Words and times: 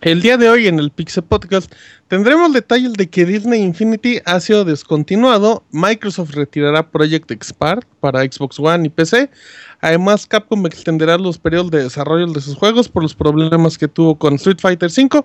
El 0.00 0.22
día 0.22 0.38
de 0.38 0.48
hoy 0.48 0.68
en 0.68 0.78
el 0.78 0.90
Pixel 0.90 1.24
Podcast 1.24 1.70
tendremos 2.06 2.52
detalles 2.52 2.94
de 2.94 3.10
que 3.10 3.26
Disney 3.26 3.60
Infinity 3.60 4.20
ha 4.24 4.40
sido 4.40 4.64
descontinuado, 4.64 5.64
Microsoft 5.70 6.34
retirará 6.34 6.88
Project 6.88 7.30
Expart 7.30 7.86
para 8.00 8.22
Xbox 8.22 8.58
One 8.58 8.86
y 8.86 8.88
PC, 8.88 9.28
además 9.80 10.26
Capcom 10.26 10.64
extenderá 10.66 11.18
los 11.18 11.36
periodos 11.36 11.70
de 11.72 11.82
desarrollo 11.82 12.26
de 12.28 12.40
sus 12.40 12.54
juegos 12.54 12.88
por 12.88 13.02
los 13.02 13.14
problemas 13.14 13.76
que 13.76 13.88
tuvo 13.88 14.16
con 14.16 14.36
Street 14.36 14.60
Fighter 14.60 14.88
V 14.88 15.22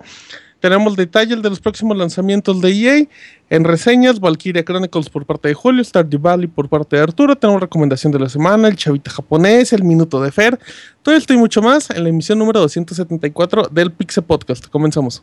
tenemos 0.64 0.96
detalles 0.96 1.42
de 1.42 1.50
los 1.50 1.60
próximos 1.60 1.94
lanzamientos 1.94 2.58
de 2.62 2.70
EA. 2.70 3.06
En 3.50 3.64
reseñas, 3.64 4.18
Valkyria 4.18 4.64
Chronicles 4.64 5.10
por 5.10 5.26
parte 5.26 5.48
de 5.48 5.52
Julio, 5.52 5.84
Stardew 5.84 6.18
Valley 6.18 6.46
por 6.46 6.70
parte 6.70 6.96
de 6.96 7.02
Arturo. 7.02 7.36
Tenemos 7.36 7.60
recomendación 7.60 8.10
de 8.10 8.18
la 8.18 8.30
semana, 8.30 8.68
el 8.68 8.76
chavita 8.76 9.10
japonés, 9.10 9.74
el 9.74 9.84
minuto 9.84 10.22
de 10.22 10.32
Fer. 10.32 10.58
Todo 11.02 11.14
esto 11.14 11.34
y 11.34 11.36
mucho 11.36 11.60
más 11.60 11.90
en 11.90 12.02
la 12.02 12.08
emisión 12.08 12.38
número 12.38 12.60
274 12.60 13.68
del 13.72 13.92
Pixel 13.92 14.24
Podcast. 14.24 14.68
Comenzamos. 14.68 15.22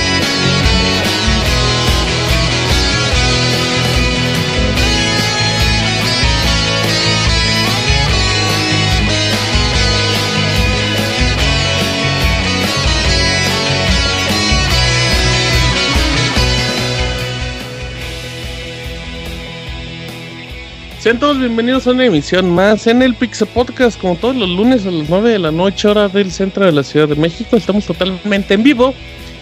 Sean 21.01 21.19
todos 21.19 21.39
bienvenidos 21.39 21.87
a 21.87 21.91
una 21.91 22.05
emisión 22.05 22.51
más 22.53 22.85
en 22.85 23.01
el 23.01 23.15
Pixel 23.15 23.47
Podcast, 23.47 23.99
como 23.99 24.15
todos 24.17 24.35
los 24.35 24.47
lunes 24.47 24.85
a 24.85 24.91
las 24.91 25.09
9 25.09 25.31
de 25.31 25.39
la 25.39 25.51
noche, 25.51 25.87
hora 25.87 26.07
del 26.07 26.31
centro 26.31 26.63
de 26.63 26.71
la 26.71 26.83
Ciudad 26.83 27.07
de 27.07 27.15
México. 27.15 27.57
Estamos 27.57 27.87
totalmente 27.87 28.53
en 28.53 28.61
vivo 28.61 28.93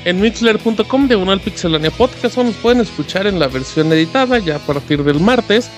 en 0.05 0.21
mixler.com 0.21 1.09
de 1.09 1.15
al 1.15 1.41
Pixelania 1.41 1.91
Podcast 1.91 2.37
o 2.37 2.45
nos 2.45 2.55
pueden 2.55 2.79
escuchar 2.79 3.27
en 3.27 3.39
la 3.39 3.49
versión 3.49 3.91
editada 3.91 4.39
ya 4.39 4.55
a 4.55 4.59
partir 4.59 5.03
del 5.03 5.19
martes 5.19 5.69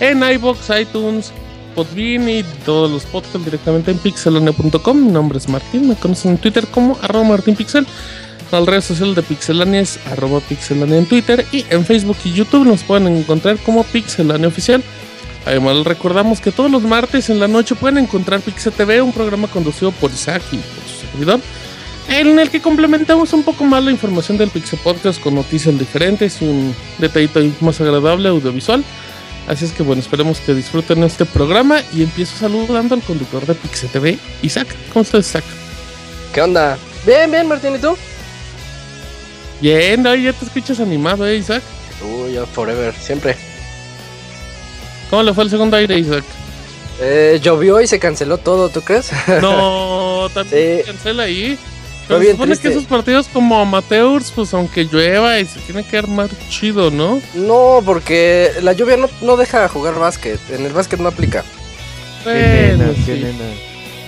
en 0.00 0.22
iBox, 0.22 0.68
iTunes, 0.78 1.32
Podbean 1.74 2.28
y 2.28 2.42
todos 2.66 2.90
los 2.90 3.06
podcasts 3.06 3.42
directamente 3.42 3.90
en 3.90 3.96
pixelania.com. 3.96 5.06
Mi 5.06 5.12
nombre 5.12 5.38
es 5.38 5.48
Martín, 5.48 5.88
me 5.88 5.94
conocen 5.94 6.32
en 6.32 6.38
Twitter 6.38 6.66
como 6.66 6.98
arroba 7.00 7.24
martinpixel. 7.24 7.86
Al 8.50 8.66
red 8.66 8.82
social 8.82 9.14
de 9.14 9.22
Pixelania 9.22 9.80
es 9.80 9.98
arroba 10.08 10.40
pixelania 10.40 10.98
en 10.98 11.06
Twitter 11.06 11.46
y 11.52 11.64
en 11.70 11.86
Facebook 11.86 12.18
y 12.22 12.32
YouTube 12.32 12.66
nos 12.66 12.82
pueden 12.82 13.06
encontrar 13.06 13.56
como 13.56 13.82
Pixelania 13.82 14.46
Oficial. 14.46 14.84
Además, 15.44 15.84
recordamos 15.84 16.40
que 16.40 16.52
todos 16.52 16.70
los 16.70 16.82
martes 16.82 17.28
en 17.28 17.40
la 17.40 17.48
noche 17.48 17.74
pueden 17.74 17.98
encontrar 17.98 18.40
Pixel 18.40 18.72
TV, 18.72 19.02
un 19.02 19.12
programa 19.12 19.48
conducido 19.48 19.90
por 19.92 20.10
Isaac 20.10 20.42
y 20.52 20.56
por 20.56 20.84
su 20.88 21.06
servidor, 21.06 21.40
en 22.08 22.38
el 22.38 22.50
que 22.50 22.60
complementamos 22.60 23.32
un 23.32 23.42
poco 23.42 23.64
más 23.64 23.82
la 23.82 23.90
información 23.90 24.38
del 24.38 24.50
Pixel 24.50 24.78
Podcast 24.78 25.20
con 25.20 25.34
noticias 25.34 25.76
diferentes 25.76 26.40
y 26.42 26.46
un 26.46 26.74
detallito 26.98 27.40
más 27.60 27.80
agradable 27.80 28.28
audiovisual. 28.28 28.84
Así 29.48 29.64
es 29.64 29.72
que 29.72 29.82
bueno, 29.82 30.00
esperemos 30.00 30.38
que 30.38 30.54
disfruten 30.54 31.02
este 31.02 31.24
programa 31.24 31.80
y 31.92 32.02
empiezo 32.02 32.36
saludando 32.36 32.94
al 32.94 33.02
conductor 33.02 33.44
de 33.44 33.54
Pixel 33.54 33.90
TV, 33.90 34.18
Isaac. 34.42 34.68
¿Cómo 34.92 35.02
estás, 35.02 35.26
Isaac? 35.26 35.44
¿Qué 36.32 36.40
onda? 36.40 36.78
Bien, 37.04 37.28
bien, 37.28 37.48
Martín, 37.48 37.74
¿y 37.74 37.78
tú? 37.78 37.96
Bien, 39.60 40.04
ya 40.04 40.32
te 40.32 40.44
escuchas 40.44 40.78
animado, 40.78 41.26
¿eh, 41.26 41.36
Isaac? 41.36 41.62
Uy, 42.02 42.34
ya 42.34 42.46
forever, 42.46 42.94
siempre. 42.94 43.36
¿Cómo 45.12 45.24
le 45.24 45.34
fue 45.34 45.44
el 45.44 45.50
segundo 45.50 45.76
aire, 45.76 45.98
Isaac? 45.98 46.24
Eh, 46.98 47.38
llovió 47.42 47.82
y 47.82 47.86
se 47.86 47.98
canceló 47.98 48.38
todo, 48.38 48.70
¿tú 48.70 48.80
crees? 48.80 49.10
No, 49.42 50.30
también 50.34 50.78
se 50.78 50.84
cancela 50.84 51.24
ahí. 51.24 51.58
Pero 52.08 52.22
se 52.22 52.30
supone 52.30 52.56
que 52.56 52.68
esos 52.68 52.84
partidos 52.84 53.28
como 53.30 53.60
amateurs, 53.60 54.32
pues 54.34 54.54
aunque 54.54 54.84
llueva 54.84 55.38
y 55.38 55.44
se 55.44 55.60
tiene 55.60 55.84
que 55.84 55.98
armar 55.98 56.30
chido, 56.48 56.90
¿no? 56.90 57.20
No, 57.34 57.82
porque 57.84 58.52
la 58.62 58.72
lluvia 58.72 58.96
no, 59.20 59.36
deja 59.36 59.68
jugar 59.68 59.98
básquet. 59.98 60.40
En 60.48 60.64
el 60.64 60.72
básquet 60.72 60.98
no 60.98 61.10
aplica. 61.10 61.44
Bueno, 62.24 62.84
sí. 63.04 63.22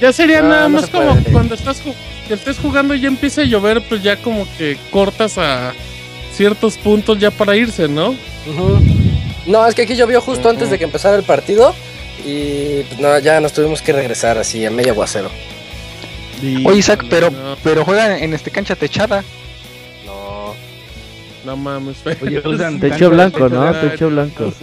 Ya 0.00 0.10
sería 0.10 0.40
nada 0.40 0.70
más 0.70 0.86
como 0.86 1.22
cuando 1.32 1.54
estás 1.54 1.82
que 2.26 2.32
estés 2.32 2.58
jugando 2.58 2.94
y 2.94 3.00
ya 3.00 3.08
empieza 3.08 3.42
a 3.42 3.44
llover, 3.44 3.86
pues 3.90 4.02
ya 4.02 4.16
como 4.22 4.48
que 4.56 4.78
cortas 4.90 5.36
a 5.36 5.74
ciertos 6.32 6.78
puntos 6.78 7.18
ya 7.18 7.30
para 7.30 7.54
irse, 7.54 7.88
¿no? 7.88 8.16
Ajá. 8.50 9.13
No, 9.46 9.66
es 9.66 9.74
que 9.74 9.82
aquí 9.82 9.94
llovió 9.94 10.20
justo 10.20 10.48
antes 10.48 10.70
de 10.70 10.78
que 10.78 10.84
empezara 10.84 11.16
el 11.16 11.24
partido 11.24 11.74
y 12.24 12.82
pues 12.84 13.00
no, 13.00 13.18
ya 13.18 13.40
nos 13.40 13.52
tuvimos 13.52 13.82
que 13.82 13.92
regresar 13.92 14.38
así 14.38 14.64
a 14.64 14.70
medio 14.70 14.92
aguacero. 14.92 15.30
Oye 16.64 16.78
Isaac, 16.78 17.04
pero, 17.08 17.30
pero 17.62 17.84
juegan 17.84 18.22
en 18.22 18.34
este 18.34 18.50
cancha 18.50 18.76
techada. 18.76 19.22
No. 20.04 20.54
No 21.44 21.56
mames. 21.56 21.98
Oye, 22.22 22.40
techo 22.80 23.10
blanco, 23.10 23.48
¿no? 23.48 23.72
Techo 23.74 24.08
blanco. 24.10 24.52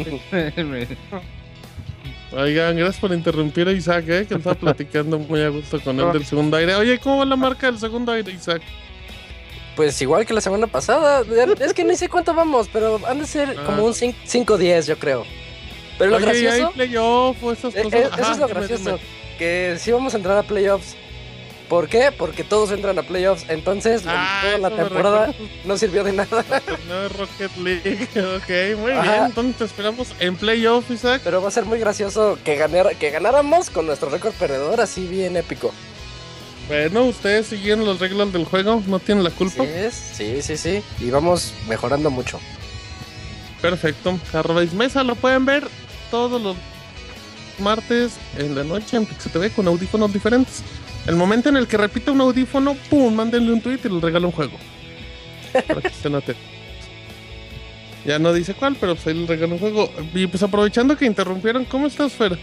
Oigan, 2.34 2.78
gracias 2.78 2.98
por 2.98 3.12
interrumpir 3.12 3.68
a 3.68 3.74
Isaac, 3.74 4.06
¿eh? 4.08 4.26
que 4.28 4.36
estaba 4.36 4.56
platicando 4.56 5.20
muy 5.20 5.42
a 5.42 5.50
gusto 5.50 5.82
con 5.82 6.00
él 6.00 6.14
del 6.14 6.26
segundo 6.26 6.56
aire. 6.56 6.76
Oye, 6.76 6.98
¿cómo 6.98 7.18
va 7.18 7.26
la 7.26 7.36
marca 7.36 7.68
del 7.68 7.78
segundo 7.78 8.14
aire, 8.14 8.32
Isaac? 8.32 8.62
Pues 9.76 10.02
igual 10.02 10.26
que 10.26 10.34
la 10.34 10.42
semana 10.42 10.68
pasada. 10.68 11.24
Es 11.60 11.74
que 11.74 11.84
no 11.84 11.96
sé 11.96 12.10
cuánto 12.10 12.34
vamos, 12.34 12.70
pero 12.72 13.00
han 13.08 13.20
de 13.20 13.26
ser 13.26 13.56
ah. 13.58 13.64
como 13.66 13.86
un 13.86 13.94
5-10, 13.94 14.88
yo 14.88 14.98
creo. 14.98 15.26
Pero 15.98 16.12
lo 16.12 16.20
gracioso. 16.20 16.68
Hay 16.68 16.74
playoff 16.74 17.38
esas 17.44 17.76
eh, 17.76 17.84
cosas. 17.84 18.02
Eh, 18.02 18.10
eso 18.20 18.32
es 18.32 18.38
lo 18.40 18.48
gracioso. 18.48 19.00
Que 19.38 19.78
sí 19.80 19.92
vamos 19.92 20.14
a 20.14 20.18
entrar 20.18 20.38
a 20.38 20.44
playoffs. 20.44 20.96
¿Por 21.70 21.88
qué? 21.88 22.12
Porque 22.12 22.44
todos 22.44 22.72
entran 22.72 23.00
a 23.00 23.04
playoffs. 23.04 23.46
Entonces, 23.48 24.04
ah, 24.06 24.42
toda 24.44 24.58
la 24.58 24.76
temporada 24.76 25.34
no 25.64 25.78
sirvió 25.78 26.04
de 26.04 26.12
nada. 26.12 26.44
No 26.90 27.08
Rocket 27.08 27.56
League. 27.58 28.10
Ok, 28.16 28.78
muy 28.78 28.92
bien. 28.92 29.26
Entonces 29.28 29.62
esperamos 29.62 30.14
en 30.20 30.36
playoffs, 30.36 30.92
Isaac. 30.92 31.22
Pero 31.24 31.42
va 31.42 31.48
a 31.48 31.52
ser 31.52 31.64
muy 31.64 31.80
gracioso 31.80 32.38
que, 32.44 32.62
que 33.00 33.10
ganáramos 33.12 33.70
con 33.70 33.86
nuestro 33.86 34.10
récord 34.10 34.34
perdedor 34.34 34.82
así 34.82 35.08
bien 35.08 35.38
épico. 35.38 35.72
Bueno, 36.68 37.04
ustedes 37.04 37.48
siguieron 37.48 37.86
las 37.86 38.00
reglas 38.00 38.32
del 38.32 38.46
juego, 38.46 38.82
no 38.88 39.00
tienen 39.00 39.24
la 39.24 39.30
culpa. 39.30 39.66
Sí, 39.92 40.42
sí, 40.42 40.58
sí, 40.58 40.84
Y 41.00 41.10
vamos 41.10 41.54
mejorando 41.68 42.10
mucho. 42.10 42.40
Perfecto. 43.62 44.20
Arroba 44.34 44.64
Mesa 44.74 45.04
lo 45.04 45.16
pueden 45.16 45.46
ver 45.46 45.68
todos 46.10 46.42
los 46.42 46.56
martes 47.60 48.14
en 48.38 48.56
la 48.56 48.64
noche 48.64 48.98
en 48.98 49.06
Pixel 49.06 49.32
TV 49.32 49.50
con 49.52 49.68
audífonos 49.68 50.12
diferentes. 50.12 50.64
El 51.08 51.16
momento 51.16 51.50
en 51.50 51.58
el 51.58 51.68
que 51.68 51.78
repita 51.78 52.12
un 52.12 52.22
audífono, 52.22 52.76
¡pum! 52.90 53.14
Mándenle 53.14 53.52
un 53.52 53.62
tweet 53.62 53.80
y 53.84 53.90
les 53.90 54.02
regalo 54.02 54.28
un 54.28 54.34
juego. 54.34 54.58
Para 55.68 55.82
que 55.82 55.88
estén 55.88 56.16
atentos. 56.16 56.44
Ya 58.06 58.18
no 58.18 58.34
dice 58.34 58.54
cuál, 58.54 58.76
pero 58.80 58.96
pues 58.96 59.06
ahí 59.08 59.14
les 59.14 59.28
regalo 59.28 59.54
un 59.54 59.60
juego. 59.60 59.92
Y 60.14 60.28
pues 60.28 60.42
aprovechando 60.42 60.98
que 60.98 61.06
interrumpieron, 61.06 61.66
¿cómo 61.66 61.88
estás, 61.88 62.14
Fer? 62.14 62.38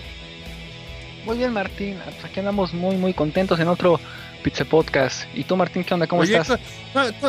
Muy 1.29 1.37
bien, 1.37 1.53
Martín. 1.53 1.99
Aquí 2.25 2.41
andamos 2.41 2.73
muy, 2.73 2.97
muy 2.97 3.13
contentos 3.13 3.61
en 3.61 3.69
otro 3.69 4.01
Pizza 4.43 4.65
Podcast. 4.65 5.27
¿Y 5.35 5.45
tú, 5.45 5.59
Martín, 5.59 5.85
qué 5.85 5.93
onda? 5.93 6.07
¿Cómo 6.07 6.23
estás? 6.23 6.59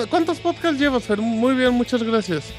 ¿Cuántos 0.10 0.40
podcasts 0.40 0.80
llevas, 0.80 1.04
Fer? 1.04 1.18
Muy 1.18 1.54
bien, 1.54 1.74
muchas 1.74 2.02
gracias. 2.02 2.54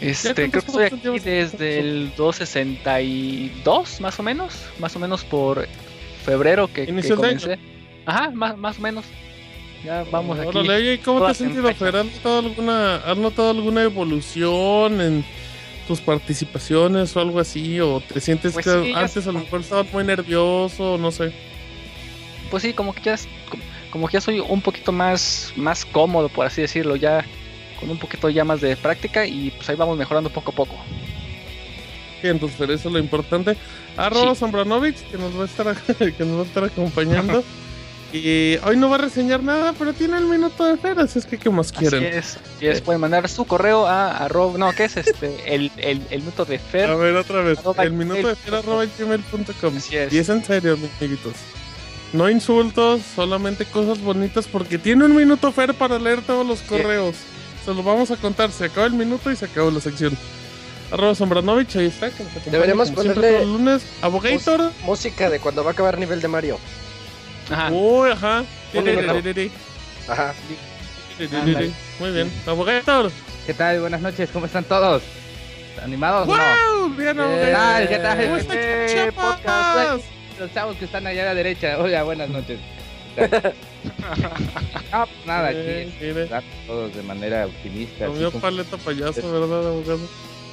Este, 0.00 0.32
creo 0.32 0.50
que 0.50 0.58
estoy 0.60 0.84
aquí 0.84 1.18
desde 1.18 1.80
el 1.80 2.10
262, 2.16 4.00
más 4.00 4.18
o 4.18 4.22
menos. 4.22 4.54
Más 4.78 4.96
o 4.96 4.98
menos 4.98 5.24
por 5.24 5.68
febrero 6.24 6.68
que, 6.68 6.86
que 6.86 7.14
comencé. 7.14 7.58
Ajá, 8.06 8.30
más, 8.30 8.56
más 8.56 8.78
o 8.78 8.80
menos. 8.80 9.04
Ya 9.84 10.06
vamos 10.10 10.38
aquí. 10.38 10.58
¿y 10.58 10.96
cómo 11.04 11.20
te 11.20 11.32
has 11.32 11.36
sentido, 11.36 11.70
Fer? 11.74 11.96
¿Has 11.96 12.06
notado 12.06 12.38
alguna, 12.38 12.96
¿Has 12.96 13.18
notado 13.18 13.50
alguna 13.50 13.82
evolución 13.82 15.02
en 15.02 15.22
tus 15.88 16.00
participaciones 16.00 17.16
o 17.16 17.20
algo 17.20 17.40
así? 17.40 17.80
¿O 17.80 18.00
te 18.00 18.20
sientes 18.20 18.52
pues 18.52 18.66
que 18.66 18.92
antes 18.94 19.26
a 19.26 19.32
lo 19.32 19.40
mejor 19.40 19.60
estabas 19.60 19.90
muy 19.92 20.04
nervioso? 20.04 20.98
No 20.98 21.10
sé. 21.10 21.32
Pues 22.50 22.62
sí, 22.62 22.74
como 22.74 22.92
que 22.92 23.02
ya, 23.02 23.16
como 23.90 24.06
que 24.06 24.12
ya 24.12 24.20
soy 24.20 24.40
un 24.40 24.60
poquito 24.60 24.92
más, 24.92 25.52
más 25.56 25.84
cómodo, 25.86 26.28
por 26.28 26.46
así 26.46 26.60
decirlo. 26.60 26.94
Ya, 26.94 27.24
con 27.80 27.90
un 27.90 27.98
poquito 27.98 28.28
ya 28.28 28.44
más 28.44 28.60
de 28.60 28.76
práctica 28.76 29.26
y 29.26 29.50
pues 29.50 29.68
ahí 29.70 29.76
vamos 29.76 29.96
mejorando 29.96 30.30
poco 30.30 30.52
a 30.52 30.54
poco. 30.54 30.76
Pues 32.20 32.54
eso 32.60 32.70
es 32.70 32.84
lo 32.84 32.98
importante. 32.98 33.56
Arroba 33.96 34.34
sí. 34.34 35.04
que 35.10 35.18
nos 35.18 35.36
va 35.38 35.42
a 35.42 35.46
estar 35.46 35.76
que 35.96 36.24
nos 36.24 36.38
va 36.38 36.42
a 36.42 36.46
estar 36.46 36.64
acompañando. 36.64 37.42
y 38.12 38.56
hoy 38.64 38.76
no 38.76 38.88
va 38.88 38.96
a 38.96 39.00
reseñar 39.00 39.42
nada, 39.42 39.74
pero 39.78 39.92
tiene 39.92 40.16
el 40.16 40.24
minuto 40.24 40.64
de 40.64 40.76
Fer, 40.76 40.98
así 40.98 41.18
es 41.18 41.26
que 41.26 41.36
qué 41.38 41.50
más 41.50 41.72
quieren. 41.72 42.06
Así 42.18 42.38
es, 42.66 42.80
pueden 42.80 43.00
mandar 43.00 43.28
su 43.28 43.44
correo 43.44 43.86
a 43.86 44.16
arroba, 44.16 44.58
no, 44.58 44.72
¿qué 44.72 44.84
es 44.84 44.96
este? 44.96 45.36
El, 45.46 45.70
el, 45.76 46.00
el 46.10 46.20
minuto 46.20 46.44
de 46.44 46.58
Fer. 46.58 46.90
A 46.90 46.94
ver, 46.94 47.16
otra 47.16 47.42
vez, 47.42 47.58
el 47.78 47.92
minuto 47.92 48.28
de 48.28 48.34
Fer 48.34 48.54
arroba 48.54 48.84
gmail.com. 48.98 49.74
Y 50.10 50.16
es 50.18 50.28
en 50.28 50.44
serio, 50.44 50.78
amiguitos. 51.00 51.34
No 52.12 52.30
insultos, 52.30 53.02
solamente 53.14 53.66
cosas 53.66 54.00
bonitas 54.00 54.46
porque 54.46 54.78
tiene 54.78 55.04
un 55.04 55.14
minuto 55.14 55.52
Fer 55.52 55.74
para 55.74 55.98
leer 55.98 56.22
todos 56.22 56.46
los 56.46 56.60
correos. 56.62 57.16
Se 57.64 57.74
los 57.74 57.84
vamos 57.84 58.10
a 58.10 58.16
contar, 58.16 58.50
se 58.50 58.64
acaba 58.64 58.86
el 58.86 58.94
minuto 58.94 59.30
y 59.30 59.36
se 59.36 59.44
acabó 59.44 59.70
la 59.70 59.80
sección. 59.80 60.16
Arroba 60.90 61.14
Sombranovich, 61.14 61.76
ahí 61.76 61.86
está. 61.86 62.10
Deberíamos 62.50 62.90
ponerle 62.90 63.44
lunes. 63.44 63.82
Abogator. 64.00 64.72
Música 64.84 65.28
de 65.28 65.38
cuando 65.38 65.62
va 65.62 65.70
a 65.70 65.72
acabar 65.74 65.98
nivel 65.98 66.22
de 66.22 66.28
Mario. 66.28 66.58
Ajá. 67.50 67.70
Uy, 67.70 68.10
ajá. 68.10 68.44
Ajá. 70.08 70.34
Muy 71.98 72.10
bien. 72.10 72.32
Abogator. 72.46 73.10
¿Qué 73.46 73.54
tal? 73.54 73.80
Buenas 73.80 74.00
noches, 74.00 74.30
¿cómo 74.30 74.46
están 74.46 74.64
todos? 74.64 75.02
¿Animados 75.82 76.26
wow, 76.26 76.36
no? 76.36 76.90
Bien, 76.90 77.16
¿Qué 77.16 77.52
tal? 77.52 77.88
¿Qué 77.88 77.98
tal? 77.98 78.24
¿Cómo 78.24 78.36
está 78.36 79.12
podcast? 79.12 80.04
Los 80.38 80.52
chavos 80.52 80.76
que 80.76 80.84
están 80.84 81.06
allá 81.06 81.22
a 81.22 81.26
la 81.26 81.34
derecha. 81.34 81.78
Hola, 81.78 82.02
buenas 82.04 82.28
noches. 82.28 82.60
no, 83.18 85.06
pues 85.06 85.26
nada, 85.26 85.48
aquí 85.48 85.96
todos 86.66 86.94
de 86.94 87.02
manera 87.02 87.46
optimista. 87.46 88.06
Comió 88.06 88.30
paleta 88.30 88.76
payaso, 88.76 89.32
¿verdad, 89.32 89.66
abogado? 89.66 90.08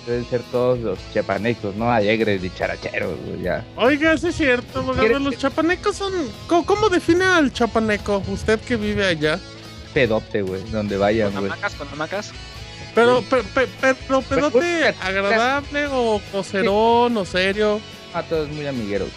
Deben 0.05 0.25
ser 0.29 0.41
todos 0.51 0.79
los 0.79 0.99
chapanecos, 1.13 1.75
¿no? 1.75 1.91
Alegres 1.91 2.43
y 2.43 2.51
characheros, 2.51 3.17
ya. 3.41 3.65
Oiga, 3.75 4.13
eso 4.13 4.27
es 4.27 4.35
cierto, 4.35 4.79
abogado. 4.79 5.19
Los 5.19 5.37
chapanecos 5.37 5.95
son. 5.95 6.13
¿Cómo, 6.47 6.65
¿Cómo, 6.65 6.89
define 6.89 7.25
al 7.25 7.51
chapaneco? 7.51 8.21
Usted 8.27 8.59
que 8.59 8.75
vive 8.75 9.05
allá. 9.05 9.39
Pedote, 9.93 10.43
güey, 10.43 10.61
donde 10.71 10.97
vayan, 10.97 11.31
güey. 11.31 11.43
¿Con 11.43 11.51
hamacas? 11.53 11.73
¿Con 11.75 11.87
hamacas? 11.87 12.31
Pero, 12.93 13.23
pero, 13.29 13.43
pero, 14.07 14.21
pedote 14.21 14.95
agradable 15.01 15.87
o 15.87 16.21
coserón 16.31 17.17
o 17.17 17.25
serio. 17.25 17.81
A 18.13 18.23
todos 18.23 18.47
muy 18.49 18.65
amigueros. 18.67 19.09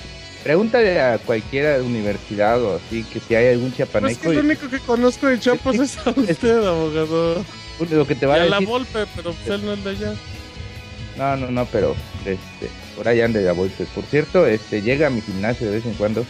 Pregúntale 0.43 1.01
a 1.01 1.19
cualquier 1.19 1.83
universidad 1.83 2.63
o 2.63 2.77
así 2.77 3.05
que 3.05 3.21
si 3.21 3.35
hay 3.35 3.55
algún 3.55 3.73
chapaneco. 3.73 4.11
Es 4.11 4.19
que 4.19 4.33
lo 4.33 4.41
único 4.41 4.69
que 4.69 4.81
conozco 4.81 5.27
de 5.27 5.39
Chiapas 5.39 5.77
es 5.77 5.99
a 5.99 6.11
usted, 6.11 6.67
abogado. 6.67 7.45
Lo 7.91 8.07
que 8.07 8.15
te 8.17 8.27
va 8.27 8.39
y 8.39 8.41
a, 8.41 8.43
a 8.45 8.47
la 8.47 8.61
Volpe, 8.61 9.07
pero 9.15 9.33
pues 9.33 9.49
él 9.49 9.65
no 9.65 9.75
es 9.75 9.85
de 9.85 9.91
allá. 9.91 10.15
No, 11.19 11.37
no, 11.37 11.51
no, 11.51 11.67
pero 11.67 11.97
este, 12.25 12.71
por 12.97 13.09
allá 13.09 13.25
anda 13.25 13.41
la 13.41 13.53
Volpe. 13.53 13.85
Por 13.87 14.05
cierto, 14.05 14.47
este, 14.47 14.83
llega 14.83 15.09
a 15.09 15.11
mi 15.11 15.21
gimnasio 15.21 15.67
de 15.67 15.77
vez 15.77 15.87
en 15.87 15.95
cuando. 15.95 16.25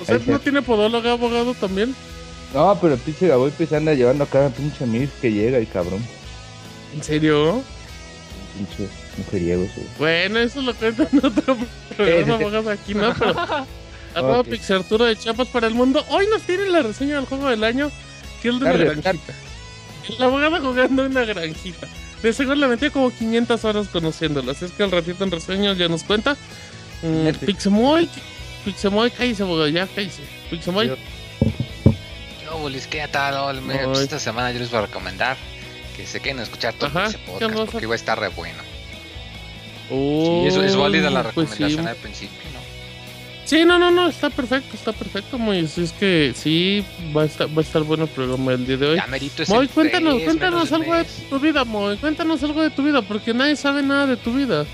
¿Usted 0.00 0.22
no 0.26 0.40
tiene 0.40 0.62
podóloga, 0.62 1.12
abogado, 1.12 1.54
también? 1.54 1.94
No, 2.54 2.78
pero 2.80 2.94
el 2.94 3.00
pinche 3.00 3.28
Gavolpe 3.28 3.66
se 3.66 3.76
anda 3.76 3.94
llevando 3.94 4.24
a 4.24 4.28
cada 4.28 4.48
pinche 4.48 4.86
mil 4.86 5.10
que 5.20 5.32
llega 5.32 5.58
el 5.58 5.68
cabrón. 5.68 6.02
¿En 6.94 7.02
serio? 7.02 7.62
Pinche 8.56 8.88
mujeriego, 9.18 9.64
sí. 9.74 9.86
Bueno, 9.98 10.38
eso 10.38 10.62
lo 10.62 10.74
cuento 10.74 11.06
en 11.10 11.18
otro 11.18 11.56
programa, 11.96 12.34
abogado, 12.34 12.70
aquí 12.70 12.94
no, 12.94 13.12
pero... 13.18 13.34
Arroba 14.14 14.40
okay. 14.40 14.52
Pixartura 14.52 15.06
de 15.06 15.16
Chiapas 15.16 15.48
para 15.48 15.66
el 15.66 15.74
mundo. 15.74 16.04
Hoy 16.08 16.28
nos 16.28 16.42
tiene 16.42 16.68
la 16.68 16.82
reseña 16.82 17.16
del 17.16 17.24
juego 17.24 17.48
del 17.48 17.64
año, 17.64 17.90
que 18.40 18.50
es 18.50 18.60
de 18.60 18.64
una 18.64 18.76
granjita. 18.76 19.34
La 20.18 20.26
abogada 20.26 20.60
jugando 20.60 21.04
en 21.04 21.10
una 21.10 21.24
granjita. 21.24 21.88
De 22.24 22.32
seguro 22.32 22.56
le 22.56 22.68
metí 22.68 22.88
como 22.88 23.10
500 23.10 23.64
horas 23.66 23.88
conociéndolo. 23.88 24.50
Así 24.52 24.64
es 24.64 24.72
que 24.72 24.82
al 24.82 24.90
ratito 24.90 25.24
en 25.24 25.30
reseñas 25.30 25.76
ya 25.76 25.88
nos 25.88 26.04
cuenta. 26.04 26.38
Mm, 27.02 27.28
Pixemoy, 27.44 28.08
Pixemoy, 28.64 29.10
cállese, 29.10 29.44
ya 29.70 29.86
cállese. 29.86 30.22
Pixemoy. 30.48 30.88
Yo, 30.88 32.56
Bolis, 32.56 32.86
¿qué 32.86 33.06
tal? 33.08 33.60
Pues 33.66 33.98
esta 33.98 34.18
semana 34.18 34.52
yo 34.52 34.58
les 34.58 34.70
voy 34.70 34.78
a 34.78 34.86
recomendar 34.86 35.36
que 35.94 36.06
se 36.06 36.20
queden 36.20 36.38
a 36.38 36.44
escuchar 36.44 36.72
todo 36.72 36.88
ese 37.04 37.18
podcast 37.18 37.70
porque 37.70 37.84
va 37.84 37.92
a 37.92 37.96
estar 37.96 38.18
re 38.18 38.28
bueno. 38.28 38.62
Oh, 39.90 40.44
sí, 40.44 40.48
eso 40.48 40.62
es 40.62 40.76
válida 40.76 41.10
la 41.10 41.24
recomendación 41.24 41.82
pues 41.82 41.86
al 41.86 41.96
principio, 41.96 42.40
¿no? 42.54 42.63
Sí, 43.44 43.64
no, 43.66 43.78
no, 43.78 43.90
no, 43.90 44.08
está 44.08 44.30
perfecto, 44.30 44.74
está 44.74 44.92
perfecto, 44.92 45.38
Moy. 45.38 45.58
Es 45.58 45.92
que 45.92 46.32
sí, 46.34 46.82
va 47.14 47.22
a 47.22 47.24
estar, 47.26 47.46
va 47.48 47.58
a 47.58 47.60
estar 47.60 47.82
bueno 47.82 48.04
el 48.04 48.10
programa 48.10 48.52
del 48.52 48.66
día 48.66 48.76
de 48.78 48.86
hoy. 48.88 48.98
Moy, 49.48 49.64
el 49.64 49.68
cuéntanos, 49.70 50.14
3, 50.14 50.24
cuéntanos 50.24 50.72
algo 50.72 50.92
de 50.94 50.98
mes. 51.02 51.26
tu 51.28 51.38
vida, 51.38 51.64
Moy. 51.64 51.96
Cuéntanos 51.98 52.42
algo 52.42 52.62
de 52.62 52.70
tu 52.70 52.82
vida, 52.82 53.02
porque 53.02 53.34
nadie 53.34 53.56
sabe 53.56 53.82
nada 53.82 54.06
de 54.06 54.16
tu 54.16 54.32
vida. 54.32 54.64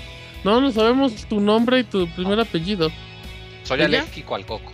No, 0.45 0.61
no 0.61 0.71
sabemos 0.71 1.13
tu 1.27 1.39
nombre 1.41 1.79
y 1.79 1.83
tu 1.83 2.07
primer 2.09 2.39
apellido. 2.39 2.89
Soy 3.63 3.77
¿Y 3.77 3.79
ya? 3.81 3.85
alérgico 3.85 4.35
al 4.35 4.45
coco. 4.45 4.71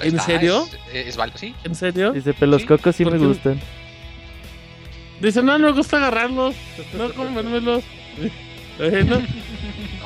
¿En 0.00 0.08
Está, 0.08 0.22
serio? 0.22 0.68
Es, 0.92 1.08
es, 1.08 1.18
es, 1.18 1.30
sí. 1.40 1.54
¿En 1.64 1.74
serio? 1.74 2.12
Dice, 2.12 2.32
pero 2.34 2.52
los 2.52 2.62
Sí, 2.62 2.68
cocos 2.68 2.94
sí 2.94 3.04
me 3.04 3.18
gustan. 3.18 3.60
Dice, 5.20 5.42
no, 5.42 5.58
no 5.58 5.66
me 5.68 5.72
gusta 5.72 5.96
agarrarlos, 5.96 6.54
no 6.96 7.12
comérmelos. 7.12 7.82
Eh, 8.78 9.06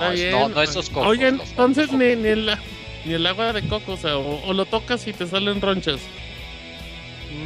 no. 0.01 0.07
No, 0.07 0.13
es- 0.13 0.21
bien. 0.21 0.33
no, 0.33 0.49
no 0.49 0.63
esos 0.63 0.91
cocos. 0.91 1.09
Oigan, 1.09 1.41
entonces 1.41 1.87
cocos. 1.87 1.99
ni, 2.01 2.17
ni, 2.17 2.29
el, 2.29 2.59
ni 3.05 3.15
el 3.15 3.27
agua 3.27 3.53
de 3.53 3.67
coco, 3.69 3.93
o 3.93 3.97
sea, 3.97 4.17
o, 4.17 4.45
o 4.47 4.53
lo 4.53 4.67
tocas 4.67 5.07
y 5.07 5.13
te 5.13 5.27
salen 5.27 5.61
ronchas. 5.61 6.01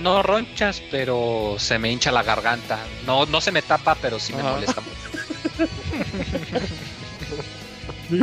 No 0.00 0.22
ronchas, 0.22 0.82
pero 0.90 1.56
se 1.58 1.78
me 1.78 1.90
hincha 1.90 2.10
la 2.10 2.22
garganta. 2.22 2.78
No, 3.06 3.26
no 3.26 3.40
se 3.40 3.52
me 3.52 3.60
tapa, 3.62 3.94
pero 4.00 4.18
sí 4.18 4.32
me 4.32 4.42
molesta 4.42 4.80
mucho. 4.80 5.70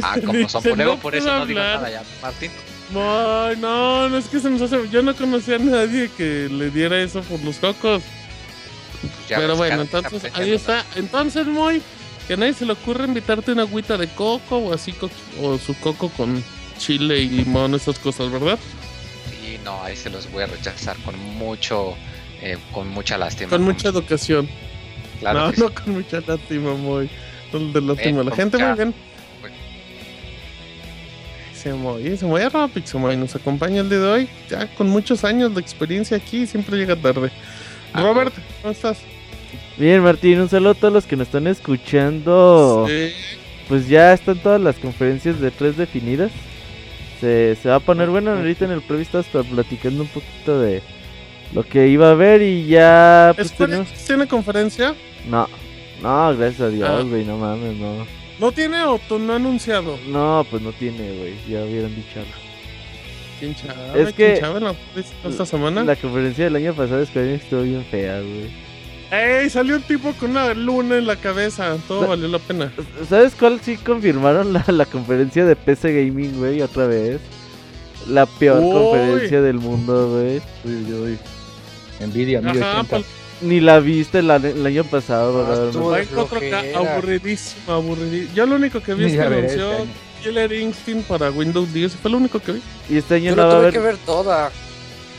Ah, 0.04 0.16
como 0.24 0.48
son 0.48 0.64
por 1.02 1.16
eso 1.16 1.28
no 1.40 1.46
digo 1.46 1.60
nada 1.60 1.90
ya, 1.90 2.04
Martín. 2.22 2.52
No, 2.92 3.56
no, 3.56 4.10
no 4.10 4.18
es 4.18 4.26
que 4.28 4.40
se 4.40 4.50
nos 4.50 4.62
hace. 4.62 4.88
Yo 4.90 5.02
no 5.02 5.16
conocía 5.16 5.56
a 5.56 5.60
nadie 5.60 6.10
que 6.16 6.48
le 6.52 6.70
diera 6.70 7.02
eso 7.02 7.22
por 7.22 7.40
los 7.42 7.58
cocos. 7.58 8.04
Ya 9.28 9.38
Pero 9.38 9.56
bueno, 9.56 9.82
entonces 9.82 10.32
ahí 10.36 10.52
está. 10.52 10.86
Entonces, 10.96 11.48
muy. 11.48 11.82
Que 12.32 12.36
a 12.36 12.38
nadie 12.38 12.54
se 12.54 12.66
le 12.66 12.72
ocurre 12.72 13.04
invitarte 13.04 13.52
una 13.52 13.64
agüita 13.64 13.98
de 13.98 14.08
coco 14.08 14.58
o 14.60 14.74
así, 14.74 14.94
co- 14.94 15.10
o 15.42 15.58
su 15.58 15.78
coco 15.82 16.08
con 16.08 16.42
chile 16.78 17.20
y 17.20 17.28
limón, 17.28 17.76
esas 17.76 18.00
cosas, 18.00 18.32
¿verdad? 18.32 18.58
Sí, 19.30 19.60
no, 19.66 19.84
ahí 19.84 19.98
se 19.98 20.10
los 20.10 20.32
voy 20.32 20.44
a 20.44 20.46
rechazar 20.46 20.96
con 21.04 21.20
mucho, 21.20 21.94
eh, 22.42 22.58
con 22.72 22.88
mucha 22.88 23.18
lástima. 23.18 23.50
Con 23.50 23.64
mucha 23.64 23.90
educación. 23.90 24.48
Claro 25.20 25.40
no, 25.42 25.50
que 25.50 25.56
sí. 25.58 25.62
no 25.62 25.74
con 25.74 25.94
mucha 25.94 26.22
lástima, 26.26 26.74
muy. 26.76 27.10
De 27.52 27.82
lástima 27.82 28.22
a 28.22 28.24
la 28.24 28.34
gente, 28.34 28.58
muy 28.58 28.76
bien. 28.78 28.94
Se 31.54 31.74
mueve, 31.74 32.16
se 32.16 32.26
mueve 32.26 32.46
rápido, 32.48 32.76
Pixemoy. 32.76 33.18
Nos 33.18 33.36
acompaña 33.36 33.82
el 33.82 33.90
día 33.90 34.00
de 34.00 34.08
hoy, 34.08 34.30
ya 34.50 34.74
con 34.76 34.88
muchos 34.88 35.26
años 35.26 35.54
de 35.54 35.60
experiencia 35.60 36.16
aquí, 36.16 36.48
siempre 36.48 36.78
llega 36.78 36.96
tarde. 36.96 37.30
Ah, 37.92 38.04
Robert, 38.04 38.34
¿cómo 38.62 38.72
estás? 38.72 39.00
Bien, 39.82 40.00
Martín, 40.04 40.40
un 40.40 40.48
saludo 40.48 40.70
a 40.72 40.76
todos 40.76 40.94
los 40.94 41.06
que 41.08 41.16
nos 41.16 41.26
están 41.28 41.48
escuchando. 41.48 42.86
Sí. 42.88 43.12
Pues 43.68 43.88
ya 43.88 44.14
están 44.14 44.38
todas 44.38 44.62
las 44.62 44.76
conferencias 44.76 45.40
de 45.40 45.50
tres 45.50 45.76
definidas. 45.76 46.30
Se, 47.20 47.56
se 47.56 47.68
va 47.70 47.76
a 47.76 47.80
poner 47.80 48.10
bueno 48.10 48.30
ahorita 48.32 48.66
en 48.66 48.72
el 48.72 48.82
previsto 48.82 49.18
hasta 49.18 49.42
platicando 49.42 50.04
un 50.04 50.10
poquito 50.10 50.60
de 50.60 50.84
lo 51.56 51.64
que 51.64 51.88
iba 51.88 52.10
a 52.10 52.12
haber 52.12 52.44
y 52.44 52.68
ya 52.68 53.34
pues 53.36 53.48
¿Square 53.50 53.72
tenemos... 53.72 53.94
Tiene 54.06 54.28
conferencia? 54.28 54.94
No, 55.28 55.48
no, 56.04 56.38
gracias 56.38 56.62
a 56.62 56.66
Ah. 56.66 56.70
Dios, 56.70 57.10
güey, 57.10 57.26
no 57.26 57.38
mames, 57.38 57.76
no. 57.78 58.06
¿No 58.40 58.52
tiene 58.52 58.84
o 58.84 59.00
no 59.18 59.34
ha 59.34 59.36
anunciado? 59.38 59.98
No, 60.08 60.46
pues 60.52 60.62
no 60.62 60.72
tiene, 60.74 61.12
güey, 61.18 61.34
ya 61.50 61.64
hubieran 61.64 61.96
dicho 61.96 62.20
algo. 62.20 63.98
Es 64.00 64.14
que- 64.14 64.34
¿Quién 64.34 64.40
chava 64.42 64.58
en 64.60 64.64
la- 64.66 64.76
esta 65.28 65.46
semana? 65.48 65.84
La 65.84 65.96
conferencia 65.96 66.44
del 66.44 66.56
año 66.58 66.74
pasado 66.76 67.00
de 67.00 67.06
Square 67.08 67.34
estuvo 67.36 67.64
bien 67.64 67.84
fea, 67.90 68.20
güey. 68.20 68.71
¡Ey! 69.12 69.50
Salió 69.50 69.76
un 69.76 69.82
tipo 69.84 70.14
con 70.14 70.32
una 70.32 70.54
luna 70.54 70.98
en 70.98 71.06
la 71.06 71.16
cabeza. 71.18 71.76
Todo 71.88 72.08
valió 72.08 72.28
la 72.30 72.40
pena. 72.40 72.72
¿Sabes 73.10 73.34
cuál 73.38 73.60
sí 73.62 73.76
confirmaron 73.78 74.54
la, 74.54 74.64
la 74.68 74.86
conferencia 74.86 75.46
de 75.46 75.56
PC 75.56 75.94
Gaming, 76.06 76.40
güey, 76.40 76.62
otra 76.62 76.88
vez? 76.88 77.20
La 78.08 78.26
peor 78.26 78.60
Uy. 78.64 78.72
conferencia 78.72 79.42
del 79.42 79.56
mundo, 79.60 80.12
güey. 80.12 80.42
Uy, 80.64 80.94
uy. 80.94 81.18
Envidia, 82.00 82.40
Ajá, 82.40 82.54
1080. 82.54 82.84
pues, 82.90 83.06
Ni 83.42 83.60
la 83.60 83.80
viste 83.80 84.20
el, 84.20 84.32
año- 84.32 84.48
el 84.48 84.66
año 84.66 84.84
pasado, 84.86 85.46
Ah, 85.46 85.50
¿verdad? 85.50 85.66
estuvo- 85.68 85.90
va 85.92 85.98
de 85.98 86.04
en 86.04 86.10
4K, 86.10 86.28
flojera. 86.62 86.80
aburridísimo, 86.94 87.74
aburridísimo. 87.74 88.34
Yo 88.36 88.46
lo 88.46 88.56
único 88.56 88.80
que 88.82 88.94
vi 88.94 89.06
es 89.06 89.12
que 89.14 89.22
anunció 89.22 89.72
este. 89.74 89.88
Killer 90.24 90.52
Instinct 90.54 91.08
para 91.08 91.32
Windows 91.32 91.74
10. 91.74 91.94
Fue 91.96 92.10
lo 92.12 92.18
único 92.18 92.40
que 92.40 92.54
vi. 92.54 92.62
Y 92.90 92.98
este 92.98 93.16
año 93.16 93.32
Yo 93.32 93.36
no 93.36 93.42
lo 93.44 93.48
va 93.50 93.54
a 93.56 93.58
haber 93.58 93.74
que 93.74 93.80
ver 93.80 93.98
toda. 94.06 94.52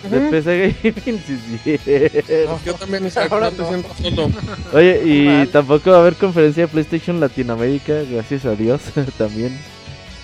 De. 0.09 0.30
PC 0.30 0.76
Gaming, 0.82 1.23
sí, 1.26 1.38
sí. 1.64 1.78
Yo 2.64 2.75
también, 2.75 3.09
Ahora 3.30 3.50
no 3.50 3.56
te 3.56 3.62
no. 3.62 3.68
siento 3.68 3.94
solo. 3.94 4.30
Oye, 4.73 5.02
y 5.04 5.26
Mal. 5.26 5.49
tampoco 5.49 5.90
va 5.90 5.97
a 5.99 6.00
haber 6.00 6.14
conferencia 6.14 6.64
de 6.64 6.68
PlayStation 6.68 7.21
Latinoamérica, 7.21 8.02
gracias 8.11 8.44
a 8.44 8.54
Dios, 8.54 8.80
también. 9.18 9.59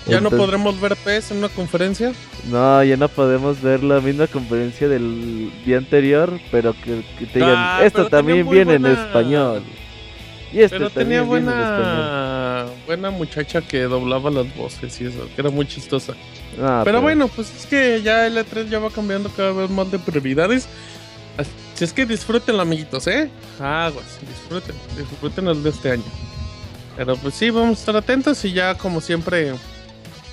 ¿Ya 0.07 0.21
no 0.21 0.31
podremos 0.31 0.79
ver 0.81 0.95
PES 0.95 1.31
en 1.31 1.37
una 1.37 1.49
conferencia? 1.49 2.13
No, 2.49 2.83
ya 2.83 2.97
no 2.97 3.07
podemos 3.09 3.61
ver 3.61 3.83
la 3.83 3.99
misma 3.99 4.27
conferencia 4.27 4.87
del 4.87 5.51
día 5.65 5.77
anterior, 5.77 6.39
pero 6.51 6.73
que, 6.73 7.03
te 7.27 7.39
digan, 7.39 7.55
ah, 7.55 7.81
esto 7.83 8.09
también 8.09 8.49
viene 8.49 8.75
en 8.75 8.85
español. 8.87 9.63
Y 10.51 10.61
este 10.61 10.77
pero 10.77 10.89
tenía 10.89 11.21
buena, 11.21 12.65
buena 12.87 13.11
muchacha 13.11 13.61
que 13.61 13.83
doblaba 13.83 14.31
las 14.31 14.55
voces 14.55 14.99
y 14.99 15.05
eso, 15.05 15.27
que 15.35 15.41
era 15.41 15.51
muy 15.51 15.67
chistosa. 15.67 16.13
Ah, 16.59 16.81
pero, 16.83 17.01
bueno, 17.01 17.27
pues 17.27 17.53
es 17.55 17.65
que 17.67 18.01
ya 18.01 18.25
el 18.25 18.35
E3 18.37 18.67
ya 18.67 18.79
va 18.79 18.89
cambiando 18.89 19.29
cada 19.29 19.51
vez 19.51 19.69
más 19.69 19.91
de 19.91 19.99
prioridades. 19.99 20.67
Así 21.37 21.51
es 21.83 21.93
que 21.93 22.05
disfruten, 22.05 22.59
amiguitos, 22.59 23.05
¿eh? 23.07 23.29
Aguas, 23.59 24.19
disfruten, 24.27 24.75
disfruten 24.97 25.47
el 25.47 25.63
de 25.63 25.69
este 25.69 25.91
año. 25.91 26.03
Pero 26.97 27.15
pues 27.15 27.35
sí, 27.35 27.49
vamos 27.49 27.77
a 27.77 27.79
estar 27.79 27.95
atentos 27.95 28.43
y 28.43 28.51
ya 28.51 28.75
como 28.75 28.99
siempre, 28.99 29.53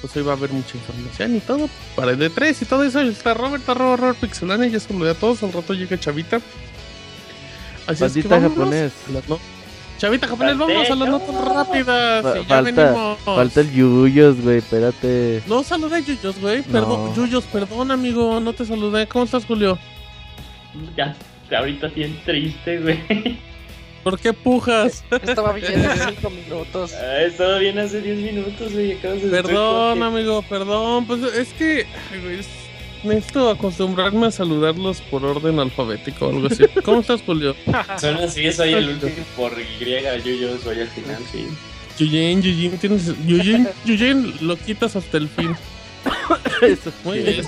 pues 0.01 0.17
hoy 0.17 0.23
va 0.23 0.33
a 0.33 0.37
haber 0.37 0.51
mucha 0.51 0.77
información 0.77 1.37
y 1.37 1.41
todo 1.41 1.69
para 1.95 2.13
el 2.13 2.19
E3 2.19 2.57
y 2.61 2.65
todo 2.65 2.83
eso. 2.83 3.03
Está 3.03 3.35
Robert, 3.35 3.69
arroba 3.69 3.97
Robert 3.97 4.19
Pixelania, 4.19 4.67
ya 4.67 4.81
saludé 4.81 5.11
a 5.11 5.15
todos, 5.15 5.43
al 5.43 5.53
rato 5.53 5.75
llega 5.75 6.01
Chavita. 6.01 6.41
Así 7.87 8.05
es 8.05 8.13
que 8.15 8.23
japonés. 8.23 8.93
Chavita 9.99 10.29
japonés, 10.29 10.59
vamos 10.59 10.91
a 10.91 10.95
las 10.95 11.09
notas 11.09 11.45
rápidas. 11.45 12.47
falta, 12.47 13.17
falta 13.25 13.61
el 13.61 13.73
Yuyos, 13.73 14.41
güey, 14.43 14.59
espérate. 14.59 15.43
No 15.47 15.63
saludé 15.63 16.03
Yuyos, 16.03 16.39
güey. 16.41 16.63
Perdón, 16.63 17.15
Yuyos, 17.15 17.45
perdón, 17.45 17.91
amigo, 17.91 18.39
no 18.41 18.53
te 18.53 18.65
saludé. 18.67 19.07
¿Cómo 19.07 19.25
estás, 19.25 19.47
Julio? 19.47 19.79
Ya, 20.97 21.17
ahorita 21.57 21.89
bien 21.89 22.21
triste, 22.25 22.79
güey. 22.81 23.39
¿Por 24.05 24.21
qué 24.21 24.33
pujas? 24.33 25.03
Estaba 25.23 25.53
bien 25.53 25.85
hace 25.87 26.15
5 26.21 26.31
minutos. 26.31 26.93
Ah, 26.95 27.23
estaba 27.23 27.59
bien 27.59 27.79
hace 27.79 28.01
10 28.03 28.19
minutos, 28.19 28.73
güey. 28.73 28.97
Perdón, 29.31 30.03
amigo, 30.03 30.43
perdón. 30.43 31.07
Pues 31.07 31.23
es 31.23 31.53
que, 31.55 31.87
güey, 32.23 32.41
necesito 33.05 33.51
acostumbrarme 33.51 34.27
a 34.27 34.31
saludarlos 34.31 35.01
por 35.03 35.25
orden 35.25 35.59
alfabético 35.59 36.27
o 36.27 36.31
algo 36.31 36.47
así. 36.47 36.65
¿Cómo 36.85 37.01
estás, 37.01 37.23
Julio? 37.23 37.55
Son 38.01 38.17
así, 38.17 38.51
soy 38.53 38.75
el 38.75 38.91
último 38.91 39.13
por 39.37 39.53
Y, 39.59 40.41
yo 40.41 40.59
soy 40.59 40.81
al 40.81 40.89
final, 40.89 41.19
sí. 41.31 41.47
Yuyin, 41.99 42.43
Yuyin, 42.43 42.79
tienes. 42.79 43.13
Yuyin, 43.85 44.35
lo 44.41 44.57
quitas 44.57 44.97
hasta 44.97 45.17
el 45.17 45.29
fin. 45.29 45.57
Eso, 46.63 46.93
muy 47.05 47.21
bien. 47.21 47.47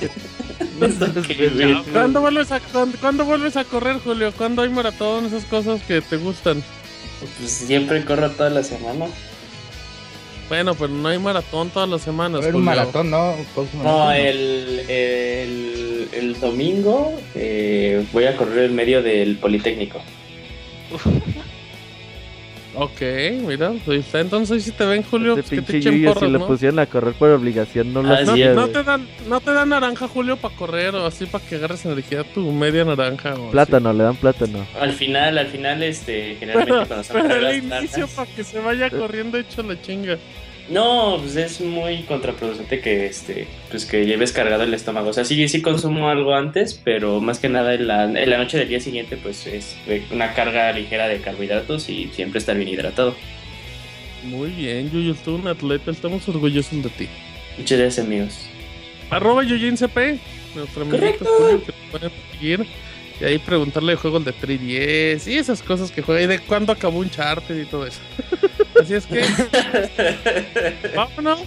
¿Cuándo 1.93 2.21
vuelves, 2.21 2.53
a, 2.53 2.61
¿Cuándo 3.01 3.25
vuelves 3.25 3.57
a 3.57 3.65
correr, 3.65 3.99
Julio? 3.99 4.33
¿Cuándo 4.37 4.63
hay 4.63 4.69
maratón? 4.69 5.27
Esas 5.27 5.45
cosas 5.45 5.83
que 5.83 6.01
te 6.01 6.17
gustan. 6.17 6.63
Pues 7.39 7.51
siempre 7.51 8.05
corro 8.05 8.31
toda 8.31 8.51
la 8.51 8.63
semana. 8.63 9.07
Bueno, 10.49 10.75
pero 10.75 10.89
no 10.89 11.09
hay 11.09 11.19
maratón 11.19 11.71
todas 11.71 11.89
las 11.89 12.03
semanas. 12.03 12.41
Pero 12.43 12.57
un 12.59 12.65
maratón, 12.65 13.11
¿no? 13.11 13.35
No, 13.83 14.13
el, 14.13 14.81
el, 14.89 16.09
el 16.13 16.41
domingo 16.41 17.13
eh, 17.35 18.05
voy 18.13 18.25
a 18.25 18.37
correr 18.37 18.65
en 18.65 18.75
medio 18.75 19.03
del 19.03 19.37
Politécnico. 19.37 20.01
Ok, 22.81 23.01
mira, 23.45 23.73
pues 23.85 24.15
entonces 24.15 24.63
si 24.63 24.71
te 24.71 24.87
ven, 24.87 25.03
Julio, 25.03 25.37
este 25.37 25.63
pues, 25.63 25.83
que 25.83 25.91
te 25.91 26.07
porras, 26.07 26.25
si 26.25 26.31
lo 26.31 26.47
pusieron 26.47 26.79
a 26.79 26.87
correr 26.87 27.13
por 27.15 27.31
obligación, 27.31 27.93
no 27.93 28.03
lo 28.03 28.15
ah, 28.15 28.19
hacía, 28.21 28.55
no, 28.55 28.69
te 28.69 28.85
dan, 28.85 29.09
no 29.27 29.41
te 29.41 29.53
dan 29.53 29.71
naranja, 29.71 30.07
Julio, 30.07 30.37
para 30.37 30.55
correr 30.55 30.95
o 30.95 31.05
así 31.05 31.27
para 31.27 31.45
que 31.45 31.57
agarres 31.57 31.85
energía 31.85 32.23
tu 32.23 32.53
media 32.53 32.85
naranja. 32.85 33.35
O 33.35 33.51
plátano, 33.51 33.93
le 33.93 34.05
dan 34.05 34.15
plátano. 34.15 34.65
Al 34.81 34.93
final, 34.93 35.39
al 35.39 35.49
final, 35.49 35.83
este, 35.83 36.37
generalmente 36.39 36.73
pero, 36.73 36.87
cuando 36.87 37.05
son 37.05 37.29
Pero 37.29 37.49
el 37.49 37.65
inicio 37.65 38.07
para 38.07 38.31
que 38.31 38.45
se 38.45 38.61
vaya 38.61 38.91
corriendo 38.91 39.39
hecho 39.39 39.63
la 39.65 39.81
chinga. 39.83 40.17
No, 40.71 41.17
pues 41.19 41.37
es 41.37 41.61
muy 41.63 42.03
contraproducente 42.03 42.81
que 42.81 43.07
este, 43.07 43.47
pues 43.71 43.87
que 43.87 44.05
lleves 44.05 44.33
cargado 44.33 44.65
el 44.65 44.75
estómago. 44.75 45.09
O 45.09 45.13
sea, 45.13 45.25
sí, 45.25 45.49
sí 45.49 45.63
consumo 45.63 46.11
algo 46.11 46.35
antes, 46.35 46.79
pero 46.85 47.21
más 47.21 47.39
que 47.39 47.49
nada 47.49 47.75
en 47.75 47.87
la, 47.87 48.05
en 48.05 48.31
la 48.31 48.37
noche 48.37 48.59
del 48.59 48.69
día 48.69 48.81
siguiente, 48.81 49.17
pues 49.17 49.47
es 49.47 49.77
una 50.13 50.35
carga 50.35 50.71
ligera 50.73 51.09
de 51.09 51.21
carbohidratos 51.21 51.89
y 51.89 52.09
siempre 52.09 52.39
estar 52.39 52.57
bien 52.57 52.69
hidratado. 52.69 53.15
Muy 54.25 54.51
bien, 54.51 54.91
Yuyo, 54.91 55.15
tú 55.15 55.37
un 55.37 55.49
atleta, 55.49 55.91
estamos 55.91 56.29
orgullosos 56.29 56.83
de 56.83 56.91
ti. 56.91 57.09
Muchas 57.57 57.79
gracias, 57.79 58.07
amigos. 58.07 58.47
Arroba 59.11 59.45
CP, 59.45 60.19
nuestro 60.55 60.83
amigo 60.83 60.99
que 61.65 61.73
pueden 61.91 62.11
seguir. 62.33 62.67
Y 63.21 63.25
ahí 63.25 63.39
preguntarle 63.39 63.93
de 63.93 63.97
juegos 63.97 64.25
de 64.25 64.33
3DS 64.33 65.27
y 65.27 65.39
esas 65.39 65.61
cosas 65.63 65.91
que 65.91 66.03
juega 66.03 66.23
y 66.23 66.27
de 66.27 66.39
cuándo 66.39 66.73
acabó 66.73 67.01
un 67.01 67.11
charter 67.11 67.59
y 67.59 67.65
todo 67.65 67.87
eso. 67.87 68.01
Así 68.81 68.95
es 68.95 69.07
que. 69.07 69.25
vámonos. 70.97 71.41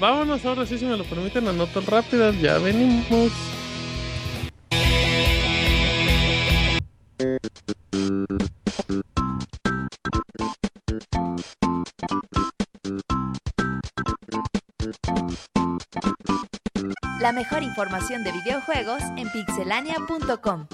Vámonos 0.00 0.44
ahora 0.44 0.66
sí, 0.66 0.76
si 0.76 0.84
me 0.84 0.96
lo 0.96 1.04
permiten, 1.04 1.46
a 1.48 1.52
notas 1.52 1.86
rápidas. 1.86 2.38
Ya 2.40 2.58
venimos. 2.58 3.32
La 17.20 17.32
mejor 17.32 17.62
información 17.62 18.22
de 18.24 18.32
videojuegos 18.32 19.02
en 19.16 19.30
pixelania.com. 19.30 20.66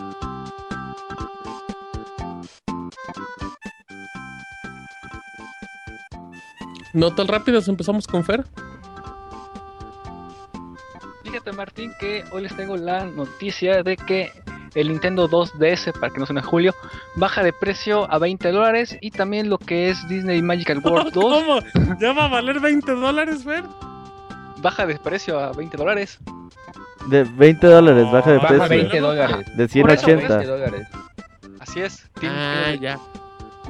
No 6.92 7.14
tan 7.14 7.28
rápidas, 7.28 7.68
empezamos 7.68 8.06
con 8.06 8.24
Fer. 8.24 8.44
Fíjate 11.22 11.52
Martín 11.52 11.92
que 12.00 12.24
hoy 12.32 12.42
les 12.42 12.56
tengo 12.56 12.76
la 12.76 13.04
noticia 13.04 13.82
de 13.82 13.96
que 13.96 14.32
el 14.74 14.88
Nintendo 14.88 15.28
2DS, 15.28 15.92
para 15.98 16.12
que 16.12 16.18
no 16.20 16.26
suene 16.26 16.42
Julio, 16.42 16.74
baja 17.16 17.42
de 17.42 17.52
precio 17.52 18.10
a 18.10 18.18
20 18.18 18.50
dólares 18.50 18.96
y 19.00 19.10
también 19.10 19.48
lo 19.48 19.58
que 19.58 19.90
es 19.90 20.08
Disney 20.08 20.42
Magical 20.42 20.78
World 20.84 21.12
2. 21.12 21.22
¿Cómo? 21.24 21.60
¿Ya 22.00 22.12
va 22.12 22.24
a 22.24 22.28
valer 22.28 22.60
20 22.60 22.92
dólares, 22.92 23.44
Fer? 23.44 23.64
Baja 24.60 24.86
de 24.86 24.96
precio 24.98 25.38
a 25.38 25.52
20 25.52 25.76
dólares. 25.76 26.18
De 27.08 27.24
20 27.24 27.66
dólares, 27.66 28.04
baja 28.10 28.30
de 28.32 28.38
baja 28.38 28.48
precio. 28.66 28.68
20 28.68 29.00
dólares. 29.00 29.56
De 29.56 29.68
180. 29.68 30.40
Así 31.60 31.80
es. 31.80 32.10
ah, 32.22 32.74
ya. 32.80 32.98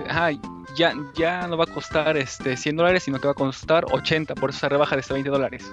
Ajá, 0.08 0.30
ya, 0.76 0.94
ya 1.14 1.46
no 1.46 1.56
va 1.56 1.64
a 1.64 1.66
costar 1.66 2.16
este 2.16 2.56
100 2.56 2.76
dólares, 2.76 3.02
sino 3.02 3.18
que 3.18 3.26
va 3.26 3.32
a 3.32 3.34
costar 3.34 3.84
80, 3.90 4.34
por 4.34 4.50
eso 4.50 4.60
se 4.60 4.68
rebaja 4.68 4.96
de 4.96 5.00
este 5.00 5.14
20 5.14 5.30
dólares. 5.30 5.70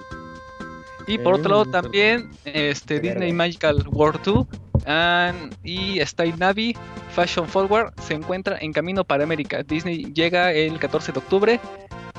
Y 1.08 1.18
por 1.18 1.36
otro 1.36 1.52
lado 1.52 1.66
también 1.66 2.30
este 2.44 3.00
Disney 3.00 3.32
Magical 3.32 3.86
World 3.88 4.22
2 4.24 4.48
y 5.64 6.00
Style 6.02 6.38
Navi 6.38 6.76
Fashion 7.12 7.48
Forward 7.48 7.94
se 8.02 8.14
encuentra 8.14 8.58
en 8.60 8.74
camino 8.74 9.06
para 9.06 9.24
América. 9.24 9.64
Disney 9.64 10.12
llega 10.14 10.52
el 10.52 10.78
14 10.80 11.14
de 11.14 11.20
octubre 11.20 11.60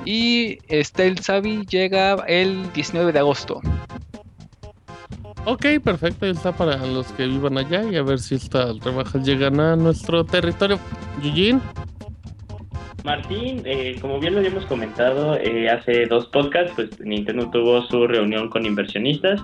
y 0.06 0.58
Style 0.70 1.18
Savvy 1.18 1.66
llega 1.66 2.14
el 2.26 2.72
19 2.72 3.12
de 3.12 3.18
agosto. 3.18 3.60
Ok, 5.44 5.66
perfecto, 5.84 6.26
ya 6.26 6.32
está 6.32 6.52
para 6.52 6.76
los 6.86 7.06
que 7.12 7.26
vivan 7.26 7.58
allá 7.58 7.82
y 7.84 7.96
a 7.96 8.02
ver 8.02 8.18
si 8.18 8.34
estas 8.34 8.78
rebajas 8.80 9.22
llegan 9.22 9.60
a 9.60 9.76
nuestro 9.76 10.24
territorio. 10.24 10.78
Yujin. 11.22 11.60
Martín, 13.04 13.62
eh, 13.64 13.96
como 14.00 14.18
bien 14.18 14.34
lo 14.34 14.40
habíamos 14.40 14.66
comentado 14.66 15.36
eh, 15.36 15.70
hace 15.70 16.06
dos 16.06 16.26
podcasts, 16.26 16.72
pues 16.74 17.00
Nintendo 17.00 17.48
tuvo 17.50 17.82
su 17.82 18.06
reunión 18.06 18.50
con 18.50 18.66
inversionistas 18.66 19.40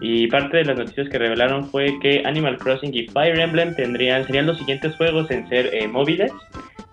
y 0.00 0.28
parte 0.28 0.58
de 0.58 0.64
las 0.64 0.78
noticias 0.78 1.08
que 1.08 1.18
revelaron 1.18 1.68
fue 1.68 1.98
que 2.00 2.22
Animal 2.24 2.58
Crossing 2.58 2.94
y 2.94 3.08
Fire 3.08 3.38
Emblem 3.38 3.74
tendrían 3.74 4.24
serían 4.26 4.46
los 4.46 4.58
siguientes 4.58 4.96
juegos 4.96 5.30
en 5.30 5.48
ser 5.48 5.74
eh, 5.74 5.88
móviles. 5.88 6.32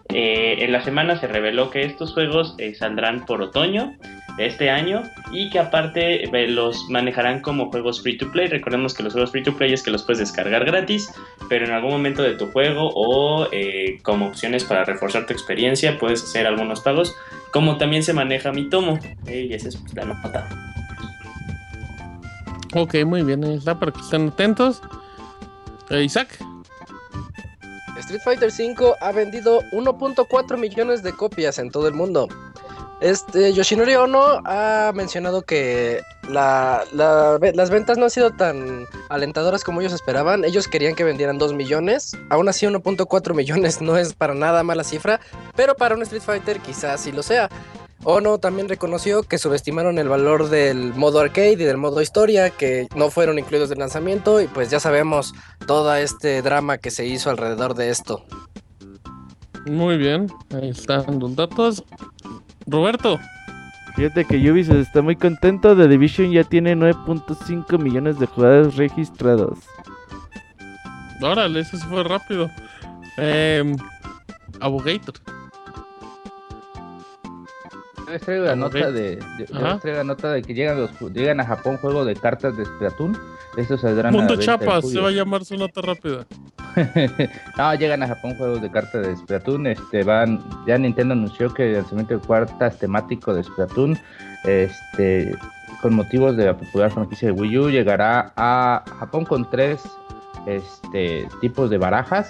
en 0.09 0.71
la 0.71 0.83
semana 0.83 1.19
se 1.19 1.27
reveló 1.27 1.69
que 1.69 1.83
estos 1.83 2.13
juegos 2.13 2.55
saldrán 2.77 3.25
por 3.25 3.41
otoño 3.41 3.93
este 4.39 4.69
año 4.69 5.03
y 5.31 5.49
que 5.49 5.59
aparte 5.59 6.23
eh, 6.23 6.47
los 6.47 6.89
manejarán 6.89 7.41
como 7.41 7.69
juegos 7.69 8.01
free 8.01 8.17
to 8.17 8.31
play. 8.31 8.47
Recordemos 8.47 8.93
que 8.93 9.03
los 9.03 9.13
juegos 9.13 9.31
free 9.31 9.43
to 9.43 9.55
play 9.55 9.73
es 9.73 9.83
que 9.83 9.91
los 9.91 10.03
puedes 10.03 10.19
descargar 10.19 10.65
gratis, 10.65 11.11
pero 11.49 11.65
en 11.65 11.71
algún 11.71 11.91
momento 11.91 12.23
de 12.23 12.35
tu 12.35 12.47
juego 12.51 12.89
o 12.95 13.47
eh, 13.51 13.99
como 14.03 14.27
opciones 14.27 14.63
para 14.63 14.85
reforzar 14.85 15.25
tu 15.25 15.33
experiencia 15.33 15.97
puedes 15.99 16.23
hacer 16.23 16.47
algunos 16.47 16.81
pagos, 16.81 17.15
como 17.51 17.77
también 17.77 18.03
se 18.03 18.13
maneja 18.13 18.51
mi 18.51 18.69
tomo. 18.69 18.99
Eh, 19.27 19.47
y 19.49 19.53
esa 19.53 19.69
es 19.69 19.77
pues, 19.77 19.93
la 19.93 20.05
nota. 20.05 20.47
Ok, 22.75 22.95
muy 23.05 23.23
bien, 23.23 23.43
está 23.43 23.79
para 23.79 23.91
que 23.91 23.99
estén 23.99 24.29
atentos. 24.29 24.81
Isaac. 25.89 26.37
Street 27.97 28.21
Fighter 28.23 28.49
V 28.49 28.93
ha 29.01 29.11
vendido 29.11 29.61
1.4 29.71 30.57
millones 30.57 31.03
de 31.03 31.13
copias 31.13 31.59
en 31.59 31.69
todo 31.69 31.87
el 31.87 31.93
mundo. 31.93 32.27
Este, 33.01 33.53
Yoshinori 33.53 33.95
Ono 33.95 34.41
ha 34.43 34.91
mencionado 34.93 35.41
que 35.41 36.01
las 36.29 37.69
ventas 37.69 37.97
no 37.97 38.03
han 38.03 38.09
sido 38.09 38.31
tan 38.31 38.85
alentadoras 39.07 39.63
como 39.63 39.79
ellos 39.79 39.93
esperaban. 39.93 40.43
Ellos 40.43 40.67
querían 40.67 40.95
que 40.95 41.03
vendieran 41.05 41.37
2 41.37 41.53
millones. 41.53 42.17
Aún 42.29 42.49
así, 42.49 42.65
1.4 42.65 43.33
millones 43.33 43.81
no 43.81 43.97
es 43.97 44.13
para 44.13 44.33
nada 44.33 44.63
mala 44.63 44.83
cifra, 44.83 45.21
pero 45.55 45.75
para 45.75 45.95
un 45.95 46.01
Street 46.01 46.21
Fighter 46.21 46.59
quizás 46.59 47.01
sí 47.01 47.11
lo 47.11 47.23
sea. 47.23 47.49
Ono 48.05 48.37
también 48.37 48.69
reconoció 48.69 49.23
que 49.23 49.37
subestimaron 49.37 49.97
el 49.97 50.07
valor 50.07 50.49
del 50.49 50.93
modo 50.93 51.19
arcade 51.19 51.51
y 51.51 51.55
del 51.55 51.75
modo 51.75 52.01
historia, 52.01 52.49
que 52.49 52.87
no 52.95 53.09
fueron 53.09 53.37
incluidos 53.39 53.67
del 53.67 53.79
lanzamiento, 53.79 54.39
y 54.39 54.47
pues 54.47 54.69
ya 54.69 54.79
sabemos 54.79 55.33
todo 55.67 55.93
este 55.95 56.41
drama 56.41 56.77
que 56.77 56.91
se 56.91 57.05
hizo 57.05 57.29
alrededor 57.29 57.75
de 57.75 57.89
esto. 57.89 58.23
Muy 59.65 59.97
bien, 59.97 60.31
ahí 60.53 60.69
están 60.69 61.19
los 61.19 61.35
datos. 61.35 61.83
Roberto. 62.69 63.19
Fíjate 63.95 64.25
que 64.25 64.51
Ubisoft 64.51 64.77
está 64.77 65.01
muy 65.01 65.15
contento. 65.15 65.75
The 65.75 65.87
Division 65.87 66.31
ya 66.31 66.43
tiene 66.43 66.75
9.5 66.75 67.77
millones 67.79 68.19
de 68.19 68.27
jugadores 68.27 68.75
registrados. 68.75 69.59
Órale, 71.21 71.59
eso 71.59 71.77
fue 71.79 72.03
rápido. 72.03 72.49
Eh, 73.17 73.75
Abogator. 74.61 75.15
Les 78.09 78.21
traigo 78.21 78.45
la 78.45 78.55
nota 78.55 78.91
de, 78.91 79.19
la 79.83 80.03
nota 80.03 80.31
de 80.31 80.41
que 80.41 80.53
llegan 80.53 80.79
los 80.79 80.91
llegan 81.13 81.39
a 81.39 81.45
Japón 81.45 81.77
juegos 81.77 82.07
de 82.07 82.15
cartas 82.15 82.57
de 82.57 82.65
Splatoon. 82.65 83.15
Estos 83.55 83.81
saldrán 83.81 84.13
Mundo 84.13 84.35
Chapas, 84.35 84.89
se 84.89 84.99
va 84.99 85.09
a 85.09 85.11
llamar 85.11 85.45
su 85.45 85.55
nota 85.57 85.81
rápida. 85.81 86.25
no, 87.57 87.75
llegan 87.75 88.01
a 88.01 88.07
Japón 88.07 88.35
juegos 88.35 88.61
de 88.61 88.71
cartas 88.71 89.05
de 89.05 89.15
Splatoon. 89.15 89.67
Este 89.67 90.03
van, 90.03 90.43
ya 90.65 90.77
Nintendo 90.77 91.13
anunció 91.13 91.53
que 91.53 91.67
el 91.67 91.73
lanzamiento 91.73 92.15
de 92.15 92.21
cuartas 92.21 92.79
temático 92.79 93.33
de 93.33 93.43
Splatoon, 93.43 93.99
este, 94.43 95.35
con 95.81 95.93
motivos 95.93 96.35
de 96.35 96.45
la 96.45 96.57
popular 96.57 96.91
franquicia 96.91 97.27
de 97.27 97.33
Wii 97.33 97.57
U, 97.59 97.69
llegará 97.69 98.33
a 98.37 98.83
Japón 98.99 99.25
con 99.25 99.47
tres 99.51 99.81
este, 100.47 101.27
tipos 101.41 101.69
de 101.69 101.77
barajas 101.77 102.29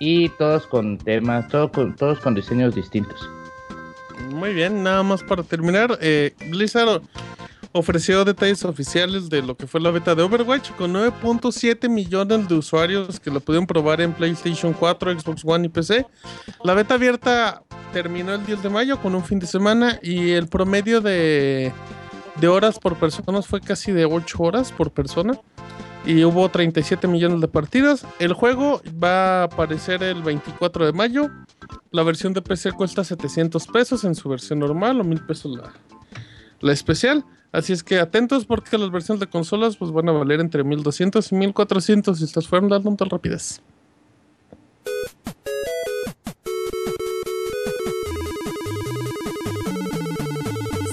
y 0.00 0.30
todos 0.30 0.66
con 0.66 0.98
temas, 0.98 1.46
todo 1.48 1.70
con, 1.70 1.94
todos 1.94 2.18
con 2.18 2.34
diseños 2.34 2.74
distintos. 2.74 3.28
Muy 4.30 4.52
bien, 4.52 4.82
nada 4.82 5.02
más 5.02 5.22
para 5.22 5.42
terminar, 5.42 5.98
eh, 6.00 6.34
Blizzard 6.50 7.02
ofreció 7.72 8.24
detalles 8.24 8.64
oficiales 8.64 9.28
de 9.28 9.42
lo 9.42 9.56
que 9.56 9.66
fue 9.66 9.80
la 9.80 9.90
beta 9.90 10.14
de 10.14 10.22
Overwatch 10.22 10.70
con 10.72 10.94
9.7 10.94 11.88
millones 11.88 12.48
de 12.48 12.54
usuarios 12.54 13.20
que 13.20 13.30
lo 13.30 13.40
pudieron 13.40 13.66
probar 13.66 14.00
en 14.00 14.12
PlayStation 14.12 14.72
4, 14.72 15.20
Xbox 15.20 15.42
One 15.44 15.66
y 15.66 15.68
PC. 15.68 16.06
La 16.64 16.74
beta 16.74 16.94
abierta 16.94 17.62
terminó 17.92 18.34
el 18.34 18.44
10 18.44 18.62
de 18.62 18.68
mayo 18.70 19.00
con 19.00 19.14
un 19.14 19.24
fin 19.24 19.38
de 19.38 19.46
semana 19.46 19.98
y 20.02 20.30
el 20.30 20.48
promedio 20.48 21.00
de, 21.00 21.72
de 22.40 22.48
horas 22.48 22.78
por 22.78 22.96
persona 22.96 23.42
fue 23.42 23.60
casi 23.60 23.92
de 23.92 24.06
8 24.06 24.42
horas 24.42 24.72
por 24.72 24.90
persona 24.90 25.38
y 26.06 26.24
hubo 26.24 26.48
37 26.48 27.08
millones 27.08 27.40
de 27.40 27.48
partidas. 27.48 28.06
El 28.20 28.32
juego 28.32 28.80
va 29.02 29.40
a 29.40 29.44
aparecer 29.44 30.02
el 30.04 30.22
24 30.22 30.86
de 30.86 30.92
mayo. 30.92 31.30
La 31.90 32.04
versión 32.04 32.32
de 32.32 32.42
PC 32.42 32.72
cuesta 32.72 33.02
700 33.02 33.66
pesos 33.66 34.04
en 34.04 34.14
su 34.14 34.28
versión 34.28 34.60
normal 34.60 35.00
o 35.00 35.04
1000 35.04 35.26
pesos 35.26 35.56
la, 35.56 35.72
la 36.60 36.72
especial. 36.72 37.24
Así 37.50 37.72
es 37.72 37.82
que 37.82 37.98
atentos 37.98 38.46
porque 38.46 38.78
las 38.78 38.90
versiones 38.90 39.20
de 39.20 39.26
consolas 39.26 39.76
pues 39.76 39.90
van 39.90 40.08
a 40.08 40.12
valer 40.12 40.40
entre 40.40 40.62
1200 40.62 41.32
y 41.32 41.34
1400 41.34 42.18
si 42.18 42.24
estas 42.24 42.46
fueron 42.46 42.68
dando 42.68 42.94
tal 42.94 43.10
rapidez. 43.10 43.60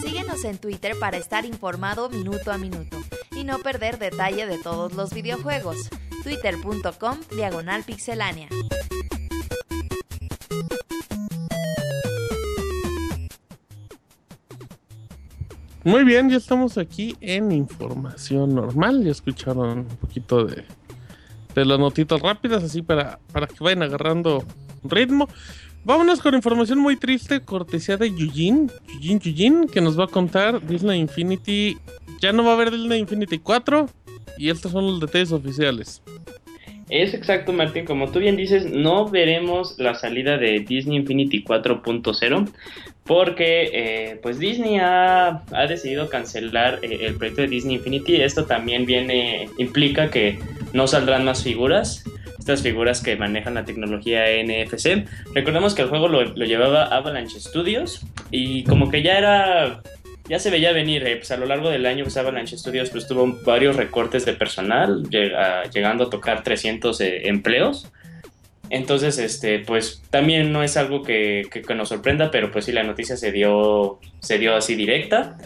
Síguenos 0.01 0.43
en 0.45 0.57
Twitter 0.57 0.97
para 0.99 1.17
estar 1.17 1.45
informado 1.45 2.09
minuto 2.09 2.51
a 2.51 2.57
minuto 2.57 3.03
y 3.43 3.45
no 3.45 3.59
perder 3.59 3.99
detalle 3.99 4.47
de 4.47 4.57
todos 4.57 4.93
los 4.93 5.13
videojuegos. 5.13 5.89
Twitter.com 6.23 7.17
Diagonal 7.35 7.83
Pixelánea. 7.83 8.47
Muy 15.83 16.05
bien, 16.05 16.29
ya 16.29 16.37
estamos 16.37 16.77
aquí 16.77 17.17
en 17.19 17.51
información 17.51 18.55
normal. 18.55 19.03
Ya 19.03 19.11
escucharon 19.11 19.79
un 19.79 19.97
poquito 19.97 20.45
de, 20.45 20.63
de 21.53 21.65
las 21.65 21.77
notitas 21.77 22.21
rápidas, 22.21 22.63
así 22.63 22.81
para, 22.81 23.19
para 23.33 23.47
que 23.47 23.61
vayan 23.61 23.83
agarrando 23.83 24.45
ritmo. 24.85 25.27
Vámonos 25.85 26.21
con 26.21 26.33
información 26.33 26.79
muy 26.79 26.95
triste, 26.95 27.41
cortesía 27.41 27.97
de 27.97 28.09
Yujin, 28.09 28.71
Yujin 29.01 29.19
Yujin, 29.19 29.67
que 29.67 29.81
nos 29.81 29.99
va 29.99 30.05
a 30.05 30.07
contar 30.07 30.65
Disney 30.65 30.97
Infinity. 30.97 31.77
Ya 32.21 32.31
no 32.31 32.45
va 32.45 32.51
a 32.51 32.53
haber 32.53 32.71
Disney 32.71 32.99
Infinity 32.99 33.37
4 33.37 33.89
y 34.37 34.49
estos 34.49 34.71
son 34.71 34.85
los 34.85 35.01
detalles 35.01 35.33
oficiales. 35.33 36.01
Es 36.89 37.13
exacto, 37.13 37.51
Martín. 37.51 37.83
Como 37.83 38.09
tú 38.11 38.19
bien 38.19 38.37
dices, 38.37 38.65
no 38.71 39.09
veremos 39.09 39.75
la 39.77 39.93
salida 39.95 40.37
de 40.37 40.61
Disney 40.61 40.97
Infinity 40.97 41.43
4.0 41.43 42.49
porque 43.03 43.69
eh, 43.73 44.19
pues 44.21 44.39
Disney 44.39 44.77
ha, 44.79 45.43
decidido 45.67 46.09
cancelar 46.09 46.79
eh, 46.81 46.99
el 47.01 47.15
proyecto 47.15 47.41
de 47.41 47.49
Disney 47.49 47.75
Infinity. 47.75 48.21
Esto 48.21 48.45
también 48.45 48.85
viene 48.85 49.49
implica 49.57 50.09
que 50.09 50.39
no 50.71 50.87
saldrán 50.87 51.25
más 51.25 51.43
figuras 51.43 52.05
estas 52.43 52.61
figuras 52.61 53.01
que 53.01 53.15
manejan 53.15 53.53
la 53.53 53.63
tecnología 53.63 54.25
NFC. 54.43 55.07
Recordemos 55.33 55.73
que 55.73 55.83
el 55.83 55.87
juego 55.87 56.09
lo, 56.09 56.23
llevaba 56.33 56.83
Avalanche 56.83 57.39
Studios 57.39 58.05
y 58.31 58.65
como 58.65 58.91
que 58.91 59.01
ya 59.01 59.17
era 59.17 59.81
ya 60.27 60.39
se 60.39 60.49
veía 60.49 60.73
venir, 60.73 61.07
eh, 61.07 61.15
pues 61.15 61.31
a 61.31 61.37
lo 61.37 61.45
largo 61.45 61.69
del 61.69 61.85
año 61.85 62.03
pues 62.03 62.17
Avalanche 62.17 62.57
Studios 62.57 62.89
pues 62.89 63.07
tuvo 63.07 63.39
varios 63.45 63.77
recortes 63.77 64.25
de 64.25 64.33
personal, 64.33 65.03
llegando 65.09 66.05
a 66.05 66.09
tocar 66.09 66.43
300 66.43 66.99
eh, 66.99 67.27
empleos. 67.29 67.89
Entonces, 68.69 69.19
este, 69.19 69.59
pues 69.59 70.01
también 70.09 70.51
no 70.51 70.63
es 70.63 70.75
algo 70.77 71.03
que, 71.03 71.47
que, 71.51 71.75
nos 71.75 71.89
sorprenda, 71.89 72.31
pero 72.31 72.51
pues 72.51 72.65
sí 72.65 72.71
la 72.71 72.83
noticia 72.83 73.15
se 73.15 73.31
dio, 73.31 73.99
se 74.19 74.37
dio 74.37 74.55
así 74.55 74.75
directa 74.75 75.37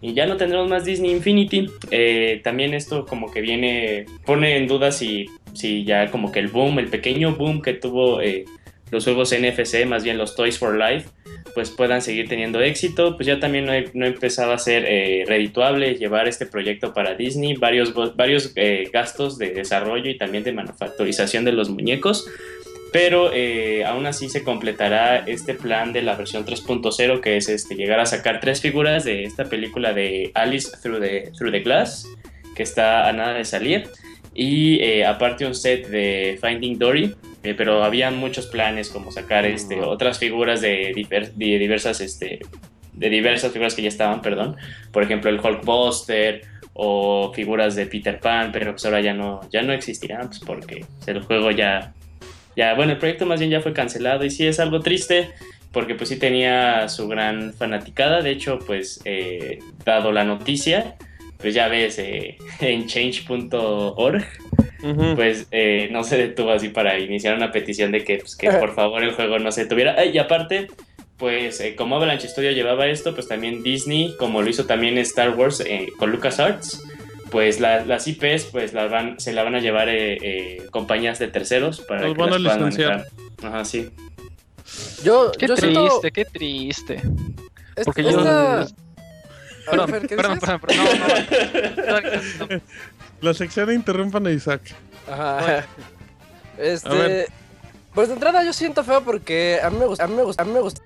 y 0.00 0.14
ya 0.14 0.26
no 0.26 0.36
tendremos 0.36 0.68
más 0.68 0.84
Disney 0.84 1.10
Infinity. 1.10 1.70
Eh, 1.90 2.40
también 2.44 2.74
esto 2.74 3.04
como 3.04 3.30
que 3.30 3.40
viene, 3.40 4.06
pone 4.24 4.56
en 4.56 4.68
duda 4.68 4.92
si, 4.92 5.26
si 5.58 5.84
ya 5.84 6.10
como 6.10 6.30
que 6.30 6.38
el 6.40 6.48
boom, 6.48 6.78
el 6.78 6.88
pequeño 6.88 7.34
boom 7.34 7.62
que 7.62 7.74
tuvo 7.74 8.20
eh, 8.20 8.44
los 8.90 9.04
juegos 9.04 9.34
NFC, 9.34 9.84
más 9.86 10.04
bien 10.04 10.16
los 10.16 10.34
Toys 10.34 10.58
for 10.58 10.78
Life, 10.78 11.08
pues 11.54 11.70
puedan 11.70 12.00
seguir 12.00 12.28
teniendo 12.28 12.60
éxito. 12.60 13.16
Pues 13.16 13.26
ya 13.26 13.40
también 13.40 13.66
no, 13.66 13.72
no 13.92 14.06
empezaba 14.06 14.54
a 14.54 14.58
ser 14.58 14.84
eh, 14.86 15.24
redituable 15.26 15.96
llevar 15.96 16.28
este 16.28 16.46
proyecto 16.46 16.94
para 16.94 17.14
Disney, 17.14 17.54
varios, 17.54 17.92
varios 18.16 18.54
gastos 18.92 19.36
de 19.36 19.50
desarrollo 19.50 20.08
y 20.08 20.16
también 20.16 20.44
de 20.44 20.52
manufacturización 20.52 21.44
de 21.44 21.52
los 21.52 21.68
muñecos. 21.68 22.26
Pero 22.92 23.32
eh, 23.34 23.84
aún 23.84 24.06
así 24.06 24.28
se 24.28 24.42
completará 24.42 25.18
este 25.18 25.52
plan 25.54 25.92
de 25.92 26.02
la 26.02 26.14
versión 26.14 26.46
3.0 26.46 27.20
que 27.20 27.36
es 27.36 27.48
este, 27.48 27.74
llegar 27.74 28.00
a 28.00 28.06
sacar 28.06 28.40
tres 28.40 28.62
figuras 28.62 29.04
de 29.04 29.24
esta 29.24 29.44
película 29.44 29.92
de 29.92 30.30
Alice 30.34 30.70
Through 30.82 31.00
the, 31.00 31.32
Through 31.36 31.52
the 31.52 31.60
Glass 31.60 32.06
que 32.54 32.62
está 32.62 33.06
a 33.06 33.12
nada 33.12 33.34
de 33.34 33.44
salir 33.44 33.88
y 34.38 34.80
eh, 34.80 35.04
aparte 35.04 35.44
un 35.44 35.54
set 35.54 35.88
de 35.88 36.38
Finding 36.40 36.78
Dory 36.78 37.14
eh, 37.42 37.54
pero 37.54 37.82
habían 37.82 38.16
muchos 38.16 38.46
planes 38.46 38.88
como 38.88 39.10
sacar 39.10 39.44
este, 39.46 39.80
otras 39.80 40.18
figuras 40.18 40.60
de, 40.60 40.92
diversas 41.36 42.00
este, 42.00 42.38
de 42.92 43.10
diversas 43.10 43.52
figuras 43.52 43.74
que 43.74 43.82
ya 43.82 43.88
estaban 43.88 44.22
perdón. 44.22 44.56
Por 44.92 45.02
ejemplo 45.02 45.28
el 45.28 45.40
Hulkbuster 45.40 46.42
o 46.72 47.32
figuras 47.34 47.74
de 47.74 47.86
Peter 47.86 48.20
Pan 48.20 48.52
pero 48.52 48.72
pues 48.72 48.84
ahora 48.84 49.00
ya 49.00 49.12
no 49.12 49.40
ya 49.50 49.62
no 49.62 49.72
existirán 49.72 50.28
pues 50.28 50.40
porque 50.40 50.84
el 51.06 51.20
juego 51.22 51.50
ya 51.50 51.92
ya, 52.58 52.74
bueno, 52.74 52.90
el 52.90 52.98
proyecto 52.98 53.24
más 53.24 53.38
bien 53.38 53.52
ya 53.52 53.60
fue 53.60 53.72
cancelado. 53.72 54.24
Y 54.24 54.30
sí 54.30 54.44
es 54.44 54.58
algo 54.58 54.80
triste 54.80 55.30
porque 55.70 55.94
pues 55.94 56.08
sí 56.08 56.16
tenía 56.18 56.88
su 56.88 57.06
gran 57.06 57.54
fanaticada, 57.54 58.20
de 58.20 58.32
hecho 58.32 58.58
pues 58.66 59.00
eh, 59.04 59.60
dado 59.84 60.10
la 60.10 60.24
noticia, 60.24 60.96
pues 61.38 61.54
ya 61.54 61.68
ves 61.68 61.98
eh, 61.98 62.36
en 62.60 62.86
change.org, 62.86 64.24
pues 65.16 65.46
eh, 65.50 65.88
no 65.90 66.04
se 66.04 66.18
detuvo 66.18 66.50
así 66.50 66.68
para 66.68 66.98
iniciar 66.98 67.36
una 67.36 67.50
petición 67.50 67.90
de 67.92 68.04
que, 68.04 68.18
pues, 68.18 68.36
que 68.36 68.50
por 68.50 68.74
favor 68.74 69.02
el 69.02 69.12
juego 69.12 69.38
no 69.38 69.50
se 69.52 69.64
detuviera. 69.64 70.04
y 70.04 70.18
aparte, 70.18 70.68
pues 71.16 71.62
como 71.76 71.96
Avalanche 71.96 72.28
Studio 72.28 72.52
llevaba 72.52 72.86
esto, 72.86 73.14
pues 73.14 73.26
también 73.26 73.62
Disney, 73.62 74.14
como 74.18 74.42
lo 74.42 74.50
hizo 74.50 74.66
también 74.66 74.98
Star 74.98 75.30
Wars 75.30 75.64
con 75.98 76.12
LucasArts, 76.12 76.80
pues 77.30 77.60
las 77.60 78.08
IPs 78.08 78.44
pues 78.50 78.72
las 78.72 78.90
van, 78.90 79.20
se 79.20 79.32
la 79.32 79.42
van 79.42 79.54
a 79.54 79.60
llevar 79.60 79.88
eh, 79.88 80.18
eh, 80.22 80.66
compañías 80.70 81.18
de 81.18 81.28
terceros 81.28 81.80
para 81.80 82.00
que 82.00 82.08
las 82.08 82.16
puedan 82.16 82.42
manejar. 82.42 83.06
Ajá, 83.42 83.64
sí. 83.64 83.90
Yo, 85.02 85.32
qué 85.38 85.48
triste, 85.48 86.12
qué 86.12 86.24
triste. 86.24 87.02
Porque 87.84 88.02
yo... 88.02 88.66
Perdón, 89.70 89.90
perdón, 89.90 90.38
perdón, 90.40 90.60
perdón, 92.38 92.62
La 93.20 93.34
sección 93.34 93.72
interrumpan 93.72 94.26
a 94.26 94.30
Isaac. 94.30 94.62
Ajá. 95.10 95.64
Este... 96.58 97.26
Pues 97.94 98.08
de 98.08 98.14
entrada 98.14 98.44
yo 98.44 98.52
siento 98.52 98.84
feo 98.84 99.02
porque 99.02 99.58
a 99.62 99.70
mí 99.70 99.78
me 99.78 99.86
gusta, 99.86 100.04
a 100.04 100.06
mí 100.06 100.14
me 100.14 100.22
gusta, 100.22 100.42
a 100.42 100.46
mí 100.46 100.52
me 100.52 100.60
gusta. 100.60 100.82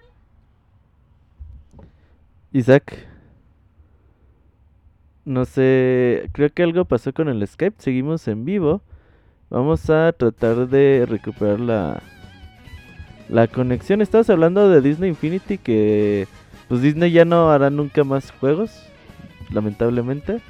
Isaac. 2.52 3.06
No 5.24 5.44
sé, 5.44 6.30
creo 6.32 6.50
que 6.52 6.62
algo 6.62 6.84
pasó 6.84 7.12
con 7.12 7.28
el 7.28 7.46
Skype. 7.46 7.76
Seguimos 7.78 8.26
en 8.28 8.44
vivo. 8.44 8.82
Vamos 9.50 9.90
a 9.90 10.12
tratar 10.12 10.68
de 10.68 11.04
recuperar 11.06 11.60
la, 11.60 12.02
la 13.28 13.46
conexión. 13.46 14.00
Estabas 14.00 14.30
hablando 14.30 14.70
de 14.70 14.80
Disney 14.80 15.10
Infinity 15.10 15.58
que 15.58 16.26
pues 16.72 16.80
Disney 16.80 17.12
ya 17.12 17.26
no 17.26 17.50
hará 17.50 17.68
nunca 17.68 18.02
más 18.02 18.30
juegos, 18.30 18.82
lamentablemente. 19.50 20.40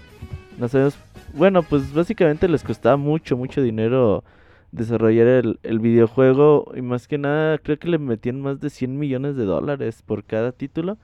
No 0.56 0.68
sabemos. 0.68 0.96
Bueno, 1.34 1.64
pues 1.64 1.92
básicamente 1.92 2.46
les 2.46 2.62
costaba 2.62 2.96
mucho, 2.96 3.36
mucho 3.36 3.60
dinero 3.60 4.22
desarrollar 4.70 5.26
el, 5.26 5.58
el, 5.64 5.80
videojuego 5.80 6.70
y 6.76 6.80
más 6.80 7.08
que 7.08 7.18
nada 7.18 7.58
creo 7.58 7.76
que 7.76 7.88
le 7.88 7.98
metían 7.98 8.40
más 8.40 8.60
de 8.60 8.70
100 8.70 9.00
millones 9.00 9.34
de 9.34 9.46
dólares 9.46 10.04
por 10.06 10.22
cada 10.22 10.52
título. 10.52 10.96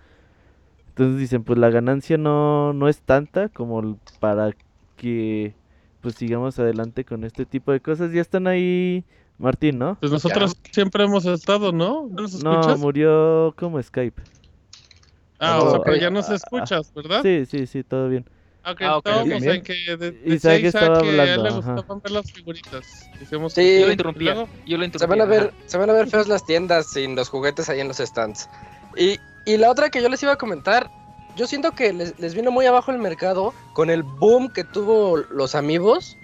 Entonces 0.90 1.18
dicen, 1.18 1.42
pues 1.42 1.58
la 1.58 1.70
ganancia 1.70 2.16
no, 2.16 2.72
no 2.72 2.86
es 2.86 3.00
tanta 3.00 3.48
como 3.48 3.98
para 4.20 4.52
que 4.94 5.52
pues 6.00 6.14
sigamos 6.14 6.60
adelante 6.60 7.04
con 7.04 7.24
este 7.24 7.44
tipo 7.44 7.72
de 7.72 7.80
cosas. 7.80 8.12
Ya 8.12 8.20
están 8.20 8.46
ahí, 8.46 9.02
Martín, 9.36 9.80
¿no? 9.80 9.96
Pues 9.98 10.12
nosotros 10.12 10.56
siempre 10.70 11.02
hemos 11.02 11.26
estado, 11.26 11.72
¿no? 11.72 12.08
¿No, 12.44 12.76
murió 12.76 13.52
como 13.56 13.82
Skype. 13.82 14.37
Ah, 15.38 15.62
o 15.62 15.70
sea, 15.70 15.80
pero 15.80 15.96
ya 15.96 16.10
nos 16.10 16.28
escuchas, 16.30 16.92
¿verdad? 16.94 17.22
Sí, 17.22 17.46
sí, 17.46 17.66
sí, 17.66 17.84
todo 17.84 18.08
bien. 18.08 18.24
Ok, 18.66 18.82
ah, 18.82 18.96
estábamos 18.98 19.42
en 19.42 19.62
que 19.62 19.96
de, 19.96 20.10
de 20.10 20.34
Isaac 20.34 20.62
estaba 20.64 21.00
que 21.00 21.08
hablando, 21.08 21.22
a 21.22 21.34
él 21.34 21.42
le 21.42 21.50
gustaban 21.50 22.00
ver 22.02 22.10
las 22.10 22.32
figuritas. 22.32 23.10
sí, 23.48 23.80
yo 23.80 23.86
lo 23.86 23.92
interrumpí. 23.92 24.24
Yo 24.66 24.78
lo 24.78 24.98
Se 24.98 25.06
van, 25.06 25.20
a 25.20 25.24
ver, 25.24 25.52
se 25.66 25.78
van 25.78 25.88
a 25.88 25.92
ver 25.92 26.08
feos 26.08 26.28
las 26.28 26.44
tiendas 26.44 26.90
sin 26.90 27.14
los 27.14 27.28
juguetes 27.28 27.68
ahí 27.68 27.80
en 27.80 27.88
los 27.88 27.98
stands. 27.98 28.48
Y, 28.96 29.18
y 29.46 29.56
la 29.56 29.70
otra 29.70 29.90
que 29.90 30.02
yo 30.02 30.08
les 30.08 30.22
iba 30.22 30.32
a 30.32 30.36
comentar, 30.36 30.90
yo 31.36 31.46
siento 31.46 31.72
que 31.72 31.92
les, 31.92 32.18
les, 32.18 32.34
vino 32.34 32.50
muy 32.50 32.66
abajo 32.66 32.90
el 32.90 32.98
mercado 32.98 33.54
con 33.72 33.90
el 33.90 34.02
boom 34.02 34.50
que 34.52 34.64
tuvo 34.64 35.16
los 35.16 35.54
amigos. 35.54 36.18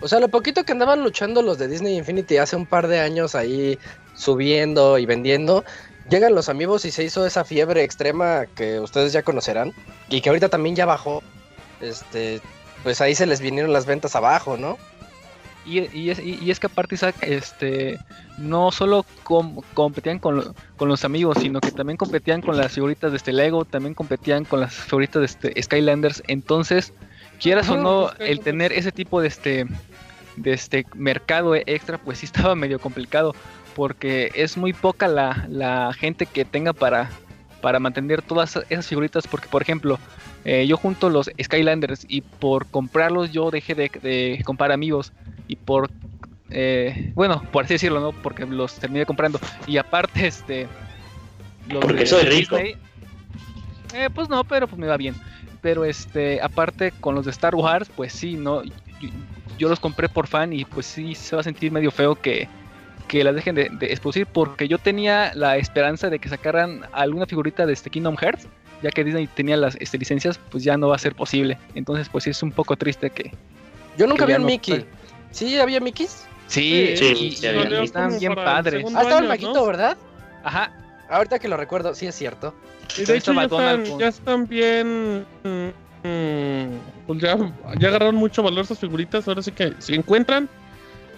O 0.00 0.08
sea, 0.08 0.20
lo 0.20 0.28
poquito 0.28 0.64
que 0.64 0.72
andaban 0.72 1.02
luchando 1.02 1.42
los 1.42 1.58
de 1.58 1.68
Disney 1.68 1.96
Infinity 1.96 2.36
hace 2.36 2.54
un 2.54 2.66
par 2.66 2.86
de 2.86 3.00
años 3.00 3.34
ahí 3.34 3.78
subiendo 4.14 4.98
y 4.98 5.06
vendiendo, 5.06 5.64
llegan 6.12 6.34
los 6.34 6.50
amigos 6.50 6.84
y 6.84 6.90
se 6.90 7.04
hizo 7.04 7.24
esa 7.26 7.42
fiebre 7.42 7.82
extrema 7.82 8.44
que 8.54 8.78
ustedes 8.80 9.14
ya 9.14 9.22
conocerán 9.22 9.72
y 10.10 10.20
que 10.20 10.28
ahorita 10.28 10.50
también 10.50 10.76
ya 10.76 10.84
bajó. 10.84 11.22
Este, 11.80 12.40
pues 12.82 13.00
ahí 13.00 13.14
se 13.14 13.26
les 13.26 13.40
vinieron 13.40 13.72
las 13.72 13.86
ventas 13.86 14.14
abajo, 14.14 14.58
¿no? 14.58 14.76
Y, 15.64 15.80
y, 15.96 16.10
es, 16.10 16.18
y, 16.18 16.50
es 16.50 16.60
que 16.60 16.66
aparte 16.66 16.96
Isaac, 16.96 17.14
este, 17.22 17.98
no 18.36 18.72
solo 18.72 19.06
competían 19.74 20.18
con, 20.18 20.54
con, 20.76 20.88
los 20.88 21.04
amigos, 21.04 21.38
sino 21.40 21.60
que 21.60 21.70
también 21.70 21.96
competían 21.96 22.42
con 22.42 22.56
las 22.56 22.72
figuritas 22.72 23.12
de 23.12 23.16
este 23.16 23.32
Lego, 23.32 23.64
también 23.64 23.94
competían 23.94 24.44
con 24.44 24.60
las 24.60 24.74
figuritas 24.74 25.20
de 25.20 25.26
este 25.26 25.62
Skylanders. 25.62 26.22
Entonces, 26.26 26.92
quieras 27.40 27.68
o 27.70 27.76
no, 27.76 28.10
pues, 28.16 28.28
el 28.28 28.40
tener 28.40 28.72
ese 28.72 28.90
tipo 28.90 29.20
de 29.20 29.28
este, 29.28 29.66
de 30.36 30.52
este 30.52 30.84
mercado 30.94 31.54
extra, 31.54 31.96
pues 31.96 32.18
sí 32.18 32.26
estaba 32.26 32.56
medio 32.56 32.80
complicado, 32.80 33.34
porque 33.74 34.30
es 34.34 34.56
muy 34.56 34.72
poca 34.72 35.08
la, 35.08 35.46
la 35.48 35.92
gente 35.92 36.26
que 36.26 36.44
tenga 36.44 36.72
para, 36.72 37.10
para 37.60 37.78
mantener 37.78 38.22
todas 38.22 38.58
esas 38.68 38.86
figuritas, 38.86 39.26
porque 39.26 39.48
por 39.48 39.62
ejemplo, 39.62 39.98
eh, 40.44 40.66
yo 40.66 40.76
junto 40.76 41.10
los 41.10 41.30
Skylanders 41.40 42.04
y 42.08 42.20
por 42.22 42.66
comprarlos 42.66 43.32
yo 43.32 43.50
dejé 43.50 43.74
de, 43.74 43.90
de 44.02 44.42
comprar 44.44 44.72
amigos 44.72 45.12
y 45.48 45.56
por 45.56 45.90
eh, 46.54 47.12
bueno, 47.14 47.42
por 47.50 47.64
así 47.64 47.74
decirlo, 47.74 48.00
¿no? 48.00 48.12
Porque 48.12 48.44
los 48.46 48.74
terminé 48.74 49.06
comprando. 49.06 49.40
Y 49.66 49.78
aparte, 49.78 50.26
este. 50.26 50.68
Porque 51.80 52.06
soy 52.06 52.24
rico. 52.24 52.56
eh, 52.58 52.76
pues 54.14 54.28
no, 54.28 54.44
pero 54.44 54.68
pues 54.68 54.78
me 54.78 54.86
va 54.86 54.96
bien. 54.96 55.14
Pero 55.60 55.84
este, 55.84 56.40
aparte 56.42 56.92
con 57.00 57.14
los 57.14 57.24
de 57.24 57.30
Star 57.30 57.54
Wars, 57.54 57.90
pues 57.94 58.12
sí, 58.12 58.34
¿no? 58.36 58.62
Yo, 59.58 59.68
los 59.68 59.80
compré 59.80 60.08
por 60.08 60.26
fan 60.26 60.52
y 60.52 60.64
pues 60.64 60.86
sí 60.86 61.14
se 61.14 61.36
va 61.36 61.40
a 61.40 61.44
sentir 61.44 61.70
medio 61.70 61.90
feo 61.90 62.14
que, 62.14 62.48
que 63.12 63.22
las 63.22 63.34
dejen 63.34 63.54
de, 63.54 63.68
de 63.68 64.26
porque 64.32 64.68
yo 64.68 64.78
tenía 64.78 65.32
la 65.34 65.58
esperanza 65.58 66.08
de 66.08 66.18
que 66.18 66.30
sacaran 66.30 66.86
alguna 66.92 67.26
figurita 67.26 67.66
de 67.66 67.74
este 67.74 67.90
Kingdom 67.90 68.16
Hearts, 68.16 68.48
ya 68.82 68.88
que 68.88 69.04
Disney 69.04 69.26
tenía 69.26 69.58
las 69.58 69.76
este, 69.80 69.98
licencias, 69.98 70.40
pues 70.50 70.64
ya 70.64 70.78
no 70.78 70.88
va 70.88 70.96
a 70.96 70.98
ser 70.98 71.14
posible. 71.14 71.58
Entonces, 71.74 72.08
pues 72.08 72.24
sí 72.24 72.30
es 72.30 72.42
un 72.42 72.52
poco 72.52 72.74
triste 72.74 73.10
que... 73.10 73.30
Yo 73.98 74.06
nunca 74.06 74.24
vi 74.24 74.32
a 74.32 74.38
Mickey. 74.38 74.86
¿Sí 75.30 75.58
había 75.58 75.78
Mickeys? 75.78 76.24
Sí, 76.46 76.94
sí, 76.96 77.32
sí, 77.36 77.46
están 77.82 78.18
bien 78.18 78.34
padres. 78.34 78.82
Ah, 78.94 79.02
estaba 79.02 79.18
el 79.18 79.28
maquito, 79.28 79.66
¿verdad? 79.66 79.98
Ajá. 80.42 80.72
Ahorita 81.10 81.38
que 81.38 81.48
lo 81.48 81.58
recuerdo, 81.58 81.94
sí 81.94 82.06
es 82.06 82.14
cierto. 82.14 82.54
Y 82.96 83.04
de 83.04 83.18
hecho 83.18 83.34
ya 83.34 83.42
están, 83.42 83.98
ya 83.98 84.08
están, 84.08 84.46
bien... 84.46 85.26
Mm, 85.44 86.76
pues 87.06 87.20
ya, 87.20 87.36
ya 87.78 87.88
agarraron 87.88 88.14
mucho 88.14 88.42
valor 88.42 88.64
esas 88.64 88.78
figuritas. 88.78 89.28
Ahora 89.28 89.42
sí 89.42 89.52
que 89.52 89.74
si 89.80 89.94
encuentran, 89.94 90.48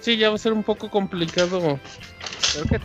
sí, 0.05 0.17
ya 0.17 0.29
va 0.29 0.35
a 0.35 0.39
ser 0.39 0.53
un 0.53 0.63
poco 0.63 0.91
complicado 0.91 1.81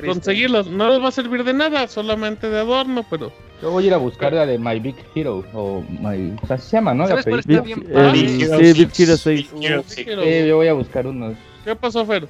conseguirlos. 0.05 0.67
No 0.67 0.89
les 0.89 1.01
va 1.01 1.09
a 1.09 1.11
servir 1.11 1.43
de 1.43 1.53
nada, 1.53 1.87
solamente 1.87 2.49
de 2.49 2.59
adorno, 2.59 3.05
pero... 3.09 3.31
Yo 3.61 3.71
voy 3.71 3.83
a 3.83 3.87
ir 3.87 3.93
a 3.93 3.97
buscar 3.97 4.31
la 4.31 4.45
de 4.45 4.57
My 4.57 4.79
Big 4.79 4.95
Hero, 5.13 5.43
o 5.53 5.83
My... 5.89 6.35
O 6.41 6.47
sea, 6.47 6.57
se 6.57 6.77
llama, 6.77 6.93
¿no? 6.93 7.07
¿Sabes 7.07 7.25
cuál 7.25 7.39
está 7.41 7.61
bien? 7.61 7.85
Eh, 7.89 8.47
sí, 8.73 8.73
Big 8.73 8.91
Hero 8.97 9.17
6. 9.17 9.49
Sí, 9.85 10.05
yo 10.47 10.55
voy 10.55 10.67
a 10.67 10.73
buscar 10.73 11.05
unos. 11.07 11.35
¿Qué 11.65 11.75
pasó, 11.75 12.05
Fer? 12.05 12.27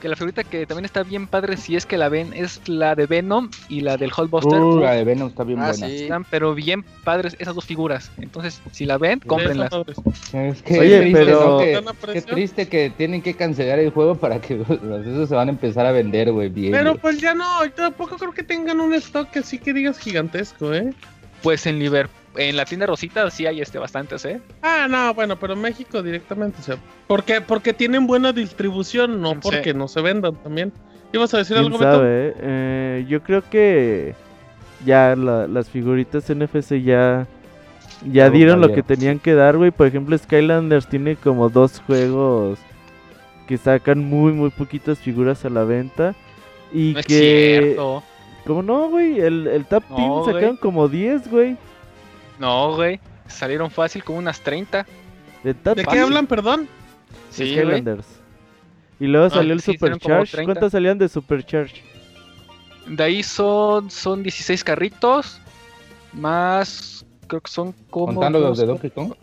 Que 0.00 0.08
la 0.08 0.16
figurita 0.16 0.44
que 0.44 0.66
también 0.66 0.84
está 0.84 1.02
bien 1.02 1.26
padre, 1.26 1.56
si 1.56 1.76
es 1.76 1.86
que 1.86 1.96
la 1.96 2.08
ven, 2.08 2.32
es 2.34 2.60
la 2.68 2.94
de 2.94 3.06
Venom 3.06 3.50
y 3.68 3.80
la 3.80 3.96
del 3.96 4.10
Hulkbuster. 4.16 4.60
Uh, 4.60 4.80
la 4.80 4.92
de 4.92 5.04
Venom 5.04 5.28
está 5.28 5.44
bien 5.44 5.58
ah, 5.60 5.70
buena. 5.70 5.86
Sí. 5.86 6.02
Están, 6.02 6.24
pero 6.24 6.54
bien 6.54 6.84
padres 7.04 7.36
esas 7.38 7.54
dos 7.54 7.64
figuras. 7.64 8.10
Entonces, 8.18 8.60
si 8.72 8.84
la 8.84 8.98
ven, 8.98 9.20
cómprenlas. 9.20 9.72
Es 10.32 10.62
que 10.62 10.78
Oye, 10.78 11.00
triste, 11.00 11.24
pero- 11.24 11.58
¿no? 11.82 12.12
qué 12.12 12.22
triste 12.22 12.68
que 12.68 12.90
tienen 12.90 13.22
que 13.22 13.34
cancelar 13.34 13.78
el 13.78 13.90
juego 13.90 14.16
para 14.16 14.40
que 14.40 14.56
los 14.82 15.06
esos 15.06 15.28
se 15.28 15.34
van 15.34 15.48
a 15.48 15.52
empezar 15.52 15.86
a 15.86 15.92
vender, 15.92 16.32
güey, 16.32 16.48
bien. 16.48 16.72
Pero 16.72 16.96
pues 16.96 17.20
ya 17.20 17.34
no, 17.34 17.46
tampoco 17.74 18.16
creo 18.16 18.32
que 18.32 18.42
tengan 18.42 18.80
un 18.80 18.94
stock 18.94 19.34
así 19.36 19.58
que 19.58 19.72
digas 19.72 19.98
gigantesco, 19.98 20.74
¿eh? 20.74 20.92
Pues 21.42 21.66
en 21.66 21.78
Liverpool, 21.78 22.25
en 22.36 22.56
la 22.56 22.64
tienda 22.64 22.86
Rosita 22.86 23.30
sí 23.30 23.46
hay 23.46 23.60
este 23.60 23.78
bastantes, 23.78 24.24
¿eh? 24.24 24.40
Ah, 24.62 24.86
no, 24.88 25.14
bueno, 25.14 25.36
pero 25.38 25.52
en 25.54 25.60
México 25.60 26.02
directamente, 26.02 26.58
o 26.60 26.62
sea, 26.62 26.76
porque 27.06 27.40
porque 27.40 27.72
tienen 27.72 28.06
buena 28.06 28.32
distribución, 28.32 29.20
no 29.20 29.32
Sí. 29.34 29.38
porque 29.42 29.74
no 29.74 29.88
se 29.88 30.00
vendan 30.00 30.34
también. 30.36 30.72
¿Ibas 31.12 31.32
a 31.34 31.38
decir 31.38 31.56
¿Quién 31.56 31.66
algo, 31.66 31.78
Beto? 31.78 31.92
sabe? 31.92 32.34
eh? 32.40 33.06
yo 33.08 33.22
creo 33.22 33.42
que 33.48 34.14
ya 34.84 35.14
la- 35.16 35.46
las 35.46 35.68
figuritas 35.68 36.28
NFC 36.30 36.82
ya 36.82 37.26
ya 38.12 38.28
dieron 38.28 38.60
lo 38.60 38.72
que 38.72 38.82
tenían 38.82 39.18
que 39.18 39.32
dar, 39.34 39.56
güey. 39.56 39.70
Por 39.70 39.86
ejemplo, 39.86 40.16
Skylanders 40.18 40.86
tiene 40.86 41.16
como 41.16 41.48
dos 41.48 41.80
juegos 41.86 42.58
que 43.48 43.56
sacan 43.56 44.04
muy 44.04 44.32
muy 44.32 44.50
poquitas 44.50 44.98
figuras 44.98 45.44
a 45.44 45.50
la 45.50 45.64
venta 45.64 46.14
y 46.72 46.92
No 46.92 46.98
es 47.00 47.06
que 47.06 47.58
cierto. 47.62 48.02
¿Cómo 48.44 48.62
no, 48.62 48.88
güey? 48.90 49.18
El, 49.18 49.46
el 49.46 49.64
Tap 49.64 49.84
No, 49.90 49.96
Team 49.96 50.24
sacaron 50.26 50.56
como 50.58 50.88
10, 50.88 51.28
güey. 51.30 51.56
No, 52.38 52.74
güey. 52.74 53.00
Salieron 53.26 53.70
fácil 53.70 54.04
como 54.04 54.18
unas 54.18 54.40
30. 54.40 54.86
De 55.42 55.54
Tap 55.54 55.76
¿De 55.76 55.84
qué 55.84 56.00
hablan, 56.00 56.26
perdón? 56.26 56.68
Sí. 57.30 57.52
Skylanders. 57.52 58.06
Y 58.98 59.06
luego 59.06 59.30
salió 59.30 59.52
el 59.52 59.60
sí, 59.60 59.72
Supercharge. 59.72 60.32
30. 60.32 60.44
¿Cuántas 60.52 60.72
salían 60.72 60.98
de 60.98 61.08
Supercharge? 61.08 61.82
De 62.86 63.02
ahí 63.02 63.22
son, 63.22 63.90
son 63.90 64.22
16 64.22 64.64
carritos. 64.64 65.40
Más. 66.12 67.04
Creo 67.26 67.40
que 67.40 67.50
son 67.50 67.72
como. 67.90 68.06
Contando 68.06 68.40
los 68.40 68.58
de 68.58 68.66
Donkey 68.66 68.90
Kong. 68.90 69.14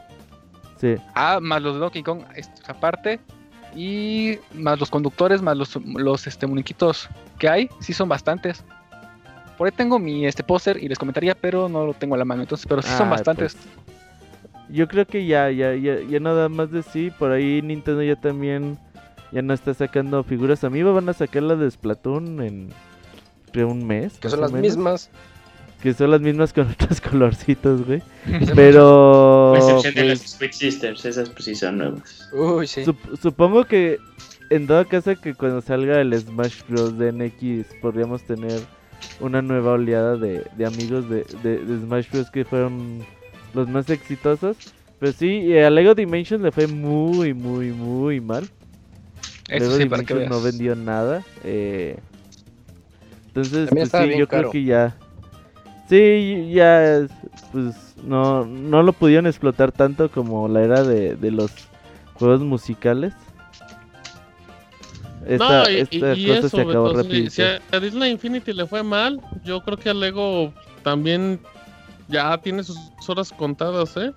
Sí. 0.79 0.95
Ah, 1.15 1.39
más 1.41 1.61
los 1.61 1.75
de 1.75 1.79
Donkey 1.79 2.03
Kong, 2.03 2.23
aparte. 2.67 3.19
Y 3.75 4.37
más 4.53 4.79
los 4.79 4.89
conductores, 4.89 5.41
más 5.41 5.57
los, 5.57 5.75
los 5.77 6.27
este, 6.27 6.45
muñequitos 6.45 7.09
que 7.39 7.49
hay. 7.49 7.69
Sí, 7.79 7.93
son 7.93 8.09
bastantes. 8.09 8.63
Por 9.63 9.69
ahí 9.71 9.77
tengo 9.77 9.97
mi 9.97 10.25
este 10.25 10.43
póster 10.43 10.77
y 10.83 10.89
les 10.89 10.99
comentaría, 10.99 11.35
pero 11.35 11.69
no 11.69 11.85
lo 11.85 11.93
tengo 11.93 12.15
a 12.15 12.17
la 12.17 12.25
mano. 12.25 12.41
Entonces, 12.41 12.67
pero 12.67 12.81
sí 12.81 12.89
son 12.97 13.07
Ah, 13.07 13.11
bastantes. 13.11 13.55
pues, 13.55 14.65
Yo 14.69 14.89
creo 14.89 15.05
que 15.07 15.25
ya, 15.25 15.49
ya, 15.51 15.73
ya, 15.73 16.01
ya 16.01 16.19
nada 16.19 16.49
más 16.49 16.69
de 16.69 16.83
sí. 16.83 17.11
Por 17.17 17.31
ahí 17.31 17.61
Nintendo 17.61 18.03
ya 18.03 18.17
también 18.17 18.77
ya 19.31 19.41
no 19.41 19.53
está 19.53 19.73
sacando 19.73 20.21
figuras 20.25 20.65
amiibo. 20.65 20.93
Van 20.93 21.07
a 21.07 21.13
sacar 21.13 21.43
la 21.43 21.55
de 21.55 21.71
Splatoon 21.71 22.41
en 22.41 22.69
creo 23.53 23.69
un 23.69 23.87
mes. 23.87 24.17
Que 24.19 24.29
son 24.29 24.41
las 24.41 24.51
menos. 24.51 24.67
mismas. 24.75 25.09
Que 25.81 25.93
son 25.93 26.11
las 26.11 26.19
mismas 26.19 26.51
con 26.51 26.69
otros 26.69 26.99
colorcitos, 27.09 27.85
güey. 27.85 28.01
Pero 28.55 29.53
A 29.53 29.59
excepción 29.59 29.93
de 29.95 30.03
las 30.05 30.19
pues, 30.19 30.31
Sweet 30.31 30.51
Sisters, 30.51 31.05
esas 31.05 31.29
pues 31.29 31.45
sí 31.45 31.55
son 31.55 31.77
nuevas. 31.77 32.29
Uy, 32.33 32.67
sí. 32.67 32.81
sup- 32.83 33.17
supongo 33.21 33.63
que 33.63 33.97
en 34.49 34.67
todo 34.67 34.85
caso 34.87 35.15
que 35.19 35.33
cuando 35.35 35.61
salga 35.61 36.01
el 36.01 36.19
Smash 36.19 36.63
Bros. 36.67 36.97
de 36.97 37.13
NX 37.13 37.75
podríamos 37.81 38.23
tener 38.23 38.59
una 39.19 39.41
nueva 39.41 39.73
oleada 39.73 40.17
de, 40.17 40.45
de 40.57 40.65
amigos 40.65 41.09
de, 41.09 41.25
de- 41.43 41.63
de 41.63 41.79
Smash 41.79 42.09
Bros. 42.11 42.29
que 42.31 42.45
fueron 42.45 42.99
los 43.53 43.67
más 43.67 43.89
exitosos. 43.89 44.57
Pero 44.99 45.11
sí, 45.11 45.51
eh, 45.51 45.65
a 45.65 45.69
Lego 45.69 45.95
Dimensions 45.95 46.41
le 46.43 46.51
fue 46.51 46.67
muy, 46.67 47.33
muy, 47.33 47.71
muy 47.71 48.21
mal. 48.21 48.47
Eso 49.49 49.65
Lego 49.65 49.77
sí, 49.77 49.85
para 49.85 50.03
que 50.03 50.13
Dimensions 50.13 50.29
no 50.29 50.41
vendió 50.41 50.75
nada. 50.75 51.23
eh, 51.43 51.97
entonces, 53.27 53.69
pues 53.71 53.89
sí, 53.91 54.19
yo 54.19 54.27
caro. 54.27 54.49
creo 54.49 54.51
que 54.51 54.63
ya. 54.63 54.95
Sí, 55.89 56.51
ya. 56.53 57.07
Pues 57.51 57.95
no, 58.03 58.45
no 58.45 58.83
lo 58.83 58.93
pudieron 58.93 59.27
explotar 59.27 59.71
tanto 59.71 60.09
como 60.09 60.47
la 60.47 60.61
era 60.63 60.83
de, 60.83 61.15
de 61.15 61.31
los 61.31 61.51
juegos 62.13 62.41
musicales. 62.41 63.13
Esta, 65.27 65.63
no, 65.63 65.69
y, 65.69 65.75
esta 65.77 65.95
y- 65.95 66.23
y 66.23 66.27
cosa 66.27 66.39
eso, 66.39 66.49
se 66.49 66.61
acabó 66.61 66.87
Beto, 66.89 67.01
si- 67.03 67.07
rápido. 67.07 67.29
si 67.29 67.41
a 67.41 67.61
a 67.71 67.79
Disney 67.79 68.11
Infinity 68.11 68.53
le 68.53 68.65
fue 68.65 68.83
mal, 68.83 69.21
yo 69.43 69.61
creo 69.61 69.77
que 69.77 69.89
a 69.89 69.93
Lego 69.93 70.53
también 70.83 71.39
Ya 72.09 72.37
tiene 72.37 72.63
sus 72.63 72.77
horas 73.07 73.31
contadas, 73.31 73.95
¿eh? 73.97 74.11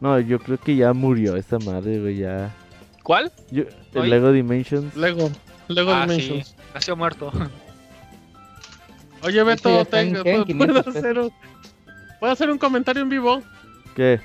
No, 0.00 0.18
yo 0.20 0.38
creo 0.38 0.58
que 0.58 0.76
ya 0.76 0.92
murió 0.92 1.36
esa 1.36 1.58
madre, 1.58 2.00
güey, 2.00 2.18
ya. 2.18 2.54
¿Cuál? 3.02 3.32
el 3.50 4.10
Lego 4.10 4.32
Dimensions. 4.32 4.96
Lego, 4.96 5.30
Lego 5.68 5.92
ah, 5.92 6.02
Dimensions. 6.06 6.48
Sí. 6.48 6.54
Nació 6.74 6.96
muerto. 6.96 7.32
Oye, 9.22 9.42
Beto, 9.42 9.84
tengo, 9.84 10.22
¿puedo, 10.22 10.80
hacer 10.80 11.18
un, 11.18 11.30
¿puedo 12.18 12.32
hacer 12.32 12.50
un 12.50 12.58
comentario 12.58 13.02
en 13.02 13.08
vivo? 13.08 13.42
¿Qué? 13.94 14.20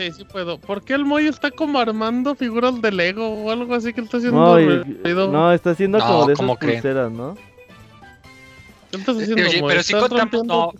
Sí, 0.00 0.10
sí 0.12 0.24
puedo. 0.24 0.56
¿Por 0.56 0.82
qué 0.82 0.94
el 0.94 1.04
Moy 1.04 1.26
está 1.26 1.50
como 1.50 1.78
armando 1.78 2.34
figuras 2.34 2.80
de 2.80 2.90
Lego 2.90 3.28
o 3.28 3.50
algo 3.50 3.74
así 3.74 3.92
que 3.92 4.00
está 4.00 4.16
haciendo? 4.16 4.58
No, 4.58 5.26
no 5.28 5.52
está 5.52 5.72
haciendo 5.72 5.98
como 5.98 6.24
de 6.24 6.32
esas 6.32 6.56
pulseras, 6.56 7.12
¿no? 7.12 7.36
¿Qué 8.90 8.96
estás 8.96 9.18
haciendo, 9.18 9.42
Oye, 9.42 9.62
pero 9.62 9.82
si 9.82 9.92
contamos, 9.92 10.44
no. 10.44 10.72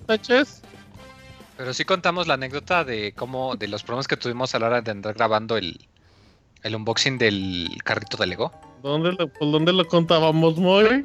Pero 1.58 1.74
sí 1.74 1.84
contamos 1.84 2.28
la 2.28 2.34
anécdota 2.34 2.82
de 2.82 3.12
cómo, 3.12 3.56
de 3.56 3.68
los 3.68 3.82
problemas 3.82 4.08
que 4.08 4.16
tuvimos 4.16 4.54
a 4.54 4.58
la 4.58 4.68
hora 4.68 4.80
de 4.80 4.90
andar 4.90 5.12
grabando 5.12 5.58
el, 5.58 5.78
el 6.62 6.76
unboxing 6.76 7.18
del 7.18 7.68
carrito 7.84 8.16
de 8.16 8.26
Lego. 8.26 8.50
¿Dónde 8.82 9.12
lo, 9.12 9.28
pues, 9.28 9.52
¿dónde 9.52 9.74
lo 9.74 9.86
contábamos, 9.86 10.56
Moy? 10.56 11.04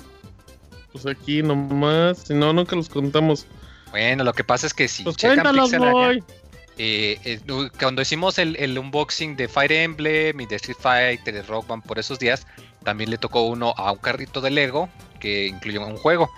Pues 0.94 1.06
aquí 1.06 1.44
nomás, 1.44 2.20
si 2.20 2.34
no, 2.34 2.54
nunca 2.54 2.78
los 2.78 2.88
contamos. 2.88 3.46
Bueno, 3.92 4.24
lo 4.24 4.32
que 4.32 4.46
pasa 4.46 4.68
es 4.68 4.74
que 4.74 4.88
si 4.88 5.04
pues 5.04 5.18
checan 5.18 5.54
Pixel 5.54 6.24
eh, 6.78 7.20
eh, 7.24 7.40
cuando 7.80 8.02
hicimos 8.02 8.38
el, 8.38 8.78
unboxing 8.78 9.36
de 9.36 9.48
Fire 9.48 9.72
Emblem 9.72 10.40
y 10.42 10.46
de 10.46 10.56
Street 10.58 10.78
Fighter, 10.80 11.34
de 11.34 11.42
Rock 11.44 11.68
Band 11.68 11.84
por 11.84 12.00
esos 12.00 12.20
días, 12.20 12.46
también 12.84 13.10
le 13.10 13.18
tocó 13.18 13.44
uno 13.44 13.74
a 13.78 13.92
un 13.92 14.00
carrito 14.00 14.42
de 14.42 14.52
Lego 14.52 14.90
que 15.20 15.48
incluyó 15.48 15.86
un 15.86 15.98
juego. 15.98 16.30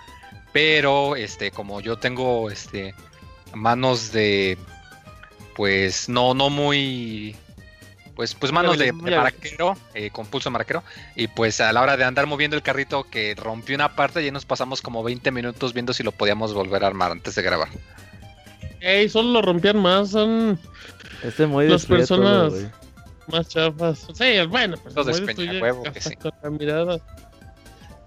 Pero 0.52 1.16
este, 1.16 1.50
como 1.50 1.80
yo 1.80 1.98
tengo 1.98 2.50
este 2.50 2.94
manos 3.54 4.12
de 4.12 4.56
pues 5.54 6.08
no, 6.08 6.34
no 6.34 6.50
muy 6.50 7.36
pues, 8.18 8.34
pues 8.34 8.50
manos 8.50 8.78
de, 8.78 8.92
maraquero, 8.92 9.76
eh, 9.94 10.10
con 10.10 10.26
pulso 10.26 10.50
maraquero, 10.50 10.82
y 11.14 11.28
pues 11.28 11.60
a 11.60 11.72
la 11.72 11.80
hora 11.80 11.96
de 11.96 12.02
andar 12.02 12.26
moviendo 12.26 12.56
el 12.56 12.64
carrito 12.64 13.04
que 13.04 13.36
rompió 13.36 13.76
una 13.76 13.94
parte, 13.94 14.24
ya 14.24 14.32
nos 14.32 14.44
pasamos 14.44 14.82
como 14.82 15.04
20 15.04 15.30
minutos 15.30 15.72
viendo 15.72 15.92
si 15.92 16.02
lo 16.02 16.10
podíamos 16.10 16.52
volver 16.52 16.82
a 16.82 16.88
armar 16.88 17.12
antes 17.12 17.36
de 17.36 17.42
grabar. 17.42 17.68
Ey, 18.80 19.08
solo 19.08 19.32
lo 19.32 19.42
rompían 19.42 19.78
más, 19.78 20.10
son 20.10 20.58
este 21.22 21.46
muy 21.46 21.68
las 21.68 21.86
personas 21.86 22.52
más 23.26 23.48
chafas. 23.48 24.06
Sí, 24.14 24.24
bueno, 24.48 24.76
pues 24.82 24.94
huevo, 24.96 25.82
que 25.82 26.00
sí. 26.00 26.14
mirada. 26.50 27.00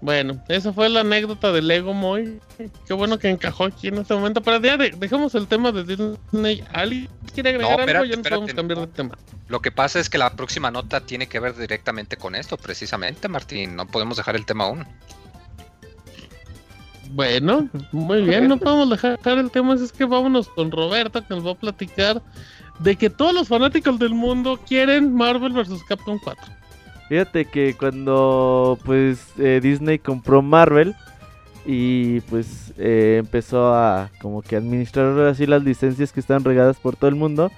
Bueno, 0.02 0.42
esa 0.48 0.72
fue 0.72 0.88
la 0.88 1.00
anécdota 1.00 1.52
de 1.52 1.62
Lego 1.62 1.94
Moy. 1.94 2.40
Qué 2.88 2.92
bueno 2.92 3.20
que 3.20 3.28
encajó 3.28 3.66
aquí 3.66 3.86
en 3.86 3.98
este 3.98 4.12
momento. 4.12 4.42
Pero 4.42 4.60
ya 4.60 4.76
dejamos 4.76 5.36
el 5.36 5.46
tema 5.46 5.70
de 5.70 5.84
Disney. 5.84 6.64
¿Alguien 6.72 7.08
quiere 7.32 7.50
agregar 7.50 7.88
algo? 7.88 8.04
Ya 8.04 8.16
no 8.16 8.22
podemos 8.22 8.52
cambiar 8.52 8.80
de 8.80 8.86
tema. 8.88 9.16
Lo 9.46 9.62
que 9.62 9.70
pasa 9.70 10.00
es 10.00 10.10
que 10.10 10.18
la 10.18 10.34
próxima 10.34 10.72
nota 10.72 11.02
tiene 11.02 11.28
que 11.28 11.38
ver 11.38 11.56
directamente 11.56 12.16
con 12.16 12.34
esto, 12.34 12.56
precisamente, 12.56 13.28
Martín. 13.28 13.76
No 13.76 13.86
podemos 13.86 14.16
dejar 14.16 14.34
el 14.34 14.44
tema 14.44 14.64
aún. 14.64 14.84
Bueno, 17.14 17.68
muy 17.92 18.22
bien, 18.26 18.48
no 18.48 18.56
podemos 18.56 18.90
dejar 18.90 19.38
el 19.38 19.50
tema, 19.50 19.74
es 19.74 19.92
que 19.92 20.04
vámonos 20.04 20.48
con 20.48 20.70
Roberto 20.70 21.26
que 21.26 21.34
nos 21.34 21.46
va 21.46 21.52
a 21.52 21.56
platicar 21.56 22.22
de 22.78 22.96
que 22.96 23.10
todos 23.10 23.34
los 23.34 23.48
fanáticos 23.48 23.98
del 23.98 24.14
mundo 24.14 24.58
quieren 24.66 25.14
Marvel 25.14 25.52
vs. 25.52 25.82
Capcom 25.84 26.18
4. 26.22 26.42
Fíjate 27.08 27.44
que 27.44 27.74
cuando 27.74 28.78
pues 28.84 29.32
eh, 29.38 29.60
Disney 29.62 29.98
compró 29.98 30.40
Marvel 30.40 30.94
y 31.66 32.20
pues 32.22 32.72
eh, 32.78 33.16
empezó 33.20 33.74
a 33.74 34.10
como 34.20 34.40
que 34.40 34.56
administrar 34.56 35.18
así 35.26 35.46
las 35.46 35.62
licencias 35.62 36.12
que 36.12 36.20
están 36.20 36.42
regadas 36.42 36.78
por 36.78 36.96
todo 36.96 37.08
el 37.08 37.16
mundo, 37.16 37.52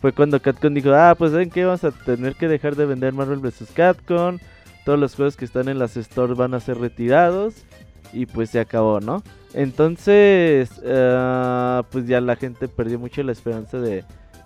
fue 0.00 0.12
cuando 0.12 0.40
Capcom 0.40 0.72
dijo, 0.72 0.92
ah, 0.94 1.14
pues 1.18 1.32
¿saben 1.32 1.50
qué? 1.50 1.64
Vamos 1.64 1.82
a 1.82 1.90
tener 1.90 2.36
que 2.36 2.46
dejar 2.48 2.76
de 2.76 2.86
vender 2.86 3.12
Marvel 3.12 3.40
vs. 3.40 3.70
Capcom, 3.74 4.38
todos 4.84 4.98
los 4.98 5.16
juegos 5.16 5.36
que 5.36 5.44
están 5.44 5.68
en 5.68 5.80
las 5.80 5.94
stores 5.94 6.36
van 6.36 6.54
a 6.54 6.60
ser 6.60 6.78
retirados 6.78 7.64
y 8.12 8.26
pues 8.26 8.50
se 8.50 8.60
acabó, 8.60 9.00
¿no? 9.00 9.22
Entonces, 9.54 10.70
uh, 10.78 11.82
pues 11.90 12.06
ya 12.06 12.20
la 12.20 12.36
gente 12.36 12.68
perdió 12.68 12.98
mucho 12.98 13.22
la 13.22 13.32
esperanza 13.32 13.78
de 13.78 14.04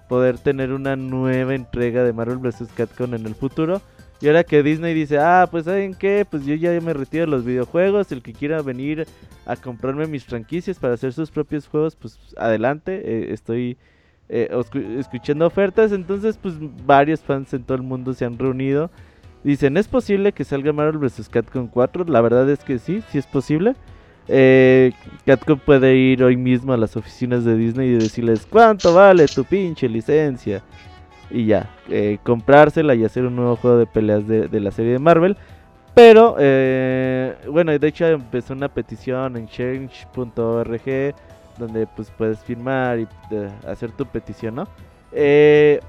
poder 0.09 0.39
tener 0.39 0.73
una 0.73 0.97
nueva 0.97 1.55
entrega 1.55 2.05
de 2.05 2.13
Marvel 2.13 2.39
vs. 2.39 2.69
Capcom 2.75 3.15
en 3.15 3.27
el 3.27 3.35
futuro. 3.35 3.81
Y 4.21 4.29
ahora 4.29 4.45
que 4.45 4.63
Disney 4.63 4.95
dice, 4.95 5.19
ah, 5.19 5.49
pues 5.51 5.65
¿saben 5.65 5.95
qué? 5.95 6.27
Pues 6.29 6.47
yo 6.47 6.55
ya 6.55 6.71
me 6.81 6.95
retiro 6.95 7.27
de 7.27 7.31
los 7.31 7.45
videojuegos, 7.45 8.11
el 8.13 8.23
que 8.23 8.33
quiera 8.33 8.63
venir 8.63 9.07
a 9.45 9.57
comprarme 9.57 10.07
mis 10.07 10.25
franquicias 10.25 10.79
para 10.79 10.95
hacer 10.95 11.13
sus 11.13 11.31
propios 11.31 11.67
juegos, 11.67 11.97
pues 11.97 12.19
adelante, 12.37 13.03
eh, 13.05 13.33
estoy 13.33 13.77
eh, 14.31 14.49
escuchando 14.99 15.47
ofertas, 15.47 15.93
entonces 15.93 16.39
pues 16.39 16.55
varios 16.87 17.21
fans 17.21 17.53
en 17.53 17.65
todo 17.65 17.77
el 17.77 17.83
mundo 17.83 18.15
se 18.15 18.25
han 18.25 18.39
reunido 18.39 18.91
Dicen, 19.45 19.77
¿es 19.77 19.87
posible 19.89 20.33
que 20.33 20.43
salga 20.43 20.73
Marvel 20.73 20.99
vs. 20.99 21.29
Capcom 21.29 21.69
4? 21.69 22.07
La 22.09 22.23
verdad 22.23 22.49
es 22.49 22.65
que 22.65 22.79
sí, 22.79 23.03
sí 23.11 23.19
es 23.19 23.27
posible. 23.27 23.77
Eh, 24.27 24.93
Capcom 25.27 25.59
puede 25.59 25.95
ir 25.97 26.25
hoy 26.25 26.39
mismo 26.39 26.73
a 26.73 26.79
las 26.79 26.97
oficinas 26.97 27.45
de 27.45 27.55
Disney 27.55 27.91
y 27.91 27.99
decirles, 27.99 28.47
¿cuánto 28.49 28.95
vale 28.95 29.27
tu 29.27 29.45
pinche 29.45 29.87
licencia? 29.87 30.63
Y 31.31 31.45
ya, 31.45 31.69
eh, 31.91 32.17
comprársela 32.23 32.95
y 32.95 33.05
hacer 33.05 33.27
un 33.27 33.37
nuevo 33.37 33.57
juego 33.57 33.77
de 33.77 33.87
peleas 33.87 34.27
de, 34.27 34.61
la 34.61 34.71
serie 34.71 34.93
de 34.93 34.99
Marvel. 34.99 35.37
Pero, 35.95 36.37
eh, 36.39 37.35
bueno, 37.51 37.79
de 37.79 37.87
hecho 37.87 38.07
empezó 38.07 38.55
una 38.55 38.69
petición 38.69 39.37
en 39.37 39.47
change.org 39.47 41.15
donde 41.59 41.87
pues 41.87 42.11
puedes 42.17 42.39
firmar 42.41 42.99
y 42.99 43.07
hacer 43.69 43.93
tu 43.93 44.07
petición, 44.07 44.57
¿no? 44.57 44.69
Eh, 45.13 45.81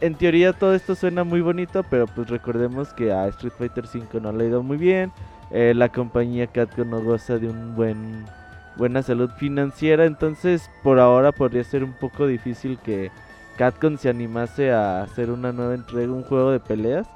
en 0.00 0.14
teoría 0.14 0.52
todo 0.52 0.74
esto 0.74 0.94
suena 0.94 1.24
muy 1.24 1.40
bonito, 1.40 1.82
pero 1.88 2.06
pues 2.06 2.28
recordemos 2.28 2.92
que 2.92 3.12
a 3.12 3.28
Street 3.28 3.52
Fighter 3.56 3.84
V 3.84 4.20
no 4.20 4.32
le 4.32 4.44
ha 4.44 4.48
ido 4.48 4.62
muy 4.62 4.76
bien. 4.76 5.12
Eh, 5.50 5.72
la 5.74 5.88
compañía 5.90 6.46
Capcom 6.48 6.90
no 6.90 7.00
goza 7.02 7.38
de 7.38 7.48
un 7.48 7.74
buen 7.76 8.24
buena 8.76 9.02
salud 9.02 9.30
financiera, 9.38 10.04
entonces 10.04 10.70
por 10.82 10.98
ahora 10.98 11.32
podría 11.32 11.64
ser 11.64 11.82
un 11.82 11.94
poco 11.94 12.26
difícil 12.26 12.78
que 12.78 13.10
Capcom 13.56 13.96
se 13.96 14.08
animase 14.10 14.72
a 14.72 15.02
hacer 15.02 15.30
una 15.30 15.52
nueva 15.52 15.74
entrega, 15.74 16.12
un 16.12 16.24
juego 16.24 16.50
de 16.50 16.60
peleas 16.60 17.08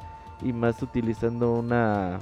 y 0.43 0.53
más 0.53 0.83
utilizando 0.83 1.53
una 1.53 2.19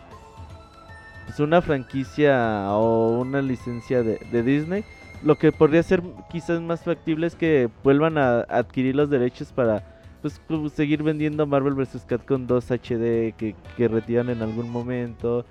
pues 1.27 1.38
una 1.40 1.61
franquicia 1.61 2.73
o 2.73 3.21
una 3.21 3.42
licencia 3.42 4.03
de, 4.03 4.18
de 4.33 4.42
Disney. 4.42 4.85
Lo 5.23 5.37
que 5.37 5.53
podría 5.53 5.83
ser 5.83 6.03
quizás 6.31 6.61
más 6.61 6.83
factible 6.83 7.27
es 7.27 7.35
que 7.35 7.68
vuelvan 7.85 8.18
a 8.18 8.40
adquirir 8.40 8.97
los 8.97 9.11
derechos 9.11 9.53
para 9.53 9.98
pues, 10.22 10.40
pues, 10.46 10.72
seguir 10.72 11.02
vendiendo 11.02 11.46
Marvel 11.46 11.74
vs. 11.74 12.04
Capcom 12.07 12.46
2 12.46 12.70
HD 12.70 13.35
que, 13.37 13.54
que 13.76 13.88
retiran 13.88 14.31
en 14.31 14.42
algún 14.42 14.70
momento. 14.70 15.44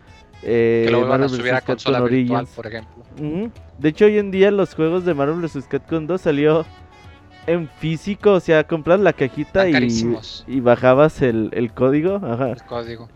Eh, 0.43 0.83
que 0.85 0.91
lo 0.91 0.99
vuelvan 0.99 1.23
a 1.23 1.29
subir 1.29 1.53
a 1.53 1.61
consola 1.61 2.01
virtual, 2.01 2.47
por 2.55 2.67
ejemplo. 2.67 3.03
De 3.79 3.89
hecho, 3.89 4.05
hoy 4.05 4.17
en 4.17 4.31
día 4.31 4.51
los 4.51 4.75
juegos 4.75 5.05
de 5.05 5.13
Marvel 5.13 5.41
vs. 5.41 5.65
Capcom 5.67 6.05
2 6.05 6.21
salió 6.21 6.65
en 7.47 7.67
físico, 7.67 8.33
o 8.33 8.39
sea, 8.39 8.65
compras 8.65 8.99
la 8.99 9.13
cajita 9.13 9.69
y, 9.69 10.15
y, 10.47 10.59
bajabas 10.59 11.21
el, 11.21 11.49
el 11.53 11.71
código. 11.71 12.15
Ajá. 12.17 12.51
El 12.51 12.63
código. 12.63 13.09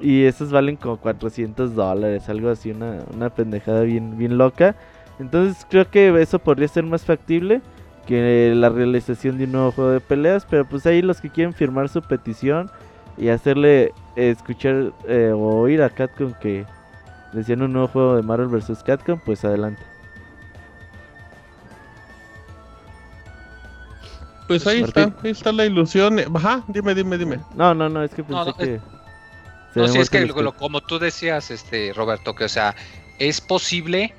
Y 0.00 0.24
esos 0.24 0.52
valen 0.52 0.76
como 0.76 0.98
400 0.98 1.74
dólares, 1.74 2.28
algo 2.28 2.50
así, 2.50 2.70
una, 2.70 2.98
una 3.12 3.30
pendejada 3.30 3.80
bien, 3.82 4.16
bien 4.16 4.38
loca. 4.38 4.76
Entonces 5.18 5.66
creo 5.68 5.90
que 5.90 6.08
eso 6.20 6.38
podría 6.38 6.68
ser 6.68 6.84
más 6.84 7.04
factible 7.04 7.60
que 8.08 8.54
la 8.56 8.70
realización 8.70 9.36
de 9.36 9.44
un 9.44 9.52
nuevo 9.52 9.70
juego 9.70 9.90
de 9.90 10.00
peleas, 10.00 10.46
pero 10.48 10.66
pues 10.66 10.86
ahí 10.86 11.02
los 11.02 11.20
que 11.20 11.28
quieren 11.28 11.52
firmar 11.52 11.90
su 11.90 12.00
petición 12.00 12.70
y 13.18 13.28
hacerle 13.28 13.92
escuchar 14.16 14.92
eh, 15.06 15.30
o 15.34 15.58
oír 15.58 15.82
a 15.82 15.90
Capcom 15.90 16.32
que 16.40 16.64
decían 17.34 17.60
un 17.60 17.74
nuevo 17.74 17.88
juego 17.88 18.16
de 18.16 18.22
Marvel 18.22 18.48
vs. 18.48 18.82
Capcom, 18.82 19.20
pues 19.22 19.44
adelante. 19.44 19.82
Pues 24.46 24.66
ahí 24.66 24.82
está, 24.82 25.14
ahí 25.22 25.30
está 25.30 25.52
la 25.52 25.66
ilusión. 25.66 26.18
Ajá, 26.34 26.64
dime, 26.68 26.94
dime, 26.94 27.18
dime. 27.18 27.40
No, 27.54 27.74
no, 27.74 27.90
no, 27.90 28.02
es 28.02 28.14
que 28.14 28.24
pensé 28.24 28.54
que... 28.54 28.80
no, 29.74 29.86
sí, 29.86 29.98
es 29.98 30.08
que 30.08 30.26
como 30.56 30.80
tú 30.80 30.98
decías, 30.98 31.50
este 31.50 31.92
Roberto, 31.94 32.34
que 32.34 32.44
o 32.44 32.48
sea, 32.48 32.74
es 33.18 33.42
posible 33.42 34.14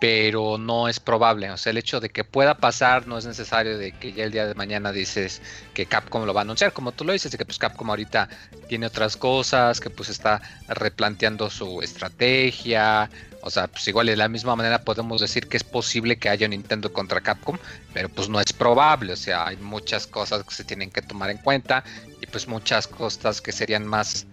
pero 0.00 0.56
no 0.56 0.88
es 0.88 0.98
probable. 0.98 1.50
O 1.50 1.56
sea, 1.58 1.70
el 1.70 1.78
hecho 1.78 2.00
de 2.00 2.08
que 2.08 2.24
pueda 2.24 2.56
pasar 2.56 3.06
no 3.06 3.18
es 3.18 3.26
necesario 3.26 3.76
de 3.76 3.92
que 3.92 4.12
ya 4.12 4.24
el 4.24 4.32
día 4.32 4.46
de 4.46 4.54
mañana 4.54 4.92
dices 4.92 5.42
que 5.74 5.84
Capcom 5.84 6.24
lo 6.24 6.32
va 6.32 6.40
a 6.40 6.42
anunciar, 6.42 6.72
como 6.72 6.92
tú 6.92 7.04
lo 7.04 7.12
dices, 7.12 7.30
de 7.30 7.38
que 7.38 7.44
pues 7.44 7.58
Capcom 7.58 7.90
ahorita 7.90 8.28
tiene 8.66 8.86
otras 8.86 9.16
cosas, 9.18 9.78
que 9.78 9.90
pues 9.90 10.08
está 10.08 10.40
replanteando 10.68 11.50
su 11.50 11.82
estrategia. 11.82 13.10
O 13.42 13.50
sea, 13.50 13.68
pues 13.68 13.86
igual 13.88 14.06
de 14.06 14.16
la 14.16 14.28
misma 14.28 14.56
manera 14.56 14.84
podemos 14.84 15.20
decir 15.20 15.48
que 15.48 15.58
es 15.58 15.64
posible 15.64 16.18
que 16.18 16.30
haya 16.30 16.46
un 16.46 16.50
Nintendo 16.50 16.92
contra 16.92 17.20
Capcom, 17.20 17.58
pero 17.92 18.08
pues 18.08 18.30
no 18.30 18.40
es 18.40 18.54
probable. 18.54 19.12
O 19.12 19.16
sea, 19.16 19.46
hay 19.46 19.56
muchas 19.58 20.06
cosas 20.06 20.44
que 20.44 20.54
se 20.54 20.64
tienen 20.64 20.90
que 20.90 21.02
tomar 21.02 21.28
en 21.28 21.38
cuenta 21.38 21.84
y 22.22 22.26
pues 22.26 22.48
muchas 22.48 22.86
cosas 22.86 23.42
que 23.42 23.52
serían 23.52 23.86
más, 23.86 24.26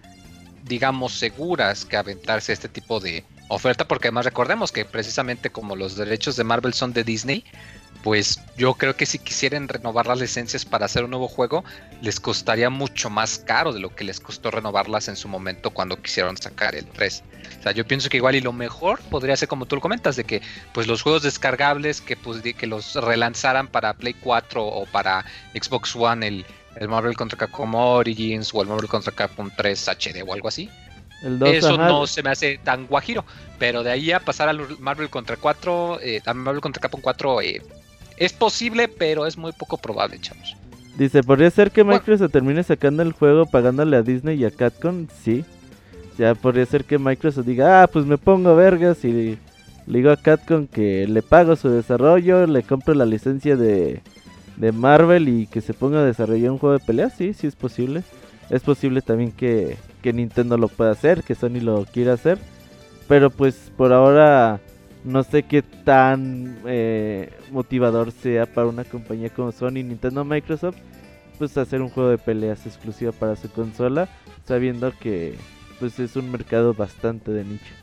digamos, 0.68 1.14
seguras 1.14 1.84
que 1.84 1.96
aventarse 1.96 2.52
este 2.52 2.68
tipo 2.68 3.00
de 3.00 3.24
oferta, 3.48 3.88
porque 3.88 4.08
además 4.08 4.26
recordemos 4.26 4.72
que 4.72 4.84
precisamente 4.84 5.50
como 5.50 5.74
los 5.74 5.96
derechos 5.96 6.36
de 6.36 6.44
Marvel 6.44 6.74
son 6.74 6.92
de 6.92 7.02
Disney, 7.02 7.44
pues 8.02 8.40
yo 8.56 8.74
creo 8.74 8.96
que 8.96 9.06
si 9.06 9.18
quisieran 9.18 9.68
renovar 9.68 10.06
las 10.06 10.20
licencias 10.20 10.64
para 10.64 10.86
hacer 10.86 11.04
un 11.04 11.10
nuevo 11.10 11.28
juego, 11.28 11.64
les 12.00 12.20
costaría 12.20 12.70
mucho 12.70 13.10
más 13.10 13.38
caro 13.38 13.72
de 13.72 13.80
lo 13.80 13.94
que 13.94 14.04
les 14.04 14.20
costó 14.20 14.50
renovarlas 14.50 15.08
en 15.08 15.16
su 15.16 15.28
momento 15.28 15.70
cuando 15.70 16.00
quisieron 16.00 16.36
sacar 16.36 16.74
el 16.74 16.86
3. 16.86 17.24
O 17.58 17.62
sea, 17.62 17.72
yo 17.72 17.86
pienso 17.86 18.08
que 18.08 18.18
igual 18.18 18.36
y 18.36 18.40
lo 18.40 18.52
mejor 18.52 19.00
podría 19.10 19.36
ser 19.36 19.48
como 19.48 19.66
tú 19.66 19.76
lo 19.76 19.82
comentas, 19.82 20.14
de 20.16 20.24
que 20.24 20.42
pues 20.72 20.86
los 20.86 21.02
juegos 21.02 21.22
descargables 21.22 22.00
que, 22.00 22.16
pues, 22.16 22.42
que 22.42 22.66
los 22.66 22.94
relanzaran 22.94 23.66
para 23.66 23.94
Play 23.94 24.14
4 24.14 24.64
o 24.64 24.86
para 24.86 25.24
Xbox 25.54 25.96
One, 25.96 26.26
el, 26.26 26.46
el 26.78 26.88
Marvel 26.88 27.16
contra 27.16 27.36
Capcom 27.36 27.74
Origins 27.74 28.50
o 28.54 28.62
el 28.62 28.68
Marvel 28.68 28.88
contra 28.88 29.12
Capcom 29.12 29.50
3 29.56 29.88
HD 29.88 30.22
o 30.26 30.32
algo 30.32 30.48
así. 30.48 30.70
Eso 31.44 31.76
no 31.76 32.06
se 32.06 32.22
me 32.22 32.30
hace 32.30 32.58
tan 32.62 32.86
guajiro. 32.86 33.24
Pero 33.58 33.82
de 33.82 33.90
ahí 33.90 34.12
a 34.12 34.20
pasar 34.20 34.48
al 34.48 34.78
Marvel 34.78 35.10
contra 35.10 35.36
4, 35.36 35.98
eh, 36.00 36.22
Marvel 36.34 36.60
contra 36.60 36.80
Capcom 36.80 37.00
4, 37.00 37.40
eh, 37.40 37.62
es 38.16 38.32
posible, 38.32 38.86
pero 38.86 39.26
es 39.26 39.36
muy 39.36 39.52
poco 39.52 39.76
probable, 39.78 40.20
chavos. 40.20 40.56
Dice, 40.96 41.22
¿podría 41.22 41.50
ser 41.50 41.70
que 41.70 41.84
Microsoft 41.84 42.32
termine 42.32 42.62
sacando 42.62 43.02
el 43.02 43.12
juego 43.12 43.46
pagándole 43.46 43.96
a 43.96 44.02
Disney 44.02 44.36
y 44.40 44.44
a 44.44 44.50
Capcom? 44.50 45.06
Sí. 45.22 45.44
Ya 46.16 46.34
podría 46.34 46.66
ser 46.66 46.84
que 46.84 46.98
Microsoft 46.98 47.46
diga, 47.46 47.82
ah, 47.82 47.86
pues 47.86 48.04
me 48.04 48.18
pongo 48.18 48.54
vergas 48.56 49.04
y 49.04 49.38
le 49.86 49.98
digo 49.98 50.10
a 50.10 50.16
Capcom 50.16 50.66
que 50.66 51.06
le 51.06 51.22
pago 51.22 51.54
su 51.56 51.68
desarrollo, 51.68 52.46
le 52.46 52.62
compro 52.62 52.94
la 52.94 53.06
licencia 53.06 53.56
de, 53.56 54.02
de 54.58 54.72
Marvel 54.72 55.28
y 55.28 55.46
que 55.46 55.60
se 55.60 55.74
ponga 55.74 56.00
a 56.00 56.04
desarrollar 56.04 56.50
un 56.50 56.58
juego 56.58 56.78
de 56.78 56.84
pelea. 56.84 57.10
Sí, 57.10 57.32
sí 57.32 57.46
es 57.46 57.56
posible. 57.56 58.02
Es 58.50 58.62
posible 58.62 59.02
también 59.02 59.32
que, 59.32 59.76
que 60.02 60.12
Nintendo 60.12 60.56
lo 60.56 60.68
pueda 60.68 60.90
hacer, 60.90 61.22
que 61.22 61.34
Sony 61.34 61.60
lo 61.60 61.84
quiera 61.84 62.14
hacer. 62.14 62.38
Pero 63.06 63.30
pues 63.30 63.70
por 63.76 63.92
ahora 63.92 64.60
no 65.04 65.22
sé 65.22 65.44
qué 65.44 65.62
tan 65.62 66.58
eh, 66.66 67.32
motivador 67.50 68.12
sea 68.12 68.46
para 68.46 68.66
una 68.66 68.84
compañía 68.84 69.30
como 69.30 69.52
Sony, 69.52 69.82
Nintendo, 69.84 70.24
Microsoft, 70.24 70.76
pues 71.38 71.56
hacer 71.56 71.80
un 71.80 71.88
juego 71.88 72.10
de 72.10 72.18
peleas 72.18 72.66
exclusivo 72.66 73.12
para 73.12 73.36
su 73.36 73.50
consola, 73.50 74.08
sabiendo 74.46 74.92
que 74.98 75.36
pues 75.78 75.98
es 76.00 76.16
un 76.16 76.30
mercado 76.30 76.74
bastante 76.74 77.30
de 77.30 77.44
nicho. 77.44 77.74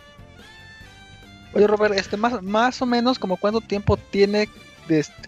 Oye 1.53 1.67
Robert, 1.67 1.95
este 1.95 2.17
más, 2.17 2.43
más 2.43 2.81
o 2.81 2.85
menos 2.85 3.17
como 3.17 3.37
cuánto 3.37 3.61
tiempo 3.61 3.97
tiene 3.97 4.49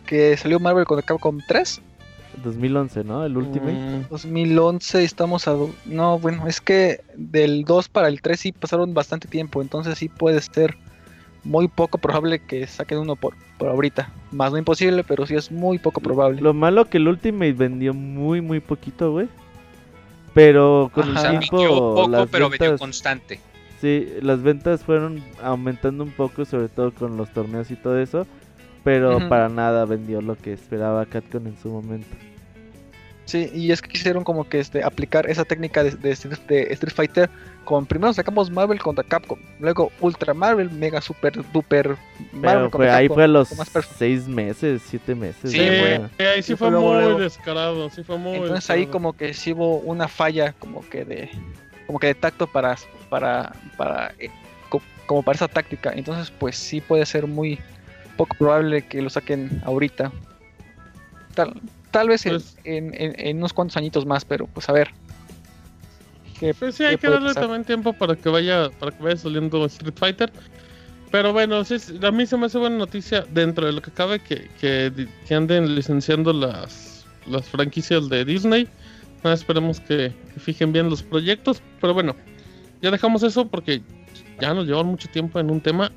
que 0.05 0.37
salió 0.37 0.59
Marvel 0.59 0.85
con 0.85 1.01
Capcom 1.01 1.39
3? 1.47 1.81
2011, 2.43 3.03
¿no? 3.03 3.25
El 3.25 3.37
último. 3.37 3.67
2011 4.09 5.03
estamos 5.03 5.47
a... 5.47 5.55
No, 5.85 6.19
bueno, 6.19 6.47
es 6.47 6.61
que 6.61 7.01
del 7.15 7.65
2 7.65 7.89
para 7.89 8.07
el 8.07 8.21
3 8.21 8.39
sí 8.39 8.51
pasaron 8.51 8.93
bastante 8.93 9.27
tiempo, 9.27 9.61
entonces 9.61 9.97
sí 9.97 10.07
puede 10.09 10.41
ser 10.41 10.77
muy 11.43 11.67
poco 11.67 11.97
probable 11.97 12.39
que 12.39 12.67
saquen 12.67 12.99
uno 12.99 13.15
por, 13.15 13.33
por 13.57 13.69
ahorita. 13.69 14.11
Más 14.31 14.51
no 14.51 14.57
imposible, 14.57 15.03
pero 15.03 15.25
sí 15.25 15.35
es 15.35 15.51
muy 15.51 15.79
poco 15.79 16.01
probable. 16.01 16.41
Lo 16.41 16.53
malo 16.53 16.85
que 16.85 16.97
el 16.97 17.07
Ultimate 17.07 17.53
vendió 17.53 17.93
muy, 17.93 18.41
muy 18.41 18.59
poquito, 18.59 19.11
güey. 19.11 19.27
Pero 20.33 20.91
con 20.93 21.17
el 21.17 21.39
tiempo... 21.39 21.95
Poco, 21.95 22.27
pero 22.29 22.49
vendió 22.49 22.77
constante. 22.77 23.39
Sí, 23.81 24.07
las 24.21 24.41
ventas 24.41 24.83
fueron 24.83 25.23
aumentando 25.41 26.03
un 26.03 26.11
poco, 26.11 26.45
sobre 26.45 26.67
todo 26.67 26.91
con 26.91 27.15
los 27.15 27.31
torneos 27.31 27.71
y 27.71 27.75
todo 27.75 27.99
eso. 27.99 28.27
Pero 28.87 29.27
para 29.27 29.49
nada 29.49 29.83
vendió 29.83 30.21
lo 30.21 30.37
que 30.37 30.53
esperaba 30.53 31.05
Capcom 31.05 31.45
en 31.45 31.57
su 31.61 31.67
momento. 31.67 32.07
Sí, 33.25 33.51
y 33.53 33.73
es 33.73 33.81
que 33.81 33.89
quisieron 33.89 34.23
como 34.23 34.47
que 34.47 34.61
este 34.61 34.81
aplicar 34.81 35.29
esa 35.29 35.43
técnica 35.43 35.83
de, 35.83 35.91
de, 35.91 36.11
Street 36.13 36.93
Fighter. 36.95 37.29
Como 37.65 37.85
primero 37.85 38.13
sacamos 38.13 38.49
Marvel 38.49 38.79
contra 38.79 39.03
Capcom, 39.03 39.37
luego 39.59 39.91
Ultra 39.99 40.33
Marvel, 40.33 40.71
Mega 40.71 41.01
Super 41.01 41.33
Duper 41.51 41.97
Marvel 42.31 42.69
contra 42.69 42.95
Ahí 42.95 43.09
fue 43.09 43.25
a 43.25 43.27
los 43.27 43.49
seis 43.97 44.25
meses, 44.25 44.81
siete 44.85 45.13
meses. 45.13 45.51
Sí, 45.51 45.59
ahí 46.23 46.41
sí 46.41 46.55
fue, 46.55 46.71
muy 46.71 47.19
descarado, 47.19 47.89
sí 47.89 48.05
fue 48.05 48.17
muy 48.17 48.35
Entonces 48.37 48.69
ahí 48.69 48.87
como 48.87 49.11
que 49.11 49.33
sí 49.33 49.51
hubo 49.51 49.79
una 49.79 50.07
falla 50.07 50.53
como 50.53 50.87
que 50.87 51.03
de 51.03 51.29
como 51.87 51.99
que 51.99 52.07
de 52.07 52.15
tacto 52.15 52.47
para 52.47 52.77
para 53.09 53.51
para 53.75 54.13
eh, 54.17 54.29
como 55.05 55.23
para 55.23 55.35
esa 55.35 55.49
táctica. 55.49 55.91
Entonces 55.93 56.31
pues 56.31 56.55
sí 56.55 56.79
puede 56.79 57.05
ser 57.05 57.27
muy 57.27 57.59
poco 58.17 58.35
probable 58.37 58.81
que 58.81 59.01
lo 59.01 59.09
saquen 59.09 59.61
ahorita. 59.65 60.11
Tal, 61.35 61.53
tal 61.91 62.09
vez 62.09 62.23
pues 62.23 62.57
en, 62.63 63.37
unos 63.37 63.53
cuantos 63.53 63.77
añitos 63.77 64.05
más, 64.05 64.25
pero 64.25 64.47
pues 64.47 64.67
a 64.69 64.73
ver. 64.73 64.89
pues 66.59 66.75
sí, 66.75 66.83
hay 66.83 66.97
que 66.97 67.09
darle 67.09 67.33
también 67.33 67.63
tiempo 67.63 67.93
para 67.93 68.15
que 68.15 68.29
vaya 68.29 68.69
para 68.79 68.91
que 68.91 69.03
vaya 69.03 69.17
saliendo 69.17 69.65
Street 69.65 69.93
Fighter. 69.95 70.31
Pero 71.09 71.31
bueno, 71.31 71.55
a 71.57 72.11
mí 72.11 72.25
se 72.25 72.37
me 72.37 72.47
hace 72.47 72.57
buena 72.57 72.77
noticia 72.77 73.25
dentro 73.29 73.65
de 73.65 73.71
lo 73.71 73.81
que 73.81 73.91
cabe 73.91 74.19
que, 74.19 74.49
que, 74.59 75.35
anden 75.35 75.73
licenciando 75.73 76.33
las, 76.33 77.05
las 77.27 77.47
franquicias 77.47 78.09
de 78.09 78.25
Disney. 78.25 78.67
Nada, 79.23 79.33
esperemos 79.33 79.79
que, 79.79 80.13
que, 80.33 80.39
fijen 80.41 80.73
bien 80.73 80.89
los 80.89 81.03
proyectos. 81.03 81.61
Pero 81.79 81.93
bueno, 81.93 82.13
ya 82.81 82.91
dejamos 82.91 83.23
eso 83.23 83.47
porque 83.47 83.81
ya 84.41 84.53
nos 84.53 84.67
llevan 84.67 84.87
mucho 84.87 85.07
tiempo 85.07 85.39
en 85.39 85.49
un 85.49 85.61
tema 85.61 85.93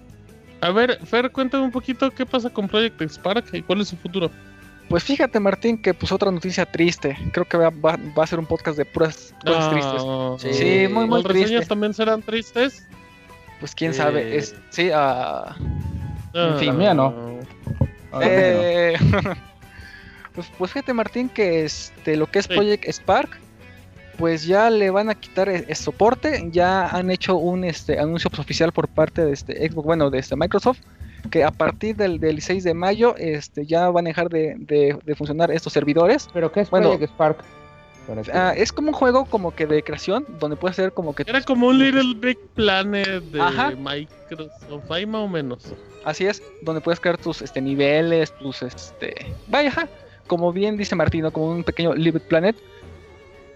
a 0.61 0.71
ver, 0.71 0.99
Fer, 1.07 1.31
cuéntame 1.31 1.65
un 1.65 1.71
poquito 1.71 2.11
qué 2.11 2.27
pasa 2.27 2.51
con 2.51 2.69
Project 2.69 3.01
Spark 3.03 3.45
y 3.53 3.63
cuál 3.63 3.81
es 3.81 3.89
su 3.89 3.97
futuro. 3.97 4.31
Pues 4.89 5.05
fíjate, 5.05 5.39
Martín, 5.39 5.81
que 5.81 5.95
pues 5.95 6.11
otra 6.11 6.33
noticia 6.33 6.67
triste. 6.67 7.17
Creo 7.33 7.47
que 7.47 7.57
va, 7.57 7.73
a 8.17 8.27
ser 8.27 8.41
un 8.41 8.47
podcast 8.47 8.77
de 8.77 8.85
puras 8.85 9.33
cosas 9.45 9.65
ah, 9.65 9.71
tristes. 9.71 10.57
Sí, 10.57 10.89
muy, 10.93 11.07
muy 11.07 11.23
¿Las 11.23 11.33
reseñas 11.33 11.69
también 11.69 11.95
serán 11.95 12.23
tristes? 12.23 12.89
Pues 13.61 13.75
quién 13.75 13.95
sabe. 13.95 14.37
Es, 14.37 14.57
sí, 14.71 14.91
uh, 14.91 15.55
en 16.35 16.59
fin. 16.59 16.77
mía 16.77 16.93
no. 16.93 17.15
Eh, 18.21 18.97
pues, 20.35 20.51
pues 20.59 20.73
fíjate, 20.73 20.93
Martín, 20.93 21.29
que 21.29 21.65
este, 21.65 22.17
lo 22.17 22.27
que 22.27 22.41
es 22.41 22.49
Project 22.49 22.85
Spark 22.89 23.39
pues 24.21 24.45
ya 24.45 24.69
le 24.69 24.91
van 24.91 25.09
a 25.09 25.15
quitar 25.15 25.49
el, 25.49 25.75
soporte. 25.75 26.49
Ya 26.53 26.87
han 26.87 27.11
hecho 27.11 27.37
un 27.37 27.65
este, 27.65 27.99
anuncio 27.99 28.31
oficial 28.39 28.71
por 28.71 28.87
parte 28.87 29.25
de 29.25 29.33
este 29.33 29.69
Xbox, 29.69 29.87
bueno, 29.87 30.11
de 30.11 30.19
este 30.19 30.37
Microsoft, 30.37 30.79
que 31.31 31.43
a 31.43 31.51
partir 31.51 31.97
del, 31.97 32.21
16 32.21 32.63
de 32.63 32.75
mayo 32.75 33.17
este, 33.17 33.65
ya 33.65 33.89
van 33.89 34.07
a 34.07 34.11
dejar 34.11 34.29
de, 34.29 34.99
funcionar 35.17 35.51
estos 35.51 35.73
servidores. 35.73 36.29
¿Pero 36.33 36.53
qué 36.53 36.61
es 36.61 36.69
Project 36.69 37.05
Spark? 37.05 37.39
Ah, 38.33 38.53
es 38.57 38.73
como 38.73 38.89
un 38.89 38.95
juego 38.95 39.25
como 39.25 39.55
que 39.55 39.67
de 39.67 39.83
creación, 39.83 40.27
donde 40.39 40.57
puede 40.57 40.75
ser 40.75 40.93
como 40.93 41.15
que... 41.15 41.25
Era 41.27 41.41
como 41.43 41.69
un 41.69 41.79
Little 41.79 42.15
Big 42.17 42.39
Planet 42.55 43.23
de 43.23 43.77
Microsoft, 43.77 44.91
ahí 44.91 45.07
más 45.07 45.23
o 45.23 45.29
menos. 45.29 45.73
Así 46.05 46.27
es, 46.27 46.43
donde 46.63 46.81
puedes 46.81 47.01
crear 47.01 47.17
tus 47.17 47.41
este, 47.41 47.61
niveles, 47.61 48.37
tus... 48.39 48.63
este 48.63 49.15
Vaya, 49.47 49.89
como 50.27 50.53
bien 50.53 50.77
dice 50.77 50.95
Martino, 50.95 51.31
como 51.31 51.51
un 51.53 51.65
pequeño 51.65 51.95
Little 51.95 52.13
Big 52.13 52.29
Planet 52.29 52.57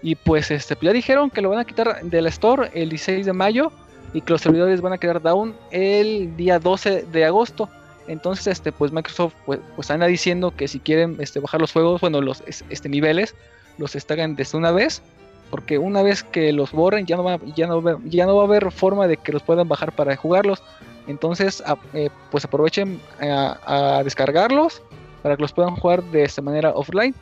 y 0.05 0.13
pues 0.13 0.51
este, 0.51 0.77
ya 0.79 0.93
dijeron 0.93 1.31
que 1.31 1.41
lo 1.41 1.49
van 1.49 1.57
a 1.57 1.65
quitar 1.65 1.99
del 2.03 2.27
store 2.27 2.69
el 2.75 2.89
16 2.89 3.25
de 3.25 3.33
mayo 3.33 3.71
y 4.13 4.21
que 4.21 4.33
los 4.33 4.41
servidores 4.41 4.79
van 4.79 4.93
a 4.93 4.99
quedar 4.99 5.19
down 5.19 5.55
el 5.71 6.37
día 6.37 6.59
12 6.59 7.07
de 7.11 7.25
agosto. 7.25 7.67
Entonces, 8.07 8.45
este, 8.45 8.71
pues 8.71 8.91
Microsoft 8.91 9.33
pues, 9.47 9.59
pues 9.75 9.89
anda 9.89 10.05
diciendo 10.05 10.53
que 10.55 10.67
si 10.67 10.79
quieren 10.79 11.17
este, 11.17 11.39
bajar 11.39 11.59
los 11.59 11.71
juegos, 11.71 12.01
bueno, 12.01 12.21
los 12.21 12.43
este, 12.45 12.87
niveles, 12.87 13.33
los 13.79 13.95
estagan 13.95 14.35
desde 14.35 14.59
una 14.59 14.69
vez, 14.69 15.01
porque 15.49 15.79
una 15.79 16.03
vez 16.03 16.21
que 16.21 16.53
los 16.53 16.71
borren 16.71 17.07
ya 17.07 17.17
no 17.17 17.23
va, 17.23 17.39
ya 17.55 17.65
no 17.65 17.99
ya 18.05 18.27
no 18.27 18.35
va 18.35 18.43
a 18.43 18.45
haber 18.45 18.71
forma 18.71 19.07
de 19.07 19.17
que 19.17 19.31
los 19.31 19.41
puedan 19.41 19.67
bajar 19.67 19.91
para 19.95 20.15
jugarlos. 20.15 20.61
Entonces, 21.07 21.63
eh, 21.93 22.11
pues 22.29 22.45
aprovechen 22.45 23.01
a, 23.19 23.97
a, 23.97 24.03
descargarlos 24.03 24.83
para 25.23 25.35
que 25.35 25.41
los 25.41 25.51
puedan 25.51 25.75
jugar 25.75 26.03
de 26.03 26.25
esta 26.25 26.43
manera 26.43 26.69
offline. 26.75 27.15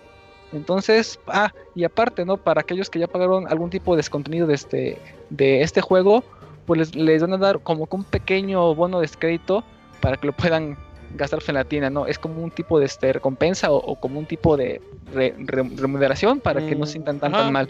Entonces, 0.53 1.19
ah, 1.27 1.51
y 1.75 1.83
aparte, 1.83 2.25
¿no? 2.25 2.37
Para 2.37 2.61
aquellos 2.61 2.89
que 2.89 2.99
ya 2.99 3.07
pagaron 3.07 3.47
algún 3.47 3.69
tipo 3.69 3.95
de 3.95 4.03
contenido 4.03 4.47
de 4.47 4.53
este, 4.53 4.97
de 5.29 5.61
este 5.61 5.81
juego, 5.81 6.23
pues 6.65 6.95
les, 6.95 7.21
van 7.21 7.33
a 7.33 7.37
dar 7.37 7.59
como 7.59 7.87
que 7.87 7.95
un 7.95 8.03
pequeño 8.03 8.73
bono 8.75 8.99
de 8.99 9.07
crédito 9.07 9.63
para 10.01 10.17
que 10.17 10.27
lo 10.27 10.33
puedan 10.33 10.77
gastar 11.15 11.39
en 11.47 11.55
la 11.55 11.63
tienda, 11.63 11.89
¿no? 11.89 12.07
Es 12.07 12.17
como 12.17 12.41
un 12.41 12.51
tipo 12.51 12.79
de 12.79 12.85
este, 12.85 13.13
recompensa 13.13 13.71
o, 13.71 13.95
como 13.95 14.19
un 14.19 14.25
tipo 14.25 14.57
de 14.57 14.81
remuneración 15.13 16.39
para 16.39 16.65
que 16.65 16.75
no 16.75 16.85
se 16.85 16.93
sientan 16.93 17.19
tan, 17.19 17.31
tan 17.31 17.51
mal. 17.51 17.69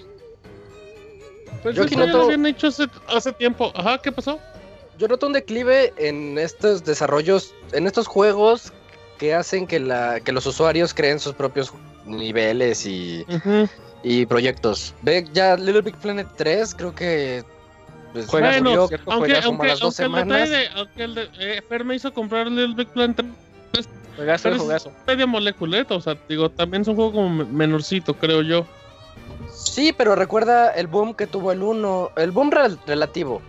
Pues 1.61 1.75
Yo 1.75 1.83
eso 1.83 1.95
ya 1.95 2.05
lo 2.05 2.23
habían 2.23 2.45
hecho 2.45 2.67
hace, 2.67 2.87
hace 3.07 3.31
tiempo. 3.33 3.71
Ajá, 3.75 3.97
¿qué 3.97 4.11
pasó? 4.11 4.39
Yo 4.97 5.07
noto 5.07 5.27
un 5.27 5.33
declive 5.33 5.93
en 5.97 6.37
estos 6.37 6.83
desarrollos, 6.83 7.53
en 7.71 7.87
estos 7.87 8.07
juegos 8.07 8.73
que 9.17 9.33
hacen 9.33 9.65
que, 9.65 9.79
la, 9.79 10.19
que 10.19 10.31
los 10.31 10.45
usuarios 10.45 10.93
creen 10.93 11.19
sus 11.19 11.33
propios 11.33 11.73
niveles 12.05 12.85
y, 12.85 13.25
y 14.03 14.25
proyectos. 14.25 14.93
Ve 15.01 15.27
ya 15.33 15.55
Little 15.55 15.81
Big 15.81 15.95
Planet 15.97 16.27
3, 16.37 16.75
creo 16.75 16.95
que 16.95 17.43
pues, 18.13 18.27
bueno, 18.27 18.47
aunque, 18.79 18.99
aunque, 19.43 19.67
las 19.67 19.79
dos 19.79 19.95
semanas. 19.95 20.49
El 20.49 20.49
de, 20.49 20.67
aunque 20.75 21.03
el 21.03 21.15
de, 21.15 21.29
eh, 21.39 21.61
Fer 21.67 21.83
me 21.83 21.95
hizo 21.95 22.13
comprar 22.13 22.47
Little 22.47 22.75
Big 22.75 22.87
Planet 22.89 23.25
3. 23.71 23.89
Juegazo, 24.15 24.43
pero 24.43 24.59
juegazo. 24.59 24.89
Es 24.89 25.07
media 25.07 25.25
moleculeta, 25.25 25.95
o 25.95 26.01
sea, 26.01 26.15
digo, 26.29 26.49
también 26.49 26.83
es 26.83 26.87
un 26.87 26.95
juego 26.95 27.13
como 27.13 27.29
menorcito, 27.45 28.13
creo 28.13 28.43
yo. 28.43 28.67
Sí, 29.51 29.93
pero 29.97 30.15
recuerda 30.15 30.69
el 30.71 30.85
boom 30.85 31.15
que 31.15 31.25
tuvo 31.25 31.51
el 31.51 31.63
1, 31.63 32.11
el 32.17 32.31
boom 32.31 32.51
relativo. 32.51 33.41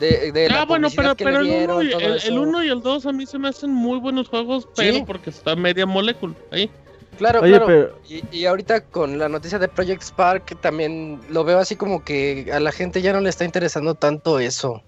De, 0.00 0.32
de 0.32 0.46
ah, 0.46 0.64
bueno, 0.64 0.88
pero, 0.94 1.14
pero 1.16 1.40
el 1.40 2.38
1 2.38 2.64
y 2.64 2.68
el 2.68 2.80
2 2.80 3.06
a 3.06 3.12
mí 3.12 3.26
se 3.26 3.38
me 3.38 3.48
hacen 3.48 3.70
muy 3.70 3.98
buenos 3.98 4.28
juegos, 4.28 4.68
pero 4.76 5.04
porque 5.04 5.30
está 5.30 5.54
media 5.56 5.86
molécula 5.86 6.34
ahí. 6.50 6.70
Claro, 7.18 7.40
claro. 7.40 7.90
Y, 8.08 8.46
ahorita 8.46 8.82
con 8.82 9.18
la 9.18 9.28
noticia 9.28 9.58
de 9.58 9.66
Project 9.66 10.02
Spark 10.02 10.60
también 10.60 11.20
lo 11.28 11.42
veo 11.42 11.58
así 11.58 11.74
como 11.74 12.04
que 12.04 12.48
a 12.52 12.60
la 12.60 12.70
gente 12.70 13.02
ya 13.02 13.12
no 13.12 13.20
le 13.20 13.28
está 13.28 13.44
interesando 13.44 13.96
tanto 13.96 14.38
eso. 14.38 14.82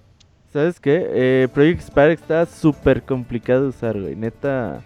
¿Sabes 0.52 0.78
qué? 0.78 1.06
Eh, 1.10 1.48
Project 1.52 1.82
Spark 1.82 2.12
está 2.12 2.46
súper 2.46 3.02
complicado 3.02 3.62
de 3.62 3.68
usar, 3.68 4.00
güey. 4.00 4.14
Neta. 4.14 4.80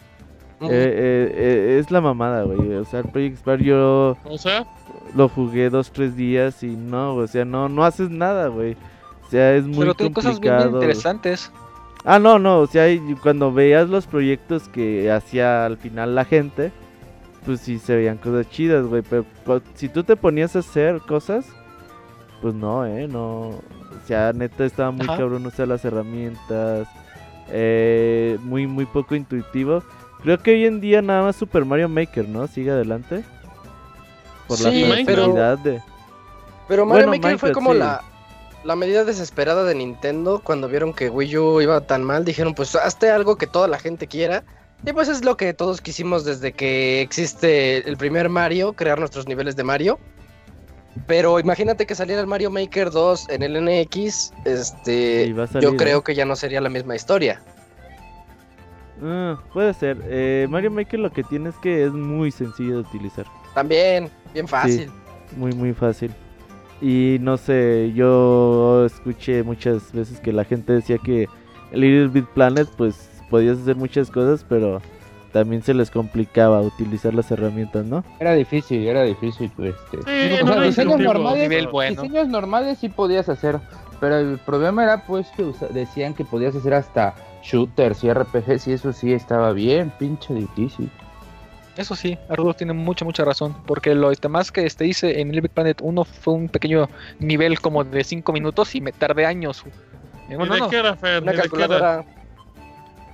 Eh, 0.62 0.68
eh, 0.70 1.78
es 1.78 1.90
la 1.90 2.00
mamada, 2.00 2.44
güey. 2.44 2.74
O 2.74 2.84
sea, 2.86 3.00
el 3.00 3.08
Project 3.08 3.38
Spark 3.38 3.62
yo. 3.62 4.16
O 4.24 4.38
sea. 4.38 4.66
Lo 5.14 5.28
jugué 5.28 5.70
dos, 5.70 5.92
tres 5.92 6.16
días 6.16 6.62
y 6.62 6.74
no, 6.74 7.14
o 7.14 7.26
sea, 7.26 7.44
no, 7.44 7.68
no 7.68 7.84
haces 7.84 8.10
nada, 8.10 8.48
güey. 8.48 8.76
O 9.26 9.30
sea, 9.30 9.54
es 9.54 9.64
muy 9.64 9.80
Pero 9.80 9.94
tiene 9.94 10.12
cosas 10.14 10.40
bien 10.40 10.58
interesantes. 10.60 11.52
Ah, 12.04 12.18
no, 12.18 12.38
no, 12.38 12.60
o 12.60 12.66
sea, 12.66 12.86
cuando 13.22 13.52
veías 13.52 13.88
los 13.88 14.06
proyectos 14.06 14.68
que 14.68 15.10
hacía 15.10 15.64
al 15.64 15.78
final 15.78 16.14
la 16.14 16.24
gente, 16.24 16.72
pues 17.44 17.60
sí 17.60 17.78
se 17.78 17.96
veían 17.96 18.18
cosas 18.18 18.48
chidas, 18.50 18.86
güey. 18.86 19.02
Pero 19.02 19.24
si 19.74 19.88
tú 19.88 20.04
te 20.04 20.16
ponías 20.16 20.56
a 20.56 20.60
hacer 20.60 21.00
cosas, 21.00 21.46
pues 22.42 22.54
no, 22.54 22.84
eh, 22.86 23.06
no. 23.06 23.48
O 23.48 24.06
sea, 24.06 24.32
neta 24.32 24.64
estaba 24.64 24.90
muy 24.90 25.06
cabrón 25.06 25.46
usar 25.46 25.68
las 25.68 25.84
herramientas. 25.84 26.88
Eh, 27.48 28.38
muy, 28.42 28.66
muy 28.66 28.86
poco 28.86 29.14
intuitivo. 29.14 29.82
Creo 30.22 30.38
que 30.38 30.52
hoy 30.52 30.64
en 30.64 30.80
día 30.80 31.02
nada 31.02 31.22
más 31.22 31.36
Super 31.36 31.64
Mario 31.64 31.88
Maker, 31.88 32.28
¿no? 32.28 32.46
Sigue 32.46 32.70
adelante. 32.70 33.24
Por 34.48 34.60
la 34.60 34.70
facilidad 34.70 35.58
de. 35.58 35.82
Pero 36.68 36.86
Mario 36.86 37.08
Maker 37.08 37.38
fue 37.38 37.52
como 37.52 37.74
la, 37.74 38.02
la 38.64 38.76
medida 38.76 39.04
desesperada 39.04 39.64
de 39.64 39.74
Nintendo 39.74 40.40
cuando 40.42 40.68
vieron 40.68 40.94
que 40.94 41.10
Wii 41.10 41.36
U 41.36 41.60
iba 41.60 41.80
tan 41.82 42.02
mal. 42.02 42.24
Dijeron, 42.24 42.54
pues 42.54 42.74
hazte 42.74 43.10
algo 43.10 43.36
que 43.36 43.46
toda 43.46 43.68
la 43.68 43.78
gente 43.78 44.06
quiera 44.06 44.44
y 44.86 44.92
pues 44.92 45.08
es 45.08 45.24
lo 45.24 45.36
que 45.36 45.54
todos 45.54 45.80
quisimos 45.80 46.24
desde 46.24 46.52
que 46.52 47.00
existe 47.00 47.88
el 47.88 47.96
primer 47.96 48.28
Mario, 48.28 48.74
crear 48.74 48.98
nuestros 48.98 49.26
niveles 49.26 49.56
de 49.56 49.64
Mario. 49.64 49.98
Pero 51.06 51.40
imagínate 51.40 51.86
que 51.86 51.94
saliera 51.94 52.20
el 52.20 52.26
Mario 52.26 52.50
Maker 52.50 52.90
2 52.90 53.30
en 53.30 53.42
el 53.42 53.64
NX, 53.64 54.32
este, 54.44 55.34
yo 55.60 55.76
creo 55.76 55.98
¿eh? 55.98 56.02
que 56.04 56.14
ya 56.14 56.24
no 56.24 56.36
sería 56.36 56.60
la 56.60 56.68
misma 56.68 56.94
historia. 56.94 57.42
Ah, 59.02 59.40
puede 59.52 59.74
ser. 59.74 60.00
Eh, 60.04 60.46
Mario 60.48 60.70
Maker 60.70 61.00
lo 61.00 61.10
que 61.10 61.24
tiene 61.24 61.50
es 61.50 61.56
que 61.56 61.84
es 61.84 61.92
muy 61.92 62.30
sencillo 62.30 62.74
de 62.74 62.80
utilizar. 62.80 63.26
También, 63.54 64.08
bien 64.32 64.46
fácil. 64.46 64.90
muy, 65.36 65.52
muy 65.52 65.72
fácil. 65.72 66.12
Y 66.80 67.18
no 67.20 67.36
sé, 67.36 67.92
yo 67.94 68.84
escuché 68.86 69.42
muchas 69.42 69.92
veces 69.92 70.20
que 70.20 70.32
la 70.32 70.44
gente 70.44 70.74
decía 70.74 70.98
que 70.98 71.28
el 71.72 71.80
Little 71.80 72.08
Big 72.08 72.26
Planet 72.34 72.68
pues 72.76 73.08
podías 73.34 73.58
hacer 73.58 73.74
muchas 73.74 74.12
cosas, 74.12 74.46
pero 74.48 74.80
también 75.32 75.60
se 75.60 75.74
les 75.74 75.90
complicaba 75.90 76.60
utilizar 76.60 77.12
las 77.14 77.32
herramientas, 77.32 77.84
¿no? 77.84 78.04
Era 78.20 78.32
difícil, 78.32 78.86
era 78.86 79.02
difícil, 79.02 79.50
pues. 79.56 79.74
Este. 79.92 80.62
diseños, 80.62 81.00
normales, 81.00 81.50
diseños 81.50 82.28
normales 82.28 82.78
sí 82.78 82.88
podías 82.88 83.28
hacer, 83.28 83.58
pero 83.98 84.18
el 84.18 84.38
problema 84.38 84.84
era 84.84 85.04
pues 85.04 85.26
que 85.36 85.52
decían 85.70 86.14
que 86.14 86.24
podías 86.24 86.54
hacer 86.54 86.74
hasta 86.74 87.16
shooters 87.42 88.04
y 88.04 88.12
RPGs 88.12 88.68
y 88.68 88.72
eso 88.74 88.92
sí 88.92 89.12
estaba 89.12 89.50
bien, 89.50 89.90
pinche 89.98 90.32
difícil. 90.32 90.88
Eso 91.76 91.96
sí, 91.96 92.16
Arturo 92.28 92.54
tiene 92.54 92.72
mucha, 92.72 93.04
mucha 93.04 93.24
razón. 93.24 93.52
Porque 93.66 93.96
lo 93.96 94.12
más 94.30 94.52
que 94.52 94.64
este 94.64 94.86
hice 94.86 95.20
en 95.20 95.32
Little 95.32 95.48
Planet 95.48 95.80
1 95.82 96.04
fue 96.04 96.34
un 96.34 96.48
pequeño 96.48 96.88
nivel 97.18 97.60
como 97.60 97.82
de 97.82 98.04
5 98.04 98.32
minutos 98.32 98.76
y 98.76 98.80
me 98.80 98.92
tardé 98.92 99.26
años. 99.26 99.64
¿Y 100.28 100.34
de 100.34 100.68
qué 100.70 100.76
era, 100.76 100.94
Fer? 100.94 101.24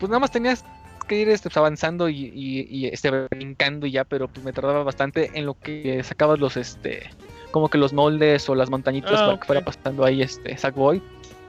Pues 0.01 0.11
nada 0.11 0.19
más 0.19 0.33
tenías 0.33 0.65
que 1.07 1.21
ir 1.21 1.29
este, 1.29 1.49
pues, 1.49 1.57
avanzando 1.57 2.09
y, 2.09 2.33
y, 2.35 2.87
este, 2.87 3.11
brincando 3.11 3.87
y 3.87 3.93
ya, 3.93 4.05
pero 4.05 4.29
pues 4.29 4.45
me 4.45 4.53
tardaba 4.53 4.83
bastante 4.83 5.31
en 5.35 5.47
lo 5.47 5.55
que 5.55 6.03
sacabas 6.03 6.41
los, 6.41 6.57
este, 6.57 7.11
como 7.51 7.69
que 7.69 7.79
los 7.79 7.93
moldes 7.93 8.49
o 8.49 8.55
las 8.55 8.71
montañitas 8.71 9.13
ah, 9.15 9.27
para 9.27 9.41
que 9.41 9.47
fuera 9.47 9.65
pasando 9.65 10.05
ahí 10.05 10.23
este 10.23 10.57
Sackboy, 10.57 11.03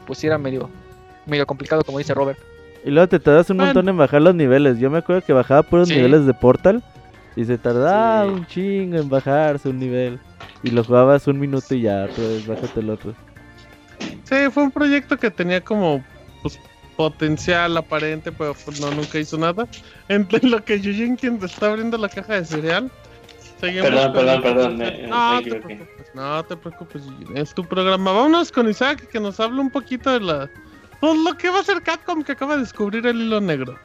pues 0.06 0.20
sí 0.20 0.28
era 0.28 0.38
medio, 0.38 0.70
medio 1.26 1.48
complicado 1.48 1.84
como 1.84 1.98
dice 1.98 2.14
Robert. 2.14 2.40
Y 2.84 2.90
luego 2.90 3.08
te 3.08 3.20
tardas 3.20 3.50
un 3.52 3.58
montón 3.58 3.88
en 3.88 3.98
bajar 3.98 4.22
los 4.22 4.34
niveles. 4.34 4.80
Yo 4.80 4.90
me 4.90 4.98
acuerdo 4.98 5.22
que 5.22 5.34
bajaba 5.34 5.62
puros 5.62 5.90
niveles 5.90 6.26
de 6.26 6.34
Portal 6.34 6.84
y 7.36 7.46
se 7.46 7.58
tardaba 7.58 8.26
un 8.26 8.46
chingo 8.48 8.98
en 8.98 9.08
bajarse 9.08 9.70
un 9.70 9.80
nivel. 9.80 10.20
Y 10.64 10.72
lo 10.72 10.84
jugabas 10.84 11.28
un 11.28 11.40
minuto 11.40 11.76
y 11.76 11.82
ya, 11.82 12.08
pues 12.16 12.48
bájate 12.48 12.80
el 12.80 12.90
otro. 12.90 13.14
Sí, 14.24 14.36
fue 14.52 14.64
un 14.64 14.72
proyecto 14.72 15.18
que 15.18 15.30
tenía 15.30 15.62
como 15.62 16.04
pues, 16.42 16.60
potencial 17.02 17.76
aparente, 17.78 18.32
pero 18.32 18.54
pues 18.54 18.80
no, 18.80 18.92
nunca 18.92 19.18
hizo 19.18 19.36
nada. 19.38 19.68
Entre 20.08 20.48
lo 20.48 20.64
que 20.64 20.80
Yujin 20.80 21.16
quien 21.16 21.44
está 21.44 21.72
abriendo 21.72 21.98
la 21.98 22.10
caja 22.10 22.36
de 22.36 22.46
cereal. 22.46 22.92
perdón, 23.60 24.14
perdón, 24.14 24.42
perdón, 24.44 24.78
no, 25.10 25.42
te 25.42 25.50
preocupes, 25.50 26.08
no 26.14 26.46
te 26.46 26.58
preocupes, 26.58 27.02
es 27.34 27.54
tu 27.56 27.64
programa. 27.64 28.12
Vámonos 28.12 28.52
con 28.52 28.70
Isaac 28.70 29.08
que 29.10 29.20
nos 29.20 29.40
hable 29.40 29.62
un 29.62 29.72
poquito 29.72 30.12
de 30.12 30.20
la... 30.20 30.50
Pues 31.00 31.18
lo 31.18 31.36
que 31.36 31.50
va 31.50 31.62
a 31.62 31.64
ser 31.64 31.82
Capcom 31.82 32.24
que 32.24 32.34
acaba 32.34 32.54
de 32.54 32.62
descubrir 32.62 33.08
el 33.08 33.20
hilo 33.20 33.42
negro. 33.42 33.80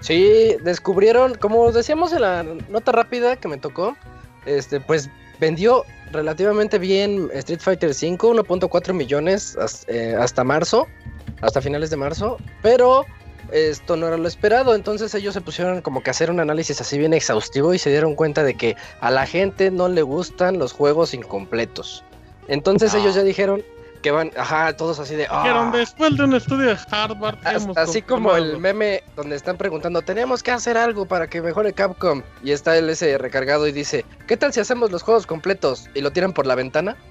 Sí, 0.00 0.54
descubrieron, 0.62 1.34
como 1.36 1.72
decíamos 1.72 2.12
en 2.12 2.20
la 2.20 2.44
nota 2.68 2.92
rápida 2.92 3.36
que 3.36 3.48
me 3.48 3.56
tocó, 3.56 3.96
este, 4.44 4.80
pues 4.80 5.08
vendió 5.40 5.82
relativamente 6.12 6.78
bien 6.78 7.30
Street 7.32 7.60
Fighter 7.60 7.90
V, 7.90 8.18
1.4 8.18 8.92
millones 8.92 9.56
eh, 9.88 10.14
hasta 10.18 10.44
marzo 10.44 10.86
hasta 11.40 11.60
finales 11.60 11.90
de 11.90 11.96
marzo, 11.96 12.38
pero 12.62 13.06
esto 13.52 13.96
no 13.96 14.08
era 14.08 14.16
lo 14.16 14.28
esperado, 14.28 14.74
entonces 14.74 15.14
ellos 15.14 15.34
se 15.34 15.40
pusieron 15.40 15.80
como 15.80 16.02
que 16.02 16.10
a 16.10 16.12
hacer 16.12 16.30
un 16.30 16.40
análisis 16.40 16.80
así 16.80 16.98
bien 16.98 17.14
exhaustivo 17.14 17.72
y 17.72 17.78
se 17.78 17.90
dieron 17.90 18.14
cuenta 18.14 18.42
de 18.42 18.54
que 18.54 18.76
a 19.00 19.10
la 19.10 19.26
gente 19.26 19.70
no 19.70 19.88
le 19.88 20.02
gustan 20.02 20.58
los 20.58 20.72
juegos 20.72 21.14
incompletos. 21.14 22.04
Entonces 22.48 22.94
ellos 22.94 23.14
ya 23.14 23.22
dijeron 23.22 23.62
que 24.02 24.10
van, 24.10 24.30
ajá, 24.36 24.76
todos 24.76 24.98
así 24.98 25.14
de... 25.14 25.22
Dijeron, 25.22 25.68
ah". 25.68 25.76
después 25.76 26.16
de 26.16 26.24
un 26.24 26.34
estudio 26.34 26.68
de 26.68 26.78
Harvard... 26.90 27.38
así 27.76 28.02
como 28.02 28.36
el 28.36 28.58
meme 28.58 29.02
donde 29.16 29.36
están 29.36 29.56
preguntando, 29.56 30.02
tenemos 30.02 30.42
que 30.42 30.50
hacer 30.50 30.76
algo 30.76 31.06
para 31.06 31.28
que 31.28 31.42
mejore 31.42 31.72
Capcom. 31.72 32.22
Y 32.42 32.52
está 32.52 32.76
el 32.76 32.88
ese 32.90 33.18
recargado 33.18 33.66
y 33.66 33.72
dice, 33.72 34.04
¿qué 34.26 34.36
tal 34.36 34.52
si 34.52 34.60
hacemos 34.60 34.90
los 34.90 35.02
juegos 35.02 35.26
completos? 35.26 35.88
Y 35.94 36.00
lo 36.00 36.12
tiran 36.12 36.32
por 36.32 36.46
la 36.46 36.54
ventana. 36.54 36.96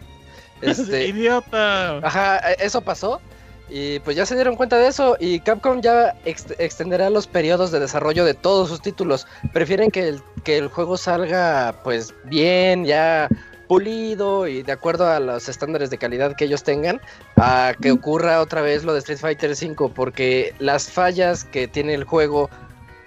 Este, 0.59 1.05
Idiota. 1.05 1.99
Ajá, 1.99 2.39
e, 2.39 2.65
eso 2.65 2.81
pasó. 2.81 3.21
Y 3.69 3.99
pues 3.99 4.15
ya 4.15 4.25
se 4.25 4.35
dieron 4.35 4.55
cuenta 4.55 4.77
de 4.77 4.87
eso 4.87 5.17
y 5.19 5.41
Capcom 5.41 5.81
ya 5.81 6.15
extenderá 6.23 7.09
los 7.09 7.27
periodos 7.27 7.71
de 7.71 7.79
desarrollo 7.79 8.23
de 8.23 8.33
todos 8.33 8.69
sus 8.69 8.81
títulos. 8.81 9.27
Prefieren 9.51 9.91
que 9.91 10.07
el, 10.07 10.21
que 10.43 10.57
el 10.57 10.69
juego 10.69 10.95
salga 10.95 11.75
pues 11.83 12.13
bien, 12.25 12.85
ya 12.85 13.27
pulido 13.67 14.47
y 14.47 14.63
de 14.63 14.71
acuerdo 14.71 15.07
a 15.07 15.19
los 15.19 15.49
estándares 15.49 15.89
de 15.89 15.97
calidad 15.97 16.35
que 16.35 16.45
ellos 16.45 16.63
tengan, 16.63 17.01
a 17.35 17.73
que 17.81 17.91
ocurra 17.91 18.41
otra 18.41 18.61
vez 18.61 18.83
lo 18.83 18.93
de 18.93 18.99
Street 18.99 19.19
Fighter 19.19 19.51
V, 19.51 19.91
porque 19.93 20.53
las 20.59 20.89
fallas 20.89 21.43
que 21.43 21.67
tiene 21.67 21.93
el 21.93 22.05
juego, 22.05 22.49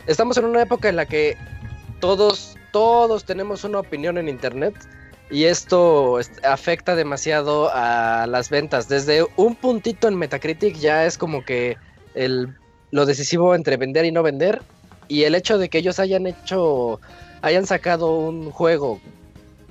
estamos 0.07 0.37
en 0.37 0.45
una 0.45 0.63
época 0.63 0.89
en 0.89 0.97
la 0.97 1.07
que 1.07 1.37
todos, 2.01 2.57
todos 2.73 3.25
tenemos 3.25 3.65
una 3.65 3.81
opinión 3.81 4.19
en 4.19 4.29
Internet 4.29 4.75
y 5.31 5.45
esto 5.45 6.19
afecta 6.43 6.97
demasiado 6.97 7.71
a 7.73 8.27
las 8.27 8.51
ventas. 8.51 8.89
Desde 8.89 9.27
un 9.37 9.55
puntito 9.55 10.09
en 10.09 10.17
Metacritic 10.17 10.77
ya 10.77 11.07
es 11.07 11.17
como 11.17 11.45
que 11.45 11.77
el, 12.15 12.55
lo 12.91 13.07
decisivo 13.07 13.55
entre 13.55 13.77
vender 13.77 14.05
y 14.05 14.13
no 14.13 14.23
vender. 14.23 14.61
Y 15.07 15.25
el 15.25 15.35
hecho 15.35 15.59
de 15.59 15.69
que 15.69 15.79
ellos 15.79 15.99
hayan 16.01 16.27
hecho, 16.27 17.01
hayan 17.43 17.67
sacado 17.67 18.17
un 18.17 18.51
juego 18.51 19.01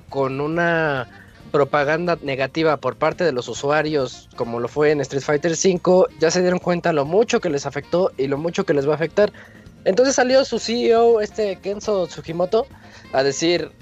con 0.08 0.40
una 0.40 1.08
propaganda 1.50 2.16
negativa 2.22 2.76
por 2.76 2.96
parte 2.96 3.24
de 3.24 3.32
los 3.32 3.48
usuarios, 3.48 4.28
como 4.36 4.60
lo 4.60 4.68
fue 4.68 4.92
en 4.92 5.00
Street 5.00 5.22
Fighter 5.22 5.52
V, 5.52 6.06
ya 6.18 6.30
se 6.30 6.40
dieron 6.40 6.58
cuenta 6.58 6.92
lo 6.92 7.04
mucho 7.04 7.40
que 7.40 7.50
les 7.50 7.66
afectó 7.66 8.12
y 8.16 8.28
lo 8.28 8.38
mucho 8.38 8.64
que 8.64 8.74
les 8.74 8.86
va 8.86 8.92
a 8.92 8.96
afectar. 8.96 9.32
Entonces 9.84 10.14
salió 10.14 10.44
su 10.44 10.58
CEO, 10.58 11.20
este 11.20 11.56
Kenzo 11.56 12.06
Tsujimoto, 12.06 12.66
a 13.12 13.22
decir, 13.22 13.72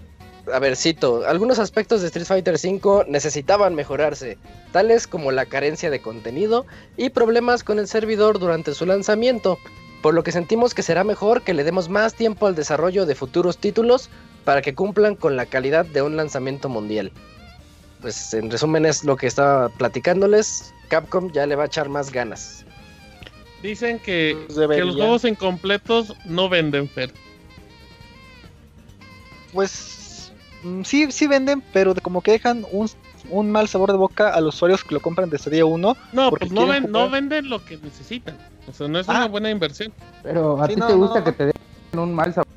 a 0.53 0.59
ver, 0.59 0.77
cito, 0.77 1.27
algunos 1.27 1.59
aspectos 1.59 2.01
de 2.01 2.07
Street 2.09 2.27
Fighter 2.27 2.55
V 2.55 3.05
necesitaban 3.09 3.75
mejorarse, 3.75 4.39
tales 4.73 5.07
como 5.07 5.33
la 5.33 5.47
carencia 5.47 5.91
de 5.91 6.01
contenido 6.01 6.67
y 6.97 7.11
problemas 7.11 7.65
con 7.65 7.79
el 7.79 7.89
servidor 7.89 8.39
durante 8.39 8.75
su 8.75 8.87
lanzamiento, 8.87 9.59
por 10.03 10.15
lo 10.15 10.23
que 10.23 10.33
sentimos 10.33 10.75
que 10.75 10.83
será 10.83 11.05
mejor 11.05 11.43
que 11.43 11.55
le 11.55 11.65
demos 11.65 11.89
más 11.89 12.15
tiempo 12.15 12.47
al 12.47 12.55
desarrollo 12.55 13.07
de 13.07 13.15
futuros 13.15 13.59
títulos 13.59 14.11
para 14.45 14.63
que 14.63 14.75
cumplan 14.75 15.17
con 15.17 15.37
la 15.37 15.47
calidad 15.47 15.85
de 15.85 16.03
un 16.03 16.17
lanzamiento 16.17 16.69
mundial. 16.69 17.13
Pues 18.01 18.33
en 18.35 18.51
resumen 18.51 18.87
es 18.87 19.05
lo 19.05 19.17
que 19.17 19.27
estaba 19.27 19.69
platicándoles, 19.71 20.73
Capcom 20.89 21.33
ya 21.33 21.47
le 21.47 21.57
va 21.57 21.65
a 21.65 21.67
echar 21.67 21.89
más 21.89 22.13
ganas. 22.13 22.65
Dicen 23.63 23.99
que, 23.99 24.39
pues 24.47 24.69
que 24.69 24.85
los 24.85 24.95
juegos 24.95 25.25
incompletos 25.25 26.15
no 26.25 26.49
venden, 26.49 26.89
Fer. 26.89 27.13
Pues 29.53 29.98
sí, 30.85 31.11
sí 31.11 31.27
venden, 31.27 31.63
pero 31.73 31.95
como 31.97 32.21
que 32.21 32.33
dejan 32.33 32.67
un 32.73 32.89
un 33.31 33.51
mal 33.51 33.69
sabor 33.69 33.93
de 33.93 33.99
boca 33.99 34.33
a 34.33 34.41
los 34.41 34.55
usuarios 34.55 34.85
que 34.85 34.95
lo 34.95 35.01
compran 35.01 35.31
desde 35.31 35.51
día 35.51 35.67
1. 35.67 35.97
No, 36.13 36.31
pues 36.31 36.51
no, 36.51 36.81
no, 36.81 37.11
venden 37.11 37.49
lo 37.49 37.65
que 37.65 37.77
necesitan. 37.79 38.37
O 38.69 38.73
sea, 38.73 38.89
no 38.89 38.99
es 38.99 39.09
una 39.09 39.25
ah. 39.25 39.29
buena 39.29 39.51
inversión. 39.51 39.93
Pero 40.23 40.63
a 40.63 40.69
ti 40.69 40.77
te 40.77 40.93
gusta 40.93 41.25
que 41.25 41.33
te 41.33 41.45
den 41.47 41.55
un 41.95 42.15
mal 42.15 42.33
sabor 42.33 42.49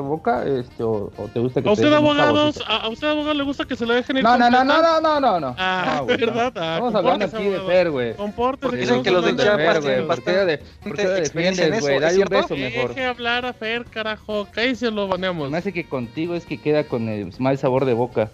boca 0.00 0.44
este, 0.46 0.82
o, 0.82 1.10
te 1.32 1.40
gusta 1.40 1.62
que 1.62 1.68
¿A 1.68 1.72
usted, 1.72 1.92
abogados, 1.92 2.62
a, 2.66 2.88
usted, 2.88 3.08
abogado, 3.08 3.34
le 3.34 3.44
gusta 3.44 3.64
que 3.64 3.76
se 3.76 3.86
lo 3.86 3.94
dejen 3.94 4.18
ir 4.18 4.22
No, 4.22 4.38
no, 4.38 4.50
no, 4.50 4.64
no, 4.64 5.00
no, 5.00 5.20
no, 5.20 5.40
no. 5.40 5.54
Ah, 5.58 6.02
¿verdad? 6.06 6.52
Ah, 6.56 6.78
Vamos 6.80 6.94
hablando 6.94 7.24
aquí 7.24 7.44
de 7.44 7.60
Fer, 7.60 7.90
güey. 7.90 8.14
Compórtese. 8.14 8.76
Dicen 8.76 9.02
que 9.02 9.10
los 9.10 9.24
de 9.24 9.36
Chiapas 9.36 9.80
tienen 9.80 10.08
bastante 10.08 10.58
¿Por 10.82 10.96
qué 10.96 11.04
lo 11.04 11.10
defiendes, 11.10 11.80
güey? 11.80 11.98
Dale 12.00 12.18
un 12.18 12.28
beso 12.28 12.56
mejor. 12.56 12.88
Deje 12.88 13.06
hablar 13.06 13.46
a 13.46 13.52
Fer, 13.52 13.84
carajo. 13.84 14.48
Que 14.52 14.74
se 14.74 14.90
lo 14.90 15.08
baneamos. 15.08 15.50
Me 15.50 15.58
hace 15.58 15.72
que 15.72 15.84
contigo 15.84 16.34
es 16.34 16.46
que 16.46 16.58
queda 16.58 16.84
con 16.84 17.08
el 17.08 17.32
mal 17.38 17.58
sabor 17.58 17.84
de 17.84 17.94
boca. 17.94 18.30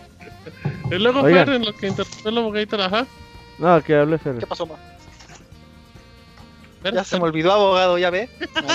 y 0.90 0.94
luego 0.94 1.22
Fer, 1.22 1.48
en 1.48 1.64
lo 1.64 1.74
que 1.74 1.88
interpretó 1.88 2.28
el 2.28 2.38
abogadito, 2.38 2.82
ajá. 2.82 3.06
No, 3.58 3.82
que 3.82 3.94
hable 3.94 4.18
Fer. 4.18 4.36
¿Qué 4.36 4.46
pasó, 4.46 4.66
ma? 4.66 4.74
Ya 6.92 7.04
se 7.04 7.18
me 7.18 7.24
olvidó 7.24 7.52
abogado, 7.52 7.98
ya 7.98 8.10
ve. 8.10 8.28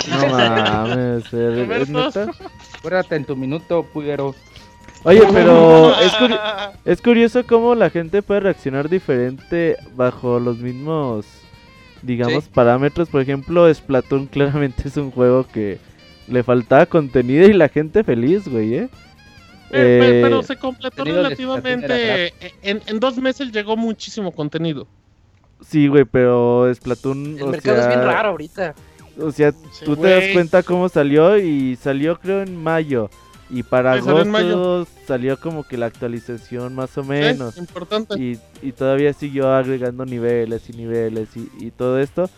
No 0.09 0.27
mames, 0.27 1.25
Acuérdate 2.77 3.15
en 3.15 3.25
tu 3.25 3.35
minuto, 3.35 3.83
puguero. 3.83 4.33
Oye, 5.03 5.21
pero 5.31 5.97
es, 6.01 6.13
es 6.85 7.01
curioso 7.01 7.45
cómo 7.45 7.75
la 7.75 7.89
gente 7.89 8.21
puede 8.21 8.41
reaccionar 8.41 8.89
diferente 8.89 9.77
bajo 9.95 10.39
los 10.39 10.57
mismos, 10.57 11.25
digamos, 12.01 12.47
parámetros. 12.47 13.09
Por 13.09 13.21
ejemplo, 13.21 13.71
Splatoon 13.73 14.27
claramente 14.27 14.87
es 14.87 14.97
un 14.97 15.11
juego 15.11 15.45
que 15.47 15.77
le 16.27 16.43
faltaba 16.43 16.85
contenido 16.85 17.47
y 17.47 17.53
la 17.53 17.69
gente 17.69 18.03
feliz, 18.03 18.47
güey, 18.47 18.73
¿eh? 18.75 18.89
eh 19.71 20.21
pero, 20.23 20.41
se 20.43 20.57
completó 20.57 21.03
relativamente. 21.03 22.33
En, 22.61 22.81
en 22.85 22.99
dos 22.99 23.17
meses 23.17 23.51
llegó 23.51 23.77
muchísimo 23.77 24.31
contenido. 24.31 24.87
Sí, 25.65 25.87
güey, 25.87 26.05
pero 26.05 26.71
Splatoon. 26.73 27.37
El 27.39 27.47
mercado 27.47 27.81
es 27.81 27.87
bien 27.87 28.01
raro 28.01 28.29
ahorita. 28.29 28.75
O 29.21 29.31
sea, 29.31 29.53
tú 29.83 29.95
te 29.97 30.07
das 30.07 30.23
cuenta 30.33 30.63
cómo 30.63 30.87
salió 30.89 31.37
y 31.37 31.75
salió 31.75 32.19
creo 32.19 32.41
en 32.41 32.55
mayo. 32.55 33.09
Y 33.49 33.63
para 33.63 33.93
agosto 33.93 34.87
salió 35.07 35.39
como 35.39 35.63
que 35.63 35.75
la 35.75 35.87
actualización 35.87 36.75
más 36.75 36.97
o 36.97 37.03
menos. 37.03 37.57
importante. 37.57 38.19
Y, 38.19 38.39
y, 38.61 38.71
todavía 38.73 39.11
siguió 39.13 39.51
agregando 39.51 40.05
niveles 40.05 40.69
y 40.69 40.73
niveles 40.73 41.29
y, 41.35 41.49
y, 41.59 41.71
todo 41.71 41.99
esto. 41.99 42.29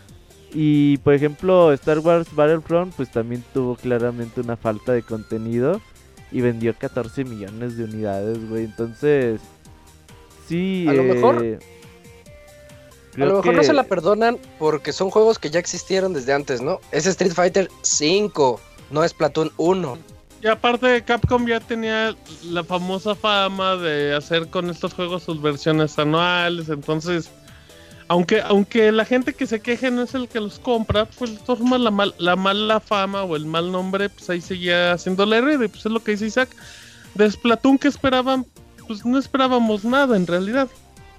Y 0.53 0.97
por 0.99 1.13
ejemplo, 1.13 1.73
Star 1.73 1.99
Wars 1.99 2.33
Battlefront 2.33 2.93
pues 2.95 3.11
también 3.11 3.43
tuvo 3.53 3.75
claramente 3.75 4.39
una 4.39 4.55
falta 4.55 4.93
de 4.93 5.03
contenido. 5.03 5.81
Y 6.31 6.39
vendió 6.39 6.73
14 6.73 7.25
millones 7.25 7.75
de 7.75 7.83
unidades, 7.83 8.49
güey. 8.49 8.63
Entonces, 8.63 9.41
sí. 10.47 10.85
A 10.87 10.93
lo 10.93 11.03
mejor 11.03 11.59
a 13.15 13.25
lo 13.25 13.37
mejor 13.37 13.53
no 13.53 13.63
se 13.63 13.73
la 13.73 13.83
perdonan 13.83 14.37
porque 14.57 14.93
son 14.93 15.09
juegos 15.09 15.39
que 15.39 15.49
ya 15.49 15.59
existieron 15.59 16.13
desde 16.13 16.33
antes, 16.33 16.61
¿no? 16.61 16.79
Es 16.91 17.05
Street 17.05 17.33
Fighter 17.33 17.69
5, 17.81 18.59
no 18.91 19.03
es 19.03 19.13
Platoon 19.13 19.51
1. 19.57 19.97
Y 20.43 20.47
aparte 20.47 21.03
Capcom 21.03 21.45
ya 21.45 21.59
tenía 21.59 22.15
la 22.45 22.63
famosa 22.63 23.13
fama 23.13 23.75
de 23.75 24.15
hacer 24.15 24.47
con 24.47 24.69
estos 24.69 24.93
juegos 24.93 25.23
sus 25.23 25.41
versiones 25.41 25.99
anuales, 25.99 26.69
entonces 26.69 27.29
aunque 28.07 28.41
aunque 28.41 28.91
la 28.91 29.05
gente 29.05 29.33
que 29.33 29.47
se 29.47 29.61
queje 29.61 29.89
no 29.89 30.01
es 30.01 30.13
el 30.15 30.27
que 30.27 30.41
los 30.41 30.59
compra, 30.59 31.05
pues 31.05 31.39
forma 31.45 31.77
la 31.77 31.91
mal, 31.91 32.13
la 32.17 32.35
mala 32.35 32.79
fama 32.79 33.23
o 33.23 33.37
el 33.37 33.45
mal 33.45 33.71
nombre, 33.71 34.09
pues 34.09 34.29
ahí 34.29 34.41
seguía 34.41 34.91
haciendo 34.93 35.25
la 35.25 35.39
red, 35.39 35.59
pues 35.69 35.85
es 35.85 35.91
lo 35.91 36.03
que 36.03 36.11
dice 36.11 36.25
Isaac. 36.25 36.49
De 37.15 37.31
Splatoon 37.31 37.77
que 37.77 37.87
esperaban, 37.87 38.45
pues 38.85 39.05
no 39.05 39.17
esperábamos 39.17 39.85
nada 39.85 40.17
en 40.17 40.27
realidad. 40.27 40.67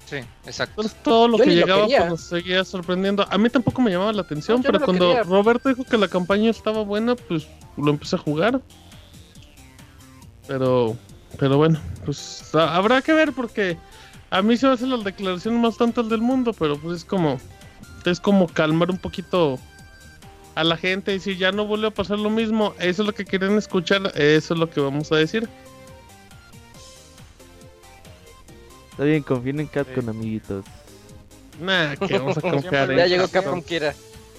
Sí, 0.05 0.17
exacto. 0.45 0.83
todo 1.03 1.27
lo 1.27 1.37
que 1.37 1.55
llegaba 1.55 1.85
pues, 1.85 2.05
nos 2.09 2.21
seguía 2.21 2.63
sorprendiendo. 2.63 3.25
A 3.29 3.37
mí 3.37 3.49
tampoco 3.49 3.81
me 3.81 3.91
llamaba 3.91 4.13
la 4.13 4.21
atención, 4.21 4.61
pero 4.61 4.79
cuando 4.79 5.23
Roberto 5.23 5.69
dijo 5.69 5.83
que 5.83 5.97
la 5.97 6.07
campaña 6.07 6.49
estaba 6.49 6.83
buena, 6.83 7.15
pues 7.15 7.47
lo 7.77 7.89
empecé 7.91 8.15
a 8.15 8.19
jugar. 8.19 8.61
Pero, 10.47 10.97
pero 11.39 11.57
bueno, 11.57 11.79
pues 12.05 12.53
habrá 12.53 13.01
que 13.01 13.13
ver 13.13 13.31
porque 13.31 13.77
a 14.29 14.41
mí 14.41 14.57
se 14.57 14.67
me 14.67 14.73
hace 14.73 14.87
la 14.87 14.97
declaración 14.97 15.61
más 15.61 15.77
tontas 15.77 16.09
del 16.09 16.21
mundo, 16.21 16.53
pero 16.53 16.77
pues 16.77 16.97
es 16.97 17.05
como, 17.05 17.39
es 18.05 18.19
como 18.19 18.47
calmar 18.47 18.91
un 18.91 18.97
poquito 18.97 19.57
a 20.55 20.63
la 20.63 20.77
gente 20.77 21.11
y 21.11 21.15
decir 21.15 21.37
ya 21.37 21.51
no 21.51 21.65
vuelve 21.65 21.87
a 21.87 21.91
pasar 21.91 22.19
lo 22.19 22.29
mismo. 22.29 22.73
Eso 22.79 23.03
es 23.03 23.07
lo 23.07 23.13
que 23.13 23.25
quieren 23.25 23.57
escuchar, 23.57 24.11
eso 24.15 24.53
es 24.53 24.59
lo 24.59 24.69
que 24.69 24.81
vamos 24.81 25.11
a 25.11 25.15
decir. 25.15 25.47
Está 28.93 29.05
bien, 29.05 29.23
confíen 29.23 29.59
en 29.59 29.65
Capcom, 29.65 30.07
amiguitos. 30.07 30.63
Nah, 31.59 31.95
que 32.07 32.19
vamos 32.19 32.37
a 32.37 32.41
confiar 32.41 32.95
Ya 32.95 33.07
llegó 33.07 33.27
Capcom 33.27 33.59
Kira. 33.63 33.95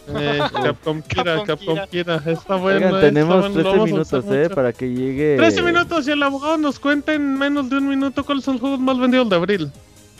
Eh, 0.06 0.38
Capcom 0.62 1.02
Kira, 1.02 1.42
Capcom 1.42 1.78
Kira, 1.90 2.22
está 2.24 2.54
bueno. 2.54 2.86
Oigan, 2.86 3.00
tenemos 3.00 3.52
13 3.52 3.78
minutos, 3.80 4.24
eh, 4.30 4.48
para 4.54 4.72
que 4.72 4.88
llegue. 4.88 5.36
13 5.38 5.62
minutos 5.62 6.06
y 6.06 6.12
el 6.12 6.22
abogado 6.22 6.56
nos 6.56 6.78
cuenta 6.78 7.14
en 7.14 7.36
menos 7.36 7.68
de 7.68 7.78
un 7.78 7.88
minuto 7.88 8.24
cuáles 8.24 8.44
son 8.44 8.54
los 8.54 8.60
juegos 8.60 8.78
más 8.78 8.96
vendidos 8.96 9.28
de 9.28 9.34
abril. 9.34 9.72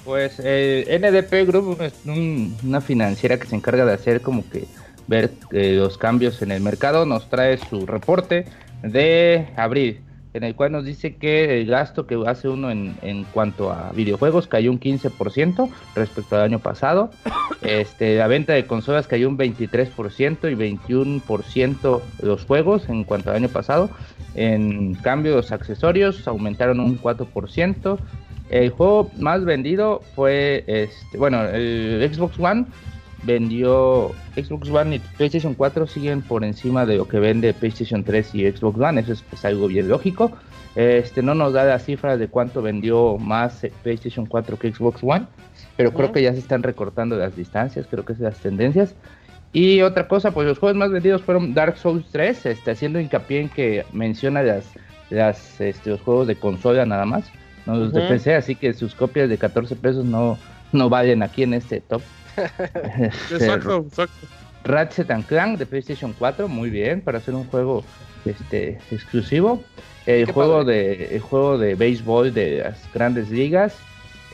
Pues 0.05 0.35
eh, 0.43 0.99
NDP 1.01 1.47
Group 1.47 1.81
es 1.81 1.95
una 2.05 2.81
financiera 2.81 3.39
que 3.39 3.47
se 3.47 3.55
encarga 3.55 3.85
de 3.85 3.93
hacer 3.93 4.21
como 4.21 4.43
que 4.51 4.67
ver 5.07 5.31
eh, 5.53 5.75
los 5.77 5.97
cambios 5.97 6.43
en 6.43 6.51
el 6.51 6.61
mercado, 6.61 7.07
nos 7.07 7.31
trae 7.31 7.57
su 7.57 7.87
reporte 7.87 8.47
de 8.83 9.47
abril 9.57 10.01
en 10.35 10.43
el 10.43 10.55
cual 10.57 10.73
nos 10.73 10.85
dice 10.85 11.15
que 11.15 11.61
el 11.61 11.67
gasto 11.67 12.07
que 12.07 12.21
hace 12.27 12.49
uno 12.49 12.71
en, 12.71 12.97
en 13.03 13.23
cuanto 13.25 13.71
a 13.71 13.93
videojuegos 13.93 14.49
cayó 14.49 14.71
un 14.71 14.81
15% 14.81 15.71
respecto 15.95 16.37
al 16.37 16.43
año 16.43 16.59
pasado. 16.59 17.11
Este, 17.63 18.17
la 18.17 18.27
venta 18.27 18.53
de 18.53 18.67
consolas 18.67 19.07
cayó 19.07 19.27
un 19.27 19.39
23% 19.39 20.53
y 20.53 20.77
21% 20.77 22.01
los 22.23 22.45
juegos 22.45 22.91
en 22.91 23.05
cuanto 23.05 23.31
al 23.31 23.37
año 23.37 23.49
pasado. 23.49 23.89
En 24.35 24.95
cambio, 24.97 25.37
los 25.37 25.51
accesorios 25.51 26.29
aumentaron 26.29 26.79
un 26.79 27.01
4%. 27.01 27.99
El 28.51 28.69
juego 28.69 29.11
más 29.19 29.47
vendido 29.47 30.03
fue, 30.15 30.65
este, 30.67 31.17
bueno, 31.17 31.43
el 31.45 32.07
Xbox 32.13 32.39
One 32.39 32.67
vendió 33.25 34.13
Xbox 34.37 34.71
One 34.71 34.97
y 34.97 34.99
PlayStation 35.17 35.55
4 35.55 35.87
siguen 35.87 36.23
por 36.23 36.45
encima 36.45 36.87
de 36.87 36.97
lo 36.97 37.09
que 37.09 37.19
vende 37.19 37.55
PlayStation 37.55 38.05
3 38.05 38.35
y 38.35 38.51
Xbox 38.51 38.79
One, 38.79 39.01
eso 39.01 39.13
es 39.13 39.45
algo 39.45 39.69
bien 39.69 39.89
lógico. 39.89 40.33
Este 40.75 41.23
no 41.23 41.35
nos 41.35 41.53
da 41.53 41.65
la 41.65 41.79
cifra 41.79 42.17
de 42.17 42.27
cuánto 42.27 42.61
vendió 42.61 43.17
más 43.17 43.65
PlayStation 43.83 44.27
4 44.27 44.59
que 44.59 44.73
Xbox 44.73 45.03
One, 45.03 45.27
pero 45.77 45.93
creo 45.93 46.11
que 46.11 46.23
ya 46.23 46.33
se 46.33 46.41
están 46.41 46.63
recortando 46.63 47.17
las 47.17 47.37
distancias, 47.37 47.87
creo 47.89 48.05
que 48.05 48.15
es 48.15 48.21
las 48.21 48.39
tendencias. 48.39 48.95
Y 49.53 49.83
otra 49.83 50.09
cosa, 50.09 50.33
pues 50.33 50.49
los 50.49 50.59
juegos 50.59 50.77
más 50.77 50.91
vendidos 50.91 51.23
fueron 51.23 51.55
Dark 51.55 51.77
Souls 51.79 52.07
3, 52.11 52.47
este, 52.47 52.73
haciendo 52.73 52.99
hincapié 52.99 53.43
en 53.43 53.49
que 53.49 53.87
menciona 53.93 54.43
las, 54.43 54.65
las, 55.11 55.61
este, 55.61 55.91
los 55.91 56.01
juegos 56.01 56.27
de 56.27 56.35
consola 56.35 56.85
nada 56.85 57.05
más, 57.05 57.25
no 57.67 57.77
los 57.77 57.93
de 57.93 58.01
PC, 58.01 58.35
así 58.35 58.57
que 58.57 58.75
sus 58.75 58.97
copias 58.97 59.29
de 59.29 59.39
14 59.39 59.77
pesos 59.77 60.05
no, 60.05 60.39
no 60.75 60.89
valen 60.89 61.23
aquí 61.23 61.43
en 61.43 61.55
este 61.55 61.81
top. 61.81 62.03
exacto, 62.37 63.85
exacto. 63.89 64.27
Ratchet 64.65 65.11
and 65.11 65.27
Clank 65.27 65.59
de 65.59 65.67
PlayStation 65.67 66.15
4, 66.19 66.49
muy 66.49 66.71
bien, 66.71 67.01
para 67.01 67.19
hacer 67.19 67.35
un 67.35 67.45
juego 67.45 67.85
este 68.25 68.79
exclusivo. 68.91 69.63
El 70.07 70.31
juego 70.31 70.65
de 70.65 71.17
el 71.17 71.21
juego 71.21 71.57
de 71.57 71.75
béisbol 71.75 72.35
de 72.35 72.59
las 72.59 72.93
grandes 72.93 73.31
ligas 73.31 73.75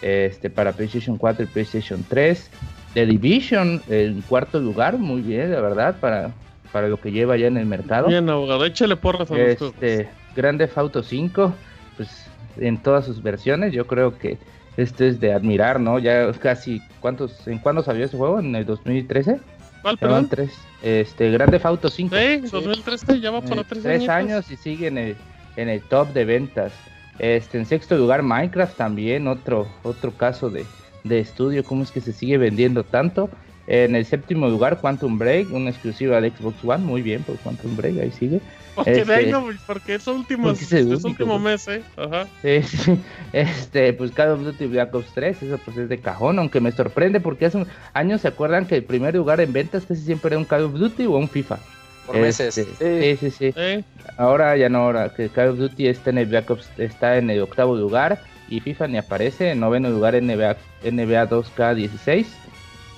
este 0.03 0.51
para 0.51 0.73
PlayStation 0.73 1.17
4 1.17 1.45
y 1.45 1.47
PlayStation 1.47 2.05
3. 2.09 2.51
The 2.95 3.07
Division 3.07 3.81
en 3.89 4.21
cuarto 4.23 4.59
lugar, 4.59 4.99
muy 4.99 5.21
bien, 5.21 5.53
la 5.53 5.61
verdad, 5.61 5.97
para, 6.01 6.33
para 6.73 6.89
lo 6.89 7.01
que 7.01 7.13
lleva 7.13 7.37
ya 7.37 7.47
en 7.47 7.57
el 7.57 7.67
mercado. 7.67 8.09
Bien, 8.09 8.29
abogado, 8.29 8.65
échale 8.65 8.97
porras 8.97 9.31
a 9.31 9.39
este, 9.39 10.09
Grande 10.35 10.69
Auto 10.75 11.03
5, 11.03 11.55
pues 11.97 12.27
en 12.57 12.79
todas 12.83 13.05
sus 13.05 13.23
versiones, 13.23 13.73
yo 13.73 13.87
creo 13.87 14.19
que 14.19 14.39
este 14.77 15.09
es 15.09 15.21
de 15.21 15.33
admirar, 15.33 15.81
¿no? 15.81 15.99
Ya 15.99 16.33
casi, 16.33 16.81
¿cuántos, 17.01 17.47
¿en 17.47 17.59
cuándo 17.59 17.83
salió 17.83 18.05
ese 18.05 18.17
juego? 18.17 18.41
¿En 18.41 18.55
el 18.55 18.65
2013? 18.65 19.39
¿Cuál, 19.83 19.99
perdón? 19.99 20.29
Tres, 20.29 20.53
este, 20.83 21.31
Grande 21.31 21.61
Auto 21.63 21.89
5. 21.89 22.15
Sí, 22.15 22.37
2013, 22.51 23.21
ya 23.21 23.31
va 23.31 23.41
para 23.41 23.65
tres, 23.65 23.83
tres 23.83 24.09
años 24.09 24.51
y 24.51 24.57
sigue 24.57 24.89
en 24.89 24.99
el, 24.99 25.17
en 25.57 25.69
el 25.69 25.81
top 25.83 26.13
de 26.13 26.25
ventas. 26.25 26.73
Este, 27.19 27.59
en 27.59 27.67
sexto 27.67 27.97
lugar, 27.97 28.23
Minecraft 28.23 28.77
también, 28.77 29.27
otro, 29.27 29.69
otro 29.83 30.13
caso 30.13 30.49
de, 30.49 30.65
de 31.05 31.21
estudio, 31.21 31.65
cómo 31.65 31.83
es 31.83 31.91
que 31.91 32.01
se 32.01 32.13
sigue 32.13 32.39
vendiendo 32.39 32.85
tanto. 32.85 33.29
En 33.67 33.95
el 33.95 34.05
séptimo 34.05 34.49
lugar, 34.49 34.81
Quantum 34.81 35.19
Break, 35.19 35.53
una 35.53 35.71
exclusiva 35.71 36.21
de 36.21 36.31
Xbox 36.31 36.65
One. 36.65 36.85
Muy 36.85 37.03
bien, 37.03 37.23
pues 37.23 37.39
Quantum 37.41 37.77
Break, 37.77 37.99
ahí 38.01 38.11
sigue. 38.11 38.41
Porque 38.75 39.01
este, 39.01 39.95
es 39.95 40.07
último, 40.07 40.51
es 40.51 40.73
el 40.73 40.95
último 40.95 41.39
mes, 41.39 41.67
¿eh? 41.69 41.83
Ajá. 41.97 42.27
Este, 43.33 43.93
pues 43.93 44.11
Call 44.11 44.31
of 44.31 44.43
Duty 44.43 44.67
Black 44.67 44.95
Ops 44.95 45.13
3, 45.15 45.43
eso 45.43 45.59
pues 45.65 45.77
es 45.77 45.89
de 45.89 45.99
cajón, 45.99 46.39
aunque 46.39 46.61
me 46.61 46.73
sorprende 46.73 47.21
porque 47.21 47.47
hace 47.47 47.65
años 47.93 48.23
se 48.23 48.29
acuerdan 48.29 48.67
que 48.67 48.77
el 48.77 48.83
primer 48.83 49.15
lugar 49.15 49.41
en 49.41 49.53
ventas 49.53 49.85
casi 49.87 50.03
siempre 50.03 50.31
era 50.31 50.39
un 50.39 50.45
Call 50.45 50.65
of 50.65 50.75
Duty 50.75 51.07
o 51.07 51.13
un 51.13 51.29
FIFA. 51.29 51.59
Por 52.07 52.17
meses. 52.17 52.59
Este, 52.59 53.17
sí, 53.17 53.31
sí, 53.31 53.53
sí. 53.53 53.85
Ahora 54.17 54.57
ya 54.57 54.69
no, 54.69 54.79
ahora 54.79 55.15
que 55.15 55.29
Call 55.29 55.51
of 55.51 55.59
Duty 55.59 55.87
está 55.87 56.11
en 56.11 56.19
el 56.19 56.27
Black 56.27 56.51
Ops, 56.51 56.69
está 56.79 57.19
en 57.19 57.31
el 57.31 57.41
octavo 57.41 57.77
lugar 57.77 58.21
y 58.49 58.61
FIFA 58.61 58.89
ni 58.89 58.99
aparece. 58.99 59.51
En 59.51 59.61
noveno 59.61 59.91
lugar 59.91 60.21
NBA, 60.21 60.57
NBA 60.85 61.29
2K16. 61.29 62.27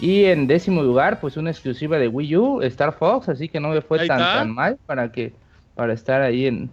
Y 0.01 0.25
en 0.25 0.49
décimo 0.49 0.83
lugar, 0.83 1.21
pues 1.21 1.37
una 1.37 1.51
exclusiva 1.51 1.97
de 1.99 2.09
Wii 2.09 2.37
U, 2.37 2.63
Star 2.63 2.93
Fox, 2.99 3.29
así 3.29 3.49
que 3.49 3.61
no 3.61 3.69
me 3.69 3.81
fue 3.83 4.05
tan, 4.07 4.19
tan 4.19 4.51
mal 4.51 4.77
para 4.85 5.13
que 5.13 5.33
para 5.75 5.93
estar 5.93 6.23
ahí 6.23 6.47
en, 6.47 6.71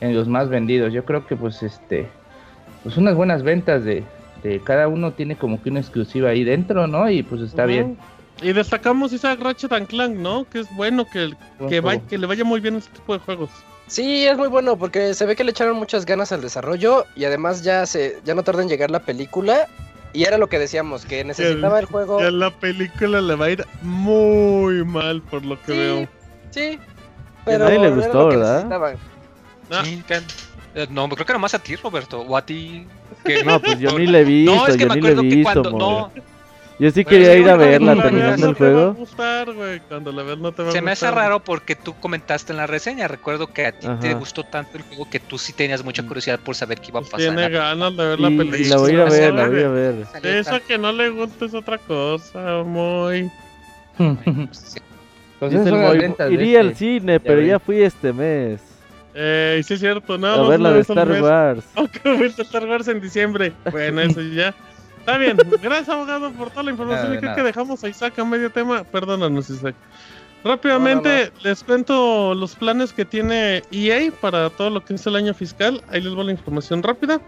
en 0.00 0.14
los 0.14 0.28
más 0.28 0.48
vendidos. 0.48 0.92
Yo 0.92 1.04
creo 1.04 1.26
que 1.26 1.36
pues 1.36 1.62
este 1.62 2.08
pues 2.82 2.96
unas 2.96 3.14
buenas 3.14 3.42
ventas 3.42 3.84
de, 3.84 4.02
de 4.42 4.60
cada 4.60 4.88
uno 4.88 5.12
tiene 5.12 5.36
como 5.36 5.62
que 5.62 5.70
una 5.70 5.80
exclusiva 5.80 6.30
ahí 6.30 6.44
dentro, 6.44 6.86
¿no? 6.86 7.08
Y 7.08 7.22
pues 7.22 7.42
está 7.42 7.64
bien. 7.64 7.96
Y 8.40 8.52
destacamos 8.52 9.12
esa 9.12 9.36
Ratchet 9.36 9.86
Clank, 9.86 10.16
¿no? 10.16 10.44
Que 10.48 10.60
es 10.60 10.76
bueno 10.76 11.06
que, 11.06 11.32
que, 11.68 12.00
que 12.08 12.18
le 12.18 12.26
vaya 12.26 12.44
muy 12.44 12.60
bien 12.60 12.76
este 12.76 12.90
tipo 12.92 13.12
de 13.12 13.20
juegos. 13.20 13.50
Sí, 13.86 14.26
es 14.26 14.36
muy 14.36 14.48
bueno 14.48 14.76
porque 14.76 15.14
se 15.14 15.26
ve 15.26 15.36
que 15.36 15.44
le 15.44 15.50
echaron 15.50 15.76
muchas 15.76 16.06
ganas 16.06 16.32
al 16.32 16.40
desarrollo 16.40 17.04
y 17.14 17.24
además 17.24 17.62
ya 17.62 17.84
se 17.86 18.18
ya 18.24 18.34
no 18.34 18.42
tarda 18.42 18.62
en 18.62 18.68
llegar 18.68 18.90
la 18.90 19.00
película 19.00 19.68
y 20.12 20.24
era 20.24 20.38
lo 20.38 20.48
que 20.48 20.58
decíamos, 20.58 21.04
que 21.04 21.24
necesitaba 21.24 21.78
el, 21.78 21.86
juego. 21.86 22.20
Ya 22.20 22.30
la 22.30 22.50
película 22.50 23.20
le 23.20 23.34
va 23.34 23.46
a 23.46 23.50
ir 23.50 23.66
muy 23.82 24.84
mal 24.84 25.22
por 25.22 25.44
lo 25.44 25.60
que 25.62 25.72
veo. 25.72 26.08
Sí, 26.50 26.78
pero 27.44 27.64
a 27.64 27.68
nadie 27.68 27.80
le 27.80 27.90
gustó, 27.90 28.26
¿verdad? 28.28 28.98
No. 29.70 29.82
Eh, 30.74 30.86
no, 30.88 31.08
creo 31.08 31.26
que 31.26 31.32
era 31.32 31.38
más 31.38 31.52
a 31.54 31.58
ti, 31.58 31.76
Roberto, 31.76 32.20
o 32.20 32.36
a 32.36 32.44
ti. 32.44 32.86
Que... 33.24 33.44
No, 33.44 33.60
pues 33.60 33.78
yo 33.78 33.90
ni 33.98 34.06
le 34.06 34.20
he 34.20 34.24
visto, 34.24 34.54
no, 34.54 34.66
es 34.66 34.76
que 34.76 34.84
yo 34.84 34.88
me 34.88 34.94
ni 34.96 35.00
le 35.02 35.10
he 35.10 35.14
visto, 35.22 35.62
cuando, 35.62 35.70
no, 35.70 36.12
yo 36.82 36.90
sí 36.90 37.04
quería 37.04 37.36
ir 37.36 37.48
a 37.48 37.56
verla 37.56 37.94
terminando 37.94 38.48
el 38.48 38.54
juego. 38.54 38.96
Se 40.72 40.82
me 40.82 40.90
hace 40.90 41.10
raro 41.12 41.38
porque 41.40 41.76
tú 41.76 41.94
comentaste 42.00 42.52
en 42.52 42.56
la 42.56 42.66
reseña. 42.66 43.06
Recuerdo 43.06 43.46
que 43.46 43.66
a 43.66 43.72
ti 43.72 43.86
te 44.00 44.14
gustó 44.14 44.42
tanto 44.42 44.78
el 44.78 44.82
juego 44.82 45.08
que 45.08 45.20
tú 45.20 45.38
sí 45.38 45.52
tenías 45.52 45.84
mucha 45.84 46.02
curiosidad 46.02 46.40
por 46.40 46.56
saber 46.56 46.80
qué 46.80 46.88
iba 46.88 46.98
a 46.98 47.04
pasar. 47.04 47.18
Tiene 47.18 47.48
ganas 47.50 47.96
de 47.96 48.04
ver 48.04 48.20
la 48.20 48.28
película. 48.28 48.58
Y 48.58 48.64
la 48.64 48.76
voy 48.78 48.96
a 48.96 49.04
ver, 49.04 49.32
la 49.32 49.48
voy 49.48 49.62
a 49.62 49.68
ver. 49.68 50.06
Eso 50.24 50.60
que 50.66 50.76
no 50.76 50.90
le 50.90 51.10
gusta 51.10 51.44
es 51.44 51.54
otra 51.54 51.78
cosa, 51.78 52.64
muy. 52.64 53.30
Pues 55.50 56.30
iría 56.30 56.60
al 56.60 56.68
este, 56.68 56.78
cine, 56.78 57.18
pero 57.18 57.40
ya 57.40 57.58
fui 57.58 57.82
este 57.82 58.12
mes. 58.12 58.60
Eh, 59.14 59.60
sí 59.64 59.74
es 59.74 59.80
cierto, 59.80 60.16
no. 60.16 60.28
A 60.28 60.48
ver 60.48 60.60
la 60.60 60.72
de 60.72 60.80
Star 60.80 61.10
Wars. 61.20 61.64
ver 62.04 62.32
Star 62.38 62.66
Wars 62.66 62.86
en 62.86 63.00
diciembre. 63.00 63.52
Bueno, 63.70 64.00
eso 64.02 64.20
ya. 64.34 64.54
Está 65.00 65.18
bien, 65.18 65.36
gracias 65.60 65.88
abogado 65.88 66.30
por 66.30 66.50
toda 66.50 66.62
la 66.62 66.70
información. 66.70 67.14
y 67.14 67.18
creo 67.18 67.34
que 67.34 67.42
dejamos 67.42 67.82
a 67.82 67.88
Isaac 67.88 68.16
a 68.20 68.24
medio 68.24 68.50
tema. 68.50 68.84
Perdónanos, 68.84 69.50
Isaac. 69.50 69.74
Rápidamente 70.44 71.32
les 71.42 71.64
cuento 71.64 72.34
los 72.34 72.54
planes 72.54 72.92
que 72.92 73.04
tiene 73.04 73.64
EA 73.72 74.12
para 74.20 74.48
todo 74.50 74.70
lo 74.70 74.84
que 74.84 74.94
es 74.94 75.04
el 75.06 75.16
año 75.16 75.34
fiscal. 75.34 75.82
Ahí 75.88 76.00
les 76.00 76.14
voy 76.14 76.26
la 76.26 76.32
información 76.32 76.84
rápida. 76.84 77.20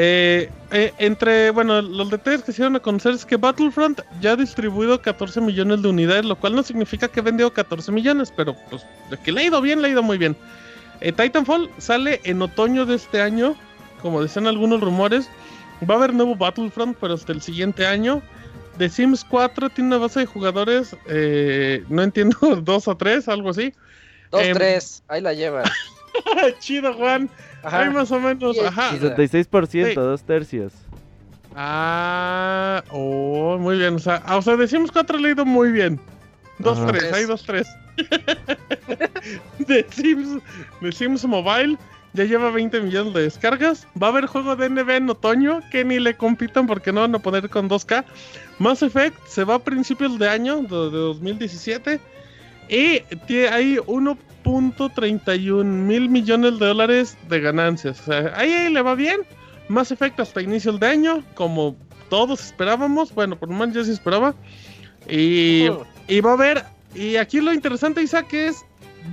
Eh, 0.00 0.48
eh, 0.70 0.92
entre, 0.98 1.50
bueno, 1.50 1.82
los 1.82 2.08
detalles 2.08 2.44
que 2.44 2.52
se 2.52 2.58
dieron 2.58 2.76
a 2.76 2.80
conocer 2.80 3.14
es 3.14 3.26
que 3.26 3.36
Battlefront 3.36 4.00
ya 4.20 4.32
ha 4.32 4.36
distribuido 4.36 5.02
14 5.02 5.40
millones 5.40 5.82
de 5.82 5.88
unidades, 5.88 6.24
lo 6.24 6.36
cual 6.36 6.54
no 6.54 6.62
significa 6.62 7.08
que 7.08 7.20
vendió 7.20 7.52
14 7.52 7.90
millones, 7.90 8.32
pero 8.36 8.54
pues 8.70 8.86
de 9.10 9.16
que 9.16 9.32
le 9.32 9.40
ha 9.40 9.44
ido 9.46 9.60
bien, 9.60 9.82
le 9.82 9.88
ha 9.88 9.90
ido 9.90 10.04
muy 10.04 10.16
bien. 10.16 10.36
Eh, 11.00 11.10
Titanfall 11.10 11.68
sale 11.78 12.20
en 12.22 12.40
otoño 12.40 12.86
de 12.86 12.94
este 12.94 13.20
año, 13.20 13.56
como 14.00 14.22
decían 14.22 14.46
algunos 14.46 14.80
rumores. 14.80 15.28
Va 15.90 15.94
a 15.94 15.98
haber 15.98 16.14
nuevo 16.14 16.36
Battlefront, 16.36 16.96
pero 17.00 17.14
hasta 17.14 17.32
el 17.32 17.42
siguiente 17.42 17.84
año. 17.84 18.22
The 18.76 18.88
Sims 18.88 19.24
4 19.24 19.70
tiene 19.70 19.88
una 19.88 19.98
base 19.98 20.20
de 20.20 20.26
jugadores, 20.26 20.94
eh, 21.08 21.82
no 21.88 22.04
entiendo, 22.04 22.36
dos 22.62 22.86
o 22.86 22.96
tres, 22.96 23.26
algo 23.26 23.50
así. 23.50 23.74
Dos, 24.30 24.42
eh, 24.42 24.52
tres, 24.54 25.02
ahí 25.08 25.20
la 25.20 25.34
lleva. 25.34 25.64
Chido, 26.60 26.94
Juan. 26.94 27.28
Ajá. 27.62 27.80
Ahí 27.80 27.90
más 27.90 28.10
o 28.10 28.20
menos, 28.20 28.56
ajá. 28.58 28.92
66%, 28.92 29.94
dos 29.94 30.22
tercios. 30.22 30.72
Ah, 31.60 32.84
oh, 32.90 33.58
muy 33.58 33.78
bien. 33.78 33.96
O 33.96 33.98
sea, 33.98 34.22
o 34.30 34.42
sea, 34.42 34.56
The 34.56 34.68
Sims 34.68 34.92
4 34.92 35.18
ha 35.18 35.20
leído 35.20 35.44
muy 35.44 35.72
bien. 35.72 36.00
Dos, 36.58 36.84
tres, 36.86 37.12
hay 37.12 37.24
dos, 37.24 37.42
tres. 37.44 37.66
The 39.66 39.84
Sims, 40.92 41.24
Mobile 41.24 41.76
ya 42.12 42.24
lleva 42.24 42.50
20 42.50 42.80
millones 42.80 43.12
de 43.12 43.22
descargas. 43.22 43.86
Va 44.00 44.08
a 44.08 44.10
haber 44.10 44.26
juego 44.26 44.56
de 44.56 44.68
NB 44.68 44.90
en 44.90 45.10
otoño 45.10 45.60
que 45.70 45.84
ni 45.84 45.98
le 45.98 46.14
compitan 46.16 46.66
porque 46.66 46.92
no 46.92 47.00
van 47.00 47.14
a 47.14 47.18
poner 47.18 47.48
con 47.48 47.68
2K. 47.68 48.04
Mass 48.58 48.82
Effect 48.82 49.16
se 49.26 49.44
va 49.44 49.54
a 49.54 49.58
principios 49.58 50.18
de 50.18 50.28
año, 50.28 50.62
de, 50.62 50.68
2017. 50.68 52.00
Y 52.68 53.02
hay 53.46 53.78
1.31 54.44 55.64
mil 55.64 56.08
millones 56.08 56.58
de 56.58 56.66
dólares 56.66 57.16
de 57.28 57.40
ganancias. 57.40 58.00
O 58.00 58.04
sea, 58.04 58.32
ahí, 58.36 58.72
le 58.72 58.82
va 58.82 58.94
bien. 58.94 59.20
Mass 59.68 59.90
Effect 59.90 60.20
hasta 60.20 60.40
inicios 60.40 60.80
de 60.80 60.86
año, 60.86 61.22
como 61.34 61.76
todos 62.08 62.40
esperábamos. 62.40 63.14
Bueno, 63.14 63.38
por 63.38 63.48
lo 63.48 63.56
menos 63.56 63.74
ya 63.74 63.84
se 63.84 63.92
esperaba. 63.92 64.34
Y, 65.08 65.68
y 66.06 66.20
va 66.20 66.30
a 66.30 66.34
haber. 66.34 66.64
Y 66.94 67.16
aquí 67.16 67.40
lo 67.40 67.52
interesante, 67.52 68.02
Isaac, 68.02 68.32
es 68.32 68.64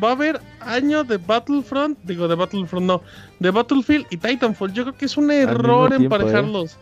va 0.03 0.09
a 0.09 0.11
haber 0.11 0.41
año 0.61 1.03
de 1.03 1.17
Battlefront, 1.17 1.97
digo 2.03 2.27
de 2.27 2.35
Battlefront 2.35 2.85
no, 2.85 3.01
de 3.39 3.51
Battlefield 3.51 4.05
y 4.09 4.17
Titanfall. 4.17 4.73
Yo 4.73 4.83
creo 4.83 4.97
que 4.97 5.05
es 5.05 5.17
un 5.17 5.31
error 5.31 5.93
emparejarlos. 5.93 6.73
¿eh? 6.73 6.77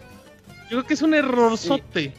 Yo 0.64 0.78
creo 0.78 0.84
que 0.86 0.94
es 0.94 1.02
un 1.02 1.14
errorzote. 1.14 2.14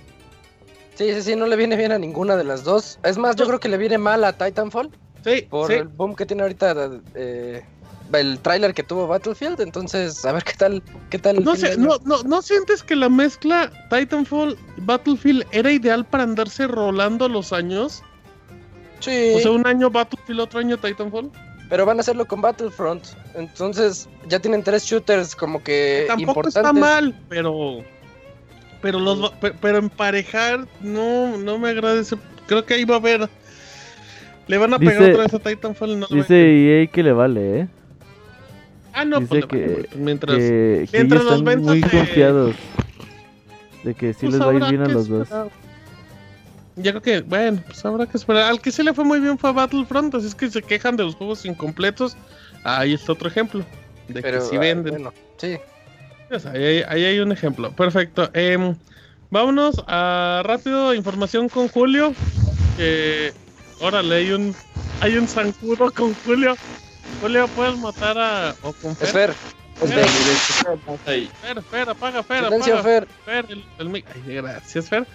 Sí. 0.94 1.12
sí, 1.12 1.22
sí, 1.22 1.36
no 1.36 1.46
le 1.46 1.56
viene 1.56 1.76
bien 1.76 1.92
a 1.92 1.98
ninguna 1.98 2.36
de 2.36 2.44
las 2.44 2.64
dos. 2.64 2.98
Es 3.02 3.18
más, 3.18 3.36
yo 3.36 3.46
creo 3.46 3.60
que 3.60 3.68
le 3.68 3.78
viene 3.78 3.98
mal 3.98 4.24
a 4.24 4.32
Titanfall. 4.32 4.90
Sí, 5.24 5.46
por 5.48 5.72
el 5.72 5.88
boom 5.88 6.14
que 6.14 6.26
tiene 6.26 6.42
ahorita 6.42 6.90
eh, 7.14 7.64
el 8.12 8.38
tráiler 8.40 8.74
que 8.74 8.82
tuvo 8.82 9.06
Battlefield, 9.06 9.60
entonces 9.60 10.24
a 10.24 10.32
ver 10.32 10.44
qué 10.44 10.52
tal, 10.52 10.82
qué 11.10 11.18
tal. 11.18 11.42
No, 11.42 11.56
sé, 11.56 11.76
no, 11.78 11.96
no, 12.04 12.22
no 12.22 12.42
sientes 12.42 12.82
que 12.82 12.94
la 12.94 13.08
mezcla 13.08 13.70
Titanfall 13.90 14.58
Battlefield 14.78 15.46
era 15.52 15.72
ideal 15.72 16.04
para 16.04 16.24
andarse 16.24 16.66
rolando 16.66 17.28
los 17.28 17.52
años. 17.52 18.02
O 18.98 19.38
sea, 19.40 19.50
un 19.50 19.66
año 19.66 19.90
Battlefield, 19.90 20.40
otro 20.40 20.60
año 20.60 20.78
Titanfall. 20.78 21.30
Pero 21.68 21.86
van 21.86 21.98
a 21.98 22.00
hacerlo 22.00 22.26
con 22.26 22.40
Battlefront. 22.40 23.04
Entonces, 23.34 24.08
ya 24.28 24.38
tienen 24.38 24.62
tres 24.62 24.84
shooters 24.84 25.34
como 25.34 25.62
que 25.62 26.04
Tampoco 26.06 26.48
está 26.48 26.72
mal, 26.72 27.18
pero. 27.28 27.78
Pero 28.82 29.00
los 29.00 29.32
pero 29.60 29.78
emparejar 29.78 30.68
no, 30.80 31.38
no 31.38 31.58
me 31.58 31.70
agradece. 31.70 32.16
Creo 32.46 32.64
que 32.66 32.74
ahí 32.74 32.84
va 32.84 32.96
a 32.96 32.98
haber. 32.98 33.30
Le 34.46 34.58
van 34.58 34.74
a 34.74 34.78
pegar 34.78 35.02
otra 35.02 35.22
vez 35.24 35.34
a 35.34 35.38
Titanfall. 35.38 36.00
No 36.00 36.06
dice 36.10 36.82
EA 36.82 36.86
que 36.86 37.02
le 37.02 37.12
vale, 37.12 37.60
¿eh? 37.60 37.68
Ah, 38.92 39.04
no, 39.04 39.20
dice 39.20 39.40
pues, 39.40 39.46
que, 39.46 39.88
mientras, 39.96 40.36
que, 40.36 40.88
mientras 40.92 41.22
están 41.24 41.62
muy 41.62 41.80
confiados 41.80 42.54
de 43.82 43.94
que 43.94 44.12
sí 44.12 44.26
pues 44.26 44.34
les 44.34 44.40
va 44.40 44.50
a 44.50 44.54
ir 44.54 44.64
bien 44.70 44.82
a 44.82 44.88
los 44.88 45.08
dos. 45.08 45.28
Ya 46.76 46.90
creo 46.90 47.02
que, 47.02 47.20
bueno, 47.20 47.62
pues 47.66 47.84
habrá 47.84 48.06
que 48.06 48.16
esperar. 48.16 48.44
Al 48.44 48.60
que 48.60 48.72
se 48.72 48.82
le 48.82 48.94
fue 48.94 49.04
muy 49.04 49.20
bien 49.20 49.38
fue 49.38 49.50
a 49.50 49.52
Battlefront, 49.52 50.14
así 50.14 50.26
es 50.26 50.34
que 50.34 50.50
se 50.50 50.62
quejan 50.62 50.96
de 50.96 51.04
los 51.04 51.14
juegos 51.14 51.44
incompletos. 51.44 52.16
Ahí 52.64 52.94
está 52.94 53.12
otro 53.12 53.28
ejemplo. 53.28 53.64
De 54.08 54.22
que 54.22 54.40
si 54.40 54.56
ah, 54.56 54.60
venden. 54.60 55.08
sí. 55.36 55.56
Pues 56.28 56.46
ahí, 56.46 56.82
hay 56.82 57.20
un 57.20 57.30
ejemplo. 57.30 57.70
Perfecto. 57.72 58.28
Eh, 58.32 58.74
vámonos 59.30 59.84
a 59.86 60.42
rápido 60.44 60.94
información 60.94 61.48
con 61.48 61.68
Julio. 61.68 62.12
Que, 62.76 63.32
órale, 63.84 64.14
hay 64.16 64.32
un, 64.32 64.54
hay 65.00 65.16
un 65.16 65.28
zancudo 65.28 65.90
con 65.90 66.14
Julio. 66.24 66.56
Julio, 67.20 67.46
¿puedes 67.48 67.76
matar 67.78 68.18
a... 68.18 68.54
o 68.62 68.72
con 68.72 68.96
Fer? 68.96 69.10
Fer, 69.12 69.34
Fer, 71.04 71.62
Fer, 71.62 71.88
apaga, 71.88 72.22
Fer, 72.22 72.44
apaga. 72.44 72.82
Fer. 72.82 73.08
Fer, 73.24 73.46
el, 73.48 73.64
el, 73.78 73.94
Ay, 73.94 74.34
gracias, 74.36 74.88
Fer. 74.88 75.06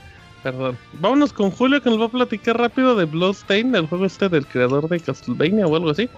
Perdón. 0.43 0.77
Vámonos 0.93 1.33
con 1.33 1.51
Julio 1.51 1.81
que 1.81 1.89
nos 1.89 1.99
va 1.99 2.05
a 2.05 2.09
platicar 2.09 2.57
rápido 2.57 2.95
de 2.95 3.05
Bloodstain, 3.05 3.75
el 3.75 3.87
juego 3.87 4.05
este 4.05 4.29
del 4.29 4.45
creador 4.45 4.87
de 4.87 4.99
Castlevania 4.99 5.65
o 5.67 5.75
algo 5.75 5.89
así. 5.89 6.09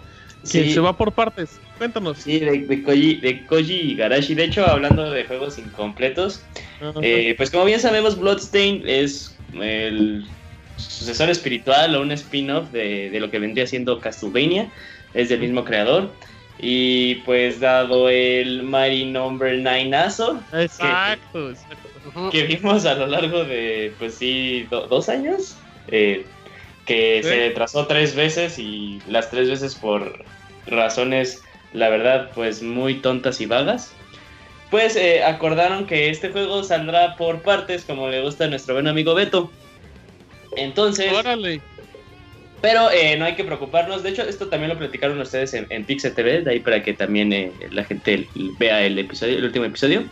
Que 0.51 0.73
se 0.73 0.79
va 0.79 0.97
por 0.97 1.11
partes. 1.11 1.59
Cuéntanos. 1.77 2.17
Sí, 2.17 2.39
de, 2.39 2.83
Koji, 2.83 3.15
de 3.17 3.45
Koji 3.45 3.91
Igarashi. 3.91 4.33
De 4.33 4.45
hecho, 4.45 4.65
hablando 4.67 5.09
de 5.09 5.23
juegos 5.25 5.57
incompletos, 5.59 6.41
eh, 7.01 7.35
pues 7.37 7.51
como 7.51 7.65
bien 7.65 7.79
sabemos, 7.79 8.17
Bloodstain 8.19 8.83
es 8.87 9.37
el 9.53 10.25
sucesor 10.81 11.29
espiritual 11.29 11.95
o 11.95 12.01
un 12.01 12.11
spin-off 12.11 12.71
de, 12.71 13.15
lo 13.19 13.29
que 13.29 13.39
vendría 13.39 13.67
siendo 13.67 13.99
Castlevania. 13.99 14.69
Es 15.13 15.29
del 15.29 15.39
mismo 15.39 15.63
creador. 15.65 16.11
Y 16.59 17.15
pues 17.25 17.59
dado 17.59 18.09
el 18.09 18.63
Mighty 18.63 19.05
Number 19.05 19.57
9 19.57 19.95
azo. 19.95 20.39
Exacto, 20.53 21.49
exacto 21.49 21.91
que 22.31 22.43
vimos 22.43 22.85
a 22.85 22.95
lo 22.95 23.07
largo 23.07 23.43
de, 23.43 23.93
pues 23.99 24.15
sí, 24.15 24.67
dos 24.69 25.09
años, 25.09 25.55
eh, 25.87 26.25
que 26.85 27.21
se 27.23 27.47
retrasó 27.47 27.87
tres 27.87 28.15
veces 28.15 28.57
y 28.59 29.01
las 29.07 29.29
tres 29.29 29.49
veces 29.49 29.75
por 29.75 30.23
razones, 30.67 31.43
la 31.73 31.89
verdad, 31.89 32.31
pues 32.33 32.61
muy 32.63 32.95
tontas 32.95 33.39
y 33.39 33.45
vagas. 33.45 33.93
Pues 34.69 34.95
eh, 34.95 35.23
acordaron 35.23 35.85
que 35.85 36.09
este 36.09 36.29
juego 36.29 36.63
saldrá 36.63 37.15
por 37.17 37.41
partes, 37.41 37.83
como 37.83 38.09
le 38.09 38.21
gusta 38.21 38.45
a 38.45 38.47
nuestro 38.47 38.73
buen 38.73 38.87
amigo 38.87 39.13
Beto. 39.13 39.51
Entonces... 40.55 41.11
Órale. 41.13 41.61
Pero 42.61 42.91
eh, 42.91 43.17
no 43.17 43.25
hay 43.25 43.33
que 43.33 43.43
preocuparnos. 43.43 44.03
De 44.03 44.09
hecho, 44.09 44.21
esto 44.21 44.47
también 44.47 44.69
lo 44.69 44.77
platicaron 44.77 45.19
ustedes 45.19 45.55
en, 45.55 45.65
en 45.71 45.83
Pixel 45.83 46.13
TV, 46.13 46.41
de 46.43 46.51
ahí 46.51 46.59
para 46.59 46.83
que 46.83 46.93
también 46.93 47.51
la 47.71 47.83
gente 47.83 48.27
vea 48.59 48.85
el 48.85 48.99
episodio, 48.99 49.37
el 49.39 49.45
último 49.45 49.65
episodio. 49.65 50.03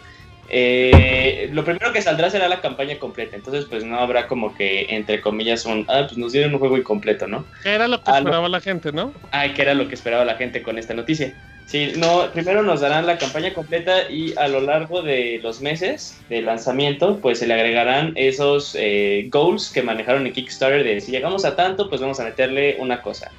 eh, 0.51 1.49
lo 1.53 1.63
primero 1.63 1.93
que 1.93 2.01
saldrá 2.01 2.29
será 2.31 2.49
la 2.49 2.59
campaña 2.59 2.97
completa, 2.97 3.35
entonces 3.35 3.65
pues 3.69 3.83
no 3.83 3.99
habrá 3.99 4.27
como 4.27 4.55
que, 4.55 4.87
entre 4.89 5.21
comillas, 5.21 5.65
un, 5.65 5.85
ah, 5.87 6.05
pues 6.07 6.17
nos 6.17 6.31
dieron 6.31 6.51
un 6.53 6.59
juego 6.59 6.75
incompleto, 6.75 7.27
¿no? 7.27 7.45
Que 7.61 7.69
era 7.69 7.87
lo 7.87 8.01
que 8.01 8.09
esperaba 8.09 8.49
la 8.49 8.59
gente, 8.59 8.91
¿no? 8.91 9.13
Ay, 9.29 9.53
que 9.53 9.61
era 9.61 9.75
lo 9.75 9.87
que 9.87 9.93
esperaba 9.93 10.25
la 10.25 10.35
gente 10.35 10.63
con 10.63 10.79
esta 10.79 10.95
noticia. 10.95 11.31
Sí, 11.69 11.91
no, 11.97 12.31
primero 12.33 12.63
nos 12.63 12.81
darán 12.81 13.05
la 13.05 13.19
campaña 13.19 13.53
completa 13.53 14.09
y 14.09 14.33
a 14.39 14.47
lo 14.47 14.59
largo 14.59 15.03
de 15.03 15.39
los 15.43 15.61
meses 15.61 16.19
de 16.27 16.41
lanzamiento, 16.41 17.19
pues 17.21 17.37
se 17.37 17.45
le 17.45 17.53
agregarán 17.53 18.13
esos 18.15 18.75
eh, 18.75 19.27
goals 19.29 19.69
que 19.69 19.83
manejaron 19.83 20.25
en 20.25 20.33
Kickstarter 20.33 20.83
de 20.83 20.99
si 20.99 21.11
llegamos 21.11 21.45
a 21.45 21.55
tanto, 21.55 21.87
pues 21.87 22.01
vamos 22.01 22.19
a 22.19 22.23
meterle 22.23 22.77
una 22.79 23.03
cosa. 23.03 23.29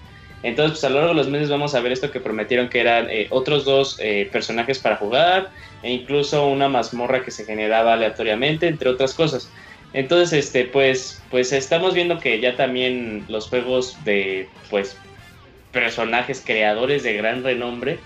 Entonces, 0.45 0.79
pues 0.79 0.85
a 0.85 0.91
lo 0.91 0.99
largo 0.99 1.09
de 1.09 1.17
los 1.17 1.29
meses 1.29 1.51
vamos 1.51 1.75
a 1.75 1.81
ver 1.81 1.91
esto 1.91 2.13
que 2.13 2.21
prometieron 2.21 2.69
que 2.69 2.79
eran 2.79 3.11
eh, 3.11 3.27
otros 3.31 3.65
dos 3.65 3.99
eh, 3.99 4.29
personajes 4.31 4.79
para 4.79 4.95
jugar 4.95 5.51
e 5.83 5.91
incluso 5.91 6.47
una 6.47 6.69
mazmorra 6.69 7.25
que 7.25 7.33
se 7.33 7.45
generaba 7.45 7.95
aleatoriamente, 7.95 8.69
entre 8.69 8.91
otras 8.91 9.13
cosas. 9.13 9.51
Entonces, 9.93 10.33
este, 10.45 10.67
pues, 10.67 11.21
pues 11.31 11.53
estamos 11.53 11.95
viendo 11.95 12.21
que 12.21 12.41
ya 12.41 12.55
también 12.55 13.25
los 13.27 13.49
juegos 13.49 13.97
de, 14.05 14.49
pues, 14.71 14.97
personajes 15.73 16.43
creadores 16.45 17.03
de 17.03 17.15
gran 17.15 17.43
renombre, 17.43 17.99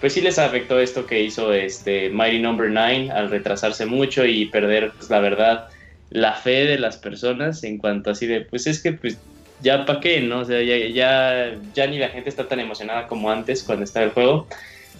pues 0.00 0.14
sí 0.14 0.20
les 0.22 0.38
afectó 0.38 0.80
esto 0.80 1.06
que 1.06 1.22
hizo 1.22 1.52
este 1.52 2.08
Mighty 2.08 2.38
Number 2.38 2.70
no. 2.70 2.80
9 2.80 3.10
al 3.10 3.30
retrasarse 3.30 3.84
mucho 3.84 4.24
y 4.24 4.46
perder, 4.46 4.92
pues, 4.96 5.10
la 5.10 5.20
verdad, 5.20 5.68
la 6.10 6.32
fe 6.32 6.64
de 6.64 6.78
las 6.78 6.96
personas 6.96 7.62
en 7.64 7.78
cuanto 7.78 8.10
así 8.10 8.26
de, 8.26 8.40
pues 8.40 8.66
es 8.66 8.82
que, 8.82 8.92
pues, 8.92 9.18
ya 9.60 9.84
para 9.84 10.00
qué, 10.00 10.20
¿no? 10.22 10.40
O 10.40 10.44
sea, 10.44 10.62
ya, 10.62 11.58
ya, 11.74 11.86
ni 11.86 11.98
la 11.98 12.08
gente 12.08 12.30
está 12.30 12.48
tan 12.48 12.60
emocionada 12.60 13.06
como 13.06 13.30
antes 13.30 13.62
cuando 13.62 13.84
está 13.84 14.02
el 14.02 14.10
juego. 14.10 14.46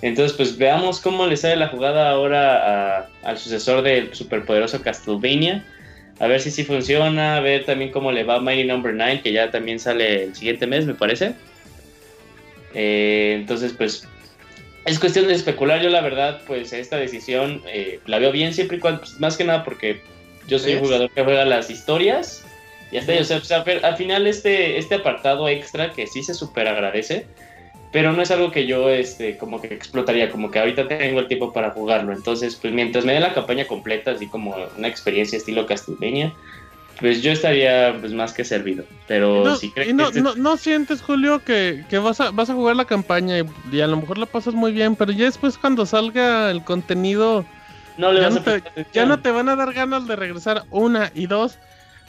Entonces, 0.02 0.36
pues 0.36 0.56
veamos 0.56 1.00
cómo 1.00 1.26
le 1.26 1.36
sale 1.36 1.56
la 1.56 1.68
jugada 1.68 2.10
ahora 2.10 3.08
al 3.22 3.38
sucesor 3.38 3.82
del 3.82 4.14
superpoderoso 4.14 4.82
Castlevania. 4.82 5.64
A 6.18 6.26
ver 6.26 6.40
si 6.40 6.50
sí 6.50 6.64
funciona, 6.64 7.36
a 7.36 7.40
ver 7.40 7.64
también 7.64 7.90
cómo 7.90 8.12
le 8.12 8.24
va 8.24 8.36
a 8.36 8.40
Mighty 8.40 8.64
Number 8.64 8.92
no. 8.92 9.04
9, 9.04 9.20
que 9.22 9.32
ya 9.32 9.50
también 9.50 9.78
sale 9.78 10.24
el 10.24 10.34
siguiente 10.34 10.66
mes, 10.66 10.84
me 10.84 10.94
parece. 10.94 11.32
Eh, 12.74 13.36
entonces, 13.40 13.72
pues 13.72 14.06
es 14.84 14.98
cuestión 14.98 15.28
de 15.28 15.34
especular. 15.34 15.82
Yo, 15.82 15.90
la 15.90 16.00
verdad, 16.00 16.40
pues 16.46 16.72
esta 16.72 16.96
decisión 16.96 17.62
eh, 17.66 18.00
la 18.06 18.18
veo 18.18 18.32
bien 18.32 18.54
siempre 18.54 18.78
y 18.78 18.80
cuando, 18.80 19.00
pues, 19.00 19.20
más 19.20 19.36
que 19.36 19.44
nada 19.44 19.64
porque 19.64 20.00
yo 20.46 20.58
soy 20.58 20.74
un 20.74 20.80
jugador 20.80 21.10
que 21.10 21.22
juega 21.22 21.44
las 21.44 21.70
historias 21.70 22.44
y 22.90 22.96
hasta 22.96 23.12
o 23.12 23.24
sea, 23.24 23.64
al 23.82 23.96
final 23.96 24.26
este, 24.26 24.78
este 24.78 24.96
apartado 24.96 25.48
extra 25.48 25.92
que 25.92 26.06
sí 26.06 26.24
se 26.24 26.34
súper 26.34 26.66
agradece, 26.66 27.26
pero 27.92 28.12
no 28.12 28.22
es 28.22 28.30
algo 28.32 28.50
que 28.50 28.66
yo 28.66 28.90
este, 28.90 29.36
como 29.36 29.60
que 29.60 29.68
explotaría, 29.68 30.30
como 30.30 30.50
que 30.50 30.58
ahorita 30.58 30.88
tengo 30.88 31.20
el 31.20 31.28
tiempo 31.28 31.52
para 31.52 31.70
jugarlo. 31.70 32.12
Entonces, 32.12 32.56
pues 32.56 32.72
mientras 32.72 33.04
me 33.04 33.12
dé 33.12 33.20
la 33.20 33.32
campaña 33.32 33.66
completa, 33.66 34.10
así 34.10 34.26
como 34.26 34.56
una 34.76 34.88
experiencia 34.88 35.36
estilo 35.36 35.66
Castlevania, 35.66 36.32
pues 37.00 37.22
yo 37.22 37.32
estaría 37.32 37.96
pues, 37.98 38.12
más 38.12 38.32
que 38.32 38.44
servido. 38.44 38.84
Pero 39.08 39.56
si 39.56 39.70
crees 39.70 39.94
no, 39.94 40.10
no, 40.10 40.34
no, 40.36 40.56
sientes, 40.56 41.00
Julio, 41.02 41.42
que, 41.44 41.84
que, 41.88 41.98
vas, 41.98 42.20
a, 42.20 42.30
vas 42.30 42.50
a 42.50 42.54
jugar 42.54 42.76
la 42.76 42.84
campaña 42.84 43.38
y, 43.72 43.80
a 43.80 43.86
lo 43.86 43.96
mejor 43.96 44.18
la 44.18 44.26
pasas 44.26 44.54
muy 44.54 44.72
bien, 44.72 44.96
pero 44.96 45.12
ya 45.12 45.24
después 45.24 45.58
cuando 45.58 45.86
salga 45.86 46.50
el 46.50 46.62
contenido... 46.62 47.44
No 47.98 48.12
le 48.12 48.20
ya, 48.20 48.30
no 48.30 48.42
te, 48.42 48.62
ya 48.92 49.04
no 49.04 49.20
te 49.20 49.30
van 49.30 49.48
a 49.48 49.56
dar 49.56 49.72
ganas 49.72 50.06
de 50.06 50.16
regresar 50.16 50.64
una 50.70 51.10
y 51.14 51.26
dos 51.26 51.58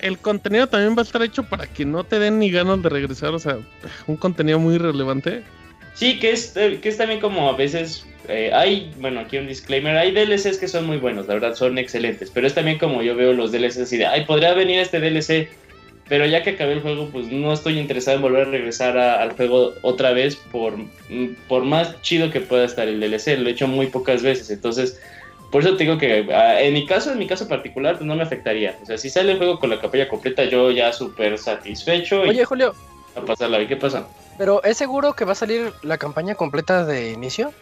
el 0.02 0.18
contenido 0.18 0.68
también 0.68 0.96
va 0.96 1.02
a 1.02 1.04
estar 1.04 1.22
hecho 1.22 1.44
para 1.44 1.68
que 1.68 1.86
no 1.86 2.04
te 2.04 2.20
den 2.20 2.40
ni 2.40 2.50
ganas 2.50 2.82
de 2.82 2.90
regresar, 2.90 3.34
o 3.34 3.40
sea, 3.40 3.60
un 4.08 4.18
contenido 4.18 4.60
muy 4.60 4.78
relevante. 4.78 5.44
Sí, 5.94 6.20
que 6.20 6.32
es, 6.32 6.56
eh, 6.56 6.80
que 6.82 6.90
es 6.90 6.98
también 6.98 7.20
como 7.20 7.50
a 7.50 7.56
veces 7.56 8.06
eh, 8.28 8.52
hay, 8.54 8.94
bueno, 9.00 9.20
aquí 9.20 9.38
un 9.38 9.48
disclaimer, 9.48 9.98
hay 9.98 10.12
DLCs 10.12 10.58
que 10.58 10.68
son 10.68 10.86
muy 10.86 10.98
buenos, 10.98 11.28
la 11.28 11.36
verdad, 11.36 11.56
son 11.56 11.78
excelentes, 11.78 12.30
pero 12.30 12.48
es 12.48 12.54
también 12.54 12.78
como 12.78 13.02
yo 13.02 13.16
veo 13.16 13.34
los 13.34 13.52
DLCs 13.52 13.80
así 13.80 13.98
de, 13.98 14.06
ay, 14.06 14.26
podría 14.26 14.54
venir 14.54 14.80
este 14.80 15.00
DLC, 15.00 15.50
pero 16.08 16.26
ya 16.26 16.44
que 16.44 16.52
acabé 16.52 16.74
el 16.74 16.82
juego, 16.82 17.10
pues 17.12 17.28
no 17.28 17.52
estoy 17.52 17.80
interesado 17.80 18.18
en 18.18 18.22
volver 18.22 18.48
a 18.48 18.52
regresar 18.52 18.98
al 18.98 19.32
juego 19.34 19.74
otra 19.82 20.12
vez 20.12 20.36
por, 20.36 20.78
mm, 20.78 21.36
por 21.48 21.64
más 21.64 22.02
chido 22.02 22.30
que 22.30 22.42
pueda 22.42 22.66
estar 22.66 22.88
el 22.88 23.00
DLC, 23.00 23.38
lo 23.38 23.50
he 23.50 23.54
hecho 23.54 23.68
muy 23.68 23.88
pocas 23.88 24.22
veces, 24.22 24.50
entonces 24.50 25.00
por 25.52 25.64
eso 25.64 25.76
te 25.76 25.84
digo 25.84 25.98
que 25.98 26.28
ah, 26.34 26.62
en 26.62 26.74
mi 26.74 26.86
caso, 26.86 27.12
en 27.12 27.20
mi 27.20 27.28
caso 27.28 27.48
particular, 27.48 27.96
pues 27.98 28.06
no 28.06 28.16
me 28.16 28.24
afectaría. 28.24 28.78
O 28.82 28.86
sea, 28.86 28.98
si 28.98 29.10
sale 29.10 29.34
el 29.34 29.38
juego 29.38 29.60
con 29.60 29.70
la 29.70 29.82
capilla 29.82 30.08
completa, 30.08 30.46
yo 30.46 30.72
ya 30.72 30.94
súper 30.94 31.38
satisfecho. 31.38 32.22
Oye, 32.22 32.46
Julio. 32.46 32.74
A 33.18 33.22
pasarla, 33.22 33.68
¿qué 33.68 33.76
pasa? 33.76 34.08
Pero 34.38 34.64
¿es 34.64 34.78
seguro 34.78 35.14
que 35.14 35.26
va 35.26 35.34
a 35.34 35.36
salir 35.36 35.74
la 35.84 35.98
campaña 35.98 36.36
completa 36.36 36.86
de 36.86 37.12
inicio? 37.12 37.54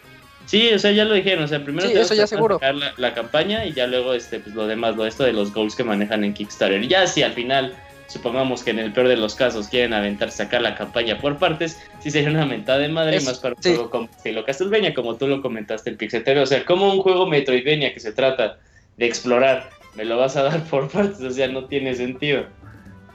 Sí, 0.46 0.72
o 0.72 0.78
sea, 0.78 0.90
ya 0.90 1.04
lo 1.04 1.14
dijeron, 1.14 1.44
o 1.44 1.48
sea, 1.48 1.62
primero 1.62 1.88
sí, 1.88 1.96
eso 1.96 2.14
ya 2.14 2.26
seguro. 2.26 2.58
La, 2.60 2.92
la, 2.96 3.14
campaña 3.14 3.64
y 3.66 3.72
ya 3.72 3.86
luego 3.86 4.14
este 4.14 4.40
pues 4.40 4.54
lo 4.54 4.66
demás, 4.66 4.96
lo 4.96 5.06
esto 5.06 5.22
de 5.22 5.32
los 5.32 5.52
goals 5.52 5.76
que 5.76 5.84
manejan 5.84 6.24
en 6.24 6.34
Kickstarter. 6.34 6.88
Ya 6.88 7.06
si 7.06 7.22
al 7.22 7.34
final 7.34 7.76
supongamos 8.10 8.64
que 8.64 8.70
en 8.70 8.80
el 8.80 8.92
peor 8.92 9.06
de 9.06 9.16
los 9.16 9.36
casos 9.36 9.68
quieren 9.68 9.94
aventar, 9.94 10.32
sacar 10.32 10.62
la 10.62 10.74
campaña 10.74 11.18
por 11.18 11.38
partes, 11.38 11.80
sí 12.00 12.10
sería 12.10 12.30
una 12.30 12.44
mentada 12.44 12.80
de 12.80 12.88
madre 12.88 13.20
más 13.20 13.38
para 13.38 13.54
un 13.54 13.62
juego 13.62 13.90
como 13.90 14.06
estilo 14.06 14.44
Castlevania, 14.44 14.92
como 14.94 15.14
tú 15.14 15.28
lo 15.28 15.40
comentaste 15.40 15.90
el 15.90 15.96
Pixetero. 15.96 16.42
O 16.42 16.46
sea, 16.46 16.64
como 16.64 16.92
un 16.92 17.00
juego 17.00 17.26
Metroidvania 17.26 17.94
que 17.94 18.00
se 18.00 18.10
trata 18.10 18.58
de 18.96 19.06
explorar, 19.06 19.70
me 19.94 20.04
lo 20.04 20.18
vas 20.18 20.36
a 20.36 20.42
dar 20.42 20.64
por 20.70 20.88
partes, 20.88 21.20
o 21.20 21.30
sea, 21.30 21.46
no 21.46 21.66
tiene 21.66 21.94
sentido. 21.94 22.46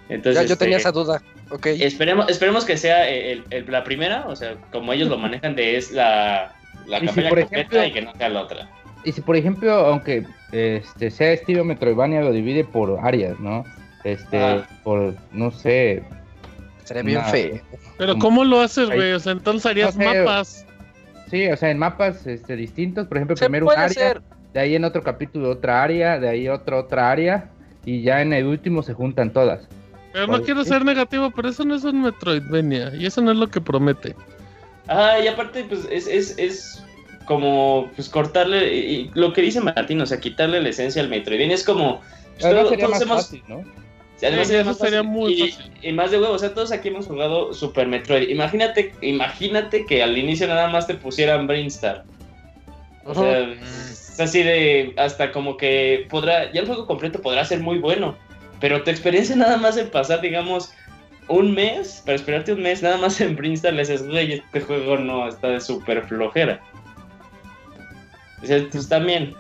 Entonces, 0.08 0.44
ya, 0.44 0.48
yo 0.48 0.58
tenía 0.58 0.78
este, 0.78 0.90
esa 0.90 0.98
duda. 0.98 1.22
Okay. 1.50 1.82
Esperemos, 1.84 2.28
esperemos 2.30 2.66
que 2.66 2.76
sea 2.76 3.08
el, 3.08 3.44
la 3.68 3.84
primera, 3.84 4.26
o 4.28 4.36
sea, 4.36 4.56
como 4.72 4.94
ellos 4.94 5.10
lo 5.10 5.18
manejan 5.18 5.56
de 5.56 5.78
es 5.78 5.92
la, 5.92 6.56
la 6.88 7.00
campaña 7.00 7.30
completa 7.30 7.86
y 7.86 7.92
que 7.92 8.02
no 8.02 8.14
sea 8.16 8.30
la 8.30 8.42
otra. 8.42 8.70
Y 9.04 9.12
si 9.12 9.22
por 9.22 9.36
ejemplo, 9.36 9.72
aunque 9.72 10.26
este 10.52 11.12
sea 11.12 11.34
estilo 11.34 11.64
Metroidvania, 11.64 12.22
lo 12.22 12.32
divide 12.32 12.64
por 12.64 13.00
áreas, 13.04 13.40
¿no? 13.40 13.64
Este, 14.04 14.38
ah. 14.38 14.68
por, 14.84 15.16
no 15.32 15.52
sé. 15.52 16.04
Sería 16.84 17.04
bien 17.04 17.24
feo. 17.26 17.60
Pero 17.98 18.18
¿cómo 18.18 18.44
lo 18.44 18.62
haces, 18.62 18.90
güey? 18.90 19.14
O 19.14 19.20
sea, 19.20 19.34
entonces 19.34 19.66
harías 19.66 19.96
mapas. 19.96 20.66
Sí, 21.30 21.48
o 21.48 21.58
sea, 21.58 21.72
en 21.72 21.80
mapas 21.80 22.26
este, 22.28 22.56
distintos. 22.56 23.08
Por 23.08 23.18
ejemplo, 23.18 23.36
primero 23.36 23.68
un 23.68 23.78
área, 23.78 24.22
de 24.54 24.60
ahí 24.60 24.76
en 24.76 24.86
otro 24.86 25.04
capítulo 25.04 25.50
otra 25.50 25.84
área, 25.84 26.20
de 26.20 26.30
ahí 26.30 26.48
otra 26.48 26.78
otra 26.78 27.12
área, 27.12 27.50
y 27.84 28.02
ya 28.02 28.22
en 28.22 28.34
el 28.34 28.46
último 28.46 28.84
se 28.84 28.94
juntan 28.94 29.34
todas. 29.34 29.68
Pero 30.16 30.28
no 30.28 30.42
quiero 30.44 30.64
ser 30.64 30.86
negativo, 30.86 31.30
pero 31.32 31.50
eso 31.50 31.66
no 31.66 31.76
es 31.76 31.84
un 31.84 32.02
Metroidvania, 32.02 32.94
y 32.96 33.06
eso 33.06 33.20
no 33.20 33.32
es 33.32 33.38
lo 33.38 33.48
que 33.48 33.60
promete. 33.60 34.16
Ah, 34.88 35.20
y 35.22 35.28
aparte, 35.28 35.66
pues 35.66 35.86
es, 35.92 36.08
es, 36.08 36.38
es 36.38 36.82
como 37.26 37.92
pues 37.98 38.08
cortarle, 38.08 38.74
y, 38.74 39.12
lo 39.14 39.34
que 39.34 39.42
dice 39.42 39.60
Martín, 39.60 40.00
o 40.00 40.06
sea, 40.06 40.22
quitarle 40.22 40.62
la 40.62 40.70
esencia 40.70 41.02
al 41.02 41.10
Metroidvania. 41.10 41.54
Es 41.54 41.66
como... 41.66 42.00
Pues, 42.40 42.70
sería 42.70 42.88
más 42.88 43.04
fácil, 43.04 43.44
¿no? 43.50 43.66
sería 44.78 45.04
muy 45.04 45.54
y, 45.82 45.92
más 45.92 46.12
de 46.12 46.20
huevo, 46.22 46.34
o 46.34 46.40
sea, 46.40 46.54
todos 46.54 46.72
aquí 46.72 46.88
hemos 46.88 47.08
jugado 47.08 47.54
Super 47.54 47.86
Metroid. 47.86 48.30
Imagínate, 48.30 48.94
imagínate 49.02 49.86
que 49.86 50.02
al 50.02 50.18
inicio 50.18 50.48
nada 50.48 50.70
más 50.70 50.88
te 50.88 50.94
pusieran 50.94 51.46
Brainstar. 51.46 52.06
O 53.04 53.14
sea, 53.14 53.40
es 53.42 54.18
así 54.18 54.44
de 54.44 54.94
hasta 54.96 55.34
como 55.34 55.58
que 55.58 56.08
podrá, 56.10 56.54
ya 56.54 56.62
el 56.62 56.68
juego 56.68 56.88
completo 56.88 57.22
podrá 57.22 57.44
ser 57.44 57.60
muy 57.60 57.80
bueno, 57.80 58.16
pero 58.60 58.84
tu 58.84 58.90
experiencia 58.90 59.36
nada 59.36 59.58
más 59.58 59.78
en 59.78 59.90
pasar, 59.90 60.22
digamos, 60.22 60.72
un 61.28 61.54
mes, 61.54 62.02
para 62.06 62.16
esperarte 62.16 62.54
un 62.54 62.62
mes, 62.62 62.84
nada 62.84 62.98
más 62.98 63.20
en 63.22 63.36
Brainstar 63.36 63.74
le 63.74 63.82
dices, 63.82 64.08
güey, 64.08 64.34
este 64.34 64.62
juego 64.62 64.98
no 64.98 65.28
está 65.28 65.50
de 65.50 65.60
súper 65.60 66.04
flojera. 66.08 66.60
O 68.44 68.46
sea, 68.46 68.64
pues 68.72 68.88
también, 68.88 69.34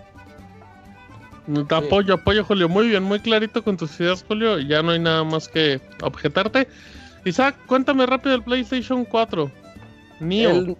te 1.67 1.75
apoyo, 1.75 2.15
apoyo, 2.15 2.43
Julio. 2.43 2.67
Muy 2.67 2.87
bien, 2.87 3.03
muy 3.03 3.19
clarito 3.19 3.63
con 3.63 3.77
tus 3.77 3.99
ideas, 3.99 4.25
Julio. 4.27 4.59
Ya 4.59 4.81
no 4.81 4.91
hay 4.91 4.99
nada 4.99 5.23
más 5.23 5.47
que 5.47 5.79
objetarte. 6.01 6.67
Isaac, 7.23 7.55
cuéntame 7.67 8.05
rápido 8.05 8.35
el 8.35 8.43
PlayStation 8.43 9.05
4. 9.05 9.51
Neo. 10.21 10.75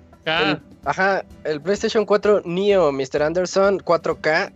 ajá, 0.86 1.23
el 1.43 1.61
PlayStation 1.61 2.05
4 2.05 2.41
Neo, 2.45 2.91
Mr. 2.91 3.23
Anderson 3.23 3.79
4K. 3.79 4.51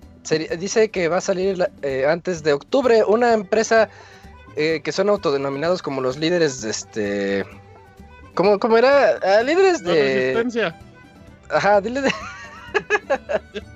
Dice 0.57 0.89
que 0.89 1.07
va 1.07 1.17
a 1.17 1.22
salir 1.22 1.70
eh, 1.82 2.05
antes 2.07 2.43
de 2.43 2.53
octubre. 2.53 3.03
Una 3.05 3.34
empresa 3.34 3.89
eh, 4.55 4.82
que 4.84 4.91
son 4.91 5.09
autodenominados 5.09 5.82
como 5.82 6.01
los 6.01 6.17
líderes 6.17 6.61
de 6.61 6.70
este. 6.70 7.45
¿Cómo, 8.34 8.59
cómo 8.59 8.78
era? 8.78 9.17
Ah, 9.24 9.41
líderes 9.43 9.84
de. 9.84 10.34
resistencia. 10.34 10.80
Ajá, 11.49 11.82
dile 11.82 12.01
de. 12.01 12.11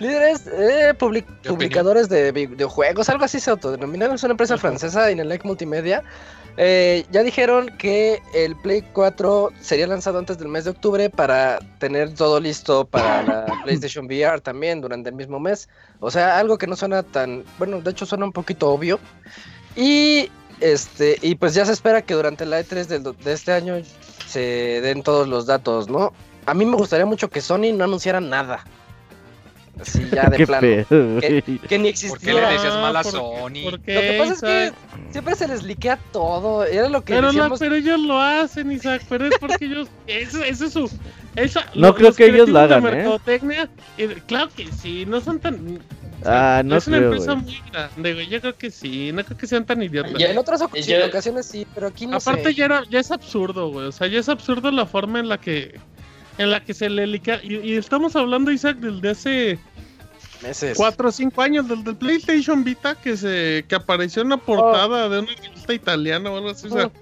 Líderes 0.00 0.48
eh, 0.48 0.94
publicadores 0.98 2.08
de 2.08 2.32
videojuegos, 2.32 3.08
algo 3.08 3.24
así 3.24 3.38
se 3.38 3.50
autodenominaron. 3.50 4.16
Es 4.16 4.24
una 4.24 4.32
empresa 4.32 4.58
francesa, 4.58 5.10
Inelec 5.12 5.44
Multimedia. 5.44 6.02
Eh, 6.56 7.06
ya 7.10 7.22
dijeron 7.22 7.70
que 7.78 8.20
el 8.34 8.54
Play 8.56 8.82
4 8.92 9.50
sería 9.60 9.86
lanzado 9.86 10.18
antes 10.18 10.38
del 10.38 10.48
mes 10.48 10.64
de 10.64 10.70
octubre 10.70 11.08
para 11.08 11.58
tener 11.78 12.14
todo 12.14 12.40
listo 12.40 12.84
para 12.84 13.22
la 13.22 13.46
PlayStation 13.64 14.04
VR 14.04 14.40
también 14.40 14.80
durante 14.80 15.08
el 15.08 15.14
mismo 15.14 15.40
mes. 15.40 15.68
O 16.00 16.10
sea, 16.10 16.38
algo 16.38 16.58
que 16.58 16.66
no 16.66 16.76
suena 16.76 17.02
tan. 17.02 17.44
Bueno, 17.58 17.80
de 17.80 17.90
hecho 17.90 18.04
suena 18.04 18.24
un 18.26 18.32
poquito 18.32 18.70
obvio. 18.70 18.98
Y 19.76 20.30
este, 20.60 21.18
y 21.22 21.34
pues 21.34 21.54
ya 21.54 21.64
se 21.64 21.72
espera 21.72 22.02
que 22.02 22.14
durante 22.14 22.46
la 22.46 22.60
E3 22.60 23.14
de 23.14 23.32
este 23.32 23.52
año 23.52 23.82
se 24.26 24.80
den 24.80 25.02
todos 25.02 25.26
los 25.26 25.46
datos, 25.46 25.88
¿no? 25.88 26.12
A 26.46 26.54
mí 26.54 26.64
me 26.64 26.76
gustaría 26.76 27.06
mucho 27.06 27.30
que 27.30 27.40
Sony 27.40 27.72
no 27.74 27.84
anunciara 27.84 28.20
nada. 28.20 28.64
Así 29.82 30.08
ya 30.12 30.30
de 30.30 30.46
plano. 30.46 30.86
que, 31.68 31.78
ni 31.78 31.88
existía. 31.88 32.10
¿Por 32.10 32.20
qué 32.20 32.32
le 32.34 32.52
decías 32.52 32.74
mal 32.74 32.96
a 32.96 33.04
Sony? 33.04 33.70
Lo 33.70 33.82
que 33.82 34.16
pasa 34.18 34.32
es 34.32 34.40
que 34.40 34.72
siempre 35.10 35.34
se 35.34 35.48
les 35.48 35.62
liquea 35.64 35.98
todo. 36.12 36.64
Era 36.64 36.88
lo 36.88 37.04
que 37.04 37.14
pero 37.14 37.28
decíamos... 37.28 37.58
pero 37.58 37.74
ellos 37.74 38.00
lo 38.00 38.20
hacen, 38.20 38.70
Isaac. 38.70 39.02
Pero 39.08 39.26
es 39.26 39.34
porque 39.38 39.64
ellos. 39.64 39.88
Eso, 40.06 40.42
eso 40.44 40.66
es 40.66 40.72
su. 40.72 40.90
Esa, 41.36 41.66
no 41.74 41.94
creo 41.94 42.12
que 42.12 42.26
ellos 42.26 42.48
lo 42.48 42.58
hagan, 42.58 42.84
¿eh? 42.86 44.18
claro 44.26 44.50
que 44.54 44.70
sí, 44.72 45.06
no 45.06 45.20
son 45.20 45.40
tan. 45.40 45.80
Ah, 46.24 46.62
no 46.64 46.76
es 46.76 46.86
una 46.86 46.98
empresa 46.98 47.34
muy 47.34 47.60
grande, 47.72 48.14
güey. 48.14 48.28
Yo 48.28 48.40
creo 48.40 48.56
que 48.56 48.70
sí, 48.70 49.10
no 49.12 49.24
creo 49.24 49.36
que 49.36 49.46
sean 49.46 49.64
tan 49.64 49.82
idiotas. 49.82 50.12
Y 50.18 50.24
en 50.24 50.38
otras 50.38 50.60
ocasiones 50.62 51.46
sí, 51.46 51.66
pero 51.74 51.88
aquí 51.88 52.06
no 52.06 52.18
Aparte 52.18 52.54
ya 52.54 52.66
era, 52.66 52.82
ya 52.90 53.00
es 53.00 53.10
absurdo, 53.10 53.70
güey. 53.70 53.86
O 53.86 53.92
sea, 53.92 54.06
ya 54.06 54.20
es 54.20 54.28
absurdo 54.28 54.70
la 54.70 54.86
forma 54.86 55.18
en 55.18 55.28
la 55.28 55.38
que 55.38 55.80
en 56.38 56.50
la 56.50 56.64
que 56.64 56.74
se 56.74 56.88
le 56.88 57.06
liquea. 57.06 57.40
Y, 57.42 57.74
estamos 57.74 58.16
hablando, 58.16 58.50
Isaac, 58.50 58.78
del 58.78 59.00
de 59.00 59.10
hace 59.10 59.58
meses. 60.42 60.76
4 60.76 61.08
o 61.08 61.12
5 61.12 61.42
años, 61.42 61.68
del, 61.68 61.84
del, 61.84 61.96
PlayStation 61.96 62.64
Vita 62.64 62.94
que 62.94 63.16
se 63.16 63.64
que 63.68 63.74
apareció 63.74 64.22
en 64.22 64.26
una 64.26 64.36
portada 64.36 65.06
oh. 65.06 65.10
de 65.10 65.20
una 65.20 65.32
revista 65.34 65.72
italiana 65.72 66.30
o 66.30 66.36
algo 66.36 66.50
así. 66.50 66.66
O 66.68 66.70
sea, 66.70 66.86
oh. 66.86 66.92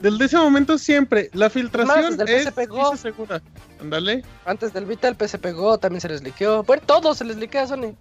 del 0.00 0.18
de 0.18 0.24
ese 0.24 0.36
momento 0.36 0.78
siempre. 0.78 1.30
La 1.32 1.50
filtración 1.50 2.20
es, 2.28 2.46
es 2.46 3.00
segura. 3.00 3.42
Ándale. 3.80 4.22
Antes 4.44 4.72
del 4.72 4.86
Vita 4.86 5.08
el 5.08 5.16
PC 5.16 5.38
pegó, 5.38 5.78
también 5.78 6.00
se 6.00 6.08
les 6.08 6.22
liqueó. 6.22 6.62
Bueno, 6.64 6.82
todo 6.86 7.14
se 7.14 7.24
les 7.24 7.36
liquea 7.36 7.62
a 7.62 7.66
Sony. 7.68 7.94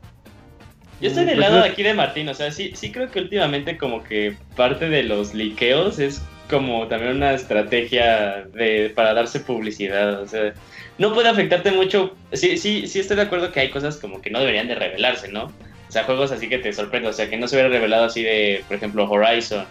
Yo 1.02 1.08
estoy 1.08 1.26
del 1.26 1.40
lado 1.40 1.62
de 1.62 1.70
aquí 1.70 1.82
de 1.82 1.94
Martín, 1.94 2.28
o 2.28 2.34
sea, 2.34 2.52
sí, 2.52 2.74
sí 2.76 2.92
creo 2.92 3.10
que 3.10 3.20
últimamente 3.20 3.78
como 3.78 4.04
que 4.04 4.36
parte 4.58 4.90
de 4.90 5.04
los 5.04 5.34
liqueos 5.34 5.98
es 5.98 6.22
como 6.50 6.88
también 6.88 7.16
una 7.16 7.34
estrategia 7.34 8.44
de, 8.54 8.92
para 8.94 9.14
darse 9.14 9.40
publicidad. 9.40 10.22
O 10.22 10.28
sea, 10.28 10.54
no 11.00 11.14
puede 11.14 11.30
afectarte 11.30 11.72
mucho. 11.72 12.16
Sí, 12.34 12.58
sí, 12.58 12.88
sí 12.88 13.00
estoy 13.00 13.16
de 13.16 13.24
acuerdo 13.24 13.52
que 13.52 13.62
hay 13.62 13.70
cosas 13.70 13.98
como 13.98 14.22
que 14.22 14.30
no 14.30 14.40
deberían 14.40 14.68
de 14.68 14.76
revelarse, 14.76 15.30
¿no? 15.30 15.46
O 15.46 15.92
sea, 15.92 16.04
juegos 16.04 16.32
así 16.32 16.48
que 16.48 16.60
te 16.60 16.72
sorprenden. 16.72 17.10
O 17.10 17.14
sea, 17.14 17.30
que 17.30 17.38
no 17.38 17.48
se 17.48 17.56
hubiera 17.56 17.70
revelado 17.70 18.06
así 18.06 18.22
de, 18.22 18.64
por 18.68 18.78
ejemplo, 18.78 19.10
Horizon. 19.10 19.66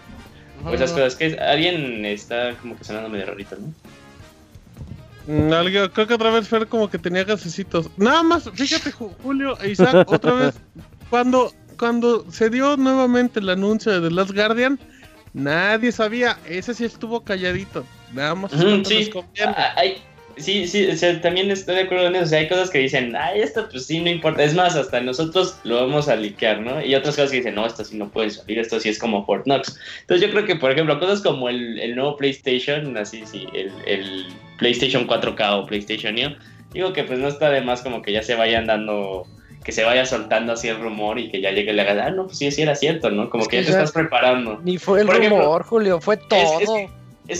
O 0.65 0.73
esas 0.73 0.91
cosas 0.91 1.15
que 1.15 1.37
alguien 1.39 2.03
está 2.03 2.53
como 2.55 2.77
que 2.77 2.83
sonando 2.83 3.07
medio 3.07 3.27
rarito, 3.27 3.55
¿no? 3.55 3.73
Mm, 5.27 5.89
creo 5.93 6.07
que 6.07 6.13
otra 6.13 6.31
vez 6.31 6.49
fue 6.49 6.65
como 6.65 6.89
que 6.89 6.97
tenía 6.97 7.23
gasecitos. 7.23 7.89
Nada 7.95 8.23
más, 8.23 8.49
fíjate, 8.53 8.91
Julio 8.91 9.57
e 9.61 9.69
Isaac, 9.69 10.05
otra 10.11 10.33
vez, 10.33 10.55
cuando, 11.09 11.53
cuando 11.77 12.29
se 12.29 12.49
dio 12.49 12.75
nuevamente 12.75 13.39
el 13.39 13.49
anuncio 13.49 13.93
de 13.93 14.09
The 14.09 14.13
Last 14.13 14.31
Guardian, 14.31 14.77
Nadie 15.33 15.91
sabía, 15.91 16.37
ese 16.47 16.73
sí 16.73 16.85
estuvo 16.85 17.21
calladito. 17.21 17.85
Nada 18.13 18.33
más 18.35 18.51
sí. 18.51 19.11
Ah, 19.45 19.75
sí, 20.39 20.67
sí, 20.67 20.87
también 21.21 21.51
estoy 21.51 21.75
de 21.75 21.81
acuerdo 21.81 22.07
en 22.07 22.15
eso. 22.15 22.25
O 22.25 22.27
sea, 22.27 22.39
hay 22.39 22.47
cosas 22.47 22.69
que 22.69 22.79
dicen, 22.79 23.15
ay, 23.15 23.41
esto 23.41 23.67
pues 23.69 23.85
sí, 23.85 23.99
no 23.99 24.09
importa. 24.09 24.43
Es 24.43 24.53
más, 24.53 24.75
hasta 24.75 24.99
nosotros 25.01 25.57
lo 25.63 25.75
vamos 25.75 26.07
a 26.07 26.15
liquear, 26.15 26.61
¿no? 26.61 26.83
Y 26.83 26.95
otras 26.95 27.15
cosas 27.15 27.31
que 27.31 27.37
dicen, 27.37 27.55
no, 27.55 27.65
esto 27.65 27.83
sí 27.83 27.97
no 27.97 28.09
puede 28.09 28.29
salir, 28.29 28.59
esto 28.59 28.79
sí 28.79 28.89
es 28.89 28.99
como 28.99 29.25
Fort 29.25 29.45
Knox. 29.45 29.77
Entonces 30.01 30.27
yo 30.27 30.33
creo 30.33 30.45
que, 30.45 30.55
por 30.55 30.71
ejemplo, 30.71 30.99
cosas 30.99 31.21
como 31.21 31.49
el, 31.49 31.79
el 31.79 31.95
nuevo 31.95 32.17
PlayStation, 32.17 32.97
así, 32.97 33.23
sí, 33.25 33.47
el, 33.53 33.71
el 33.85 34.27
PlayStation 34.57 35.07
4K 35.07 35.63
o 35.63 35.65
PlayStation 35.65 36.15
Neo, 36.15 36.35
digo 36.73 36.93
que 36.93 37.03
pues 37.03 37.19
no 37.19 37.27
está 37.27 37.49
de 37.49 37.61
más 37.61 37.81
como 37.81 38.01
que 38.01 38.11
ya 38.11 38.21
se 38.21 38.35
vayan 38.35 38.67
dando 38.67 39.25
que 39.63 39.71
se 39.71 39.83
vaya 39.83 40.05
soltando 40.05 40.53
así 40.53 40.69
el 40.69 40.79
rumor 40.79 41.19
y 41.19 41.29
que 41.29 41.41
ya 41.41 41.51
llegue 41.51 41.73
le 41.73 41.81
haga, 41.81 42.05
ah, 42.05 42.11
no, 42.11 42.25
pues 42.27 42.37
sí, 42.37 42.49
sí 42.49 42.61
era 42.61 42.75
cierto, 42.75 43.11
¿no? 43.11 43.29
Como 43.29 43.45
que, 43.45 43.57
ya 43.57 43.63
te 43.63 43.71
estás 43.71 43.91
preparando. 43.91 44.59
Ni 44.63 44.77
fue 44.77 45.01
el 45.01 45.07
rumor, 45.07 45.63
Julio, 45.63 45.99
fue 45.99 46.17
todo. 46.17 46.59
Es, 46.59 46.89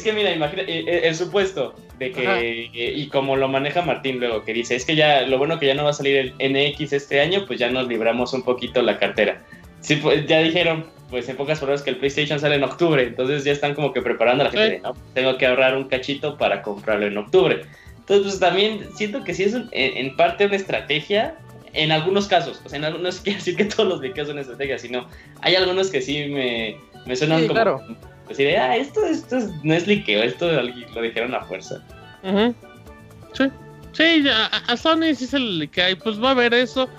que, 0.02 0.14
mira, 0.14 0.32
imagina, 0.32 0.62
eh, 0.64 0.86
eh, 0.88 1.02
el, 1.06 1.16
supuesto 1.16 1.74
de 1.98 2.12
que, 2.12 2.24
eh, 2.24 2.94
y 2.96 3.08
como 3.08 3.36
lo 3.36 3.48
maneja 3.48 3.82
Martín 3.82 4.20
luego, 4.20 4.44
que 4.44 4.54
dice, 4.54 4.76
es 4.76 4.86
que 4.86 4.96
ya, 4.96 5.24
lo 5.24 5.38
bueno 5.38 5.60
que 5.60 5.66
ya 5.66 5.74
no 5.74 5.84
va 5.84 5.90
a 5.90 5.94
salir 5.94 6.16
el 6.16 6.34
NX 6.38 6.94
este 6.94 7.20
año, 7.20 7.46
pues 7.48 7.60
ya 7.60 7.70
nos 7.70 7.88
libramos 7.88 8.34
un 8.34 8.44
poquito 8.44 8.82
la 8.82 8.98
cartera. 9.00 9.42
Sí, 9.82 9.96
pues 9.96 10.26
ya 10.28 10.40
dijeron, 10.40 10.86
pues 11.10 11.28
en 11.30 11.38
pocas 11.38 11.60
palabras, 11.60 11.82
que 11.82 11.90
el 11.90 11.98
PlayStation 11.98 12.40
sale 12.40 12.56
en 12.56 12.64
octubre, 12.64 13.04
entonces 13.04 13.44
ya 13.44 13.52
están 13.52 13.74
como 13.74 13.92
que 13.94 14.02
preparando 14.02 14.44
a 14.44 14.46
la 14.48 14.52
gente, 14.52 14.80
¿no? 14.80 14.96
Tengo 15.14 15.38
que 15.38 15.48
ahorrar 15.48 15.76
un 15.76 15.86
cachito 15.86 16.38
para 16.38 16.62
comprarlo 16.62 17.08
en 17.08 17.18
octubre. 17.18 17.62
Entonces, 17.98 18.26
pues 18.26 18.40
también 18.40 18.88
siento 18.96 19.24
que 19.24 19.34
sí 19.34 19.44
es 19.44 19.56
en 19.72 20.16
parte 20.16 20.46
una 20.46 20.56
estrategia 20.56 21.36
en 21.74 21.92
algunos 21.92 22.28
casos, 22.28 22.62
o 22.66 22.70
sea, 22.70 22.80
no, 22.80 22.98
no 22.98 23.10
quiere 23.24 23.38
decir 23.38 23.56
que 23.56 23.66
todos 23.66 23.88
los 23.88 24.02
liqueos 24.02 24.28
son 24.28 24.40
estrategias, 24.40 24.82
sino 24.82 25.08
hay 25.42 25.56
algunos 25.56 25.90
que 25.90 26.02
sí 26.02 26.26
me, 26.26 26.78
me 27.06 27.16
suenan 27.16 27.42
como 27.42 27.54
claro. 27.54 27.82
Decir, 28.30 28.58
ah, 28.58 28.76
esto, 28.76 29.06
esto 29.06 29.38
no 29.64 29.74
es 29.74 29.88
liqueo, 29.88 30.24
esto 30.24 30.50
lo 30.52 31.02
dijeron 31.02 31.34
a 31.34 31.42
fuerza. 31.42 31.84
Sí, 33.34 33.46
sí, 33.94 34.24
ya, 34.24 34.46
a 34.46 34.78
Sony 34.78 35.14
sí 35.16 35.28
se 35.28 35.40
le 35.40 35.52
liquea 35.52 35.92
y 35.92 35.96
pues 35.96 36.22
va 36.22 36.30
a 36.30 36.32
haber 36.32 36.54
eso. 36.54 36.90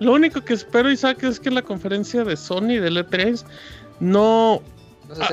Lo 0.00 0.12
único 0.12 0.42
que 0.42 0.54
espero, 0.54 0.90
Isaac, 0.90 1.22
es 1.22 1.38
que 1.38 1.50
la 1.50 1.62
conferencia 1.62 2.24
de 2.24 2.36
Sony 2.36 2.80
del 2.80 2.96
E3 2.96 3.44
no 4.00 4.62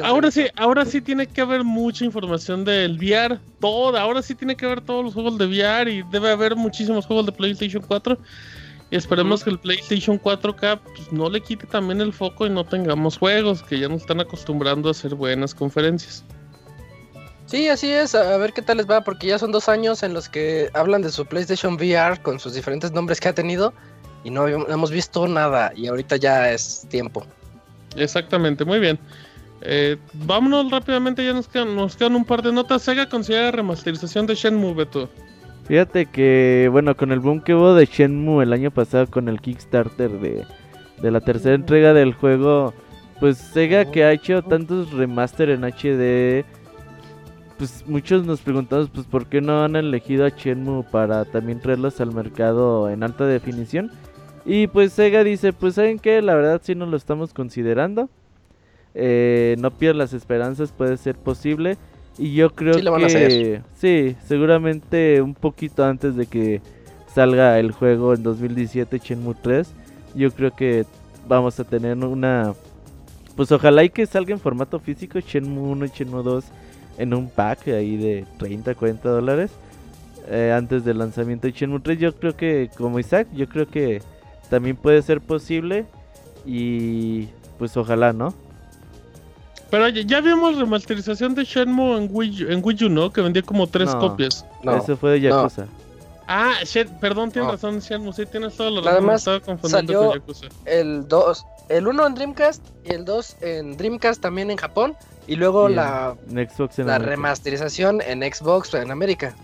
ahora 0.03 0.31
sí, 0.31 0.47
ahora 0.55 0.85
sí 0.85 1.01
tiene 1.01 1.27
que 1.27 1.41
haber 1.41 1.63
mucha 1.63 2.05
información 2.05 2.65
del 2.65 2.97
VR, 2.97 3.39
toda, 3.59 4.01
ahora 4.01 4.21
sí 4.21 4.35
tiene 4.35 4.55
que 4.55 4.65
haber 4.65 4.81
todos 4.81 5.03
los 5.03 5.13
juegos 5.13 5.37
de 5.37 5.45
VR 5.45 5.91
y 5.91 6.03
debe 6.11 6.31
haber 6.31 6.55
muchísimos 6.55 7.05
juegos 7.05 7.25
de 7.25 7.31
PlayStation 7.31 7.83
4 7.87 8.17
y 8.89 8.95
esperemos 8.95 9.43
que 9.43 9.49
el 9.49 9.59
PlayStation 9.59 10.19
4K 10.21 10.79
pues, 10.79 11.11
no 11.11 11.29
le 11.29 11.41
quite 11.41 11.67
también 11.67 11.99
el 11.99 12.13
foco 12.13 12.45
y 12.45 12.49
no 12.49 12.65
tengamos 12.65 13.17
juegos, 13.17 13.63
que 13.63 13.79
ya 13.79 13.89
nos 13.89 14.01
están 14.01 14.19
acostumbrando 14.21 14.87
a 14.87 14.91
hacer 14.91 15.15
buenas 15.15 15.53
conferencias. 15.53 16.23
Sí, 17.47 17.69
así 17.69 17.89
es, 17.89 18.13
a 18.13 18.37
ver 18.37 18.53
qué 18.53 18.61
tal 18.61 18.77
les 18.77 18.89
va, 18.89 19.01
porque 19.01 19.27
ya 19.27 19.39
son 19.39 19.51
dos 19.51 19.69
años 19.69 20.03
en 20.03 20.13
los 20.13 20.27
que 20.27 20.69
hablan 20.73 21.01
de 21.01 21.11
su 21.11 21.25
PlayStation 21.25 21.75
VR 21.75 22.21
con 22.21 22.39
sus 22.39 22.53
diferentes 22.53 22.91
nombres 22.91 23.19
que 23.19 23.29
ha 23.29 23.33
tenido 23.33 23.73
y 24.23 24.29
no, 24.29 24.47
hemos 24.47 24.91
visto 24.91 25.27
nada 25.27 25.71
y 25.75 25.87
ahorita 25.87 26.17
ya 26.17 26.51
es 26.51 26.85
tiempo. 26.89 27.25
Exactamente, 27.95 28.65
muy 28.65 28.79
bien. 28.79 28.99
Eh, 29.61 29.97
vámonos 30.13 30.69
rápidamente, 30.71 31.25
ya 31.25 31.33
nos 31.33 31.47
quedan, 31.47 31.75
nos 31.75 31.95
quedan 31.95 32.15
un 32.15 32.25
par 32.25 32.41
de 32.41 32.51
notas. 32.51 32.83
Sega 32.83 33.07
considera 33.09 33.51
remasterización 33.51 34.27
de 34.27 34.35
Shenmue, 34.35 34.73
Beto. 34.73 35.09
Fíjate 35.67 36.05
que, 36.05 36.69
bueno, 36.71 36.95
con 36.95 37.11
el 37.11 37.19
boom 37.19 37.41
que 37.41 37.53
hubo 37.53 37.73
de 37.73 37.85
Shenmue 37.85 38.43
el 38.43 38.53
año 38.53 38.71
pasado 38.71 39.07
con 39.07 39.27
el 39.27 39.41
Kickstarter 39.41 40.09
de, 40.11 40.45
de 41.01 41.11
la 41.11 41.19
tercera 41.19 41.55
entrega 41.55 41.93
del 41.93 42.13
juego, 42.13 42.73
pues 43.19 43.37
Sega 43.37 43.91
que 43.91 44.05
ha 44.05 44.13
hecho 44.13 44.41
tantos 44.43 44.93
remaster 44.93 45.49
en 45.49 45.65
HD, 45.65 46.45
pues 47.57 47.83
muchos 47.85 48.25
nos 48.25 48.39
preguntamos, 48.39 48.89
pues 48.89 49.05
por 49.07 49.25
qué 49.25 49.41
no 49.41 49.63
han 49.63 49.75
elegido 49.75 50.25
a 50.25 50.29
Shenmue 50.29 50.83
para 50.83 51.25
también 51.25 51.59
traerlos 51.59 51.99
al 51.99 52.13
mercado 52.13 52.89
en 52.89 53.03
alta 53.03 53.25
definición. 53.25 53.91
Y 54.45 54.67
pues 54.67 54.93
Sega 54.93 55.25
dice, 55.25 55.51
pues 55.51 55.75
saben 55.75 55.99
que 55.99 56.21
la 56.21 56.33
verdad 56.33 56.61
sí 56.63 56.75
nos 56.75 56.87
lo 56.87 56.95
estamos 56.95 57.33
considerando. 57.33 58.09
Eh, 58.93 59.57
no 59.59 59.71
pierdas 59.71 59.97
las 59.97 60.13
esperanzas, 60.13 60.71
puede 60.71 60.95
ser 60.95 61.17
posible. 61.17 61.77
Y 62.17 62.33
yo 62.33 62.53
creo 62.53 62.73
que 62.73 63.61
sí, 63.75 64.15
seguramente 64.25 65.21
un 65.21 65.35
poquito 65.35 65.85
antes 65.85 66.15
de 66.15 66.25
que 66.25 66.61
salga 67.13 67.59
el 67.59 67.71
juego 67.71 68.13
en 68.13 68.23
2017 68.23 68.99
Shenmue 68.99 69.35
3, 69.41 69.71
yo 70.15 70.31
creo 70.31 70.51
que 70.51 70.85
vamos 71.27 71.59
a 71.59 71.63
tener 71.63 71.97
una 71.97 72.53
pues 73.35 73.51
ojalá 73.51 73.83
y 73.83 73.89
que 73.89 74.05
salga 74.07 74.33
en 74.33 74.39
formato 74.39 74.79
físico 74.79 75.19
Shenmue 75.19 75.69
1 75.69 75.85
y 75.85 75.89
Shenmue 75.89 76.23
2 76.23 76.45
en 76.97 77.13
un 77.13 77.29
pack 77.29 77.67
ahí 77.67 77.95
de 77.95 78.25
30, 78.39 78.73
40 78.73 79.09
dólares 79.09 79.51
eh, 80.27 80.51
antes 80.55 80.83
del 80.83 80.97
lanzamiento 80.97 81.45
de 81.45 81.53
Shenmue 81.53 81.79
3. 81.79 81.99
Yo 81.99 82.15
creo 82.15 82.35
que, 82.35 82.71
como 82.75 82.97
Isaac, 82.97 83.27
yo 83.33 83.47
creo 83.47 83.67
que 83.67 84.01
también 84.49 84.75
puede 84.75 85.03
ser 85.03 85.21
posible 85.21 85.85
y 86.45 87.27
pues 87.59 87.77
ojalá, 87.77 88.11
¿no? 88.11 88.33
Pero 89.69 89.89
ya, 89.89 90.21
vimos 90.21 90.57
remasterización 90.57 91.35
de 91.35 91.43
Shenmue 91.43 91.97
en 91.97 92.09
Wii, 92.11 92.45
en 92.49 92.61
Wii 92.63 92.85
U, 92.85 92.89
¿no? 92.89 93.11
Que 93.11 93.21
vendía 93.21 93.41
como 93.41 93.67
tres 93.67 93.93
copias. 93.95 94.45
No, 94.63 94.77
Ese 94.77 94.95
fue 94.95 95.11
de 95.11 95.21
Yakuza. 95.21 95.65
Ah, 96.29 96.55
perdón, 96.99 97.31
tienes 97.31 97.51
razón, 97.51 97.79
Shenmue, 97.79 98.13
sí, 98.13 98.25
tienes 98.25 98.55
toda 98.55 98.69
la 98.69 98.77
razón. 98.77 98.93
Además, 98.93 99.21
estaba 99.21 99.39
confundiendo 99.39 100.07
con 100.07 100.13
Yakuza. 100.19 100.47
El 100.65 101.07
2, 101.07 101.45
el 101.69 101.87
1 101.87 102.07
en 102.07 102.15
Dreamcast 102.15 102.63
y 102.85 102.93
el 102.93 103.05
2 103.05 103.35
en 103.41 103.77
Dreamcast 103.77 104.21
también 104.21 104.51
en 104.51 104.57
Japón. 104.57 104.95
Y 105.27 105.35
luego 105.35 105.67
la, 105.67 106.15
la 106.77 106.99
remasterización 106.99 108.01
en 108.01 108.21
Xbox 108.21 108.73
en 108.73 108.91
América. 108.91 109.35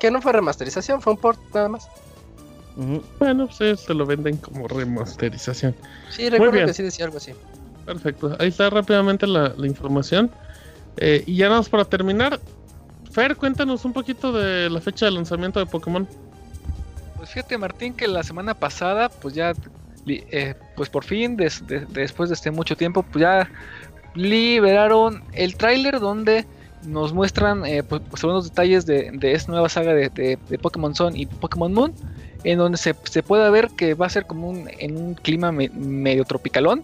Que 0.00 0.10
no 0.10 0.22
fue 0.22 0.32
remasterización, 0.32 1.02
fue 1.02 1.12
un 1.12 1.18
port 1.18 1.38
nada 1.54 1.68
más. 1.68 1.88
Bueno, 3.18 3.48
pues 3.56 3.80
se 3.80 3.94
lo 3.94 4.04
venden 4.04 4.36
como 4.36 4.68
remasterización. 4.68 5.74
Sí, 6.10 6.28
recuerdo 6.28 6.66
que 6.66 6.74
sí 6.74 6.82
decía 6.82 7.06
algo 7.06 7.18
así. 7.18 7.32
Perfecto, 7.86 8.36
ahí 8.40 8.48
está 8.48 8.68
rápidamente 8.68 9.26
la, 9.28 9.54
información. 9.64 10.30
Eh, 10.96 11.22
y 11.24 11.36
ya 11.36 11.46
nada 11.46 11.60
más 11.60 11.68
para 11.68 11.84
terminar, 11.84 12.40
Fer, 13.12 13.36
cuéntanos 13.36 13.84
un 13.84 13.92
poquito 13.92 14.32
de 14.32 14.68
la 14.68 14.80
fecha 14.80 15.06
de 15.06 15.12
lanzamiento 15.12 15.60
de 15.60 15.66
Pokémon. 15.66 16.06
Pues 17.16 17.30
fíjate 17.30 17.56
Martín 17.56 17.94
que 17.94 18.08
la 18.08 18.24
semana 18.24 18.54
pasada, 18.54 19.08
pues 19.08 19.34
ya, 19.34 19.52
eh, 20.06 20.54
pues 20.74 20.88
por 20.90 21.04
fin, 21.04 21.36
después 21.36 22.28
de 22.28 22.34
este 22.34 22.50
mucho 22.50 22.76
tiempo, 22.76 23.04
pues 23.04 23.22
ya 23.22 23.48
liberaron 24.14 25.22
el 25.32 25.56
tráiler 25.56 26.00
donde 26.00 26.44
nos 26.84 27.12
muestran 27.12 27.64
eh, 27.66 27.82
pues, 27.82 28.02
pues, 28.10 28.24
algunos 28.24 28.48
detalles 28.48 28.84
de, 28.84 29.12
esta 29.22 29.52
nueva 29.52 29.68
saga 29.68 29.94
de, 29.94 30.38
Pokémon 30.60 30.94
Sun 30.94 31.16
y 31.16 31.26
Pokémon 31.26 31.72
Moon. 31.72 31.94
en 32.42 32.58
donde 32.58 32.78
se 32.78 33.22
puede 33.22 33.48
ver 33.50 33.68
que 33.76 33.94
va 33.94 34.06
a 34.06 34.10
ser 34.10 34.26
como 34.26 34.48
un, 34.48 34.68
en 34.78 34.96
un 34.96 35.14
clima 35.14 35.52
medio 35.52 36.24
tropicalón. 36.24 36.82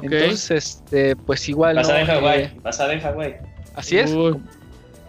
Entonces, 0.00 0.50
este, 0.50 1.16
pues 1.16 1.48
igual. 1.48 1.76
Basada 1.76 2.00
en 2.00 2.06
Hawái. 2.06 2.60
Basada 2.62 2.92
en 2.94 3.00
Hawái. 3.00 3.36
Así 3.74 3.98
es. 3.98 4.14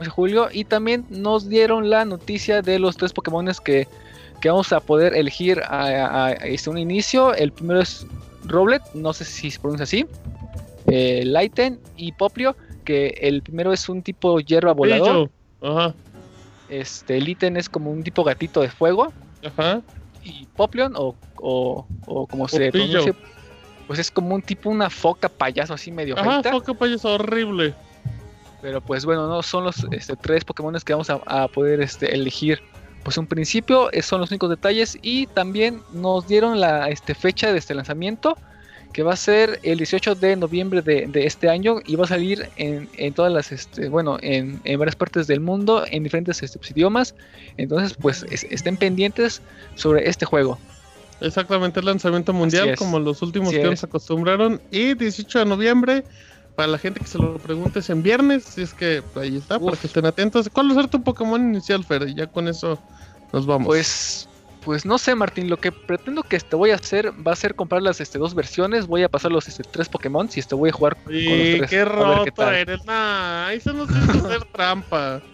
Julio. 0.10 0.50
Y 0.52 0.66
también 0.66 1.06
nos 1.10 1.48
dieron 1.48 1.90
la 1.90 2.06
noticia 2.06 2.62
de 2.62 2.80
los 2.80 2.98
tres 2.98 3.14
Pokémon 3.14 3.50
que, 3.64 3.88
que 4.42 4.50
vamos 4.50 4.74
a 4.74 4.80
poder 4.80 5.16
elegir 5.16 5.62
a, 5.66 6.34
este, 6.44 6.70
un 6.70 6.78
inicio. 6.78 7.34
El 7.34 7.52
primero 7.52 7.82
es 7.82 8.06
Roblet, 8.46 8.82
no 8.94 9.14
sé 9.14 9.26
si 9.26 9.52
se 9.52 9.60
pronuncia 9.60 9.84
así. 9.84 10.06
Eh, 10.88 11.24
Lighten 11.26 11.80
y 11.96 12.12
Poplio, 12.12 12.56
que 12.84 13.18
el 13.22 13.42
primero 13.42 13.72
es 13.72 13.88
un 13.88 14.02
tipo 14.02 14.40
hierba 14.40 14.74
volador. 14.74 15.30
Ajá. 15.62 15.94
Este, 16.70 17.18
el 17.18 17.30
ítem 17.30 17.56
es 17.56 17.70
como 17.70 17.92
un 17.92 18.04
tipo 18.04 18.24
gatito 18.24 18.62
de 18.62 18.70
fuego. 18.70 19.14
Ajá. 19.46 19.82
Y 20.24 20.48
Poplion, 20.56 20.94
o, 20.96 21.16
o, 21.38 21.86
o 22.06 22.28
como 22.28 22.48
se 22.48 22.72
pronuncia, 22.72 23.14
pues 23.88 24.00
es 24.00 24.12
como 24.12 24.36
un 24.36 24.42
tipo, 24.42 24.70
una 24.70 24.90
foca 24.90 25.30
payaso 25.30 25.74
así 25.74 25.92
medio 25.92 26.18
Ajá, 26.18 26.44
foca 26.44 26.74
payaso 26.74 27.14
horrible. 27.14 27.74
Pero 28.62 28.80
pues 28.80 29.06
bueno, 29.06 29.28
no 29.28 29.44
son 29.44 29.66
los 29.66 29.86
este, 29.92 30.16
tres 30.16 30.46
Pokémon 30.46 30.74
que 30.86 30.94
vamos 30.94 31.10
a, 31.10 31.48
poder 31.50 31.82
este, 31.82 32.14
elegir. 32.14 32.62
Pues 33.04 33.18
un 33.18 33.28
principio 33.28 33.90
son 34.02 34.22
los 34.22 34.32
únicos 34.32 34.50
detalles 34.50 34.98
y 35.02 35.28
también 35.28 35.82
nos 35.92 36.26
dieron 36.28 36.62
la 36.62 36.90
este, 36.90 37.14
fecha 37.14 37.52
de 37.52 37.60
este 37.60 37.76
lanzamiento 37.76 38.38
que 38.94 39.04
va 39.04 39.14
a 39.14 39.18
ser 39.18 39.60
el 39.64 39.80
18 39.80 40.16
de 40.16 40.36
noviembre 40.36 40.82
de, 40.82 41.26
este 41.26 41.50
año 41.50 41.80
y 41.86 41.96
va 41.96 42.06
a 42.06 42.08
salir 42.08 42.48
en, 42.56 43.14
todas 43.14 43.34
las, 43.34 43.52
este, 43.52 43.90
bueno, 43.90 44.18
en, 44.22 44.62
varias 44.78 44.96
partes 44.96 45.28
del 45.28 45.40
mundo, 45.40 45.84
en 45.90 46.04
diferentes 46.04 46.42
este, 46.42 46.60
pues, 46.60 46.72
idiomas. 46.72 47.16
Entonces, 47.58 47.98
pues 48.00 48.24
estén 48.30 48.78
pendientes 48.78 49.42
sobre 49.76 50.08
este 50.08 50.26
juego. 50.26 50.58
Exactamente, 51.22 51.80
el 51.80 51.86
lanzamiento 51.86 52.34
mundial, 52.34 52.76
como 52.78 53.00
los 53.00 53.22
últimos 53.22 53.52
que 53.52 53.64
nos 53.64 53.84
acostumbraron. 53.84 54.62
Y 54.72 54.94
18 54.94 55.40
de 55.40 55.46
noviembre, 55.46 56.04
para 56.56 56.68
la 56.68 56.78
gente 56.78 57.00
que 57.00 57.08
se 57.08 57.18
lo 57.18 57.38
pregunte, 57.38 57.80
es 57.80 57.90
en 57.90 58.04
viernes. 58.04 58.44
Si 58.44 58.62
es 58.62 58.74
que 58.74 59.02
ahí 59.16 59.38
está, 59.38 59.60
para 59.60 59.78
que 59.78 59.88
estén 59.88 60.06
atentos. 60.06 60.50
¿Cuál 60.52 60.70
va 60.70 60.72
a 60.74 60.76
ser 60.76 60.88
tu 60.88 61.04
Pokémon 61.04 61.42
inicial, 61.42 61.84
Fer? 61.84 62.08
Y 62.08 62.16
ya 62.16 62.28
con 62.28 62.48
eso 62.48 62.80
nos 63.32 63.46
vamos. 63.46 63.68
Pues 63.68 64.28
pues 64.64 64.86
no 64.86 64.98
sé, 64.98 65.14
Martín, 65.14 65.50
lo 65.50 65.58
que 65.58 65.72
pretendo 65.72 66.24
que 66.24 66.38
este 66.38 66.56
voy 66.56 66.72
a 66.72 66.76
hacer 66.76 67.12
va 67.26 67.34
a 67.34 67.36
ser 67.36 67.56
comprar 67.56 67.82
las 67.82 68.00
este, 68.00 68.18
dos 68.18 68.34
versiones, 68.34 68.88
voy 68.88 69.04
a 69.04 69.10
pasar 69.10 69.32
los 69.32 69.48
este, 69.48 69.64
tres 69.64 69.90
Pokémon 69.90 70.30
y 70.34 70.40
este 70.40 70.56
voy 70.56 70.70
a 70.70 70.74
jugar 70.74 70.96
con 71.04 71.14
los 71.14 71.22
tres. 71.22 71.70
qué 71.70 71.86
roto 71.86 72.52
eres, 72.52 72.86
nah, 72.86 73.52
eso 73.52 73.74
no 73.74 73.84
es 73.84 73.92
hacer 73.92 74.46
trampa. 74.46 75.22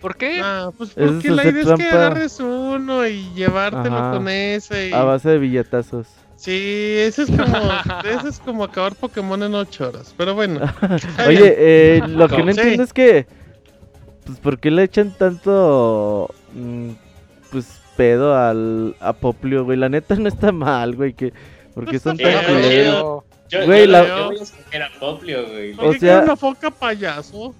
¿Por 0.00 0.16
qué? 0.16 0.42
pues 0.76 0.90
porque 0.90 1.30
la 1.30 1.46
idea 1.46 1.62
es 1.62 1.78
que 1.78 1.88
agarres 1.88 2.40
uno 2.40 3.06
y 3.06 3.28
llevártelo 3.34 4.12
con 4.12 4.28
ese. 4.28 4.94
A 4.94 5.02
base 5.04 5.30
de 5.30 5.38
billetazos. 5.38 6.06
Sí, 6.36 6.96
eso 6.98 7.22
es 7.22 7.30
como, 7.30 7.46
eso 8.04 8.28
es 8.28 8.38
como 8.40 8.64
acabar 8.64 8.94
Pokémon 8.94 9.42
en 9.42 9.54
ocho 9.54 9.88
horas, 9.88 10.14
pero 10.16 10.34
bueno. 10.34 10.60
Oye, 11.26 11.54
eh, 11.56 12.02
lo 12.06 12.28
que 12.28 12.42
no 12.42 12.50
entiendo 12.50 12.82
es 12.82 12.92
que, 12.92 13.26
pues, 14.24 14.38
¿por 14.38 14.58
qué 14.58 14.70
le 14.70 14.82
echan 14.82 15.12
tanto, 15.16 16.28
mm, 16.52 16.90
pues, 17.50 17.80
pedo 17.96 18.36
al, 18.36 18.94
a 19.00 19.12
Poplio, 19.14 19.64
güey. 19.64 19.78
La 19.78 19.88
neta 19.88 20.14
no 20.16 20.28
está 20.28 20.52
mal, 20.52 20.94
güey. 20.94 21.14
Que, 21.14 21.32
porque 21.74 21.98
son 21.98 22.16
tan 22.16 22.44
culeros. 22.44 23.24
Güey, 23.64 23.86
la... 23.86 24.06
yo 24.06 24.26
voy 24.26 24.38
a 24.38 24.42
escoger 24.42 24.82
a 24.82 24.90
Poplio, 25.00 25.48
güey. 25.48 25.74
O 25.78 25.94
sea, 25.94 26.20
una 26.20 26.36
foca 26.36 26.70
payaso. 26.70 27.54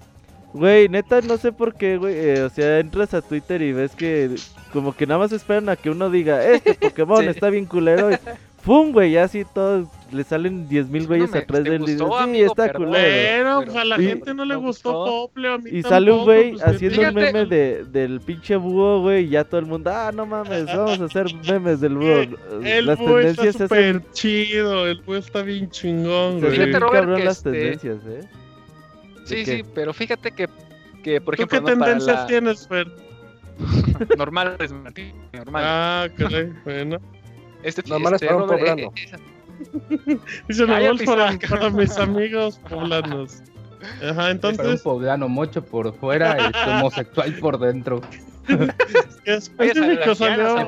Güey, 0.53 0.89
neta, 0.89 1.21
no 1.21 1.37
sé 1.37 1.51
por 1.51 1.75
qué, 1.75 1.97
güey. 1.97 2.15
Eh, 2.15 2.43
o 2.43 2.49
sea, 2.49 2.79
entras 2.79 3.13
a 3.13 3.21
Twitter 3.21 3.61
y 3.61 3.73
ves 3.73 3.95
que 3.95 4.35
como 4.73 4.95
que 4.95 5.05
nada 5.07 5.19
más 5.19 5.31
esperan 5.31 5.69
a 5.69 5.75
que 5.75 5.89
uno 5.89 6.09
diga, 6.09 6.43
este 6.45 6.75
Pokémon 6.81 7.27
está 7.27 7.49
bien 7.49 7.65
culero. 7.65 8.11
Y, 8.11 8.17
¡Pum, 8.63 8.91
güey! 8.91 9.11
Ya 9.11 9.23
así 9.23 9.45
todos 9.45 9.87
le 10.11 10.25
salen 10.25 10.67
10.000 10.67 11.07
güeyes 11.07 11.33
atrás 11.33 11.63
del 11.63 11.79
gustó, 11.79 12.25
Sí, 12.25 12.41
está 12.41 12.73
culero. 12.73 13.61
Bueno, 13.61 13.79
a 13.79 13.85
la 13.85 13.95
gente 13.95 14.33
no 14.33 14.43
le 14.43 14.55
gustó 14.55 15.05
Pople, 15.05 15.53
a 15.53 15.57
mí 15.57 15.69
Y 15.71 15.83
sale 15.83 16.11
un 16.11 16.25
güey 16.25 16.51
pues, 16.51 16.63
haciendo 16.63 17.01
un 17.01 17.13
meme 17.13 17.45
de, 17.45 17.85
del 17.85 18.19
pinche 18.19 18.57
búho, 18.57 19.01
güey, 19.01 19.25
y 19.25 19.29
ya 19.29 19.45
todo 19.45 19.59
el 19.61 19.67
mundo, 19.67 19.89
ah, 19.93 20.11
no 20.13 20.25
mames, 20.25 20.65
vamos 20.65 20.99
a 20.99 21.05
hacer 21.05 21.27
memes 21.47 21.79
del 21.79 21.95
búho. 21.95 22.25
El 22.63 22.85
las 22.85 22.97
búho 22.97 23.15
tendencias 23.15 23.47
está 23.47 23.67
súper 23.67 24.01
chido, 24.11 24.85
el 24.85 25.01
búho 25.01 25.15
está 25.15 25.43
bien 25.43 25.69
chingón, 25.69 26.41
güey. 26.41 26.51
Fíjate, 26.51 26.79
Robert, 26.79 27.15
que 27.15 27.23
las 27.23 27.37
este... 27.37 27.51
tendencias, 27.51 27.97
¿eh? 28.05 28.27
Sí, 29.27 29.45
sí, 29.45 29.63
pero 29.73 29.93
fíjate 29.93 30.31
que, 30.31 30.47
que 31.03 31.21
por 31.21 31.33
ejemplo... 31.33 31.59
¿Tú 31.59 31.65
qué 31.65 31.71
tendencias 31.71 32.27
tienes, 32.27 32.67
Fer? 32.67 32.87
normales, 34.17 34.71
Martín, 34.71 35.13
normal. 35.33 35.63
Ah, 35.65 36.07
caray, 36.15 36.53
bueno. 36.63 36.97
Este, 37.63 37.81
Normales 37.87 38.21
este, 38.21 38.33
para 38.33 38.43
un 38.43 38.49
poblano. 38.49 38.93
Dice 40.47 40.65
normal 40.65 40.99
para, 41.05 41.37
para 41.49 41.69
mis 41.71 41.97
amigos 41.97 42.59
poblanos. 42.69 43.41
Ajá, 44.07 44.31
entonces. 44.31 44.57
Para 44.57 44.69
un 44.69 44.79
poblano 44.79 45.29
mocho 45.29 45.63
por 45.63 45.93
fuera 45.95 46.37
y 46.39 46.69
homosexual 46.69 47.33
por 47.39 47.59
dentro. 47.59 48.01
de, 49.25 49.41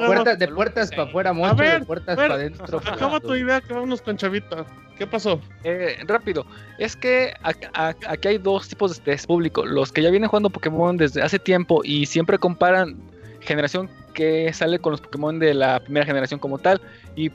puertas, 0.08 0.40
de 0.40 0.48
puertas 0.48 0.90
para 0.90 1.04
afuera 1.04 1.34
mocho, 1.34 1.56
ver, 1.56 1.80
de 1.80 1.86
puertas 1.86 2.16
para 2.16 2.34
adentro. 2.36 2.82
Acaba 2.86 3.20
tu 3.20 3.36
idea 3.36 3.62
que 3.62 3.74
vámonos 3.74 4.02
con 4.02 4.18
Chavita. 4.18 4.66
¿Qué 4.98 5.08
pasó? 5.08 5.40
Eh, 5.64 5.98
rápido, 6.06 6.46
es 6.78 6.96
que 6.96 7.34
aquí 7.42 8.28
hay 8.28 8.38
dos 8.38 8.68
tipos 8.68 9.02
de 9.04 9.18
público. 9.26 9.66
Los 9.66 9.94
que 9.94 10.02
ya 10.02 10.10
vienen 10.10 10.30
jugando 10.30 10.50
Pokémon 10.50 10.98
desde 10.98 11.22
hace 11.22 11.40
tiempo 11.40 11.82
y 11.86 12.06
siempre 12.06 12.38
comparan 12.38 12.98
generación 13.40 13.90
que 14.14 14.52
sale 14.52 14.80
con 14.80 14.92
los 14.92 15.02
Pokémon 15.02 15.40
de 15.40 15.54
la 15.54 15.80
primera 15.80 16.06
generación 16.06 16.40
como 16.40 16.58
tal. 16.58 16.82
Y, 17.16 17.32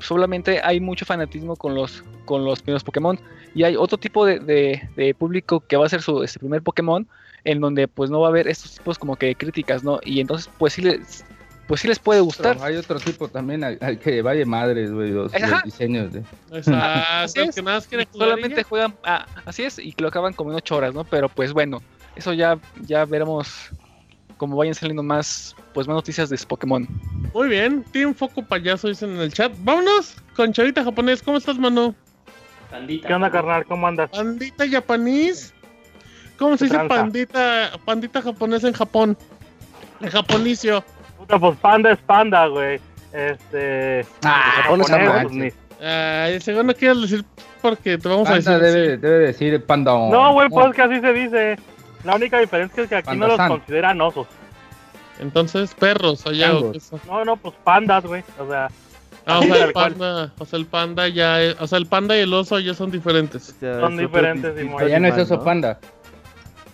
solamente 0.00 0.60
hay 0.62 0.80
mucho 0.80 1.04
fanatismo 1.04 1.56
con 1.56 1.74
los, 1.74 2.04
con 2.24 2.44
los 2.44 2.62
primeros 2.62 2.84
Pokémon. 2.84 3.18
Y 3.54 3.64
hay 3.64 3.76
otro 3.76 3.98
tipo 3.98 4.24
de, 4.24 5.16
público 5.18 5.60
que 5.60 5.76
va 5.76 5.86
a 5.86 5.88
ser 5.88 6.02
su 6.02 6.22
este 6.22 6.38
primer 6.38 6.62
Pokémon, 6.62 7.06
en 7.44 7.60
donde 7.60 7.88
pues 7.88 8.10
no 8.10 8.20
va 8.20 8.28
a 8.28 8.30
haber 8.30 8.48
estos 8.48 8.76
tipos 8.76 8.98
como 8.98 9.16
que 9.16 9.34
críticas, 9.34 9.84
¿no? 9.84 10.00
Y 10.04 10.20
entonces 10.20 10.50
pues 10.58 10.74
sí 10.74 10.82
les, 10.82 11.24
pues 11.66 11.80
sí 11.80 11.88
les 11.88 11.98
puede 11.98 12.20
gustar. 12.20 12.58
hay 12.60 12.76
otro 12.76 12.98
tipo 12.98 13.28
también 13.28 13.62
al, 13.64 13.78
que 13.98 14.22
vaya 14.22 14.44
madres, 14.44 14.92
güey, 14.92 15.10
los, 15.10 15.32
diseños 15.64 16.12
de... 16.12 16.22
así 16.74 17.40
es, 17.40 17.54
que 17.86 18.08
solamente 18.12 18.62
juegan, 18.64 18.94
así 19.44 19.62
es, 19.62 19.78
y 19.78 19.92
que 19.92 20.02
lo 20.02 20.08
acaban 20.08 20.32
como 20.32 20.50
en 20.50 20.56
8 20.56 20.76
horas, 20.76 20.94
¿no? 20.94 21.04
Pero 21.04 21.28
pues 21.28 21.52
bueno, 21.52 21.80
eso 22.16 22.32
ya, 22.32 22.58
ya 22.86 23.04
veremos 23.04 23.70
como 24.40 24.56
vayan 24.56 24.74
saliendo 24.74 25.02
más, 25.02 25.54
pues 25.74 25.86
más 25.86 25.94
noticias 25.94 26.30
de 26.30 26.38
Pokémon. 26.38 26.88
Muy 27.34 27.48
bien, 27.48 27.84
tiene 27.92 28.06
un 28.06 28.14
foco 28.14 28.42
payaso, 28.42 28.88
dicen 28.88 29.10
en 29.10 29.20
el 29.20 29.32
chat. 29.34 29.52
Vámonos 29.58 30.16
con 30.34 30.50
Chavita 30.52 30.82
japonés. 30.82 31.22
¿Cómo 31.22 31.36
estás, 31.36 31.58
mano? 31.58 31.94
Pandita. 32.70 33.06
¿Qué 33.06 33.14
onda, 33.14 33.30
carnal? 33.30 33.66
¿Cómo 33.66 33.86
andas? 33.86 34.10
Pandita 34.10 34.66
japonés. 34.66 35.52
¿Cómo 36.40 36.56
se 36.56 36.64
dice 36.64 36.78
pandita, 36.88 37.70
pandita 37.84 38.22
japonés 38.22 38.64
en 38.64 38.72
Japón? 38.72 39.14
En 40.00 40.08
japonicio. 40.08 40.82
Puta, 41.18 41.38
pues 41.38 41.58
panda 41.58 41.92
es 41.92 41.98
panda, 41.98 42.46
güey. 42.46 42.80
Este. 43.12 44.06
Ah, 44.24 44.62
japonés, 44.62 44.88
japonés. 44.88 45.54
Ay, 45.82 46.40
según 46.40 46.68
no 46.68 46.74
quieres 46.74 47.02
decir 47.02 47.26
porque 47.60 47.98
te 47.98 48.08
vamos 48.08 48.26
a 48.30 48.36
decir. 48.36 48.58
Debe, 48.58 48.96
debe 48.96 49.18
decir 49.18 49.62
panda. 49.66 49.92
No, 49.92 50.32
güey, 50.32 50.48
pues 50.48 50.74
que 50.74 50.80
así 50.80 50.98
se 51.00 51.12
dice. 51.12 51.58
La 52.04 52.16
única 52.16 52.38
diferencia 52.38 52.84
es 52.84 52.88
que 52.88 52.96
aquí 52.96 53.14
no 53.18 53.28
los 53.28 53.36
consideran 53.36 54.00
osos. 54.00 54.26
Entonces, 55.18 55.74
perros 55.74 56.26
allá. 56.26 56.52
No, 57.06 57.22
no, 57.26 57.36
pues 57.36 57.54
pandas, 57.64 58.06
güey. 58.06 58.24
O 58.38 58.48
sea. 58.48 58.70
Ah, 59.26 59.40
o 59.40 59.42
sea, 59.42 59.64
el 59.66 59.72
panda, 59.74 60.32
o 60.38 60.46
sea, 60.46 60.58
el 60.58 60.64
panda 60.64 61.06
ya, 61.08 61.36
o 61.58 61.66
sea, 61.66 61.76
el 61.76 61.84
panda 61.84 62.16
y 62.16 62.20
el 62.20 62.32
oso 62.32 62.58
ya 62.58 62.72
son 62.72 62.90
diferentes. 62.90 63.54
son 63.60 63.98
diferentes. 63.98 64.54
Y 64.58 64.88
ya 64.88 64.98
no 64.98 65.08
es 65.08 65.18
oso 65.18 65.44
panda. 65.44 65.78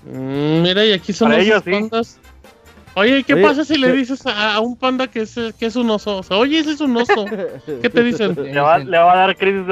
Mm, 0.06 0.62
mira, 0.62 0.84
y 0.84 0.92
aquí 0.92 1.12
son 1.12 1.32
los 1.32 1.62
pandas. 1.62 2.18
Oye, 2.98 3.24
¿qué 3.24 3.36
pasa 3.36 3.62
si 3.62 3.76
le 3.76 3.92
dices 3.92 4.24
a, 4.24 4.58
un 4.60 4.74
panda 4.74 5.06
que 5.06 5.20
es, 5.20 5.38
que 5.58 5.66
es 5.66 5.76
un 5.76 5.90
oso? 5.90 6.16
O 6.16 6.22
sea, 6.22 6.38
oye, 6.38 6.60
ese 6.60 6.72
es 6.72 6.80
un 6.80 6.96
oso. 6.96 7.26
¿Qué 7.82 7.90
te 7.90 8.02
dicen? 8.02 8.34
Le 8.34 8.58
va, 8.58 8.78
le 8.78 8.96
va 8.96 9.12
a 9.12 9.16
dar 9.16 9.36
crisis 9.36 9.66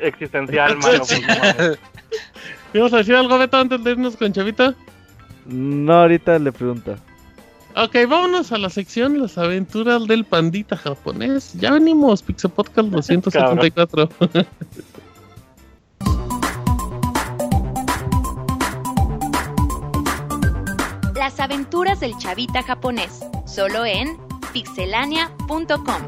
existencial, 0.00 0.76
mano. 0.82 1.02
Pues, 1.06 1.78
¿Vamos 2.72 2.92
a 2.94 2.96
decir 2.96 3.14
algo, 3.16 3.36
Beto, 3.36 3.58
antes 3.58 3.84
de 3.84 3.90
irnos 3.90 4.16
con 4.16 4.32
Chavita? 4.32 4.74
No, 5.44 5.92
ahorita 5.92 6.38
le 6.38 6.52
pregunto. 6.52 6.96
Ok, 7.76 7.96
vámonos 8.08 8.50
a 8.50 8.58
la 8.58 8.70
sección 8.70 9.20
Las 9.20 9.36
aventuras 9.36 10.06
del 10.06 10.24
pandita 10.24 10.74
japonés. 10.76 11.52
Ya 11.60 11.72
venimos, 11.72 12.22
Pixel 12.22 12.50
Podcast 12.50 12.88
274. 12.88 14.08
Las 21.20 21.38
aventuras 21.38 22.00
del 22.00 22.16
chavita 22.16 22.62
japonés, 22.62 23.20
solo 23.44 23.84
en 23.84 24.16
pixelania.com. 24.54 26.02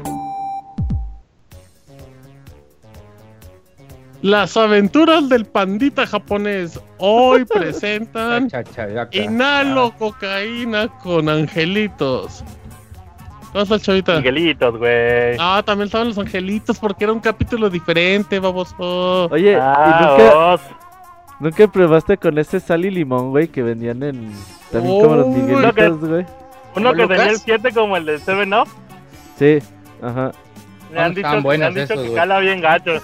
Las 4.23 4.57
aventuras 4.57 5.29
del 5.29 5.45
pandita 5.45 6.07
japonés 6.07 6.79
hoy 6.97 7.45
presentan 7.53 8.49
Inhalo 9.11 9.95
cocaína 9.99 10.87
con 10.87 11.29
angelitos. 11.29 12.43
¿Cómo 13.51 13.65
está, 13.65 13.77
chavita? 13.77 14.17
Angelitos, 14.17 14.79
güey. 14.79 15.37
Ah, 15.39 15.61
también 15.63 15.85
estaban 15.85 16.07
los 16.07 16.17
angelitos 16.17 16.79
porque 16.79 17.03
era 17.03 17.13
un 17.13 17.19
capítulo 17.19 17.69
diferente, 17.69 18.39
baboso. 18.39 19.27
Oye, 19.29 19.59
Ah, 19.61 19.85
¿y 19.85 20.03
nunca, 20.23 20.33
vos. 20.33 20.61
Nunca 21.43 21.67
probaste 21.67 22.17
con 22.17 22.37
ese 22.37 22.59
sal 22.59 22.85
y 22.85 22.89
limón, 22.91 23.29
güey, 23.31 23.47
que 23.49 23.61
vendían 23.61 24.01
en... 24.03 24.31
También 24.71 25.01
como 25.01 25.15
los 25.15 25.27
miguelitos, 25.27 25.99
güey? 25.99 26.25
Uno 26.75 26.93
que 26.93 27.07
tenía 27.07 27.29
el 27.29 27.37
7 27.37 27.71
como 27.73 27.95
el 27.97 28.05
del 28.05 28.19
7-Up. 28.21 28.67
Sí, 29.37 29.59
ajá. 30.01 30.31
Me 30.91 30.99
han 30.99 31.11
Están 31.15 31.37
dicho, 31.43 31.47
me 31.47 31.65
han 31.65 31.73
dicho 31.73 31.93
esos, 31.93 32.07
que 32.07 32.13
cala 32.13 32.39
bien 32.39 32.61
gacho. 32.61 32.93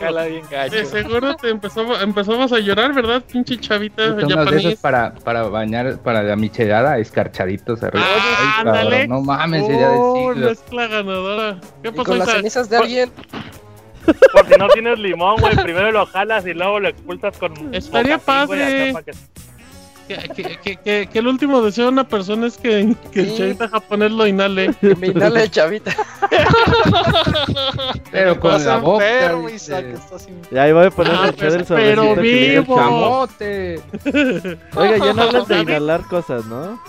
Cala 0.00 0.24
bien 0.24 0.42
gacho. 0.50 0.74
De 0.74 0.84
seguro 0.84 1.36
te 1.36 1.50
empezó, 1.50 2.00
empezabas 2.00 2.52
a 2.52 2.58
llorar, 2.58 2.92
¿verdad? 2.92 3.22
Pinche 3.30 3.56
chavita 3.58 4.10
de 4.10 4.28
japonés. 4.28 4.78
para, 4.80 5.14
para 5.14 5.44
bañar, 5.44 5.98
para 5.98 6.22
la 6.24 6.34
michelada, 6.34 6.98
escarchaditos 6.98 7.80
arriba. 7.84 8.04
Ah, 8.04 8.16
Ay, 8.38 8.60
ándale. 8.66 8.90
cabrón, 9.02 9.08
no 9.08 9.20
mames, 9.22 9.66
sería 9.66 9.88
del 9.88 9.98
Oh, 10.00 10.32
siglo. 10.32 10.48
mezcla 10.48 10.86
ganadora. 10.88 11.60
¿Qué 11.82 11.92
pasó, 11.92 12.04
con 12.04 12.18
las 12.18 12.30
cenizas 12.30 12.68
de 12.68 12.76
alguien. 12.76 13.12
Por 14.32 14.46
si 14.48 14.54
no 14.58 14.68
tienes 14.68 14.98
limón, 14.98 15.36
güey, 15.40 15.56
primero 15.56 15.90
lo 15.92 16.06
jalas 16.06 16.46
y 16.46 16.54
luego 16.54 16.80
lo 16.80 16.88
expulsas 16.88 17.36
con. 17.38 17.74
Estaría 17.74 18.18
padre. 18.18 18.94
que- 19.04 19.14
Que, 20.10 20.16
que, 20.34 20.58
que, 20.58 20.76
que- 20.76 21.08
que 21.12 21.18
el 21.20 21.28
último 21.28 21.62
deseo 21.62 21.84
de 21.84 21.90
una 21.92 22.02
persona 22.08 22.48
es 22.48 22.58
que, 22.58 22.96
que 23.12 23.20
el 23.20 23.36
chavita 23.36 23.68
japonés 23.68 24.10
lo 24.10 24.26
inhale. 24.26 24.74
Que 24.80 24.96
me 24.96 25.06
inhale 25.06 25.44
el 25.44 25.50
chavita. 25.52 25.94
Pero 28.10 28.40
con 28.40 28.64
la 28.64 28.76
boca. 28.78 29.04
Isaac. 29.54 29.86
Y 30.50 30.56
ahí 30.58 30.72
voy 30.72 30.86
a 30.86 30.90
poner 30.90 31.14
Ah, 31.14 31.26
el 31.28 31.34
pues, 31.34 31.52
del 31.52 31.64
pero 31.64 32.16
vivo. 32.16 32.76
Camote. 32.76 33.80
Oiga, 34.74 34.96
ya 34.98 35.12
no 35.12 35.22
hablas 35.22 35.48
de 35.48 35.58
inhalar 35.60 36.02
cosas, 36.08 36.44
¿no? 36.46 36.80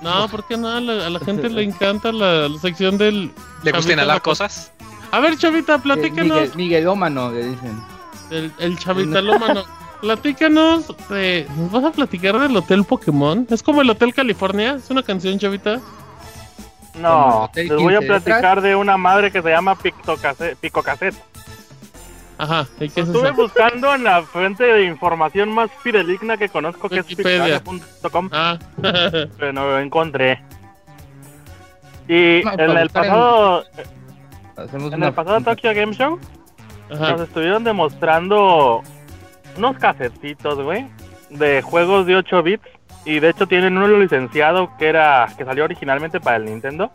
No, 0.00 0.28
¿por 0.28 0.44
qué 0.46 0.56
no? 0.56 0.68
A 0.68 0.80
la, 0.80 1.06
a 1.06 1.10
la 1.10 1.20
gente 1.20 1.48
le 1.48 1.62
encanta 1.62 2.10
la, 2.10 2.48
la 2.48 2.58
sección 2.58 2.98
del... 2.98 3.30
¿Le 3.62 3.70
gusta 3.72 3.92
inhalar 3.92 4.20
cosas? 4.20 4.71
A 5.12 5.20
ver, 5.20 5.36
chavita, 5.36 5.78
platícanos. 5.78 6.36
Miguel, 6.40 6.52
Miguelómano, 6.56 7.30
le 7.30 7.48
dicen. 7.50 7.80
El, 8.30 8.52
el 8.58 8.78
chavitalómano. 8.78 9.62
Platícanos 10.00 10.92
de... 11.10 11.46
¿Nos 11.56 11.70
vas 11.70 11.84
a 11.84 11.92
platicar 11.92 12.36
del 12.40 12.56
Hotel 12.56 12.84
Pokémon? 12.84 13.46
Es 13.50 13.62
como 13.62 13.82
el 13.82 13.90
Hotel 13.90 14.12
California. 14.12 14.72
Es 14.82 14.90
una 14.90 15.02
canción, 15.04 15.38
chavita. 15.38 15.80
No, 16.98 17.48
les 17.54 17.68
voy 17.70 17.94
a 17.94 17.98
15 18.00 18.06
platicar 18.08 18.60
de 18.62 18.74
una 18.74 18.96
madre 18.96 19.30
que 19.30 19.40
se 19.40 19.48
llama 19.50 19.76
Pico 19.76 20.16
Cassette. 20.16 20.56
Pico 20.58 20.82
Cassette. 20.82 21.14
Ajá. 22.38 22.66
¿Y 22.80 22.88
qué 22.88 23.02
es 23.02 23.06
Estuve 23.06 23.28
eso? 23.28 23.34
buscando 23.36 23.94
en 23.94 24.02
la 24.04 24.22
fuente 24.22 24.64
de 24.64 24.84
información 24.86 25.50
más 25.54 25.70
fideligna 25.82 26.36
que 26.36 26.48
conozco, 26.48 26.88
que 26.88 26.96
Wikipedia. 26.96 27.56
es 27.56 27.62
pixelania.com, 27.62 28.28
Ah. 28.32 28.58
pero 29.38 29.52
no 29.52 29.64
lo 29.66 29.78
encontré. 29.78 30.42
Y 32.08 32.42
No, 32.44 32.52
en 32.54 32.60
el 32.60 32.76
en- 32.78 32.88
pasado, 32.88 33.64
Hacemos 34.56 34.92
en 34.92 34.98
una- 34.98 35.08
el 35.08 35.14
pasado 35.14 35.40
Tokyo 35.40 35.70
Game 35.74 35.92
Show, 35.92 36.18
Ajá. 36.92 37.12
nos 37.12 37.20
estuvieron 37.22 37.64
demostrando 37.64 38.82
unos 39.56 39.76
casetitos, 39.78 40.60
güey, 40.62 40.86
de 41.30 41.62
juegos 41.62 42.06
de 42.06 42.16
8 42.16 42.42
bits. 42.42 42.66
Y 43.04 43.18
de 43.18 43.30
hecho 43.30 43.48
tienen 43.48 43.76
uno 43.76 43.88
licenciado 43.98 44.70
que 44.78 44.86
era 44.88 45.26
que 45.36 45.44
salió 45.44 45.64
originalmente 45.64 46.20
para 46.20 46.36
el 46.36 46.44
Nintendo. 46.44 46.90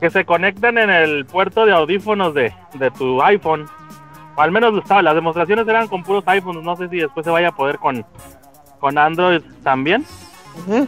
Que 0.00 0.10
se 0.10 0.24
conectan 0.24 0.76
en 0.78 0.90
el 0.90 1.24
puerto 1.26 1.64
de 1.66 1.72
audífonos 1.72 2.34
de, 2.34 2.52
de 2.74 2.90
tu 2.90 3.22
iPhone. 3.22 3.66
O 4.36 4.40
al 4.42 4.50
menos 4.50 4.72
lo 4.72 4.80
estaba. 4.80 5.02
Las 5.02 5.14
demostraciones 5.14 5.68
eran 5.68 5.86
con 5.88 6.02
puros 6.02 6.24
iPhones. 6.26 6.64
No 6.64 6.74
sé 6.76 6.88
si 6.88 6.96
después 6.96 7.22
se 7.24 7.30
vaya 7.30 7.48
a 7.48 7.52
poder 7.52 7.78
con, 7.78 8.04
con 8.80 8.98
Android 8.98 9.42
también. 9.62 10.04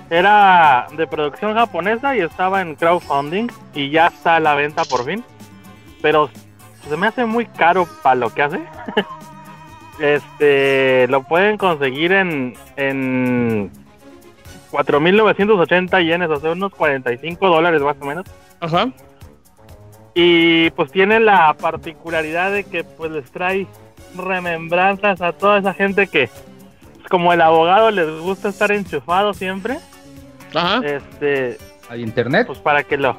Era 0.09 0.87
de 0.97 1.07
producción 1.07 1.55
japonesa 1.55 2.17
y 2.17 2.21
estaba 2.21 2.61
en 2.63 2.75
crowdfunding. 2.75 3.49
Y 3.75 3.91
ya 3.91 4.09
está 4.09 4.37
a 4.37 4.41
la 4.41 4.55
venta 4.55 4.85
por 4.85 5.05
fin. 5.05 5.25
Pero 6.03 6.31
se 6.89 6.97
me 6.97 7.07
hace 7.07 7.25
muy 7.25 7.47
caro 7.47 7.87
para 8.03 8.15
lo 8.17 8.33
que 8.33 8.43
hace. 8.43 8.61
este 10.01 11.07
lo 11.09 11.23
pueden 11.23 11.59
conseguir 11.59 12.13
en, 12.13 12.55
en 12.77 13.71
4.980 14.73 16.05
yenes, 16.05 16.31
o 16.31 16.41
sea, 16.41 16.53
unos 16.53 16.73
45 16.75 17.49
dólares 17.49 17.83
más 17.83 17.97
o 18.01 18.05
menos. 18.05 18.25
Ajá. 18.61 18.91
Y 20.15 20.71
pues 20.71 20.91
tiene 20.91 21.21
la 21.21 21.55
particularidad 21.55 22.51
de 22.53 22.65
que 22.65 22.85
pues 22.85 23.11
les 23.11 23.31
trae 23.31 23.67
remembranzas 24.17 25.21
a 25.21 25.33
toda 25.33 25.59
esa 25.59 25.73
gente 25.73 26.09
que 26.09 26.29
pues, 26.97 27.09
como 27.09 27.33
el 27.33 27.41
abogado 27.41 27.91
les 27.91 28.11
gusta 28.21 28.49
estar 28.49 28.73
enchufado 28.73 29.33
siempre, 29.35 29.79
Ajá. 30.55 30.81
este 30.85 31.59
¿Hay 31.89 32.03
internet? 32.03 32.47
pues 32.47 32.59
para 32.59 32.83
que 32.83 32.97
lo 32.97 33.17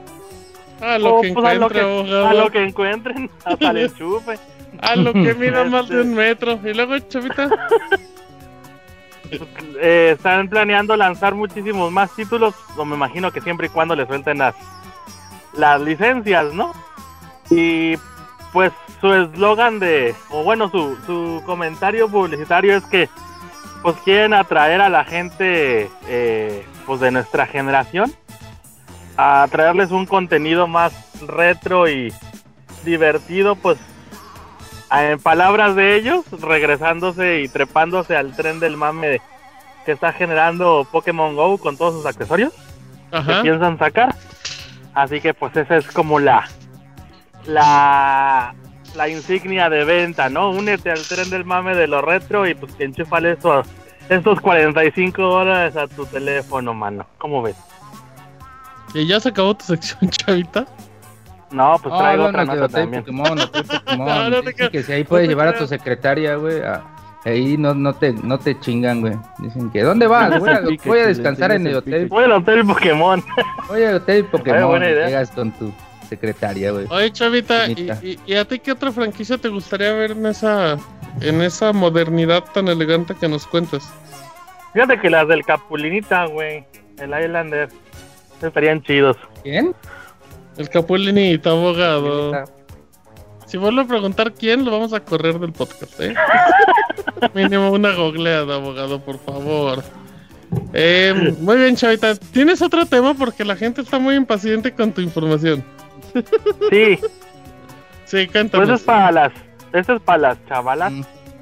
A 0.81 0.97
lo 0.97 1.15
oh, 1.15 1.21
que 1.21 1.31
pues, 1.33 1.45
a 1.45 1.53
lo 1.53 1.69
que, 1.69 1.79
abogado. 1.79 2.27
a 2.27 2.33
lo 2.33 2.49
que 2.51 2.63
encuentren 2.63 3.29
hasta 3.45 3.69
el 3.71 3.77
enchufe. 3.85 4.39
A 4.81 4.95
lo 4.95 5.13
que 5.13 5.33
mida 5.39 5.63
más 5.65 5.87
de 5.87 5.95
Este. 5.97 6.07
un 6.09 6.15
metro. 6.15 6.59
Y 6.63 6.73
luego, 6.73 6.97
chavita. 6.99 7.49
Eh, 9.81 10.15
están 10.17 10.49
planeando 10.49 10.97
lanzar 10.97 11.33
muchísimos 11.33 11.89
más 11.89 12.13
títulos, 12.13 12.53
o 12.75 12.83
me 12.83 12.97
imagino 12.97 13.31
que 13.31 13.39
siempre 13.39 13.67
y 13.67 13.69
cuando 13.69 13.95
les 13.95 14.05
suelten 14.05 14.39
las, 14.39 14.53
las 15.53 15.79
licencias, 15.79 16.53
¿no? 16.53 16.73
Y 17.49 17.95
pues 18.51 18.73
su 18.99 19.13
eslogan 19.13 19.79
de, 19.79 20.13
o 20.31 20.43
bueno, 20.43 20.69
su, 20.69 20.97
su 21.05 21.41
comentario 21.45 22.09
publicitario 22.09 22.75
es 22.75 22.83
que 22.87 23.07
pues 23.81 23.95
quieren 24.03 24.33
atraer 24.33 24.81
a 24.81 24.89
la 24.89 25.05
gente 25.05 25.89
eh, 26.07 26.65
pues 26.85 26.99
de 26.99 27.11
nuestra 27.11 27.45
generación 27.47 28.13
a 29.23 29.47
traerles 29.51 29.91
un 29.91 30.05
contenido 30.07 30.67
más 30.67 30.93
retro 31.27 31.87
y 31.87 32.11
divertido, 32.83 33.55
pues 33.55 33.77
en 34.91 35.19
palabras 35.19 35.75
de 35.75 35.95
ellos, 35.95 36.25
regresándose 36.41 37.41
y 37.41 37.47
trepándose 37.47 38.15
al 38.17 38.35
tren 38.35 38.59
del 38.59 38.77
mame 38.77 39.07
de- 39.07 39.21
que 39.85 39.91
está 39.91 40.11
generando 40.11 40.87
Pokémon 40.91 41.35
Go 41.35 41.57
con 41.59 41.77
todos 41.77 41.93
sus 41.93 42.05
accesorios 42.05 42.51
que 43.11 43.41
piensan 43.43 43.77
sacar. 43.77 44.15
Así 44.93 45.21
que 45.21 45.33
pues 45.33 45.55
esa 45.55 45.77
es 45.77 45.87
como 45.87 46.19
la 46.19 46.47
la 47.45 48.53
la 48.95 49.07
insignia 49.07 49.69
de 49.69 49.85
venta, 49.85 50.29
¿no? 50.29 50.49
Únete 50.49 50.91
al 50.91 51.01
tren 51.07 51.29
del 51.29 51.45
mame 51.45 51.75
de 51.75 51.87
lo 51.87 52.01
retro 52.01 52.45
y 52.47 52.53
pues 52.55 52.73
enchúfale 52.79 53.33
eso, 53.33 53.63
estos 54.09 54.41
45 54.41 55.21
dólares 55.21 55.77
a 55.77 55.87
tu 55.87 56.05
teléfono, 56.05 56.73
mano. 56.73 57.05
¿Cómo 57.17 57.41
ves? 57.41 57.55
¿Y 58.93 59.05
ya 59.07 59.19
se 59.19 59.29
acabó 59.29 59.55
tu 59.55 59.65
sección, 59.65 60.09
chavita? 60.09 60.65
No, 61.51 61.77
pues 61.83 61.93
traigo 61.97 62.23
Ah, 62.23 62.27
otra 62.27 62.45
nota 62.45 62.67
también. 62.69 63.03
Pokémon, 63.03 63.37
Pokémon. 63.85 64.07
No, 64.07 64.29
no 64.29 64.41
te 64.41 64.51
Dicen 64.51 64.53
creas. 64.55 64.71
que 64.71 64.83
si 64.83 64.91
ahí 64.93 65.03
No 65.03 65.09
puedes 65.09 65.27
te 65.27 65.29
llevar 65.31 65.47
a 65.49 65.57
tu 65.57 65.67
secretaria, 65.67 66.35
güey. 66.35 66.61
a- 66.61 66.83
Ahí 67.23 67.55
no, 67.55 67.75
no, 67.75 67.93
te, 67.93 68.13
no 68.13 68.39
te 68.39 68.59
chingan, 68.59 69.01
güey. 69.01 69.13
Dicen 69.37 69.69
que, 69.69 69.83
¿dónde 69.83 70.07
vas? 70.07 70.39
Voy 70.39 70.99
a, 70.99 71.05
descansar 71.05 71.51
en 71.51 71.67
el 71.67 71.75
hotel. 71.75 72.07
Voy 72.07 72.23
al 72.23 72.31
hotel 72.31 72.65
Pokémon. 72.65 73.23
Voy 73.67 73.83
al 73.83 73.95
hotel 73.97 74.25
Pokémon. 74.25 74.69
buena 74.69 74.89
y 74.89 74.93
idea. 74.93 75.05
Llegas 75.05 75.29
con 75.29 75.51
tu 75.51 75.71
secretaria, 76.09 76.71
güey. 76.71 76.87
Oye, 76.89 77.11
chavita, 77.11 77.67
¿y, 77.67 77.75
Bonita. 77.75 77.99
y, 78.01 78.19
y 78.25 78.33
a 78.35 78.45
ti 78.45 78.57
qué 78.57 78.71
otra 78.71 78.91
franquicia 78.91 79.37
te 79.37 79.49
gustaría 79.49 79.93
ver 79.93 80.11
en 80.11 80.25
esa, 80.25 80.77
en 81.19 81.41
esa 81.43 81.71
modernidad 81.73 82.43
tan 82.55 82.67
elegante 82.69 83.13
que 83.13 83.27
nos 83.29 83.45
cuentas? 83.45 83.87
Fíjate 84.73 84.99
que 84.99 85.09
las 85.11 85.27
del 85.27 85.45
Capulinita, 85.45 86.25
güey. 86.25 86.65
El 86.97 87.11
Islander. 87.23 87.69
Estarían 88.43 88.81
chidos. 88.83 89.17
¿Quién? 89.43 89.73
El 90.57 90.69
Capulinita, 90.69 91.51
abogado. 91.51 92.43
Si 93.45 93.57
vuelvo 93.57 93.81
a 93.81 93.85
preguntar 93.85 94.33
quién, 94.33 94.63
lo 94.63 94.71
vamos 94.71 94.93
a 94.93 95.01
correr 95.01 95.39
del 95.39 95.51
podcast, 95.51 95.99
¿eh? 95.99 96.13
Mínimo 97.33 97.71
una 97.71 97.93
googleada, 97.93 98.55
abogado, 98.55 98.99
por 98.99 99.19
favor. 99.19 99.83
Eh, 100.73 101.35
muy 101.39 101.57
bien, 101.57 101.75
chavita. 101.75 102.15
¿Tienes 102.15 102.61
otro 102.61 102.85
tema? 102.85 103.13
Porque 103.13 103.43
la 103.45 103.55
gente 103.55 103.81
está 103.81 103.99
muy 103.99 104.15
impaciente 104.15 104.73
con 104.73 104.91
tu 104.93 105.01
información. 105.01 105.63
Sí, 106.69 106.97
Sí, 108.05 108.27
pues 108.27 108.29
eso 108.29 108.33
cántanos. 108.33 108.69
es 108.81 108.85
para 108.85 109.11
las, 109.11 109.31
eso 109.73 109.93
es 109.95 110.01
para 110.01 110.17
las 110.17 110.45
chavalas. 110.47 110.93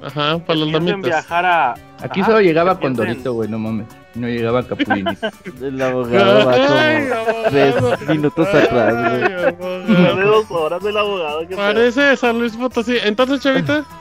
Ajá, 0.02 0.38
para 0.38 0.58
los 0.60 0.72
damitas. 0.72 1.00
viajar 1.02 1.44
a. 1.44 1.74
Aquí 2.00 2.20
Ajá, 2.20 2.30
solo 2.30 2.40
llegaba 2.40 2.78
con 2.78 2.94
Dorito, 2.94 3.32
güey, 3.34 3.48
no 3.48 3.58
mames. 3.58 3.86
No 4.14 4.26
llegaba 4.26 4.66
Capulinita. 4.66 5.30
El 5.62 5.80
abogado 5.80 6.46
va 6.46 6.52
como 6.52 6.64
abogado. 6.64 7.42
tres 7.50 7.74
minutos 8.08 8.48
atrás, 8.48 8.94
güey. 8.94 10.04
Hace 10.06 10.22
dos 10.22 10.50
horas 10.50 10.82
del 10.82 10.96
abogado. 10.96 11.46
que 11.48 11.54
Parece 11.56 12.00
de 12.00 12.16
San 12.16 12.38
Luis 12.38 12.56
Potosí. 12.56 12.96
Entonces, 13.02 13.40
chavita. 13.40 13.84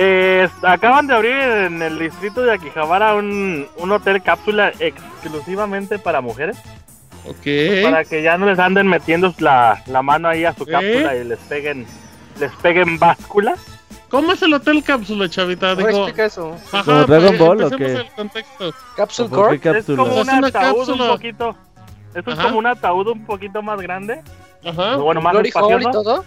Eh, 0.00 0.48
acaban 0.62 1.08
de 1.08 1.14
abrir 1.14 1.32
en 1.32 1.82
el 1.82 1.98
distrito 1.98 2.42
de 2.42 2.52
Akihabara 2.52 3.16
un, 3.16 3.66
un 3.78 3.90
hotel 3.90 4.22
cápsula 4.22 4.72
exclusivamente 4.78 5.98
para 5.98 6.20
mujeres. 6.20 6.56
Ok. 7.26 7.82
Para 7.82 8.04
que 8.04 8.22
ya 8.22 8.38
no 8.38 8.46
les 8.46 8.60
anden 8.60 8.86
metiendo 8.86 9.34
la, 9.38 9.82
la 9.86 10.02
mano 10.02 10.28
ahí 10.28 10.44
a 10.44 10.52
su 10.54 10.62
¿Eh? 10.64 10.66
cápsula 10.70 11.16
y 11.16 11.24
les 11.24 11.38
peguen, 11.40 11.84
les 12.38 12.52
peguen 12.62 12.96
básculas. 13.00 13.58
¿Cómo 14.10 14.32
es 14.32 14.42
el 14.42 14.54
hotel 14.54 14.82
cápsula, 14.82 15.28
chavita? 15.28 15.74
¿Cómo 15.74 15.86
Digo, 15.86 15.98
explica 16.00 16.24
eso? 16.24 16.56
ajá, 16.72 16.84
¿Como 16.84 17.04
Dragon 17.04 17.34
eh, 17.34 17.38
Ball 17.38 17.62
o 17.64 17.70
qué? 17.70 17.92
el 17.92 18.10
contexto. 18.16 18.72
Capsule 18.96 19.28
¿Por 19.28 19.50
qué 19.50 19.68
Core. 19.68 19.78
Es 19.80 19.86
como 19.86 20.14
un 20.20 20.44
ataúd 20.44 20.88
un 20.88 20.98
poquito. 20.98 21.56
Esto 22.14 22.30
es 22.32 22.38
como 22.40 22.58
un 22.58 22.66
ataúd 22.66 23.08
un 23.08 23.26
poquito 23.26 23.62
más 23.62 23.80
grande. 23.80 24.22
Ajá. 24.64 24.96
Bueno, 24.96 25.20
más 25.20 25.34
Hole 25.34 25.44
y 25.44 25.48
espacioso. 25.48 25.90
todo. 25.90 26.24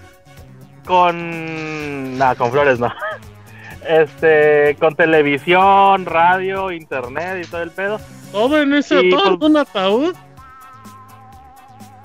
Con. 0.85 2.17
Nada, 2.17 2.35
con 2.35 2.51
flores 2.51 2.79
no. 2.79 2.91
Este. 3.87 4.77
Con 4.79 4.95
televisión, 4.95 6.05
radio, 6.05 6.71
internet 6.71 7.43
y 7.45 7.49
todo 7.49 7.63
el 7.63 7.71
pedo. 7.71 7.99
Todo 8.31 8.61
en 8.61 8.73
ese, 8.75 9.01
Y, 9.03 9.09
todo 9.09 9.27
en 9.27 9.39
pues- 9.39 9.49
un 9.49 9.57
ataúd. 9.57 10.15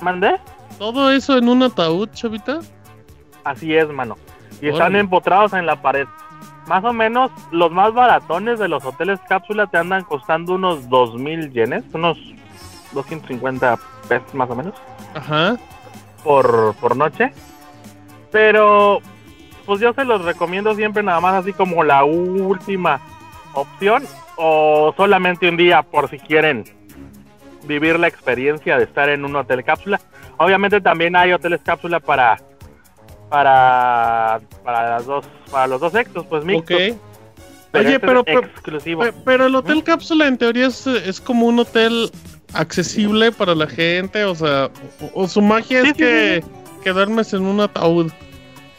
¿Mandé? 0.01 0.37
Todo 0.79 1.11
eso 1.11 1.37
en 1.37 1.49
un 1.49 1.63
ataúd, 1.63 2.09
chavita. 2.13 2.61
Así 3.45 3.75
es, 3.75 3.89
mano. 3.89 4.17
Y 4.61 4.69
están 4.69 4.97
empotrados 4.97 5.53
en 5.53 5.67
la 5.67 5.81
pared. 5.83 6.07
Más 6.67 6.85
o 6.85 6.93
menos, 6.93 7.31
los 7.53 7.71
más 7.71 7.95
baratones 7.95 8.59
de 8.59 8.69
los 8.69 8.85
hoteles 8.85 9.21
cápsula 9.29 9.67
te 9.67 9.79
andan 9.79 10.03
costando 10.05 10.55
unos 10.55 10.89
2000 10.89 11.53
yenes, 11.53 11.85
unos 11.93 12.19
250 12.93 13.79
pesos 14.09 14.35
más 14.35 14.51
o 14.51 14.57
menos, 14.57 14.75
Ajá. 15.15 15.57
por, 16.25 16.75
por 16.81 16.97
noche. 16.97 17.33
Pero, 18.33 19.01
pues 19.65 19.81
yo 19.81 19.93
se 19.93 20.05
los 20.05 20.25
recomiendo 20.25 20.75
siempre 20.75 21.03
nada 21.03 21.21
más 21.21 21.35
así 21.35 21.53
como 21.53 21.85
la 21.85 22.05
última 22.05 23.01
opción, 23.53 24.03
o 24.37 24.93
solamente 24.97 25.49
un 25.49 25.57
día 25.57 25.83
por 25.83 26.11
si 26.11 26.19
quieren 26.19 26.65
vivir 27.67 27.99
la 27.99 28.09
experiencia 28.09 28.77
de 28.77 28.85
estar 28.85 29.09
en 29.09 29.25
un 29.25 29.37
hotel 29.37 29.65
cápsula. 29.65 30.01
Obviamente 30.37 30.81
también 30.81 31.17
hay 31.17 31.33
hoteles 31.33 31.61
cápsula 31.63 32.01
para 32.01 32.39
para 33.29 34.41
para 34.65 34.91
las 34.91 35.07
dos 35.07 35.25
para 35.51 35.67
los 35.67 35.81
dos 35.81 35.93
sexos, 35.93 36.25
pues 36.29 36.45
mixtos. 36.45 36.77
Ok. 36.77 36.99
Pero 37.73 37.85
Oye, 37.89 37.95
este 37.97 38.07
pero- 38.07 38.23
es 38.27 38.37
exclusivo. 38.51 39.03
Pe- 39.03 39.13
Pero 39.25 39.47
el 39.47 39.55
hotel 39.55 39.83
cápsula 39.85 40.27
en 40.29 40.39
teoría 40.39 40.67
es, 40.69 40.87
es 40.87 41.21
como 41.21 41.47
un 41.47 41.59
hotel 41.59 42.11
accesible 42.55 43.33
para 43.33 43.55
la 43.55 43.67
gente, 43.67 44.25
o 44.25 44.35
sea, 44.35 44.71
o, 45.13 45.23
o 45.25 45.29
su 45.29 45.43
magia 45.43 45.83
Sí, 45.83 45.89
es 45.89 45.93
sí, 45.97 45.99
que, 46.03 46.45
que 46.83 46.93
duermes 46.93 47.33
en 47.35 47.43
un 47.43 47.61
ataúd. 47.61 48.11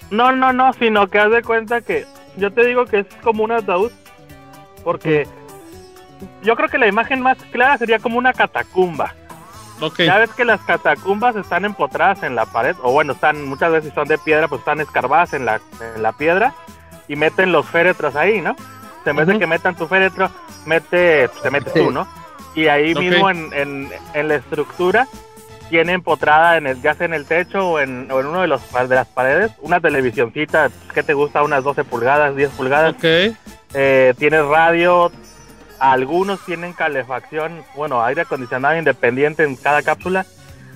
No, 0.09 0.31
no, 0.31 0.51
no, 0.53 0.71
sino 0.73 1.07
que 1.09 1.19
haz 1.19 1.29
de 1.31 1.43
cuenta 1.43 1.81
que 1.81 2.05
yo 2.37 2.51
te 2.51 2.65
digo 2.65 2.85
que 2.85 2.99
es 2.99 3.07
como 3.21 3.43
un 3.43 3.51
ataúd, 3.51 3.91
porque 4.83 5.27
yo 6.43 6.55
creo 6.55 6.69
que 6.69 6.77
la 6.79 6.87
imagen 6.87 7.21
más 7.21 7.37
clara 7.51 7.77
sería 7.77 7.99
como 7.99 8.17
una 8.17 8.33
catacumba. 8.33 9.13
Ok. 9.79 9.99
Ya 9.99 10.17
ves 10.17 10.31
que 10.31 10.45
las 10.45 10.61
catacumbas 10.61 11.35
están 11.35 11.65
empotradas 11.65 12.23
en 12.23 12.35
la 12.35 12.45
pared, 12.45 12.75
o 12.81 12.91
bueno, 12.91 13.13
están 13.13 13.45
muchas 13.45 13.71
veces 13.71 13.93
son 13.93 14.07
de 14.07 14.17
piedra, 14.17 14.47
pues 14.47 14.59
están 14.59 14.81
escarbadas 14.81 15.33
en 15.33 15.45
la, 15.45 15.61
en 15.95 16.01
la 16.01 16.13
piedra 16.13 16.53
y 17.07 17.15
meten 17.15 17.51
los 17.51 17.65
féretros 17.65 18.15
ahí, 18.15 18.41
¿no? 18.41 18.55
En 19.05 19.15
vez 19.15 19.27
de 19.27 19.39
que 19.39 19.47
metan 19.47 19.75
tu 19.75 19.87
féretro, 19.87 20.29
mete, 20.65 21.29
pues, 21.29 21.41
te 21.41 21.49
metes 21.49 21.73
tú, 21.73 21.91
¿no? 21.91 22.07
Y 22.55 22.67
ahí 22.67 22.93
mismo 22.93 23.29
en, 23.29 23.53
en, 23.53 23.89
en 24.13 24.27
la 24.27 24.35
estructura 24.35 25.07
tiene 25.69 25.93
empotrada, 25.93 26.57
en 26.57 26.67
el, 26.67 26.81
ya 26.81 26.93
sea 26.93 27.05
en 27.05 27.13
el 27.13 27.25
techo 27.25 27.69
o 27.69 27.79
en, 27.79 28.09
o 28.11 28.19
en 28.19 28.27
uno 28.27 28.41
de, 28.41 28.47
los, 28.47 28.61
de 28.71 28.95
las 28.95 29.07
paredes, 29.07 29.51
una 29.61 29.79
televisioncita 29.79 30.69
que 30.93 31.03
te 31.03 31.13
gusta, 31.13 31.43
unas 31.43 31.63
12 31.63 31.83
pulgadas, 31.83 32.35
10 32.35 32.49
pulgadas. 32.51 32.93
Ok. 32.95 33.35
Eh, 33.73 34.13
tienes 34.17 34.45
radio, 34.45 35.11
algunos 35.79 36.39
tienen 36.45 36.73
calefacción, 36.73 37.63
bueno, 37.75 38.03
aire 38.03 38.21
acondicionado 38.21 38.77
independiente 38.77 39.43
en 39.43 39.55
cada 39.55 39.81
cápsula. 39.83 40.25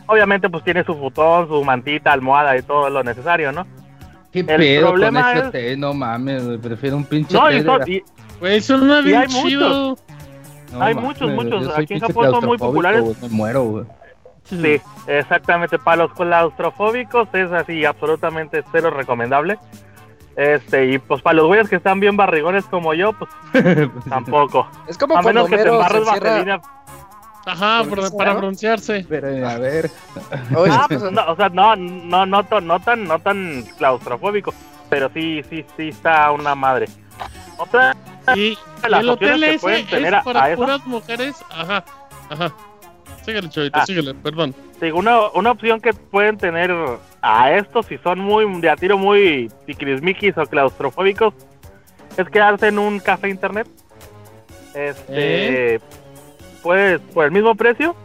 Obviamente 0.07 0.49
pues 0.49 0.63
tiene 0.63 0.83
su 0.83 0.95
futón, 0.97 1.47
su 1.47 1.63
mantita, 1.63 2.11
almohada 2.11 2.57
y 2.57 2.61
todo 2.63 2.89
lo 2.89 3.03
necesario, 3.03 3.51
¿no? 3.51 3.65
¿Qué 4.31 4.39
El 4.39 4.45
pedo 4.45 4.81
con 4.87 4.91
problema 4.91 5.31
ese 5.31 5.39
es- 5.41 5.47
hotel? 5.47 5.79
No 5.79 5.93
mames, 5.93 6.43
prefiero 6.61 6.97
un 6.97 7.05
pinche 7.05 7.33
No, 7.33 7.41
son- 7.41 7.79
la- 7.79 7.89
y- 7.89 8.03
Güey, 8.39 8.59
bien 9.03 9.17
hay 9.21 9.27
muchos. 9.27 9.43
chido. 9.43 9.97
No 10.73 10.81
hay 10.83 10.93
mames, 10.95 11.09
muchos, 11.09 11.31
muchos. 11.31 11.77
Aquí 11.77 11.93
en 11.95 11.99
Japón 11.99 12.31
son 12.31 12.45
muy 12.45 12.57
populares. 12.57 13.03
Me 13.21 13.29
muero, 13.29 13.63
güey. 13.63 13.85
sí, 14.45 14.81
exactamente, 15.07 15.77
para 15.79 16.03
los 16.03 16.13
claustrofóbicos 16.13 17.27
es 17.33 17.51
así, 17.51 17.85
absolutamente 17.85 18.63
cero 18.71 18.89
recomendable. 18.89 19.57
Este, 20.35 20.85
y 20.93 20.97
pues 20.99 21.21
para 21.21 21.35
los 21.35 21.47
güeyes 21.47 21.69
que 21.69 21.75
están 21.75 21.99
bien 21.99 22.15
barrigones 22.15 22.65
como 22.65 22.93
yo, 22.93 23.11
pues 23.13 23.29
tampoco. 24.09 24.67
Es 24.87 24.97
como 24.97 25.17
A 25.17 25.21
cuando 25.21 25.43
menos 25.45 25.49
que 25.49 25.63
te 25.63 25.69
embarres 25.69 26.05
vaselina. 26.05 26.61
Ajá, 27.45 27.83
¿Por 27.89 27.99
qué 28.03 28.17
para, 28.17 28.33
broncearse. 28.35 29.05
Pero, 29.09 29.47
a 29.49 29.57
ver. 29.57 29.89
Oye, 30.55 30.71
Ah, 30.71 30.85
pues 30.87 31.01
no, 31.11 31.25
o 31.27 31.35
sea, 31.35 31.49
no, 31.49 31.75
no, 31.75 32.25
no, 32.25 32.43
tan- 32.45 32.67
no 32.67 32.79
tan, 32.79 33.03
no 33.05 33.19
tan 33.19 33.63
claustrofóbico, 33.77 34.53
pero 34.89 35.09
sí, 35.13 35.41
sí, 35.49 35.65
sí 35.75 35.89
está 35.89 36.31
una 36.31 36.53
madre. 36.53 36.87
Otra 37.57 37.95
Y, 38.35 38.57
las 38.87 39.01
el 39.01 39.09
opciones 39.09 39.35
hotel 39.37 39.41
que 39.41 39.49
ese 39.55 39.59
pueden 39.59 39.87
tener 39.87 40.13
es 40.13 40.23
para 40.23 40.55
puras 40.55 40.85
mujeres. 40.85 41.35
Ajá. 41.49 41.83
Ajá. 42.29 42.53
Síguele, 43.25 43.49
chavita, 43.49 43.81
Ah. 43.81 43.85
síguele, 43.85 44.13
perdón. 44.15 44.55
Digo, 44.81 44.97
una, 44.99 45.29
una 45.31 45.51
opción 45.51 45.79
que 45.79 45.93
pueden 45.93 46.37
tener 46.37 46.73
a 47.21 47.51
estos, 47.51 47.85
si 47.85 47.97
son 47.99 48.19
muy 48.19 48.45
de 48.61 48.69
a 48.69 48.75
tiro 48.75 48.97
muy 48.97 49.51
tiquismiquis 49.67 50.37
o 50.37 50.45
claustrofóbicos, 50.45 51.33
es 52.17 52.27
quedarse 52.29 52.67
en 52.69 52.79
un 52.79 52.99
café 52.99 53.29
internet. 53.29 53.67
Este, 54.73 55.79
puedes, 56.63 56.99
por 57.13 57.25
el 57.25 57.31
mismo 57.31 57.55
precio, 57.55 57.95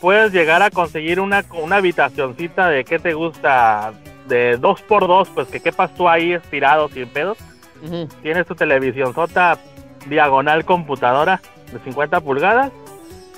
puedes 0.00 0.32
llegar 0.32 0.62
a 0.62 0.70
conseguir 0.70 1.20
una, 1.20 1.44
una 1.62 1.76
habitacioncita 1.76 2.68
de 2.68 2.84
que 2.84 2.98
te 2.98 3.14
gusta, 3.14 3.92
de 4.26 4.56
dos 4.56 4.82
por 4.82 5.06
dos, 5.06 5.28
pues 5.30 5.48
que 5.48 5.60
quepas 5.60 5.94
tú 5.94 6.08
ahí 6.08 6.32
estirado 6.32 6.88
sin 6.88 7.08
pedos. 7.08 7.38
Ujú. 7.82 8.08
Tienes 8.22 8.46
tu 8.46 8.54
televisión 8.54 9.14
sota 9.14 9.58
diagonal 10.06 10.64
computadora 10.64 11.40
de 11.72 11.78
50 11.80 12.20
pulgadas, 12.20 12.72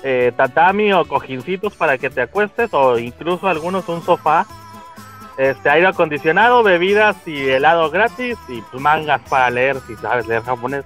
eh, 0.03 0.31
tatami 0.35 0.93
o 0.93 1.05
cojincitos 1.05 1.75
para 1.75 1.97
que 1.97 2.09
te 2.09 2.21
acuestes 2.21 2.73
o 2.73 2.97
incluso 2.97 3.47
algunos 3.47 3.87
un 3.89 4.03
sofá, 4.03 4.45
este 5.37 5.69
aire 5.69 5.87
acondicionado, 5.87 6.63
bebidas 6.63 7.15
y 7.25 7.49
helado 7.49 7.89
gratis 7.89 8.37
y 8.47 8.61
pues, 8.61 8.81
mangas 8.81 9.21
para 9.29 9.49
leer 9.49 9.79
si 9.87 9.95
sabes 9.95 10.27
leer 10.27 10.43
japonés, 10.43 10.83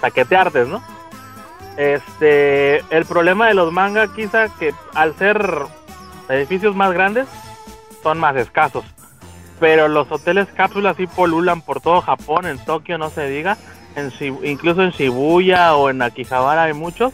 taqueteartes, 0.00 0.68
¿no? 0.68 0.82
Este, 1.76 2.78
el 2.90 3.04
problema 3.04 3.48
de 3.48 3.54
los 3.54 3.72
mangas 3.72 4.10
quizá 4.10 4.48
que 4.48 4.72
al 4.94 5.14
ser 5.16 5.44
edificios 6.28 6.74
más 6.76 6.92
grandes 6.92 7.26
son 8.02 8.18
más 8.18 8.36
escasos. 8.36 8.84
Pero 9.60 9.88
los 9.88 10.10
hoteles 10.10 10.48
cápsulas 10.54 10.96
sí 10.96 11.06
polulan 11.06 11.60
por 11.60 11.80
todo 11.80 12.00
Japón, 12.00 12.46
en 12.46 12.58
Tokio 12.58 12.98
no 12.98 13.10
se 13.10 13.28
diga, 13.28 13.56
en 13.96 14.10
Shib- 14.10 14.44
incluso 14.44 14.82
en 14.82 14.90
Shibuya 14.90 15.74
o 15.76 15.90
en 15.90 16.02
Akihabara 16.02 16.64
hay 16.64 16.72
muchos. 16.72 17.12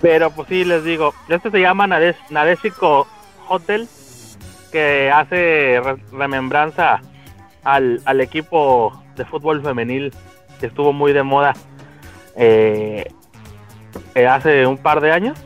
Pero 0.00 0.30
pues 0.30 0.48
sí, 0.48 0.64
les 0.64 0.82
digo, 0.84 1.12
este 1.28 1.50
se 1.50 1.60
llama 1.60 1.86
Nadesh- 1.86 2.16
Nadeshiko 2.30 3.06
Hotel, 3.48 3.86
que 4.72 5.10
hace 5.10 5.80
re- 5.82 5.96
remembranza 6.12 7.00
al, 7.64 8.00
al 8.06 8.20
equipo 8.20 9.02
de 9.16 9.24
fútbol 9.24 9.62
femenil 9.62 10.12
que 10.58 10.66
estuvo 10.66 10.92
muy 10.92 11.12
de 11.12 11.22
moda 11.22 11.54
eh, 12.36 13.10
eh, 14.14 14.26
hace 14.26 14.66
un 14.66 14.78
par 14.78 15.00
de 15.00 15.12
años. 15.12 15.38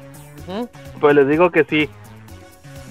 Pues 1.00 1.14
les 1.16 1.26
digo 1.28 1.50
que 1.50 1.64
sí, 1.64 1.88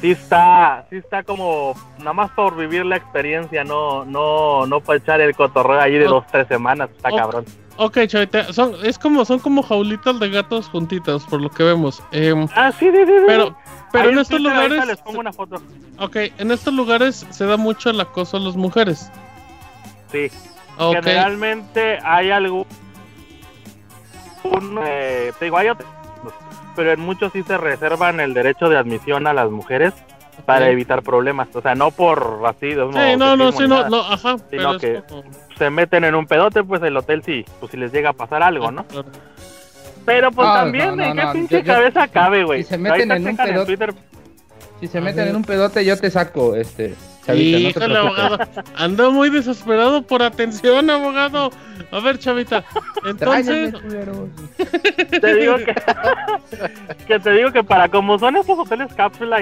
sí 0.03 0.11
está, 0.11 0.85
sí 0.89 0.97
está 0.97 1.23
como 1.23 1.73
nada 1.99 2.11
más 2.11 2.29
por 2.31 2.57
vivir 2.57 2.85
la 2.85 2.97
experiencia, 2.97 3.63
no, 3.63 4.03
no, 4.03 4.67
no 4.67 4.81
para 4.81 4.99
echar 4.99 5.21
el 5.21 5.33
cotorreo 5.33 5.79
ahí 5.79 5.93
de 5.93 6.07
Oh. 6.07 6.15
dos, 6.15 6.25
tres 6.29 6.45
semanas, 6.49 6.89
está 6.93 7.07
Oh. 7.09 7.15
cabrón. 7.15 7.45
Ok, 7.77 7.99
chavita, 8.07 8.51
son, 8.51 8.73
es 8.83 8.99
como, 8.99 9.23
son 9.23 9.39
como 9.39 9.63
jaulitas 9.63 10.19
de 10.19 10.29
gatos 10.29 10.67
juntitas, 10.67 11.23
por 11.23 11.41
lo 11.41 11.49
que 11.49 11.63
vemos. 11.63 12.03
Em, 12.11 12.47
Ah, 12.53 12.71
sí, 12.77 12.91
sí, 12.91 12.97
sí. 13.05 13.13
pero, 13.25 13.55
pero 13.93 14.09
en 14.09 14.19
estos 14.19 14.37
Twitter 14.41 14.53
lugares, 14.53 14.85
les 14.87 14.97
pongo 15.01 15.19
una 15.21 15.31
foto. 15.31 15.55
ok, 15.99 16.15
en 16.37 16.51
estos 16.51 16.73
lugares 16.73 17.25
se 17.29 17.45
da 17.45 17.55
mucho 17.55 17.89
el 17.89 17.99
acoso 18.01 18.35
a 18.37 18.41
las 18.41 18.57
mujeres. 18.57 19.09
Sí. 20.11 20.29
Ok, 20.77 20.95
Generalmente 20.97 21.97
hay 22.03 22.29
algo. 22.29 22.67
Un, 24.43 24.79
eh, 24.85 25.31
te 25.39 25.45
digo, 25.45 25.57
hay 25.57 25.69
otros, 25.69 25.89
pero 26.75 26.91
en 26.91 26.99
muchos 26.99 27.31
sí 27.33 27.43
se 27.43 27.57
reservan 27.57 28.19
el 28.19 28.33
derecho 28.33 28.69
de 28.69 28.77
admisión 28.77 29.27
a 29.27 29.33
las 29.33 29.49
mujeres 29.49 29.93
para 30.45 30.69
evitar 30.69 31.03
problemas. 31.03 31.47
O 31.55 31.61
sea, 31.61 31.75
no 31.75 31.91
por 31.91 32.41
racismo. 32.41 32.91
Sí, 32.91 33.15
no, 33.17 33.35
no, 33.37 33.51
sí, 33.51 33.67
no, 33.67 33.77
ajá, 34.01 34.35
pero 34.49 34.77
que- 34.77 35.01
como- 35.07 35.23
Se 35.57 35.69
meten 35.69 36.03
en 36.03 36.15
un 36.15 36.25
pedote, 36.25 36.63
pues 36.63 36.81
el 36.81 36.97
hotel 36.97 37.21
sí, 37.23 37.45
pues 37.59 37.71
si 37.71 37.77
les 37.77 37.91
llega 37.93 38.09
a 38.09 38.13
pasar 38.13 38.41
algo, 38.41 38.71
¿no? 38.71 38.85
Pero 40.05 40.31
pues 40.31 40.47
No, 40.47 40.53
también, 40.55 40.97
no, 40.97 41.03
¿en 41.03 41.15
qué 41.15 41.23
no, 41.23 41.31
pinche 41.33 41.55
yo- 41.57 41.63
yo- 41.63 41.73
cabeza 41.73 42.07
cabe, 42.07 42.43
güey? 42.43 42.63
si 42.63 42.69
se 42.69 42.77
meten 42.77 43.11
en 43.11 43.27
un 43.27 43.37
pedote- 43.37 43.65
Twitter, 43.65 43.93
Si 44.83 44.89
se 44.89 44.99
meten 44.99 45.29
en 45.29 45.37
un 45.37 45.45
pedote, 45.45 45.85
yo 45.85 45.97
te 45.97 46.11
saco, 46.11 46.57
este. 46.57 46.93
Chavita, 47.25 47.57
no 47.57 47.63
te 47.63 47.69
Híjole, 47.69 47.85
preocupes. 47.85 48.19
abogado. 48.19 48.63
Ando 48.75 49.11
muy 49.13 49.29
desesperado 49.29 50.01
por 50.01 50.21
atención, 50.21 50.89
abogado. 50.89 51.51
A 51.89 51.99
ver, 52.01 52.19
chavita. 52.19 52.65
Entonces, 53.05 53.73
te 55.21 55.35
digo 55.35 55.55
que, 55.55 55.73
que 57.07 57.17
te 57.17 57.31
digo 57.31 57.53
que 57.53 57.63
para 57.63 57.87
como 57.87 58.19
son 58.19 58.35
estos 58.35 58.59
hoteles 58.59 58.93
cápsula, 58.93 59.37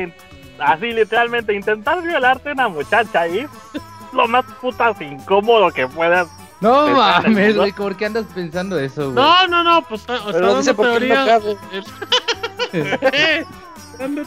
así 0.60 0.92
literalmente 0.92 1.56
intentar 1.56 2.04
violarte 2.04 2.50
a 2.50 2.54
una 2.54 2.68
muchacha 2.68 3.22
ahí, 3.22 3.40
es 3.40 3.82
lo 4.14 4.28
más 4.28 4.46
putas 4.62 5.02
incómodo 5.02 5.72
que 5.72 5.88
puedas 5.88 6.28
No 6.60 6.90
mames, 6.90 7.58
güey, 7.58 7.72
¿por 7.72 7.98
qué 7.98 8.06
andas 8.06 8.28
pensando 8.36 8.78
eso, 8.80 9.12
güey? 9.12 9.16
No, 9.16 9.48
no, 9.48 9.64
no, 9.64 9.82
pues 9.90 10.08
o 10.08 10.18
sea, 10.18 10.32
Pero 10.34 10.58
dice 10.58 10.76
por 10.76 11.00
qué 11.00 11.08
no. 11.08 11.58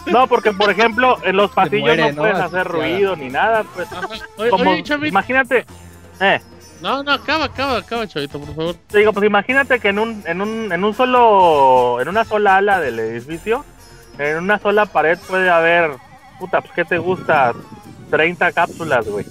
No, 0.07 0.27
porque 0.27 0.53
por 0.53 0.71
ejemplo, 0.71 1.17
en 1.25 1.37
los 1.37 1.51
pasillos 1.51 1.87
muere, 1.87 2.03
no 2.03 2.09
¿no? 2.13 2.17
pueden 2.23 2.37
hacer 2.37 2.61
Asfixiada. 2.61 2.89
ruido 2.89 3.17
ni 3.17 3.29
nada, 3.31 3.65
pues. 3.75 3.93
Ajá. 3.93 4.09
Oye, 4.39 4.51
Como, 4.51 4.71
oye, 4.71 4.83
Chavita. 4.83 5.09
imagínate, 5.09 5.65
eh, 6.21 6.41
No, 6.81 7.03
no, 7.03 7.13
acaba, 7.13 7.47
acaba, 7.47 7.79
acaba, 7.79 8.07
Chavito, 8.07 8.39
por 8.41 8.55
favor. 8.55 8.75
te 8.89 8.99
digo, 8.99 9.13
pues 9.13 9.27
imagínate 9.27 9.79
que 9.81 9.89
en 9.89 9.99
un, 9.99 10.23
en 10.27 10.41
un, 10.43 10.73
en 10.73 10.85
un 10.85 10.95
solo, 10.95 12.01
en 12.01 12.09
una 12.09 12.25
sola 12.25 12.57
ala 12.57 12.81
del 12.81 12.99
edificio, 12.99 13.65
en 14.19 14.39
una 14.39 14.59
sola 14.59 14.87
pared 14.87 15.19
puede 15.29 15.49
haber, 15.51 15.91
puta, 16.39 16.61
pues 16.61 16.73
¿qué 16.75 16.85
te 16.85 16.99
gusta? 16.99 17.53
30 18.11 18.53
cápsulas, 18.53 19.09
güey. 19.09 19.27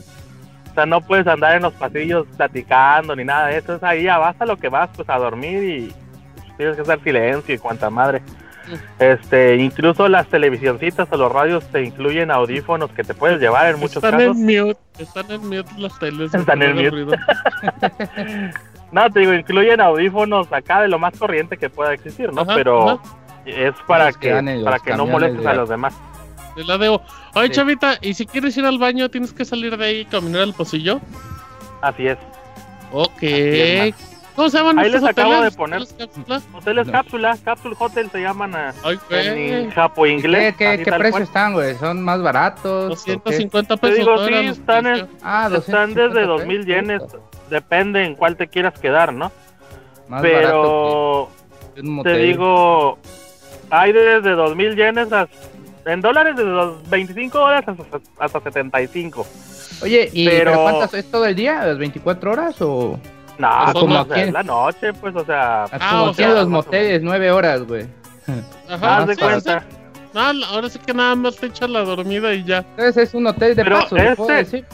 O 0.71 0.73
sea, 0.73 0.85
no 0.87 1.01
puedes 1.01 1.27
andar 1.27 1.55
en 1.55 1.61
los 1.61 1.73
pasillos 1.73 2.25
platicando 2.35 3.15
ni 3.15 3.23
nada 3.23 3.47
de 3.47 3.57
eso. 3.57 3.75
Es 3.75 3.83
ahí, 3.83 4.03
ya 4.03 4.17
vas 4.17 4.35
a 4.39 4.45
lo 4.45 4.57
que 4.57 4.69
vas, 4.69 4.89
pues 4.95 5.07
a 5.07 5.17
dormir 5.19 5.63
y 5.63 5.93
pues, 6.35 6.57
tienes 6.57 6.75
que 6.75 6.81
hacer 6.81 7.03
silencio 7.03 7.53
y 7.53 7.59
cuanta 7.59 7.89
madre. 7.91 8.23
Este, 8.99 9.57
incluso 9.57 10.07
las 10.07 10.27
televisioncitas 10.27 11.07
o 11.11 11.17
los 11.17 11.31
radios 11.31 11.65
te 11.71 11.83
incluyen 11.83 12.31
audífonos 12.31 12.91
que 12.91 13.03
te 13.03 13.13
puedes 13.13 13.39
llevar 13.39 13.67
en 13.67 13.79
muchos 13.79 13.97
están 14.03 14.11
casos. 14.13 14.37
en 14.37 14.45
mute, 14.45 14.79
están 14.99 15.31
en 15.31 15.47
mute 15.47 15.71
las 15.77 15.99
teles. 15.99 16.33
Están 16.33 16.61
en 16.61 16.75
mute. 16.75 16.89
ruido. 16.89 17.11
No, 18.91 19.09
te 19.09 19.21
digo, 19.21 19.33
incluyen 19.33 19.81
audífonos 19.81 20.53
acá 20.53 20.81
de 20.81 20.87
lo 20.87 20.99
más 20.99 21.17
corriente 21.17 21.57
que 21.57 21.67
pueda 21.67 21.93
existir, 21.95 22.31
¿no? 22.31 22.41
Ajá, 22.41 22.53
Pero 22.53 22.89
ajá. 22.91 23.01
es 23.47 23.73
para 23.87 24.05
Los 24.05 24.17
que 24.17 24.61
para 24.63 24.77
que 24.79 24.93
no 24.95 25.07
molestes 25.07 25.41
de- 25.41 25.49
a 25.49 25.53
los 25.55 25.67
demás. 25.67 25.95
De 26.55 26.63
la 26.63 26.77
debo. 26.77 27.01
Oye, 27.33 27.47
Sí. 27.47 27.53
Chavita, 27.53 27.97
¿y 28.01 28.13
si 28.13 28.27
quieres 28.27 28.55
ir 28.55 28.65
al 28.65 28.77
baño, 28.77 29.09
tienes 29.09 29.33
que 29.33 29.45
salir 29.45 29.75
de 29.75 29.83
ahí 29.83 29.99
y 30.01 30.05
caminar 30.05 30.43
al 30.43 30.53
pocillo? 30.53 30.99
Así 31.81 32.05
es. 32.05 32.19
Ok. 32.91 33.17
es, 33.23 33.95
¿Cómo 34.35 34.49
se 34.49 34.57
llaman 34.57 34.79
Ahí 34.79 34.87
estos 34.87 35.01
les 35.01 35.09
acabo 35.11 35.29
hoteles? 35.33 35.51
de 35.53 35.57
poner- 35.57 35.81
¿Hoteles 35.81 35.97
cápsula? 36.15 36.41
Hoteles 36.57 36.85
No. 36.87 36.91
cápsula, 36.91 37.37
Capsule 37.43 37.75
Hotel 37.77 38.09
se 38.11 38.21
llaman 38.21 38.55
ah, 38.55 38.73
Ay, 38.83 38.99
en 39.11 39.69
japo 39.69 40.03
¿Qué, 40.03 40.09
inglés. 40.09 40.55
qué, 40.57 40.77
qué 40.79 40.85
tal 40.85 40.97
precio 40.99 41.11
cual. 41.11 41.23
están, 41.23 41.53
güey? 41.53 41.75
¿Son 41.75 42.01
más 42.01 42.21
baratos? 42.21 42.99
o 43.01 43.05
qué? 43.05 43.13
250 43.13 43.75
Te 43.75 43.81
pesos. 43.81 43.97
digo, 43.99 44.15
¿no? 44.17 44.27
sí, 44.27 44.33
están 44.47 44.87
en-. 44.87 45.07
Ah, 45.21 45.49
Están 45.53 45.93
250 45.93 46.01
desde 46.07 46.25
2000 46.25 46.65
yenes, 46.65 47.01
depende 47.49 48.03
en 48.05 48.15
cuál 48.15 48.35
te 48.35 48.47
quieras 48.47 48.79
quedar, 48.79 49.13
¿no? 49.13 49.31
Más 50.07 50.21
Pero 50.21 51.29
te 52.03 52.13
digo, 52.17 52.97
hay 53.69 53.93
desde 53.93 54.31
2000 54.31 54.75
yenes 54.75 55.13
a- 55.13 55.27
en 55.85 56.01
dólares 56.01 56.35
desde 56.35 56.49
los 56.49 56.89
25 56.89 57.37
dólares 57.37 57.65
hasta, 57.67 57.99
hasta 58.19 58.39
75. 58.41 59.27
Oye, 59.81 60.09
¿y 60.13 60.27
pero- 60.27 60.51
pero... 60.51 60.63
cuántas 60.63 60.93
es 60.95 61.11
todo 61.11 61.25
el 61.25 61.35
día? 61.35 61.65
¿Las 61.65 61.77
24 61.77 62.31
horas 62.31 62.55
o...? 62.61 62.99
No, 63.37 63.47
Ah, 63.49 63.73
como 63.73 63.99
o 64.01 64.05
sea, 64.05 64.13
aquí. 64.15 64.21
es 64.27 64.31
la 64.33 64.43
noche, 64.43 64.93
pues, 64.93 65.15
o 65.15 65.25
sea, 65.25 65.63
Ah, 65.71 65.89
como 65.91 66.05
aquí 66.07 66.15
sea, 66.17 66.29
en 66.29 66.35
los 66.35 66.47
moteles, 66.47 67.01
9 67.01 67.31
horas, 67.31 67.63
güey. 67.63 67.87
Ajá, 68.69 69.05
de 69.05 69.15
sí, 69.15 69.21
cuenta. 69.21 69.59
sí. 69.61 69.65
No, 70.13 70.45
ahora 70.47 70.69
sí 70.69 70.77
que 70.79 70.93
nada 70.93 71.15
más 71.15 71.35
te 71.37 71.47
echas 71.47 71.69
la 71.69 71.81
dormida 71.81 72.33
y 72.33 72.43
ya. 72.43 72.59
Entonces 72.59 72.97
es 73.09 73.13
un 73.15 73.25
hotel 73.25 73.55
de 73.55 73.63
Pero 73.63 73.79
paso, 73.79 73.95
¿le 73.95 74.15
puedo 74.15 74.31
este- 74.31 74.57
decir? 74.59 74.65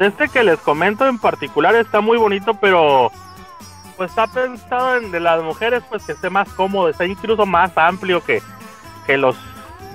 Este 0.00 0.28
que 0.28 0.42
les 0.42 0.58
comento 0.60 1.06
en 1.06 1.18
particular 1.18 1.74
está 1.76 2.00
muy 2.00 2.16
bonito, 2.18 2.54
pero 2.54 3.12
pues 3.96 4.10
está 4.10 4.26
pensado 4.26 4.96
en 4.96 5.12
de 5.12 5.20
las 5.20 5.42
mujeres 5.42 5.82
pues 5.90 6.04
que 6.04 6.12
esté 6.12 6.30
más 6.30 6.48
cómodo, 6.54 6.88
está 6.88 7.04
incluso 7.04 7.44
más 7.46 7.70
amplio 7.76 8.24
que, 8.24 8.42
que 9.06 9.16
los 9.18 9.36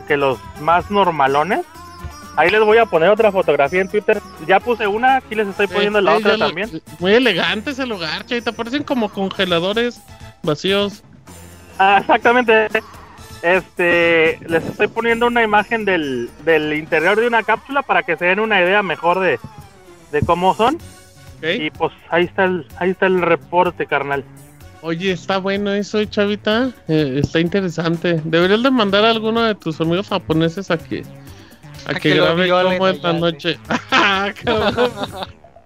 que 0.07 0.15
los 0.15 0.39
más 0.61 0.89
normalones. 0.91 1.65
Ahí 2.37 2.49
les 2.49 2.61
voy 2.61 2.77
a 2.77 2.85
poner 2.85 3.09
otra 3.09 3.31
fotografía 3.31 3.81
en 3.81 3.87
Twitter. 3.89 4.21
Ya 4.47 4.59
puse 4.59 4.85
una, 4.87 5.17
aquí 5.17 5.35
les 5.35 5.47
estoy 5.47 5.67
poniendo 5.67 6.01
la 6.01 6.13
Eh, 6.13 6.17
otra 6.17 6.37
lo- 6.37 6.47
también. 6.47 6.69
Muy 6.99 7.13
elegante 7.13 7.71
ese 7.71 7.85
lugar, 7.85 8.25
Chavita. 8.25 8.51
Parecen 8.51 8.83
como 8.83 9.09
congeladores 9.09 10.01
vacíos. 10.43 11.01
Ah, 11.79 11.97
exactamente. 12.01 12.67
Este, 13.41 14.39
les 14.47 14.65
estoy 14.65 14.87
poniendo 14.87 15.27
una 15.27 15.43
imagen 15.43 15.85
del, 15.85 16.29
del 16.43 16.73
interior 16.73 17.19
de 17.19 17.27
una 17.27 17.43
cápsula 17.43 17.83
para 17.83 18.03
que 18.03 18.17
se 18.17 18.25
den 18.25 18.39
una 18.39 18.59
idea 18.61 18.81
mejor 18.81 19.19
de, 19.19 19.39
de 20.11 20.21
cómo 20.21 20.55
son. 20.55 20.75
¿ok? 21.37 21.47
Y 21.59 21.69
pues 21.69 21.93
ahí 22.09 22.23
está 22.25 22.45
el, 22.45 22.65
ahí 22.77 22.89
está 22.91 23.05
el 23.05 23.21
reporte, 23.21 23.85
carnal. 23.85 24.23
Oye, 24.81 25.11
está 25.11 25.37
bueno 25.37 25.71
eso, 25.73 26.03
Chavita. 26.05 26.71
Eh, 26.87 27.19
está 27.23 27.39
interesante. 27.39 28.19
Deberías 28.23 28.61
de 28.63 28.71
mandar 28.71 29.05
a 29.05 29.11
alguno 29.11 29.41
de 29.43 29.55
tus 29.55 29.79
amigos 29.81 30.09
japoneses 30.09 30.69
a 30.71 30.77
que, 30.77 31.03
a 31.87 31.91
A 31.91 31.93
que, 31.95 31.99
que 31.99 32.15
lo 32.15 32.23
grabe 32.25 32.43
violen 32.45 32.77
cómo 32.77 32.87
es 32.89 33.01
la 33.03 33.09
allá, 33.09 33.19
noche. 33.19 33.59
Ah, 33.91 34.29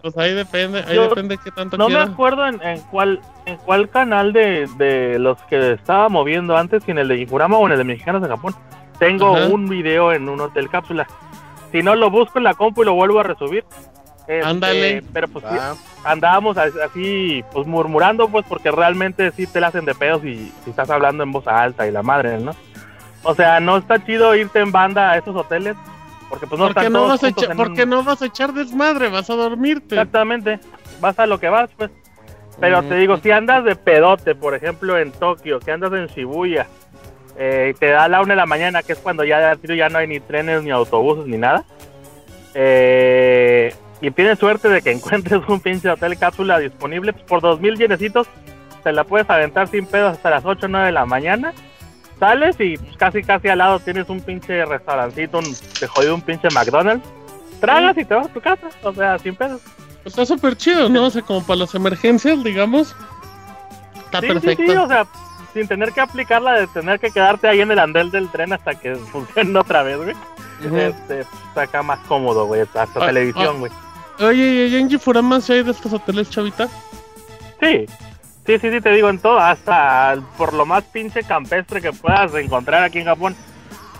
pues 0.01 0.17
ahí 0.17 0.33
depende, 0.33 0.83
ahí 0.87 0.95
Yo 0.95 1.09
depende 1.09 1.37
qué 1.43 1.51
tanto 1.51 1.77
No 1.77 1.89
me 1.89 1.99
acuerdo 1.99 2.47
en, 2.47 2.61
en 2.63 2.79
cuál 2.83 3.19
en 3.45 3.57
cuál 3.57 3.89
canal 3.89 4.31
de, 4.31 4.67
de 4.77 5.19
los 5.19 5.37
que 5.49 5.73
estaba 5.73 6.07
moviendo 6.07 6.55
antes, 6.55 6.83
si 6.83 6.91
en 6.91 6.99
el 6.99 7.07
de 7.09 7.17
Gifurama 7.17 7.57
o 7.57 7.65
en 7.65 7.73
el 7.73 7.77
de 7.79 7.83
Mexicanos 7.83 8.23
en 8.23 8.29
Japón. 8.29 8.55
Tengo 8.97 9.35
Ajá. 9.35 9.47
un 9.47 9.67
video 9.67 10.13
en 10.13 10.29
un 10.29 10.39
hotel 10.41 10.69
cápsula. 10.69 11.07
Si 11.71 11.81
no, 11.83 11.95
lo 11.95 12.09
busco 12.09 12.37
en 12.37 12.43
la 12.45 12.53
compu 12.53 12.81
y 12.83 12.85
lo 12.85 12.93
vuelvo 12.93 13.19
a 13.19 13.23
resubir. 13.23 13.65
Este, 14.21 14.41
Ándale. 14.43 15.03
Pero 15.11 15.27
pues 15.27 15.43
sí, 15.49 15.55
andábamos 16.05 16.57
as- 16.57 16.75
así, 16.77 17.43
pues 17.51 17.65
murmurando, 17.67 18.29
pues 18.29 18.45
porque 18.47 18.71
realmente 18.71 19.31
sí 19.31 19.47
te 19.47 19.59
la 19.59 19.67
hacen 19.67 19.85
de 19.85 19.95
pedos 19.95 20.23
y 20.23 20.51
si 20.63 20.69
estás 20.69 20.89
hablando 20.89 21.23
en 21.23 21.31
voz 21.31 21.47
alta 21.47 21.87
y 21.87 21.91
la 21.91 22.03
madre, 22.03 22.37
¿no? 22.39 22.51
O 23.23 23.33
sea, 23.35 23.59
no 23.59 23.77
está 23.77 24.03
chido 24.05 24.33
irte 24.35 24.59
en 24.59 24.71
banda 24.71 25.11
a 25.11 25.17
esos 25.17 25.35
hoteles 25.35 25.75
porque 26.29 26.47
pues 26.47 26.59
no 26.59 26.67
¿Por 26.67 26.75
qué 26.75 26.79
están 26.81 26.93
no, 26.93 26.99
todos 26.99 27.09
vas 27.11 27.23
a 27.23 27.27
juntos 27.27 27.43
echar, 27.43 27.51
en 27.51 27.57
por 27.57 27.67
un- 27.69 27.75
qué 27.75 27.85
no 27.85 28.03
vas 28.03 28.21
a 28.21 28.25
echar 28.25 28.53
desmadre? 28.53 29.09
Vas 29.09 29.29
a 29.29 29.35
dormirte. 29.35 29.95
Exactamente, 29.95 30.59
vas 31.01 31.17
a 31.19 31.25
lo 31.25 31.39
que 31.39 31.49
vas, 31.49 31.69
pues. 31.77 31.89
Pero 32.59 32.83
te 32.83 32.95
digo, 32.95 33.15
si 33.17 33.31
andas 33.31 33.63
de 33.63 33.75
pedote, 33.77 34.35
por 34.35 34.53
ejemplo, 34.53 34.97
en 34.97 35.11
Tokio, 35.13 35.59
que 35.61 35.71
andas 35.71 35.93
en 35.93 36.07
Shibuya, 36.07 36.67
eh, 37.37 37.73
te 37.79 37.87
da 37.87 38.09
la 38.09 38.19
una 38.21 38.33
de 38.33 38.37
la 38.37 38.45
mañana, 38.45 38.83
que 38.83 38.91
es 38.91 38.99
cuando 38.99 39.23
ya, 39.23 39.55
ya 39.63 39.87
no 39.89 39.97
hay 39.97 40.07
ni 40.07 40.19
trenes, 40.19 40.63
ni 40.63 40.71
autobuses, 40.71 41.25
ni 41.25 41.37
nada, 41.37 41.63
eh, 42.53 43.73
y 44.01 44.11
tienes 44.11 44.39
suerte 44.39 44.67
de 44.69 44.81
que 44.81 44.91
encuentres 44.91 45.41
un 45.47 45.59
pinche 45.59 45.89
hotel 45.89 46.17
cápsula 46.17 46.59
disponible, 46.59 47.13
pues 47.13 47.25
por 47.25 47.41
dos 47.41 47.59
mil 47.61 47.77
yenecitos 47.77 48.27
te 48.83 48.91
la 48.91 49.03
puedes 49.03 49.29
aventar 49.29 49.67
sin 49.67 49.85
pedos 49.85 50.13
hasta 50.13 50.29
las 50.29 50.45
8 50.45 50.65
o 50.65 50.69
9 50.69 50.85
de 50.87 50.91
la 50.93 51.05
mañana. 51.05 51.53
Sales 52.19 52.55
y 52.59 52.77
pues, 52.77 52.97
casi 52.97 53.23
casi 53.23 53.47
al 53.47 53.59
lado 53.59 53.79
tienes 53.79 54.09
un 54.09 54.19
pinche 54.21 54.65
restaurancito, 54.65 55.39
un, 55.39 55.55
te 55.79 55.87
jodido 55.87 56.15
un 56.15 56.21
pinche 56.21 56.49
McDonald's. 56.53 57.07
Tragas 57.61 57.97
y 57.97 58.05
te 58.05 58.13
vas 58.13 58.27
a 58.27 58.33
tu 58.33 58.39
casa, 58.41 58.67
o 58.83 58.93
sea, 58.93 59.17
sin 59.19 59.35
pedos. 59.35 59.61
Está 60.05 60.25
súper 60.25 60.55
chido, 60.55 60.87
¿no? 60.89 61.05
O 61.05 61.09
sea, 61.09 61.21
como 61.21 61.45
para 61.45 61.59
las 61.59 61.75
emergencias, 61.75 62.41
digamos. 62.43 62.95
Está 64.05 64.21
Sí, 64.21 64.27
perfecto. 64.27 64.63
Sí, 64.63 64.69
sí, 64.71 64.75
o 64.77 64.87
sea, 64.87 65.05
sin 65.53 65.67
tener 65.67 65.91
que 65.91 65.99
aplicarla 66.01 66.53
de 66.59 66.67
tener 66.67 66.99
que 66.99 67.11
quedarte 67.11 67.47
ahí 67.47 67.59
en 67.61 67.71
el 67.71 67.79
andel 67.79 68.11
del 68.11 68.29
tren 68.29 68.53
hasta 68.53 68.75
que 68.75 68.95
funcione 69.11 69.57
otra 69.59 69.83
vez, 69.83 69.97
güey. 69.97 70.15
Ujú. 70.65 70.75
Este, 70.77 71.25
pues, 71.53 71.67
acá 71.67 71.83
más 71.83 71.99
cómodo, 72.07 72.45
güey, 72.45 72.61
hasta 72.61 72.83
Ah, 72.83 73.05
televisión, 73.07 73.55
ah. 73.55 73.59
güey. 73.59 73.71
Oye, 74.19 74.67
¿y 74.67 74.75
en 74.75 74.89
Gifurama 74.89 75.39
si 75.41 75.53
hay 75.53 75.63
de 75.63 75.71
estos 75.71 75.91
hoteles, 75.93 76.29
Chavita? 76.29 76.67
Sí, 77.61 77.85
sí, 78.49 78.57
sí, 78.57 78.71
sí, 78.71 78.81
te 78.81 78.89
digo 78.89 79.09
en 79.09 79.19
todo, 79.19 79.37
hasta 79.37 80.17
por 80.35 80.53
lo 80.53 80.65
más 80.65 80.83
pinche 80.85 81.21
campestre 81.21 81.81
que 81.81 81.93
puedas 81.93 82.33
encontrar 82.33 82.83
aquí 82.83 82.97
en 82.97 83.05
Japón, 83.05 83.35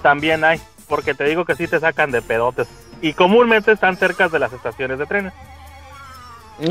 también 0.01 0.43
hay, 0.43 0.59
porque 0.87 1.13
te 1.13 1.25
digo 1.25 1.45
que 1.45 1.53
sí 1.53 1.67
te 1.67 1.79
sacan 1.79 2.09
de 2.09 2.23
pedotes. 2.23 2.67
Y 2.99 3.13
comúnmente 3.13 3.71
están 3.71 3.95
cerca 3.95 4.27
de 4.27 4.39
las 4.39 4.51
estaciones 4.51 4.97
de 4.97 5.05
trenes. 5.05 5.33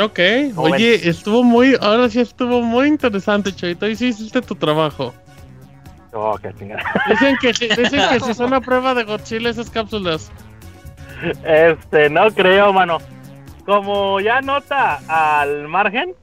Ok. 0.00 0.18
¿Cómo 0.56 0.74
Oye, 0.74 1.08
estuvo 1.08 1.44
muy, 1.44 1.76
ahora 1.80 2.08
sí 2.08 2.20
estuvo 2.20 2.62
muy 2.62 2.88
interesante, 2.88 3.54
Chavita. 3.54 3.88
Y 3.88 3.94
sí 3.94 4.08
hiciste 4.08 4.42
tu 4.42 4.56
trabajo. 4.56 5.14
Oh, 6.12 6.36
qué 6.36 6.52
chingada. 6.58 6.82
Dicen 7.08 7.36
que, 7.40 7.52
dicen 7.52 8.08
que 8.10 8.20
si 8.20 8.34
son 8.34 8.52
a 8.54 8.60
prueba 8.60 8.92
de 8.94 9.04
Godzilla 9.04 9.50
esas 9.50 9.70
cápsulas. 9.70 10.32
Este, 11.44 12.10
no 12.10 12.28
creo, 12.32 12.72
mano. 12.72 12.98
Como 13.64 14.18
ya 14.20 14.40
nota 14.40 15.00
al 15.06 15.68
margen, 15.68 16.14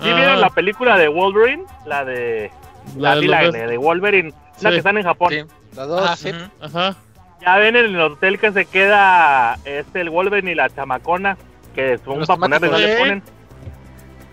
¿sí 0.00 0.08
Ah, 0.10 0.14
vieron 0.16 0.40
la 0.40 0.50
película 0.50 0.96
de 0.96 1.08
Wolverine? 1.08 1.64
La 1.86 2.04
de... 2.04 2.50
la 2.96 3.14
La, 3.16 3.40
de 3.42 3.52
de, 3.52 3.66
de 3.66 3.76
Wolverine, 3.78 4.32
la 4.60 4.70
que 4.70 4.76
están 4.78 4.96
en 4.98 5.04
Japón. 5.04 5.30
Sí. 5.32 5.44
las 5.76 5.88
dos. 5.88 6.08
Ah, 6.08 6.16
sí. 6.16 6.30
Ajá. 6.60 6.96
Ya 7.40 7.56
ven 7.56 7.76
en 7.76 7.86
el 7.86 8.00
hotel 8.00 8.38
que 8.38 8.50
se 8.52 8.64
queda 8.66 9.58
este 9.64 10.00
el 10.00 10.10
Wolverine 10.10 10.50
y 10.52 10.54
la 10.54 10.68
chamacona, 10.70 11.36
que 11.74 11.98
son 12.04 12.24
para 12.26 12.36
ponerle 12.38 12.68
no 12.68 12.78
le 12.78 12.84
temáticos. 12.86 12.98
ponen. 12.98 13.22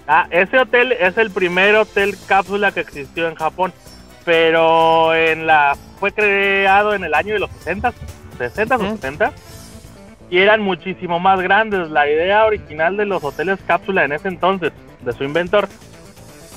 Ah, 0.08 0.28
ese 0.32 0.58
hotel 0.60 0.92
es 0.92 1.18
el 1.18 1.32
primer 1.32 1.76
hotel 1.76 2.16
cápsula 2.28 2.72
que 2.72 2.80
existió 2.80 3.28
en 3.28 3.36
Japón, 3.36 3.74
pero 4.24 5.14
en 5.16 5.46
la 5.48 5.76
fue 6.00 6.12
creado 6.12 6.94
en 6.94 7.04
el 7.04 7.14
año 7.14 7.34
de 7.34 7.40
los 7.40 7.50
60, 7.52 7.94
60 8.38 8.76
o 8.76 8.80
Ujú. 8.80 8.90
70 8.96 9.32
y 10.30 10.40
eran 10.40 10.62
muchísimo 10.62 11.20
más 11.20 11.40
grandes. 11.42 11.90
La 11.90 12.10
idea 12.10 12.46
original 12.46 12.98
de 12.98 13.06
los 13.06 13.24
hoteles 13.24 13.60
cápsula 13.68 14.04
en 14.06 14.12
ese 14.14 14.28
entonces, 14.28 14.72
de 15.06 15.14
su 15.14 15.24
inventor, 15.24 15.68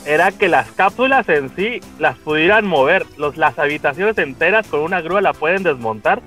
era 0.06 0.32
que 0.32 0.48
las 0.48 0.70
cápsulas 0.72 1.28
en 1.28 1.54
sí 1.54 1.80
las 1.98 2.16
pudieran 2.16 2.66
mover. 2.66 3.04
Los, 3.16 3.36
las 3.36 3.58
habitaciones 3.58 4.16
enteras 4.18 4.66
con 4.66 4.80
una 4.80 5.00
grúa 5.00 5.20
la 5.20 5.34
pueden 5.34 5.62
desmontar 5.62 6.22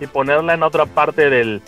y 0.00 0.06
ponerla 0.06 0.54
en 0.54 0.62
otra 0.62 0.86
parte 0.86 1.28
del, 1.28 1.60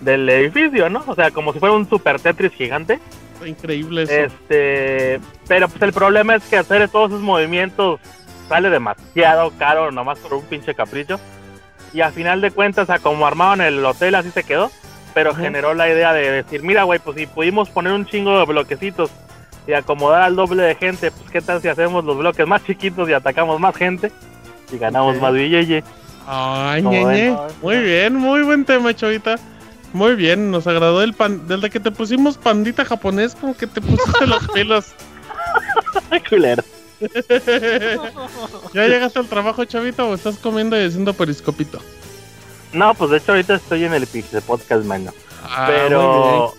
del 0.00 0.28
edificio, 0.28 0.90
¿no? 0.90 1.04
O 1.06 1.14
sea, 1.14 1.30
como 1.30 1.52
si 1.52 1.60
fuera 1.60 1.74
un 1.74 1.88
super 1.88 2.20
Tetris 2.20 2.52
gigante. 2.52 2.98
increíble 3.44 4.02
eso. 4.02 4.12
Este, 4.12 5.20
pero 5.46 5.68
pues 5.68 5.82
el 5.82 5.92
problema 5.92 6.34
es 6.34 6.44
que 6.44 6.56
hacer 6.56 6.88
todos 6.88 7.10
esos 7.10 7.22
movimientos 7.22 8.00
sale 8.48 8.70
demasiado 8.70 9.52
caro, 9.58 9.90
nomás 9.92 10.18
por 10.18 10.34
un 10.34 10.44
pinche 10.44 10.74
capricho. 10.74 11.20
Y 11.92 12.00
a 12.00 12.10
final 12.10 12.40
de 12.40 12.50
cuentas, 12.50 12.90
a 12.90 12.98
como 12.98 13.26
armaban 13.26 13.60
el 13.60 13.84
hotel, 13.84 14.16
así 14.16 14.30
se 14.30 14.44
quedó. 14.44 14.70
Pero 15.14 15.34
generó 15.34 15.72
la 15.72 15.88
idea 15.88 16.12
de 16.12 16.30
decir, 16.30 16.62
mira, 16.62 16.82
güey, 16.82 16.98
pues 16.98 17.16
si 17.16 17.26
pudimos 17.26 17.70
poner 17.70 17.92
un 17.94 18.04
chingo 18.04 18.38
de 18.38 18.44
bloquecitos 18.44 19.10
y 19.66 19.72
acomodar 19.72 20.22
al 20.22 20.36
doble 20.36 20.62
de 20.62 20.74
gente, 20.74 21.10
pues 21.10 21.30
qué 21.30 21.40
tal 21.40 21.60
si 21.60 21.68
hacemos 21.68 22.04
los 22.04 22.16
bloques 22.16 22.46
más 22.46 22.64
chiquitos 22.64 23.08
y 23.08 23.12
atacamos 23.12 23.58
más 23.60 23.76
gente 23.76 24.12
y 24.72 24.78
ganamos 24.78 25.20
más 25.20 25.32
billete. 25.32 25.84
Ay, 26.26 26.82
ñeñe. 26.82 27.36
Muy 27.62 27.78
bien, 27.78 28.14
muy 28.16 28.42
buen 28.42 28.64
tema, 28.64 28.94
chavita. 28.94 29.36
Muy 29.92 30.14
bien, 30.14 30.50
nos 30.50 30.66
agradó 30.66 31.02
el 31.02 31.14
pan. 31.14 31.46
Desde 31.46 31.70
que 31.70 31.80
te 31.80 31.90
pusimos 31.90 32.36
pandita 32.36 32.84
japonés, 32.84 33.34
como 33.34 33.56
que 33.56 33.66
te 33.66 33.80
pusiste 33.80 34.26
los 34.26 34.46
pelos. 34.54 34.86
Culero. 36.28 36.62
¿Ya 38.72 38.86
llegaste 38.86 39.18
al 39.18 39.26
trabajo, 39.26 39.64
chavita, 39.64 40.04
o 40.04 40.14
estás 40.14 40.36
comiendo 40.38 40.80
y 40.80 40.86
haciendo 40.86 41.14
periscopito? 41.14 41.80
No, 42.72 42.94
pues 42.94 43.10
de 43.10 43.18
hecho 43.18 43.32
ahorita 43.32 43.54
estoy 43.54 43.84
en 43.84 43.94
el 43.94 44.06
de 44.10 44.40
Podcast 44.40 44.84
Mano. 44.84 45.12
Ah, 45.44 45.66
pero... 45.68 46.54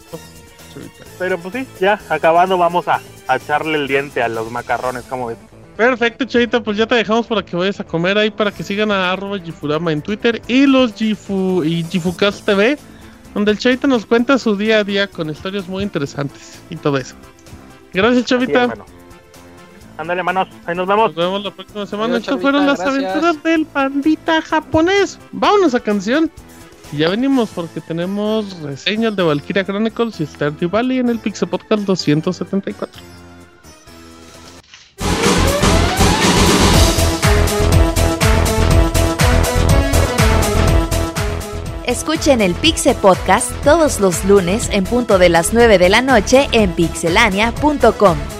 Pero 1.20 1.38
pues 1.38 1.54
sí, 1.54 1.68
ya 1.80 2.00
acabando 2.10 2.58
vamos 2.58 2.88
a, 2.88 3.02
echarle 3.34 3.78
el 3.78 3.88
diente 3.88 4.22
a 4.22 4.28
los 4.28 4.52
macarrones, 4.52 5.04
como 5.04 5.28
ves. 5.28 5.38
Perfecto, 5.76 6.26
Chavita, 6.26 6.62
pues 6.62 6.78
ya 6.78 6.88
te 6.88 6.96
dejamos 6.96 7.28
para 7.28 7.46
que 7.46 7.56
vayas 7.56 7.80
a 7.80 7.84
comer 7.84 8.18
ahí 8.18 8.32
para 8.32 8.52
que 8.52 8.64
sigan 8.64 8.92
a 8.92 9.12
arroba 9.12 9.40
Gifurama 9.40 9.92
en 9.92 10.02
Twitter 10.02 10.42
y 10.48 10.66
los 10.66 10.96
Gifu 10.96 11.64
y 11.64 11.84
Gifucast 11.84 12.44
TV, 12.46 12.78
donde 13.34 13.52
el 13.52 13.60
Chavita 13.60 13.88
nos 13.88 14.06
cuenta 14.06 14.40
su 14.40 14.56
día 14.56 14.80
a 14.80 14.84
día 14.84 15.08
con 15.08 15.30
historias 15.30 15.68
muy 15.68 15.84
interesantes 15.84 16.60
y 16.70 16.76
todo 16.78 16.98
eso. 16.98 17.16
Gracias, 17.94 18.26
Chavita. 18.26 18.74
Ándale, 19.98 20.24
manos. 20.24 20.48
Ahí 20.66 20.76
nos 20.76 20.88
vemos. 20.88 21.16
Nos 21.16 21.16
vemos 21.16 21.44
la 21.44 21.52
próxima 21.52 21.86
semana. 21.86 22.18
Estas 22.18 22.40
fueron 22.40 22.66
las 22.66 22.80
aventuras 22.80 23.42
del 23.44 23.66
pandita 23.66 24.42
japonés. 24.42 25.20
Vámonos 25.32 25.74
a 25.74 25.80
canción. 25.80 26.32
Y 26.92 26.98
ya 26.98 27.10
venimos 27.10 27.50
porque 27.54 27.82
tenemos 27.82 28.60
reseñas 28.62 29.16
de 29.16 29.24
Valkyria 29.24 29.66
Chronicles 29.66 30.22
y 30.22 30.26
Stardew 30.26 30.70
Valley 30.70 31.00
en 31.00 31.10
el 31.10 31.20
Pixel 31.20 31.50
Podcast 31.50 31.84
274. 31.84 33.02
Escuchen 41.86 42.42
el 42.42 42.54
Pixel 42.54 42.96
Podcast 42.96 43.50
todos 43.64 44.00
los 44.00 44.26
lunes 44.26 44.70
en 44.72 44.84
punto 44.84 45.18
de 45.18 45.30
las 45.30 45.54
9 45.54 45.78
de 45.78 45.90
la 45.90 46.02
noche 46.02 46.48
en 46.52 46.72
pixelania.com. 46.74 48.37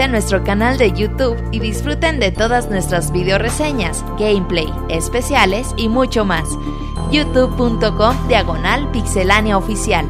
a 0.00 0.08
nuestro 0.08 0.44
canal 0.44 0.78
de 0.78 0.92
YouTube 0.92 1.36
y 1.50 1.58
disfruten 1.58 2.20
de 2.20 2.30
todas 2.30 2.70
nuestras 2.70 3.10
video 3.10 3.38
reseñas, 3.38 4.04
gameplay, 4.18 4.72
especiales 4.88 5.74
y 5.76 5.88
mucho 5.88 6.24
más. 6.24 6.48
youtube.com 7.10 8.28
diagonal 8.28 8.90
pixelánea 8.92 9.56
oficial. 9.56 10.06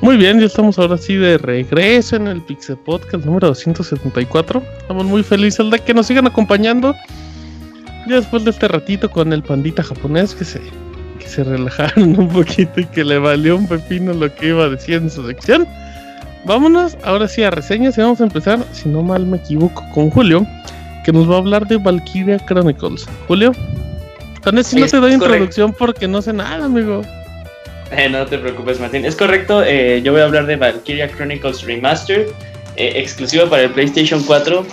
Muy 0.00 0.16
bien, 0.16 0.40
ya 0.40 0.46
estamos 0.46 0.78
ahora 0.78 0.98
sí 0.98 1.14
de 1.14 1.38
regreso 1.38 2.16
en 2.16 2.26
el 2.26 2.40
Pixel 2.40 2.78
Podcast 2.78 3.24
número 3.24 3.48
274. 3.48 4.79
Estamos 4.90 5.06
muy 5.06 5.22
felices 5.22 5.70
de 5.70 5.78
que 5.78 5.94
nos 5.94 6.08
sigan 6.08 6.26
acompañando. 6.26 6.96
Ya 8.08 8.16
después 8.16 8.44
de 8.44 8.50
este 8.50 8.66
ratito 8.66 9.08
con 9.08 9.32
el 9.32 9.40
pandita 9.40 9.84
japonés 9.84 10.34
que 10.34 10.44
se, 10.44 10.60
que 11.20 11.28
se 11.28 11.44
relajaron 11.44 12.18
un 12.18 12.26
poquito 12.26 12.80
y 12.80 12.86
que 12.86 13.04
le 13.04 13.18
valió 13.18 13.56
un 13.56 13.68
pepino 13.68 14.12
lo 14.12 14.34
que 14.34 14.48
iba 14.48 14.64
a 14.64 14.68
decir 14.68 14.96
en 14.96 15.08
su 15.08 15.24
sección. 15.24 15.64
Vámonos 16.44 16.98
ahora 17.04 17.28
sí 17.28 17.40
a 17.44 17.52
reseñas 17.52 17.96
y 17.98 18.00
vamos 18.00 18.20
a 18.20 18.24
empezar, 18.24 18.66
si 18.72 18.88
no 18.88 19.00
mal 19.00 19.24
me 19.26 19.36
equivoco, 19.36 19.88
con 19.94 20.10
Julio, 20.10 20.44
que 21.04 21.12
nos 21.12 21.30
va 21.30 21.36
a 21.36 21.38
hablar 21.38 21.68
de 21.68 21.76
Valkyria 21.76 22.44
Chronicles. 22.46 23.06
Julio, 23.28 23.52
con 24.42 24.58
eso 24.58 24.76
no 24.76 24.86
te 24.88 24.96
doy 24.96 25.12
introducción 25.12 25.72
porque 25.72 26.08
no 26.08 26.20
sé 26.20 26.32
nada, 26.32 26.64
amigo. 26.64 27.02
Eh, 27.92 28.08
no 28.08 28.26
te 28.26 28.38
preocupes, 28.38 28.80
Martín. 28.80 29.04
Es 29.04 29.14
correcto, 29.14 29.62
eh, 29.62 30.02
yo 30.02 30.10
voy 30.10 30.22
a 30.22 30.24
hablar 30.24 30.46
de 30.46 30.56
Valkyria 30.56 31.08
Chronicles 31.08 31.62
Remastered, 31.62 32.26
eh, 32.74 32.94
exclusivo 32.96 33.46
para 33.48 33.62
el 33.62 33.70
PlayStation 33.70 34.20
4. 34.24 34.66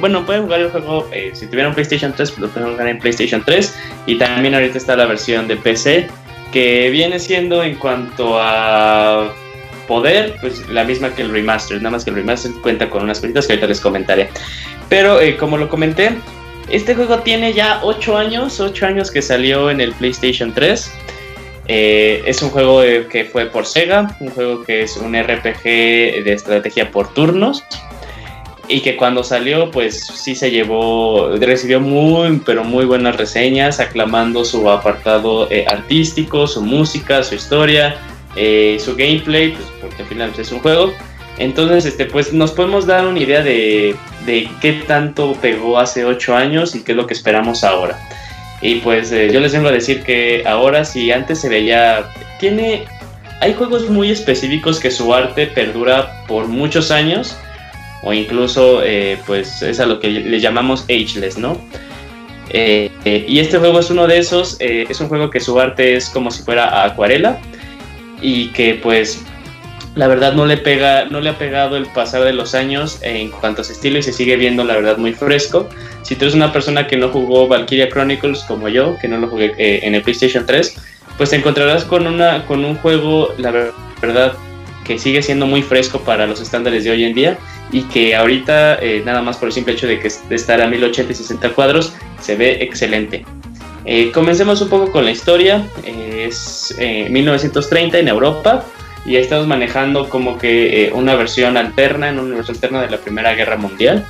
Bueno, 0.00 0.26
pueden 0.26 0.44
jugar 0.44 0.60
el 0.60 0.70
juego, 0.70 1.08
si 1.32 1.46
tuvieran 1.46 1.74
PlayStation 1.74 2.12
3, 2.14 2.38
lo 2.38 2.48
pueden 2.48 2.72
jugar 2.72 2.88
en 2.88 2.98
PlayStation 2.98 3.42
3. 3.44 3.74
Y 4.06 4.18
también 4.18 4.54
ahorita 4.54 4.78
está 4.78 4.96
la 4.96 5.06
versión 5.06 5.48
de 5.48 5.56
PC, 5.56 6.08
que 6.52 6.90
viene 6.90 7.18
siendo 7.18 7.62
en 7.62 7.76
cuanto 7.76 8.38
a 8.40 9.32
poder, 9.86 10.36
pues 10.40 10.68
la 10.68 10.84
misma 10.84 11.14
que 11.14 11.22
el 11.22 11.30
Remastered, 11.30 11.80
nada 11.80 11.90
más 11.90 12.04
que 12.04 12.10
el 12.10 12.16
Remastered 12.16 12.54
cuenta 12.62 12.88
con 12.88 13.02
unas 13.02 13.20
cositas 13.20 13.46
que 13.46 13.54
ahorita 13.54 13.66
les 13.66 13.80
comentaré. 13.80 14.28
Pero 14.88 15.18
como 15.38 15.56
lo 15.56 15.68
comenté, 15.68 16.12
este 16.70 16.94
juego 16.94 17.18
tiene 17.20 17.52
ya 17.52 17.80
8 17.82 18.16
años, 18.16 18.60
8 18.60 18.86
años 18.86 19.10
que 19.10 19.22
salió 19.22 19.70
en 19.70 19.80
el 19.80 19.92
PlayStation 19.92 20.52
3. 20.52 20.92
Eh, 21.66 22.22
es 22.26 22.42
un 22.42 22.50
juego 22.50 22.82
que 23.08 23.24
fue 23.24 23.46
por 23.46 23.66
Sega, 23.66 24.16
un 24.20 24.28
juego 24.30 24.64
que 24.64 24.82
es 24.82 24.96
un 24.96 25.14
RPG 25.14 25.62
de 25.62 26.32
estrategia 26.32 26.90
por 26.90 27.12
turnos 27.14 27.64
y 28.68 28.80
que 28.80 28.96
cuando 28.96 29.22
salió 29.22 29.70
pues 29.70 30.06
sí 30.06 30.34
se 30.34 30.50
llevó, 30.50 31.30
recibió 31.36 31.80
muy 31.80 32.40
pero 32.44 32.64
muy 32.64 32.84
buenas 32.84 33.16
reseñas, 33.16 33.80
aclamando 33.80 34.44
su 34.44 34.70
apartado 34.70 35.50
eh, 35.50 35.64
artístico, 35.68 36.46
su 36.46 36.62
música, 36.62 37.22
su 37.22 37.34
historia, 37.34 37.96
eh, 38.36 38.78
su 38.80 38.96
gameplay, 38.96 39.52
pues 39.52 39.66
porque 39.80 40.02
al 40.02 40.08
final 40.08 40.32
es 40.36 40.52
un 40.52 40.60
juego. 40.60 40.92
Entonces, 41.36 41.84
este, 41.84 42.06
pues 42.06 42.32
nos 42.32 42.52
podemos 42.52 42.86
dar 42.86 43.06
una 43.06 43.18
idea 43.18 43.42
de, 43.42 43.96
de 44.24 44.48
qué 44.60 44.84
tanto 44.86 45.32
pegó 45.40 45.78
hace 45.80 46.04
8 46.04 46.36
años 46.36 46.76
y 46.76 46.82
qué 46.82 46.92
es 46.92 46.96
lo 46.96 47.06
que 47.06 47.14
esperamos 47.14 47.64
ahora. 47.64 47.98
Y 48.62 48.76
pues 48.76 49.10
eh, 49.12 49.30
yo 49.32 49.40
les 49.40 49.52
vengo 49.52 49.68
a 49.68 49.72
decir 49.72 50.04
que 50.04 50.44
ahora 50.46 50.84
si 50.84 51.10
antes 51.10 51.40
se 51.40 51.48
veía, 51.48 52.08
tiene, 52.38 52.84
hay 53.40 53.52
juegos 53.52 53.90
muy 53.90 54.10
específicos 54.10 54.78
que 54.78 54.90
su 54.90 55.12
arte 55.12 55.48
perdura 55.48 56.24
por 56.26 56.46
muchos 56.46 56.90
años 56.90 57.36
o 58.04 58.12
incluso 58.12 58.82
eh, 58.84 59.18
pues 59.26 59.62
es 59.62 59.80
a 59.80 59.86
lo 59.86 59.98
que 59.98 60.10
le 60.10 60.40
llamamos 60.40 60.84
ageless, 60.84 61.38
¿no? 61.38 61.58
Eh, 62.50 62.90
y 63.26 63.38
este 63.40 63.58
juego 63.58 63.80
es 63.80 63.90
uno 63.90 64.06
de 64.06 64.18
esos, 64.18 64.56
es 64.60 65.00
un 65.00 65.08
juego 65.08 65.30
que 65.30 65.40
su 65.40 65.58
arte 65.58 65.96
es 65.96 66.08
como 66.10 66.30
si 66.30 66.42
fuera 66.42 66.84
acuarela 66.84 67.40
y 68.20 68.48
que 68.48 68.74
pues 68.74 69.24
la 69.94 70.08
verdad 70.08 70.32
no 70.34 70.44
le 70.46 70.56
pega, 70.56 71.04
no 71.04 71.20
le 71.20 71.30
ha 71.30 71.38
pegado 71.38 71.76
el 71.76 71.86
pasar 71.86 72.24
de 72.24 72.32
los 72.32 72.54
años 72.54 72.98
en 73.02 73.30
cuanto 73.30 73.62
a 73.62 73.64
su 73.64 73.72
estilo 73.72 73.98
y 73.98 74.02
se 74.02 74.12
sigue 74.12 74.36
viendo 74.36 74.64
la 74.64 74.74
verdad 74.74 74.96
muy 74.96 75.12
fresco. 75.12 75.68
Si 76.02 76.16
tú 76.16 76.24
eres 76.24 76.34
una 76.34 76.52
persona 76.52 76.86
que 76.86 76.96
no 76.96 77.10
jugó 77.10 77.46
Valkyria 77.46 77.88
Chronicles 77.88 78.40
como 78.44 78.68
yo, 78.68 78.96
que 79.00 79.08
no 79.08 79.18
lo 79.18 79.28
jugué 79.28 79.52
eh, 79.56 79.80
en 79.82 79.94
el 79.94 80.02
PlayStation 80.02 80.44
3, 80.46 80.76
pues 81.16 81.30
te 81.30 81.36
encontrarás 81.36 81.84
con 81.84 82.06
una 82.06 82.44
con 82.46 82.64
un 82.64 82.76
juego, 82.76 83.34
la 83.38 83.52
verdad, 84.00 84.32
que 84.84 84.98
sigue 84.98 85.22
siendo 85.22 85.46
muy 85.46 85.62
fresco 85.62 86.00
para 86.00 86.26
los 86.26 86.40
estándares 86.40 86.84
de 86.84 86.90
hoy 86.90 87.04
en 87.04 87.14
día 87.14 87.38
y 87.72 87.82
que 87.82 88.14
ahorita, 88.14 88.78
eh, 88.80 89.02
nada 89.04 89.22
más 89.22 89.38
por 89.38 89.48
el 89.48 89.52
simple 89.52 89.74
hecho 89.74 89.86
de 89.86 89.98
que 89.98 90.10
de 90.28 90.36
estar 90.36 90.60
a 90.60 90.66
1080 90.66 91.12
y 91.12 91.14
60 91.14 91.50
cuadros, 91.50 91.94
se 92.20 92.36
ve 92.36 92.58
excelente. 92.62 93.24
Eh, 93.86 94.10
comencemos 94.12 94.60
un 94.62 94.68
poco 94.68 94.92
con 94.92 95.04
la 95.04 95.10
historia. 95.10 95.66
es 95.84 96.74
1930 96.78 97.98
en 97.98 98.08
Europa 98.08 98.64
y 99.06 99.16
estamos 99.16 99.46
manejando 99.46 100.08
como 100.08 100.38
que 100.38 100.86
eh, 100.86 100.92
una 100.92 101.14
versión 101.14 101.56
alterna, 101.56 102.08
en 102.08 102.18
un 102.18 102.26
universo 102.26 102.52
alterno 102.52 102.80
de 102.80 102.90
la 102.90 102.98
Primera 102.98 103.34
Guerra 103.34 103.56
Mundial. 103.56 104.04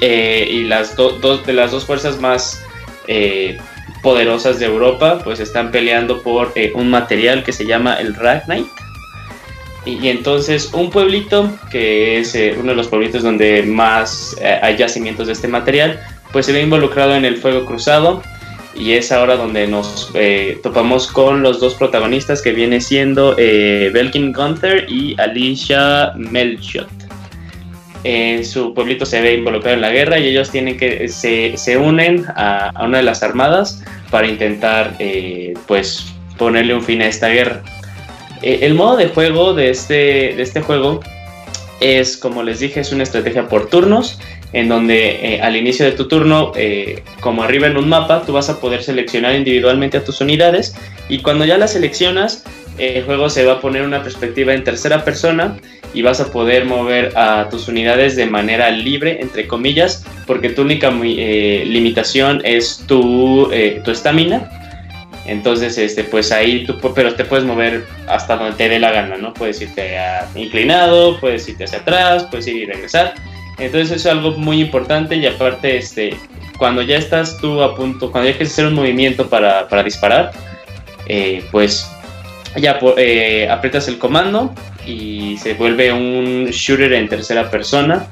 Eh, 0.00 0.48
y 0.50 0.64
las 0.64 0.96
dos 0.96 1.46
de 1.46 1.52
las 1.52 1.70
dos 1.70 1.84
fuerzas 1.84 2.20
más 2.20 2.64
eh, 3.06 3.58
poderosas 4.02 4.58
de 4.58 4.66
Europa 4.66 5.20
pues 5.22 5.38
están 5.38 5.70
peleando 5.70 6.22
por 6.22 6.52
un 6.74 6.90
material 6.90 7.44
que 7.44 7.52
se 7.52 7.66
llama 7.66 7.94
el 7.94 8.14
Ragnite. 8.14 8.68
Y, 9.84 10.08
entonces 10.08 10.72
un 10.72 10.90
pueblito, 10.90 11.50
que 11.70 12.18
es 12.20 12.36
uno 12.58 12.70
de 12.70 12.76
los 12.76 12.88
pueblitos 12.88 13.22
donde 13.22 13.62
más 13.62 14.36
hay 14.62 14.76
yacimientos 14.76 15.26
de 15.26 15.32
este 15.32 15.48
material, 15.48 16.00
pues 16.32 16.46
se 16.46 16.52
ve 16.52 16.62
involucrado 16.62 17.14
en 17.14 17.24
el 17.24 17.36
fuego 17.36 17.64
cruzado 17.64 18.22
y 18.74 18.92
es 18.92 19.12
ahora 19.12 19.36
donde 19.36 19.66
nos 19.66 20.10
eh, 20.14 20.58
topamos 20.62 21.06
con 21.06 21.42
los 21.42 21.60
dos 21.60 21.74
protagonistas 21.74 22.40
que 22.40 22.52
viene 22.52 22.80
siendo 22.80 23.34
eh, 23.38 23.90
Belkin 23.92 24.32
Gunther 24.32 24.86
y 24.88 25.14
Alicia 25.20 26.12
Melchot. 26.16 26.88
En 28.04 28.44
su 28.44 28.74
pueblito 28.74 29.06
se 29.06 29.20
ve 29.20 29.34
involucrado 29.34 29.76
en 29.76 29.82
la 29.82 29.90
guerra 29.90 30.18
y 30.18 30.26
ellos 30.26 30.50
tienen 30.50 30.76
que 30.76 31.06
se, 31.08 31.56
se 31.56 31.76
unen 31.76 32.24
a, 32.34 32.72
una 32.82 32.98
de 32.98 33.04
las 33.04 33.22
armadas 33.22 33.84
para 34.10 34.26
intentar 34.26 34.96
eh, 34.98 35.54
pues 35.68 36.12
ponerle 36.36 36.74
un 36.74 36.82
fin 36.82 37.02
a 37.02 37.06
esta 37.06 37.28
guerra. 37.28 37.62
Eh, 38.42 38.60
el 38.62 38.74
modo 38.74 38.96
de 38.96 39.08
juego 39.08 39.54
de 39.54 39.70
este, 39.70 40.34
de 40.34 40.42
este 40.42 40.60
juego 40.60 41.00
es, 41.80 42.16
como 42.16 42.42
les 42.42 42.60
dije, 42.60 42.80
es 42.80 42.92
una 42.92 43.04
estrategia 43.04 43.48
por 43.48 43.68
turnos 43.68 44.18
en 44.52 44.68
donde 44.68 45.34
eh, 45.34 45.40
al 45.40 45.56
inicio 45.56 45.86
de 45.86 45.92
tu 45.92 46.08
turno, 46.08 46.52
eh, 46.56 47.02
como 47.20 47.42
arriba 47.42 47.68
en 47.68 47.76
un 47.76 47.88
mapa, 47.88 48.22
tú 48.26 48.32
vas 48.32 48.50
a 48.50 48.60
poder 48.60 48.82
seleccionar 48.82 49.34
individualmente 49.34 49.96
a 49.96 50.04
tus 50.04 50.20
unidades 50.20 50.74
y 51.08 51.20
cuando 51.20 51.44
ya 51.44 51.56
las 51.56 51.72
seleccionas, 51.72 52.44
el 52.78 53.04
juego 53.04 53.30
se 53.30 53.44
va 53.44 53.54
a 53.54 53.60
poner 53.60 53.82
una 53.82 54.02
perspectiva 54.02 54.52
en 54.52 54.64
tercera 54.64 55.04
persona 55.04 55.56
y 55.94 56.02
vas 56.02 56.20
a 56.20 56.30
poder 56.32 56.64
mover 56.64 57.16
a 57.16 57.48
tus 57.50 57.68
unidades 57.68 58.16
de 58.16 58.26
manera 58.26 58.70
libre, 58.70 59.20
entre 59.20 59.46
comillas, 59.46 60.04
porque 60.26 60.48
tu 60.48 60.62
única 60.62 60.90
limitación 60.90 62.40
es 62.44 62.82
tu 62.86 63.50
estamina. 63.52 64.61
Entonces, 65.24 65.78
este, 65.78 66.04
pues 66.04 66.32
ahí 66.32 66.64
tú, 66.64 66.78
pero 66.94 67.14
te 67.14 67.24
puedes 67.24 67.44
mover 67.44 67.86
hasta 68.08 68.36
donde 68.36 68.56
te 68.56 68.68
dé 68.68 68.78
la 68.78 68.90
gana, 68.90 69.16
¿no? 69.16 69.32
Puedes 69.32 69.60
irte 69.60 69.96
inclinado, 70.34 71.18
puedes 71.20 71.48
irte 71.48 71.64
hacia 71.64 71.78
atrás, 71.78 72.26
puedes 72.30 72.46
ir 72.48 72.56
y 72.56 72.66
regresar. 72.66 73.14
Entonces 73.58 73.90
eso 73.90 73.94
es 73.94 74.06
algo 74.06 74.32
muy 74.32 74.60
importante 74.60 75.14
y 75.16 75.26
aparte, 75.26 75.76
este, 75.76 76.16
cuando 76.58 76.82
ya 76.82 76.96
estás 76.96 77.38
tú 77.38 77.62
a 77.62 77.76
punto, 77.76 78.10
cuando 78.10 78.30
ya 78.30 78.36
quieres 78.36 78.52
hacer 78.52 78.66
un 78.66 78.74
movimiento 78.74 79.28
para, 79.28 79.82
disparar, 79.84 80.32
eh, 81.06 81.44
pues 81.52 81.88
ya 82.56 82.78
eh, 82.96 83.48
aprietas 83.48 83.86
el 83.88 83.98
comando 83.98 84.52
y 84.84 85.36
se 85.38 85.54
vuelve 85.54 85.92
un 85.92 86.46
shooter 86.50 86.92
en 86.94 87.08
tercera 87.08 87.48
persona. 87.48 88.06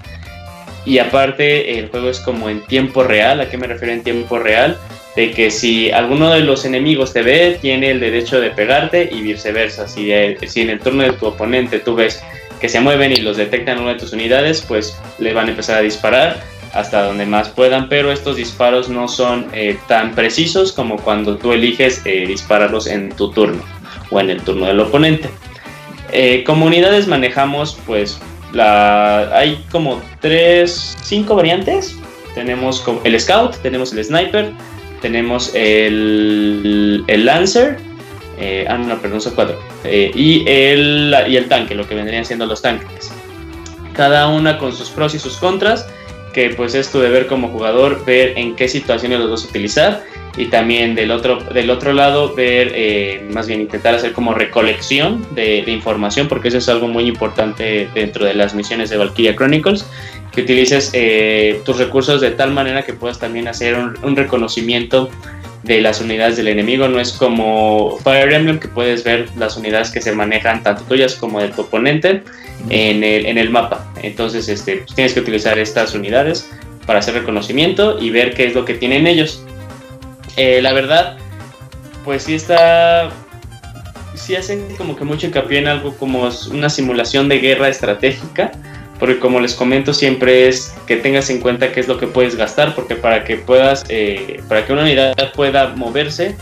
Y 0.87 0.99
aparte 0.99 1.79
el 1.79 1.89
juego 1.89 2.09
es 2.09 2.21
como 2.21 2.49
en 2.49 2.63
tiempo 2.63 3.03
real, 3.03 3.41
¿a 3.41 3.51
qué 3.51 3.59
me 3.59 3.67
refiero 3.67 3.93
en 3.93 4.03
tiempo 4.03 4.39
real? 4.39 4.79
De 5.17 5.33
que 5.33 5.51
si 5.51 5.91
alguno 5.91 6.31
de 6.31 6.41
los 6.41 6.65
enemigos 6.65 7.13
te 7.13 7.23
ve, 7.23 7.59
tiene 7.61 7.91
el 7.91 8.01
derecho 8.01 8.41
de 8.41 8.51
pegarte 8.51 9.09
y 9.11 9.23
viceversa. 9.23 9.89
Si, 9.89 10.13
si 10.47 10.61
en 10.61 10.71
el 10.71 10.81
turno 10.81 11.03
de 11.03 11.13
tu 11.13 11.27
oponente 11.27 11.81
tú 11.81 11.95
ves 11.95 12.23
que 12.61 12.69
se 12.69 12.81
mueven 12.81 13.13
y 13.13 13.17
los 13.17 13.37
detectan 13.37 13.81
una 13.81 13.95
de 13.95 13.99
tus 13.99 14.13
unidades, 14.13 14.65
pues 14.67 14.97
le 15.19 15.33
van 15.33 15.47
a 15.47 15.51
empezar 15.51 15.79
a 15.79 15.83
disparar 15.83 16.41
hasta 16.73 17.05
donde 17.05 17.27
más 17.27 17.49
puedan, 17.49 17.89
pero 17.89 18.13
estos 18.13 18.37
disparos 18.37 18.89
no 18.89 19.09
son 19.09 19.49
eh, 19.53 19.77
tan 19.89 20.15
precisos 20.15 20.73
como 20.73 20.97
cuando 20.97 21.37
tú 21.37 21.53
eliges 21.53 22.03
eh, 22.05 22.27
dispararlos 22.27 22.87
en 22.87 23.11
tu 23.11 23.33
turno 23.33 23.63
o 24.11 24.21
en 24.21 24.31
el 24.31 24.41
turno 24.43 24.67
del 24.67 24.81
oponente. 24.81 25.29
Eh, 26.13 26.45
como 26.45 26.67
unidades 26.67 27.07
manejamos 27.07 27.79
pues 27.87 28.21
la 28.53 29.37
hay 29.37 29.65
como 29.71 30.01
tres, 30.21 30.97
cinco 31.03 31.35
variantes. 31.35 31.97
Tenemos 32.35 32.85
el 33.05 33.19
Scout, 33.21 33.57
tenemos 33.57 33.93
el 33.93 34.05
Sniper, 34.05 34.53
tenemos 35.01 35.53
el, 35.55 37.05
el 37.07 37.25
Lancer 37.25 37.79
eh, 38.41 38.65
ah, 38.67 38.79
no, 38.79 38.99
perdón, 39.01 39.21
son 39.21 39.35
cuatro. 39.35 39.61
Eh, 39.85 40.11
y, 40.15 40.45
el, 40.49 41.15
y 41.29 41.37
el 41.37 41.47
tanque, 41.47 41.75
lo 41.75 41.87
que 41.87 41.95
vendrían 41.95 42.25
siendo 42.25 42.47
los 42.47 42.63
tanques. 42.63 43.13
Cada 43.93 44.29
una 44.29 44.57
con 44.57 44.73
sus 44.73 44.89
pros 44.89 45.15
y 45.15 45.19
sus 45.19 45.37
contras. 45.37 45.87
que 46.33 46.51
pues 46.51 46.75
es 46.75 46.91
tu 46.91 47.01
deber 47.01 47.27
como 47.27 47.49
jugador 47.49 48.05
ver 48.05 48.39
en 48.39 48.55
qué 48.55 48.69
situaciones 48.69 49.19
los 49.19 49.31
vas 49.31 49.45
a 49.45 49.49
utilizar 49.49 50.05
y 50.41 50.47
también 50.47 50.95
del 50.95 51.11
otro, 51.11 51.39
del 51.53 51.69
otro 51.69 51.93
lado 51.93 52.35
ver, 52.35 52.73
eh, 52.75 53.29
más 53.31 53.47
bien 53.47 53.61
intentar 53.61 53.95
hacer 53.95 54.13
como 54.13 54.33
recolección 54.33 55.27
de, 55.35 55.59
información, 55.67 56.29
porque 56.29 56.49
eso 56.49 56.57
es 56.57 56.69
algo 56.71 56.89
muy 56.89 57.07
importante 57.07 57.89
dentro 57.95 58.25
de 58.25 58.33
las 58.33 58.55
misiones 58.55 58.89
de 58.89 58.97
Valkyria 58.97 59.37
Chronicles, 59.37 59.85
que 60.33 60.41
utilices 60.41 60.91
eh, 60.95 61.61
tus 61.67 61.77
recursos 61.77 62.23
de 62.23 62.31
tal 62.31 62.53
manera 62.53 62.85
que 62.85 62.95
puedas 62.95 63.19
también 63.19 63.49
hacer 63.49 63.77
un, 63.77 64.17
reconocimiento 64.17 65.11
de 65.63 65.83
las 65.83 66.01
unidades 66.01 66.39
del 66.39 66.49
enemigo. 66.49 66.89
No 66.89 67.01
es 67.01 67.13
como 67.13 67.99
Fire 68.03 68.33
Emblem 68.33 68.59
que 68.59 68.69
puedes 68.69 69.05
ver 69.05 69.29
las 69.37 69.59
unidades 69.59 69.91
que 69.91 70.01
se 70.01 70.13
manejan 70.13 70.63
tanto 70.63 70.85
tuyas 70.85 71.17
como 71.17 71.41
de 71.41 71.49
tu 71.49 71.63
oponente 71.63 72.23
en 72.71 73.05
el, 73.05 73.27
en 73.27 73.37
el 73.37 73.51
mapa. 73.51 73.93
Entonces 74.03 74.49
este, 74.49 74.77
pues 74.79 74.95
tienes 74.95 75.13
que 75.13 75.21
utilizar 75.21 75.59
estas 75.59 75.95
unidades 75.95 76.51
para 76.87 77.01
hacer 77.01 77.13
reconocimiento 77.13 77.99
y 78.01 78.09
ver 78.09 78.33
qué 78.33 78.47
es 78.47 78.55
lo 78.55 78.65
que 78.65 78.73
tienen 78.73 79.07
ellos. 79.07 79.45
Eh, 80.37 80.61
la 80.63 80.73
verdad, 80.73 81.17
pues 82.05 82.25
sí 82.25 82.35
está. 82.35 83.11
Sí 84.15 84.37
hacen 84.37 84.77
como 84.77 84.97
que 84.97 85.05
mucho 85.05 85.27
hincapié 85.27 85.61
en 85.61 85.69
algo 85.69 85.97
como 85.97 86.29
una 86.51 86.69
simulación 86.69 87.29
de 87.29 87.39
guerra 87.39 87.69
estratégica. 87.69 88.53
Porque 88.99 89.19
como 89.19 89.41
les 89.41 89.55
comento, 89.55 89.95
siempre 89.95 90.49
es 90.49 90.75
que 90.87 90.97
tengas 90.97 91.31
en 91.31 91.41
cuenta 91.41 91.73
qué 91.73 91.81
es 91.81 91.89
lo 91.89 91.97
que 91.97 92.07
puedes 92.07 92.37
gastar. 92.37 92.75
Porque 92.75 92.97
para 92.97 93.25
que 93.25 93.37
puedas, 93.37 93.85
eh, 93.89 94.43
para 94.49 94.67
que 94.67 94.73
una 94.73 94.83
unidad 94.83 95.15
pueda 95.33 95.69
moverse, 95.69 96.37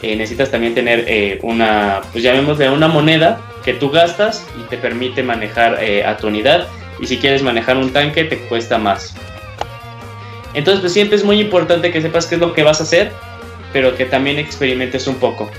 eh, 0.00 0.16
necesitas 0.16 0.50
también 0.50 0.74
tener 0.74 1.38
una, 1.42 2.00
pues 2.12 2.24
llamémosle 2.24 2.70
una 2.70 2.88
moneda 2.88 3.40
que 3.62 3.74
tú 3.74 3.90
gastas 3.90 4.46
y 4.58 4.62
te 4.70 4.78
permite 4.78 5.22
manejar 5.22 5.78
a 6.04 6.16
tu 6.16 6.28
unidad. 6.28 6.66
Y 6.98 7.06
si 7.06 7.18
quieres 7.18 7.42
manejar 7.42 7.76
un 7.76 7.92
tanque, 7.92 8.24
te 8.24 8.38
cuesta 8.48 8.78
más. 8.78 9.14
Entonces, 10.54 10.80
pues 10.80 10.92
siempre 10.92 11.16
es 11.16 11.24
muy 11.24 11.40
importante 11.40 11.92
que 11.92 12.00
sepas 12.00 12.26
qué 12.26 12.36
es 12.36 12.40
lo 12.40 12.54
que 12.54 12.62
vas 12.62 12.80
a 12.80 12.84
hacer 12.84 13.12
pero 13.72 13.96
que 13.96 14.04
también 14.04 14.38
experimentes 14.38 15.06
un 15.06 15.16
poco. 15.16 15.50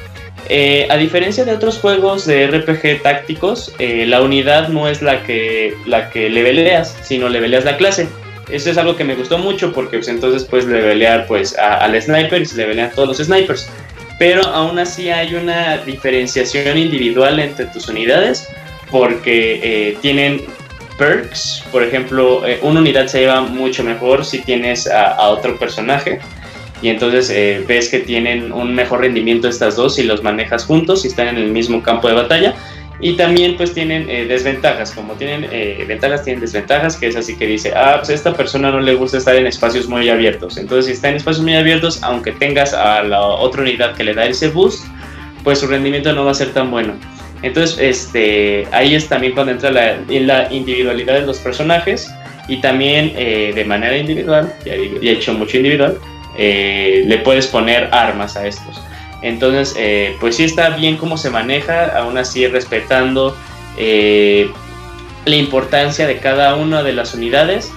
Eh, 0.51 0.87
a 0.89 0.97
diferencia 0.97 1.45
de 1.45 1.53
otros 1.53 1.77
juegos 1.77 2.25
de 2.25 2.47
RPG 2.47 3.03
tácticos, 3.03 3.71
eh, 3.77 4.05
la 4.07 4.21
unidad 4.21 4.69
no 4.69 4.87
es 4.87 5.03
la 5.03 5.23
que, 5.23 5.75
la 5.85 6.09
que 6.09 6.29
leveleas, 6.29 6.97
sino 7.03 7.29
leveleas 7.29 7.65
la 7.65 7.77
clase. 7.77 8.07
Eso 8.49 8.71
es 8.71 8.77
algo 8.79 8.95
que 8.95 9.03
me 9.03 9.13
gustó 9.13 9.37
mucho 9.37 9.71
porque 9.71 9.97
pues, 9.97 10.07
entonces 10.07 10.43
puedes 10.45 10.65
levelear 10.65 11.27
pues, 11.27 11.55
al 11.55 12.01
sniper 12.01 12.41
y 12.41 12.45
se 12.45 12.57
levelean 12.57 12.91
todos 12.95 13.09
los 13.09 13.17
snipers. 13.17 13.69
Pero 14.17 14.41
aún 14.43 14.79
así 14.79 15.09
hay 15.09 15.35
una 15.35 15.77
diferenciación 15.77 16.77
individual 16.79 17.39
entre 17.39 17.67
tus 17.67 17.87
unidades 17.87 18.49
porque 18.89 19.59
eh, 19.61 19.97
tienen 20.01 20.41
perks. 20.97 21.63
Por 21.71 21.83
ejemplo, 21.83 22.41
una 22.63 22.79
unidad 22.79 23.05
se 23.05 23.19
lleva 23.19 23.41
mucho 23.41 23.83
mejor 23.83 24.25
si 24.25 24.39
tienes 24.39 24.87
a 24.87 25.29
otro 25.29 25.57
personaje 25.59 26.19
y 26.81 26.89
entonces 26.89 27.29
eh, 27.29 27.63
ves 27.67 27.89
que 27.89 27.99
tienen 27.99 28.51
un 28.51 28.73
mejor 28.73 29.01
rendimiento 29.01 29.47
estas 29.49 29.75
dos 29.75 29.95
si 29.95 30.03
los 30.03 30.23
manejas 30.23 30.65
juntos, 30.65 31.01
si 31.01 31.09
están 31.09 31.27
en 31.27 31.37
el 31.37 31.51
mismo 31.51 31.83
campo 31.83 32.07
de 32.07 32.13
batalla. 32.13 32.55
Y 33.01 33.13
también 33.13 33.55
pues 33.55 33.73
tienen 33.73 34.09
eh, 34.09 34.25
desventajas, 34.25 34.91
como 34.91 35.13
tienen 35.13 35.47
eh, 35.51 35.85
ventajas, 35.87 36.23
tienen 36.23 36.41
desventajas, 36.41 36.97
que 36.97 37.07
es 37.07 37.15
así 37.15 37.37
que 37.37 37.47
dice, 37.47 37.71
ah, 37.73 37.95
pues 37.97 38.09
a 38.09 38.13
esta 38.13 38.33
persona 38.33 38.71
no 38.71 38.81
le 38.81 38.93
gusta 38.93 39.17
estar 39.17 39.35
en 39.35 39.47
espacios 39.47 39.87
muy 39.87 40.09
abiertos. 40.09 40.57
Entonces 40.57 40.87
si 40.87 40.91
está 40.93 41.09
en 41.09 41.15
espacios 41.15 41.43
muy 41.43 41.55
abiertos, 41.55 42.03
aunque 42.03 42.33
tengas 42.33 42.73
a 42.73 43.03
la 43.03 43.21
otra 43.21 43.61
unidad 43.61 43.95
que 43.95 44.03
le 44.03 44.13
da 44.13 44.25
ese 44.25 44.49
boost, 44.49 44.85
pues 45.45 45.59
su 45.59 45.67
rendimiento 45.67 46.11
no 46.11 46.25
va 46.25 46.31
a 46.31 46.33
ser 46.33 46.49
tan 46.49 46.71
bueno. 46.71 46.93
Entonces 47.41 47.77
este, 47.79 48.67
ahí 48.73 48.95
es 48.95 49.07
también 49.07 49.33
cuando 49.33 49.53
entra 49.53 49.71
la, 49.71 49.97
la 50.09 50.53
individualidad 50.53 51.21
de 51.21 51.25
los 51.25 51.37
personajes 51.39 52.11
y 52.49 52.59
también 52.59 53.13
de 53.13 53.63
manera 53.65 53.95
individual, 53.95 54.53
ya, 54.65 54.73
ya 54.75 55.11
he 55.11 55.13
hecho 55.13 55.33
mucho 55.35 55.55
individual, 55.55 55.97
eh, 56.41 57.03
le 57.05 57.17
puedes 57.17 57.47
poner 57.47 57.89
armas 57.91 58.37
a 58.37 58.47
estos. 58.47 58.81
Entonces, 59.21 59.75
eh, 59.77 60.15
pues 60.21 60.37
sí 60.37 60.45
está 60.45 60.69
bien 60.69 60.95
cómo 60.95 61.17
se 61.17 61.29
maneja, 61.29 61.97
aún 61.97 62.17
así 62.17 62.47
respetando 62.47 63.35
eh, 63.77 64.49
la 65.25 65.35
importancia 65.35 66.07
de 66.07 66.19
cada 66.19 66.55
una 66.55 66.81
de 66.81 66.93
las 66.93 67.13
unidades, 67.13 67.73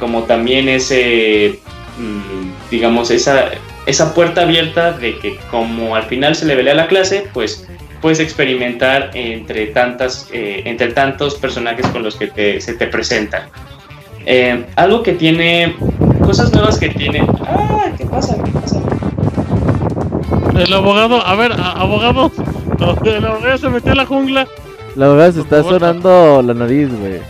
como 0.00 0.24
también 0.24 0.68
ese, 0.68 1.60
mm, 1.98 2.70
digamos, 2.72 3.12
esa, 3.12 3.52
esa 3.86 4.12
puerta 4.12 4.42
abierta 4.42 4.90
de 4.90 5.16
que 5.18 5.36
como 5.52 5.94
al 5.94 6.04
final 6.04 6.34
se 6.34 6.46
le 6.46 6.56
velea 6.56 6.74
la 6.74 6.88
clase, 6.88 7.28
pues 7.32 7.68
puedes 8.00 8.18
experimentar 8.18 9.12
entre, 9.14 9.66
tantas, 9.66 10.28
entre 10.32 10.88
tantos 10.88 11.36
personajes 11.36 11.86
con 11.86 12.02
los 12.02 12.16
que 12.16 12.60
se 12.60 12.74
te 12.74 12.88
presentan. 12.88 13.48
algo 14.76 15.04
que 15.04 15.12
tiene 15.12 15.76
cosas 16.24 16.52
nuevas 16.52 16.78
que 16.78 16.88
tiene. 16.88 17.26
Ah, 17.46 17.90
¿qué 17.96 18.06
pasa? 18.06 18.36
¿Qué 18.42 18.50
pasa? 18.50 18.80
El 20.58 20.72
abogado, 20.72 21.24
a 21.24 21.34
ver, 21.34 21.52
abogado. 21.52 22.30
El 23.04 23.24
abogado 23.24 23.58
se 23.58 23.68
metió 23.68 23.92
a 23.92 23.94
la 23.94 24.06
jungla. 24.06 24.48
La 24.96 25.06
abogado 25.06 25.32
se 25.32 25.40
está 25.40 25.62
sonando 25.62 26.42
la 26.42 26.54
nariz, 26.54 26.88
güey. 26.98 27.20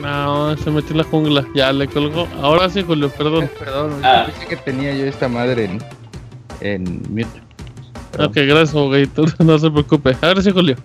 No, 0.00 0.56
se 0.56 0.70
metió 0.70 0.92
en 0.92 0.98
la 0.98 1.04
jungla. 1.04 1.46
Ya 1.54 1.72
le 1.72 1.86
colgó. 1.86 2.26
Ahora 2.40 2.68
sí, 2.68 2.82
Julio, 2.82 3.10
perdón. 3.10 3.48
Perdón, 3.58 4.00
ah. 4.02 4.26
pensé 4.26 4.46
que 4.46 4.56
tenía 4.56 4.94
yo 4.94 5.04
esta 5.04 5.28
madre 5.28 5.64
en, 5.64 5.78
en 6.60 7.02
mute. 7.08 7.40
Ok, 8.18 8.34
gracias, 8.34 8.74
abogadito. 8.74 9.24
No 9.38 9.58
se 9.58 9.70
preocupe. 9.70 10.16
Ahora 10.20 10.42
sí, 10.42 10.50
Julio. 10.50 10.76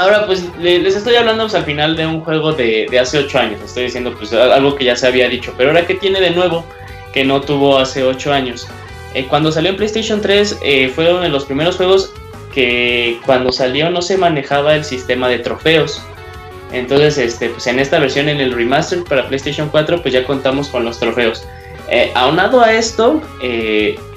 Ahora, 0.00 0.24
pues 0.24 0.42
les 0.58 0.96
estoy 0.96 1.14
hablando 1.16 1.44
pues, 1.44 1.54
al 1.54 1.64
final 1.66 1.94
de 1.94 2.06
un 2.06 2.22
juego 2.22 2.54
de, 2.54 2.88
hace 2.98 3.18
8 3.18 3.38
años. 3.38 3.60
Estoy 3.62 3.82
diciendo 3.82 4.14
pues 4.16 4.32
algo 4.32 4.74
que 4.74 4.86
ya 4.86 4.96
se 4.96 5.06
había 5.06 5.28
dicho. 5.28 5.52
Pero 5.58 5.68
ahora, 5.68 5.86
¿qué 5.86 5.94
tiene 5.94 6.22
de 6.22 6.30
nuevo 6.30 6.64
que 7.12 7.22
no 7.22 7.42
tuvo 7.42 7.76
hace 7.76 8.02
8 8.02 8.32
años? 8.32 8.66
Eh, 9.12 9.26
cuando 9.28 9.52
salió 9.52 9.68
en 9.68 9.76
PlayStation 9.76 10.22
3 10.22 10.60
eh, 10.62 10.88
fue 10.94 11.12
uno 11.12 11.20
de 11.20 11.28
los 11.28 11.44
primeros 11.44 11.76
juegos 11.76 12.14
que 12.54 13.20
cuando 13.26 13.52
salió 13.52 13.90
no 13.90 14.00
se 14.00 14.16
manejaba 14.16 14.74
el 14.74 14.84
sistema 14.84 15.28
de 15.28 15.40
trofeos. 15.40 16.00
Entonces, 16.72 17.18
este, 17.18 17.50
pues 17.50 17.66
en 17.66 17.78
esta 17.78 17.98
versión, 17.98 18.30
en 18.30 18.40
el 18.40 18.54
remaster 18.54 19.04
para 19.04 19.28
PlayStation 19.28 19.68
4, 19.68 20.00
pues 20.00 20.14
ya 20.14 20.24
contamos 20.24 20.68
con 20.68 20.82
los 20.82 20.98
trofeos. 20.98 21.44
Eh, 21.90 22.10
aunado 22.14 22.62
a 22.62 22.72
esto, 22.72 23.20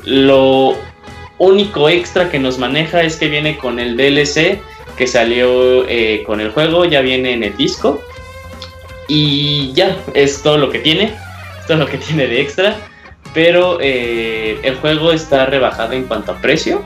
lo 0.06 0.78
único 1.40 1.90
extra 1.90 2.30
que 2.32 2.40
nos 2.40 2.58
maneja 2.58 3.02
es 3.02 3.18
que 3.18 3.28
viene 3.28 3.58
con 3.58 3.80
el 3.80 3.98
DLC 3.98 4.62
que 4.98 5.08
salió 5.08 5.88
eh, 5.88 6.24
con 6.26 6.42
el 6.42 6.52
juego, 6.52 6.86
ya 6.86 7.02
viene 7.02 7.34
en 7.34 7.44
el 7.44 7.56
disco. 7.58 8.02
Y 9.08 9.74
ya, 9.74 9.98
es 10.14 10.42
todo 10.42 10.58
lo 10.58 10.70
que 10.70 10.80
tiene, 10.80 11.14
es 11.60 11.68
todo 11.68 11.78
lo 11.78 11.88
que 11.88 11.98
tiene 12.08 12.28
de 12.28 12.42
extra. 12.42 12.76
Pero 13.34 13.80
eh, 13.82 14.60
el 14.64 14.76
juego 14.76 15.12
está 15.12 15.46
rebajado 15.46 15.94
en 15.94 16.04
cuanto 16.04 16.34
a 16.34 16.38
precio. 16.38 16.84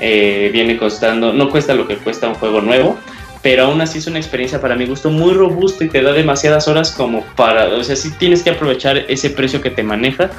Eh, 0.00 0.50
viene 0.52 0.76
costando, 0.76 1.32
no 1.32 1.50
cuesta 1.50 1.74
lo 1.74 1.86
que 1.86 1.96
cuesta 1.96 2.28
un 2.28 2.34
juego 2.34 2.60
nuevo, 2.60 2.98
pero 3.42 3.64
aún 3.64 3.80
así 3.80 3.98
es 3.98 4.06
una 4.06 4.18
experiencia 4.18 4.60
para 4.60 4.76
mi 4.76 4.84
gusto 4.84 5.08
muy 5.08 5.32
robusta 5.32 5.84
y 5.84 5.88
te 5.88 6.02
da 6.02 6.12
demasiadas 6.12 6.68
horas 6.68 6.90
como 6.90 7.24
para, 7.34 7.68
o 7.68 7.82
sea, 7.82 7.96
sí 7.96 8.10
tienes 8.18 8.42
que 8.42 8.50
aprovechar 8.50 8.98
ese 9.08 9.30
precio 9.30 9.62
que 9.62 9.70
te 9.70 9.82
maneja 9.82 10.30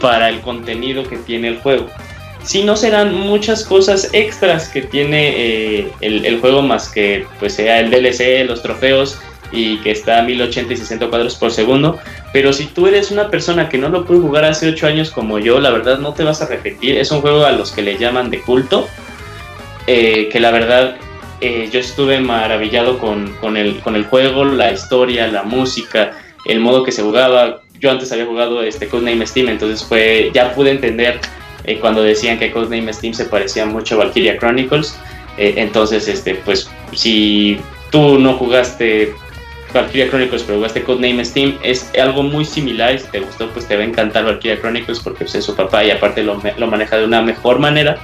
para 0.00 0.30
el 0.30 0.40
contenido 0.40 1.02
que 1.04 1.18
tiene 1.18 1.48
el 1.48 1.58
juego 1.58 1.88
si 2.42 2.62
no 2.64 2.76
serán 2.76 3.14
muchas 3.14 3.64
cosas 3.64 4.10
extras 4.12 4.68
que 4.68 4.82
tiene 4.82 5.34
eh, 5.36 5.92
el, 6.00 6.40
juego 6.40 6.62
más 6.62 6.88
que 6.88 7.26
pues 7.38 7.54
sea 7.54 7.80
el 7.80 7.90
DLC, 7.90 8.46
los 8.46 8.62
trofeos 8.62 9.18
y 9.52 9.76
que 9.78 9.90
está 9.90 10.18
a 10.18 10.22
1080 10.22 10.72
y 10.72 10.76
60 10.76 11.08
cuadros 11.08 11.36
por 11.36 11.52
segundo. 11.52 11.98
Pero 12.32 12.52
si 12.52 12.66
tú 12.66 12.86
eres 12.86 13.10
una 13.10 13.28
persona 13.28 13.68
que 13.68 13.78
no 13.78 13.88
lo 13.88 14.04
pudo 14.04 14.22
jugar 14.22 14.44
hace 14.44 14.68
8 14.68 14.86
años 14.86 15.10
como 15.10 15.38
yo, 15.38 15.60
la 15.60 15.70
verdad 15.70 15.98
no 15.98 16.14
te 16.14 16.24
vas 16.24 16.40
a 16.42 16.46
repetir. 16.46 16.96
Es 16.96 17.10
un 17.10 17.20
juego 17.20 17.44
a 17.44 17.52
los 17.52 17.70
que 17.70 17.82
le 17.82 17.98
llaman 17.98 18.30
de 18.30 18.40
culto. 18.40 18.88
Eh, 19.86 20.28
que 20.30 20.38
la 20.38 20.52
verdad 20.52 20.96
eh, 21.40 21.68
yo 21.70 21.80
estuve 21.80 22.20
maravillado 22.20 22.98
con, 22.98 23.34
con, 23.40 23.56
el, 23.56 23.80
con 23.80 23.96
el 23.96 24.04
juego, 24.04 24.44
la 24.44 24.72
historia, 24.72 25.26
la 25.26 25.42
música, 25.42 26.12
el 26.46 26.60
modo 26.60 26.84
que 26.84 26.92
se 26.92 27.02
jugaba. 27.02 27.60
Yo 27.78 27.90
antes 27.90 28.12
había 28.12 28.26
jugado 28.26 28.62
este 28.62 28.88
Codename 28.88 29.26
Steam, 29.26 29.48
entonces 29.48 29.84
fue, 29.84 30.30
ya 30.32 30.54
pude 30.54 30.70
entender 30.70 31.20
eh, 31.64 31.78
cuando 31.78 32.02
decían 32.02 32.38
que 32.38 32.50
Codename 32.50 32.92
Steam 32.92 33.14
se 33.14 33.24
parecía 33.24 33.66
mucho 33.66 33.94
a 33.94 34.04
Valkyria 34.04 34.38
Chronicles. 34.38 34.96
Eh, 35.38 35.54
entonces, 35.56 36.08
este, 36.08 36.34
pues, 36.34 36.70
si 36.92 37.58
tú 37.90 38.18
no 38.18 38.34
jugaste 38.34 39.14
Valkyria 39.72 40.08
Chronicles, 40.08 40.42
pero 40.42 40.58
jugaste 40.58 40.82
Codename 40.82 41.24
Steam, 41.24 41.58
es 41.62 41.90
algo 41.98 42.22
muy 42.22 42.44
similar. 42.44 42.98
Si 42.98 43.06
te 43.08 43.20
gustó, 43.20 43.48
pues 43.50 43.66
te 43.66 43.76
va 43.76 43.82
a 43.82 43.86
encantar 43.86 44.24
Valkyria 44.24 44.60
Chronicles 44.60 45.00
porque 45.00 45.24
pues, 45.24 45.34
es 45.34 45.44
su 45.44 45.54
papá 45.54 45.84
y 45.84 45.90
aparte 45.90 46.22
lo, 46.22 46.40
lo 46.58 46.66
maneja 46.66 46.96
de 46.96 47.04
una 47.04 47.22
mejor 47.22 47.58
manera. 47.58 47.98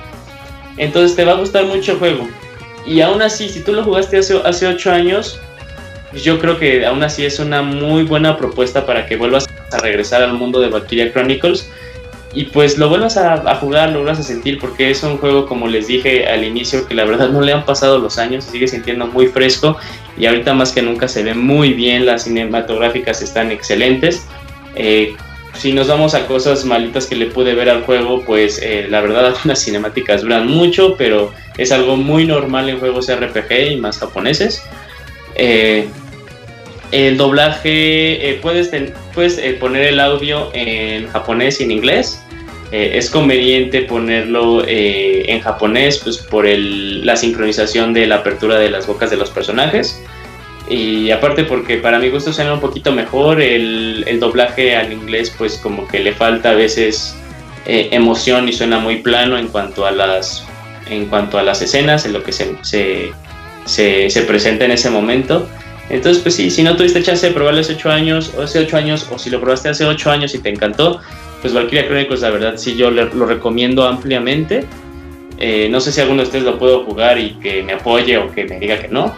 Entonces 0.76 1.16
te 1.16 1.24
va 1.24 1.32
a 1.32 1.36
gustar 1.36 1.64
mucho 1.66 1.92
el 1.92 1.98
juego. 1.98 2.28
Y 2.86 3.00
aún 3.00 3.20
así, 3.20 3.48
si 3.48 3.60
tú 3.60 3.72
lo 3.72 3.82
jugaste 3.82 4.18
hace, 4.18 4.40
hace 4.44 4.66
8 4.66 4.92
años, 4.92 5.40
yo 6.14 6.38
creo 6.38 6.58
que 6.58 6.86
aún 6.86 7.02
así 7.02 7.24
es 7.24 7.38
una 7.38 7.62
muy 7.62 8.04
buena 8.04 8.36
propuesta 8.36 8.86
para 8.86 9.04
que 9.04 9.16
vuelvas 9.16 9.46
a 9.72 9.78
regresar 9.78 10.22
al 10.22 10.32
mundo 10.34 10.60
de 10.60 10.68
Valkyria 10.68 11.12
Chronicles 11.12 11.68
y 12.34 12.44
pues 12.44 12.76
lo 12.76 12.88
vuelvas 12.88 13.16
a, 13.16 13.54
jugar, 13.56 13.90
lo 13.90 14.00
vuelvas 14.00 14.20
a 14.20 14.22
sentir, 14.22 14.58
porque 14.58 14.90
es 14.90 15.02
un 15.02 15.16
juego, 15.16 15.46
como 15.46 15.66
les 15.66 15.86
dije 15.86 16.26
al 16.26 16.44
inicio, 16.44 16.86
que 16.86 16.94
la 16.94 17.04
verdad 17.04 17.30
no 17.30 17.40
le 17.40 17.52
han 17.52 17.64
pasado 17.64 17.98
los 17.98 18.18
años, 18.18 18.44
se 18.44 18.50
sigue 18.50 18.68
sintiendo 18.68 19.06
muy 19.06 19.28
fresco 19.28 19.78
y 20.18 20.26
ahorita 20.26 20.52
más 20.52 20.72
que 20.72 20.82
nunca 20.82 21.08
se 21.08 21.22
ve 21.22 21.34
muy 21.34 21.72
bien, 21.72 22.04
las 22.04 22.24
cinematográficas 22.24 23.22
están 23.22 23.50
excelentes. 23.50 24.26
Eh, 24.74 25.16
si 25.54 25.72
nos 25.72 25.88
vamos 25.88 26.14
a 26.14 26.26
cosas 26.26 26.64
malitas 26.64 27.06
que 27.06 27.16
le 27.16 27.26
pude 27.26 27.54
ver 27.54 27.70
al 27.70 27.82
juego, 27.82 28.22
pues 28.24 28.60
eh, 28.62 28.86
la 28.88 29.00
verdad 29.00 29.26
algunas 29.34 29.60
cinemáticas 29.60 30.22
duran 30.22 30.46
mucho, 30.46 30.96
pero 30.96 31.32
es 31.56 31.72
algo 31.72 31.96
muy 31.96 32.26
normal 32.26 32.68
en 32.68 32.78
juegos 32.78 33.10
RPG 33.12 33.72
y 33.72 33.76
más 33.76 33.98
japoneses. 33.98 34.62
Eh, 35.34 35.88
el 36.92 37.16
doblaje, 37.16 38.38
puedes, 38.42 38.70
puedes 39.14 39.38
poner 39.56 39.84
el 39.84 40.00
audio 40.00 40.50
en 40.54 41.08
japonés 41.08 41.60
y 41.60 41.64
en 41.64 41.70
inglés. 41.70 42.22
es 42.70 43.10
conveniente 43.10 43.82
ponerlo 43.82 44.62
en 44.66 45.40
japonés 45.40 45.98
pues 45.98 46.18
por 46.18 46.46
el, 46.46 47.04
la 47.04 47.16
sincronización 47.16 47.92
de 47.92 48.06
la 48.06 48.16
apertura 48.16 48.58
de 48.58 48.70
las 48.70 48.86
bocas 48.86 49.10
de 49.10 49.16
los 49.16 49.30
personajes. 49.30 50.02
Y 50.70 51.10
aparte 51.10 51.44
porque 51.44 51.78
para 51.78 51.98
mi 51.98 52.10
gusto 52.10 52.32
suena 52.32 52.52
un 52.52 52.60
poquito 52.60 52.92
mejor, 52.92 53.40
el, 53.40 54.04
el 54.06 54.20
doblaje 54.20 54.76
al 54.76 54.92
inglés 54.92 55.32
pues 55.36 55.56
como 55.56 55.88
que 55.88 56.00
le 56.00 56.12
falta 56.12 56.50
a 56.50 56.54
veces 56.54 57.16
eh, 57.70 57.90
emoción 57.92 58.48
y 58.48 58.54
suena 58.54 58.78
muy 58.78 59.02
plano 59.02 59.36
en 59.36 59.48
cuanto 59.48 59.84
a 59.84 59.90
las, 59.90 60.42
en 60.88 61.04
cuanto 61.04 61.38
a 61.38 61.42
las 61.42 61.60
escenas, 61.60 62.06
en 62.06 62.14
lo 62.14 62.22
que 62.22 62.32
se, 62.32 62.56
se, 62.62 63.12
se, 64.08 64.22
presenta 64.22 64.64
en 64.64 64.70
ese 64.70 64.88
momento. 64.88 65.46
Entonces, 65.90 66.22
pues 66.22 66.34
sí, 66.34 66.50
si 66.50 66.62
no 66.62 66.76
tuviste 66.76 67.02
chance 67.02 67.26
de 67.26 67.32
probarlo 67.32 67.60
hace 67.60 67.74
8 67.74 67.90
años, 67.90 68.32
o 68.36 68.42
hace 68.42 68.58
8 68.58 68.76
años, 68.76 69.08
o 69.10 69.18
si 69.18 69.30
lo 69.30 69.40
probaste 69.40 69.70
hace 69.70 69.84
8 69.84 70.10
años 70.10 70.34
y 70.34 70.38
te 70.38 70.50
encantó, 70.50 71.00
pues 71.40 71.54
Valkyria 71.54 71.86
Chronicles, 71.86 72.20
la 72.20 72.30
verdad, 72.30 72.54
sí, 72.56 72.76
yo 72.76 72.90
lo 72.90 73.26
recomiendo 73.26 73.86
ampliamente. 73.86 74.66
Eh, 75.38 75.68
no 75.70 75.80
sé 75.80 75.92
si 75.92 76.00
alguno 76.00 76.22
de 76.22 76.26
ustedes 76.26 76.44
lo 76.44 76.58
puedo 76.58 76.84
jugar 76.84 77.18
y 77.18 77.34
que 77.34 77.62
me 77.62 77.74
apoye 77.74 78.18
o 78.18 78.30
que 78.32 78.44
me 78.44 78.58
diga 78.58 78.78
que 78.80 78.88
no. 78.88 79.14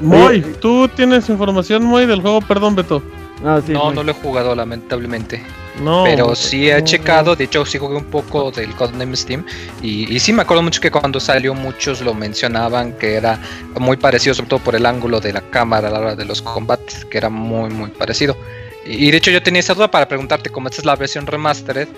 Moy, 0.00 0.42
¿tú 0.60 0.86
tienes 0.88 1.28
información, 1.30 1.82
Moy, 1.82 2.04
del 2.04 2.20
juego? 2.20 2.40
Perdón, 2.42 2.76
Beto. 2.76 3.02
Ah, 3.44 3.60
no, 3.68 3.92
no 3.92 4.02
lo 4.02 4.10
he 4.10 4.14
jugado, 4.14 4.54
lamentablemente. 4.54 5.42
No. 5.80 6.04
Pero 6.04 6.34
sí 6.34 6.70
he 6.70 6.82
checado, 6.82 7.36
de 7.36 7.44
hecho 7.44 7.64
sí 7.66 7.78
jugué 7.78 7.96
un 7.96 8.04
poco 8.04 8.50
del 8.50 8.74
Codename 8.74 9.16
Steam 9.16 9.44
y, 9.82 10.12
y, 10.14 10.18
sí 10.20 10.32
me 10.32 10.42
acuerdo 10.42 10.62
mucho 10.62 10.80
que 10.80 10.90
cuando 10.90 11.20
salió 11.20 11.52
muchos 11.54 12.00
lo 12.00 12.14
mencionaban 12.14 12.92
que 12.94 13.14
era 13.14 13.38
muy 13.78 13.96
parecido, 13.98 14.34
sobre 14.34 14.48
todo 14.48 14.60
por 14.60 14.74
el 14.74 14.86
ángulo 14.86 15.20
de 15.20 15.34
la 15.34 15.42
cámara 15.42 15.88
a 15.88 15.90
la 15.90 16.00
hora 16.00 16.16
de 16.16 16.24
los 16.24 16.40
combates, 16.40 17.04
que 17.04 17.18
era 17.18 17.28
muy 17.28 17.70
muy 17.70 17.90
parecido. 17.90 18.36
Y, 18.86 19.06
y 19.06 19.10
de 19.10 19.18
hecho 19.18 19.30
yo 19.30 19.42
tenía 19.42 19.60
esa 19.60 19.74
duda 19.74 19.90
para 19.90 20.08
preguntarte 20.08 20.48
cómo 20.48 20.68
esta 20.68 20.80
es 20.80 20.86
la 20.86 20.96
versión 20.96 21.26
remastered, 21.26 21.88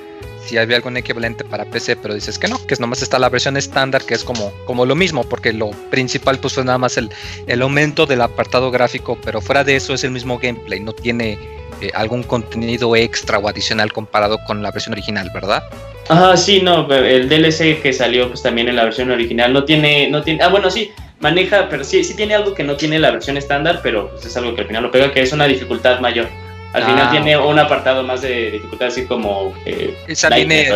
si 0.48 0.56
había 0.56 0.76
algún 0.76 0.96
equivalente 0.96 1.44
para 1.44 1.66
PC, 1.66 1.96
pero 1.96 2.14
dices 2.14 2.38
que 2.38 2.48
no, 2.48 2.64
que 2.66 2.74
nomás 2.76 3.02
está 3.02 3.18
la 3.18 3.28
versión 3.28 3.56
estándar, 3.56 4.02
que 4.02 4.14
es 4.14 4.24
como, 4.24 4.50
como 4.64 4.86
lo 4.86 4.94
mismo, 4.94 5.24
porque 5.24 5.52
lo 5.52 5.70
principal 5.90 6.38
pues 6.38 6.54
fue 6.54 6.64
nada 6.64 6.78
más 6.78 6.96
el, 6.96 7.10
el 7.46 7.60
aumento 7.60 8.06
del 8.06 8.22
apartado 8.22 8.70
gráfico, 8.70 9.18
pero 9.22 9.42
fuera 9.42 9.62
de 9.62 9.76
eso 9.76 9.92
es 9.92 10.04
el 10.04 10.10
mismo 10.10 10.38
gameplay, 10.38 10.80
no 10.80 10.94
tiene 10.94 11.38
eh, 11.82 11.90
algún 11.94 12.22
contenido 12.22 12.96
extra 12.96 13.38
o 13.38 13.48
adicional 13.48 13.92
comparado 13.92 14.38
con 14.46 14.62
la 14.62 14.70
versión 14.70 14.94
original, 14.94 15.30
¿verdad? 15.34 15.62
Ajá, 16.08 16.36
sí, 16.38 16.62
no, 16.62 16.90
el 16.90 17.28
DLC 17.28 17.82
que 17.82 17.92
salió 17.92 18.28
pues 18.28 18.42
también 18.42 18.68
en 18.68 18.76
la 18.76 18.84
versión 18.84 19.10
original 19.10 19.52
no 19.52 19.64
tiene, 19.64 20.08
no 20.08 20.22
tiene, 20.22 20.42
ah 20.42 20.48
bueno 20.48 20.70
sí, 20.70 20.90
maneja, 21.20 21.68
pero 21.68 21.84
sí, 21.84 22.02
sí 22.02 22.16
tiene 22.16 22.34
algo 22.34 22.54
que 22.54 22.64
no 22.64 22.76
tiene 22.76 22.98
la 22.98 23.10
versión 23.10 23.36
estándar, 23.36 23.80
pero 23.82 24.10
pues, 24.12 24.24
es 24.24 24.36
algo 24.38 24.54
que 24.54 24.62
al 24.62 24.66
final 24.66 24.84
lo 24.84 24.90
pega, 24.90 25.12
que 25.12 25.20
es 25.20 25.32
una 25.32 25.44
dificultad 25.44 26.00
mayor. 26.00 26.26
Al 26.72 26.84
final 26.84 27.06
ah. 27.08 27.10
tiene 27.10 27.36
un 27.38 27.58
apartado 27.58 28.02
más 28.02 28.20
de 28.20 28.50
dificultad, 28.50 28.88
así 28.88 29.06
como 29.06 29.54
eh, 29.64 29.96
¿Esa, 30.06 30.28
viene, 30.28 30.68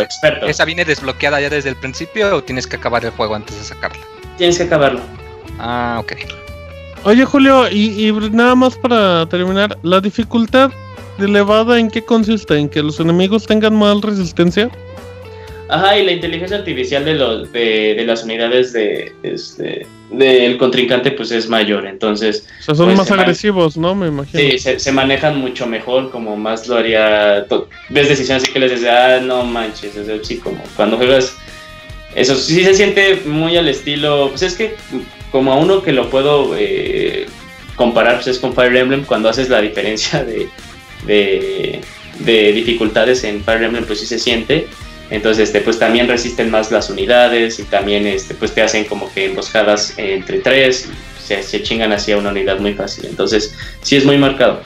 ¿Esa 0.47 0.65
viene 0.65 0.85
desbloqueada 0.85 1.39
ya 1.39 1.49
desde 1.49 1.69
el 1.69 1.75
principio 1.75 2.35
o 2.35 2.43
tienes 2.43 2.65
que 2.65 2.77
acabar 2.77 3.05
el 3.05 3.11
juego 3.11 3.35
antes 3.35 3.55
de 3.57 3.63
sacarla? 3.63 4.03
Tienes 4.37 4.57
que 4.57 4.63
acabarlo. 4.63 5.01
Ah, 5.59 5.97
ok. 6.01 6.13
Oye, 7.05 7.25
Julio, 7.25 7.69
y, 7.69 8.11
nada 8.31 8.55
más 8.55 8.75
para 8.77 9.25
terminar, 9.27 9.77
¿la 9.83 9.99
dificultad 9.99 10.71
elevada 11.19 11.77
en 11.77 11.91
qué 11.91 12.03
consiste? 12.03 12.57
¿En 12.57 12.69
que 12.69 12.81
los 12.81 12.99
enemigos 12.99 13.45
tengan 13.45 13.75
más 13.75 14.01
resistencia? 14.01 14.71
Ajá, 15.69 15.97
y 15.97 16.05
la 16.05 16.11
inteligencia 16.11 16.57
artificial 16.57 17.05
de, 17.05 17.13
los, 17.13 17.51
de, 17.51 18.03
las 18.05 18.23
unidades 18.23 18.73
de, 18.73 19.13
este, 19.23 19.87
del 20.11 20.57
contrincante 20.57 21.11
pues 21.11 21.31
es 21.31 21.47
mayor, 21.47 21.85
entonces... 21.87 22.45
O 22.59 22.63
sea, 22.63 22.75
son 22.75 22.85
pues, 22.87 22.97
más 22.97 23.11
agresivos, 23.11 23.77
¿no? 23.77 23.95
Me 23.95 24.07
imagino. 24.07 24.39
Sí, 24.39 24.59
se, 24.59 24.91
manejan 24.91 25.37
mucho 25.37 25.65
mejor, 25.65 26.11
como 26.11 26.35
más 26.35 26.67
lo 26.67 26.75
haría... 26.75 27.45
Ves 27.89 28.09
decisiones 28.09 28.43
así 28.43 28.51
que 28.51 28.59
les 28.59 28.71
dices, 28.71 28.87
ah, 28.89 29.19
no 29.21 29.45
manches, 29.45 29.95
es 29.95 30.09
así 30.09 30.37
como 30.37 30.61
cuando 30.75 30.97
juegas... 30.97 31.35
Eso 32.13 32.35
sí 32.35 32.63
se 32.63 32.73
siente 32.73 33.21
muy 33.25 33.55
al 33.57 33.67
estilo... 33.67 34.29
Pues 34.29 34.43
es 34.43 34.55
que 34.55 34.75
como 35.31 35.53
a 35.53 35.55
uno 35.55 35.81
que 35.81 35.93
lo 35.93 36.09
puedo 36.09 36.55
eh, 36.57 37.25
comparar, 37.75 38.15
pues 38.15 38.27
es 38.27 38.39
con 38.39 38.53
Fire 38.53 38.75
Emblem, 38.75 39.05
cuando 39.05 39.29
haces 39.29 39.49
la 39.49 39.61
diferencia 39.61 40.23
de, 40.23 40.47
de, 41.07 41.81
de 42.19 42.53
dificultades 42.53 43.23
en 43.23 43.43
Fire 43.43 43.63
Emblem, 43.63 43.85
pues 43.85 44.01
sí 44.01 44.05
se 44.05 44.19
siente 44.19 44.67
entonces, 45.13 45.49
este, 45.49 45.61
pues 45.61 45.77
también 45.77 46.07
resisten 46.07 46.49
más 46.49 46.71
las 46.71 46.89
unidades 46.89 47.59
y 47.59 47.63
también 47.63 48.07
este, 48.07 48.33
pues 48.33 48.51
te 48.53 48.63
hacen 48.63 48.85
como 48.85 49.13
que 49.13 49.25
emboscadas 49.25 49.93
entre 49.97 50.39
tres, 50.39 50.89
y 50.89 51.23
se, 51.23 51.43
se 51.43 51.61
chingan 51.61 51.93
hacia 51.93 52.17
una 52.17 52.29
unidad 52.29 52.59
muy 52.59 52.73
fácil. 52.73 53.05
Entonces, 53.05 53.55
sí 53.81 53.95
es 53.95 54.05
muy 54.05 54.17
marcado. 54.17 54.61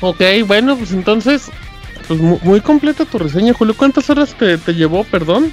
Ok, 0.00 0.22
bueno, 0.46 0.76
pues 0.76 0.92
entonces, 0.92 1.50
pues 2.06 2.20
muy, 2.20 2.60
completa 2.60 3.04
tu 3.04 3.18
reseña, 3.18 3.54
Julio. 3.54 3.74
¿Cuántas 3.76 4.08
horas 4.08 4.36
te, 4.38 4.56
llevó, 4.72 5.02
perdón? 5.02 5.52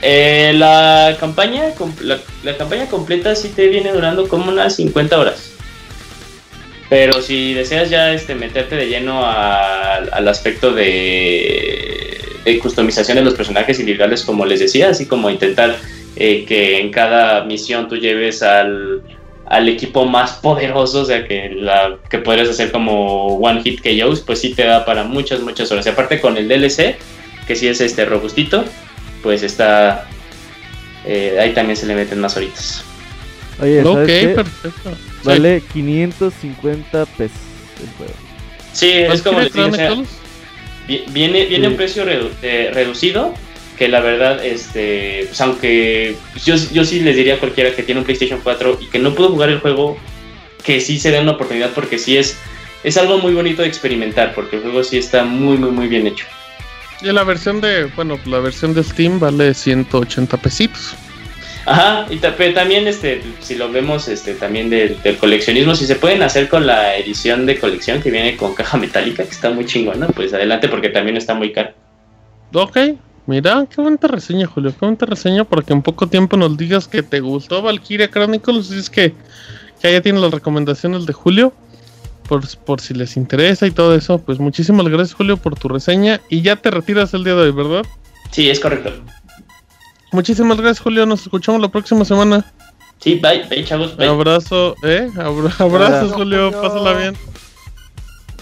Eh, 0.00 0.52
la 0.54 1.16
campaña 1.18 1.74
la, 2.00 2.56
campaña 2.56 2.86
completa 2.86 3.34
sí 3.34 3.48
te 3.48 3.66
viene 3.66 3.92
durando 3.92 4.28
como 4.28 4.52
unas 4.52 4.76
50 4.76 5.18
horas. 5.18 5.50
Pero 6.90 7.22
si 7.22 7.54
deseas 7.54 7.88
ya 7.88 8.12
este, 8.12 8.34
meterte 8.34 8.74
de 8.74 8.88
lleno 8.88 9.24
al 9.24 10.26
aspecto 10.26 10.72
de, 10.72 12.18
customización 12.60 13.16
de 13.16 13.22
los 13.22 13.34
personajes 13.34 13.78
individuales, 13.78 14.24
como 14.24 14.44
les 14.44 14.58
decía, 14.58 14.90
así 14.90 15.06
como 15.06 15.30
intentar 15.30 15.76
eh, 16.16 16.44
que 16.44 16.80
en 16.80 16.90
cada 16.90 17.44
misión 17.44 17.88
tú 17.88 17.96
lleves 17.96 18.42
al, 18.42 19.02
equipo 19.68 20.04
más 20.04 20.32
poderoso, 20.32 21.02
o 21.02 21.04
sea, 21.04 21.28
que, 21.28 21.50
la, 21.50 21.96
que 22.10 22.18
podrías 22.18 22.48
hacer 22.48 22.72
como 22.72 23.36
One 23.36 23.62
Hit 23.62 23.82
KOs, 23.82 24.20
pues 24.22 24.40
sí 24.40 24.52
te 24.52 24.64
da 24.64 24.84
para 24.84 25.04
muchas, 25.04 25.40
muchas 25.42 25.70
horas. 25.70 25.86
Y 25.86 25.90
aparte 25.90 26.20
con 26.20 26.36
el 26.36 26.48
DLC, 26.48 26.96
que 27.46 27.54
sí 27.54 27.68
es 27.68 27.80
este 27.80 28.04
robustito, 28.04 28.64
pues 29.22 29.44
está... 29.44 30.08
Eh, 31.06 31.38
ahí 31.40 31.52
también 31.54 31.76
se 31.76 31.86
le 31.86 31.94
meten 31.94 32.18
más 32.18 32.36
horitas. 32.36 32.84
Oye, 33.60 33.80
ok, 33.80 34.34
perfecto. 34.34 35.09
Vale 35.24 35.62
550 35.72 37.06
pesos 37.06 37.36
el 37.82 37.90
juego. 37.96 38.12
Sí, 38.72 38.90
es 38.90 39.22
como 39.22 39.40
les 39.40 39.52
digo, 39.52 39.70
viene, 41.12 41.46
viene 41.46 41.68
un 41.68 41.76
precio 41.76 42.04
eh, 42.08 42.70
reducido 42.72 43.34
que 43.80 43.88
la 43.88 44.00
verdad, 44.00 44.44
este, 44.44 45.24
pues 45.28 45.40
aunque 45.40 46.14
yo, 46.44 46.54
yo 46.70 46.84
sí 46.84 47.00
les 47.00 47.16
diría 47.16 47.36
a 47.36 47.38
cualquiera 47.38 47.74
que 47.74 47.82
tiene 47.82 48.00
un 48.00 48.04
PlayStation 48.04 48.40
4 48.42 48.78
y 48.82 48.86
que 48.88 48.98
no 48.98 49.14
pudo 49.14 49.30
jugar 49.30 49.48
el 49.48 49.60
juego, 49.60 49.96
que 50.62 50.82
sí 50.82 50.98
se 50.98 51.10
den 51.10 51.22
una 51.22 51.32
oportunidad 51.32 51.70
porque 51.70 51.96
sí 51.96 52.18
es, 52.18 52.36
es 52.84 52.98
algo 52.98 53.16
muy 53.18 53.32
bonito 53.32 53.62
de 53.62 53.68
experimentar, 53.68 54.34
porque 54.34 54.56
el 54.56 54.62
juego 54.62 54.84
sí 54.84 54.98
está 54.98 55.24
muy, 55.24 55.56
muy, 55.56 55.70
muy 55.70 55.88
bien 55.88 56.06
hecho. 56.06 56.26
Y 57.00 57.06
la 57.06 57.24
versión 57.24 57.62
de, 57.62 57.86
bueno, 57.96 58.20
la 58.26 58.40
versión 58.40 58.74
de 58.74 58.84
Steam 58.84 59.18
vale 59.18 59.54
180 59.54 60.36
pesitos. 60.36 60.94
Ajá, 61.66 62.06
y 62.10 62.16
también 62.16 62.88
este, 62.88 63.22
si 63.40 63.54
lo 63.54 63.70
vemos 63.70 64.08
este, 64.08 64.34
también 64.34 64.70
del, 64.70 64.96
coleccionismo, 65.18 65.74
si 65.74 65.86
se 65.86 65.96
pueden 65.96 66.22
hacer 66.22 66.48
con 66.48 66.66
la 66.66 66.96
edición 66.96 67.46
de 67.46 67.58
colección 67.58 68.00
que 68.00 68.10
viene 68.10 68.36
con 68.36 68.54
caja 68.54 68.78
metálica, 68.78 69.24
que 69.24 69.30
está 69.30 69.50
muy 69.50 69.66
chingona, 69.66 70.08
pues 70.08 70.32
adelante 70.32 70.68
porque 70.68 70.88
también 70.88 71.16
está 71.16 71.34
muy 71.34 71.52
caro. 71.52 71.72
Ok, 72.52 72.78
mira, 73.26 73.66
qué 73.72 73.80
buena 73.80 73.98
reseña, 74.02 74.46
Julio, 74.46 74.72
qué 74.72 74.86
buena 74.86 74.96
reseña, 75.00 75.44
porque 75.44 75.72
en 75.72 75.82
poco 75.82 76.06
tiempo 76.08 76.36
nos 76.36 76.56
digas 76.56 76.88
que 76.88 77.02
te 77.02 77.20
gustó 77.20 77.62
Valkyria 77.62 78.10
Chronicles, 78.10 78.70
y 78.72 78.78
es 78.78 78.90
que, 78.90 79.14
que 79.82 79.92
ya 79.92 80.00
tiene 80.00 80.18
las 80.18 80.32
recomendaciones 80.32 81.06
de 81.06 81.12
Julio, 81.12 81.52
por, 82.26 82.42
por 82.58 82.80
si 82.80 82.94
les 82.94 83.16
interesa 83.16 83.66
y 83.66 83.70
todo 83.70 83.94
eso, 83.94 84.18
pues 84.18 84.38
muchísimas 84.38 84.88
gracias 84.88 85.14
Julio 85.14 85.36
por 85.36 85.58
tu 85.58 85.68
reseña, 85.68 86.20
y 86.30 86.40
ya 86.42 86.56
te 86.56 86.70
retiras 86.70 87.12
el 87.12 87.24
día 87.24 87.34
de 87.34 87.42
hoy, 87.42 87.52
¿verdad? 87.52 87.84
Sí, 88.30 88.48
es 88.48 88.60
correcto. 88.60 88.92
Muchísimas 90.12 90.56
gracias, 90.58 90.80
Julio. 90.80 91.06
Nos 91.06 91.22
escuchamos 91.22 91.60
la 91.60 91.68
próxima 91.68 92.04
semana. 92.04 92.44
Sí, 92.98 93.14
bye, 93.14 93.44
bye, 93.48 93.64
chavos. 93.64 93.96
Bye. 93.96 94.08
Abrazo, 94.08 94.74
¿eh? 94.82 95.08
abrazos, 95.16 96.12
Julio. 96.12 96.50
Pásala 96.50 96.92
bien. 96.94 97.16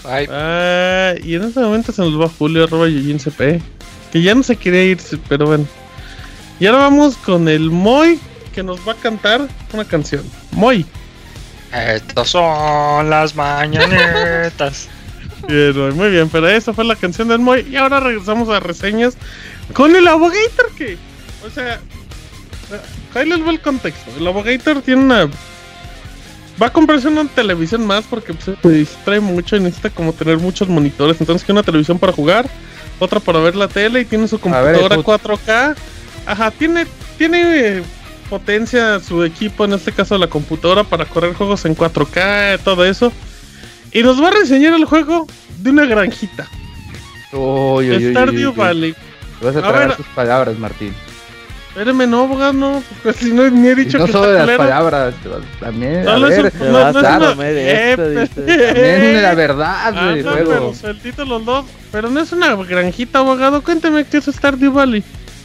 Bye. 0.03 0.27
Ah, 0.31 1.13
y 1.23 1.35
en 1.35 1.43
este 1.43 1.59
momento 1.59 1.91
se 1.91 2.01
nos 2.01 2.19
va 2.19 2.29
Julio, 2.29 2.63
arroba 2.63 2.87
CP. 2.87 3.61
Que 4.11 4.21
ya 4.21 4.33
no 4.33 4.43
se 4.43 4.55
quería 4.55 4.83
ir, 4.83 4.99
pero 5.27 5.45
bueno. 5.45 5.65
Y 6.59 6.65
ahora 6.65 6.79
vamos 6.79 7.15
con 7.17 7.47
el 7.47 7.69
Moy, 7.69 8.19
que 8.53 8.63
nos 8.63 8.85
va 8.87 8.93
a 8.93 8.95
cantar 8.95 9.47
una 9.71 9.85
canción. 9.85 10.23
Moy. 10.51 10.85
Estas 11.71 12.29
son 12.29 13.09
las 13.09 13.35
mañanetas. 13.35 14.89
bien, 15.47 15.95
muy 15.95 16.09
bien, 16.09 16.27
pero 16.29 16.49
esa 16.49 16.73
fue 16.73 16.83
la 16.83 16.95
canción 16.95 17.27
del 17.27 17.39
Moy. 17.39 17.65
Y 17.69 17.77
ahora 17.77 17.99
regresamos 17.99 18.49
a 18.49 18.59
reseñas 18.59 19.15
con 19.73 19.95
el 19.95 20.07
Abogator 20.07 20.71
que 20.75 20.97
o 21.45 21.49
sea, 21.49 21.79
ahí 23.15 23.27
les 23.27 23.45
va 23.45 23.51
el 23.51 23.61
contexto. 23.61 24.11
El 24.17 24.27
Abogator 24.27 24.81
tiene 24.81 25.03
una 25.03 25.29
va 26.61 26.67
a 26.67 26.73
comprarse 26.73 27.07
una 27.07 27.25
televisión 27.25 27.85
más 27.85 28.05
porque 28.05 28.33
pues, 28.33 28.57
se 28.61 28.69
distrae 28.69 29.19
mucho 29.19 29.55
y 29.55 29.61
necesita 29.61 29.89
como 29.89 30.13
tener 30.13 30.37
muchos 30.37 30.67
monitores. 30.67 31.19
Entonces, 31.19 31.45
que 31.45 31.51
una 31.51 31.63
televisión 31.63 31.99
para 31.99 32.13
jugar, 32.13 32.49
otra 32.99 33.19
para 33.19 33.39
ver 33.39 33.55
la 33.55 33.67
tele 33.67 34.01
y 34.01 34.05
tiene 34.05 34.27
su 34.27 34.39
computadora 34.39 34.97
4K. 34.97 35.75
Ajá, 36.25 36.51
tiene, 36.51 36.85
tiene 37.17 37.81
potencia 38.29 38.99
su 38.99 39.23
equipo, 39.23 39.65
en 39.65 39.73
este 39.73 39.91
caso 39.91 40.17
la 40.17 40.27
computadora, 40.27 40.83
para 40.83 41.05
correr 41.05 41.33
juegos 41.33 41.65
en 41.65 41.75
4K, 41.75 42.59
todo 42.63 42.85
eso. 42.85 43.11
Y 43.91 44.03
nos 44.03 44.21
va 44.21 44.27
a 44.27 44.31
reseñar 44.31 44.73
el 44.73 44.85
juego 44.85 45.27
de 45.57 45.69
una 45.69 45.85
granjita. 45.85 46.47
Uy, 47.31 48.11
Stardew 48.11 48.53
Valley. 48.53 48.95
Vas 49.41 49.55
a, 49.55 49.61
traer 49.61 49.95
sus 49.95 50.05
palabras, 50.07 50.57
Martín. 50.59 50.93
Espérame, 51.69 52.07
no, 52.07 52.23
abogado, 52.23 52.51
no, 52.53 52.83
porque 53.03 53.19
si 53.19 53.31
no 53.31 53.47
ni 53.49 53.67
he 53.67 53.75
dicho 53.75 53.99
no 53.99 54.07
que 54.07 54.11
solo 54.11 54.31
de 54.31 54.45
las 54.45 54.57
palabras, 54.57 55.13
también, 55.59 56.03
no, 56.03 56.11
a 56.11 56.19
ver, 56.19 56.53
no, 56.59 56.91
no, 56.91 57.01
no, 57.35 57.43
eh, 57.43 58.27
también 58.35 59.21
la 59.21 59.35
verdad 59.35 59.75
ah, 59.85 59.91
del 59.91 60.25
no, 60.25 60.31
juego. 60.31 60.49
Pero 60.49 60.73
sueltito 60.73 61.25
los 61.25 61.45
dos, 61.45 61.65
pero 61.91 62.09
no 62.09 62.19
es 62.19 62.31
una 62.31 62.55
granjita, 62.55 63.19
abogado, 63.19 63.61
cuénteme 63.61 64.03
qué 64.03 64.17
es 64.17 64.25
Stardew 64.25 64.73
Valley. 64.73 65.03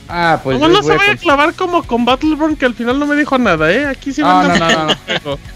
Ah, 0.09 0.41
pues. 0.43 0.59
No, 0.59 0.69
no 0.69 0.83
se 0.83 0.97
vaya 0.97 1.13
a 1.13 1.17
clavar 1.17 1.55
como 1.55 1.83
con 1.83 2.05
Battleborn 2.07 2.57
que 2.57 2.67
al 2.67 2.75
final 2.75 2.99
no 2.99 3.07
me 3.07 3.17
dijo 3.17 3.37
nada, 3.39 3.71
¿eh? 3.71 3.87
Aquí 3.87 4.13
sí 4.13 4.23
ah, 4.25 4.49
no, 4.49 4.59
no, 4.59 4.87
no, 4.87 4.95
no. 5.25 5.39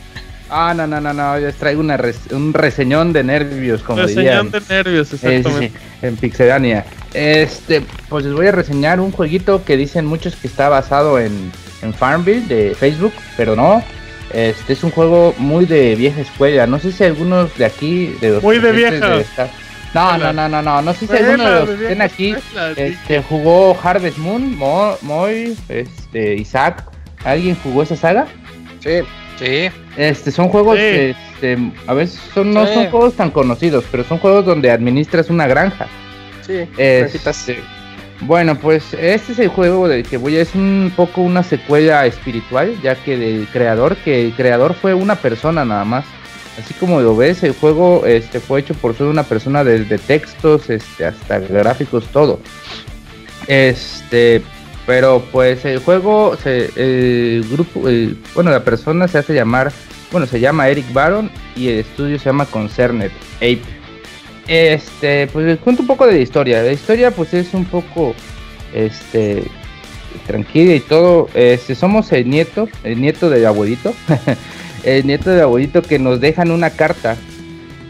Ah, 0.50 0.72
no, 0.74 0.86
no, 0.86 1.00
no, 1.00 1.12
no, 1.12 1.38
yo 1.38 1.52
traigo 1.52 1.80
una 1.80 1.98
un 2.30 2.54
reseñón 2.54 3.12
de 3.12 3.22
nervios, 3.22 3.82
como 3.82 4.02
Reseñón 4.02 4.50
de 4.50 4.62
nervios, 4.68 5.12
exactamente. 5.12 5.72
en 6.00 6.16
Pixelania. 6.16 6.84
Este, 7.12 7.82
pues 8.08 8.24
les 8.24 8.34
voy 8.34 8.46
a 8.46 8.52
reseñar 8.52 9.00
un 9.00 9.12
jueguito 9.12 9.64
que 9.64 9.76
dicen 9.76 10.06
muchos 10.06 10.36
que 10.36 10.46
está 10.46 10.68
basado 10.68 11.18
en, 11.18 11.52
en 11.82 11.92
Farmville 11.92 12.46
de 12.46 12.74
Facebook, 12.74 13.12
pero 13.36 13.56
no. 13.56 13.82
Este 14.32 14.74
es 14.74 14.84
un 14.84 14.90
juego 14.90 15.34
muy 15.38 15.66
de 15.66 15.94
vieja 15.94 16.20
escuela. 16.20 16.66
No 16.66 16.78
sé 16.78 16.92
si 16.92 17.04
algunos 17.04 17.56
de 17.56 17.64
aquí, 17.64 18.16
de 18.20 18.30
los 18.30 18.42
muy 18.42 18.58
de 18.58 18.72
vieja. 18.72 19.22
No, 19.94 20.18
no, 20.18 20.32
no, 20.32 20.48
no, 20.48 20.62
no, 20.62 20.82
no 20.82 20.92
sé 20.92 21.06
si 21.06 21.16
alguno 21.16 21.44
de 21.44 21.60
los 21.60 21.68
que 21.68 21.82
estén 21.84 22.02
aquí 22.02 22.34
este, 22.76 23.22
jugó 23.22 23.78
Harvest 23.82 24.18
Moon, 24.18 24.56
Moy, 25.02 25.56
este, 25.68 26.34
Isaac. 26.34 26.84
¿Alguien 27.24 27.56
jugó 27.62 27.82
esa 27.82 27.96
saga? 27.96 28.26
Sí. 28.80 29.00
Sí. 29.38 29.70
Este, 29.96 30.30
son 30.30 30.48
juegos 30.48 30.76
que 30.76 31.10
este, 31.10 31.58
a 31.86 31.94
veces 31.94 32.20
son, 32.34 32.52
no 32.52 32.66
son 32.66 32.90
juegos 32.90 33.14
tan 33.14 33.30
conocidos, 33.30 33.84
pero 33.90 34.04
son 34.04 34.18
juegos 34.18 34.44
donde 34.44 34.70
administras 34.70 35.30
una 35.30 35.46
granja. 35.46 35.86
Sí, 36.46 36.66
este, 36.76 37.62
bueno, 38.20 38.58
pues 38.58 38.94
este 38.94 39.32
es 39.32 39.38
el 39.38 39.48
juego 39.48 39.86
del 39.86 40.02
que 40.02 40.16
voy 40.16 40.36
a 40.36 40.42
es 40.42 40.54
un 40.54 40.92
poco 40.96 41.20
una 41.20 41.42
secuela 41.42 42.04
espiritual, 42.06 42.76
ya 42.82 42.96
que 42.96 43.16
del 43.16 43.46
creador, 43.48 43.96
que 43.96 44.26
el 44.26 44.32
creador 44.32 44.74
fue 44.74 44.94
una 44.94 45.14
persona 45.16 45.64
nada 45.64 45.84
más. 45.84 46.04
Así 46.58 46.74
como 46.74 47.00
lo 47.00 47.16
ves, 47.16 47.44
el 47.44 47.52
juego 47.52 48.04
este 48.04 48.40
fue 48.40 48.60
hecho 48.60 48.74
por 48.74 48.94
solo 48.94 49.10
una 49.10 49.22
persona 49.22 49.62
desde 49.62 49.98
textos 49.98 50.68
este 50.68 51.04
hasta 51.04 51.38
gráficos 51.38 52.06
todo. 52.08 52.40
Este, 53.46 54.42
pero 54.88 55.22
pues 55.32 55.66
el 55.66 55.80
juego 55.80 56.34
se 56.42 56.70
el 56.76 57.44
grupo 57.50 57.82
bueno, 58.34 58.50
la 58.50 58.64
persona 58.64 59.06
se 59.06 59.18
hace 59.18 59.34
llamar, 59.34 59.70
bueno, 60.10 60.26
se 60.26 60.40
llama 60.40 60.70
Eric 60.70 60.90
Baron 60.94 61.30
y 61.54 61.68
el 61.68 61.80
estudio 61.80 62.18
se 62.18 62.24
llama 62.24 62.46
Concerned 62.46 63.10
Ape. 63.36 63.60
Este, 64.48 65.26
pues 65.26 65.44
les 65.44 65.58
cuento 65.58 65.82
un 65.82 65.88
poco 65.88 66.06
de 66.06 66.14
la 66.14 66.18
historia. 66.20 66.62
La 66.62 66.72
historia 66.72 67.10
pues 67.10 67.34
es 67.34 67.52
un 67.52 67.66
poco 67.66 68.14
este 68.72 69.42
tranquila 70.26 70.72
y 70.72 70.80
todo. 70.80 71.28
Este, 71.34 71.74
somos 71.74 72.10
el 72.12 72.26
nieto, 72.30 72.66
el 72.82 72.98
nieto 72.98 73.28
del 73.28 73.44
abuelito. 73.44 73.92
el 74.84 75.06
nieto 75.06 75.28
del 75.28 75.42
abuelito 75.42 75.82
que 75.82 75.98
nos 75.98 76.18
dejan 76.18 76.50
una 76.50 76.70
carta. 76.70 77.18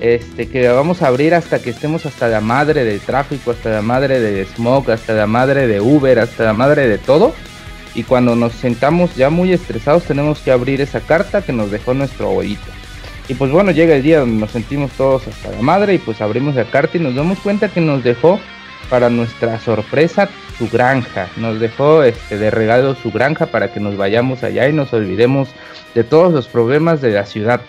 Este, 0.00 0.48
que 0.48 0.68
vamos 0.68 1.02
a 1.02 1.08
abrir 1.08 1.34
hasta 1.34 1.60
que 1.60 1.70
estemos 1.70 2.06
hasta 2.06 2.28
la 2.28 2.40
madre 2.40 2.84
del 2.84 3.00
tráfico, 3.00 3.50
hasta 3.50 3.70
la 3.70 3.82
madre 3.82 4.20
del 4.20 4.46
smog, 4.46 4.90
hasta 4.90 5.12
la 5.12 5.26
madre 5.26 5.66
de 5.66 5.80
Uber, 5.80 6.20
hasta 6.20 6.44
la 6.44 6.52
madre 6.52 6.86
de 6.86 6.98
todo. 6.98 7.34
Y 7.94 8.04
cuando 8.04 8.36
nos 8.36 8.52
sentamos 8.52 9.16
ya 9.16 9.28
muy 9.28 9.52
estresados 9.52 10.04
tenemos 10.04 10.38
que 10.38 10.52
abrir 10.52 10.80
esa 10.80 11.00
carta 11.00 11.42
que 11.42 11.52
nos 11.52 11.70
dejó 11.70 11.94
nuestro 11.94 12.28
abuelito. 12.28 12.62
Y 13.28 13.34
pues 13.34 13.50
bueno, 13.50 13.72
llega 13.72 13.96
el 13.96 14.02
día 14.02 14.20
donde 14.20 14.40
nos 14.40 14.52
sentimos 14.52 14.92
todos 14.92 15.26
hasta 15.26 15.50
la 15.50 15.60
madre 15.60 15.94
y 15.94 15.98
pues 15.98 16.20
abrimos 16.20 16.54
la 16.54 16.64
carta 16.64 16.96
y 16.96 17.00
nos 17.00 17.14
damos 17.14 17.38
cuenta 17.40 17.68
que 17.68 17.80
nos 17.80 18.04
dejó 18.04 18.38
para 18.88 19.10
nuestra 19.10 19.58
sorpresa 19.60 20.28
su 20.56 20.68
granja. 20.68 21.28
Nos 21.36 21.60
dejó 21.60 22.02
este 22.04 22.38
de 22.38 22.50
regalo 22.50 22.94
su 22.94 23.10
granja 23.10 23.46
para 23.46 23.72
que 23.72 23.80
nos 23.80 23.96
vayamos 23.96 24.44
allá 24.44 24.68
y 24.68 24.72
nos 24.72 24.92
olvidemos 24.92 25.48
de 25.94 26.04
todos 26.04 26.32
los 26.32 26.46
problemas 26.48 27.00
de 27.00 27.10
la 27.10 27.26
ciudad. 27.26 27.60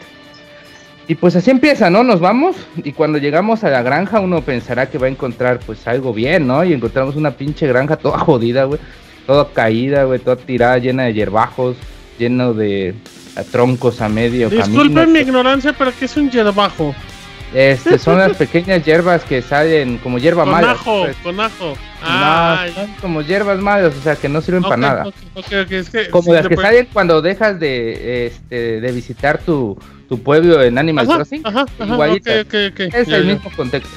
Y 1.09 1.15
pues 1.15 1.35
así 1.35 1.49
empieza, 1.49 1.89
¿no? 1.89 2.03
Nos 2.03 2.19
vamos 2.19 2.55
y 2.83 2.91
cuando 2.91 3.17
llegamos 3.17 3.63
a 3.63 3.71
la 3.71 3.81
granja 3.81 4.19
uno 4.19 4.43
pensará 4.43 4.91
que 4.91 4.99
va 4.99 5.07
a 5.07 5.09
encontrar 5.09 5.59
pues 5.59 5.87
algo 5.87 6.13
bien, 6.13 6.45
¿no? 6.45 6.63
Y 6.63 6.71
encontramos 6.71 7.15
una 7.15 7.31
pinche 7.31 7.65
granja 7.65 7.95
toda 7.95 8.19
jodida, 8.19 8.65
güey. 8.65 8.79
Toda 9.25 9.49
caída, 9.51 10.03
güey, 10.03 10.19
toda 10.19 10.35
tirada, 10.35 10.77
llena 10.77 11.05
de 11.05 11.15
hierbajos, 11.15 11.77
lleno 12.19 12.53
de 12.53 12.93
troncos 13.51 14.01
a 14.01 14.09
medio 14.09 14.51
Disculpe 14.51 15.07
mi 15.07 15.19
ignorancia, 15.19 15.73
pero 15.75 15.91
¿qué 15.97 16.05
es 16.05 16.15
un 16.15 16.29
hierbajo? 16.29 16.93
Este, 17.55 17.97
son 17.97 18.17
las 18.19 18.37
pequeñas 18.37 18.85
hierbas 18.85 19.23
que 19.23 19.41
salen 19.41 19.97
como 19.97 20.19
hierba 20.19 20.43
con 20.43 20.51
mala. 20.51 20.71
Ajo, 20.73 21.05
pues. 21.05 21.17
Con 21.23 21.39
ajo, 21.39 21.75
son 22.75 22.93
como 23.01 23.23
hierbas 23.23 23.57
malas, 23.59 23.95
o 23.97 24.01
sea 24.03 24.15
que 24.15 24.29
no 24.29 24.41
sirven 24.41 24.61
para 24.61 24.77
nada. 24.77 25.03
como 26.11 26.33
las 26.35 26.47
que 26.47 26.55
salen 26.55 26.87
cuando 26.93 27.19
dejas 27.23 27.59
de, 27.59 28.27
este, 28.27 28.79
de 28.79 28.91
visitar 28.91 29.39
tu, 29.39 29.75
tu 30.09 30.21
pueblo 30.21 30.61
en 30.61 30.77
Animal 30.77 31.07
Crossing. 31.07 31.41
Ajá, 31.45 31.65
es 32.77 33.07
el 33.07 33.25
mismo 33.25 33.51
contexto. 33.55 33.95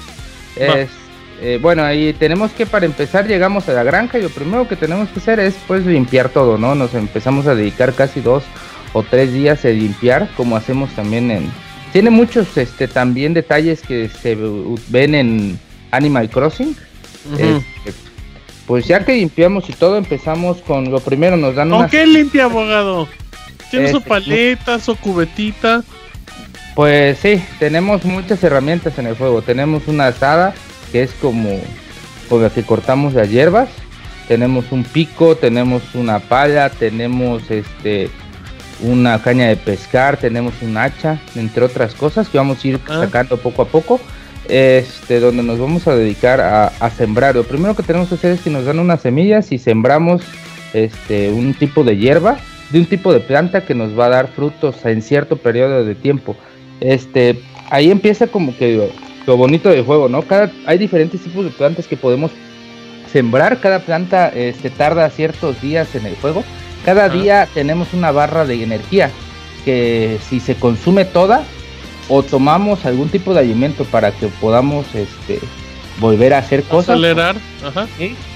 Eh, 1.45 1.59
bueno, 1.61 1.83
ahí 1.83 2.13
tenemos 2.13 2.53
que 2.53 2.67
para 2.67 2.87
empezar 2.87 3.27
llegamos 3.27 3.69
a 3.69 3.73
la 3.73 3.83
granja 3.83 4.17
y 4.17 4.23
lo 4.23 4.29
primero 4.29 4.69
que 4.69 4.77
tenemos 4.77 5.09
que 5.09 5.19
hacer 5.19 5.41
es 5.41 5.57
pues 5.67 5.85
limpiar 5.85 6.29
todo, 6.29 6.57
¿no? 6.57 6.77
Nos 6.77 6.95
empezamos 6.95 7.49
a 7.49 7.57
dedicar 7.57 7.95
casi 7.95 8.21
dos 8.21 8.45
o 8.93 9.03
tres 9.03 9.33
días 9.33 9.61
de 9.63 9.73
limpiar, 9.73 10.29
como 10.37 10.55
hacemos 10.55 10.91
también 10.91 11.33
en... 11.33 11.51
Tiene 11.93 12.11
muchos 12.11 12.57
este 12.57 12.87
también 12.87 13.35
detalles 13.35 13.83
que 13.83 14.09
se 14.09 14.39
ven 14.89 15.17
en 15.17 15.59
Animal 15.91 16.31
Crossing. 16.31 16.77
Este, 17.33 17.93
pues 18.67 18.87
ya 18.87 19.05
que 19.05 19.15
limpiamos 19.15 19.69
y 19.69 19.73
todo, 19.73 19.97
empezamos 19.97 20.59
con 20.59 20.93
lo 20.93 21.01
primero, 21.01 21.37
nos 21.37 21.57
dan 21.57 21.69
una... 21.73 21.79
¿Con 21.79 21.91
qué 21.91 22.07
limpia, 22.07 22.45
abogado? 22.45 23.09
¿Tiene 23.71 23.91
su 23.91 23.97
este, 23.97 24.09
paleta, 24.09 24.79
su 24.79 24.95
cubetita? 24.95 25.83
Pues 26.75 27.19
sí, 27.19 27.43
tenemos 27.59 28.05
muchas 28.05 28.43
herramientas 28.43 28.99
en 28.99 29.07
el 29.07 29.17
juego. 29.17 29.43
Tenemos 29.43 29.89
una 29.89 30.07
asada, 30.07 30.55
que 30.91 31.03
es 31.03 31.13
como 31.13 31.61
con 32.29 32.43
la 32.43 32.51
que 32.51 32.63
cortamos 32.63 33.13
las 33.13 33.31
hierbas. 33.31 33.69
Tenemos 34.27 34.73
un 34.73 34.85
pico, 34.85 35.37
tenemos 35.37 35.95
una 35.95 36.19
pala, 36.19 36.71
tenemos 36.71 37.51
este 37.51 38.09
una 38.81 39.23
caña 39.23 39.47
de 39.47 39.57
pescar, 39.57 40.17
tenemos 40.17 40.55
un 40.61 40.77
hacha, 40.77 41.21
entre 41.37 41.65
otras 41.65 41.95
cosas 41.95 42.29
que 42.29 42.39
vamos 42.39 42.65
a 42.65 42.69
ir 42.69 42.81
ah. 42.89 43.03
sacando 43.05 43.37
poco 43.37 43.63
a 43.63 43.67
poco. 43.67 44.01
Este, 44.49 45.21
donde 45.21 45.43
nos 45.43 45.59
vamos 45.59 45.87
a 45.87 45.95
dedicar 45.95 46.41
a, 46.41 46.91
sembrar. 46.91 47.37
Lo 47.37 47.45
primero 47.45 47.77
que 47.77 47.85
tenemos 47.85 48.09
que 48.09 48.17
hacer 48.17 48.33
es 48.33 48.41
que 48.41 48.51
nos 48.51 48.65
dan 48.65 48.81
unas 48.81 49.01
semillas 49.01 49.53
y 49.53 49.59
sembramos 49.59 50.23
este, 50.73 51.31
un 51.31 51.55
tipo 51.55 51.85
de 51.85 51.97
hierba, 51.97 52.39
de 52.71 52.81
un 52.81 52.87
tipo 52.87 53.13
de 53.13 53.21
planta 53.21 53.65
que 53.65 53.75
nos 53.75 53.97
va 53.97 54.07
a 54.07 54.09
dar 54.09 54.29
frutos 54.29 54.85
en 54.85 55.01
cierto 55.01 55.37
periodo 55.37 55.85
de 55.85 55.95
tiempo. 55.95 56.37
Este, 56.83 57.41
ahí 57.71 57.91
empieza 57.91 58.27
como 58.27 58.57
que 58.57 58.91
lo, 59.27 59.37
bonito 59.37 59.71
del 59.71 59.85
juego, 59.85 60.09
¿no? 60.09 60.23
Cada, 60.23 60.51
hay 60.67 60.79
diferentes 60.79 61.21
tipos 61.23 61.45
de 61.45 61.51
plantas 61.51 61.87
que 61.87 61.97
podemos 61.97 62.31
sembrar. 63.11 63.61
Cada 63.61 63.81
planta 63.81 64.29
este, 64.29 64.71
tarda 64.71 65.09
ciertos 65.11 65.61
días 65.61 65.95
en 65.95 66.07
el 66.07 66.17
juego 66.17 66.43
cada 66.85 67.09
día 67.09 67.49
tenemos 67.55 67.93
una 67.93 68.11
barra 68.11 68.45
de 68.45 68.63
energía 68.63 69.11
que 69.65 70.19
si 70.29 70.41
se 70.41 70.57
consume 70.57 71.05
toda 71.05 71.45
o 72.09 72.23
tomamos 72.23 72.85
algún 72.85 73.09
tipo 73.09 73.33
de 73.33 73.41
alimento 73.41 73.85
para 73.85 74.11
que 74.11 74.27
podamos 74.27 74.87
este 74.95 75.39
volver 76.01 76.35
a 76.35 76.39
hacer 76.39 76.65
cosas. 76.65 76.97
Acelerar, 76.97 77.37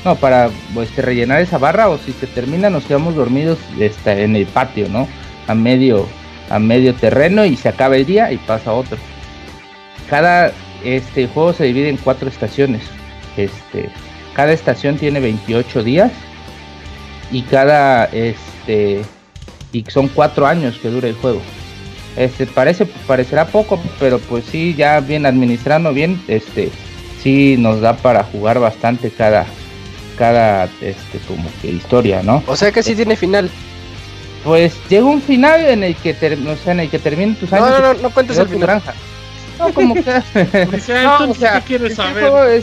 No, 0.05 0.15
para 0.15 0.51
este, 0.81 1.03
rellenar 1.03 1.41
esa 1.41 1.59
barra 1.59 1.89
o 1.89 1.99
si 1.99 2.13
se 2.13 2.29
termina 2.29 2.71
nos 2.71 2.85
quedamos 2.85 3.17
dormidos 3.17 3.59
este, 3.81 4.23
en 4.23 4.37
el 4.37 4.47
patio, 4.47 4.89
¿no? 4.89 5.09
A 5.49 5.55
medio 5.55 6.07
a 6.51 6.59
medio 6.59 6.95
terreno 6.95 7.45
y 7.45 7.57
se 7.57 7.69
acaba 7.69 7.97
el 7.97 8.07
día 8.07 8.33
y 8.33 8.39
pasa 8.39 8.73
otro. 8.73 8.99
Cada 10.09 10.53
este 10.85 11.27
juego 11.27 11.53
se 11.53 11.65
divide 11.65 11.89
en 11.89 11.97
cuatro 11.97 12.29
estaciones. 12.29 12.83
Este, 13.37 13.91
cada 14.35 14.53
estación 14.53 14.97
tiene 14.97 15.21
28 15.21 15.83
días 15.83 16.13
y 17.31 17.43
cada 17.43 18.05
este 18.07 19.03
y 19.73 19.85
son 19.89 20.09
cuatro 20.09 20.47
años 20.47 20.79
que 20.81 20.89
dura 20.89 21.09
el 21.09 21.15
juego 21.15 21.41
este 22.17 22.47
parece 22.47 22.87
parecerá 23.07 23.47
poco 23.47 23.81
pero 23.99 24.19
pues 24.19 24.45
sí 24.45 24.75
ya 24.75 25.01
bien 25.01 25.27
administrando 25.27 25.93
bien 25.93 26.23
este 26.29 26.71
sí 27.23 27.57
nos 27.59 27.81
da 27.81 27.97
para 27.97 28.25
jugar 28.25 28.59
bastante 28.59 29.11
cada 29.11 29.47
cada 30.17 30.65
este 30.81 31.19
como 31.27 31.49
que 31.61 31.69
historia 31.69 32.23
no 32.23 32.43
o 32.47 32.57
sea 32.57 32.73
que 32.73 32.83
sí 32.83 32.95
tiene 32.95 33.17
final 33.17 33.51
pues 34.47 34.75
llega 34.89 35.05
un 35.05 35.21
final 35.21 35.61
en 35.67 35.83
el 35.83 35.97
que, 35.97 36.13
o 36.13 36.57
sea, 36.57 36.73
en 36.73 36.81
el 36.81 36.89
que 36.89 37.01
terminen 37.01 37.35
tus 37.35 37.53
años. 37.53 37.69
No, 37.69 37.81
no, 37.81 37.95
no, 37.95 38.01
no 38.03 38.11
cuentes 38.11 38.39
el 38.39 38.47
final. 38.47 38.61
Granja. 38.69 38.95
No, 39.59 39.75
como 39.75 39.95
que. 39.95 40.03
no, 41.03 41.31
o 41.31 41.35
sea, 41.35 41.61
¿qué 41.61 41.67
quieres 41.67 41.97
saber? 41.97 42.63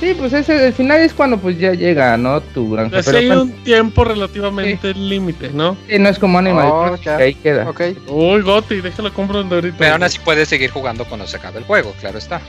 Sí, 0.00 0.14
pues 0.18 0.32
ese, 0.32 0.66
el 0.66 0.74
final 0.74 1.00
es 1.00 1.14
cuando 1.14 1.38
pues 1.38 1.58
ya 1.58 1.72
llega, 1.72 2.16
¿no? 2.16 2.40
Tu 2.40 2.70
granja. 2.70 3.00
Pero 3.04 3.18
hay 3.18 3.30
un 3.30 3.52
tiempo 3.62 4.04
relativamente 4.04 4.92
límite, 4.92 5.50
¿no? 5.50 5.76
Sí, 5.88 5.98
no 5.98 6.08
es 6.08 6.18
como 6.18 6.38
Animal 6.38 6.66
oh, 6.70 6.98
que 7.00 7.08
ahí 7.08 7.34
queda. 7.34 7.70
Okay. 7.70 7.96
Uy, 8.08 8.42
Goti, 8.42 8.80
déjalo 8.80 9.14
compro 9.14 9.38
ahorita. 9.40 9.76
Pero 9.78 9.92
aún 9.92 10.02
así 10.02 10.18
puedes 10.18 10.48
seguir 10.48 10.70
jugando 10.70 11.04
cuando 11.06 11.26
se 11.26 11.36
acabe 11.36 11.60
el 11.60 11.64
juego, 11.64 11.94
claro 12.00 12.18
está. 12.18 12.40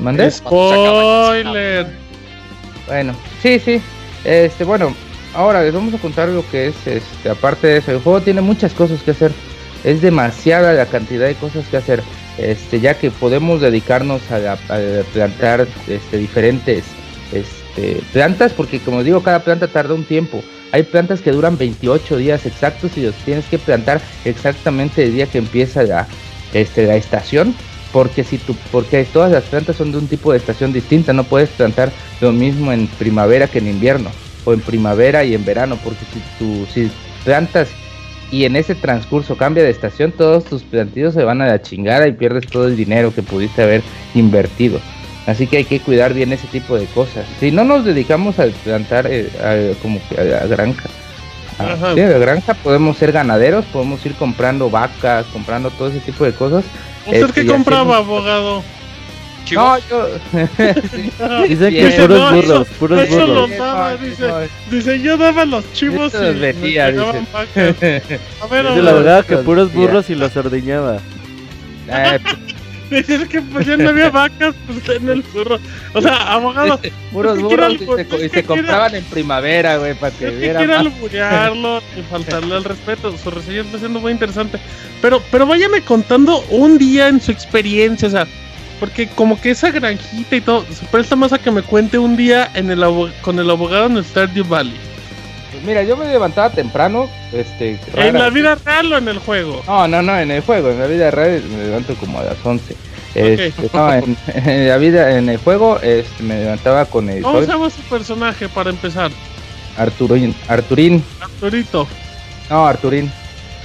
¿Mandé? 0.00 0.30
Spoiler. 0.30 1.86
Bueno, 2.86 3.14
sí, 3.42 3.58
sí. 3.58 3.82
Este, 4.24 4.64
bueno, 4.64 4.94
ahora 5.34 5.62
les 5.62 5.74
vamos 5.74 5.92
a 5.94 5.98
contar 5.98 6.28
lo 6.28 6.48
que 6.48 6.68
es, 6.68 6.86
este, 6.86 7.28
aparte 7.28 7.66
de 7.66 7.76
eso, 7.78 7.92
el 7.92 8.00
juego 8.00 8.20
tiene 8.22 8.40
muchas 8.40 8.72
cosas 8.72 9.02
que 9.02 9.10
hacer. 9.10 9.32
Es 9.82 10.00
demasiada 10.00 10.72
la 10.72 10.86
cantidad 10.86 11.26
de 11.26 11.34
cosas 11.34 11.66
que 11.68 11.76
hacer. 11.76 12.02
Este, 12.38 12.80
ya 12.80 12.94
que 12.94 13.10
podemos 13.10 13.60
dedicarnos 13.60 14.22
a, 14.30 14.56
plantar 15.12 15.68
este, 15.86 16.18
diferentes 16.18 16.84
este, 17.32 18.00
plantas, 18.12 18.52
porque 18.52 18.80
como 18.80 19.04
digo, 19.04 19.22
cada 19.22 19.40
planta 19.40 19.68
tarda 19.68 19.94
un 19.94 20.04
tiempo. 20.04 20.42
Hay 20.72 20.82
plantas 20.82 21.20
que 21.20 21.30
duran 21.30 21.56
28 21.56 22.16
días 22.16 22.46
exactos 22.46 22.96
y 22.96 23.02
los 23.02 23.14
tienes 23.16 23.44
que 23.46 23.58
plantar 23.58 24.00
exactamente 24.24 25.04
el 25.04 25.14
día 25.14 25.26
que 25.26 25.38
empieza 25.38 25.84
la, 25.84 26.08
este, 26.52 26.86
la 26.86 26.96
estación 26.96 27.54
porque 27.92 28.24
si 28.24 28.38
tú, 28.38 28.56
porque 28.72 29.04
todas 29.04 29.30
las 29.30 29.44
plantas 29.44 29.76
son 29.76 29.92
de 29.92 29.98
un 29.98 30.08
tipo 30.08 30.32
de 30.32 30.38
estación 30.38 30.72
distinta, 30.72 31.12
no 31.12 31.22
puedes 31.22 31.48
plantar 31.50 31.92
lo 32.20 32.32
mismo 32.32 32.72
en 32.72 32.88
primavera 32.88 33.46
que 33.46 33.60
en 33.60 33.68
invierno, 33.68 34.10
o 34.44 34.52
en 34.52 34.60
primavera 34.60 35.24
y 35.24 35.34
en 35.34 35.44
verano, 35.44 35.78
porque 35.82 36.04
si 36.12 36.20
tú 36.38 36.66
si 36.72 36.90
plantas 37.24 37.68
y 38.30 38.44
en 38.44 38.56
ese 38.56 38.74
transcurso 38.74 39.36
cambia 39.36 39.62
de 39.62 39.70
estación, 39.70 40.12
todos 40.12 40.44
tus 40.44 40.62
plantillos 40.62 41.14
se 41.14 41.24
van 41.24 41.40
a 41.40 41.46
la 41.46 41.62
chingada 41.62 42.08
y 42.08 42.12
pierdes 42.12 42.46
todo 42.46 42.66
el 42.66 42.76
dinero 42.76 43.14
que 43.14 43.22
pudiste 43.22 43.62
haber 43.62 43.82
invertido. 44.14 44.80
Así 45.26 45.46
que 45.46 45.58
hay 45.58 45.64
que 45.64 45.80
cuidar 45.80 46.12
bien 46.12 46.32
ese 46.32 46.46
tipo 46.48 46.76
de 46.76 46.86
cosas. 46.86 47.26
Si 47.40 47.50
no 47.50 47.64
nos 47.64 47.84
dedicamos 47.84 48.38
a 48.38 48.46
plantar 48.64 49.06
eh, 49.08 49.74
como 49.80 50.00
que 50.08 50.20
a, 50.20 50.46
granja, 50.46 50.88
a, 51.58 51.94
granja 51.94 52.54
podemos 52.54 52.98
ser 52.98 53.12
ganaderos, 53.12 53.64
podemos 53.66 54.04
ir 54.04 54.14
comprando 54.14 54.68
vacas, 54.68 55.26
comprando 55.26 55.70
todo 55.70 55.88
ese 55.88 56.00
tipo 56.00 56.24
de 56.24 56.32
cosas 56.32 56.64
¿Usted 57.06 57.30
qué 57.32 57.46
compraba, 57.46 57.98
abogado? 57.98 58.62
No, 59.52 59.78
yo. 59.78 60.08
Dicen 61.48 61.74
que 61.74 61.90
puros 61.90 62.32
burros, 62.32 62.68
puros 62.78 63.00
eso 63.00 63.14
burros. 63.14 63.50
Lo 63.50 63.56
daba, 63.56 63.96
dice, 63.96 64.28
dice, 64.70 65.00
yo 65.00 65.16
daba 65.16 65.44
los 65.44 65.70
chivos 65.72 66.12
y 66.14 66.38
vendía, 66.38 66.90
dice. 66.90 67.26
A 68.40 68.46
ver, 68.46 68.68
dice 68.68 68.82
la 68.82 68.92
verdad 68.92 69.24
que 69.24 69.36
puros 69.38 69.72
burros 69.72 70.08
y 70.10 70.14
los 70.14 70.36
ordeñaba. 70.36 70.98
Eh, 71.88 72.18
Dice 72.90 73.26
que 73.28 73.40
pues 73.40 73.66
ya 73.66 73.76
no 73.76 73.88
había 73.88 74.10
vacas 74.10 74.54
pues, 74.66 74.96
en 74.96 75.08
el 75.08 75.22
burro. 75.22 75.58
O 75.94 76.02
sea, 76.02 76.32
abogado. 76.32 76.78
Puros 77.12 77.40
burros 77.40 77.74
y, 77.74 78.28
se, 78.28 78.44
compraban 78.44 78.94
en 78.94 79.04
primavera, 79.04 79.78
güey, 79.78 79.94
para 79.94 80.14
que 80.14 80.30
vieran. 80.30 80.64
Quiero 80.64 80.78
alburearlo 80.78 81.82
y 81.96 82.02
faltarle 82.02 82.54
al 82.54 82.64
respeto. 82.64 83.16
Su 83.16 83.30
reseña 83.30 83.62
está 83.62 83.78
siendo 83.78 84.00
muy 84.00 84.12
interesante. 84.12 84.58
Pero, 85.00 85.22
pero 85.30 85.46
váyame 85.46 85.80
contando 85.80 86.44
un 86.50 86.78
día 86.78 87.08
en 87.08 87.20
su 87.20 87.32
experiencia, 87.32 88.08
o 88.08 88.10
sea, 88.10 88.26
porque 88.80 89.08
como 89.08 89.40
que 89.40 89.50
esa 89.50 89.70
granjita 89.70 90.36
y 90.36 90.40
todo, 90.40 90.64
se 90.72 90.84
presta 90.86 91.16
más 91.16 91.32
a 91.32 91.38
que 91.38 91.50
me 91.50 91.62
cuente 91.62 91.98
un 91.98 92.16
día 92.16 92.50
en 92.54 92.70
el 92.70 92.84
con 93.22 93.38
el 93.38 93.50
abogado 93.50 93.86
en 93.86 93.96
el 93.96 94.04
Stardew 94.04 94.44
Valley. 94.44 94.76
Pues 95.50 95.64
mira, 95.64 95.82
yo 95.82 95.96
me 95.96 96.06
levantaba 96.06 96.50
temprano, 96.50 97.08
este... 97.32 97.78
¿En 97.94 98.18
la 98.18 98.30
vida 98.30 98.56
real 98.56 98.92
o 98.92 98.98
en 98.98 99.08
el 99.08 99.18
juego? 99.18 99.62
No, 99.66 99.86
no, 99.86 100.02
no, 100.02 100.18
en 100.18 100.30
el 100.30 100.42
juego, 100.42 100.70
en 100.70 100.80
la 100.80 100.86
vida 100.86 101.10
real 101.10 101.42
me 101.48 101.64
levanto 101.64 101.94
como 101.94 102.18
a 102.18 102.24
las 102.24 102.36
11. 102.44 102.76
Este, 103.14 103.54
no, 103.72 103.92
en, 103.94 104.68
la 104.68 104.76
vida, 104.76 105.16
en 105.16 105.28
el 105.28 105.36
juego 105.36 105.78
este, 105.80 106.22
me 106.22 106.40
levantaba 106.40 106.84
con 106.86 107.08
el... 107.08 107.22
¿Cómo 107.22 107.40
se 107.40 107.46
llama 107.46 107.70
su 107.70 107.82
personaje 107.82 108.48
para 108.48 108.70
empezar? 108.70 109.12
Arturín. 109.76 110.34
Arturín. 110.48 111.04
Arturito. 111.20 111.86
No, 112.50 112.66
Arturín. 112.66 113.10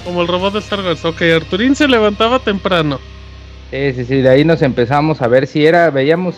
Como 0.03 0.21
el 0.21 0.27
robot 0.27 0.53
de 0.53 0.59
Star 0.59 0.81
Wars. 0.81 1.03
Ok, 1.05 1.21
Arturín 1.35 1.75
se 1.75 1.87
levantaba 1.87 2.39
temprano. 2.39 2.99
Sí, 3.71 3.93
sí, 3.93 4.05
sí, 4.05 4.21
de 4.21 4.29
ahí 4.29 4.43
nos 4.43 4.61
empezamos 4.61 5.21
a 5.21 5.27
ver 5.27 5.45
si 5.47 5.65
era, 5.65 5.89
veíamos, 5.89 6.37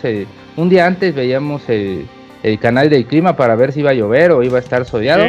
un 0.56 0.68
día 0.68 0.86
antes 0.86 1.14
veíamos 1.14 1.68
el 1.68 2.06
el 2.42 2.58
canal 2.58 2.90
del 2.90 3.06
clima 3.06 3.36
para 3.36 3.54
ver 3.54 3.72
si 3.72 3.80
iba 3.80 3.90
a 3.90 3.94
llover 3.94 4.32
o 4.32 4.42
iba 4.42 4.58
a 4.58 4.60
estar 4.60 4.84
soleado. 4.84 5.26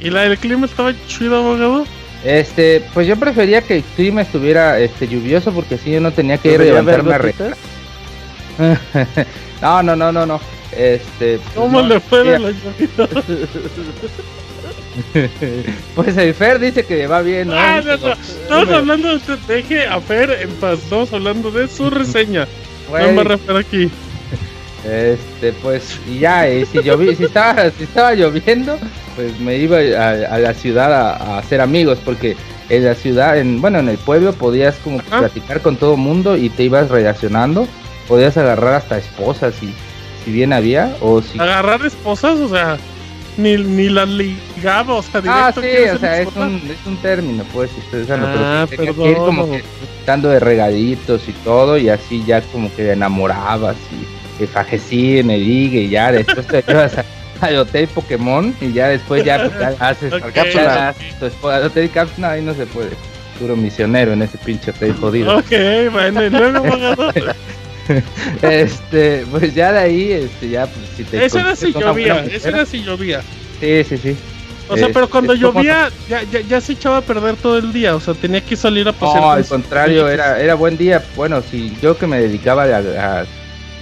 ¿Y 0.00 0.10
la 0.10 0.22
del 0.22 0.38
clima 0.38 0.66
estaba 0.66 0.92
chido, 1.06 1.36
abogado? 1.38 1.84
Este, 2.24 2.82
pues 2.94 3.08
yo 3.08 3.16
prefería 3.16 3.62
que 3.62 3.78
el 3.78 3.82
clima 3.82 4.22
estuviera 4.22 4.78
este 4.78 5.08
lluvioso 5.08 5.52
porque 5.52 5.74
así 5.74 5.90
yo 5.90 6.00
no 6.00 6.12
tenía 6.12 6.38
que 6.38 6.54
ir 6.54 6.60
a 6.60 6.64
levantarme 6.64 7.14
a 7.14 7.18
re... 7.18 7.34
No, 9.60 9.82
no, 9.82 9.96
no, 9.96 10.12
no, 10.12 10.26
no. 10.26 10.40
Este, 10.76 11.40
¿Cómo 11.54 11.82
le 11.82 12.00
fue 12.00 12.24
de 12.24 12.38
la 12.38 12.48
pues 15.94 16.16
el 16.16 16.34
Fer 16.34 16.58
dice 16.58 16.84
que 16.84 17.06
va 17.06 17.22
bien, 17.22 17.48
¿no? 17.48 17.54
Ah, 17.56 17.80
no, 17.84 17.96
no. 17.96 18.12
Estamos 18.12 18.68
hablando 18.70 19.18
de 19.18 19.36
deje 19.46 19.86
a 19.86 20.00
Fer 20.00 20.30
en 20.42 20.50
paz, 20.56 20.80
estamos 20.82 21.12
hablando 21.12 21.50
de 21.50 21.68
su 21.68 21.90
reseña. 21.90 22.46
No 22.90 23.12
me 23.12 23.24
refiero 23.24 23.58
aquí. 23.58 23.90
Este, 24.84 25.52
pues, 25.62 25.98
y 26.10 26.18
ya, 26.18 26.48
y 26.50 26.66
si, 26.66 26.82
si, 26.82 27.24
estaba, 27.24 27.70
si 27.70 27.84
estaba 27.84 28.14
lloviendo, 28.14 28.78
pues 29.14 29.38
me 29.38 29.56
iba 29.56 29.78
a, 29.78 30.38
la 30.38 30.54
ciudad 30.54 30.92
a, 30.92 31.38
hacer 31.38 31.60
amigos, 31.60 31.98
porque 32.04 32.36
en 32.68 32.84
la 32.84 32.94
ciudad, 32.94 33.38
en, 33.38 33.60
bueno, 33.60 33.78
en 33.78 33.88
el 33.88 33.98
pueblo 33.98 34.32
podías 34.32 34.74
como 34.78 34.98
platicar 34.98 35.60
con 35.60 35.76
todo 35.76 35.94
el 35.94 36.00
mundo 36.00 36.36
y 36.36 36.48
te 36.48 36.64
ibas 36.64 36.90
relacionando, 36.90 37.68
podías 38.08 38.36
agarrar 38.36 38.74
hasta 38.74 38.98
esposas 38.98 39.54
y 39.62 39.72
si 40.24 40.32
bien 40.32 40.52
había, 40.52 40.96
o 41.00 41.22
si... 41.22 41.38
¿Agarrar 41.38 41.86
esposas? 41.86 42.38
O 42.40 42.48
sea, 42.48 42.76
ni, 43.36 43.56
ni 43.56 43.88
las 43.88 44.08
ligaba, 44.08 44.94
o 44.94 45.02
sea, 45.02 45.22
Ah, 45.26 45.52
sí, 45.54 45.88
o 45.94 45.98
sea, 45.98 46.20
es 46.20 46.28
un, 46.36 46.62
es 46.70 46.86
un 46.86 46.96
término, 46.98 47.44
pues, 47.52 47.70
ustedes 47.76 48.08
ah, 48.10 48.66
pero 48.68 48.94
que 48.94 49.10
ir 49.10 49.16
como 49.16 49.50
que 49.50 49.62
dando 50.06 50.28
de 50.28 50.40
regaditos 50.40 51.28
y 51.28 51.32
todo, 51.44 51.78
y 51.78 51.88
así 51.88 52.22
ya 52.26 52.40
como 52.42 52.74
que 52.74 52.92
enamorabas 52.92 53.76
y 53.90 54.38
que 54.38 54.46
fajecí, 54.46 55.22
me 55.22 55.38
diga 55.38 55.78
y 55.80 55.88
ya 55.88 56.12
después 56.12 56.46
te 56.46 56.62
llevas 56.62 56.96
al 57.40 57.56
hotel 57.56 57.88
Pokémon 57.88 58.54
y 58.60 58.72
ya 58.72 58.88
después 58.88 59.24
ya, 59.24 59.48
pues, 59.48 59.80
haces 59.80 60.12
okay, 60.12 60.32
cápsulas, 60.32 60.96
al 61.42 61.64
hotel 61.64 61.90
cápsula 61.90 62.30
ahí 62.32 62.42
no 62.42 62.54
se 62.54 62.66
puede. 62.66 62.90
Puro 63.38 63.56
misionero 63.56 64.12
en 64.12 64.22
ese 64.22 64.38
pinche 64.38 64.70
hotel 64.70 64.94
jodido. 64.94 65.38
Ok, 65.38 65.50
bueno, 65.90 66.22
y 66.22 66.30
luego 66.30 66.62
Este, 68.42 69.24
pues 69.30 69.54
ya 69.54 69.72
de 69.72 69.78
ahí, 69.78 70.12
este, 70.12 70.50
ya 70.50 70.66
pues 70.66 70.86
si 70.96 71.04
te 71.04 71.24
Eso 71.24 71.38
era 71.38 71.56
si 71.56 71.72
llovía, 71.72 72.24
eso 72.24 72.48
era 72.48 72.66
si 72.66 72.82
llovía. 72.82 73.20
Sí, 73.60 73.84
sí, 73.84 73.96
sí. 73.98 74.16
O 74.68 74.76
sea, 74.76 74.88
pero 74.92 75.08
cuando 75.08 75.34
llovía 75.34 75.90
ya, 76.08 76.22
ya, 76.22 76.40
ya, 76.40 76.60
se 76.60 76.72
echaba 76.72 76.98
a 76.98 77.00
perder 77.02 77.36
todo 77.36 77.58
el 77.58 77.72
día, 77.72 77.94
o 77.94 78.00
sea, 78.00 78.14
tenía 78.14 78.40
que 78.40 78.56
salir 78.56 78.88
a 78.88 78.92
pasear. 78.92 79.20
No, 79.20 79.30
al 79.30 79.44
contrario, 79.44 80.08
era, 80.08 80.40
era 80.40 80.54
buen 80.54 80.78
día. 80.78 81.02
Bueno, 81.14 81.42
si 81.42 81.76
yo 81.82 81.98
que 81.98 82.06
me 82.06 82.20
dedicaba 82.20 82.64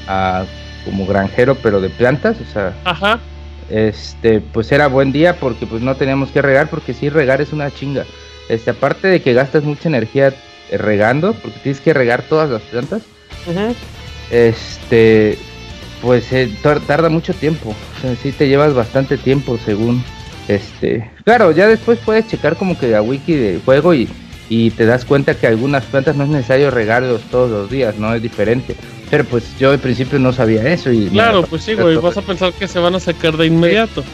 a 0.08 0.44
como 0.84 1.06
granjero, 1.06 1.54
pero 1.56 1.80
de 1.80 1.90
plantas, 1.90 2.36
o 2.40 2.52
sea, 2.52 2.74
Ajá. 2.84 3.20
este, 3.68 4.40
pues 4.40 4.70
era 4.72 4.88
buen 4.88 5.12
día 5.12 5.36
porque 5.36 5.66
pues 5.66 5.82
no 5.82 5.94
teníamos 5.94 6.30
que 6.30 6.42
regar, 6.42 6.68
porque 6.68 6.94
si 6.94 7.08
regar 7.08 7.40
es 7.40 7.52
una 7.52 7.70
chinga. 7.70 8.04
Este, 8.48 8.70
aparte 8.70 9.08
de 9.08 9.22
que 9.22 9.32
gastas 9.32 9.62
mucha 9.62 9.88
energía 9.88 10.34
eh, 10.70 10.78
regando, 10.78 11.34
porque 11.34 11.58
tienes 11.62 11.80
que 11.80 11.94
regar 11.94 12.22
todas 12.22 12.50
las 12.50 12.62
plantas, 12.62 13.02
este, 14.30 15.38
pues 16.02 16.32
eh, 16.32 16.50
tarda 16.62 17.08
mucho 17.08 17.34
tiempo, 17.34 17.70
o 17.70 18.00
sea, 18.00 18.14
sí 18.16 18.32
te 18.32 18.48
llevas 18.48 18.74
bastante 18.74 19.16
tiempo 19.18 19.58
según, 19.64 20.02
este, 20.48 21.10
claro, 21.24 21.52
ya 21.52 21.66
después 21.66 21.98
puedes 22.04 22.26
checar 22.28 22.56
como 22.56 22.78
que 22.78 22.88
la 22.88 23.02
wiki 23.02 23.34
del 23.34 23.60
juego 23.62 23.94
y, 23.94 24.08
y 24.48 24.70
te 24.70 24.86
das 24.86 25.04
cuenta 25.04 25.34
que 25.34 25.46
algunas 25.46 25.84
plantas 25.84 26.16
no 26.16 26.24
es 26.24 26.30
necesario 26.30 26.70
regarlos 26.70 27.22
todos 27.30 27.50
los 27.50 27.70
días, 27.70 27.96
no 27.96 28.14
es 28.14 28.22
diferente. 28.22 28.74
Pero 29.10 29.24
pues 29.24 29.58
yo 29.58 29.72
al 29.72 29.80
principio 29.80 30.18
no 30.20 30.32
sabía 30.32 30.62
eso. 30.72 30.92
y 30.92 31.08
Claro, 31.08 31.42
pues 31.42 31.64
sí, 31.64 31.74
güey, 31.74 31.96
vas 31.96 32.16
a 32.16 32.22
pensar 32.22 32.52
que 32.52 32.68
se 32.68 32.78
van 32.78 32.94
a 32.94 33.00
sacar 33.00 33.36
de 33.36 33.46
inmediato. 33.46 34.04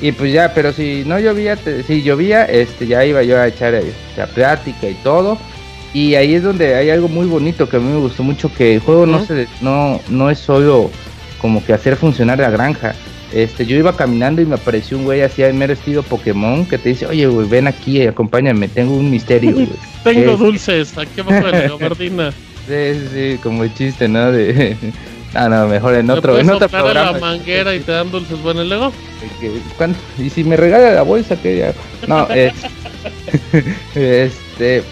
Y 0.00 0.12
pues 0.12 0.32
ya, 0.32 0.52
pero 0.52 0.72
si 0.72 1.04
no 1.06 1.18
llovía, 1.20 1.56
si 1.86 2.02
llovía, 2.02 2.44
este, 2.44 2.86
ya 2.86 3.04
iba 3.04 3.22
yo 3.22 3.38
a 3.38 3.46
echar 3.46 3.74
eh, 3.74 3.92
la 4.16 4.26
plática 4.26 4.88
y 4.88 4.94
todo. 4.94 5.38
Y 5.94 6.16
ahí 6.16 6.34
es 6.34 6.42
donde 6.42 6.74
hay 6.74 6.90
algo 6.90 7.08
muy 7.08 7.26
bonito 7.26 7.68
que 7.68 7.76
a 7.76 7.80
mí 7.80 7.90
me 7.90 8.00
gustó 8.00 8.24
mucho, 8.24 8.52
que 8.52 8.74
el 8.74 8.80
juego 8.80 9.06
no, 9.06 9.24
se, 9.24 9.46
no, 9.60 10.00
no 10.08 10.28
es 10.28 10.40
solo 10.40 10.90
como 11.38 11.64
que 11.64 11.72
hacer 11.72 11.94
funcionar 11.94 12.40
la 12.40 12.50
granja. 12.50 12.96
Este, 13.32 13.64
yo 13.64 13.76
iba 13.76 13.96
caminando 13.96 14.42
y 14.42 14.44
me 14.44 14.56
apareció 14.56 14.98
un 14.98 15.04
güey 15.04 15.22
así 15.22 15.42
en 15.44 15.56
mero 15.56 15.72
estilo 15.72 16.02
Pokémon 16.02 16.66
que 16.66 16.78
te 16.78 16.90
dice, 16.90 17.06
oye, 17.06 17.26
güey, 17.26 17.48
ven 17.48 17.68
aquí, 17.68 18.04
acompáñame, 18.06 18.66
tengo 18.66 18.96
un 18.96 19.08
misterio. 19.08 19.68
tengo 20.04 20.36
dulces, 20.36 20.98
aquí 20.98 21.20
abajo 21.20 21.46
de 21.46 21.52
la 21.52 21.68
gabardina. 21.68 22.32
Sí, 22.66 23.08
sí, 23.12 23.38
como 23.42 23.62
el 23.62 23.74
chiste, 23.74 24.08
¿no? 24.08 24.32
De... 24.32 24.76
Ah, 25.34 25.48
no, 25.48 25.66
mejor 25.66 25.96
en 25.96 26.08
otro, 26.10 26.38
en 26.38 26.48
otro 26.48 26.68
programa. 26.68 27.10
la 27.10 27.18
manguera 27.18 27.74
y 27.74 27.80
te 27.80 27.90
dan 27.90 28.08
dulces 28.12 28.40
buenos 28.40 28.68
luego. 28.68 28.92
Y 30.16 30.30
si 30.30 30.44
me 30.44 30.56
regala 30.56 30.92
la 30.92 31.02
bolsa, 31.02 31.34
que 31.34 31.58
ya. 31.58 31.74
No, 32.06 32.28
es. 32.28 32.54
este, 33.96 34.84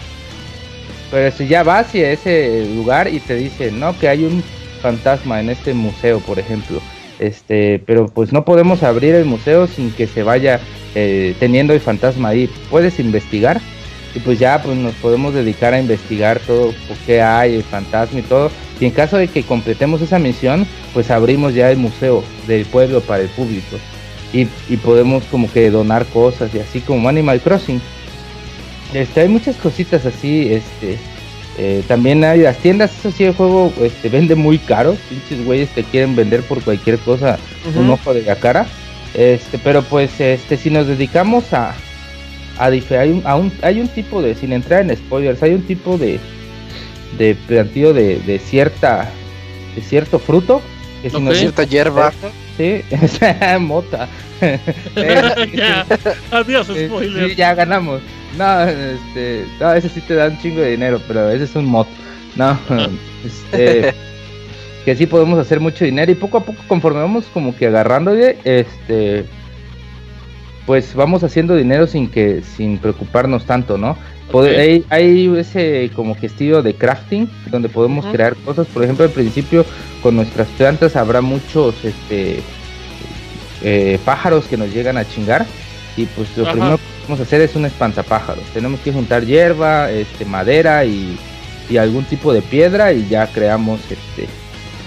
pero 1.13 1.31
si 1.31 1.47
ya 1.47 1.63
vas 1.63 1.95
a 1.95 1.99
ese 1.99 2.67
lugar 2.75 3.07
y 3.07 3.21
te 3.21 3.37
dicen, 3.37 3.79
no, 3.79 3.97
que 3.99 4.09
hay 4.09 4.25
un 4.25 4.43
fantasma 4.81 5.41
en 5.41 5.51
este 5.51 5.75
museo, 5.75 6.21
por 6.21 6.39
ejemplo, 6.39 6.81
este, 7.19 7.81
pero 7.87 8.07
pues 8.09 8.33
no 8.33 8.47
podemos 8.47 8.83
abrir 8.83 9.15
el 9.15 9.27
museo 9.27 9.67
sin 9.67 9.93
que 9.93 10.07
se 10.07 10.23
vaya 10.23 10.59
eh, 10.95 11.37
teniendo 11.39 11.75
el 11.75 11.81
fantasma 11.81 12.31
ahí. 12.31 12.51
Puedes 12.71 12.99
investigar 12.99 13.61
y 14.15 14.21
pues 14.21 14.39
ya 14.39 14.63
pues 14.63 14.77
nos 14.77 14.95
podemos 14.95 15.35
dedicar 15.35 15.75
a 15.75 15.81
investigar 15.81 16.41
todo 16.41 16.73
qué 17.07 17.21
hay, 17.21 17.57
el 17.57 17.63
fantasma 17.63 18.21
y 18.21 18.23
todo. 18.23 18.51
Y 18.81 18.87
en 18.87 18.91
caso 18.91 19.19
de 19.19 19.29
que 19.29 19.43
completemos 19.43 20.01
esa 20.01 20.19
misión, 20.19 20.67
pues 20.95 21.11
abrimos 21.11 21.55
ya 21.55 21.71
el 21.71 21.77
museo 21.77 22.25
del 22.47 22.65
pueblo 22.65 23.03
para 23.03 23.23
el 23.23 23.29
público. 23.29 23.77
Y, 24.33 24.47
podemos 24.79 25.25
como 25.25 25.53
que 25.53 25.71
donar 25.71 26.07
cosas 26.07 26.55
y 26.55 26.59
así 26.59 26.81
como 26.81 27.07
Animal 27.07 27.43
Crossing. 27.43 27.83
Este, 28.95 29.23
hay 29.23 29.29
muchas 29.29 29.57
cositas 29.57 30.05
así, 30.05 30.53
este, 30.53 30.99
eh, 31.59 31.83
también 31.87 32.25
hay 32.25 32.41
las 32.41 32.57
tiendas, 32.59 32.91
eso 32.99 33.11
sí, 33.11 33.25
el 33.25 33.35
juego 33.35 33.73
este, 33.81 34.09
vende 34.09 34.35
muy 34.35 34.59
caro. 34.59 34.97
Pinches 35.09 35.45
güeyes 35.45 35.69
te 35.71 35.85
quieren 35.85 36.17
vender 36.17 36.43
por 36.43 36.63
cualquier 36.63 36.99
cosa 36.99 37.39
un 37.75 37.91
ojo 37.91 38.15
de 38.15 38.23
la 38.23 38.37
cara. 38.37 38.67
Este, 39.15 39.59
pero 39.59 39.83
pues 39.83 40.19
este, 40.21 40.57
si 40.57 40.71
nos 40.71 40.87
dedicamos 40.87 41.53
a, 41.53 41.75
a, 42.59 42.65
hay, 42.67 43.11
un, 43.11 43.23
a 43.27 43.37
un, 43.37 43.53
hay 43.63 43.81
un 43.81 43.89
tipo 43.89 44.23
de, 44.23 44.35
sin 44.35 44.53
entrar 44.53 44.83
en 44.83 44.97
spoilers, 44.97 45.43
hay 45.43 45.53
un 45.53 45.63
tipo 45.63 45.99
de, 45.99 46.19
de 47.19 47.35
plantío 47.35 47.93
de, 47.93 48.19
de 48.21 48.39
cierta, 48.39 49.11
de 49.75 49.83
cierto 49.83 50.19
fruto. 50.19 50.63
Que 51.03 51.11
si 51.11 51.35
cierta 51.35 51.65
hierba. 51.65 52.13
Sí, 52.57 52.83
mota. 53.61 54.09
Adiós, 56.31 56.67
spoiler. 56.67 57.35
ya 57.35 57.55
ganamos. 57.55 58.01
No, 58.37 58.63
este, 58.63 59.45
no, 59.61 59.73
ese 59.75 59.89
sí 59.89 60.01
te 60.01 60.15
da 60.15 60.29
un 60.29 60.39
chingo 60.39 60.61
de 60.61 60.73
dinero, 60.73 61.01
pero 61.07 61.31
ese 61.31 61.45
es 61.45 61.55
un 61.55 61.67
mod. 61.67 61.87
No, 62.37 62.59
este, 63.25 63.95
que 64.85 64.97
sí 64.97 65.07
podemos 65.07 65.39
hacer 65.39 65.61
mucho 65.61 65.85
dinero 65.85 66.11
y 66.11 66.15
poco 66.15 66.39
a 66.39 66.45
poco 66.45 66.63
conforme 66.67 67.01
vamos 67.01 67.27
como 67.33 67.55
que 67.55 67.67
agarrando, 67.67 68.15
este, 68.15 69.25
pues 70.67 70.95
vamos 70.95 71.23
haciendo 71.25 71.55
dinero 71.55 71.87
sin 71.87 72.09
que, 72.09 72.43
sin 72.43 72.79
preocuparnos 72.79 73.45
tanto, 73.45 73.77
¿no? 73.77 73.97
hay, 74.89 75.35
ese 75.37 75.91
como 75.95 76.17
que 76.17 76.27
estilo 76.27 76.63
de 76.63 76.75
crafting 76.75 77.29
donde 77.51 77.69
podemos 77.69 78.07
crear 78.07 78.35
cosas. 78.37 78.67
Por 78.67 78.83
ejemplo, 78.83 79.05
al 79.05 79.11
principio 79.11 79.67
con 80.03 80.17
nuestras 80.17 80.49
plantas 80.49 80.97
habrá 80.97 81.21
muchos, 81.21 81.75
este, 81.85 82.41
eh, 83.63 83.99
pájaros 84.05 84.47
que 84.47 84.57
nos 84.57 84.73
llegan 84.73 84.97
a 84.97 85.05
chingar 85.05 85.47
y 85.97 86.07
pues 86.07 86.37
lo 86.37 86.51
primero 86.51 86.79
que 86.79 86.92
vamos 87.03 87.21
a 87.21 87.23
hacer 87.25 87.41
es 87.41 87.55
un 87.57 87.65
espantapájaros. 87.65 88.45
Tenemos 88.53 88.81
que 88.81 88.93
juntar 88.93 89.25
hierba, 89.25 89.91
este, 89.91 90.25
madera 90.25 90.85
y, 90.85 91.19
algún 91.79 92.05
tipo 92.05 92.35
de 92.35 92.43
piedra 92.43 92.93
y 92.93 93.09
ya 93.09 93.27
creamos 93.29 93.81
este 93.91 94.29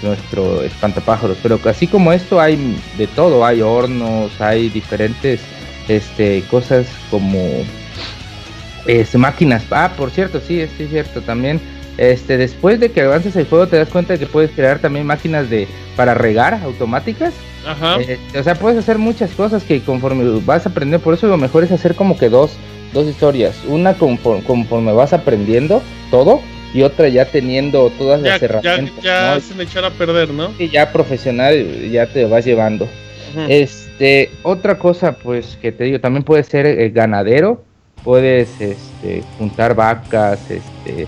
nuestro 0.03 0.61
espantapájaros. 0.61 1.37
Pero 1.41 1.59
así 1.65 1.87
como 1.87 2.13
esto 2.13 2.39
hay 2.39 2.77
de 2.95 3.07
todo, 3.07 3.43
hay 3.43 3.61
hornos, 3.61 4.39
hay 4.39 4.69
diferentes 4.69 5.41
este 5.87 6.43
cosas 6.51 6.85
como 7.09 7.39
este, 8.85 9.17
máquinas. 9.17 9.63
Ah, 9.71 9.93
por 9.97 10.11
cierto, 10.11 10.39
sí, 10.39 10.59
es 10.59 10.69
cierto 10.77 11.21
también. 11.21 11.59
Este, 11.97 12.37
después 12.37 12.79
de 12.79 12.91
que 12.91 13.01
avances 13.01 13.35
el 13.35 13.45
juego 13.45 13.67
te 13.67 13.77
das 13.77 13.89
cuenta 13.89 14.13
de 14.13 14.19
que 14.19 14.25
puedes 14.25 14.51
crear 14.51 14.79
también 14.79 15.05
máquinas 15.05 15.49
de 15.49 15.67
para 15.95 16.13
regar 16.13 16.53
automáticas 16.55 17.33
Ajá. 17.65 17.99
Eh, 17.99 18.19
o 18.37 18.43
sea, 18.43 18.55
puedes 18.55 18.77
hacer 18.77 18.97
muchas 18.97 19.31
cosas 19.31 19.63
que 19.63 19.81
conforme 19.81 20.39
vas 20.45 20.65
aprendiendo, 20.65 21.03
por 21.03 21.13
eso 21.13 21.27
lo 21.27 21.37
mejor 21.37 21.63
es 21.63 21.71
hacer 21.71 21.95
como 21.95 22.17
que 22.17 22.29
dos, 22.29 22.51
dos 22.93 23.07
historias. 23.07 23.55
Una 23.67 23.95
conforme, 23.95 24.93
vas 24.93 25.13
aprendiendo 25.13 25.81
todo 26.11 26.41
y 26.73 26.83
otra 26.83 27.07
ya 27.07 27.25
teniendo 27.25 27.89
todas 27.97 28.21
las 28.21 28.41
herramientas. 28.41 29.03
Ya, 29.03 29.37
ya 29.37 29.63
echar 29.63 29.85
a 29.85 29.91
perder, 29.91 30.29
¿no? 30.29 30.53
Y 30.59 30.69
ya 30.69 30.91
profesional 30.91 31.89
ya 31.91 32.05
te 32.07 32.25
vas 32.25 32.45
llevando. 32.45 32.87
Este, 33.49 34.31
otra 34.43 34.77
cosa, 34.79 35.17
pues 35.17 35.57
que 35.61 35.73
te 35.73 35.83
digo, 35.83 35.99
también 35.99 36.23
puedes 36.23 36.47
ser 36.47 36.65
eh, 36.65 36.89
ganadero, 36.89 37.63
puedes 38.03 38.49
este, 38.61 39.23
juntar 39.37 39.75
vacas, 39.75 40.39
este, 40.49 41.05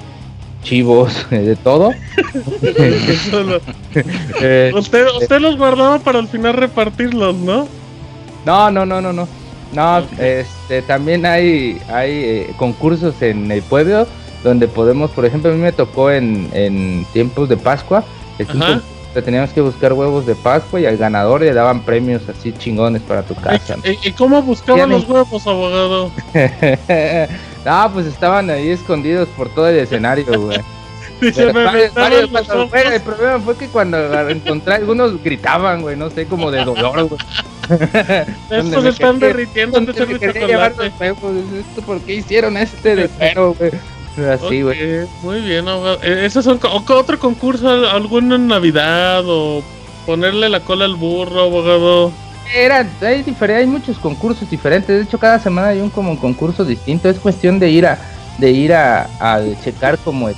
chivos, 0.68 1.26
de 1.30 1.56
todo. 1.56 1.92
Eh, 4.42 4.72
usted, 4.76 5.08
usted 5.20 5.40
los 5.40 5.58
guardaba 5.58 5.98
para 5.98 6.20
al 6.20 6.28
final 6.28 6.54
repartirlos, 6.54 7.36
¿no? 7.36 7.68
No, 8.46 8.70
no, 8.70 8.86
no, 8.86 9.02
no, 9.02 9.12
no. 9.12 9.28
No, 9.74 10.04
este, 10.20 10.84
también 10.84 11.26
hay, 11.26 11.82
hay 11.90 12.12
eh, 12.12 12.54
concursos 12.58 13.20
en 13.24 13.52
el 13.52 13.64
pueblo 13.64 14.06
donde 14.44 14.68
podemos, 14.68 15.10
por 15.12 15.26
ejemplo, 15.26 15.50
a 15.50 15.54
mí 15.56 15.60
me 15.60 15.72
tocó 15.72 16.12
en, 16.12 16.48
en 16.54 17.06
tiempos 17.12 17.50
de 17.50 17.58
Pascua, 17.58 18.04
teníamos 19.22 19.52
que 19.52 19.62
buscar 19.62 19.94
huevos 19.94 20.26
de 20.26 20.36
Pascua 20.36 20.80
y 20.80 20.86
al 20.86 20.98
ganador 20.98 21.42
le 21.42 21.54
daban 21.54 21.82
premios 21.82 22.28
así 22.30 22.54
chingones 22.54 23.02
para 23.02 23.24
tu 23.24 23.36
casa. 23.36 23.76
¿Y, 24.04 24.12
cómo 24.12 24.42
buscaban 24.42 24.90
los 24.90 25.08
huevos, 25.08 25.48
abogado? 25.48 26.12
no, 27.66 27.92
pues 27.94 28.06
estaban 28.06 28.50
ahí 28.50 28.70
escondidos 28.70 29.28
por 29.30 29.50
todo 29.50 29.70
el 29.70 29.80
escenario, 29.80 30.26
güey. 30.40 30.60
el 31.22 33.02
problema 33.02 33.40
fue 33.40 33.58
que 33.58 33.68
cuando 33.68 33.98
encontré 34.30 34.76
algunos 34.76 35.24
gritaban, 35.24 35.82
güey, 35.82 35.96
no 35.96 36.12
sé, 36.12 36.28
como 36.28 36.52
de 36.52 36.64
dolor, 36.64 37.06
güey. 37.06 37.20
Estos 38.52 38.84
se 38.84 38.90
están 38.90 39.18
derritiendo. 39.20 39.80
¿Esto 39.80 39.96
por 41.86 42.02
qué 42.02 42.16
hicieron 42.16 42.58
este 42.58 42.96
de 42.96 43.10
güey? 43.36 43.72
Así, 44.18 44.62
güey. 44.62 45.08
muy 45.22 45.42
bien, 45.42 45.68
abogado. 45.68 46.00
Eh, 46.02 46.26
¿Esos 46.26 46.46
son 46.46 46.60
otro 46.62 47.20
concurso, 47.20 47.70
alguno 47.70 48.36
en 48.36 48.48
Navidad 48.48 49.24
o 49.28 49.64
ponerle 50.06 50.50
la 50.50 50.62
cola 50.62 50.86
al 50.86 50.96
burro, 50.96 51.42
abogado? 51.42 52.12
Era, 52.56 52.88
hay, 53.02 53.26
hay 53.42 53.66
muchos 53.68 53.98
concursos 53.98 54.50
diferentes. 54.50 54.88
De 54.88 55.04
hecho, 55.04 55.20
cada 55.20 55.40
semana 55.40 55.68
hay 55.70 55.82
un 55.82 55.90
como 55.90 56.20
concurso 56.20 56.64
distinto. 56.66 57.10
Es 57.10 57.20
cuestión 57.20 57.60
de 57.60 57.70
ir 57.70 57.86
a 57.86 58.00
de 58.38 58.52
ir 58.52 58.74
a, 58.74 59.08
checar 59.64 59.98
como 60.00 60.30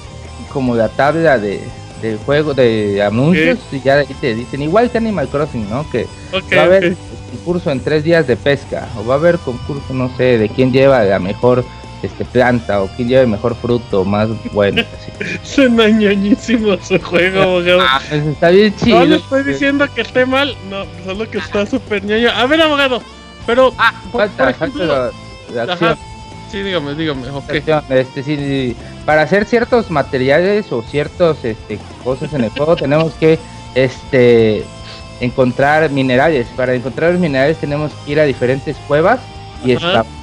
como 0.52 0.74
la 0.74 0.88
tabla 0.88 1.38
de, 1.38 1.60
de 2.00 2.16
juego 2.24 2.54
de 2.54 3.02
anuncios 3.02 3.58
y 3.72 3.80
ya 3.80 3.96
ahí 3.96 4.06
te 4.20 4.34
dicen 4.34 4.62
igual 4.62 4.90
que 4.90 4.98
Animal 4.98 5.28
Crossing, 5.28 5.68
¿no? 5.68 5.88
Que 5.90 6.06
va 6.56 6.62
a 6.62 6.64
haber 6.64 6.96
concurso 7.30 7.70
en 7.70 7.80
tres 7.80 8.04
días 8.04 8.26
de 8.26 8.36
pesca 8.36 8.88
o 8.96 9.04
va 9.04 9.14
a 9.14 9.18
haber 9.18 9.38
concurso, 9.38 9.92
no 9.92 10.10
sé, 10.16 10.38
de 10.38 10.48
quién 10.48 10.72
lleva 10.72 11.04
la 11.04 11.18
mejor 11.18 11.64
este 12.02 12.24
planta 12.24 12.82
o 12.82 12.88
quién 12.88 13.08
lleva 13.08 13.22
el 13.22 13.28
mejor 13.28 13.54
fruto 13.56 14.04
más 14.04 14.28
bueno. 14.52 14.82
Suena 15.42 15.88
ñoñísimo 15.88 16.76
su 16.82 16.98
juego, 17.00 17.42
abogado. 17.42 17.80
Ah, 17.82 18.00
pues 18.08 18.26
está 18.26 18.50
bien 18.50 18.74
chido. 18.76 19.00
No 19.00 19.04
le 19.06 19.16
estoy 19.16 19.42
diciendo 19.42 19.86
que 19.94 20.02
esté 20.02 20.26
mal, 20.26 20.56
no, 20.70 20.84
solo 21.04 21.28
que 21.28 21.38
está 21.38 21.66
súper 21.66 22.04
ñoño. 22.04 22.30
A 22.30 22.46
ver, 22.46 22.62
abogado, 22.62 23.02
pero. 23.46 23.72
Ah, 23.78 23.92
falta, 24.12 24.54
falta 24.54 25.10
Sí, 26.50 26.62
dígame, 26.62 26.94
dígame. 26.94 27.26
Este, 27.90 28.22
sí, 28.22 28.76
para 29.04 29.22
hacer 29.22 29.44
ciertos 29.44 29.90
materiales 29.90 30.72
o 30.72 30.82
ciertas 30.82 31.44
este, 31.44 31.78
cosas 32.02 32.32
en 32.32 32.44
el 32.44 32.50
juego 32.50 32.74
tenemos 32.76 33.12
que 33.14 33.38
este 33.74 34.64
encontrar 35.20 35.90
minerales. 35.90 36.46
Para 36.56 36.74
encontrar 36.74 37.12
los 37.12 37.20
minerales 37.20 37.58
tenemos 37.58 37.92
que 38.04 38.12
ir 38.12 38.20
a 38.20 38.24
diferentes 38.24 38.76
cuevas 38.86 39.20
y 39.64 39.72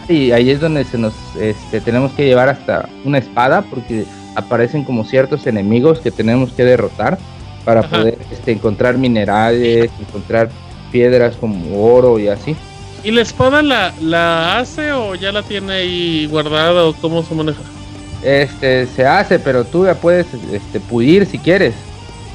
y 0.09 0.31
ahí 0.31 0.49
es 0.49 0.59
donde 0.59 0.83
se 0.83 0.97
nos 0.97 1.13
este, 1.39 1.81
tenemos 1.81 2.11
que 2.13 2.25
llevar 2.25 2.49
hasta 2.49 2.87
una 3.03 3.17
espada 3.17 3.61
porque 3.63 4.05
aparecen 4.35 4.83
como 4.83 5.05
ciertos 5.05 5.47
enemigos 5.47 5.99
que 5.99 6.11
tenemos 6.11 6.51
que 6.51 6.63
derrotar 6.63 7.17
para 7.63 7.81
poder 7.81 8.17
este, 8.31 8.51
encontrar 8.51 8.97
minerales, 8.97 9.89
encontrar 9.99 10.49
piedras 10.91 11.35
como 11.35 11.83
oro 11.83 12.19
y 12.19 12.27
así. 12.27 12.55
¿Y 13.03 13.11
la 13.11 13.21
espada 13.21 13.61
la, 13.61 13.93
la 14.01 14.57
hace 14.57 14.91
o 14.91 15.15
ya 15.15 15.31
la 15.31 15.43
tiene 15.43 15.73
ahí 15.73 16.27
guardada 16.27 16.85
o 16.85 16.93
cómo 16.93 17.23
se 17.23 17.35
maneja? 17.35 17.61
Este, 18.23 18.87
se 18.87 19.05
hace, 19.05 19.39
pero 19.39 19.63
tú 19.63 19.85
ya 19.85 19.95
puedes 19.95 20.27
este, 20.51 20.79
pulir 20.79 21.25
si 21.25 21.37
quieres. 21.37 21.75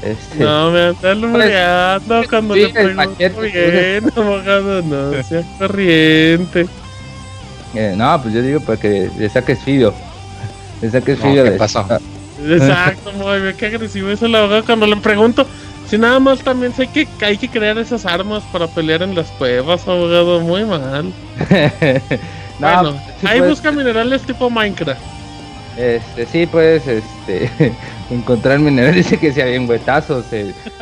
Este, 0.02 0.44
no, 0.44 0.70
me 0.70 0.80
anda 0.80 1.10
alumbrando 1.10 2.22
cuando 2.28 2.54
le 2.54 2.68
pregunto 2.68 3.40
bien, 3.40 4.12
abogado, 4.16 4.82
no 4.82 5.22
sea 5.22 5.42
corriente. 5.58 6.66
Eh, 7.74 7.94
no, 7.96 8.20
pues 8.22 8.34
yo 8.34 8.42
digo 8.42 8.60
para 8.60 8.78
que 8.78 9.10
le 9.16 9.28
saques 9.28 9.58
fido. 9.60 9.94
Le 10.80 10.90
saques 10.90 11.18
no, 11.18 11.32
¿Qué 11.32 11.42
de 11.42 11.50
pasó? 11.52 11.86
Exacto, 12.46 13.12
muy 13.12 13.40
bien, 13.40 13.56
qué 13.56 13.66
agresivo 13.66 14.08
es 14.08 14.22
el 14.22 14.34
abogado 14.34 14.64
cuando 14.64 14.86
le 14.86 14.96
pregunto 14.96 15.46
si 15.90 15.98
nada 15.98 16.20
más 16.20 16.38
también 16.38 16.72
sé 16.72 16.86
que 16.86 17.08
hay 17.20 17.36
que 17.36 17.48
crear 17.48 17.76
esas 17.76 18.06
armas 18.06 18.44
para 18.52 18.68
pelear 18.68 19.02
en 19.02 19.16
las 19.16 19.26
cuevas, 19.32 19.88
abogado, 19.88 20.38
muy 20.38 20.64
mal. 20.64 21.12
bueno, 22.60 22.94
ahí 23.24 23.40
busca 23.40 23.72
minerales 23.72 24.22
tipo 24.22 24.48
Minecraft. 24.48 25.19
Este, 25.76 26.26
sí, 26.26 26.46
puedes 26.46 26.86
este, 26.86 27.50
encontrar 28.10 28.58
minerales. 28.58 28.96
Dice 28.96 29.18
que 29.18 29.32
si 29.32 29.40
hay 29.40 29.56
un 29.56 29.68
huetazos, 29.68 30.26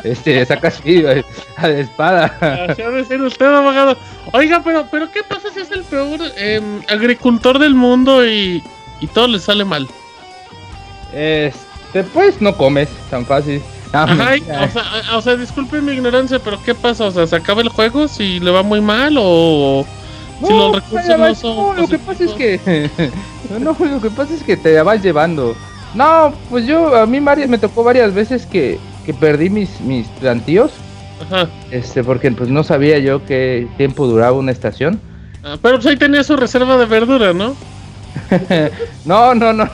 este, 0.03 0.45
sacas 0.45 0.81
a 1.57 1.67
la 1.67 1.79
espada. 1.79 2.25
Así 2.69 2.81
ha 2.81 2.89
de 2.89 3.05
ser 3.05 3.21
usted, 3.21 3.45
abogado. 3.45 3.97
Oiga, 4.33 4.61
pero, 4.63 4.87
pero 4.89 5.11
¿qué 5.11 5.23
pasa 5.23 5.49
si 5.53 5.59
es 5.59 5.71
el 5.71 5.83
peor 5.83 6.19
em, 6.37 6.81
agricultor 6.87 7.59
del 7.59 7.75
mundo 7.75 8.25
y, 8.25 8.63
y 8.99 9.07
todo 9.07 9.27
le 9.27 9.39
sale 9.39 9.63
mal? 9.63 9.87
Este, 11.13 12.03
pues 12.13 12.41
no 12.41 12.55
comes 12.55 12.89
tan 13.09 13.25
fácil. 13.25 13.61
Ajá, 13.91 14.35
o, 14.63 14.69
sea, 14.69 15.17
o 15.17 15.21
sea, 15.21 15.35
disculpe 15.35 15.81
mi 15.81 15.93
ignorancia, 15.93 16.37
pero 16.37 16.61
¿qué 16.61 16.75
pasa? 16.75 17.05
O 17.05 17.11
sea, 17.11 17.25
¿se 17.25 17.35
acaba 17.35 17.61
el 17.61 17.69
juego 17.69 18.07
si 18.07 18.39
le 18.39 18.51
va 18.51 18.61
muy 18.61 18.81
mal 18.81 19.15
o 19.17 19.85
si 20.47 20.53
los 20.53 20.75
recursos 20.75 21.17
no 21.17 21.35
son 21.35 21.77
lo 21.77 21.87
que 21.87 21.99
pasa 21.99 22.23
es 22.23 22.31
que 22.31 22.89
no, 23.59 23.75
lo 23.79 24.01
que 24.01 24.09
pasa 24.09 24.33
es 24.33 24.43
que 24.43 24.57
te 24.57 24.81
vas 24.81 25.01
llevando. 25.03 25.55
No, 25.95 26.33
pues 26.49 26.67
yo 26.67 26.95
a 26.95 27.05
mí 27.05 27.19
me 27.19 27.57
tocó 27.57 27.83
varias 27.83 28.13
veces 28.13 28.45
que, 28.45 28.79
que 29.05 29.13
perdí 29.13 29.49
mis 29.49 29.81
mis 29.81 30.07
plantíos. 30.07 30.71
Ajá. 31.21 31.49
Este, 31.71 32.03
porque 32.03 32.31
pues 32.31 32.49
no 32.49 32.63
sabía 32.63 32.99
yo 32.99 33.25
qué 33.25 33.67
tiempo 33.77 34.07
duraba 34.07 34.37
una 34.37 34.51
estación. 34.51 34.99
Ah, 35.43 35.57
pero 35.61 35.75
pues 35.75 35.87
ahí 35.87 35.97
tenía 35.97 36.23
su 36.23 36.35
reserva 36.35 36.77
de 36.77 36.85
verdura, 36.85 37.33
¿no? 37.33 37.55
no, 39.05 39.33
no, 39.33 39.53
no, 39.53 39.69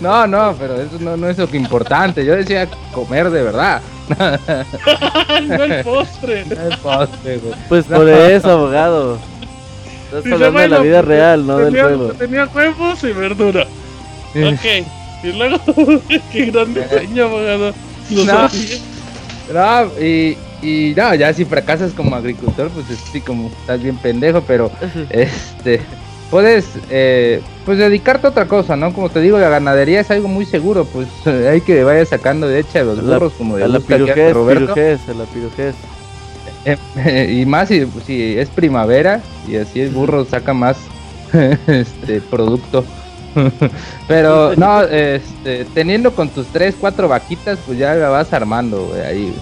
no, 0.00 0.26
no, 0.26 0.54
pero 0.58 0.80
eso 0.80 0.98
no, 0.98 1.28
es 1.28 1.38
lo 1.38 1.48
que 1.48 1.56
importante. 1.56 2.24
Yo 2.24 2.36
decía 2.36 2.68
comer 2.92 3.30
de 3.30 3.42
verdad. 3.42 3.80
no 5.46 5.64
el 5.64 5.84
postre. 5.84 6.44
No 6.46 6.62
el 6.62 6.78
postre, 6.78 7.40
Pues 7.68 7.84
por 7.86 8.08
eso, 8.08 8.50
abogado. 8.50 9.18
Estás 10.06 10.32
hablando 10.32 10.58
de 10.58 10.68
la 10.68 10.78
vida 10.80 11.02
real, 11.02 11.46
no 11.46 11.58
del 11.58 11.80
juego. 11.80 12.08
Tenía 12.14 12.46
huevos 12.46 13.04
y 13.04 13.12
verdura. 13.12 13.66
Ok. 14.34 14.86
Y 15.22 15.32
luego, 15.32 15.58
qué 16.32 16.46
gran 16.46 16.74
diseño, 16.74 17.24
abogado. 17.24 17.74
no, 19.52 20.02
y, 20.02 20.36
y 20.62 20.94
no, 20.96 21.14
ya 21.14 21.32
si 21.32 21.44
fracasas 21.44 21.92
como 21.92 22.16
agricultor, 22.16 22.70
pues 22.70 22.86
sí, 23.12 23.20
como 23.20 23.48
estás 23.48 23.82
bien 23.82 23.96
pendejo, 23.98 24.42
pero 24.46 24.70
este 25.10 25.80
puedes 26.30 26.66
eh, 26.90 27.42
pues 27.64 27.78
dedicarte 27.78 28.26
a 28.26 28.30
otra 28.30 28.46
cosa, 28.46 28.76
¿no? 28.76 28.92
Como 28.92 29.10
te 29.10 29.20
digo, 29.20 29.38
la 29.38 29.48
ganadería 29.48 30.00
es 30.00 30.10
algo 30.10 30.28
muy 30.28 30.46
seguro, 30.46 30.84
pues 30.84 31.08
hay 31.26 31.60
que 31.60 31.84
vaya 31.84 32.04
sacando 32.06 32.48
de 32.48 32.60
hecha 32.60 32.82
los 32.82 33.04
burros 33.04 33.32
como 33.34 33.56
de 33.56 33.68
la 33.68 33.80
pirujez, 33.80 34.34
pirujez, 34.34 35.00
la 35.08 35.24
pirujez. 35.24 35.74
y 37.30 37.46
más 37.46 37.68
si, 37.68 37.86
si, 38.06 38.38
es 38.38 38.48
primavera 38.50 39.22
y 39.48 39.56
así 39.56 39.80
el 39.80 39.90
burro 39.90 40.24
saca 40.24 40.54
más 40.54 40.76
este 41.66 42.20
producto. 42.20 42.84
Pero 44.08 44.56
no, 44.56 44.82
este, 44.82 45.64
teniendo 45.72 46.12
con 46.12 46.28
tus 46.28 46.46
tres, 46.48 46.74
cuatro 46.78 47.08
vaquitas, 47.08 47.58
pues 47.64 47.78
ya 47.78 47.94
la 47.94 48.08
vas 48.08 48.32
armando, 48.32 48.92
ahí. 49.06 49.32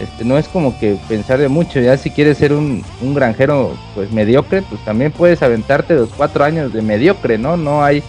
Este, 0.00 0.24
no 0.24 0.38
es 0.38 0.46
como 0.46 0.78
que 0.78 0.96
pensar 1.08 1.40
de 1.40 1.48
mucho, 1.48 1.80
ya 1.80 1.96
si 1.96 2.10
quieres 2.10 2.38
ser 2.38 2.52
un, 2.52 2.84
un, 3.00 3.14
granjero 3.14 3.76
pues 3.96 4.12
mediocre, 4.12 4.62
pues 4.62 4.80
también 4.84 5.10
puedes 5.10 5.42
aventarte 5.42 5.94
los 5.94 6.10
cuatro 6.10 6.44
años 6.44 6.72
de 6.72 6.82
mediocre, 6.82 7.36
¿no? 7.36 7.56
No 7.56 7.82
hay 7.82 8.02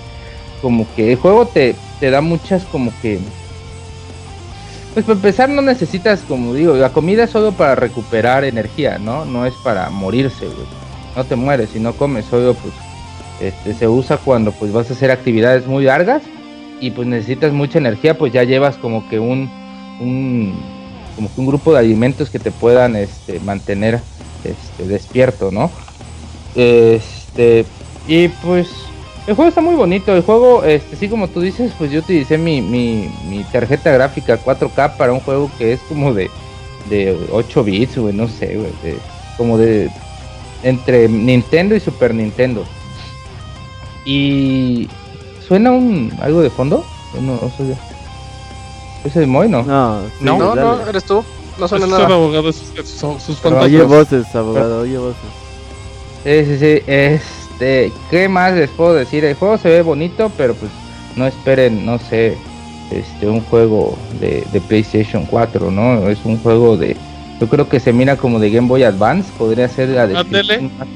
como 0.62 0.86
que 0.96 1.14
el 1.14 1.18
juego 1.18 1.48
te, 1.48 1.76
te 2.00 2.12
da 2.12 2.22
muchas 2.22 2.64
como 2.66 2.92
que... 3.02 3.20
Pues 4.94 5.06
para 5.06 5.16
empezar 5.16 5.50
no 5.50 5.62
necesitas, 5.62 6.22
como 6.28 6.54
digo, 6.54 6.76
la 6.76 6.90
comida 6.90 7.24
es 7.24 7.32
solo 7.32 7.54
para 7.54 7.76
recuperar 7.76 8.44
energía, 8.44 9.00
¿no? 9.00 9.26
No 9.26 9.46
es 9.46 9.54
para 9.64 9.90
morirse, 9.90 10.46
güey. 10.46 10.68
No 11.16 11.24
te 11.24 11.36
mueres 11.36 11.70
si 11.72 11.80
no 11.80 11.94
comes, 11.94 12.26
solo 12.26 12.54
pues 12.54 12.74
este, 13.40 13.74
se 13.74 13.88
usa 13.88 14.18
cuando 14.18 14.52
pues 14.52 14.72
vas 14.72 14.90
a 14.90 14.94
hacer 14.94 15.10
actividades 15.12 15.66
muy 15.66 15.86
largas 15.86 16.22
y 16.80 16.92
pues 16.92 17.08
necesitas 17.08 17.52
mucha 17.52 17.80
energía, 17.80 18.18
pues 18.18 18.32
ya 18.32 18.44
llevas 18.44 18.78
como 18.78 19.08
que 19.10 19.20
un, 19.20 19.50
un 20.00 20.54
como 21.20 21.36
que 21.36 21.42
un 21.42 21.48
grupo 21.48 21.74
de 21.74 21.80
alimentos 21.80 22.30
que 22.30 22.40
te 22.40 22.50
puedan 22.50 22.96
este, 22.96 23.42
mantener 23.42 24.00
este, 24.46 24.88
despierto, 24.88 25.52
¿no? 25.52 25.70
Este, 26.56 27.66
y 28.08 28.30
pues 28.30 28.70
el 29.28 29.36
juego 29.36 29.50
está 29.50 29.60
muy 29.60 29.76
bonito, 29.76 30.16
el 30.16 30.24
juego, 30.24 30.64
este, 30.64 30.96
sí 30.96 31.10
como 31.10 31.28
tú 31.28 31.42
dices, 31.42 31.74
pues 31.78 31.92
yo 31.92 32.00
utilicé 32.00 32.38
mi, 32.38 32.62
mi, 32.62 33.12
mi 33.28 33.44
tarjeta 33.44 33.92
gráfica 33.92 34.40
4K 34.42 34.96
para 34.96 35.12
un 35.12 35.20
juego 35.20 35.52
que 35.58 35.74
es 35.74 35.82
como 35.90 36.14
de, 36.14 36.30
de 36.90 37.18
8 37.34 37.64
bits, 37.66 37.98
güey, 37.98 38.14
no 38.14 38.30
sé, 38.30 38.56
güey, 38.56 38.96
como 39.36 39.58
de 39.58 39.92
entre 40.64 41.10
Nintendo 41.10 41.76
y 41.76 41.82
Super 41.82 42.14
Nintendo. 42.14 42.64
Y 44.06 44.88
suena 45.46 45.72
un 45.72 46.14
algo 46.22 46.42
de 46.42 46.50
fondo, 46.50 46.86
no, 47.22 47.34
no 47.34 47.52
sé. 47.58 47.89
¿Es 49.04 49.16
el 49.16 49.28
Moy, 49.28 49.50
no? 49.50 49.64
No, 49.64 50.02
no, 50.22 50.56
no, 50.56 50.88
eres 50.88 51.04
tú. 51.04 51.24
No 51.58 51.68
suena 51.68 51.88
nada. 51.88 52.04
Son 52.04 52.12
abogados, 52.12 52.56
sus, 52.56 53.22
sus 53.22 53.46
Oye 53.46 53.84
voces, 53.84 54.34
abogado, 54.34 54.82
oye 54.82 54.98
voces. 54.98 55.22
Sí, 56.24 56.46
sí, 56.46 56.58
sí. 56.58 56.84
Este, 56.88 57.92
¿qué 58.10 58.30
más 58.30 58.54
les 58.54 58.70
puedo 58.70 58.94
decir? 58.94 59.26
El 59.26 59.36
juego 59.36 59.58
se 59.58 59.70
ve 59.70 59.82
bonito, 59.82 60.32
pero 60.38 60.54
pues 60.54 60.72
no 61.16 61.28
esperen, 61.28 61.86
no 61.86 61.98
sé, 61.98 62.38
este, 62.92 63.28
un 63.28 63.42
juego 63.42 63.98
de, 64.20 64.46
de 64.52 64.62
PlayStation 64.62 65.26
4, 65.26 65.70
¿no? 65.70 66.08
Es 66.10 66.20
un 66.24 66.38
juego 66.38 66.78
de, 66.78 66.96
yo 67.40 67.48
creo 67.48 67.68
que 67.68 67.80
se 67.80 67.92
mira 67.92 68.16
como 68.16 68.40
de 68.40 68.50
Game 68.50 68.68
Boy 68.68 68.84
Advance, 68.84 69.30
podría 69.38 69.68
ser 69.68 69.90
la 69.90 70.08
de 70.08 70.14
más, 70.14 70.88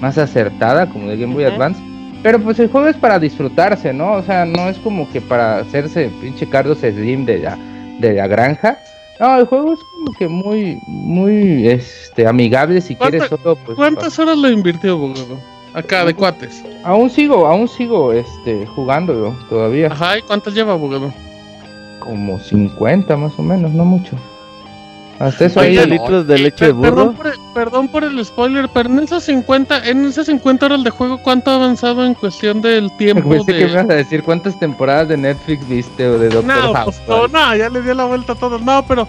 más, 0.00 0.18
acertada, 0.18 0.88
como 0.88 1.08
de 1.08 1.18
Game 1.18 1.34
Boy 1.34 1.44
Advance 1.44 1.80
pero 2.22 2.40
pues 2.40 2.58
el 2.58 2.68
juego 2.68 2.88
es 2.88 2.96
para 2.96 3.18
disfrutarse, 3.18 3.92
¿no? 3.92 4.12
O 4.14 4.22
sea, 4.22 4.44
no 4.44 4.68
es 4.68 4.78
como 4.78 5.10
que 5.10 5.20
para 5.20 5.58
hacerse 5.58 6.10
pinche 6.20 6.48
Carlos 6.48 6.78
Slim 6.78 7.24
de 7.24 7.38
la, 7.38 7.58
de 8.00 8.14
la 8.14 8.26
granja. 8.26 8.78
No, 9.20 9.36
el 9.38 9.46
juego 9.46 9.72
es 9.72 9.80
como 9.80 10.12
que 10.12 10.28
muy, 10.28 10.80
muy 10.86 11.68
este, 11.68 12.26
amigable 12.26 12.80
si 12.80 12.94
quieres 12.94 13.24
solo 13.24 13.56
pues. 13.56 13.76
¿Cuántas 13.76 14.18
horas 14.18 14.38
le 14.38 14.50
invirtió, 14.50 14.92
abogado? 14.92 15.38
Acá 15.74 16.04
de 16.04 16.14
cuates. 16.14 16.64
Aún 16.84 17.10
sigo, 17.10 17.46
aún 17.46 17.68
sigo 17.68 18.12
este 18.12 18.66
jugándolo 18.66 19.36
todavía. 19.48 19.88
Ajá, 19.88 20.18
¿y 20.18 20.22
cuántas 20.22 20.54
lleva, 20.54 20.72
abogado? 20.72 21.12
Como 22.00 22.38
50 22.38 23.16
más 23.16 23.38
o 23.38 23.42
menos, 23.42 23.72
no 23.72 23.84
mucho. 23.84 24.16
Hasta 25.18 25.46
eso 25.46 25.60
hay 25.60 25.76
litros 25.86 26.26
de 26.26 26.38
leche 26.38 26.66
de 26.66 26.72
burro. 26.72 27.14
Perdón 27.54 27.88
por, 27.88 28.04
el, 28.04 28.24
spoiler, 28.24 28.68
pero 28.72 28.88
en 28.88 29.00
esas 29.00 29.24
50, 29.24 29.88
en 29.88 30.04
esas 30.04 30.26
50 30.26 30.66
horas 30.66 30.84
de 30.84 30.90
juego, 30.90 31.18
¿cuánto 31.18 31.50
ha 31.50 31.56
avanzado 31.56 32.06
en 32.06 32.14
cuestión 32.14 32.62
del 32.62 32.90
tiempo? 32.96 33.44
de... 33.44 33.52
que 33.52 33.66
me 33.66 33.74
vas 33.74 33.90
a 33.90 33.94
decir 33.94 34.22
cuántas 34.22 34.58
temporadas 34.60 35.08
de 35.08 35.16
Netflix 35.16 35.68
viste 35.68 36.06
o 36.06 36.18
de 36.18 36.28
Doctor 36.28 36.44
no, 36.44 36.72
House. 36.72 37.00
Pues, 37.04 37.32
no, 37.32 37.56
ya 37.56 37.68
le 37.68 37.82
di 37.82 37.92
la 37.94 38.04
vuelta 38.04 38.34
a 38.34 38.36
todo. 38.36 38.60
No, 38.60 38.84
pero 38.86 39.08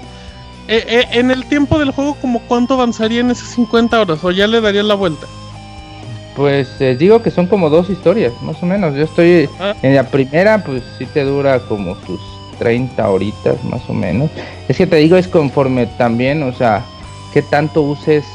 eh, 0.68 0.84
eh, 0.88 1.08
en 1.12 1.30
el 1.30 1.46
tiempo 1.46 1.78
del 1.78 1.92
juego, 1.92 2.16
como 2.16 2.40
cuánto 2.42 2.74
avanzaría 2.74 3.22
en 3.22 3.30
esas 3.30 3.50
50 3.50 4.02
horas? 4.02 4.24
¿O 4.24 4.32
ya 4.32 4.48
le 4.48 4.62
daría 4.62 4.82
la 4.82 4.96
vuelta? 4.96 5.28
Pues 6.36 6.70
eh, 6.80 6.96
digo 6.98 7.22
que 7.22 7.32
son 7.32 7.48
como 7.48 7.70
dos 7.70 7.90
historias, 7.90 8.34
más 8.42 8.64
o 8.64 8.66
menos. 8.66 8.96
Yo 8.96 9.04
estoy 9.04 9.50
ah. 9.60 9.76
en 9.84 9.94
la 9.94 10.08
primera, 10.10 10.64
pues 10.64 10.82
sí 10.98 11.06
te 11.06 11.24
dura 11.24 11.60
como 11.60 11.96
tus 11.98 12.20
30 12.60 13.10
horitas 13.10 13.64
más 13.64 13.82
o 13.90 13.94
menos. 13.94 14.30
Es 14.68 14.78
que 14.78 14.86
te 14.86 14.98
digo, 14.98 15.18
es 15.18 15.28
conforme 15.28 15.88
también, 15.88 16.44
o 16.44 16.54
sea, 16.54 16.86
que 17.34 17.42
tanto 17.42 17.82
uses 17.82 18.26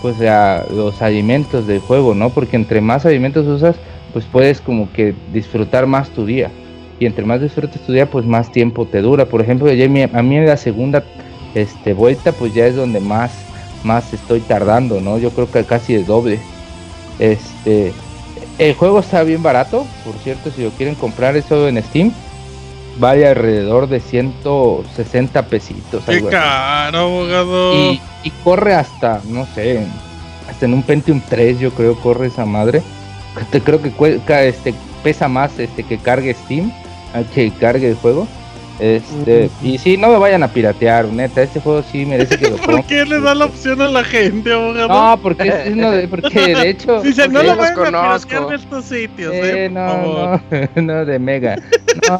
pues 0.00 0.18
ya, 0.18 0.64
los 0.70 1.02
alimentos 1.02 1.66
del 1.66 1.80
juego, 1.80 2.14
¿no? 2.14 2.30
Porque 2.30 2.56
entre 2.56 2.80
más 2.80 3.04
alimentos 3.06 3.46
usas, 3.46 3.76
pues 4.12 4.24
puedes 4.24 4.60
como 4.60 4.92
que 4.92 5.14
disfrutar 5.32 5.86
más 5.86 6.10
tu 6.10 6.24
día. 6.24 6.50
Y 6.98 7.06
entre 7.06 7.24
más 7.24 7.40
disfrutes 7.40 7.80
tu 7.82 7.92
día, 7.92 8.08
pues 8.08 8.24
más 8.24 8.52
tiempo 8.52 8.86
te 8.86 9.02
dura. 9.02 9.26
Por 9.26 9.40
ejemplo, 9.40 9.68
a 9.68 10.22
mí 10.22 10.36
en 10.36 10.46
la 10.46 10.56
segunda 10.56 11.04
este, 11.54 11.92
vuelta, 11.92 12.32
pues 12.32 12.54
ya 12.54 12.66
es 12.66 12.76
donde 12.76 13.00
más, 13.00 13.32
más 13.84 14.12
estoy 14.12 14.40
tardando, 14.40 15.00
¿no? 15.00 15.18
Yo 15.18 15.30
creo 15.30 15.50
que 15.50 15.64
casi 15.64 15.94
el 15.94 16.06
doble. 16.06 16.38
Este, 17.18 17.92
el 18.58 18.74
juego 18.74 19.00
está 19.00 19.22
bien 19.22 19.42
barato, 19.42 19.86
por 20.04 20.14
cierto, 20.22 20.50
si 20.50 20.62
lo 20.62 20.70
quieren 20.70 20.94
comprar 20.94 21.36
eso 21.36 21.68
en 21.68 21.82
Steam 21.82 22.12
vale 22.98 23.26
alrededor 23.26 23.88
de 23.88 24.00
160 24.00 25.46
pesitos. 25.46 26.04
Qué 26.04 26.22
caro, 26.24 26.98
abogado. 26.98 27.74
Y, 27.74 28.00
corre 28.42 28.74
hasta, 28.74 29.20
no 29.28 29.46
sé, 29.54 29.86
hasta 30.48 30.66
en 30.66 30.74
un 30.74 30.82
Pentium 30.82 31.20
3 31.28 31.60
yo 31.60 31.70
creo 31.72 31.96
corre 32.00 32.26
esa 32.26 32.44
madre. 32.44 32.82
Te 33.50 33.60
creo 33.60 33.80
que 33.82 33.92
este, 34.48 34.74
pesa 35.02 35.28
más 35.28 35.58
este 35.58 35.82
que 35.82 35.98
cargue 35.98 36.34
Steam, 36.34 36.72
que 37.34 37.50
cargue 37.50 37.88
el 37.90 37.96
juego. 37.96 38.26
Este, 38.78 39.48
y 39.62 39.78
sí, 39.78 39.96
no 39.96 40.08
me 40.08 40.18
vayan 40.18 40.42
a 40.42 40.48
piratear, 40.48 41.06
neta, 41.06 41.42
este 41.42 41.60
juego 41.60 41.82
sí 41.90 42.04
merece 42.04 42.36
que 42.36 42.50
lo 42.50 42.56
¿Por 42.58 42.84
qué 42.84 43.06
le 43.06 43.20
da 43.20 43.34
la 43.34 43.46
opción 43.46 43.80
a 43.80 43.88
la 43.88 44.04
gente, 44.04 44.52
abogado? 44.52 44.88
No, 44.88 45.18
porque 45.22 45.48
es 45.48 45.72
uno 45.72 45.90
de, 45.92 46.06
porque 46.08 46.54
de 46.54 46.68
hecho... 46.68 47.00
Dice, 47.00 47.26
no 47.26 47.42
lo 47.42 47.56
vayan 47.56 47.94
a 47.94 48.18
piratear 48.18 48.48
de 48.48 48.56
estos 48.56 48.84
sitios, 48.84 49.32
eh, 49.32 49.64
eh 49.64 49.68
no, 49.70 50.40
no, 50.74 50.82
no, 50.82 51.04
de 51.06 51.18
Mega. 51.18 51.56
No, 52.06 52.18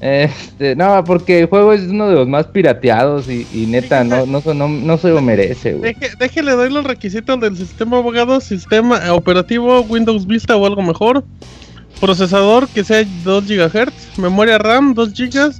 este, 0.00 0.76
no, 0.76 1.02
porque 1.04 1.40
el 1.40 1.46
juego 1.46 1.72
es 1.72 1.82
uno 1.82 2.08
de 2.08 2.14
los 2.14 2.28
más 2.28 2.46
pirateados 2.46 3.28
y, 3.28 3.66
neta, 3.68 4.04
no, 4.04 4.26
no, 4.26 4.42
no, 4.54 4.68
no, 4.68 4.98
se 4.98 5.08
lo 5.08 5.20
merece, 5.20 5.74
güey. 5.74 5.94
déjele 6.18 6.52
doy 6.52 6.70
los 6.70 6.84
requisitos 6.84 7.38
del 7.40 7.56
sistema 7.56 7.98
abogado, 7.98 8.40
sistema 8.40 9.12
operativo, 9.12 9.80
Windows 9.82 10.26
Vista 10.26 10.56
o 10.56 10.66
algo 10.66 10.82
mejor. 10.82 11.24
procesador 12.00 12.68
que 12.68 12.82
sea 12.82 13.04
2 13.24 13.46
GHz, 13.46 14.18
memoria 14.18 14.58
RAM 14.58 14.94
2 14.94 15.12
GB, 15.12 15.52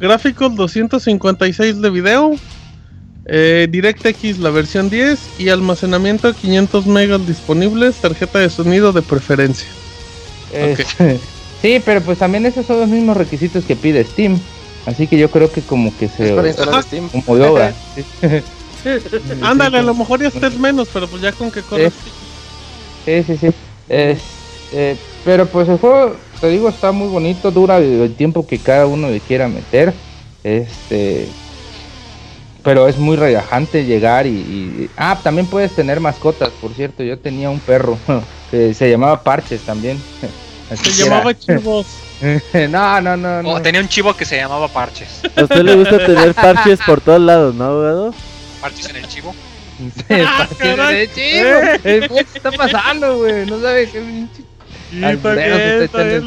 gráficos 0.00 0.54
256 0.56 1.80
de 1.80 1.90
video, 1.90 2.34
eh, 3.26 3.66
DirectX 3.70 4.38
la 4.38 4.50
versión 4.50 4.88
10 4.88 5.40
y 5.40 5.48
almacenamiento 5.48 6.32
500 6.32 6.86
megas 6.86 7.26
disponibles, 7.26 7.96
tarjeta 7.96 8.38
de 8.38 8.50
sonido 8.50 8.92
de 8.92 9.02
preferencia. 9.02 9.68
Sí, 11.66 11.82
pero 11.84 12.00
pues 12.00 12.18
también 12.18 12.46
esos 12.46 12.64
son 12.64 12.80
los 12.80 12.88
mismos 12.88 13.16
requisitos 13.16 13.64
que 13.64 13.74
pide 13.74 14.04
Steam. 14.04 14.38
Así 14.86 15.08
que 15.08 15.18
yo 15.18 15.30
creo 15.30 15.50
que 15.50 15.62
como 15.62 15.96
que 15.96 16.08
se... 16.08 16.28
Steam. 16.82 17.08
Como 17.08 17.36
logra. 17.36 17.74
Ándale, 19.42 19.78
a 19.78 19.82
lo 19.82 19.94
mejor 19.94 20.22
ya 20.22 20.28
estés 20.28 20.56
menos, 20.58 20.88
pero 20.92 21.08
pues 21.08 21.20
ya 21.22 21.32
con 21.32 21.50
que 21.50 21.62
corres. 21.62 21.92
Sí, 23.04 23.24
sí, 23.24 23.36
sí. 23.36 23.48
Eh, 23.88 24.16
pero 25.24 25.46
pues 25.46 25.68
el 25.68 25.78
juego, 25.78 26.14
te 26.40 26.48
digo, 26.48 26.68
está 26.68 26.92
muy 26.92 27.08
bonito, 27.08 27.50
dura 27.50 27.78
el 27.78 28.14
tiempo 28.14 28.46
que 28.46 28.58
cada 28.58 28.86
uno 28.86 29.10
le 29.10 29.18
quiera 29.18 29.48
meter. 29.48 29.92
Este, 30.44 31.26
pero 32.62 32.86
es 32.86 32.98
muy 32.98 33.16
relajante 33.16 33.84
llegar 33.84 34.26
y, 34.26 34.88
ah 34.96 35.18
también 35.22 35.46
puedes 35.46 35.72
tener 35.72 35.98
mascotas 35.98 36.50
por 36.60 36.72
cierto 36.72 37.02
yo 37.02 37.18
tenía 37.18 37.50
un 37.50 37.58
perro 37.60 37.98
que 38.50 38.74
se 38.74 38.90
llamaba 38.90 39.22
Parches 39.22 39.62
también 39.62 40.00
se 40.74 41.04
llamaba 41.04 41.34
Chivos. 41.38 41.86
No 42.70 43.00
no 43.00 43.16
no 43.16 43.42
no. 43.42 43.62
Tenía 43.62 43.80
un 43.80 43.88
chivo 43.88 44.16
que 44.16 44.24
se 44.24 44.36
llamaba 44.36 44.68
Parches. 44.68 45.20
A 45.36 45.42
usted 45.42 45.62
le 45.62 45.74
gusta 45.74 46.04
tener 46.04 46.34
parches 46.34 46.80
por 46.86 47.00
todos 47.00 47.20
lados 47.20 47.54
no 47.54 47.64
abogado 47.64 48.14
parches 48.60 48.88
en 48.88 48.96
el 48.96 49.08
chivo. 49.08 49.34
Ah, 50.08 50.48
el 50.90 51.12
chivo. 51.12 52.16
¿qué 52.16 52.26
está 52.34 52.50
pasando 52.52 53.18
güey 53.18 53.44
no 53.44 53.60
sabe 53.60 53.90
qué 53.90 54.26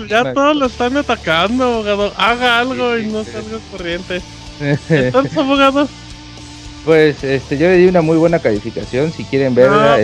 ya 0.07 0.33
todos 0.33 0.55
lo 0.55 0.65
están 0.65 0.97
atacando, 0.97 1.65
abogado. 1.65 2.13
Haga 2.17 2.59
algo 2.59 2.97
y 2.97 3.07
no 3.07 3.23
salga 3.23 3.57
corriente. 3.71 4.21
Entonces, 4.89 5.37
abogado. 5.37 5.87
Pues 6.85 7.23
este, 7.23 7.57
yo 7.57 7.67
le 7.67 7.77
di 7.77 7.87
una 7.87 8.01
muy 8.01 8.17
buena 8.17 8.39
calificación. 8.39 9.11
Si 9.11 9.23
quieren 9.23 9.55
verla, 9.55 9.95
ah. 9.95 9.99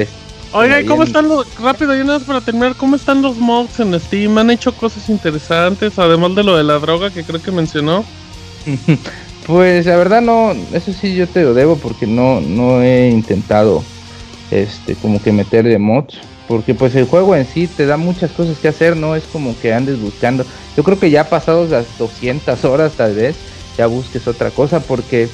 Oiga, 0.57 0.85
¿cómo 0.87 1.03
están 1.03 1.27
los. 1.27 1.53
Rápido, 1.59 1.93
y 1.93 1.99
nada 1.99 2.19
más 2.19 2.23
para 2.23 2.39
terminar, 2.39 2.75
¿cómo 2.75 2.95
están 2.95 3.21
los 3.21 3.35
mods 3.35 3.81
en 3.81 3.99
Steam? 3.99 4.37
¿Han 4.37 4.49
hecho 4.49 4.73
cosas 4.73 5.09
interesantes? 5.09 5.99
Además 5.99 6.33
de 6.33 6.45
lo 6.45 6.55
de 6.55 6.63
la 6.63 6.79
droga 6.79 7.11
que 7.11 7.25
creo 7.25 7.43
que 7.43 7.51
mencionó. 7.51 8.05
pues 9.45 9.85
la 9.85 9.97
verdad, 9.97 10.21
no. 10.21 10.53
Eso 10.71 10.93
sí, 10.93 11.13
yo 11.13 11.27
te 11.27 11.43
lo 11.43 11.53
debo 11.53 11.75
porque 11.75 12.07
no, 12.07 12.39
no 12.39 12.81
he 12.81 13.09
intentado. 13.09 13.83
Este, 14.49 14.95
como 14.95 15.21
que 15.21 15.33
meterle 15.33 15.77
mods. 15.77 16.19
Porque 16.47 16.73
pues 16.73 16.95
el 16.95 17.05
juego 17.05 17.35
en 17.35 17.45
sí 17.45 17.67
te 17.67 17.85
da 17.85 17.97
muchas 17.97 18.31
cosas 18.31 18.57
que 18.57 18.69
hacer, 18.69 18.95
no 18.95 19.17
es 19.17 19.25
como 19.25 19.59
que 19.59 19.73
andes 19.73 19.99
buscando. 19.99 20.45
Yo 20.77 20.83
creo 20.85 20.97
que 20.97 21.09
ya 21.09 21.27
pasados 21.27 21.69
las 21.69 21.85
200 21.97 22.63
horas 22.63 22.93
tal 22.93 23.13
vez, 23.13 23.35
ya 23.77 23.87
busques 23.87 24.25
otra 24.25 24.51
cosa 24.51 24.79
porque 24.79 25.27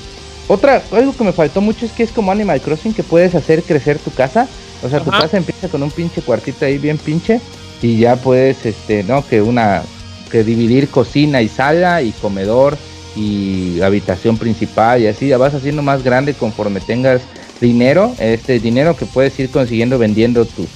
otra, 0.48 0.82
algo 0.92 1.16
que 1.16 1.24
me 1.24 1.32
faltó 1.32 1.62
mucho 1.62 1.86
es 1.86 1.92
que 1.92 2.02
es 2.02 2.12
como 2.12 2.32
Animal 2.32 2.60
Crossing 2.60 2.94
que 2.94 3.04
puedes 3.04 3.36
hacer 3.36 3.62
crecer 3.62 4.00
tu 4.00 4.10
casa. 4.12 4.48
O 4.84 4.90
sea, 4.90 5.00
tu 5.00 5.12
casa 5.12 5.38
empieza 5.38 5.68
con 5.68 5.84
un 5.84 5.92
pinche 5.92 6.22
cuartito 6.22 6.66
ahí 6.66 6.78
bien 6.78 6.98
pinche 6.98 7.40
y 7.82 7.98
ya 7.98 8.16
puedes, 8.16 8.66
este, 8.66 9.04
¿no? 9.04 9.26
Que 9.28 9.42
una, 9.42 9.84
que 10.32 10.44
dividir 10.44 10.90
cocina 10.90 11.42
y 11.42 11.48
sala 11.48 12.02
y 12.02 12.12
comedor 12.12 12.78
y 13.16 13.82
habitación 13.82 14.38
principal 14.38 15.02
y 15.02 15.08
así 15.08 15.28
ya 15.28 15.38
vas 15.38 15.54
haciendo 15.54 15.82
más 15.82 16.04
grande 16.04 16.34
conforme 16.34 16.80
tengas 16.80 17.22
dinero, 17.60 18.16
este 18.20 18.60
dinero 18.60 18.96
que 18.96 19.06
puedes 19.06 19.38
ir 19.40 19.50
consiguiendo 19.50 20.00
vendiendo 20.00 20.46
tus, 20.46 20.68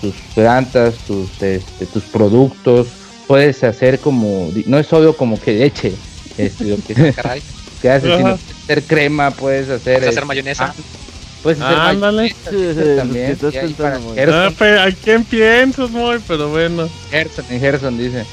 tus 0.00 0.14
plantas, 0.34 0.94
tus, 1.06 1.30
este, 1.40 1.86
tus 1.86 2.04
productos, 2.04 2.88
puedes 3.26 3.62
hacer 3.64 4.00
como, 4.00 4.50
no 4.66 4.78
es 4.78 4.86
solo 4.86 5.16
como 5.16 5.40
que 5.40 5.52
leche, 5.52 5.92
este, 6.36 6.64
lo 6.64 6.76
que, 6.76 6.94
que 7.82 7.90
haces, 7.90 8.16
sino 8.16 8.28
hacer 8.28 8.82
crema, 8.82 9.30
puedes 9.30 9.68
hacer. 9.68 9.98
¿Puedes 9.98 10.10
hacer 10.10 10.26
mayonesa? 10.26 10.66
Ah, 10.66 10.74
puedes 11.42 11.60
hacer 11.60 11.76
ah, 11.76 11.92
mayonesa 11.94 12.50
también. 12.96 13.38
Ah, 14.28 14.84
¿A 14.84 14.90
quién 14.92 15.24
piensas, 15.24 15.90
muy? 15.90 16.18
Pero 16.26 16.50
bueno. 16.50 16.88
Gerson, 17.10 17.44
Gerson 17.46 17.98
dice. 17.98 18.24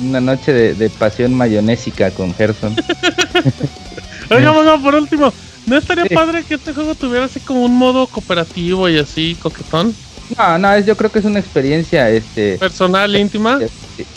Una 0.00 0.20
noche 0.20 0.52
de, 0.52 0.74
de 0.74 0.90
pasión 0.90 1.34
mayonésica 1.34 2.10
con 2.12 2.32
Gerson. 2.34 2.76
Oiga, 4.30 4.50
bueno, 4.52 4.80
por 4.80 4.94
último, 4.94 5.32
¿no 5.66 5.76
estaría 5.76 6.04
padre 6.06 6.44
que 6.44 6.54
este 6.54 6.72
juego 6.72 6.94
tuviera 6.94 7.24
así 7.24 7.40
como 7.40 7.64
un 7.64 7.74
modo 7.74 8.06
cooperativo 8.06 8.88
y 8.88 8.98
así, 8.98 9.36
coquetón? 9.40 9.94
No, 10.36 10.58
no, 10.58 10.78
yo 10.80 10.96
creo 10.96 11.10
que 11.10 11.20
es 11.20 11.24
una 11.24 11.40
experiencia 11.40 12.10
este 12.10 12.58
personal, 12.58 13.16
íntima. 13.16 13.58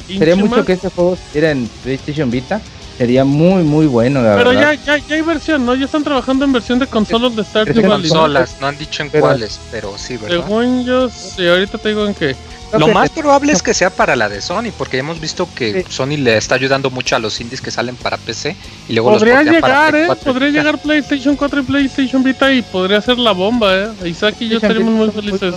Sería 0.08 0.36
mucho 0.36 0.66
que 0.66 0.74
este 0.74 0.90
juego 0.90 1.14
estuviera 1.14 1.52
en 1.52 1.68
PlayStation 1.84 2.30
Vita 2.30 2.62
Sería 3.02 3.26
muy, 3.26 3.64
muy 3.64 3.88
bueno, 3.88 4.22
la 4.22 4.36
Pero 4.36 4.54
ya, 4.54 4.76
ya, 4.76 4.96
ya 4.96 5.16
hay 5.16 5.24
versión, 5.24 5.66
¿no? 5.66 5.74
Ya 5.74 5.86
están 5.86 6.04
trabajando 6.04 6.46
en 6.46 6.52
versión 6.52 6.78
de 6.78 6.86
consolas 6.86 7.36
de 7.36 7.44
Stardew 7.44 7.82
Valley. 7.82 8.10
consolas, 8.10 8.58
no 8.62 8.68
han 8.68 8.78
dicho 8.78 9.02
en 9.02 9.10
cuáles, 9.10 9.60
pero 9.72 9.98
sí, 9.98 10.18
¿verdad? 10.18 10.46
Según 10.46 10.86
yo, 10.86 11.10
sí, 11.10 11.48
ahorita 11.48 11.80
te 11.80 11.90
digo 11.90 12.06
en 12.06 12.14
qué. 12.14 12.36
Lo 12.78 12.90
más 12.90 13.10
probable 13.10 13.54
es 13.54 13.64
que 13.64 13.74
sea 13.74 13.90
para 13.90 14.16
la 14.16 14.30
de 14.30 14.40
Sony, 14.40 14.72
porque 14.78 15.00
hemos 15.00 15.20
visto 15.20 15.50
que 15.56 15.84
Sony 15.90 16.16
le 16.20 16.38
está 16.38 16.54
ayudando 16.54 16.92
mucho 16.92 17.16
a 17.16 17.20
los 17.20 17.42
indies 17.42 17.60
que 17.60 17.72
salen 17.72 17.96
para 17.96 18.18
PC 18.18 18.56
y 18.88 18.94
luego 18.94 19.14
podría 19.14 19.42
los 19.42 19.52
llegar, 19.52 19.96
eh, 19.96 20.08
podría 20.24 20.50
llegar 20.50 20.78
PlayStation 20.78 21.36
4 21.36 21.60
y 21.60 21.64
PlayStation 21.64 22.24
Vita 22.24 22.54
y 22.54 22.62
podría 22.62 23.02
ser 23.02 23.18
la 23.18 23.32
bomba, 23.32 23.76
eh. 23.76 24.10
Isaac 24.10 24.36
y 24.42 24.50
yo 24.50 24.58
estaríamos 24.58 24.94
muy 24.94 25.10
felices. 25.10 25.56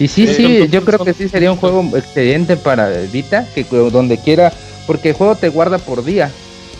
Y 0.00 0.08
sí, 0.08 0.26
sí, 0.26 0.66
yo 0.68 0.84
creo 0.84 1.04
que 1.04 1.14
sí 1.14 1.28
sería 1.28 1.52
un 1.52 1.56
juego 1.56 1.88
excelente 1.96 2.56
para 2.56 2.88
Vita, 2.88 3.46
que 3.54 3.62
donde 3.62 4.18
quiera 4.18 4.52
porque 4.86 5.10
el 5.10 5.14
juego 5.14 5.36
te 5.36 5.48
guarda 5.48 5.78
por 5.78 6.04
día. 6.04 6.30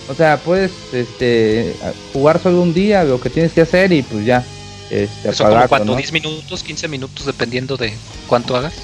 O 0.08 0.14
sea, 0.14 0.36
puedes 0.38 0.72
este, 0.92 1.74
jugar 2.12 2.40
solo 2.40 2.62
un 2.62 2.72
día, 2.72 3.02
lo 3.04 3.20
que 3.20 3.30
tienes 3.30 3.52
que 3.52 3.62
hacer 3.62 3.92
y 3.92 4.02
pues 4.02 4.24
ya. 4.24 4.44
Este, 4.90 5.30
¿Eso 5.30 5.44
como 5.44 5.66
cuánto? 5.68 5.96
¿10 5.96 6.12
minutos, 6.12 6.62
15 6.62 6.88
minutos, 6.88 7.26
dependiendo 7.26 7.76
de 7.76 7.92
cuánto 8.28 8.56
hagas? 8.56 8.74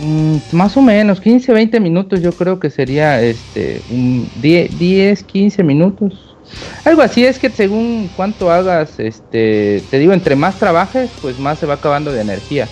Mm, 0.00 0.36
más 0.52 0.76
o 0.76 0.82
menos, 0.82 1.20
15, 1.20 1.52
20 1.52 1.80
minutos 1.80 2.20
yo 2.20 2.32
creo 2.32 2.60
que 2.60 2.68
sería 2.68 3.22
este, 3.22 3.80
un 3.90 4.28
10, 4.42 4.78
10, 4.78 5.22
15 5.24 5.62
minutos. 5.62 6.12
Algo 6.84 7.02
así 7.02 7.24
es 7.24 7.38
que 7.38 7.50
según 7.50 8.10
cuánto 8.14 8.50
hagas, 8.50 8.98
este, 8.98 9.82
te 9.90 9.98
digo, 9.98 10.12
entre 10.12 10.36
más 10.36 10.58
trabajes, 10.58 11.10
pues 11.22 11.38
más 11.38 11.58
se 11.58 11.66
va 11.66 11.74
acabando 11.74 12.12
de 12.12 12.20
energía. 12.20 12.68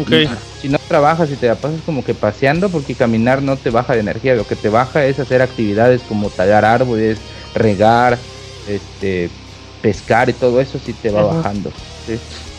Okay. 0.00 0.28
Si 0.60 0.68
no 0.68 0.78
trabajas 0.88 1.30
y 1.30 1.36
te 1.36 1.46
la 1.46 1.56
pasas 1.56 1.80
como 1.84 2.04
que 2.04 2.14
paseando, 2.14 2.70
porque 2.70 2.94
caminar 2.94 3.42
no 3.42 3.56
te 3.56 3.70
baja 3.70 3.94
de 3.94 4.00
energía, 4.00 4.34
lo 4.34 4.46
que 4.46 4.56
te 4.56 4.68
baja 4.68 5.04
es 5.04 5.18
hacer 5.18 5.42
actividades 5.42 6.02
como 6.02 6.30
tallar 6.30 6.64
árboles, 6.64 7.18
regar, 7.54 8.18
este, 8.66 9.28
pescar 9.82 10.30
y 10.30 10.32
todo 10.32 10.60
eso 10.60 10.78
sí 10.78 10.94
te 10.94 11.10
va 11.10 11.24
bajando. 11.24 11.70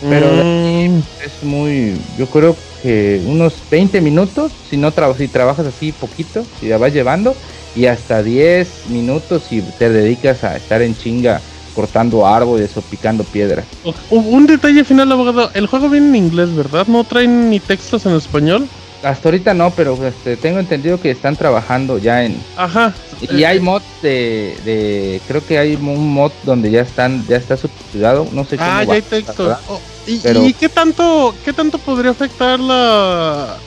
Pero 0.01 0.27
mm. 0.27 0.99
es 1.25 1.43
muy, 1.43 1.97
yo 2.17 2.27
creo 2.27 2.55
que 2.81 3.21
unos 3.25 3.55
20 3.71 4.01
minutos, 4.01 4.51
si 4.69 4.77
no 4.77 4.93
si 5.17 5.27
trabajas 5.27 5.65
así 5.65 5.91
poquito, 5.91 6.45
si 6.59 6.67
la 6.67 6.77
vas 6.77 6.93
llevando, 6.93 7.35
y 7.75 7.87
hasta 7.87 8.21
10 8.21 8.89
minutos 8.89 9.43
si 9.49 9.61
te 9.79 9.89
dedicas 9.89 10.43
a 10.43 10.55
estar 10.55 10.81
en 10.81 10.95
chinga 10.95 11.41
cortando 11.73 12.25
árboles 12.25 12.75
o 12.77 12.81
picando 12.81 13.23
piedra. 13.23 13.63
Un 14.09 14.45
detalle 14.47 14.83
final, 14.83 15.11
abogado. 15.11 15.51
El 15.53 15.67
juego 15.67 15.89
viene 15.89 16.07
en 16.07 16.15
inglés, 16.15 16.55
¿verdad? 16.55 16.87
¿No 16.87 17.03
traen 17.03 17.49
ni 17.49 17.59
textos 17.59 18.05
en 18.05 18.13
español? 18.15 18.67
Hasta 19.03 19.27
ahorita 19.27 19.53
no, 19.53 19.69
pero 19.71 19.97
este, 20.07 20.37
tengo 20.37 20.59
entendido 20.59 20.99
que 20.99 21.11
están 21.11 21.35
trabajando 21.35 21.97
ya 21.97 22.23
en... 22.23 22.41
Ajá. 22.55 22.93
Y 23.21 23.43
hay 23.43 23.59
mods 23.59 23.83
de, 24.01 24.55
de, 24.63 25.21
Creo 25.27 25.45
que 25.45 25.59
hay 25.59 25.75
un 25.75 26.13
mod 26.13 26.31
donde 26.43 26.71
ya 26.71 26.81
están 26.81 27.25
ya 27.27 27.35
está 27.35 27.57
subtitulado. 27.57 28.27
No 28.31 28.45
sé 28.45 28.57
cómo 28.57 28.69
Ah, 28.69 28.83
ya 28.85 28.93
hay 28.93 29.01
texto. 29.01 29.57
Oh, 29.67 29.79
¿y, 30.07 30.53
qué 30.53 30.69
tanto 30.69 31.35
qué 31.43 31.51
tanto 31.51 31.77
podría 31.79 32.11
afectar 32.11 32.59
la... 32.59 33.57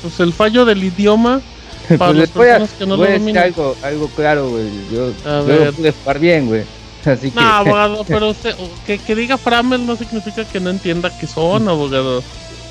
Pues 0.00 0.18
el 0.20 0.32
fallo 0.32 0.64
del 0.64 0.82
idioma 0.82 1.42
para 1.98 2.12
pues 2.12 2.16
las 2.16 2.28
personas 2.30 2.70
que 2.72 2.86
no 2.86 2.96
lo 2.96 3.04
dominan? 3.04 3.44
algo, 3.44 3.76
algo 3.82 4.08
claro, 4.08 4.48
güey. 4.48 4.64
Yo, 4.90 5.10
yo 5.46 5.72
pude 5.72 5.92
jugar 5.92 6.18
bien, 6.18 6.46
güey. 6.46 6.62
Así 7.10 7.32
no, 7.34 7.40
abogado, 7.40 8.04
pero 8.08 8.30
usted, 8.30 8.54
que, 8.86 8.98
que, 8.98 9.14
diga 9.14 9.36
Framel 9.38 9.86
no 9.86 9.96
significa 9.96 10.44
que 10.44 10.60
no 10.60 10.70
entienda 10.70 11.16
que 11.16 11.26
son, 11.26 11.68
abogado. 11.68 12.22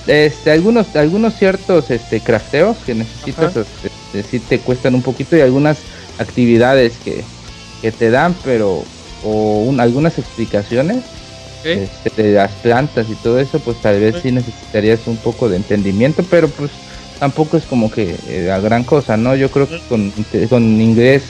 Este, 0.08 0.52
algunos, 0.52 0.96
algunos 0.96 1.36
ciertos 1.36 1.90
este, 1.90 2.20
crafteos 2.20 2.78
que 2.86 2.94
necesitas, 2.94 3.56
este, 3.56 4.24
sí 4.24 4.40
te 4.40 4.60
cuestan 4.60 4.96
un 4.96 5.02
poquito 5.02 5.38
y 5.38 5.42
algunas 5.42 5.78
actividades 6.20 6.98
que, 7.04 7.24
que 7.82 7.92
te 7.92 8.10
dan, 8.10 8.36
pero, 8.44 8.84
o 9.24 9.74
algunas 9.80 10.18
explicaciones 10.18 11.04
este, 11.64 12.22
de 12.22 12.34
las 12.34 12.52
plantas 12.52 13.08
y 13.10 13.16
todo 13.16 13.40
eso, 13.40 13.60
pues 13.60 13.82
tal 13.82 14.00
vez 14.00 14.16
sí 14.22 14.32
necesitarías 14.32 15.00
un 15.06 15.16
poco 15.16 15.48
de 15.48 15.56
entendimiento, 15.56 16.24
pero 16.30 16.50
pues 16.50 16.72
tampoco 17.20 17.56
es 17.56 17.64
como 17.64 17.90
que 17.90 18.18
eh, 18.28 18.46
la 18.48 18.60
gran 18.60 18.84
cosa, 18.84 19.16
¿no? 19.16 19.36
Yo 19.36 19.50
creo 19.50 19.70
que 19.70 19.80
con, 19.88 20.12
con 20.50 20.82
inglés... 20.82 21.24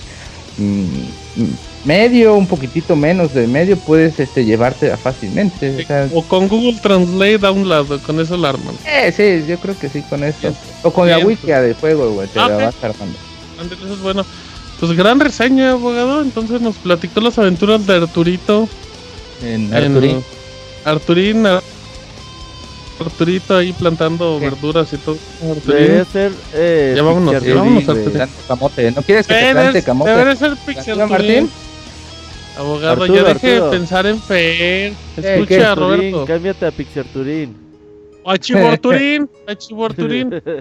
Mm, 0.58 1.73
medio, 1.86 2.36
un 2.36 2.48
poquitito 2.48 2.96
menos 2.96 3.34
de 3.34 3.48
medio, 3.48 3.78
puedes 3.78 4.20
este, 4.20 4.46
llevarte 4.46 4.96
fácilmente. 4.98 5.86
O, 6.14 6.24
con 6.24 6.48
Google 6.48 6.80
Translate 6.82 7.46
a 7.46 7.52
un 7.52 7.68
lado, 7.68 8.00
con 8.00 8.20
eso 8.20 8.38
la 8.38 8.50
arman. 8.50 8.76
Eh, 8.86 9.12
sí, 9.16 9.48
yo 9.48 9.58
creo 9.60 9.78
que 9.78 9.90
sí, 9.90 10.02
con 10.04 10.24
eso. 10.24 10.54
O 10.84 10.92
con 10.92 11.10
la 11.10 11.20
wiki 11.20 11.48
de 11.48 11.74
juego, 11.74 12.12
güey, 12.12 12.28
te 12.28 12.40
la 12.40 12.48
vas 12.48 12.76
armando. 12.84 13.18
Eso 13.60 13.94
es 13.94 14.02
bueno. 14.02 14.26
Pues 14.80 14.98
gran 14.98 15.20
reseña, 15.20 15.72
abogado. 15.72 16.22
Entonces 16.22 16.60
nos 16.60 16.76
platicó 16.76 17.22
las 17.22 17.38
aventuras 17.38 17.88
de 17.88 17.96
Arturito. 17.96 18.68
En 19.42 19.74
Arturín. 19.74 20.24
Arturín, 20.84 21.48
Arturito 23.00 23.58
ahí 23.58 23.72
plantando 23.74 24.40
verduras 24.40 24.92
y 24.92 24.98
todo. 24.98 25.18
Debe 25.66 26.06
ser. 26.12 26.32
Eh, 26.54 26.94
ya 26.98 27.04
vámonos, 27.04 27.44
ya 27.44 27.56
vámonos, 27.56 27.86
Camote. 28.48 28.92
¿No 28.92 29.02
quieres 29.02 29.26
que 29.26 29.34
te 29.34 29.52
plante 29.52 29.84
camote? 29.84 30.12
Debe 30.12 30.36
ser 30.36 30.58
Pixel 30.66 30.98
Martín. 31.08 31.50
Abogado, 32.58 33.06
ya 33.08 33.24
deje 33.24 33.60
de 33.60 33.70
pensar 33.70 34.06
en 34.06 34.20
Fer. 34.20 34.62
Eh, 34.62 34.96
Escucha 35.18 35.72
a 35.72 35.76
Roberto. 35.76 36.26
Cámbiate 36.26 36.66
a 36.66 36.72
Pixarturín. 36.72 37.56
A 38.26 38.38
Chiborturín. 38.38 39.30
A 39.48 39.56
Chiborturín. 39.56 40.42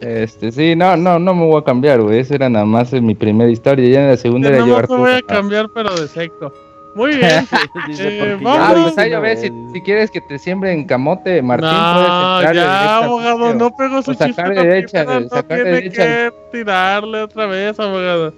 Este, 0.00 0.50
sí, 0.52 0.74
no, 0.74 0.96
no, 0.96 1.18
no 1.18 1.34
me 1.34 1.46
voy 1.46 1.60
a 1.60 1.64
cambiar, 1.64 2.00
güey. 2.00 2.20
Esa 2.20 2.34
era 2.34 2.48
nada 2.48 2.64
más 2.64 2.92
mi 2.92 3.14
primera 3.14 3.50
historia. 3.50 3.88
Ya 3.88 4.02
en 4.02 4.08
la 4.08 4.16
segunda 4.16 4.48
era 4.48 4.64
llevar. 4.64 4.88
No 4.88 4.96
me 4.96 5.00
voy 5.02 5.12
a 5.12 5.22
cambiar, 5.22 5.68
pero 5.74 5.94
de 5.94 6.08
seco. 6.08 6.52
Muy 6.94 7.16
bien. 7.16 7.46
eh, 7.98 8.38
vamos. 8.40 8.94
Ah, 8.98 9.18
pues 9.20 9.40
si, 9.40 9.50
si, 9.72 9.80
quieres 9.82 10.10
que 10.10 10.20
te 10.22 10.38
siembren 10.38 10.84
camote, 10.84 11.42
Martín, 11.42 11.68
no, 11.68 12.38
puedes. 12.40 12.56
Ya, 12.56 12.98
abogado, 12.98 13.54
no 13.54 13.70
pegó 13.76 14.02
su 14.02 14.12
chiste. 14.12 14.32
Sacar 14.32 14.54
derecha, 14.54 15.04
no 15.04 15.28
sacar 15.28 15.62
tiene 15.62 15.90
que 15.90 16.32
tirarle 16.50 17.22
otra 17.22 17.46
vez, 17.46 17.78
abogado. 17.78 18.34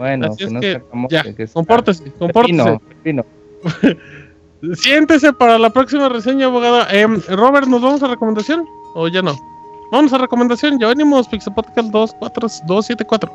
Bueno, 0.00 0.28
Así 0.28 0.46
que, 0.60 0.82
camote, 0.90 1.14
ya, 1.14 1.22
que 1.22 1.46
compórtese, 1.46 2.10
compórtese. 2.18 2.80
Pepino, 2.88 3.22
Siéntese 4.74 5.30
para 5.34 5.58
la 5.58 5.68
próxima 5.68 6.08
reseña, 6.08 6.46
abogado. 6.46 6.86
Eh, 6.90 7.06
Robert, 7.28 7.66
¿nos 7.66 7.82
vamos 7.82 8.02
a 8.02 8.08
recomendación? 8.08 8.64
¿O 8.94 9.08
ya 9.08 9.20
no? 9.20 9.36
Vamos 9.92 10.10
a 10.14 10.18
recomendación, 10.18 10.78
ya 10.78 10.88
venimos, 10.88 11.28
Pixel 11.28 11.52
Podcast 11.52 11.90
24274. 11.90 13.30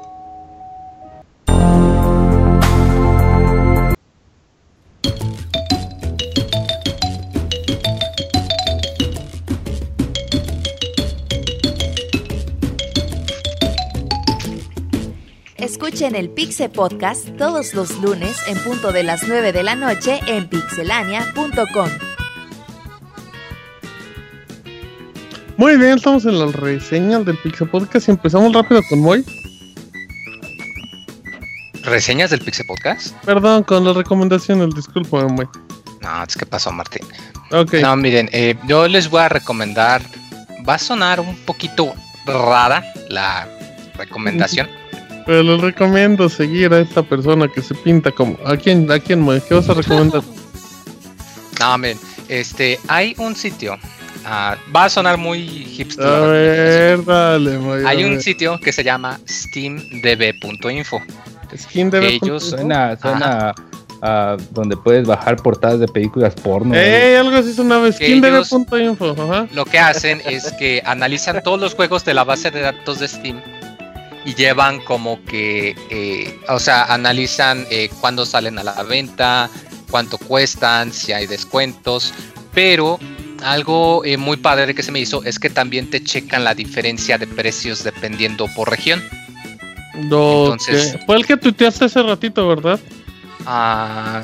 Escuchen 15.76 16.16
el 16.16 16.30
Pixel 16.30 16.72
Podcast 16.72 17.36
todos 17.38 17.74
los 17.74 18.00
lunes 18.00 18.38
en 18.48 18.58
punto 18.60 18.94
de 18.94 19.04
las 19.04 19.28
9 19.28 19.52
de 19.52 19.62
la 19.62 19.76
noche 19.76 20.22
en 20.26 20.48
pixelania.com. 20.48 21.90
Muy 25.58 25.76
bien, 25.76 25.98
estamos 25.98 26.26
en 26.26 26.40
la 26.40 26.50
reseña 26.54 27.20
del 27.20 27.38
Pixel 27.40 27.70
Podcast 27.70 28.08
y 28.08 28.12
empezamos 28.12 28.54
rápido 28.54 28.82
con 28.90 29.02
Moy. 29.02 29.26
¿Reseñas 31.84 32.30
del 32.30 32.40
Pixel 32.40 32.66
Podcast? 32.68 33.14
Perdón, 33.26 33.64
con 33.64 33.84
las 33.84 33.98
recomendaciones, 33.98 34.74
disculpa, 34.74 35.28
Moy. 35.28 35.46
No, 36.00 36.24
es 36.24 36.38
que 36.38 36.46
pasó, 36.46 36.72
Martín. 36.72 37.06
Okay. 37.52 37.82
No, 37.82 37.98
miren, 37.98 38.30
eh, 38.32 38.56
yo 38.66 38.88
les 38.88 39.10
voy 39.10 39.24
a 39.24 39.28
recomendar. 39.28 40.02
Va 40.68 40.76
a 40.76 40.80
sonar 40.80 41.20
un 41.20 41.36
poquito 41.40 41.94
rara 42.26 42.82
la 43.10 43.46
recomendación. 43.98 44.70
Pero 45.26 45.44
les 45.44 45.62
recomiendo 45.62 46.30
seguir 46.30 46.74
a 46.74 46.80
esta 46.80 47.02
persona 47.02 47.48
que 47.48 47.62
se 47.62 47.74
pinta 47.76 48.12
como. 48.12 48.38
¿A 48.46 48.58
quién, 48.58 48.92
a 48.92 49.00
quién, 49.00 49.22
Moy? 49.22 49.42
¿Qué 49.42 49.56
vas 49.56 49.70
a 49.70 49.74
recomendar? 49.74 50.22
no, 51.60 51.78
miren, 51.78 51.98
este, 52.30 52.80
hay 52.88 53.16
un 53.18 53.36
sitio 53.36 53.78
Ah, 54.28 54.58
va 54.76 54.86
a 54.86 54.90
sonar 54.90 55.18
muy 55.18 55.40
hipster. 55.48 56.06
A 56.06 56.20
ver, 56.22 57.06
dale, 57.06 57.60
Hay 57.86 58.04
un 58.04 58.20
sitio 58.20 58.60
que 58.60 58.72
se 58.72 58.84
llama 58.84 59.20
steamdb.info. 59.28 61.00
Steamdb. 61.56 62.04
Ellos 62.04 62.50
suena, 62.50 62.98
suena 63.00 63.54
a 64.02 64.36
donde 64.50 64.76
puedes 64.78 65.06
bajar 65.06 65.36
portadas 65.36 65.80
de 65.80 65.88
películas 65.88 66.34
porno. 66.34 66.74
Eh, 66.76 67.18
algo 67.18 67.38
así 67.38 67.54
sonaba 67.54 67.92
steamdb.info. 67.92 69.48
Lo 69.54 69.66
que 69.66 69.78
hacen 69.78 70.20
es 70.26 70.52
que 70.54 70.82
analizan 70.84 71.44
todos 71.44 71.60
los 71.60 71.76
juegos 71.76 72.04
de 72.04 72.16
la 72.16 72.24
base 72.24 72.50
de 72.50 72.62
datos 72.62 73.00
de 73.00 73.08
Steam 73.08 73.40
y 74.26 74.34
llevan 74.34 74.80
como 74.82 75.24
que, 75.24 75.76
eh, 75.90 76.40
o 76.50 76.60
sea, 76.60 76.86
analizan 76.86 77.66
eh, 77.70 77.90
cuándo 78.02 78.26
salen 78.26 78.58
a 78.58 78.64
la 78.64 78.84
venta, 78.84 79.50
cuánto 79.90 80.18
cuestan, 80.18 80.92
si 80.92 81.14
hay 81.14 81.28
descuentos, 81.28 82.12
pero 82.54 83.00
algo 83.44 84.04
eh, 84.04 84.18
muy 84.18 84.38
padre 84.38 84.74
que 84.74 84.82
se 84.82 84.92
me 84.92 85.00
hizo 85.00 85.24
es 85.24 85.38
que 85.38 85.52
también 85.52 85.90
te 85.90 86.04
checan 86.04 86.44
la 86.44 86.56
diferencia 86.56 87.20
de 87.20 87.28
precios 87.28 87.84
dependiendo 87.84 88.48
por 88.56 88.70
región. 88.70 89.04
Entonces, 89.94 90.98
fue 91.06 91.16
el 91.18 91.26
que 91.26 91.38
tuiteaste 91.38 91.86
hace 91.86 92.02
ratito, 92.02 92.48
¿verdad? 92.48 92.80
Ah, 93.46 94.24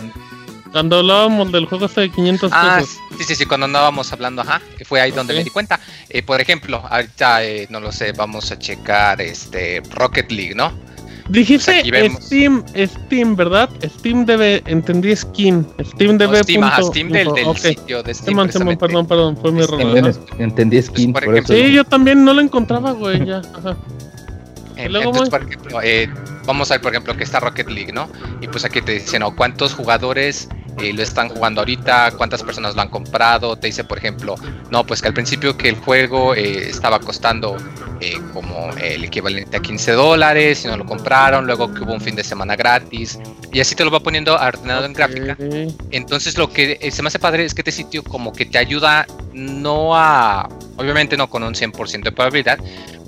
cuando 0.71 0.99
hablábamos 0.99 1.51
del 1.51 1.65
juego 1.65 1.85
hasta 1.85 2.01
de 2.01 2.09
500 2.09 2.51
ah, 2.53 2.77
pesos. 2.79 2.97
Sí, 3.17 3.23
sí, 3.25 3.35
sí, 3.35 3.45
cuando 3.45 3.65
andábamos 3.65 4.11
hablando, 4.11 4.41
ajá, 4.41 4.61
fue 4.85 5.01
ahí 5.01 5.11
donde 5.11 5.33
me 5.33 5.43
di 5.43 5.49
cuenta. 5.49 5.79
Eh, 6.09 6.21
por 6.23 6.39
ejemplo, 6.41 6.83
ahorita, 6.89 7.43
eh, 7.43 7.67
no 7.69 7.79
lo 7.79 7.91
sé, 7.91 8.11
vamos 8.13 8.51
a 8.51 8.59
checar 8.59 9.21
este 9.21 9.81
Rocket 9.91 10.31
League, 10.31 10.55
¿no? 10.55 10.71
Dijiste 11.29 11.81
Steam, 12.19 12.63
Steam, 12.75 13.35
¿verdad? 13.35 13.69
Steam 13.85 14.25
debe, 14.25 14.61
entendí 14.65 15.15
skin. 15.15 15.65
Steam 15.93 16.17
debe. 16.17 16.43
Steam, 16.43 16.69
Steam 16.81 17.09
del, 17.09 17.29
sitio 17.57 18.03
de 18.03 18.13
Steam. 18.13 18.77
perdón, 18.77 19.07
perdón, 19.07 19.37
fue 19.37 19.51
mi 19.51 19.61
error. 19.61 19.79
Entendí 20.39 20.81
skin. 20.81 21.13
Pues, 21.13 21.23
por 21.23 21.33
ejemplo, 21.33 21.55
sí, 21.55 21.71
yo 21.71 21.85
también 21.85 22.25
no 22.25 22.33
lo 22.33 22.41
encontraba, 22.41 22.91
güey, 22.91 23.25
ya. 23.25 23.41
Ajá. 23.53 23.77
Entonces, 24.75 25.29
por 25.29 25.43
ejemplo, 25.43 25.81
eh, 25.83 26.09
vamos 26.45 26.71
a 26.71 26.75
ver, 26.75 26.81
por 26.81 26.91
ejemplo, 26.91 27.15
que 27.15 27.23
está 27.23 27.39
Rocket 27.39 27.69
League, 27.69 27.93
¿no? 27.93 28.09
Y 28.41 28.47
pues 28.47 28.65
aquí 28.65 28.81
te 28.81 28.93
dicen, 28.93 29.21
¿no? 29.21 29.35
¿Cuántos 29.35 29.73
jugadores 29.73 30.49
eh, 30.79 30.93
lo 30.93 31.03
están 31.03 31.29
jugando 31.29 31.61
ahorita, 31.61 32.11
cuántas 32.17 32.43
personas 32.43 32.75
lo 32.75 32.81
han 32.81 32.89
comprado. 32.89 33.55
Te 33.55 33.67
dice, 33.67 33.83
por 33.83 33.97
ejemplo, 33.97 34.35
no, 34.69 34.85
pues 34.85 35.01
que 35.01 35.07
al 35.07 35.13
principio 35.13 35.57
que 35.57 35.69
el 35.69 35.75
juego 35.75 36.33
eh, 36.35 36.69
estaba 36.69 36.99
costando 36.99 37.57
eh, 37.99 38.17
como 38.33 38.69
el 38.81 39.03
equivalente 39.03 39.57
a 39.57 39.59
15 39.61 39.91
dólares 39.91 40.63
y 40.65 40.67
no 40.67 40.77
lo 40.77 40.85
compraron, 40.85 41.45
luego 41.45 41.73
que 41.73 41.83
hubo 41.83 41.93
un 41.93 42.01
fin 42.01 42.15
de 42.15 42.23
semana 42.23 42.55
gratis 42.55 43.19
y 43.51 43.59
así 43.59 43.75
te 43.75 43.83
lo 43.83 43.91
va 43.91 43.99
poniendo 43.99 44.35
ordenado 44.35 44.85
en 44.85 44.93
gráfica. 44.93 45.37
Entonces 45.91 46.37
lo 46.37 46.51
que 46.51 46.89
se 46.91 47.01
me 47.01 47.07
hace 47.07 47.19
padre 47.19 47.45
es 47.45 47.53
que 47.53 47.61
este 47.61 47.71
sitio 47.71 48.03
como 48.03 48.33
que 48.33 48.45
te 48.45 48.57
ayuda 48.57 49.05
no 49.33 49.95
a, 49.95 50.49
obviamente 50.77 51.17
no 51.17 51.29
con 51.29 51.43
un 51.43 51.53
100% 51.53 52.03
de 52.03 52.11
probabilidad, 52.11 52.59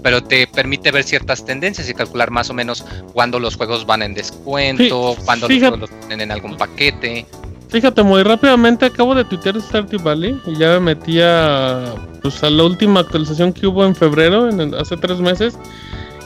pero 0.03 0.22
te 0.22 0.45
permite 0.48 0.91
ver 0.91 1.03
ciertas 1.03 1.45
tendencias 1.45 1.90
y 1.90 1.94
calcular 1.94 2.30
más 2.30 2.49
o 2.49 2.53
menos 2.53 2.85
cuándo 3.14 3.40
los 3.40 3.56
juegos 3.56 3.85
van 3.85 4.03
en 4.03 4.14
descuento, 4.14 5.15
cuándo 5.26 5.48
los 5.48 5.57
juegos 5.57 5.80
los 5.80 5.90
tienen 6.02 6.22
en 6.22 6.31
algún 6.31 6.57
paquete. 6.57 7.26
Fíjate, 7.73 8.03
muy 8.03 8.21
rápidamente 8.21 8.85
acabo 8.85 9.15
de 9.15 9.25
tuitear 9.25 9.59
Stardew 9.59 9.99
Valley 10.03 10.39
y 10.45 10.55
ya 10.57 10.73
me 10.73 10.93
metí 10.93 11.19
a, 11.19 11.95
pues, 12.21 12.43
a 12.43 12.51
la 12.51 12.65
última 12.65 12.99
actualización 12.99 13.51
que 13.51 13.65
hubo 13.65 13.83
en 13.83 13.95
febrero, 13.95 14.47
en 14.47 14.75
hace 14.75 14.95
tres 14.95 15.19
meses. 15.19 15.57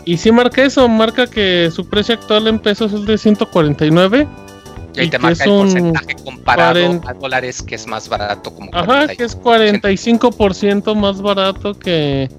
Y 0.04 0.18
sí 0.18 0.30
marca 0.30 0.62
eso, 0.62 0.90
marca 0.90 1.26
que 1.26 1.72
su 1.74 1.88
precio 1.88 2.16
actual 2.16 2.50
en 2.50 2.60
pesos 2.60 2.92
es 2.92 3.06
de 3.06 3.18
149. 3.18 4.28
Y, 4.94 5.00
ahí 5.00 5.10
te 5.10 5.20
marca 5.20 5.46
el 5.46 5.50
porcentaje 5.50 6.16
comparado 6.22 7.02
a 7.06 7.14
dólares 7.14 7.64
que 7.64 7.76
es 7.76 7.88
más 7.88 8.10
barato. 8.10 8.54
Como 8.54 8.70
Ajá, 8.74 9.08
que 9.08 9.24
es 9.24 9.40
45% 9.40 10.96
más 10.96 11.22
barato 11.22 11.80
que, 11.80 12.30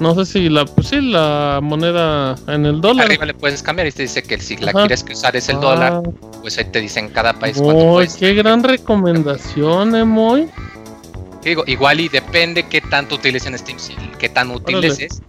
no 0.00 0.14
sé 0.14 0.24
si 0.24 0.48
la, 0.48 0.64
pues 0.64 0.88
sí, 0.88 1.00
la 1.00 1.60
moneda 1.62 2.34
en 2.48 2.64
el 2.64 2.80
dólar. 2.80 3.06
Arriba 3.06 3.26
le 3.26 3.34
puedes 3.34 3.62
cambiar 3.62 3.86
y 3.86 3.92
te 3.92 4.02
dice 4.02 4.22
que 4.22 4.38
si 4.38 4.56
la 4.56 4.72
quieres 4.72 5.04
que 5.04 5.12
usar 5.12 5.36
es 5.36 5.48
el 5.48 5.60
dólar, 5.60 6.02
ah. 6.04 6.10
pues 6.40 6.58
ahí 6.58 6.64
te 6.64 6.80
dicen 6.80 7.10
cada 7.10 7.34
país 7.34 7.58
cuánto. 7.60 8.00
Qué 8.18 8.34
gran 8.34 8.64
recomendación, 8.64 9.94
Emoy. 9.94 10.48
Digo, 11.44 11.64
igual 11.66 12.00
y 12.00 12.08
depende 12.08 12.64
qué 12.64 12.80
tanto 12.80 13.14
utilicen 13.14 13.56
Steam, 13.58 13.78
qué 14.18 14.28
tan 14.28 14.50
útiles 14.50 14.98
es. 14.98 15.22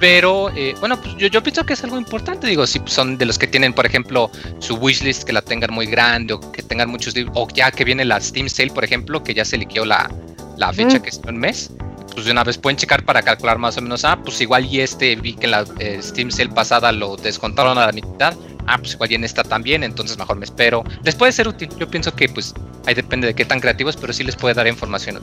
Pero 0.00 0.50
eh, 0.56 0.74
bueno, 0.80 1.00
pues 1.00 1.16
yo, 1.16 1.28
yo 1.28 1.42
pienso 1.42 1.64
que 1.64 1.74
es 1.74 1.84
algo 1.84 1.98
importante. 1.98 2.46
Digo, 2.46 2.66
si 2.66 2.80
son 2.86 3.16
de 3.16 3.26
los 3.26 3.38
que 3.38 3.46
tienen, 3.46 3.72
por 3.72 3.86
ejemplo, 3.86 4.30
su 4.58 4.74
wishlist 4.76 5.24
que 5.24 5.32
la 5.32 5.42
tengan 5.42 5.72
muy 5.72 5.86
grande 5.86 6.34
o 6.34 6.40
que 6.52 6.62
tengan 6.62 6.90
muchos 6.90 7.14
o 7.34 7.48
ya 7.54 7.70
que 7.70 7.84
viene 7.84 8.04
la 8.04 8.20
Steam 8.20 8.48
Sale, 8.48 8.70
por 8.70 8.84
ejemplo, 8.84 9.22
que 9.22 9.32
ya 9.34 9.44
se 9.44 9.56
liqueó 9.56 9.84
la, 9.84 10.10
la 10.56 10.72
fecha 10.72 11.00
que 11.00 11.10
es 11.10 11.20
un 11.26 11.38
mes 11.38 11.70
pues 12.14 12.26
de 12.26 12.32
una 12.32 12.44
vez 12.44 12.56
pueden 12.56 12.76
checar 12.76 13.04
para 13.04 13.22
calcular 13.22 13.58
más 13.58 13.76
o 13.76 13.82
menos, 13.82 14.04
ah, 14.04 14.18
pues 14.22 14.40
igual 14.40 14.64
y 14.64 14.80
este 14.80 15.16
vi 15.16 15.34
que 15.34 15.46
en 15.46 15.50
la 15.50 15.64
eh, 15.78 15.98
Steam 16.00 16.30
Sale 16.30 16.50
pasada 16.50 16.92
lo 16.92 17.16
descontaron 17.16 17.76
a 17.78 17.86
la 17.86 17.92
mitad, 17.92 18.34
ah, 18.66 18.78
pues 18.78 18.94
igual 18.94 19.12
y 19.12 19.14
en 19.16 19.24
esta 19.24 19.42
también, 19.42 19.82
entonces 19.82 20.18
mejor 20.18 20.36
me 20.36 20.44
espero. 20.44 20.84
Les 21.02 21.14
puede 21.14 21.32
ser 21.32 21.48
útil, 21.48 21.68
yo 21.78 21.88
pienso 21.88 22.14
que 22.14 22.28
pues 22.28 22.54
ahí 22.86 22.94
depende 22.94 23.26
de 23.26 23.34
qué 23.34 23.44
tan 23.44 23.60
creativos, 23.60 23.96
pero 23.96 24.12
sí 24.12 24.24
les 24.24 24.36
puede 24.36 24.54
dar 24.54 24.66
información. 24.66 25.20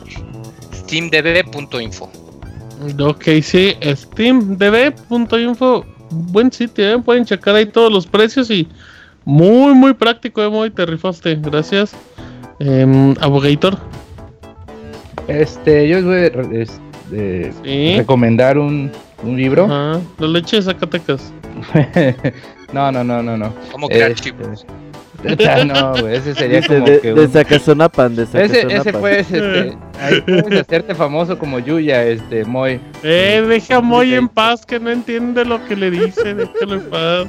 steamdb.info 0.74 2.12
Ok, 3.00 3.26
sí, 3.44 3.76
steamdb.info, 3.96 5.86
buen 6.10 6.52
sitio, 6.52 6.90
¿eh? 6.90 7.00
pueden 7.00 7.26
checar 7.26 7.56
ahí 7.56 7.68
todos 7.68 7.92
los 7.92 8.08
precios 8.08 8.50
y 8.50 8.68
Muy, 9.24 9.76
muy 9.76 9.94
práctico, 9.94 10.42
Emo, 10.42 10.66
y 10.66 10.72
te 10.72 10.84
rifaste. 10.86 11.36
Gracias. 11.36 11.94
Eh, 12.60 13.14
Abogator. 13.22 13.78
Este, 15.40 15.88
yo 15.88 15.98
les 15.98 16.06
voy 16.06 16.18
a 16.18 16.62
este, 16.62 17.98
recomendar 17.98 18.58
un, 18.58 18.92
un 19.24 19.38
libro. 19.38 19.66
Ajá, 19.66 20.02
la 20.20 20.28
leche 20.28 20.58
de 20.58 20.64
Zacatecas. 20.64 21.34
no, 22.74 22.92
no, 22.92 23.04
no, 23.04 23.24
no, 23.24 23.38
no. 23.38 23.54
¿Cómo 23.72 23.88
crear 23.88 24.12
este, 24.12 24.34
no, 25.66 25.94
güey, 26.00 26.16
ese 26.16 26.34
sería 26.34 26.66
como 26.66 26.86
de, 26.86 27.00
que. 27.00 27.14
De 27.14 27.28
Sacazonapan, 27.28 28.16
de 28.16 28.26
Sacazonapan. 28.26 28.72
Ese, 28.72 28.90
ese 28.90 28.94
fue 28.94 29.20
este. 29.20 29.78
Ahí 30.00 30.22
puedes 30.22 30.62
hacerte 30.62 30.96
famoso 30.96 31.38
como 31.38 31.60
Yuya, 31.60 32.04
este, 32.06 32.44
Moy. 32.46 32.80
Eh, 33.04 33.46
deja 33.48 33.78
a 33.78 33.82
Moy 33.82 34.16
en 34.16 34.28
paz, 34.28 34.66
que 34.66 34.80
no 34.80 34.90
entiende 34.90 35.46
lo 35.46 35.64
que 35.66 35.76
le 35.76 35.92
dice, 35.92 36.34
déjalo 36.34 36.74
en 36.74 36.90
paz. 36.90 37.28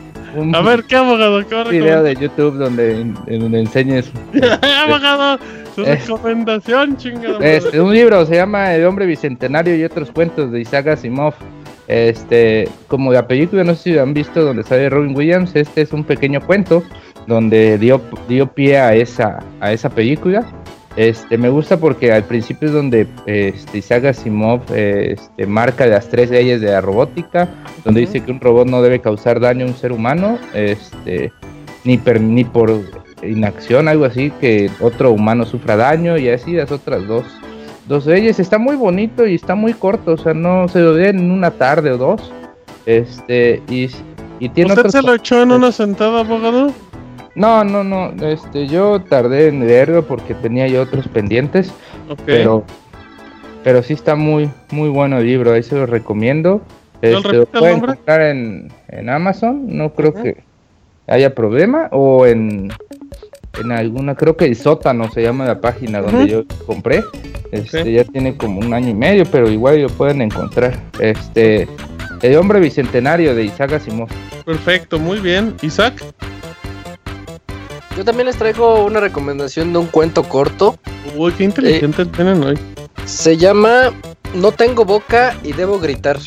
a 0.55 0.61
ver, 0.63 0.85
¿qué 0.85 0.97
abogado? 0.97 1.47
¿Qué 1.47 1.55
un 1.55 1.71
video 1.71 2.03
de 2.03 2.15
YouTube 2.17 2.57
donde, 2.57 3.01
en, 3.01 3.15
donde 3.41 3.61
enseñes. 3.61 4.11
abogado, 4.87 5.39
su 5.75 5.83
eh. 5.83 5.97
recomendación, 5.97 6.97
chingada. 6.97 7.39
Este, 7.45 7.81
un 7.81 7.93
libro 7.93 8.25
se 8.27 8.37
llama 8.37 8.75
El 8.75 8.85
hombre 8.87 9.07
bicentenario 9.07 9.77
y 9.77 9.85
otros 9.85 10.11
cuentos 10.11 10.51
de 10.53 10.61
Isaac 10.61 10.89
Asimov. 10.89 11.35
Este, 11.89 12.69
como 12.89 13.13
la 13.13 13.27
película, 13.27 13.65
no 13.65 13.75
sé 13.75 13.83
si 13.83 13.99
han 13.99 14.15
visto 14.15 14.43
donde 14.43 14.63
sale 14.63 14.89
Robin 14.89 15.15
Williams, 15.17 15.55
este 15.55 15.83
es 15.83 15.93
un 15.93 16.05
pequeño 16.05 16.41
cuento 16.41 16.83
donde 17.27 17.77
dio, 17.77 18.01
dio 18.29 18.47
pie 18.47 18.79
a 18.79 18.95
esa, 18.95 19.41
a 19.61 19.73
esa 19.73 19.91
película. 19.91 20.47
Este, 20.97 21.39
me 21.39 21.49
gusta 21.49 21.79
porque 21.79 22.13
al 22.13 22.25
principio 22.25 22.69
es 22.69 22.75
donde 22.75 23.07
este, 23.27 23.79
Isaac 23.79 24.05
Asimov 24.05 24.61
este, 24.75 25.47
marca 25.47 25.87
las 25.87 26.09
tres 26.09 26.31
leyes 26.31 26.61
de 26.61 26.71
la 26.71 26.81
robótica, 26.81 27.49
donde 27.85 28.03
dice 28.03 28.21
que 28.21 28.31
un 28.31 28.41
robot 28.41 28.69
no 28.69 28.83
debe 28.83 29.01
causar 29.01 29.41
daño 29.41 29.65
a 29.65 29.69
un 29.69 29.75
ser 29.75 29.93
humano, 29.93 30.39
este, 30.53 31.33
ni, 31.85 31.99
ni 32.21 32.45
por 32.45 33.02
inacción, 33.23 33.89
algo 33.89 34.05
así, 34.05 34.31
que 34.41 34.71
otro 34.81 35.13
humano 35.13 35.45
sufra 35.45 35.77
daño, 35.77 36.19
y 36.19 36.29
así 36.29 36.53
las 36.53 36.71
otras 36.71 37.07
dos, 37.07 37.25
dos 37.89 38.07
leyes. 38.07 38.39
Está 38.39 38.59
muy 38.59 38.77
bonito 38.77 39.27
y 39.27 39.35
está 39.35 39.55
muy 39.55 39.75
corto, 39.75 40.13
o 40.13 40.19
sea, 40.19 40.35
no 40.35 40.69
se 40.69 40.81
lo 40.81 40.99
en 40.99 41.31
una 41.31 41.51
tarde 41.53 41.93
o 41.93 41.99
dos. 41.99 42.33
Este, 42.87 43.63
y, 43.69 43.89
y 44.41 44.49
tiene 44.49 44.73
¿Usted 44.73 44.91
se 44.91 45.03
lo 45.03 45.15
echó 45.15 45.43
en 45.43 45.53
una 45.53 45.73
sentada, 45.73 46.21
abogado? 46.21 46.73
No, 47.35 47.65
no, 47.65 47.83
no. 47.83 48.13
Este, 48.27 48.67
yo 48.67 49.01
tardé 49.01 49.49
en 49.49 49.67
leerlo 49.67 50.07
porque 50.07 50.35
tenía 50.35 50.67
yo 50.69 50.83
otros 50.83 51.09
pendientes. 51.09 51.73
Pero, 52.27 52.65
pero 53.65 53.83
sí 53.83 53.95
está 53.95 54.17
muy, 54.17 54.51
muy 54.71 54.89
bueno 54.89 55.19
el 55.19 55.27
libro. 55.27 55.53
Ahí 55.53 55.63
se 55.63 55.77
lo 55.77 55.87
recomiendo. 55.87 56.61
Este, 57.01 57.33
lo 57.33 57.47
pueden 57.47 57.79
encontrar 57.79 58.21
en, 58.23 58.71
en, 58.89 59.09
Amazon. 59.09 59.65
No 59.77 59.95
creo 59.95 60.13
que 60.13 60.43
haya 61.07 61.35
problema. 61.35 61.89
O 61.91 62.27
en, 62.27 62.71
en 63.61 63.73
alguna, 63.73 64.15
creo 64.15 64.37
que 64.37 64.47
el 64.47 64.57
sótano 64.57 65.11
se 65.11 65.23
llama 65.23 65.45
la 65.45 65.61
página 65.61 66.01
donde 66.01 66.29
yo 66.29 66.45
compré. 66.67 67.05
Este, 67.51 67.93
ya 67.93 68.05
tiene 68.05 68.37
como 68.37 68.61
un 68.61 68.73
año 68.73 68.89
y 68.89 68.95
medio, 68.95 69.25
pero 69.27 69.51
igual 69.51 69.83
lo 69.83 69.89
pueden 69.89 70.23
encontrar. 70.23 70.81
Este, 70.99 71.69
el 72.23 72.37
hombre 72.37 72.61
bicentenario 72.61 73.35
de 73.35 73.45
Isaac 73.45 73.75
Asimov. 73.75 74.09
Perfecto, 74.45 74.99
muy 74.99 75.21
bien. 75.21 75.55
Isaac. 75.63 76.03
Yo 77.97 78.05
también 78.05 78.27
les 78.27 78.37
traigo 78.37 78.87
una 78.87 79.01
recomendación 79.01 79.73
de 79.73 79.81
un 79.81 79.87
cuento 79.87 80.23
corto. 80.23 80.79
Uy, 81.15 81.33
qué 81.33 81.45
inteligente 81.45 82.03
eh, 82.03 82.07
tienen 82.07 82.43
hoy. 82.43 82.59
Se 83.05 83.37
llama 83.37 83.93
No 84.35 84.53
tengo 84.53 84.87
boca 84.87 85.37
y 85.43 85.53
debo 85.53 85.79
gritar. 85.79 86.19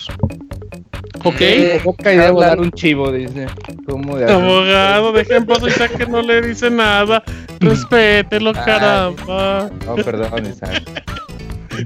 Ok. 1.26 1.42
Eh, 1.42 1.82
boca 1.84 2.14
y 2.14 2.18
debo 2.18 2.40
dar 2.40 2.60
un 2.60 2.72
chivo, 2.72 3.12
dice. 3.12 3.48
¿Cómo 3.90 4.16
de 4.16 4.32
Abogado, 4.32 5.12
dejen 5.12 5.46
pasar 5.48 5.70
Isaac 5.70 5.98
que 5.98 6.06
no 6.06 6.22
le 6.22 6.40
dice 6.42 6.70
nada. 6.70 7.24
Respételo, 7.60 8.54
caramba. 8.54 9.72
No, 9.88 9.96
perdón, 9.96 10.46
Isaac. 10.46 10.84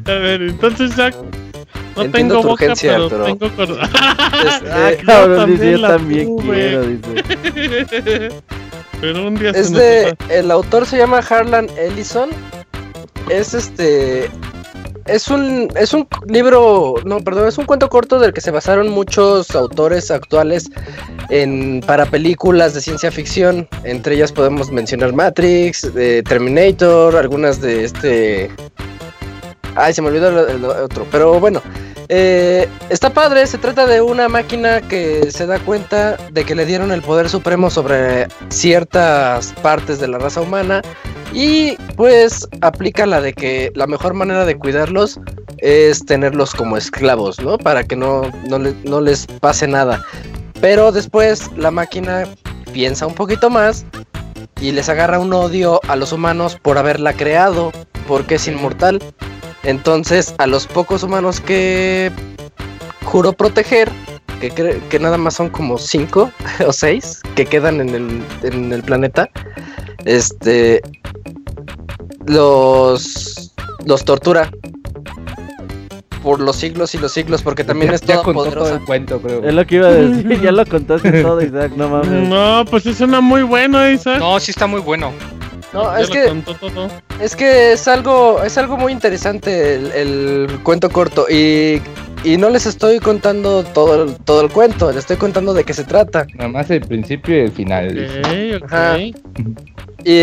A 0.05 0.11
ver, 0.11 0.41
entonces, 0.41 0.91
Isaac. 0.91 1.15
No 1.95 2.11
tengo 2.11 2.43
boca, 2.43 2.73
pero, 2.81 3.09
pero, 3.09 3.23
tengo 3.25 3.49
corazón. 3.55 3.79
Este, 3.81 4.71
ah, 4.71 4.91
cabrón, 5.05 5.51
dice, 5.51 5.71
yo 5.71 5.81
también 5.87 6.37
quiero, 6.37 6.81
dice. 6.85 8.29
Pero 9.01 9.27
un 9.27 9.35
día 9.35 9.51
es 9.51 9.71
de, 9.71 10.13
el 10.29 10.51
autor 10.51 10.85
se 10.85 10.97
llama 10.97 11.19
Harlan 11.19 11.69
Ellison. 11.77 12.31
Es 13.29 13.53
este 13.53 14.29
es 15.09 15.29
un 15.29 15.69
es 15.75 15.93
un 15.93 16.07
libro, 16.27 16.95
no, 17.05 17.19
perdón, 17.19 17.47
es 17.47 17.57
un 17.57 17.65
cuento 17.65 17.89
corto 17.89 18.19
del 18.19 18.33
que 18.33 18.41
se 18.41 18.51
basaron 18.51 18.89
muchos 18.89 19.55
autores 19.55 20.11
actuales 20.11 20.69
en 21.29 21.81
para 21.85 22.05
películas 22.05 22.73
de 22.73 22.81
ciencia 22.81 23.11
ficción. 23.11 23.67
Entre 23.83 24.15
ellas 24.15 24.31
podemos 24.31 24.71
mencionar 24.71 25.13
Matrix, 25.13 25.93
de 25.93 26.23
Terminator, 26.23 27.15
algunas 27.15 27.61
de 27.61 27.83
este 27.83 28.51
Ay, 29.75 29.93
se 29.93 30.01
me 30.01 30.09
olvidó 30.09 30.47
el 30.47 30.65
otro, 30.65 31.05
pero 31.11 31.39
bueno, 31.39 31.61
eh, 32.09 32.67
está 32.89 33.13
padre, 33.13 33.45
se 33.45 33.59
trata 33.59 33.85
de 33.85 34.01
una 34.01 34.27
máquina 34.27 34.81
que 34.81 35.29
se 35.31 35.45
da 35.45 35.59
cuenta 35.59 36.17
de 36.31 36.43
que 36.43 36.55
le 36.55 36.65
dieron 36.65 36.91
el 36.91 37.03
poder 37.03 37.29
supremo 37.29 37.69
sobre 37.69 38.27
ciertas 38.49 39.53
partes 39.61 39.99
de 39.99 40.07
la 40.07 40.17
raza 40.17 40.41
humana 40.41 40.81
y 41.33 41.75
pues 41.95 42.47
aplica 42.61 43.05
la 43.05 43.21
de 43.21 43.33
que 43.33 43.71
la 43.75 43.85
mejor 43.85 44.15
manera 44.15 44.45
de 44.45 44.57
cuidarlos 44.57 45.19
es 45.59 46.03
tenerlos 46.05 46.55
como 46.55 46.77
esclavos, 46.77 47.39
¿no? 47.39 47.57
Para 47.59 47.83
que 47.83 47.95
no, 47.95 48.23
no, 48.47 49.01
les 49.01 49.27
pase 49.27 49.67
nada. 49.67 50.03
Pero 50.59 50.91
después 50.91 51.51
la 51.57 51.69
máquina 51.69 52.27
piensa 52.73 53.05
un 53.05 53.13
poquito 53.13 53.49
más 53.49 53.85
y 54.59 54.71
les 54.71 54.89
agarra 54.89 55.19
un 55.19 55.31
odio 55.33 55.79
a 55.87 55.95
los 55.95 56.11
humanos 56.11 56.57
por 56.61 56.77
haberla 56.77 57.13
creado, 57.13 57.71
porque 58.07 58.35
es 58.35 58.47
inmortal. 58.47 58.99
Entonces, 59.63 60.33
a 60.37 60.47
los 60.47 60.67
pocos 60.67 61.03
humanos 61.03 61.41
que 61.41 62.11
juró 63.03 63.33
proteger, 63.33 63.89
que, 64.39 64.51
que 64.89 64.99
nada 64.99 65.17
más 65.17 65.35
son 65.35 65.49
como 65.49 65.77
cinco 65.77 66.31
o 66.67 66.71
seis 66.71 67.21
que 67.35 67.45
quedan 67.45 67.81
en 67.81 67.89
el, 67.89 68.23
en 68.43 68.71
el 68.71 68.83
planeta, 68.83 69.29
este, 70.05 70.81
los, 72.25 73.53
los 73.85 74.05
tortura 74.05 74.49
por 76.23 76.39
los 76.39 76.57
siglos 76.57 76.93
y 76.95 76.97
los 76.97 77.13
siglos, 77.13 77.41
porque 77.41 77.63
también 77.63 77.93
es 77.93 78.01
todo 78.01 78.21
todo 78.21 78.75
el 78.75 78.81
cuento, 78.81 79.21
creo. 79.21 79.43
Es 79.43 79.53
lo 79.53 79.65
que 79.65 79.75
iba 79.75 79.87
a 79.87 79.91
decir, 79.91 80.41
ya 80.41 80.51
lo 80.51 80.65
contaste 80.65 81.23
todo, 81.23 81.41
Isaac, 81.41 81.71
no 81.75 81.89
mames. 81.89 82.27
No, 82.27 82.65
pues 82.69 82.85
es 82.85 82.99
una 83.01 83.21
muy 83.21 83.43
bueno, 83.43 83.89
Isaac. 83.89 84.19
No, 84.19 84.39
sí 84.39 84.51
está 84.51 84.67
muy 84.67 84.81
bueno. 84.81 85.13
No, 85.73 85.95
es 85.95 86.09
que, 86.09 86.43
es 87.21 87.35
que 87.35 87.73
es 87.73 87.87
algo, 87.87 88.41
es 88.43 88.57
algo 88.57 88.75
muy 88.75 88.91
interesante 88.91 89.75
el, 89.75 90.59
cuento 90.63 90.89
corto 90.89 91.27
y, 91.29 91.81
y, 92.23 92.37
no 92.37 92.49
les 92.49 92.65
estoy 92.65 92.99
contando 92.99 93.63
todo 93.63 94.03
el, 94.03 94.15
todo 94.17 94.41
el 94.41 94.49
cuento, 94.49 94.87
les 94.87 94.99
estoy 94.99 95.17
contando 95.17 95.53
de 95.53 95.63
qué 95.63 95.73
se 95.73 95.83
trata. 95.83 96.25
Nada 96.35 96.49
más 96.49 96.71
el 96.71 96.81
principio 96.81 97.35
y 97.35 97.39
el 97.41 97.51
final. 97.51 98.09
Y 100.03 100.17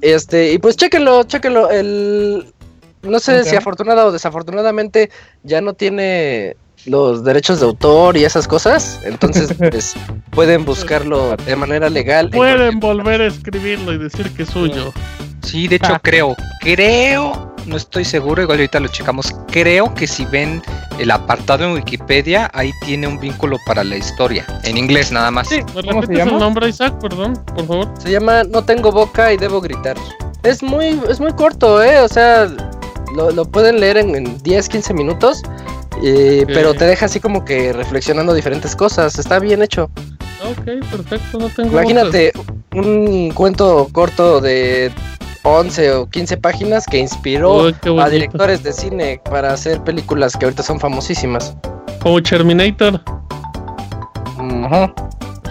este, 0.00 0.52
y 0.52 0.58
pues 0.58 0.76
chéquenlo, 0.76 1.24
chéquenlo. 1.24 1.70
El, 1.70 2.52
no 3.02 3.18
sé 3.18 3.44
si 3.44 3.56
afortunada 3.56 4.06
o 4.06 4.12
desafortunadamente 4.12 5.10
ya 5.42 5.60
no 5.60 5.74
tiene 5.74 6.56
los 6.86 7.24
derechos 7.24 7.60
de 7.60 7.66
autor 7.66 8.16
y 8.16 8.24
esas 8.24 8.48
cosas. 8.48 9.00
Entonces, 9.04 9.54
pues, 9.58 9.94
pueden 10.30 10.64
buscarlo 10.64 11.36
de 11.36 11.56
manera 11.56 11.88
legal. 11.90 12.30
Pueden 12.30 12.80
volver 12.80 13.20
a 13.22 13.26
escribirlo 13.26 13.92
y 13.92 13.98
decir 13.98 14.30
que 14.30 14.42
es 14.44 14.50
suyo. 14.50 14.92
Sí, 15.42 15.68
de 15.68 15.76
hecho, 15.76 15.98
creo, 16.02 16.36
creo, 16.60 17.54
no 17.66 17.76
estoy 17.76 18.04
seguro, 18.04 18.42
igual 18.42 18.58
ahorita 18.58 18.80
lo 18.80 18.88
checamos. 18.88 19.32
Creo 19.50 19.94
que 19.94 20.06
si 20.06 20.24
ven 20.26 20.62
el 20.98 21.10
apartado 21.10 21.64
en 21.64 21.72
Wikipedia, 21.72 22.50
ahí 22.54 22.72
tiene 22.84 23.06
un 23.06 23.18
vínculo 23.18 23.58
para 23.66 23.84
la 23.84 23.96
historia. 23.96 24.46
En 24.64 24.76
inglés 24.76 25.12
nada 25.12 25.30
más. 25.30 25.48
Sí, 25.48 25.60
¿cómo 25.74 26.02
se 26.04 26.14
llama? 26.14 26.32
el 26.32 26.38
nombre, 26.38 26.68
Isaac? 26.68 26.94
Perdón, 27.00 27.34
por 27.54 27.66
favor. 27.66 27.94
Se 27.98 28.10
llama 28.10 28.44
No 28.44 28.64
tengo 28.64 28.90
boca 28.92 29.32
y 29.32 29.36
debo 29.36 29.60
gritar. 29.60 29.96
Es 30.42 30.62
muy, 30.62 31.00
es 31.08 31.20
muy 31.20 31.32
corto, 31.34 31.82
¿eh? 31.82 32.00
O 32.00 32.08
sea, 32.08 32.48
lo, 33.14 33.44
pueden 33.44 33.78
leer 33.78 33.96
en, 33.96 34.16
en 34.16 34.42
10, 34.42 34.68
15 34.68 34.94
minutos 34.94 35.42
pero 36.46 36.74
te 36.74 36.86
deja 36.86 37.06
así 37.06 37.20
como 37.20 37.44
que 37.44 37.72
reflexionando 37.72 38.34
diferentes 38.34 38.74
cosas. 38.76 39.18
Está 39.18 39.38
bien 39.38 39.62
hecho. 39.62 39.90
Ok, 40.44 40.64
perfecto. 40.90 41.38
No 41.38 41.48
tengo 41.48 41.70
Imagínate 41.70 42.32
un 42.74 43.30
cuento 43.32 43.88
corto 43.92 44.40
de 44.40 44.90
11 45.44 45.92
o 45.92 46.08
15 46.08 46.36
páginas 46.36 46.86
que 46.86 46.98
inspiró 46.98 47.70
a 48.00 48.08
directores 48.08 48.62
de 48.62 48.72
cine 48.72 49.20
para 49.30 49.52
hacer 49.52 49.82
películas 49.82 50.36
que 50.36 50.46
ahorita 50.46 50.62
son 50.62 50.80
famosísimas. 50.80 51.56
Como 52.00 52.22
Terminator. 52.22 53.00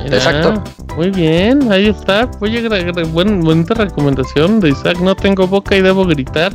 Exacto. 0.05 0.63
Muy 0.97 1.09
bien, 1.09 1.71
ahí 1.71 1.87
está. 1.87 2.29
Oye, 2.41 2.67
buena 3.05 3.73
recomendación 3.73 4.59
de 4.59 4.69
Isaac. 4.69 4.99
No 4.99 5.15
tengo 5.15 5.47
boca 5.47 5.75
y 5.75 5.81
debo 5.81 6.05
gritar. 6.05 6.53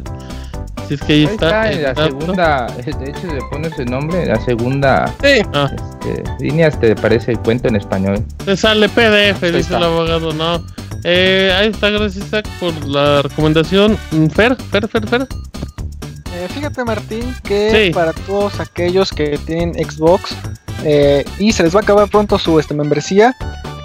Así 0.86 0.94
es 0.94 1.00
que 1.00 1.12
ahí, 1.14 1.24
está. 1.24 1.72
la 1.72 1.94
segunda, 1.96 2.66
de 2.76 3.10
hecho 3.10 3.26
le 3.26 3.40
pone 3.50 3.66
ese 3.66 3.84
nombre, 3.84 4.24
la 4.24 4.40
segunda 4.44 5.12
sí. 5.20 5.42
Ah. 5.52 5.68
este, 5.74 6.22
línea 6.38 6.70
te 6.70 6.94
parece 6.94 7.32
el 7.32 7.40
cuento 7.40 7.66
en 7.66 7.74
español. 7.74 8.24
Te 8.44 8.56
sale 8.56 8.88
PDF, 8.88 9.42
dice 9.52 9.74
el 9.74 9.82
abogado, 9.82 10.32
no. 10.32 10.64
Eh, 11.02 11.52
ahí 11.56 11.70
está, 11.70 11.90
gracias 11.90 12.24
Isaac 12.24 12.48
por 12.60 12.72
la 12.86 13.22
recomendación. 13.22 13.98
Fer, 14.32 14.54
Fer, 14.54 14.86
Fer, 14.86 15.08
Fer. 15.08 15.22
Eh, 15.22 16.48
fíjate 16.54 16.84
Martín 16.84 17.34
que 17.42 17.90
para 17.92 18.12
todos 18.12 18.60
aquellos 18.60 19.10
que 19.10 19.38
tienen 19.38 19.74
Xbox 19.74 20.36
eh, 20.84 21.24
y 21.40 21.50
se 21.50 21.64
les 21.64 21.74
va 21.74 21.80
a 21.80 21.82
acabar 21.82 22.08
pronto 22.08 22.38
su 22.38 22.60
este, 22.60 22.74
membresía, 22.74 23.34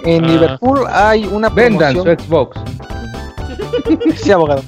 en 0.04 0.24
ah. 0.24 0.28
Liverpool 0.28 0.84
hay 0.88 1.24
una 1.24 1.52
promoción. 1.52 2.04
Vendan 2.04 2.18
su 2.18 2.24
Xbox. 2.24 2.60
sí, 4.22 4.30
abogado. 4.30 4.62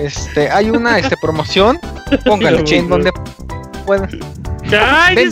Este, 0.00 0.48
hay 0.50 0.70
una 0.70 0.98
este, 0.98 1.16
promoción, 1.18 1.78
póngale, 2.24 2.64
en 2.66 2.88
donde 2.88 3.12
pueden. 3.86 4.08
Ay, 4.72 5.30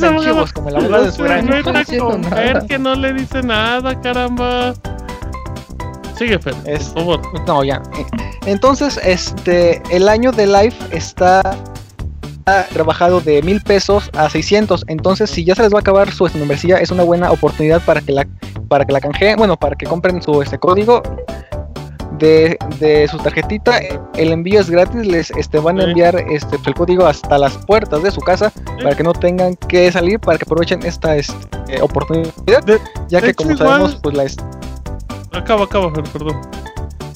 como 0.53 0.69
el 0.69 0.77
abogado 0.77 1.05
de 1.05 1.13
su 1.13 1.23
no 1.23 2.67
que 2.67 2.79
no 2.79 2.95
le 2.95 3.13
dice 3.15 3.43
nada, 3.43 3.99
caramba. 4.01 4.75
Sigue, 6.17 6.39
Fer, 6.39 6.55
por 6.55 6.81
favor. 6.81 7.47
No, 7.47 7.63
ya. 7.63 7.81
Entonces, 8.47 8.99
este, 9.05 9.81
el 9.91 10.09
año 10.09 10.33
de 10.33 10.47
Life 10.47 10.77
está 10.91 11.57
trabajado 12.73 13.21
de 13.21 13.43
mil 13.43 13.61
pesos 13.61 14.11
a 14.15 14.29
600. 14.29 14.85
Entonces, 14.89 15.31
si 15.31 15.45
ya 15.45 15.55
se 15.55 15.63
les 15.63 15.73
va 15.73 15.79
a 15.79 15.81
acabar 15.81 16.11
su 16.11 16.29
membresía, 16.35 16.79
es 16.79 16.91
una 16.91 17.05
buena 17.05 17.31
oportunidad 17.31 17.83
para 17.85 18.01
que 18.01 18.13
la, 18.13 18.27
para 18.69 18.85
que 18.85 18.93
la 18.93 19.01
canjeen, 19.01 19.37
bueno, 19.37 19.57
para 19.57 19.77
que 19.77 19.87
compren 19.87 20.21
su 20.23 20.43
este 20.43 20.59
código 20.59 21.03
de, 22.19 23.09
su 23.11 23.19
tarjetita. 23.19 23.79
El 24.15 24.33
envío 24.33 24.61
es 24.61 24.71
gratis, 24.71 25.07
les 25.07 25.31
este, 25.33 25.59
van 25.59 25.81
a 25.81 25.85
enviar 25.85 26.17
este, 26.31 26.57
el 26.67 26.75
código 26.75 27.07
hasta 27.07 27.39
las 27.39 27.57
puertas 27.59 28.03
de 28.03 28.11
su 28.11 28.21
casa 28.21 28.53
para 28.83 28.97
que 28.97 29.03
no 29.03 29.13
tengan 29.13 29.57
que 29.57 29.91
salir, 29.91 30.19
para 30.21 30.39
que 30.39 30.45
aprovechen 30.45 30.85
esta 30.85 31.17
este, 31.17 31.81
oportunidad. 31.81 32.33
ya 33.09 33.21
que, 33.21 33.35
como 33.35 33.57
sabemos, 33.57 33.97
pues 33.97 34.17
la. 34.17 35.39
Acaba, 35.39 35.65
acaba, 35.65 35.93
perdón. 35.93 36.41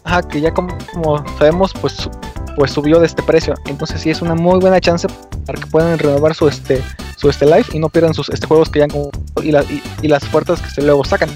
Ajá, 0.05 0.23
que 0.23 0.41
ya 0.41 0.53
como, 0.53 0.77
como 0.93 1.25
sabemos, 1.39 1.73
pues 1.81 2.09
pues 2.57 2.73
subió 2.73 3.01
de 3.01 3.07
este 3.07 3.23
precio. 3.23 3.55
Entonces 3.67 4.01
sí 4.01 4.11
es 4.11 4.23
una 4.23 4.35
muy 4.35 4.59
buena 4.61 4.81
chance 4.81 5.09
para 5.47 5.61
que 5.61 5.67
puedan 5.67 5.99
renovar 5.99 6.35
su 6.35 6.49
este 6.49 6.83
su 7.17 7.29
este 7.29 7.47
live 7.47 7.65
y 7.73 7.79
no 7.79 7.89
pierdan 7.89 8.15
sus 8.15 8.29
este 8.31 8.47
juegos 8.47 8.69
que 8.69 8.81
ya 8.81 8.85
han 8.87 8.91
y, 9.43 9.83
y, 10.03 10.09
las 10.09 10.25
puertas 10.27 10.61
que 10.61 10.71
se 10.71 10.83
luego 10.83 11.05
sacan. 11.05 11.31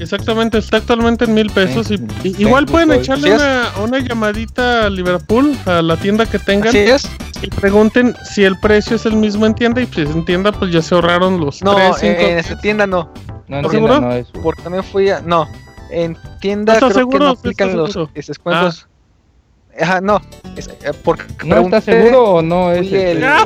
Exactamente, 0.00 0.58
está 0.58 0.78
actualmente 0.78 1.24
en 1.24 1.34
mil 1.34 1.50
pesos 1.50 1.90
y, 1.90 1.98
igual 2.40 2.66
pueden 2.66 2.92
echarle 2.92 3.34
una, 3.34 3.68
una, 3.82 3.98
llamadita 3.98 4.86
a 4.86 4.90
Liverpool, 4.90 5.56
a 5.66 5.82
la 5.82 5.96
tienda 5.96 6.26
que 6.26 6.38
tengan. 6.38 6.74
Y 7.40 7.48
pregunten 7.50 8.16
si 8.24 8.44
el 8.44 8.58
precio 8.58 8.96
es 8.96 9.06
el 9.06 9.14
mismo 9.14 9.46
en 9.46 9.54
tienda 9.54 9.80
y 9.80 9.86
si 9.86 10.00
en 10.00 10.24
tienda 10.24 10.50
pues 10.50 10.72
ya 10.72 10.82
se 10.82 10.94
ahorraron 10.94 11.40
los 11.40 11.62
No, 11.62 11.78
en 12.00 12.38
esa 12.38 12.58
tienda 12.58 12.86
no. 12.86 13.12
No, 13.46 13.68
tienda 13.68 14.00
no 14.00 14.12
es. 14.12 14.28
Porque 14.42 14.62
también 14.62 14.84
fui 14.84 15.08
a... 15.10 15.20
No, 15.20 15.48
en 15.90 16.16
tienda 16.40 16.78
creo 16.78 17.08
que 17.08 17.18
no 17.18 17.28
aplican 17.28 17.76
los 17.76 17.96
descuentos. 18.14 18.86
Ah. 18.86 18.97
Ajá, 19.80 20.00
no. 20.00 20.20
Es, 20.56 20.68
eh, 20.68 20.92
porque 21.04 21.24
¿No 21.44 21.60
está 21.60 21.80
seguro 21.80 22.24
o 22.24 22.42
no 22.42 22.72
es 22.72 22.92
el, 22.92 23.22
Ay, 23.24 23.44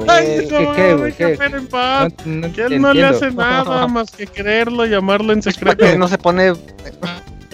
no, 0.51 0.75
¿qué, 0.75 1.15
qué, 1.17 1.37
qué? 1.39 1.45
En 1.45 1.67
paz. 1.67 2.13
No, 2.25 2.49
no, 2.49 2.53
que 2.53 2.63
él 2.63 2.81
no 2.81 2.95
le 2.95 3.05
hace 3.05 3.31
nada 3.33 3.87
más 3.89 4.11
que 4.11 4.27
creerlo, 4.27 4.87
llamarlo 4.87 5.33
en 5.33 5.43
secreto. 5.43 5.85
no 5.99 6.09
se 6.09 6.19
pone. 6.19 6.55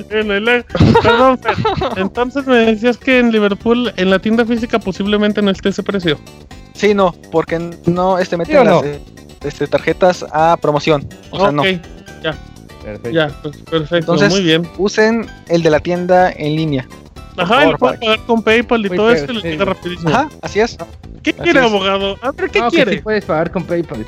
Perdón, 0.09 1.39
Fer. 1.39 1.57
Entonces 1.97 2.47
me 2.47 2.57
decías 2.57 2.97
que 2.97 3.19
en 3.19 3.33
Liverpool, 3.33 3.93
en 3.97 4.11
la 4.11 4.19
tienda 4.19 4.45
física, 4.45 4.79
posiblemente 4.79 5.43
no 5.43 5.51
esté 5.51 5.71
ese 5.71 5.83
precio. 5.83 6.19
Sí, 6.75 6.95
no, 6.95 7.13
porque 7.33 7.59
no 7.87 8.19
este, 8.19 8.37
meten 8.37 8.65
las 8.65 8.85
este, 9.45 9.67
tarjetas 9.67 10.25
a 10.31 10.57
promoción. 10.57 11.07
O 11.31 11.41
sea, 11.41 11.51
no. 11.51 11.65
Ya. 11.65 12.39
Perfecto. 12.83 13.11
Ya, 13.11 13.29
pues, 13.43 13.57
perfecto. 13.59 13.97
Entonces, 13.97 14.31
muy 14.31 14.43
bien. 14.43 14.69
Usen 14.79 15.27
el 15.49 15.63
de 15.63 15.71
la 15.71 15.81
tienda 15.81 16.31
en 16.31 16.57
línea. 16.57 16.89
Ajá, 17.39 17.67
y 17.67 17.73
lo 17.73 17.78
puede 17.78 17.99
pagar 17.99 18.20
con 18.26 18.42
PayPal 18.42 18.86
y 18.86 18.89
todo 18.91 19.10
esto 19.10 19.33
y 19.33 19.36
le 19.36 19.42
queda 19.42 19.65
rapidísimo. 19.65 20.10
Ajá, 20.10 20.28
así 20.42 20.60
es. 20.60 20.76
¿Qué 21.23 21.33
quiere, 21.33 21.60
abogado? 21.60 22.17
A 22.23 22.33
ver, 22.33 22.50
¿qué 22.50 22.60
quiere? 22.70 22.94
sí 22.94 23.00
puedes 23.00 23.25
pagar 23.25 23.50
con 23.50 23.65
PayPal. 23.65 24.07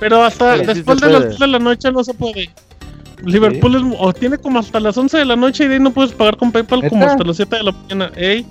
Pero 0.00 0.22
hasta 0.22 0.56
después 0.58 1.00
de 1.00 1.10
las 1.10 1.28
10 1.28 1.38
de 1.38 1.46
la 1.46 1.58
noche 1.58 1.90
no 1.90 2.04
se 2.04 2.14
puede. 2.14 2.50
Liverpool 3.24 3.74
es, 3.74 3.82
o 3.98 4.12
tiene 4.12 4.38
como 4.38 4.60
hasta 4.60 4.78
las 4.78 4.96
11 4.96 5.18
de 5.18 5.24
la 5.24 5.36
noche 5.36 5.64
y 5.64 5.68
de 5.68 5.74
ahí 5.74 5.80
no 5.80 5.92
puedes 5.92 6.12
pagar 6.12 6.36
con 6.36 6.52
PayPal 6.52 6.88
como 6.88 7.04
hasta 7.04 7.24
las 7.24 7.36
7 7.36 7.56
de 7.56 7.62
la 7.64 7.72
mañana. 7.72 8.12
Ey, 8.16 8.46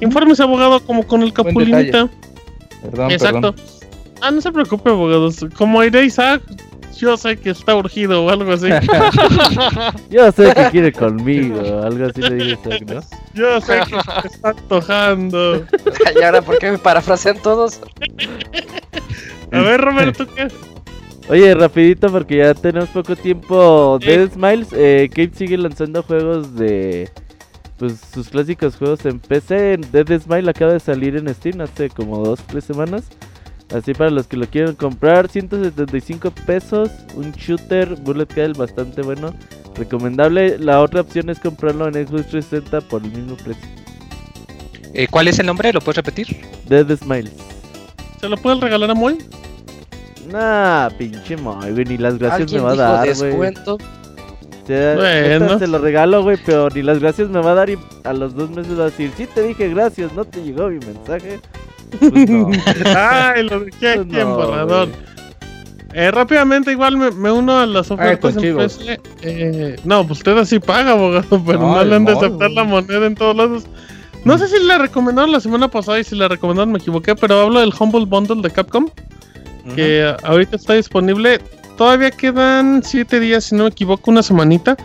infórmese, 0.00 0.42
abogado, 0.42 0.80
como 0.80 1.06
con 1.06 1.22
el 1.22 1.32
Capulinita. 1.32 2.08
Perdón, 2.82 3.10
Exacto. 3.10 3.54
Ah, 4.20 4.30
no 4.30 4.40
se 4.40 4.52
preocupe, 4.52 4.90
abogados. 4.90 5.44
Como 5.56 5.82
iré 5.82 6.04
Isaac, 6.04 6.42
yo 6.96 7.16
sé 7.16 7.36
que 7.36 7.50
está 7.50 7.74
urgido 7.74 8.24
o 8.24 8.30
algo 8.30 8.52
así. 8.52 8.68
yo 10.10 10.30
sé 10.32 10.54
que 10.54 10.70
quiere 10.70 10.92
conmigo, 10.92 11.60
algo 11.82 12.06
así 12.06 12.20
le 12.20 12.34
dice 12.34 12.84
¿no? 12.86 13.00
Yo 13.34 13.60
sé 13.60 13.80
que 13.80 14.22
se 14.22 14.28
está 14.28 14.50
antojando. 14.50 15.64
y 16.20 16.22
ahora, 16.22 16.42
¿por 16.42 16.58
qué 16.58 16.72
me 16.72 16.78
parafrasean 16.78 17.38
todos? 17.38 17.80
A 19.50 19.60
ver, 19.60 19.80
Roberto, 19.80 20.26
¿qué? 20.34 20.48
Oye, 21.28 21.54
rapidito 21.54 22.10
porque 22.10 22.38
ya 22.38 22.54
tenemos 22.54 22.88
poco 22.90 23.16
tiempo. 23.16 23.98
Dead 24.04 24.30
Smiles, 24.32 24.68
eh, 24.72 25.08
Cape 25.08 25.30
sigue 25.34 25.56
lanzando 25.56 26.02
juegos 26.02 26.54
de 26.56 27.08
pues 27.78 28.00
sus 28.12 28.28
clásicos 28.28 28.76
juegos 28.76 29.04
en 29.06 29.18
PC. 29.18 29.78
Dead 29.90 30.20
Smile 30.20 30.50
acaba 30.50 30.72
de 30.72 30.80
salir 30.80 31.16
en 31.16 31.32
Steam 31.34 31.60
hace 31.60 31.90
como 31.90 32.18
dos, 32.24 32.40
tres 32.46 32.64
semanas. 32.64 33.04
Así 33.74 33.94
para 33.94 34.10
los 34.10 34.26
que 34.26 34.36
lo 34.36 34.46
quieran 34.46 34.74
comprar, 34.74 35.28
175 35.28 36.30
pesos, 36.46 36.90
un 37.14 37.32
shooter 37.32 37.94
bullet 37.96 38.28
hell 38.36 38.52
bastante 38.52 39.00
bueno, 39.02 39.34
recomendable. 39.76 40.58
La 40.58 40.80
otra 40.80 41.00
opción 41.00 41.30
es 41.30 41.38
comprarlo 41.38 41.88
en 41.88 41.94
Xbox 41.94 42.28
360 42.28 42.80
por 42.82 43.02
el 43.02 43.10
mismo 43.12 43.36
precio. 43.36 43.66
Eh, 44.94 45.06
¿Cuál 45.10 45.28
es 45.28 45.38
el 45.38 45.46
nombre? 45.46 45.72
¿Lo 45.72 45.80
puedes 45.80 45.96
repetir? 45.96 46.42
Dead 46.68 46.86
Smiles. 46.98 47.32
¿Se 48.20 48.28
lo 48.28 48.36
pueden 48.36 48.60
regalar 48.60 48.90
a 48.90 48.94
Moy? 48.94 49.18
Nah, 50.30 50.90
pinche 50.90 51.36
Moy, 51.36 51.72
güey, 51.72 51.84
ni 51.86 51.96
las 51.96 52.18
gracias 52.18 52.52
me 52.52 52.60
va 52.60 52.72
a 52.72 52.76
dar, 52.76 53.16
güey. 53.16 53.54
Se 54.66 55.66
lo 55.66 55.78
regalo, 55.78 56.22
güey, 56.22 56.36
pero 56.44 56.68
ni 56.68 56.82
las 56.82 57.00
gracias 57.00 57.28
me 57.30 57.40
va 57.40 57.52
a 57.52 57.54
dar 57.54 57.70
y 57.70 57.78
a 58.04 58.12
los 58.12 58.34
dos 58.34 58.50
meses 58.50 58.78
va 58.78 58.82
a 58.82 58.90
decir, 58.90 59.10
sí 59.16 59.26
te 59.26 59.42
dije 59.42 59.68
gracias, 59.70 60.12
no 60.12 60.24
te 60.24 60.42
llegó 60.42 60.68
mi 60.68 60.78
mensaje. 60.78 61.40
Pues 61.98 62.28
Ay, 62.96 63.42
lo 63.44 63.60
dejé 63.60 63.90
aquí 63.90 64.18
en 64.18 64.28
borrador. 64.28 64.88
Eh, 65.94 66.10
rápidamente, 66.10 66.72
igual 66.72 66.96
me, 66.96 67.30
uno 67.30 67.58
a 67.58 67.66
las 67.66 67.90
ofertas 67.90 68.36
en 68.36 68.56
PC. 68.56 69.00
Eh, 69.22 69.76
no, 69.84 70.06
pues 70.06 70.20
usted 70.20 70.36
así 70.38 70.58
paga, 70.58 70.92
abogado, 70.92 71.42
pero 71.46 71.58
no, 71.58 71.84
le 71.84 71.94
han 71.94 72.04
de 72.04 72.12
aceptar 72.12 72.50
la 72.50 72.64
moneda 72.64 73.06
en 73.06 73.14
todos 73.14 73.36
lados. 73.36 73.64
No 74.24 74.38
sé 74.38 74.48
si 74.48 74.64
le 74.64 74.78
recomendaron 74.78 75.32
la 75.32 75.40
semana 75.40 75.68
pasada 75.68 75.98
y 76.00 76.04
si 76.04 76.16
le 76.16 76.28
recomendaron 76.28 76.72
me 76.72 76.78
equivoqué, 76.78 77.14
pero 77.14 77.40
hablo 77.40 77.60
del 77.60 77.74
Humble 77.78 78.06
Bundle 78.06 78.40
de 78.40 78.50
Capcom, 78.50 78.88
que 79.74 80.14
ahorita 80.22 80.56
está 80.56 80.74
disponible. 80.74 81.40
Todavía 81.76 82.10
quedan 82.10 82.82
7 82.84 83.18
días, 83.20 83.44
si 83.44 83.56
no 83.56 83.64
me 83.64 83.70
equivoco, 83.70 84.10
una 84.10 84.22
semanita. 84.22 84.76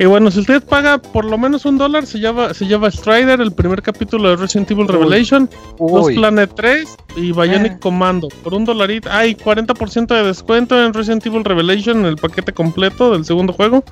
Y 0.00 0.06
bueno, 0.06 0.30
si 0.30 0.38
usted 0.40 0.62
paga 0.62 0.98
por 0.98 1.24
lo 1.24 1.36
menos 1.36 1.64
un 1.64 1.76
dólar, 1.76 2.06
se 2.06 2.20
lleva, 2.20 2.54
se 2.54 2.66
lleva 2.66 2.88
Strider, 2.88 3.40
el 3.40 3.50
primer 3.50 3.82
capítulo 3.82 4.30
de 4.30 4.36
Resident 4.36 4.70
Evil 4.70 4.86
Revelation, 4.86 5.50
Los 5.80 6.06
Planet 6.12 6.52
3 6.54 6.96
y 7.16 7.32
Bionic 7.32 7.72
eh. 7.72 7.78
Commando. 7.80 8.28
Por 8.44 8.54
un 8.54 8.64
dolarito. 8.64 9.10
Hay 9.10 9.34
40% 9.34 10.06
de 10.06 10.22
descuento 10.22 10.80
en 10.80 10.94
Resident 10.94 11.26
Evil 11.26 11.44
Revelation 11.44 11.98
en 12.00 12.06
el 12.06 12.16
paquete 12.16 12.52
completo 12.52 13.10
del 13.10 13.24
segundo 13.24 13.52
juego. 13.52 13.82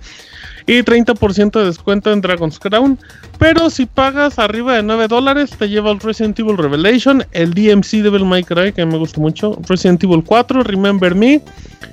Y 0.69 0.83
30% 0.83 1.59
de 1.59 1.65
descuento 1.65 2.13
en 2.13 2.21
Dragon's 2.21 2.59
Crown. 2.59 2.99
Pero 3.39 3.71
si 3.71 3.87
pagas 3.87 4.39
arriba 4.39 4.75
de 4.75 4.83
9 4.85 5.09
dólares, 5.09 5.51
te 5.59 5.69
lleva 5.69 5.91
el 5.91 6.01
Resident 6.01 6.39
Evil 6.39 6.57
Revelation, 6.57 7.25
el 7.33 7.55
DMC 7.55 8.03
Devil 8.03 8.25
May 8.25 8.43
Cry, 8.43 8.73
que 8.73 8.85
me 8.85 8.99
gusta 8.99 9.21
mucho, 9.21 9.59
Resident 9.69 10.03
Evil 10.03 10.25
4, 10.25 10.63
Remember 10.63 11.15
Me 11.15 11.41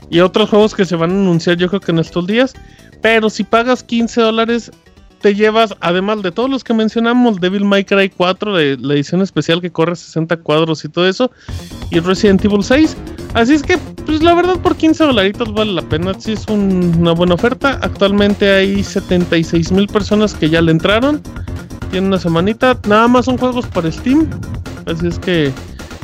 y 0.09 0.19
otros 0.19 0.49
juegos 0.49 0.75
que 0.75 0.85
se 0.85 0.95
van 0.95 1.11
a 1.11 1.13
anunciar 1.13 1.57
yo 1.57 1.67
creo 1.67 1.81
que 1.81 1.91
en 1.91 1.99
estos 1.99 2.25
días. 2.27 2.53
Pero 3.03 3.29
si 3.29 3.43
pagas 3.43 3.83
15 3.83 4.21
dólares, 4.21 4.71
te 5.21 5.35
llevas, 5.35 5.75
además 5.81 6.23
de 6.23 6.31
todos 6.31 6.49
los 6.49 6.63
que 6.63 6.73
mencionamos, 6.73 7.39
Devil 7.39 7.65
May 7.65 7.83
Cry 7.83 8.09
4, 8.09 8.55
de 8.55 8.77
la 8.77 8.93
edición 8.93 9.21
especial 9.21 9.61
que 9.61 9.71
corre 9.71 9.95
60 9.95 10.37
cuadros 10.37 10.83
y 10.85 10.89
todo 10.89 11.07
eso, 11.07 11.29
y 11.91 11.99
Resident 11.99 12.43
Evil 12.43 12.63
6. 12.63 12.97
Así 13.33 13.53
es 13.53 13.61
que, 13.61 13.77
pues 14.05 14.23
la 14.23 14.33
verdad, 14.33 14.57
por 14.59 14.77
15 14.77 15.03
dolaritos 15.03 15.53
vale 15.53 15.73
la 15.73 15.81
pena. 15.81 16.13
Si 16.17 16.31
es 16.31 16.45
una 16.47 17.11
buena 17.11 17.33
oferta. 17.33 17.79
Actualmente 17.81 18.49
hay 18.49 18.83
76 18.83 19.71
mil 19.71 19.87
personas 19.87 20.33
que 20.33 20.49
ya 20.49 20.61
le 20.61 20.71
entraron. 20.71 21.21
Tiene 21.91 22.07
una 22.07 22.19
semanita. 22.19 22.79
Nada 22.87 23.07
más 23.07 23.25
son 23.25 23.37
juegos 23.37 23.65
para 23.67 23.91
Steam. 23.91 24.29
Así 24.85 25.07
es 25.07 25.19
que 25.19 25.51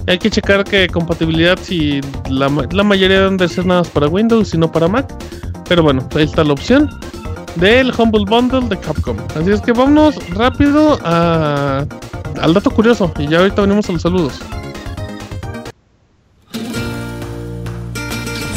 hay 0.09 0.17
que 0.17 0.31
checar 0.31 0.63
que 0.63 0.87
compatibilidad 0.87 1.59
si 1.61 2.01
la, 2.31 2.49
mayoría 2.49 3.27
han 3.27 3.37
de 3.37 3.47
ser 3.47 3.67
nada 3.67 3.83
para 3.83 4.07
Windows 4.07 4.55
y 4.55 4.57
no 4.57 4.71
para 4.71 4.87
Mac. 4.87 5.05
Pero 5.67 5.83
bueno, 5.83 6.09
ahí 6.15 6.23
está 6.23 6.43
la 6.43 6.53
opción 6.53 6.89
del 7.57 7.93
Humble 7.95 8.25
Bundle 8.27 8.67
de 8.69 8.79
Capcom. 8.79 9.15
Así 9.35 9.51
es 9.51 9.61
que 9.61 9.71
vámonos 9.71 10.15
rápido 10.29 10.99
al 11.05 11.87
dato 12.55 12.71
curioso 12.71 13.13
y 13.19 13.27
ya 13.27 13.37
ahorita 13.37 13.61
venimos 13.61 13.87
a 13.87 13.91
los 13.91 14.01
saludos. 14.01 14.39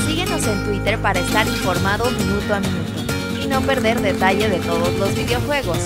Síguenos 0.06 0.47
en 0.47 0.64
Twitter 0.64 0.98
para 1.02 1.20
estar 1.20 1.47
informado 1.47 2.10
minuto 2.12 2.55
a 2.55 2.60
minuto 2.60 3.44
y 3.44 3.47
no 3.47 3.60
perder 3.60 4.00
detalle 4.00 4.48
de 4.48 4.58
todos 4.60 4.90
los 4.98 5.14
videojuegos. 5.14 5.76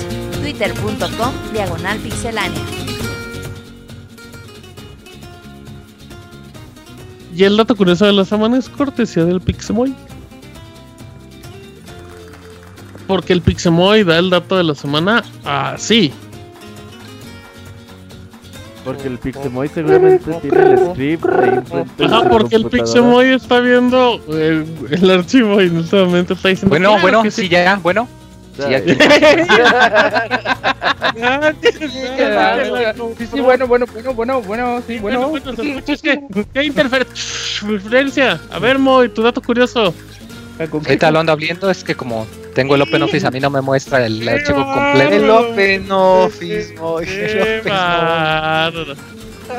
Twitter.com 0.40 1.32
Diagonal 1.52 1.98
Pixelánea. 1.98 2.85
Y 7.36 7.44
el 7.44 7.58
dato 7.58 7.76
curioso 7.76 8.06
de 8.06 8.14
la 8.14 8.24
semana 8.24 8.56
es 8.56 8.66
cortesía 8.66 9.26
del 9.26 9.42
Pixemoy. 9.42 9.94
Porque 13.06 13.34
el 13.34 13.42
Pixemoy 13.42 14.04
da 14.04 14.18
el 14.18 14.30
dato 14.30 14.56
de 14.56 14.64
la 14.64 14.74
semana 14.74 15.22
así. 15.44 16.14
Porque 18.86 19.08
el 19.08 19.18
Pixemoy 19.18 19.68
seguramente 19.68 20.32
tiene 20.40 20.60
el 20.62 20.78
script 20.78 21.26
ahí 21.26 22.06
Ajá, 22.06 22.28
porque 22.30 22.56
el 22.56 22.66
Pixemoy 22.70 23.26
está 23.26 23.60
viendo 23.60 24.18
el, 24.28 24.64
el, 24.90 25.10
archivo 25.10 25.60
y 25.60 25.66
este 25.66 25.96
momento 25.96 26.32
está 26.32 26.48
diciendo. 26.48 26.70
Bueno, 26.70 26.88
claro 27.00 27.02
bueno, 27.02 27.30
sí, 27.30 27.50
ya, 27.50 27.78
bueno. 27.82 28.08
Sí, 28.56 28.74
aquí. 28.74 28.94
sí, 33.18 33.26
sí, 33.26 33.40
bueno, 33.40 33.66
bueno, 33.66 33.86
bueno, 33.86 34.14
bueno, 34.14 34.40
bueno, 34.42 34.82
sí, 34.86 34.98
bueno. 34.98 35.32
¿Qué, 36.02 36.20
¿Qué 36.52 36.64
interferencia? 36.64 38.40
A 38.50 38.58
ver, 38.58 38.78
Moy, 38.78 39.08
tu 39.10 39.22
dato 39.22 39.42
curioso. 39.42 39.94
Ahorita 40.58 41.10
lo 41.10 41.18
ando 41.18 41.32
abriendo, 41.32 41.70
es 41.70 41.84
que 41.84 41.94
como 41.94 42.26
tengo 42.54 42.76
el 42.76 42.82
Open 42.82 43.02
Office, 43.02 43.26
a 43.26 43.30
mí 43.30 43.40
no 43.40 43.50
me 43.50 43.60
muestra 43.60 44.06
el 44.06 44.26
archivo 44.26 44.64
completo. 44.64 45.14
El 45.14 45.28
Open 45.30 45.92
Office, 45.92 46.74
Moy. 46.80 47.06
El 47.06 47.60
Open 47.60 47.72
Office. 48.80 48.96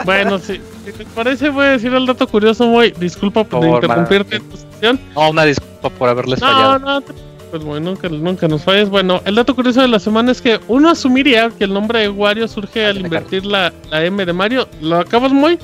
Bueno, 0.03 0.39
si, 0.39 0.59
si, 0.85 0.91
te 0.91 1.05
parece, 1.05 1.49
voy 1.49 1.65
a 1.65 1.69
decir 1.71 1.93
el 1.93 2.07
dato 2.07 2.27
curioso, 2.27 2.67
Moy. 2.67 2.93
Disculpa 2.97 3.43
por, 3.43 3.59
por 3.59 3.83
interrumpirte 3.83 4.37
en 4.37 4.49
tu 4.49 4.57
sesión. 4.57 4.99
No, 5.15 5.29
una 5.29 5.45
disculpa 5.45 5.91
por 5.91 6.09
haberles 6.09 6.41
no, 6.41 6.47
fallado. 6.47 6.79
No, 6.79 7.01
pues 7.01 7.26
bueno, 7.63 7.91
nunca, 7.91 8.09
nunca 8.09 8.47
nos 8.47 8.63
falles. 8.63 8.89
Bueno, 8.89 9.21
el 9.25 9.35
dato 9.35 9.55
curioso 9.55 9.81
de 9.81 9.87
la 9.87 9.99
semana 9.99 10.31
es 10.31 10.41
que 10.41 10.59
uno 10.67 10.89
asumiría 10.89 11.51
que 11.57 11.63
el 11.65 11.73
nombre 11.73 11.99
de 11.99 12.09
Wario 12.09 12.47
surge 12.47 12.85
al 12.85 12.97
invertir 12.99 13.45
la, 13.45 13.73
la, 13.89 14.05
M 14.05 14.25
de 14.25 14.33
Mario. 14.33 14.67
¿Lo 14.81 14.97
acabas, 14.97 15.31
Moy? 15.31 15.59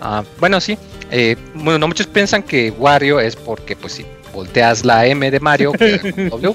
Ah, 0.00 0.22
bueno, 0.38 0.60
sí. 0.60 0.78
Eh, 1.10 1.36
bueno, 1.54 1.78
no 1.78 1.88
muchos 1.88 2.06
piensan 2.06 2.42
que 2.42 2.70
Wario 2.70 3.20
es 3.20 3.36
porque, 3.36 3.76
pues 3.76 3.94
sí, 3.94 4.06
volteas 4.32 4.84
la 4.84 5.06
M 5.06 5.30
de 5.30 5.40
Mario, 5.40 5.72
w, 6.30 6.54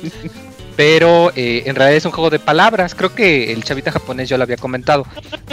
pero 0.75 1.31
eh, 1.35 1.63
en 1.65 1.75
realidad 1.75 1.97
es 1.97 2.05
un 2.05 2.11
juego 2.11 2.29
de 2.29 2.39
palabras. 2.39 2.95
Creo 2.95 3.13
que 3.13 3.51
el 3.51 3.63
chavita 3.63 3.91
japonés 3.91 4.29
yo 4.29 4.37
lo 4.37 4.43
había 4.43 4.57
comentado. 4.57 5.05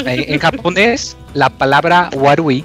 Eh, 0.05 0.27
en 0.29 0.39
japonés, 0.39 1.17
la 1.35 1.51
palabra 1.51 2.11
warui 2.15 2.65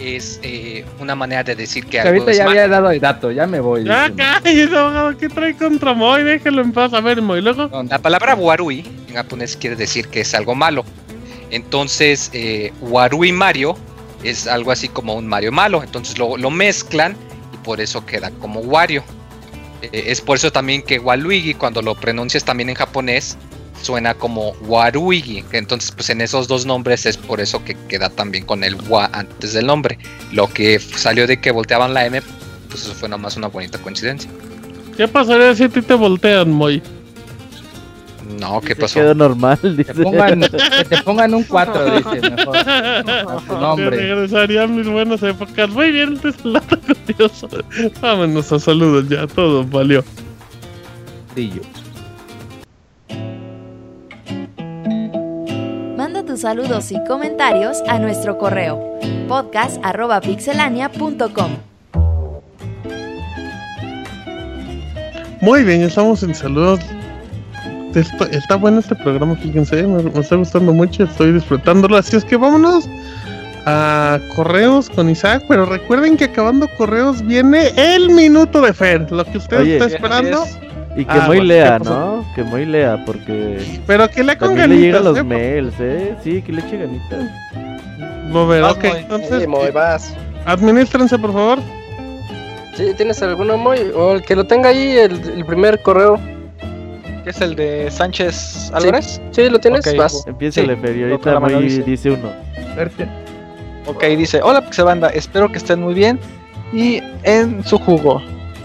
es 0.00 0.40
eh, 0.42 0.84
una 0.98 1.14
manera 1.14 1.44
de 1.44 1.54
decir 1.54 1.86
que 1.86 2.00
algo 2.00 2.24
Chavita 2.24 2.32
ya 2.32 2.44
había 2.44 2.68
dado 2.68 2.90
el 2.90 3.00
dato, 3.00 3.30
ya 3.30 3.46
me 3.46 3.60
voy. 3.60 3.84
Ya, 3.84 4.10
cállate, 4.16 4.62
abogado, 4.64 5.16
¿qué 5.16 5.28
trae 5.28 5.54
contra 5.56 5.92
Moy? 5.94 6.22
Déjalo 6.22 6.62
en 6.62 6.72
paz. 6.72 6.92
A 6.92 7.00
ver, 7.00 7.20
Moy, 7.22 7.42
luego. 7.42 7.68
No, 7.68 7.82
la 7.82 7.98
palabra 7.98 8.34
warui 8.34 8.84
en 9.08 9.14
japonés 9.14 9.56
quiere 9.56 9.76
decir 9.76 10.08
que 10.08 10.20
es 10.20 10.34
algo 10.34 10.54
malo. 10.54 10.84
Entonces, 11.50 12.30
eh, 12.32 12.72
warui 12.80 13.32
Mario 13.32 13.76
es 14.22 14.46
algo 14.46 14.72
así 14.72 14.88
como 14.88 15.14
un 15.14 15.26
Mario 15.26 15.52
malo. 15.52 15.82
Entonces 15.82 16.18
lo, 16.18 16.36
lo 16.36 16.50
mezclan 16.50 17.16
por 17.60 17.80
eso 17.80 18.04
queda 18.04 18.30
como 18.40 18.60
Wario. 18.60 19.04
Eh, 19.82 20.04
es 20.06 20.20
por 20.20 20.36
eso 20.36 20.50
también 20.50 20.82
que 20.82 20.98
Waluigi, 20.98 21.54
cuando 21.54 21.82
lo 21.82 21.94
pronuncias 21.94 22.44
también 22.44 22.68
en 22.68 22.74
japonés, 22.74 23.36
suena 23.82 24.14
como 24.14 24.52
Waruigi. 24.62 25.44
Entonces, 25.52 25.92
pues 25.92 26.10
en 26.10 26.20
esos 26.20 26.48
dos 26.48 26.66
nombres 26.66 27.06
es 27.06 27.16
por 27.16 27.40
eso 27.40 27.64
que 27.64 27.74
queda 27.88 28.10
también 28.10 28.44
con 28.44 28.64
el 28.64 28.76
Wa 28.88 29.10
antes 29.12 29.52
del 29.52 29.66
nombre. 29.66 29.98
Lo 30.32 30.48
que 30.48 30.78
salió 30.78 31.26
de 31.26 31.40
que 31.40 31.50
volteaban 31.50 31.94
la 31.94 32.06
M, 32.06 32.22
pues 32.68 32.82
eso 32.82 32.94
fue 32.94 33.08
nada 33.08 33.22
más 33.22 33.36
una 33.36 33.48
bonita 33.48 33.78
coincidencia. 33.78 34.30
¿Qué 34.96 35.08
pasaría 35.08 35.54
si 35.54 35.64
a 35.64 35.68
ti 35.68 35.82
te 35.82 35.94
voltean, 35.94 36.50
Moy? 36.50 36.82
No, 38.38 38.60
¿qué 38.60 38.76
pasó? 38.76 39.00
Quedó 39.00 39.14
normal, 39.14 39.58
dice. 39.62 39.92
Que, 39.92 40.02
pongan, 40.02 40.40
que 40.78 40.84
te 40.84 41.02
pongan 41.02 41.34
un 41.34 41.44
4, 41.44 41.90
dice, 41.96 42.30
mejor. 42.30 42.56
A 42.66 43.42
tu 43.46 43.58
nombre. 43.58 43.90
Regresaría 43.90 44.62
a 44.62 44.66
mis 44.66 44.86
buenas 44.86 45.22
épocas. 45.22 45.70
Muy 45.70 45.90
bien, 45.90 46.20
dato 46.44 46.78
curioso. 46.80 47.48
Vámonos 48.00 48.52
a 48.52 48.58
saludos 48.58 49.08
ya, 49.08 49.26
todo 49.26 49.64
valió. 49.64 50.04
Sí, 51.34 51.50
yo. 51.54 51.79
Tus 56.30 56.40
saludos 56.42 56.92
y 56.92 57.04
comentarios 57.08 57.82
a 57.88 57.98
nuestro 57.98 58.38
correo 58.38 59.00
podcast.pixelania.com. 59.26 61.56
Muy 65.40 65.64
bien, 65.64 65.82
estamos 65.82 66.22
en 66.22 66.36
saludos 66.36 66.78
Está, 67.96 68.26
está, 68.26 68.54
bueno 68.54 68.78
este 68.78 68.94
programa, 68.94 69.34
fíjense, 69.34 69.82
me, 69.82 70.04
me, 70.04 70.20
está 70.20 70.36
gustando 70.36 70.72
mucho, 70.72 71.02
estoy 71.02 71.32
disfrutándolo. 71.32 71.96
Así 71.96 72.14
es 72.14 72.24
que 72.24 72.36
vámonos 72.36 72.88
a 73.66 74.20
correos 74.36 74.88
con 74.88 75.10
Isaac, 75.10 75.42
pero 75.48 75.66
recuerden 75.66 76.16
que 76.16 76.26
acabando 76.26 76.68
correos 76.78 77.26
viene 77.26 77.72
el 77.76 78.10
minuto 78.10 78.60
de 78.60 78.72
Fer, 78.72 79.10
lo 79.10 79.24
que 79.24 79.38
usted 79.38 79.62
Oye, 79.62 79.78
está 79.78 79.86
esperando. 79.86 80.46
Y 80.96 81.04
que 81.04 81.12
Ah, 81.12 81.26
bueno, 81.26 81.44
lea. 81.44 81.78
¿no? 81.78 82.24
Que 82.34 82.42
muy 82.42 82.66
lea, 82.66 83.02
porque 83.06 83.58
Pero 83.86 84.08
que 84.10 84.24
le 84.24 84.36
con 84.36 84.48
también 84.48 84.70
le 84.70 84.76
llegan 84.76 85.04
ganitas, 85.04 85.04
los 85.04 85.18
¿eh? 85.18 85.22
mails, 85.22 85.74
¿eh? 85.80 86.14
Sí, 86.22 86.42
que 86.42 86.52
le 86.52 86.60
eche 86.62 86.78
ganitas. 86.78 87.24
Ok, 88.32 88.84
Moy. 88.84 88.90
entonces 88.98 89.40
Sí, 89.42 89.46
Moy, 89.46 89.70
vas. 89.70 90.14
administrense 90.46 91.18
por 91.18 91.32
favor. 91.32 91.58
¿Sí, 92.76 92.92
¿Tienes 92.96 93.22
alguno, 93.22 93.56
Moy? 93.56 93.78
O 93.94 94.12
el 94.12 94.22
que 94.22 94.34
lo 94.36 94.44
tenga 94.44 94.70
ahí, 94.70 94.96
el, 94.96 95.12
el 95.36 95.44
primer 95.44 95.80
correo. 95.82 96.18
¿Qué 97.24 97.30
es 97.30 97.40
el 97.40 97.54
de 97.54 97.90
Sánchez 97.90 98.70
Álvarez? 98.74 99.20
Sí, 99.30 99.48
¿lo 99.50 99.58
tienes? 99.60 99.84
Vas. 99.96 100.24
Empieza 100.26 100.60
Sí, 100.62 100.66
el 100.68 100.70
ahorita 100.70 101.38
muy 101.40 101.54
dice. 101.62 101.82
dice 101.82 102.10
uno. 102.10 102.30
Ok, 103.86 104.04
dice, 104.16 104.40
hola 104.42 104.62
Pixabanda, 104.62 105.08
espero 105.10 105.50
que 105.50 105.58
estén 105.58 105.80
muy 105.80 105.94
bien 105.94 106.18
y 106.72 107.02
en 107.24 107.62
su 107.64 107.78
jugo. 107.78 108.22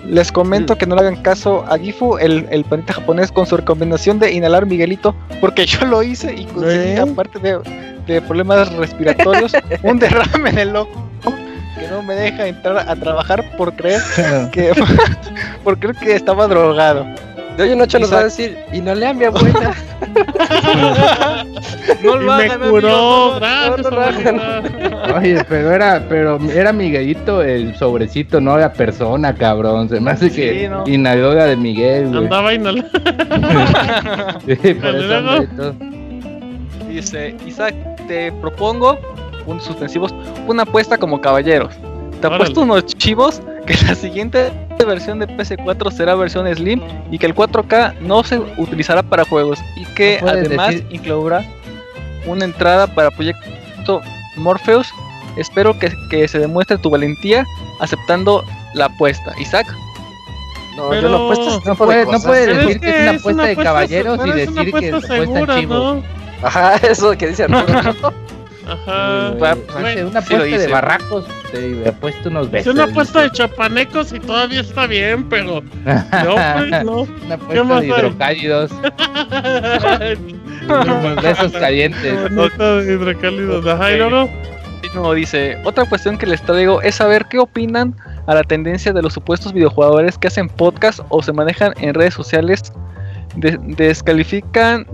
Les 0.09 0.32
comento 0.32 0.77
que 0.77 0.85
no 0.85 0.95
le 0.95 1.01
hagan 1.01 1.22
caso 1.22 1.66
a 1.67 1.77
Gifu, 1.77 2.17
el, 2.17 2.48
el 2.51 2.64
panita 2.64 2.93
japonés, 2.93 3.32
con 3.32 3.45
su 3.45 3.58
recomendación 3.58 4.19
de 4.19 4.32
inhalar 4.32 4.66
Miguelito, 4.66 5.16
porque 5.42 5.66
yo 5.66 5.85
lo 5.85 6.03
hice 6.03 6.34
y 6.34 6.45
conseguí, 6.45 6.92
¿Eh? 6.92 7.00
aparte 7.00 7.40
de, 7.40 7.59
de 8.06 8.22
problemas 8.22 8.72
respiratorios, 8.74 9.53
un 9.84 10.00
derrame 10.00 10.50
en 10.51 10.59
el 10.59 10.75
ojo 10.75 11.06
que 11.80 11.88
no 11.88 12.01
me 12.01 12.16
deja 12.16 12.48
entrar 12.48 12.77
a 12.77 12.95
trabajar 12.95 13.43
por 13.58 13.75
creer 13.75 14.01
que, 14.51 14.74
por 15.64 15.77
creer 15.80 15.95
que 15.95 16.16
estaba 16.16 16.48
drogado. 16.48 17.06
De 17.58 17.64
hoy 17.64 17.72
en 17.72 17.77
noche 17.77 18.00
nos 18.00 18.11
va 18.14 18.19
a 18.19 18.24
decir, 18.25 18.58
y 18.74 18.82
no 18.82 18.93
lea 18.95 19.11
a 19.11 19.14
mi 19.14 19.25
abuela. 19.25 19.74
No 22.03 22.16
lo 22.17 22.35
me 22.38 22.43
hagan, 22.45 22.69
curó, 22.69 23.34
amigos, 23.35 23.92
no, 23.92 23.98
gracias. 23.98 24.34
no 24.34 25.09
lo. 25.11 25.17
Oye, 25.17 25.43
pero 25.48 25.72
era, 25.72 26.03
pero 26.08 26.40
era 26.51 26.74
Miguelito 26.74 27.42
el 27.42 27.75
sobrecito, 27.75 28.42
no 28.42 28.58
la 28.58 28.72
persona, 28.74 29.34
cabrón. 29.34 29.90
Se 29.90 30.00
me 30.00 30.11
hace 30.11 30.30
Sí, 30.30 30.35
que 30.35 30.69
¿no? 30.69 30.84
inhaló 30.88 31.32
de 31.34 31.56
Miguel, 31.56 32.08
güey. 32.09 32.24
Andaba 32.24 32.53
inhalando. 32.53 32.90
Sí, 34.45 34.74
por 34.74 34.95
eso. 34.95 35.75
Dice, 36.90 37.35
Isaac, 37.45 37.75
te 38.08 38.32
propongo, 38.34 38.98
un 39.45 39.59
suspensivos, 39.61 40.14
una 40.48 40.64
apuesta 40.64 40.98
como 40.98 41.19
caballeros. 41.22 41.74
Te 42.22 42.27
Órale. 42.27 42.35
apuesto 42.35 42.61
unos 42.61 42.85
chivos 42.85 43.42
que 43.66 43.74
la 43.85 43.95
siguiente 43.95 44.52
versión 44.85 45.19
de 45.19 45.27
PS4 45.27 45.92
será 45.92 46.16
versión 46.16 46.53
Slim 46.53 46.82
y 47.11 47.18
que 47.18 47.26
el 47.26 47.34
4K 47.35 48.00
no 48.02 48.24
se 48.24 48.40
utilizará 48.58 49.02
para 49.03 49.26
juegos 49.26 49.60
y 49.76 49.85
que 49.95 50.19
No 50.22 50.30
además 50.30 50.69
decir- 50.76 50.88
incluirá 50.92 51.44
una 52.27 52.45
entrada 52.45 52.88
para 52.88 53.10
proyecto 53.11 54.02
Morpheus. 54.38 54.88
Espero 55.38 55.77
que, 55.80 55.92
que 56.10 56.27
se 56.27 56.40
demuestre 56.40 56.77
tu 56.77 56.90
valentía 56.90 57.45
aceptando 57.80 58.44
la 58.74 58.85
apuesta. 58.85 59.34
Isaac, 59.40 59.68
No, 60.77 60.90
Pero- 60.90 61.02
yo 61.03 61.10
ese 61.10 61.61
No 61.66 61.76
puede, 61.76 62.06
no 62.06 62.19
puede 62.19 62.53
decir 62.53 62.80
que 62.80 62.90
es 62.90 63.02
una 63.02 63.11
apuesta 63.18 63.44
de 63.44 63.52
apuesta 63.53 63.64
caballeros 63.64 64.18
y 64.18 64.19
es 64.19 64.26
una 64.26 64.35
decir 64.35 64.74
que 64.74 64.88
apuesta 64.90 64.98
apuestan 64.98 65.26
segura, 65.35 65.60
chivos. 65.60 65.95
¿no? 65.98 66.03
Ajá, 66.48 66.76
eso 66.77 67.18
que 67.18 67.27
dice 67.27 67.44
Arturo. 67.45 68.14
Ajá. 68.68 69.32
Una 69.38 69.56
sí 70.22 70.34
apuesta 70.34 70.38
de 70.40 70.50
hice. 70.50 70.68
barracos, 70.68 71.26
te 71.52 71.88
apuesto 71.88 72.30
unos 72.30 72.45
Es 72.48 72.52
besos. 72.52 72.74
una 72.74 72.84
apuesta 72.85 73.22
de 73.22 73.32
chapanecos 73.32 74.11
y 74.11 74.19
todavía 74.19 74.61
está 74.61 74.88
bien, 74.88 75.30
pero 75.30 75.61
no, 75.61 76.35
pues 76.69 76.84
no. 76.84 77.02
Una 77.02 77.08
¿Qué 77.27 77.34
apuesta 77.34 77.64
más 77.64 77.82
de 77.82 77.88
hidrocálidos, 77.88 78.72
unos 80.68 81.22
besos 81.22 81.52
calientes. 81.53 82.35
bonito 82.35 82.77
de 82.82 82.94
hidrocálidos. 82.94 83.66
Ajá, 83.68 83.92
y 83.92 83.98
luego. 83.98 84.30
No, 84.94 85.14
dice, 85.14 85.58
otra 85.66 85.84
cuestión 85.85 86.18
que 86.18 86.26
les 86.26 86.42
traigo 86.42 86.82
es 86.82 86.95
saber 86.95 87.26
qué 87.30 87.38
opinan 87.40 87.95
a 88.27 88.35
la 88.35 88.44
tendencia 88.44 88.94
de 88.94 89.02
los 89.02 89.14
supuestos 89.14 89.52
videojugadores 89.52 90.18
que 90.18 90.27
hacen 90.27 90.48
podcast 90.48 91.00
o 91.10 91.22
se 91.22 91.34
manejan 91.34 91.74
en 91.80 91.94
redes 91.94 92.14
sociales, 92.14 92.61
de- 93.35 93.58
descalifican 93.61 94.88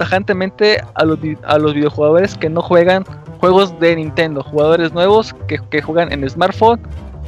tajantemente 0.00 0.82
a 0.94 1.04
los, 1.04 1.18
a 1.44 1.58
los 1.58 1.74
videojugadores 1.74 2.34
que 2.34 2.48
no 2.48 2.62
juegan 2.62 3.04
juegos 3.38 3.78
de 3.80 3.96
Nintendo, 3.96 4.42
jugadores 4.42 4.94
nuevos 4.94 5.34
que, 5.46 5.58
que 5.68 5.82
juegan 5.82 6.10
en 6.10 6.28
smartphone 6.28 6.80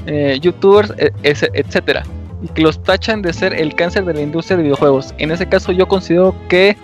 eh, 0.06 0.38
youtubers, 0.40 0.90
e, 0.96 1.12
etcétera, 1.22 2.02
y 2.42 2.48
que 2.48 2.62
los 2.62 2.82
tachan 2.82 3.20
de 3.20 3.34
ser 3.34 3.52
el 3.52 3.74
cáncer 3.74 4.06
de 4.06 4.14
la 4.14 4.22
industria 4.22 4.56
de 4.56 4.62
videojuegos. 4.62 5.12
En 5.18 5.30
ese 5.30 5.46
caso 5.46 5.70
yo 5.70 5.86
considero 5.86 6.34
que 6.48 6.78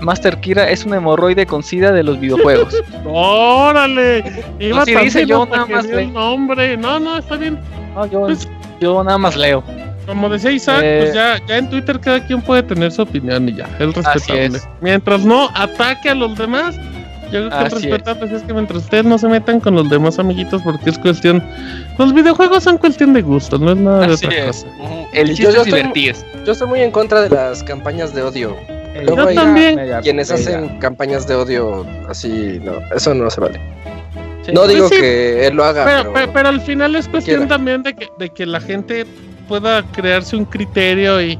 Master 0.00 0.36
Kira 0.40 0.68
es 0.68 0.84
un 0.84 0.94
hemorroide 0.94 1.46
con 1.46 1.62
sida 1.62 1.92
de 1.92 2.02
los 2.02 2.18
videojuegos. 2.18 2.74
¡Órale! 3.06 4.24
Iba 4.58 4.84
no, 4.84 5.00
dice 5.00 5.26
yo 5.26 5.46
nada 5.46 5.64
más 5.66 5.86
nombre. 6.12 6.76
No, 6.76 6.98
no, 6.98 7.18
está 7.18 7.36
bien. 7.36 7.56
Pues, 8.10 8.48
yo, 8.80 9.04
nada 9.04 9.18
más 9.18 9.36
leo. 9.36 9.62
Como 10.10 10.28
decía 10.28 10.50
Isaac, 10.50 10.80
pues 10.80 11.10
eh, 11.10 11.12
ya, 11.14 11.40
ya 11.46 11.58
en 11.58 11.70
Twitter 11.70 12.00
cada 12.00 12.26
quien 12.26 12.42
puede 12.42 12.64
tener 12.64 12.90
su 12.90 13.02
opinión 13.02 13.48
y 13.48 13.54
ya, 13.54 13.68
es 13.78 13.94
respetable. 13.94 14.58
Mientras 14.80 15.24
no 15.24 15.50
ataque 15.54 16.10
a 16.10 16.16
los 16.16 16.36
demás, 16.36 16.76
yo 17.30 17.46
creo 17.46 17.50
que 17.50 17.64
es 17.64 17.72
respetable 17.72 18.36
es. 18.36 18.42
que 18.42 18.52
mientras 18.52 18.82
ustedes 18.82 19.04
no 19.04 19.18
se 19.18 19.28
metan 19.28 19.60
con 19.60 19.76
los 19.76 19.88
demás 19.88 20.18
amiguitos, 20.18 20.62
porque 20.62 20.90
es 20.90 20.98
cuestión. 20.98 21.40
Los 21.96 22.12
videojuegos 22.12 22.64
son 22.64 22.76
cuestión 22.76 23.12
de 23.12 23.22
gusto, 23.22 23.56
no 23.56 23.70
es 23.70 23.76
nada 23.76 24.08
de 24.08 24.14
otra 24.14 24.46
cosa. 24.46 24.66
El 25.12 25.28
chiste 25.28 25.56
es 25.56 25.64
divertirse. 25.64 26.26
Yo 26.44 26.52
estoy 26.52 26.66
muy 26.66 26.80
en 26.80 26.90
contra 26.90 27.20
de 27.20 27.30
las 27.30 27.62
campañas 27.62 28.12
de 28.12 28.22
odio. 28.22 28.56
yo 29.06 29.14
también. 29.32 29.78
Quienes 30.02 30.32
hacen 30.32 30.80
campañas 30.80 31.28
de 31.28 31.36
odio 31.36 31.86
así, 32.08 32.60
no, 32.64 32.80
eso 32.96 33.14
no 33.14 33.30
se 33.30 33.40
vale. 33.40 33.60
No 34.52 34.66
digo 34.66 34.88
pues 34.88 35.00
que 35.00 35.46
él 35.46 35.54
lo 35.54 35.64
haga. 35.64 36.04
Pero, 36.32 36.48
al 36.48 36.60
final 36.62 36.96
es 36.96 37.06
cuestión 37.06 37.46
también 37.46 37.84
de 37.84 37.94
que, 37.94 38.08
de 38.18 38.30
que 38.30 38.44
la 38.44 38.60
gente 38.60 39.06
pueda 39.50 39.82
crearse 39.82 40.36
un 40.36 40.44
criterio 40.44 41.20
y, 41.20 41.36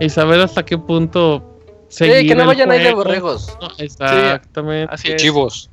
y 0.00 0.08
saber 0.08 0.40
hasta 0.40 0.64
qué 0.64 0.78
punto 0.78 1.44
seguir. 1.88 2.20
Sí, 2.20 2.28
que 2.28 2.34
no 2.34 2.46
vayan 2.46 2.70
ahí 2.70 2.82
de 2.82 2.94
borregos. 2.94 3.54
exactamente. 3.76 4.92
así 4.92 5.14
Chivos. 5.16 5.68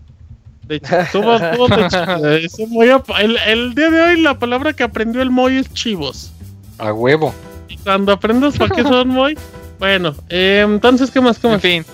De 0.64 0.76
hecho, 0.76 1.22
el, 3.20 3.38
el, 3.48 3.74
día 3.74 3.90
de 3.90 4.02
hoy 4.02 4.22
la 4.22 4.38
palabra 4.38 4.74
que 4.74 4.84
aprendió 4.84 5.22
el 5.22 5.32
Moy 5.32 5.58
es 5.58 5.74
chivos. 5.74 6.34
A 6.78 6.92
huevo. 6.92 7.34
Y 7.70 7.78
cuando 7.78 8.12
aprendas 8.12 8.58
para 8.58 8.76
qué 8.76 8.84
son 8.84 9.08
Moy, 9.08 9.38
bueno, 9.80 10.14
eh, 10.28 10.64
entonces, 10.66 11.10
¿qué 11.10 11.22
más? 11.22 11.40
¿Qué 11.40 11.48
más? 11.48 11.56
En 11.56 11.62
fin, 11.62 11.86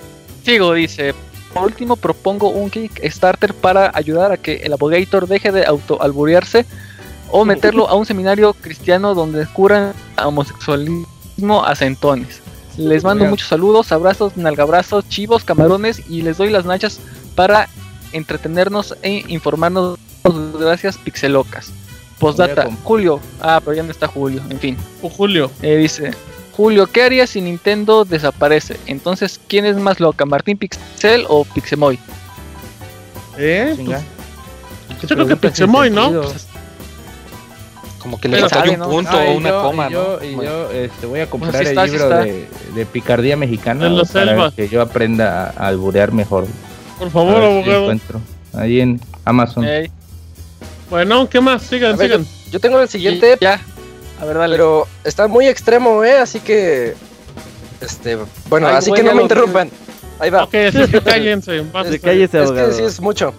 sigo, 0.43 0.73
dice. 0.73 1.13
Por 1.53 1.65
último, 1.65 1.95
propongo 1.95 2.49
un 2.49 2.69
Kickstarter 2.69 3.53
para 3.53 3.91
ayudar 3.93 4.31
a 4.31 4.37
que 4.37 4.57
el 4.57 4.73
Abogator 4.73 5.27
deje 5.27 5.51
de 5.51 5.65
autoalburearse 5.65 6.65
o 7.31 7.45
meterlo 7.45 7.89
a 7.89 7.95
un 7.95 8.05
seminario 8.05 8.53
cristiano 8.53 9.13
donde 9.13 9.45
curan 9.47 9.93
homosexualismo 10.23 11.65
a 11.65 11.75
centones. 11.75 12.41
Les 12.77 13.03
mando 13.03 13.25
muchos 13.25 13.47
saludos, 13.47 13.91
abrazos, 13.91 14.37
nalgabrazos, 14.37 15.07
chivos, 15.09 15.43
camarones 15.43 16.03
y 16.09 16.21
les 16.21 16.37
doy 16.37 16.51
las 16.51 16.65
nachas 16.65 16.99
para 17.35 17.67
entretenernos 18.11 18.95
e 19.01 19.23
informarnos. 19.27 19.97
Gracias, 20.59 20.97
pixelocas. 20.97 21.71
Postdata, 22.19 22.69
Julio. 22.83 23.19
Ah, 23.41 23.61
pero 23.63 23.75
ya 23.75 23.83
no 23.83 23.91
está 23.91 24.07
Julio, 24.07 24.41
en 24.49 24.59
fin. 24.59 24.77
O 25.01 25.09
Julio. 25.09 25.51
Eh, 25.61 25.77
dice, 25.77 26.11
Julio, 26.55 26.87
¿qué 26.87 27.03
harías 27.03 27.29
si 27.31 27.41
Nintendo 27.41 28.05
desaparece? 28.05 28.79
Entonces, 28.87 29.39
¿quién 29.47 29.65
es 29.65 29.77
más 29.77 29.99
loca, 29.99 30.25
Martín 30.25 30.57
Pixel 30.57 31.25
o 31.29 31.45
Pixemoy? 31.45 31.99
¿Eh? 33.37 33.75
yo 35.01 35.07
creo 35.07 35.27
que 35.27 35.35
Pixemoy, 35.35 35.91
¿no? 35.91 36.23
Como 38.07 38.21
que 38.21 38.29
le 38.29 38.47
sale 38.47 38.71
un 38.71 38.89
punto 38.89 39.17
o 39.17 39.33
una 39.33 39.51
coma. 39.51 39.89
Y 39.89 39.91
yo, 39.91 40.19
y 40.23 40.31
yo 40.33 40.71
este, 40.71 41.05
voy 41.05 41.19
a 41.19 41.29
comprar 41.29 41.61
el 41.61 41.75
libro 41.75 42.07
de, 42.07 42.47
de, 42.73 42.85
Picardía 42.85 43.35
Mexicana 43.35 43.91
para 44.13 44.51
que 44.51 44.69
yo 44.69 44.81
aprenda 44.81 45.53
a 45.57 45.67
alburear 45.67 46.13
mejor. 46.13 46.47
Por 46.97 47.11
favor, 47.11 47.43
abogado. 47.43 47.91
ahí 48.53 48.79
en 48.79 49.01
Amazon. 49.25 49.67
Bueno, 50.89 51.27
¿qué 51.27 51.41
más? 51.41 51.63
Sigan, 51.63 51.97
sigan. 51.97 52.25
Yo, 52.49 52.61
tengo 52.61 52.79
el 52.79 52.87
siguiente. 52.87 53.37
ya. 53.41 53.59
A 54.21 54.25
ver, 54.25 54.37
dale. 54.37 54.53
Pero 54.55 54.87
está 55.03 55.27
muy 55.27 55.45
extremo, 55.45 56.01
¿eh? 56.05 56.17
Así 56.17 56.39
que. 56.39 56.95
Este. 57.81 58.17
Bueno, 58.47 58.67
así 58.69 58.93
que 58.93 59.03
no 59.03 59.13
me 59.15 59.23
interrumpan. 59.23 59.69
Ahí 60.19 60.29
va. 60.29 60.45
Ok, 60.45 60.55
así 60.55 60.87
que 60.89 61.01
cállense. 61.01 61.61
Cállese, 62.01 62.41
es 62.41 62.51
que 62.51 62.71
sí 62.71 62.83
es 62.83 63.01
mucho. 63.01 63.33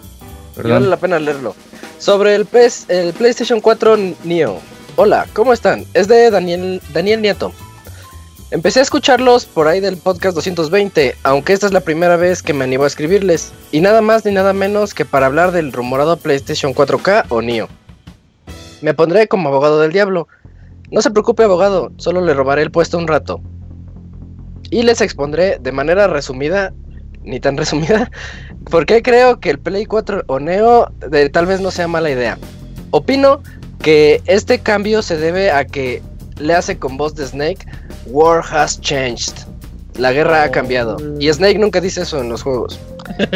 vale 0.55 0.85
la 0.85 0.97
pena 0.97 1.17
leerlo. 1.17 1.55
Sobre 1.99 2.33
el, 2.33 2.45
PS, 2.45 2.85
el 2.87 3.11
PlayStation 3.11 3.59
4 3.59 3.97
Neo. 4.23 4.59
Hola, 4.95 5.27
¿cómo 5.33 5.51
están? 5.51 5.83
Es 5.93 6.07
de 6.07 6.31
Daniel, 6.31 6.81
Daniel 6.93 7.21
Nieto. 7.21 7.51
Empecé 8.51 8.79
a 8.79 8.83
escucharlos 8.83 9.45
por 9.45 9.67
ahí 9.67 9.81
del 9.81 9.97
podcast 9.97 10.33
220, 10.33 11.17
aunque 11.23 11.51
esta 11.51 11.67
es 11.67 11.73
la 11.73 11.81
primera 11.81 12.15
vez 12.15 12.41
que 12.41 12.53
me 12.53 12.63
animo 12.63 12.85
a 12.85 12.87
escribirles, 12.87 13.51
y 13.73 13.81
nada 13.81 14.01
más 14.01 14.23
ni 14.23 14.31
nada 14.31 14.53
menos 14.53 14.93
que 14.93 15.03
para 15.03 15.25
hablar 15.25 15.51
del 15.51 15.73
rumorado 15.73 16.15
PlayStation 16.15 16.73
4K 16.73 17.25
o 17.27 17.41
Neo. 17.41 17.67
Me 18.81 18.93
pondré 18.93 19.27
como 19.27 19.49
abogado 19.49 19.81
del 19.81 19.91
diablo. 19.91 20.29
No 20.91 21.01
se 21.01 21.11
preocupe 21.11 21.43
abogado, 21.43 21.91
solo 21.97 22.21
le 22.21 22.33
robaré 22.33 22.61
el 22.61 22.71
puesto 22.71 22.97
un 22.97 23.09
rato. 23.09 23.41
Y 24.71 24.83
les 24.83 25.01
expondré 25.01 25.59
de 25.59 25.73
manera 25.73 26.07
resumida, 26.07 26.73
ni 27.23 27.39
tan 27.39 27.57
resumida, 27.57 28.09
¿Por 28.69 28.85
qué 28.85 29.01
creo 29.01 29.39
que 29.39 29.49
el 29.49 29.59
Play 29.59 29.85
4 29.85 30.23
o 30.27 30.39
Neo 30.39 30.91
de, 31.09 31.29
tal 31.29 31.45
vez 31.45 31.59
no 31.59 31.71
sea 31.71 31.87
mala 31.87 32.09
idea? 32.11 32.37
Opino 32.91 33.41
que 33.79 34.21
este 34.25 34.59
cambio 34.59 35.01
se 35.01 35.17
debe 35.17 35.51
a 35.51 35.65
que 35.65 36.01
le 36.37 36.53
hace 36.53 36.77
con 36.77 36.97
voz 36.97 37.15
de 37.15 37.25
Snake, 37.25 37.65
War 38.07 38.43
has 38.51 38.79
changed. 38.81 39.33
La 39.95 40.11
guerra 40.11 40.43
ha 40.43 40.51
cambiado. 40.51 40.97
Y 41.19 41.31
Snake 41.31 41.57
nunca 41.57 41.81
dice 41.81 42.01
eso 42.01 42.21
en 42.21 42.29
los 42.29 42.43
juegos. 42.43 42.79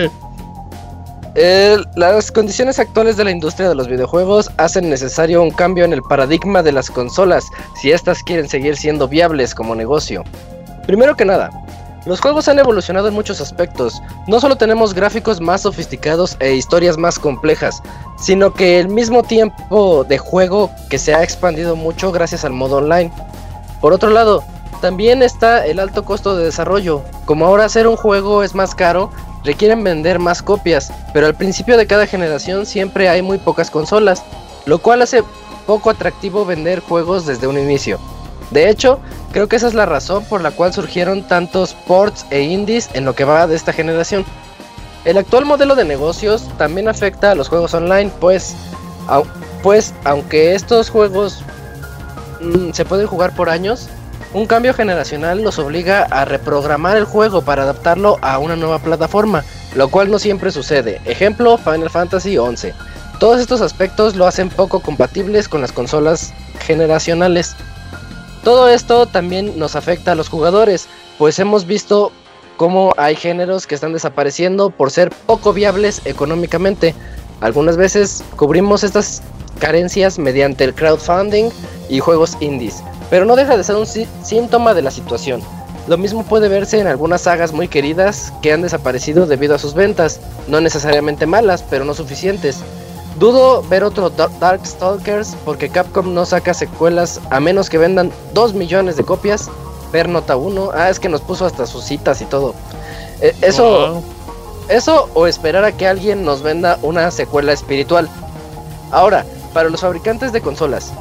las 1.95 2.31
condiciones 2.31 2.77
actuales 2.77 3.17
de 3.17 3.23
la 3.23 3.31
industria 3.31 3.69
de 3.69 3.75
los 3.75 3.87
videojuegos 3.87 4.51
hacen 4.57 4.89
necesario 4.89 5.41
un 5.41 5.51
cambio 5.51 5.83
en 5.83 5.93
el 5.93 6.03
paradigma 6.03 6.61
de 6.61 6.71
las 6.71 6.91
consolas 6.91 7.43
si 7.81 7.91
éstas 7.91 8.21
quieren 8.23 8.47
seguir 8.47 8.77
siendo 8.77 9.07
viables 9.07 9.55
como 9.55 9.73
negocio. 9.73 10.23
Primero 10.85 11.15
que 11.15 11.25
nada, 11.25 11.49
los 12.05 12.19
juegos 12.19 12.47
han 12.47 12.59
evolucionado 12.59 13.07
en 13.07 13.13
muchos 13.13 13.39
aspectos. 13.39 14.01
No 14.27 14.39
solo 14.39 14.57
tenemos 14.57 14.93
gráficos 14.93 15.39
más 15.39 15.61
sofisticados 15.61 16.35
e 16.39 16.53
historias 16.55 16.97
más 16.97 17.17
complejas, 17.17 17.81
sino 18.17 18.53
que 18.53 18.79
el 18.79 18.89
mismo 18.89 19.23
tiempo 19.23 20.03
de 20.03 20.17
juego 20.17 20.69
que 20.89 20.99
se 20.99 21.13
ha 21.13 21.23
expandido 21.23 21.75
mucho 21.75 22.11
gracias 22.11 22.43
al 22.43 22.53
modo 22.53 22.77
online. 22.77 23.11
Por 23.79 23.93
otro 23.93 24.09
lado, 24.09 24.43
también 24.81 25.23
está 25.23 25.65
el 25.65 25.79
alto 25.79 26.03
costo 26.03 26.35
de 26.35 26.43
desarrollo. 26.43 27.03
Como 27.25 27.45
ahora 27.45 27.65
hacer 27.65 27.87
un 27.87 27.95
juego 27.95 28.43
es 28.43 28.53
más 28.53 28.75
caro, 28.75 29.09
requieren 29.45 29.83
vender 29.83 30.19
más 30.19 30.41
copias, 30.41 30.91
pero 31.13 31.27
al 31.27 31.35
principio 31.35 31.77
de 31.77 31.87
cada 31.87 32.05
generación 32.05 32.65
siempre 32.65 33.07
hay 33.07 33.21
muy 33.21 33.37
pocas 33.37 33.71
consolas, 33.71 34.23
lo 34.65 34.79
cual 34.79 35.01
hace 35.01 35.23
poco 35.65 35.89
atractivo 35.89 36.45
vender 36.45 36.81
juegos 36.81 37.25
desde 37.25 37.47
un 37.47 37.57
inicio. 37.57 37.97
De 38.51 38.69
hecho, 38.69 38.99
creo 39.31 39.47
que 39.47 39.55
esa 39.55 39.67
es 39.67 39.73
la 39.73 39.85
razón 39.85 40.23
por 40.25 40.41
la 40.41 40.51
cual 40.51 40.73
surgieron 40.73 41.23
tantos 41.23 41.73
ports 41.73 42.25
e 42.29 42.41
indies 42.41 42.89
en 42.93 43.05
lo 43.05 43.15
que 43.15 43.25
va 43.25 43.47
de 43.47 43.55
esta 43.55 43.73
generación. 43.73 44.25
El 45.05 45.17
actual 45.17 45.45
modelo 45.45 45.75
de 45.75 45.85
negocios 45.85 46.49
también 46.57 46.87
afecta 46.87 47.31
a 47.31 47.35
los 47.35 47.49
juegos 47.49 47.73
online, 47.73 48.11
pues, 48.19 48.55
pues 49.61 49.93
aunque 50.05 50.55
estos 50.55 50.89
juegos 50.89 51.43
mm, 52.41 52.71
se 52.71 52.85
pueden 52.85 53.07
jugar 53.07 53.35
por 53.35 53.49
años, 53.49 53.89
un 54.33 54.47
cambio 54.47 54.73
generacional 54.73 55.43
los 55.43 55.59
obliga 55.59 56.07
a 56.09 56.25
reprogramar 56.25 56.97
el 56.97 57.05
juego 57.05 57.43
para 57.43 57.63
adaptarlo 57.63 58.17
a 58.21 58.39
una 58.39 58.55
nueva 58.55 58.79
plataforma, 58.79 59.43
lo 59.75 59.89
cual 59.89 60.09
no 60.09 60.19
siempre 60.19 60.51
sucede. 60.51 61.01
Ejemplo, 61.05 61.57
Final 61.57 61.89
Fantasy 61.89 62.37
XI. 62.37 62.73
Todos 63.19 63.39
estos 63.39 63.61
aspectos 63.61 64.15
lo 64.15 64.25
hacen 64.25 64.49
poco 64.49 64.79
compatibles 64.79 65.47
con 65.47 65.61
las 65.61 65.71
consolas 65.71 66.33
generacionales. 66.61 67.55
Todo 68.43 68.67
esto 68.67 69.05
también 69.05 69.57
nos 69.57 69.77
afecta 69.77 70.11
a 70.11 70.15
los 70.15 70.27
jugadores, 70.27 70.87
pues 71.17 71.39
hemos 71.39 71.65
visto 71.65 72.11
cómo 72.57 72.93
hay 72.97 73.15
géneros 73.15 73.67
que 73.67 73.75
están 73.75 73.93
desapareciendo 73.93 74.69
por 74.69 74.91
ser 74.91 75.11
poco 75.11 75.53
viables 75.53 76.01
económicamente. 76.03 76.93
Algunas 77.39 77.77
veces 77.77 78.21
cubrimos 78.35 78.83
estas 78.83 79.21
carencias 79.59 80.19
mediante 80.19 80.65
el 80.65 80.73
crowdfunding 80.73 81.49
y 81.89 81.99
juegos 81.99 82.35
indies, 82.41 82.83
pero 83.09 83.25
no 83.25 83.37
deja 83.37 83.55
de 83.55 83.63
ser 83.63 83.77
un 83.77 83.85
síntoma 83.85 84.73
de 84.73 84.81
la 84.81 84.91
situación. 84.91 85.41
Lo 85.87 85.97
mismo 85.97 86.23
puede 86.23 86.49
verse 86.49 86.79
en 86.79 86.87
algunas 86.87 87.21
sagas 87.21 87.53
muy 87.53 87.69
queridas 87.69 88.33
que 88.41 88.51
han 88.51 88.61
desaparecido 88.61 89.25
debido 89.25 89.55
a 89.55 89.59
sus 89.59 89.73
ventas, 89.73 90.19
no 90.47 90.59
necesariamente 90.59 91.25
malas, 91.25 91.63
pero 91.69 91.85
no 91.85 91.93
suficientes. 91.93 92.59
Dudo 93.19 93.63
ver 93.69 93.83
otro 93.83 94.09
Darkstalkers 94.09 95.35
porque 95.45 95.69
Capcom 95.69 96.13
no 96.13 96.25
saca 96.25 96.53
secuelas 96.53 97.21
a 97.29 97.39
menos 97.39 97.69
que 97.69 97.77
vendan 97.77 98.11
2 98.33 98.53
millones 98.53 98.97
de 98.97 99.03
copias. 99.03 99.49
Ver 99.91 100.09
nota 100.09 100.35
1. 100.35 100.71
Ah, 100.73 100.89
es 100.89 100.99
que 100.99 101.09
nos 101.09 101.21
puso 101.21 101.45
hasta 101.45 101.67
sus 101.67 101.83
citas 101.83 102.21
y 102.21 102.25
todo. 102.25 102.55
Eh, 103.21 103.35
eso, 103.41 104.01
eso 104.67 105.09
o 105.13 105.27
esperar 105.27 105.63
a 105.63 105.71
que 105.71 105.87
alguien 105.87 106.25
nos 106.25 106.41
venda 106.41 106.79
una 106.81 107.11
secuela 107.11 107.53
espiritual. 107.53 108.09
Ahora, 108.91 109.25
para 109.53 109.69
los 109.69 109.81
fabricantes 109.81 110.31
de 110.31 110.41
consolas, 110.41 110.91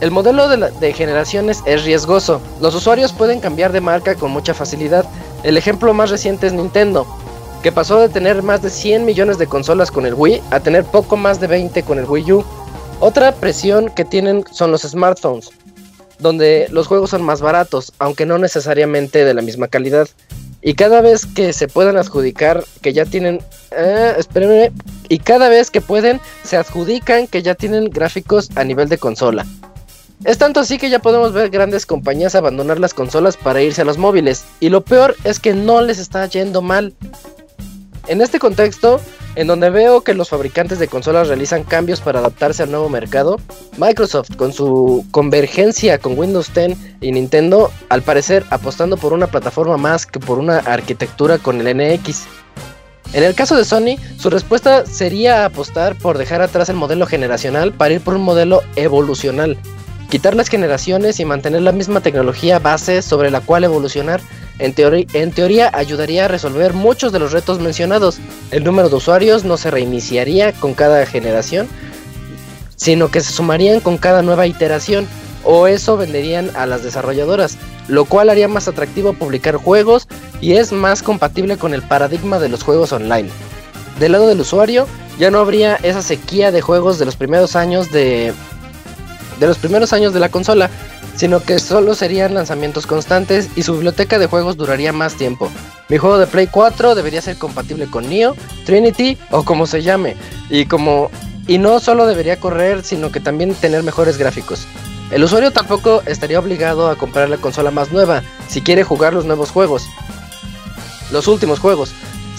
el 0.00 0.10
modelo 0.10 0.48
de, 0.48 0.70
de, 0.70 0.92
generaciones 0.92 1.62
es 1.64 1.84
riesgoso. 1.84 2.42
Los 2.60 2.74
usuarios 2.74 3.12
pueden 3.12 3.40
cambiar 3.40 3.72
de 3.72 3.80
marca 3.80 4.14
con 4.14 4.30
mucha 4.30 4.52
facilidad. 4.52 5.06
El 5.42 5.56
ejemplo 5.56 5.94
más 5.94 6.10
reciente 6.10 6.46
es 6.46 6.52
Nintendo 6.52 7.06
que 7.62 7.72
pasó 7.72 8.00
de 8.00 8.08
tener 8.08 8.42
más 8.42 8.60
de 8.60 8.70
100 8.70 9.04
millones 9.04 9.38
de 9.38 9.46
consolas 9.46 9.90
con 9.90 10.04
el 10.04 10.14
Wii 10.14 10.42
a 10.50 10.60
tener 10.60 10.84
poco 10.84 11.16
más 11.16 11.40
de 11.40 11.46
20 11.46 11.82
con 11.84 11.98
el 11.98 12.06
Wii 12.06 12.32
U. 12.32 12.44
Otra 12.98 13.32
presión 13.32 13.88
que 13.90 14.04
tienen 14.04 14.44
son 14.50 14.72
los 14.72 14.82
smartphones, 14.82 15.50
donde 16.18 16.66
los 16.70 16.88
juegos 16.88 17.10
son 17.10 17.22
más 17.22 17.40
baratos, 17.40 17.92
aunque 17.98 18.26
no 18.26 18.38
necesariamente 18.38 19.24
de 19.24 19.34
la 19.34 19.42
misma 19.42 19.68
calidad. 19.68 20.08
Y 20.60 20.74
cada 20.74 21.00
vez 21.00 21.26
que 21.26 21.52
se 21.52 21.66
puedan 21.66 21.96
adjudicar 21.96 22.64
que 22.80 22.92
ya 22.92 23.04
tienen... 23.04 23.40
Eh, 23.72 24.14
espérenme. 24.16 24.70
Y 25.08 25.18
cada 25.18 25.48
vez 25.48 25.70
que 25.70 25.80
pueden, 25.80 26.20
se 26.44 26.56
adjudican 26.56 27.26
que 27.26 27.42
ya 27.42 27.56
tienen 27.56 27.90
gráficos 27.90 28.48
a 28.54 28.62
nivel 28.62 28.88
de 28.88 28.98
consola. 28.98 29.44
Es 30.24 30.38
tanto 30.38 30.60
así 30.60 30.78
que 30.78 30.88
ya 30.88 31.00
podemos 31.00 31.32
ver 31.32 31.50
grandes 31.50 31.84
compañías 31.84 32.36
abandonar 32.36 32.78
las 32.78 32.94
consolas 32.94 33.36
para 33.36 33.60
irse 33.60 33.82
a 33.82 33.84
los 33.84 33.98
móviles. 33.98 34.44
Y 34.60 34.68
lo 34.68 34.82
peor 34.82 35.16
es 35.24 35.40
que 35.40 35.52
no 35.52 35.80
les 35.82 35.98
está 35.98 36.24
yendo 36.26 36.62
mal. 36.62 36.94
En 38.08 38.20
este 38.20 38.38
contexto, 38.40 39.00
en 39.36 39.46
donde 39.46 39.70
veo 39.70 40.02
que 40.02 40.14
los 40.14 40.28
fabricantes 40.28 40.78
de 40.78 40.88
consolas 40.88 41.28
realizan 41.28 41.62
cambios 41.62 42.00
para 42.00 42.18
adaptarse 42.18 42.64
al 42.64 42.70
nuevo 42.70 42.88
mercado, 42.88 43.38
Microsoft 43.78 44.34
con 44.36 44.52
su 44.52 45.06
convergencia 45.12 45.98
con 45.98 46.18
Windows 46.18 46.52
10 46.52 46.76
y 47.00 47.12
Nintendo, 47.12 47.70
al 47.88 48.02
parecer 48.02 48.44
apostando 48.50 48.96
por 48.96 49.12
una 49.12 49.28
plataforma 49.28 49.76
más 49.76 50.06
que 50.06 50.18
por 50.18 50.38
una 50.38 50.58
arquitectura 50.58 51.38
con 51.38 51.64
el 51.64 51.76
NX. 51.76 52.24
En 53.12 53.22
el 53.22 53.34
caso 53.34 53.56
de 53.56 53.64
Sony, 53.64 53.96
su 54.18 54.30
respuesta 54.30 54.84
sería 54.84 55.44
apostar 55.44 55.96
por 55.96 56.18
dejar 56.18 56.42
atrás 56.42 56.68
el 56.70 56.76
modelo 56.76 57.06
generacional 57.06 57.72
para 57.72 57.94
ir 57.94 58.00
por 58.00 58.14
un 58.14 58.22
modelo 58.22 58.62
evolucional, 58.74 59.58
quitar 60.10 60.34
las 60.34 60.48
generaciones 60.48 61.20
y 61.20 61.24
mantener 61.24 61.62
la 61.62 61.72
misma 61.72 62.00
tecnología 62.00 62.58
base 62.58 63.00
sobre 63.00 63.30
la 63.30 63.40
cual 63.40 63.64
evolucionar 63.64 64.20
en, 64.58 65.32
teoría 65.32 65.70
ayudaría 65.72 66.26
a 66.26 66.28
resolver 66.28 66.72
muchos 66.72 67.12
de 67.12 67.18
los 67.18 67.32
retos 67.32 67.58
mencionados. 67.60 68.18
El 68.50 68.64
número 68.64 68.88
de 68.88 68.96
usuarios 68.96 69.44
no 69.44 69.56
se 69.56 69.70
reiniciaría 69.70 70.52
con 70.52 70.74
cada 70.74 71.04
generación, 71.06 71.68
sino 72.76 73.10
que 73.10 73.20
se 73.20 73.32
sumarían 73.32 73.80
con 73.80 73.98
cada 73.98 74.22
nueva 74.22 74.46
iteración, 74.46 75.06
o 75.44 75.66
eso 75.66 75.96
venderían 75.96 76.50
a 76.54 76.66
las 76.66 76.84
desarrolladoras, 76.84 77.56
lo 77.88 78.04
cual 78.04 78.30
haría 78.30 78.46
más 78.46 78.68
atractivo 78.68 79.12
publicar 79.12 79.56
juegos 79.56 80.06
y 80.40 80.52
es 80.52 80.70
más 80.70 81.02
compatible 81.02 81.56
con 81.56 81.74
el 81.74 81.82
paradigma 81.82 82.38
de 82.38 82.48
los 82.48 82.62
juegos 82.62 82.92
online. 82.92 83.28
Del 83.98 84.12
lado 84.12 84.28
del 84.28 84.40
usuario, 84.40 84.86
ya 85.18 85.30
no 85.30 85.40
habría 85.40 85.76
esa 85.82 86.02
sequía 86.02 86.52
de 86.52 86.60
juegos 86.60 86.98
de 86.98 87.04
los 87.04 87.16
primeros 87.16 87.56
años 87.56 87.90
de 87.90 88.32
de 89.42 89.48
los 89.48 89.58
primeros 89.58 89.92
años 89.92 90.14
de 90.14 90.20
la 90.20 90.28
consola, 90.28 90.70
sino 91.16 91.40
que 91.40 91.58
solo 91.58 91.94
serían 91.94 92.34
lanzamientos 92.34 92.86
constantes 92.86 93.48
y 93.56 93.62
su 93.62 93.74
biblioteca 93.74 94.18
de 94.18 94.26
juegos 94.26 94.56
duraría 94.56 94.92
más 94.92 95.14
tiempo. 95.14 95.50
Mi 95.88 95.98
juego 95.98 96.18
de 96.18 96.26
Play 96.26 96.46
4 96.46 96.94
debería 96.94 97.22
ser 97.22 97.38
compatible 97.38 97.86
con 97.86 98.08
Neo, 98.08 98.34
Trinity 98.64 99.18
o 99.30 99.44
como 99.44 99.66
se 99.66 99.82
llame, 99.82 100.16
y 100.48 100.66
como 100.66 101.10
y 101.46 101.58
no 101.58 101.80
solo 101.80 102.06
debería 102.06 102.38
correr, 102.38 102.84
sino 102.84 103.10
que 103.10 103.20
también 103.20 103.54
tener 103.54 103.82
mejores 103.82 104.16
gráficos. 104.16 104.66
El 105.10 105.24
usuario 105.24 105.50
tampoco 105.50 106.02
estaría 106.06 106.38
obligado 106.38 106.88
a 106.88 106.96
comprar 106.96 107.28
la 107.28 107.36
consola 107.36 107.70
más 107.70 107.92
nueva 107.92 108.22
si 108.48 108.62
quiere 108.62 108.84
jugar 108.84 109.12
los 109.12 109.26
nuevos 109.26 109.50
juegos. 109.50 109.86
Los 111.10 111.28
últimos 111.28 111.58
juegos. 111.58 111.92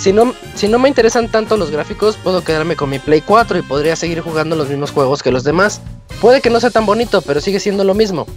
Si 0.04 0.12
no, 0.12 0.34
si 0.54 0.68
no 0.68 0.80
me 0.80 0.90
interesan 0.90 1.32
tanto 1.32 1.56
los 1.56 1.72
gráficos, 1.72 2.18
puedo 2.18 2.44
quedarme 2.44 2.76
con 2.76 2.90
mi 2.90 3.00
Play 3.00 3.22
4 3.22 3.60
y 3.60 3.62
podría 3.62 3.96
seguir 3.96 4.20
jugando 4.20 4.54
los 4.58 4.68
mismos 4.68 4.92
juegos 4.92 5.24
que 5.24 5.32
los 5.32 5.46
demás. 5.46 5.80
Puede 6.20 6.42
que 6.42 6.50
no 6.50 6.60
sea 6.60 6.72
tan 6.72 6.86
bonito, 6.86 7.22
pero 7.22 7.40
sigue 7.40 7.62
siendo 7.62 7.86
lo 7.86 7.94
mismo. 7.94 8.28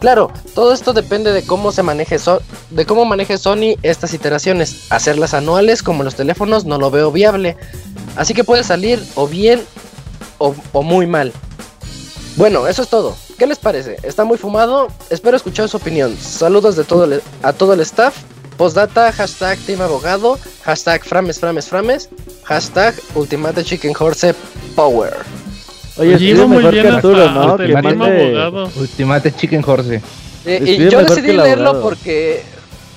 Claro, 0.00 0.32
todo 0.54 0.72
esto 0.72 0.94
depende 0.94 1.34
de 1.34 1.42
cómo 1.42 1.72
se 1.72 1.82
maneje 1.82 2.16
de 2.70 2.86
cómo 2.86 3.04
maneje 3.04 3.36
Sony 3.36 3.76
estas 3.82 4.14
iteraciones. 4.14 4.86
Hacerlas 4.88 5.34
anuales 5.34 5.82
como 5.82 6.04
los 6.04 6.14
teléfonos 6.14 6.64
no 6.64 6.78
lo 6.78 6.90
veo 6.90 7.12
viable. 7.12 7.54
Así 8.16 8.32
que 8.32 8.42
puede 8.42 8.64
salir 8.64 8.98
o 9.14 9.28
bien 9.28 9.62
o, 10.38 10.54
muy 10.82 11.06
mal. 11.06 11.34
Bueno, 12.36 12.66
eso 12.66 12.80
es 12.80 12.88
todo. 12.88 13.14
¿Qué 13.38 13.46
les 13.46 13.58
parece? 13.58 13.98
¿Está 14.04 14.24
muy 14.24 14.38
fumado? 14.38 14.88
Espero 15.10 15.36
escuchar 15.36 15.68
su 15.68 15.76
opinión. 15.76 16.16
Saludos 16.16 16.76
de 16.76 16.84
todo 16.84 17.06
a 17.42 17.52
todo 17.52 17.74
el 17.74 17.80
staff. 17.80 18.16
Postdata, 18.60 19.10
hashtag 19.10 19.56
Team 19.64 19.80
Abogado, 19.80 20.38
hashtag 20.66 21.02
Frames, 21.02 21.40
Frames, 21.40 21.66
Frames, 21.66 22.10
hashtag 22.44 22.94
Ultimate 23.14 23.64
Chicken 23.64 23.94
Horse 23.98 24.34
Power. 24.76 25.14
Oye, 25.96 26.18
que 26.18 26.86
Arturo, 26.86 27.30
¿no? 27.30 27.52
Abogado. 27.52 28.70
Ultimate 28.76 29.32
Chicken 29.34 29.64
Horse. 29.66 30.02
Eh, 30.44 30.76
y 30.78 30.90
yo 30.90 31.02
decidí 31.02 31.32
leerlo 31.32 31.80
porque 31.80 32.42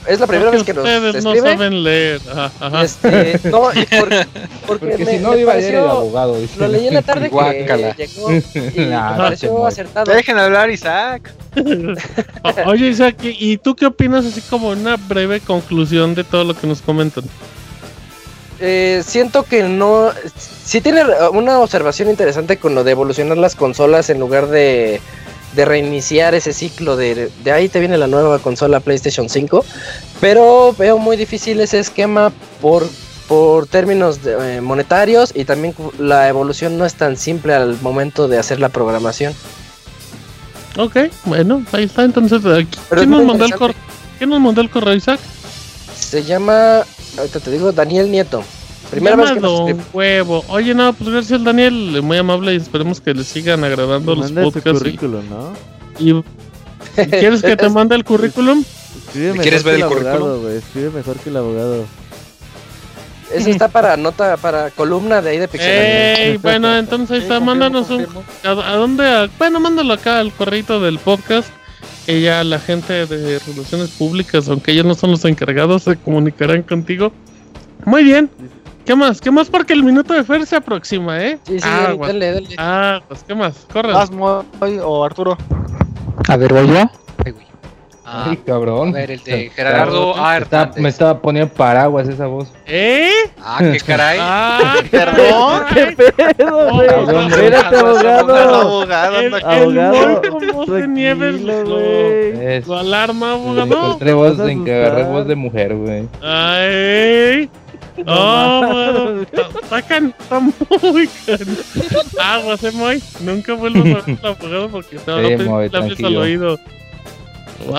es 0.08 0.20
la 0.20 0.28
primera 0.28 0.52
vez 0.52 0.64
que 0.64 0.74
nos 0.74 0.84
ustedes 0.84 1.24
no 1.24 1.36
saben 1.36 1.84
leer. 1.84 2.22
Ajá, 2.60 2.84
Este, 2.84 3.40
no, 3.50 3.74
y 3.74 3.86
por, 3.86 4.10
porque, 4.68 4.88
porque 4.88 5.06
si 5.06 5.20
no 5.20 5.38
iba 5.38 5.54
a 5.54 5.58
leer 5.58 5.76
el 5.76 5.90
abogado. 5.90 6.38
Lo 6.58 6.68
leí 6.68 6.88
en 6.88 6.94
la 6.94 7.02
tarde 7.02 7.30
que 7.30 7.94
llegó 7.98 8.32
y 8.32 8.80
me 8.80 8.90
pareció 8.90 9.66
acertado. 9.66 10.12
Dejen 10.12 10.38
hablar, 10.38 10.70
Isaac. 10.70 11.34
Oye, 12.66 12.88
Isaac, 12.88 13.18
¿y 13.22 13.58
tú 13.58 13.76
qué 13.76 13.86
opinas 13.86 14.26
así 14.26 14.42
como 14.42 14.70
una 14.70 14.98
breve 14.98 15.40
conclusión 15.40 16.16
de 16.16 16.24
todo 16.24 16.44
lo 16.44 16.54
que 16.56 16.68
nos 16.68 16.82
comentan? 16.82 17.24
Eh, 18.60 19.04
siento 19.06 19.44
que 19.44 19.64
no. 19.64 20.12
Sí 20.64 20.80
tiene 20.80 21.04
una 21.32 21.60
observación 21.60 22.10
interesante 22.10 22.58
con 22.58 22.76
lo 22.76 22.84
de 22.84 22.92
evolucionar 22.92 23.38
las 23.38 23.56
consolas 23.56 24.10
en 24.10 24.20
lugar 24.20 24.48
de, 24.48 25.02
de 25.56 25.66
reiniciar 25.66 26.34
ese 26.36 26.54
ciclo 26.54 26.96
de, 26.96 27.30
de 27.44 27.52
ahí 27.52 27.70
te 27.70 27.80
viene 27.80 27.98
la 27.98 28.08
nueva 28.08 28.40
consola 28.40 28.80
PlayStation 28.80 29.30
5. 29.30 29.66
Pero 30.22 30.74
veo 30.78 30.98
muy 30.98 31.18
difícil 31.18 31.60
ese 31.60 31.80
esquema 31.80 32.32
por, 32.62 32.88
por 33.28 33.68
términos 33.68 34.20
eh, 34.26 34.62
monetarios 34.62 35.32
y 35.36 35.46
también 35.46 35.76
la 36.00 36.28
evolución 36.28 36.78
no 36.78 36.86
es 36.86 36.96
tan 36.96 37.18
simple 37.18 37.54
al 37.54 37.80
momento 37.82 38.28
de 38.28 38.38
hacer 38.38 38.60
la 38.60 38.70
programación. 38.70 39.34
Ok, 40.78 40.98
bueno, 41.26 41.64
ahí 41.72 41.84
está. 41.84 42.04
Entonces, 42.04 42.42
¿quién 42.90 43.10
nos, 43.10 43.24
mandó 43.24 43.46
el? 43.46 43.54
¿quién 44.18 44.30
nos 44.30 44.40
mandó 44.40 44.62
el 44.62 44.70
correo, 44.70 44.96
Isaac? 44.96 45.20
Se 45.96 46.24
llama 46.24 46.84
ahorita 47.18 47.40
te 47.40 47.52
digo, 47.52 47.72
Daniel 47.72 48.12
Nieto. 48.12 48.44
Primera 48.94 49.16
vez 49.16 49.32
que 49.32 49.40
nos 49.40 49.72
huevo. 49.94 50.44
Oye, 50.48 50.74
no, 50.74 50.94
pues 50.94 51.10
gracias 51.10 51.44
Daniel, 51.44 52.02
muy 52.02 52.18
amable 52.18 52.54
y 52.54 52.58
esperemos 52.58 53.02
que 53.02 53.14
le 53.14 53.24
sigan 53.24 53.64
agradando 53.64 54.16
los 54.16 54.32
podcasts. 54.32 54.80
currículum, 54.80 55.30
¿no? 55.30 55.54
Y, 56.00 56.14
¿Quieres 56.96 57.42
que 57.42 57.56
te 57.56 57.70
mande 57.70 57.96
el 57.96 58.04
currículum? 58.04 58.64
¿Quieres 59.12 59.64
ver 59.64 59.76
el, 59.76 59.86
currículum? 59.86 60.48
Escribe 60.50 60.90
mejor 60.92 61.18
que 61.18 61.30
el 61.30 61.38
abogado. 61.38 61.86
Eso 63.34 63.50
está 63.50 63.68
para 63.68 63.98
nota, 63.98 64.38
para 64.38 64.70
columna 64.70 65.22
de 65.22 65.30
ahí 65.32 65.38
de 65.40 65.48
Pixel. 65.48 66.38
bueno, 66.40 66.78
entonces 66.78 67.24
mándanos 67.42 67.90
un... 67.90 68.06
¿A, 68.44 68.76
dónde? 68.76 69.30
bueno, 69.40 69.60
mándalo 69.60 69.94
acá 69.94 70.20
al 70.20 70.32
correo 70.32 70.80
del 70.80 71.00
podcast 71.00 71.50
ella, 72.08 72.44
la 72.44 72.60
gente 72.60 73.06
de 73.06 73.40
relaciones 73.40 73.92
públicas, 73.92 74.50
aunque 74.50 74.72
ellos 74.72 74.86
no 74.86 74.96
son 74.96 75.12
los 75.12 75.24
encargados, 75.26 75.84
se 75.84 75.96
comunicarán 75.96 76.64
contigo. 76.64 77.14
Muy 77.86 78.04
bien. 78.04 78.30
¿Qué 78.86 78.96
más? 78.96 79.22
¿Qué 79.22 79.32
más? 79.32 79.50
Porque 79.50 79.74
el 79.74 79.84
minuto 79.84 80.14
de 80.14 80.24
Fer 80.24 80.46
se 80.46 80.58
aproxima, 80.58 81.24
¿eh? 81.24 81.40
Sí, 81.44 81.60
sí, 81.60 81.68
ah, 81.70 81.96
dale, 81.98 82.34
dale. 82.34 82.50
Ah, 82.58 83.02
pues, 83.08 83.24
¿qué 83.24 83.34
más? 83.34 83.66
Corre. 83.72 83.94
¿Vas, 83.94 84.10
o 84.12 85.06
Arturo? 85.06 85.38
A 86.28 86.38
ver, 86.38 86.54
voy 86.54 86.68
yo. 86.68 86.90
Ah, 88.06 88.26
Ay, 88.30 88.38
cabrón. 88.38 88.90
A 88.90 88.92
ver, 88.92 89.12
el 89.12 89.24
de 89.24 89.50
Gerardo 89.50 90.14
A. 90.16 90.40
me 90.76 90.90
estaba 90.90 91.20
poniendo 91.20 91.52
paraguas 91.54 92.08
esa 92.08 92.28
voz. 92.28 92.52
¿Eh? 92.68 93.10
Ah, 93.42 93.60
qué 93.60 93.80
caray. 93.88 94.20
Ah, 94.22 94.76
perdón. 94.92 95.64
¿Qué 95.74 96.12
pedo, 96.38 96.70
güey? 96.70 96.88
Espérate, 97.30 97.78
abogado. 97.78 98.36
Abogado, 98.62 99.38
abogado. 99.48 100.22
voz 100.54 100.68
de 100.70 100.88
nieve, 100.90 102.62
Su 102.64 102.76
alarma, 102.76 103.32
abogado. 103.32 103.66
Encontré 103.74 104.14
voz 104.14 104.38
de, 104.38 104.52
agarré 104.52 105.04
voz 105.06 105.26
de 105.26 105.36
mujer, 105.36 105.76
güey. 105.76 106.08
Ay. 106.22 107.50
Oh, 108.08 109.22
está, 109.22 109.82
can, 109.84 110.16
está 110.20 110.40
muy 110.40 111.08
can. 111.26 111.58
Aguas, 112.20 112.64
eh, 112.64 112.72
Moy. 112.72 113.04
Nunca 113.22 113.54
vuelvo 113.54 113.80
a 113.80 113.84
ver 113.84 114.04
al 114.22 114.26
abogado 114.32 114.70
porque 114.70 114.98
te 114.98 115.12
no 115.12 115.58
a 115.58 116.08
al 116.08 116.18
oído. 116.18 116.60
Wow. 117.68 117.76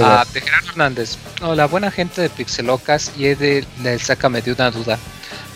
Ah, 0.00 0.24
Gerardo 0.32 0.70
Hernández. 0.70 1.18
Hola, 1.42 1.66
buena 1.66 1.90
gente 1.90 2.22
de 2.22 2.30
Pixelocas 2.30 3.12
y 3.16 3.26
Ed 3.26 3.64
del 3.78 4.00
Sácame 4.00 4.42
de 4.42 4.52
una 4.52 4.70
duda. 4.70 4.98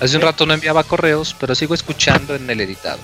Hace 0.00 0.16
un 0.16 0.22
rato 0.22 0.46
no 0.46 0.54
enviaba 0.54 0.84
correos, 0.84 1.34
pero 1.38 1.54
sigo 1.54 1.74
escuchando 1.74 2.36
en 2.36 2.48
el 2.48 2.60
editado. 2.60 3.00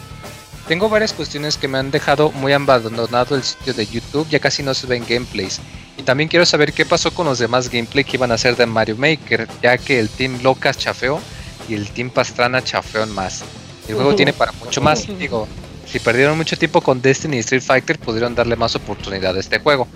Tengo 0.69 0.89
varias 0.89 1.13
cuestiones 1.13 1.59
que 1.59 1.69
me 1.69 1.79
han 1.79 1.91
dejado 1.91 2.31
muy 2.33 2.53
abandonado 2.53 3.35
el 3.35 3.43
sitio 3.43 3.75
de 3.75 3.87
YouTube, 3.87 4.29
ya 4.31 4.39
casi 4.39 4.63
no 4.63 4.73
se 4.73 4.87
ven 4.87 5.05
gameplays. 5.07 5.61
Y 5.97 6.03
también 6.03 6.29
quiero 6.29 6.45
saber 6.45 6.73
qué 6.73 6.85
pasó 6.85 7.13
con 7.13 7.27
los 7.27 7.39
demás 7.39 7.69
gameplay 7.71 8.05
que 8.05 8.17
iban 8.17 8.33
a 8.33 8.35
hacer 8.35 8.57
de 8.57 8.67
Mario 8.67 8.97
Maker, 8.97 9.49
ya 9.63 9.79
que 9.79 10.01
el 10.01 10.09
Team 10.09 10.43
Locas 10.43 10.77
chafeó 10.77 11.21
y 11.69 11.75
el 11.75 11.89
Team 11.91 12.11
Pastrana 12.11 12.63
chafeó 12.63 13.07
más. 13.07 13.45
El 13.89 13.95
juego 13.95 14.15
tiene 14.17 14.33
para 14.33 14.53
mucho 14.53 14.81
más. 14.81 15.07
Digo, 15.19 15.47
si 15.87 15.99
perdieron 16.01 16.37
mucho 16.37 16.57
tiempo 16.57 16.81
con 16.81 17.01
Destiny 17.01 17.37
y 17.37 17.41
Street 17.41 17.63
Fighter, 17.63 17.99
pudieron 17.99 18.35
darle 18.35 18.57
más 18.57 18.75
oportunidad 18.75 19.37
a 19.37 19.41
este 19.41 19.61
juego. 19.61 19.87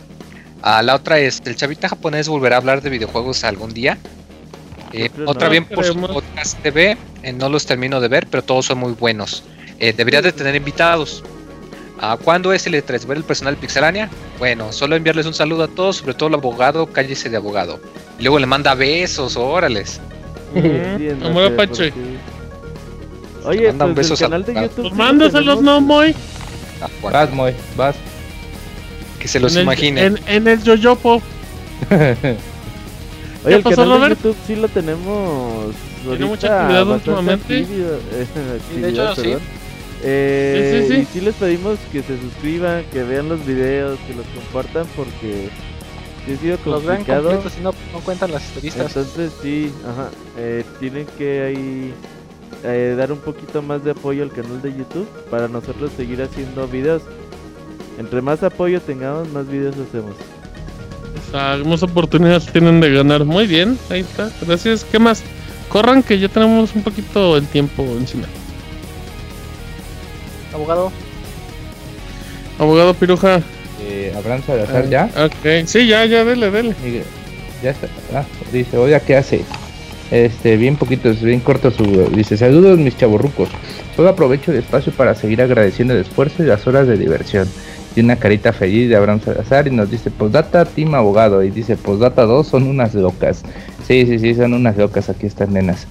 Ah, 0.62 0.83
la 0.83 0.94
otra 0.94 1.18
es, 1.18 1.41
¿el 1.44 1.57
chavita 1.57 1.89
japonés 1.89 2.28
volverá 2.28 2.57
a 2.57 2.59
hablar 2.59 2.83
de 2.83 2.91
videojuegos 2.91 3.44
algún 3.44 3.73
día? 3.73 3.99
Eh, 4.93 5.10
otra 5.27 5.49
bien 5.49 5.65
por 5.65 5.85
su 5.85 5.94
podcast 5.94 6.59
TV, 6.62 6.97
eh, 7.23 7.33
no 7.33 7.49
los 7.49 7.67
termino 7.67 8.01
de 8.01 8.09
ver, 8.09 8.27
pero 8.28 8.43
todos 8.43 8.67
son 8.67 8.78
muy 8.78 8.93
buenos. 8.93 9.43
eh, 9.78 9.93
debería 9.97 10.23
de 10.23 10.33
tener 10.33 10.57
invitados. 10.57 11.23
¿A 12.01 12.17
¿Cuándo 12.17 12.52
es 12.52 12.67
el 12.67 12.75
E3? 12.75 13.07
¿Ver 13.07 13.18
el 13.18 13.25
personal 13.25 13.57
Pixelania? 13.57 14.09
Bueno, 14.39 14.73
solo 14.73 14.94
enviarles 14.97 15.27
un 15.27 15.35
saludo 15.35 15.65
a 15.65 15.68
todos, 15.68 15.97
sobre 15.97 16.15
todo 16.15 16.28
al 16.28 16.35
abogado, 16.35 16.86
cállese 16.86 17.28
de 17.28 17.36
abogado. 17.36 17.81
Y 18.18 18.23
luego 18.23 18.39
le 18.39 18.47
manda 18.47 18.75
besos, 18.75 19.36
órales. 19.36 20.01
Amor 21.25 21.52
Apache. 21.52 21.93
Oye, 23.44 23.73
pues 23.73 23.94
besos 23.94 24.20
el 24.20 24.27
canal 24.27 24.44
de 24.44 24.55
YouTube. 24.55 24.93
Mándaselos, 24.93 25.62
no, 25.62 25.81
Moy. 25.81 26.15
Vas, 27.02 27.33
Moy, 27.33 27.55
vas. 27.77 27.97
Que 29.18 29.27
se 29.27 29.41
los 29.41 29.57
imaginen. 29.57 30.18
En, 30.27 30.35
en, 30.35 30.49
el 30.49 30.62
Yoyopo. 30.62 31.20
Oye, 33.44 33.55
el 33.55 33.62
canal 33.62 34.01
de 34.02 34.09
YouTube 34.10 34.36
sí 34.47 34.57
lo 34.57 34.68
tenemos. 34.68 35.75
Tiene 36.02 36.27
mucha 36.27 36.60
actividad 36.60 36.86
últimamente. 36.86 37.67
de 38.77 38.89
hecho, 38.89 39.15
sí. 39.17 39.35
Eh, 40.02 40.85
sí, 40.86 40.94
sí, 40.94 41.01
Y 41.01 41.05
sí 41.07 41.20
les 41.20 41.35
pedimos 41.35 41.78
que 41.91 42.02
se 42.02 42.20
suscriban, 42.20 42.85
que 42.93 43.02
vean 43.02 43.28
los 43.28 43.44
videos, 43.44 43.99
que 44.07 44.15
los 44.15 44.27
compartan 44.27 44.86
porque 44.94 45.49
sí 46.27 46.33
ha 46.33 46.36
sido 46.36 46.59
complicado. 46.59 47.33
Los 47.43 47.52
si 47.52 47.60
no, 47.60 47.73
no 47.93 48.01
cuentan 48.01 48.33
las 48.33 48.47
entrevistas. 48.49 48.97
Entonces 48.97 49.33
sí, 49.43 49.73
ajá, 49.85 50.10
eh, 50.36 50.65
tienen 50.78 51.07
que 51.17 51.43
ahí 51.43 51.93
eh, 52.65 52.94
dar 52.97 53.12
un 53.12 53.18
poquito 53.18 53.62
más 53.62 53.85
de 53.85 53.93
apoyo 53.93 54.23
al 54.23 54.31
canal 54.31 54.60
de 54.62 54.70
YouTube 54.70 55.09
para 55.31 55.49
nosotros 55.49 55.91
seguir 55.97 56.23
haciendo 56.23 56.67
videos. 56.68 57.02
Entre 57.99 58.23
más 58.23 58.43
apoyo 58.43 58.81
tengamos, 58.81 59.28
más 59.31 59.49
videos 59.49 59.75
hacemos. 59.77 60.15
O 61.27 61.31
sea, 61.31 61.59
más 61.65 61.83
oportunidades 61.83 62.47
tienen 62.47 62.81
de 62.81 62.93
ganar. 62.93 63.25
Muy 63.25 63.47
bien, 63.47 63.77
ahí 63.91 64.01
está. 64.01 64.31
Gracias. 64.41 64.85
¿Qué 64.85 64.99
más? 64.99 65.23
Corran 65.68 66.02
que 66.02 66.18
ya 66.18 66.28
tenemos 66.28 66.75
un 66.75 66.83
poquito 66.83 67.36
el 67.36 67.47
tiempo 67.47 67.83
encima. 67.99 68.27
Abogado. 70.52 70.93
Abogado 72.59 72.94
Piruja. 72.94 73.41
Eh, 73.81 74.12
¿Habrán 74.17 74.43
Salazar 74.43 74.85
ah, 74.86 74.91
ya? 74.91 75.10
Ok, 75.25 75.67
sí, 75.67 75.86
ya, 75.86 76.05
ya, 76.05 76.25
dele, 76.25 76.51
dele. 76.51 76.75
Ya 77.62 77.70
está. 77.70 77.86
Ah, 78.15 78.25
dice, 78.52 78.77
oiga, 78.77 79.01
¿qué 79.01 79.17
hace? 79.17 79.44
Este, 80.10 80.57
bien 80.57 80.77
poquito, 80.77 81.12
bien 81.12 81.41
corto 81.41 81.70
su. 81.70 81.85
Dice, 82.15 82.36
saludos 82.36 82.78
mis 82.78 82.97
chaborrucos. 82.97 83.49
Solo 83.94 84.09
aprovecho 84.09 84.52
el 84.52 84.59
espacio 84.59 84.93
para 84.93 85.15
seguir 85.15 85.43
agradeciendo 85.43 85.94
el 85.94 86.01
esfuerzo 86.01 86.43
y 86.43 86.47
las 86.47 86.67
horas 86.67 86.86
de 86.86 86.97
diversión. 86.97 87.49
Y 87.94 88.01
una 88.01 88.17
carita 88.17 88.52
feliz 88.52 88.89
de 88.89 88.97
Abraham 88.97 89.20
Salazar 89.25 89.67
y 89.67 89.70
nos 89.70 89.91
dice, 89.91 90.10
postdata, 90.10 90.65
team 90.65 90.94
abogado. 90.94 91.43
Y 91.43 91.51
dice, 91.51 91.77
postdata 91.77 92.25
2 92.25 92.47
son 92.47 92.65
unas 92.65 92.94
locas. 92.94 93.43
Sí, 93.86 94.07
sí, 94.07 94.18
sí, 94.18 94.35
son 94.35 94.55
unas 94.55 94.77
locas 94.77 95.09
aquí 95.09 95.27
estas 95.27 95.49
nenas. 95.49 95.86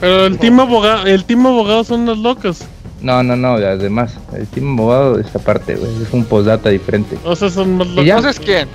Pero 0.00 0.26
el 0.26 0.38
team 0.38 0.60
abogado, 0.60 1.06
el 1.06 1.24
team 1.24 1.46
abogado 1.46 1.84
son 1.84 2.00
unas 2.00 2.18
locas. 2.18 2.68
No, 3.04 3.22
no, 3.22 3.36
no, 3.36 3.56
además, 3.56 4.14
el 4.34 4.46
team 4.46 4.78
abogado 4.78 5.16
de 5.16 5.22
esta 5.22 5.38
parte, 5.38 5.74
güey, 5.74 5.92
es 6.02 6.10
un 6.10 6.24
postdata 6.24 6.70
diferente. 6.70 7.18
O 7.22 7.36
sea, 7.36 7.50
son 7.50 7.76
más 7.76 7.86
locos. 7.88 8.08
Entonces, 8.08 8.40
¿quién? 8.40 8.68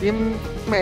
¿Team 0.00 0.16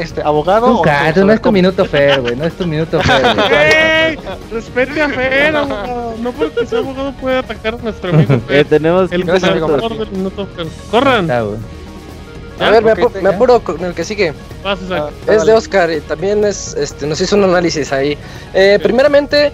este, 0.00 0.22
abogado? 0.22 0.68
Nunca, 0.68 1.12
no 1.12 1.32
es 1.32 1.42
tu 1.42 1.50
minuto 1.50 1.84
Fer, 1.92 2.20
güey, 2.20 2.36
no 2.36 2.44
es 2.44 2.52
tu 2.52 2.64
minuto 2.64 3.00
Fer. 3.00 4.16
Respete 4.52 5.02
a 5.02 5.08
Fer, 5.08 5.56
abogado. 5.56 6.14
No 6.22 6.30
porque 6.30 6.64
sea 6.64 6.78
abogado 6.78 7.12
puede 7.14 7.38
atacar 7.38 7.74
a 7.74 7.78
nuestro 7.78 8.10
amigo 8.10 8.38
Fer. 8.46 8.58
Eh, 8.58 8.64
tenemos 8.64 9.10
el 9.10 9.24
minutos. 9.24 9.98
del 9.98 10.10
minuto 10.12 10.46
Fer. 10.54 10.66
Corran. 10.92 11.28
A 11.32 12.70
ver, 12.70 12.84
me, 12.84 13.28
apuro 13.28 13.58
con 13.58 13.82
el 13.82 13.92
que 13.92 14.04
sigue. 14.04 14.34
Ah, 14.64 14.76
es 15.26 15.44
de 15.44 15.52
Oscar 15.52 15.90
y 15.90 16.00
también 16.00 16.44
es, 16.44 16.76
este, 16.76 17.08
nos 17.08 17.20
hizo 17.20 17.34
un 17.34 17.42
análisis 17.42 17.92
ahí. 17.92 18.16
Eh, 18.54 18.78
primeramente, 18.80 19.50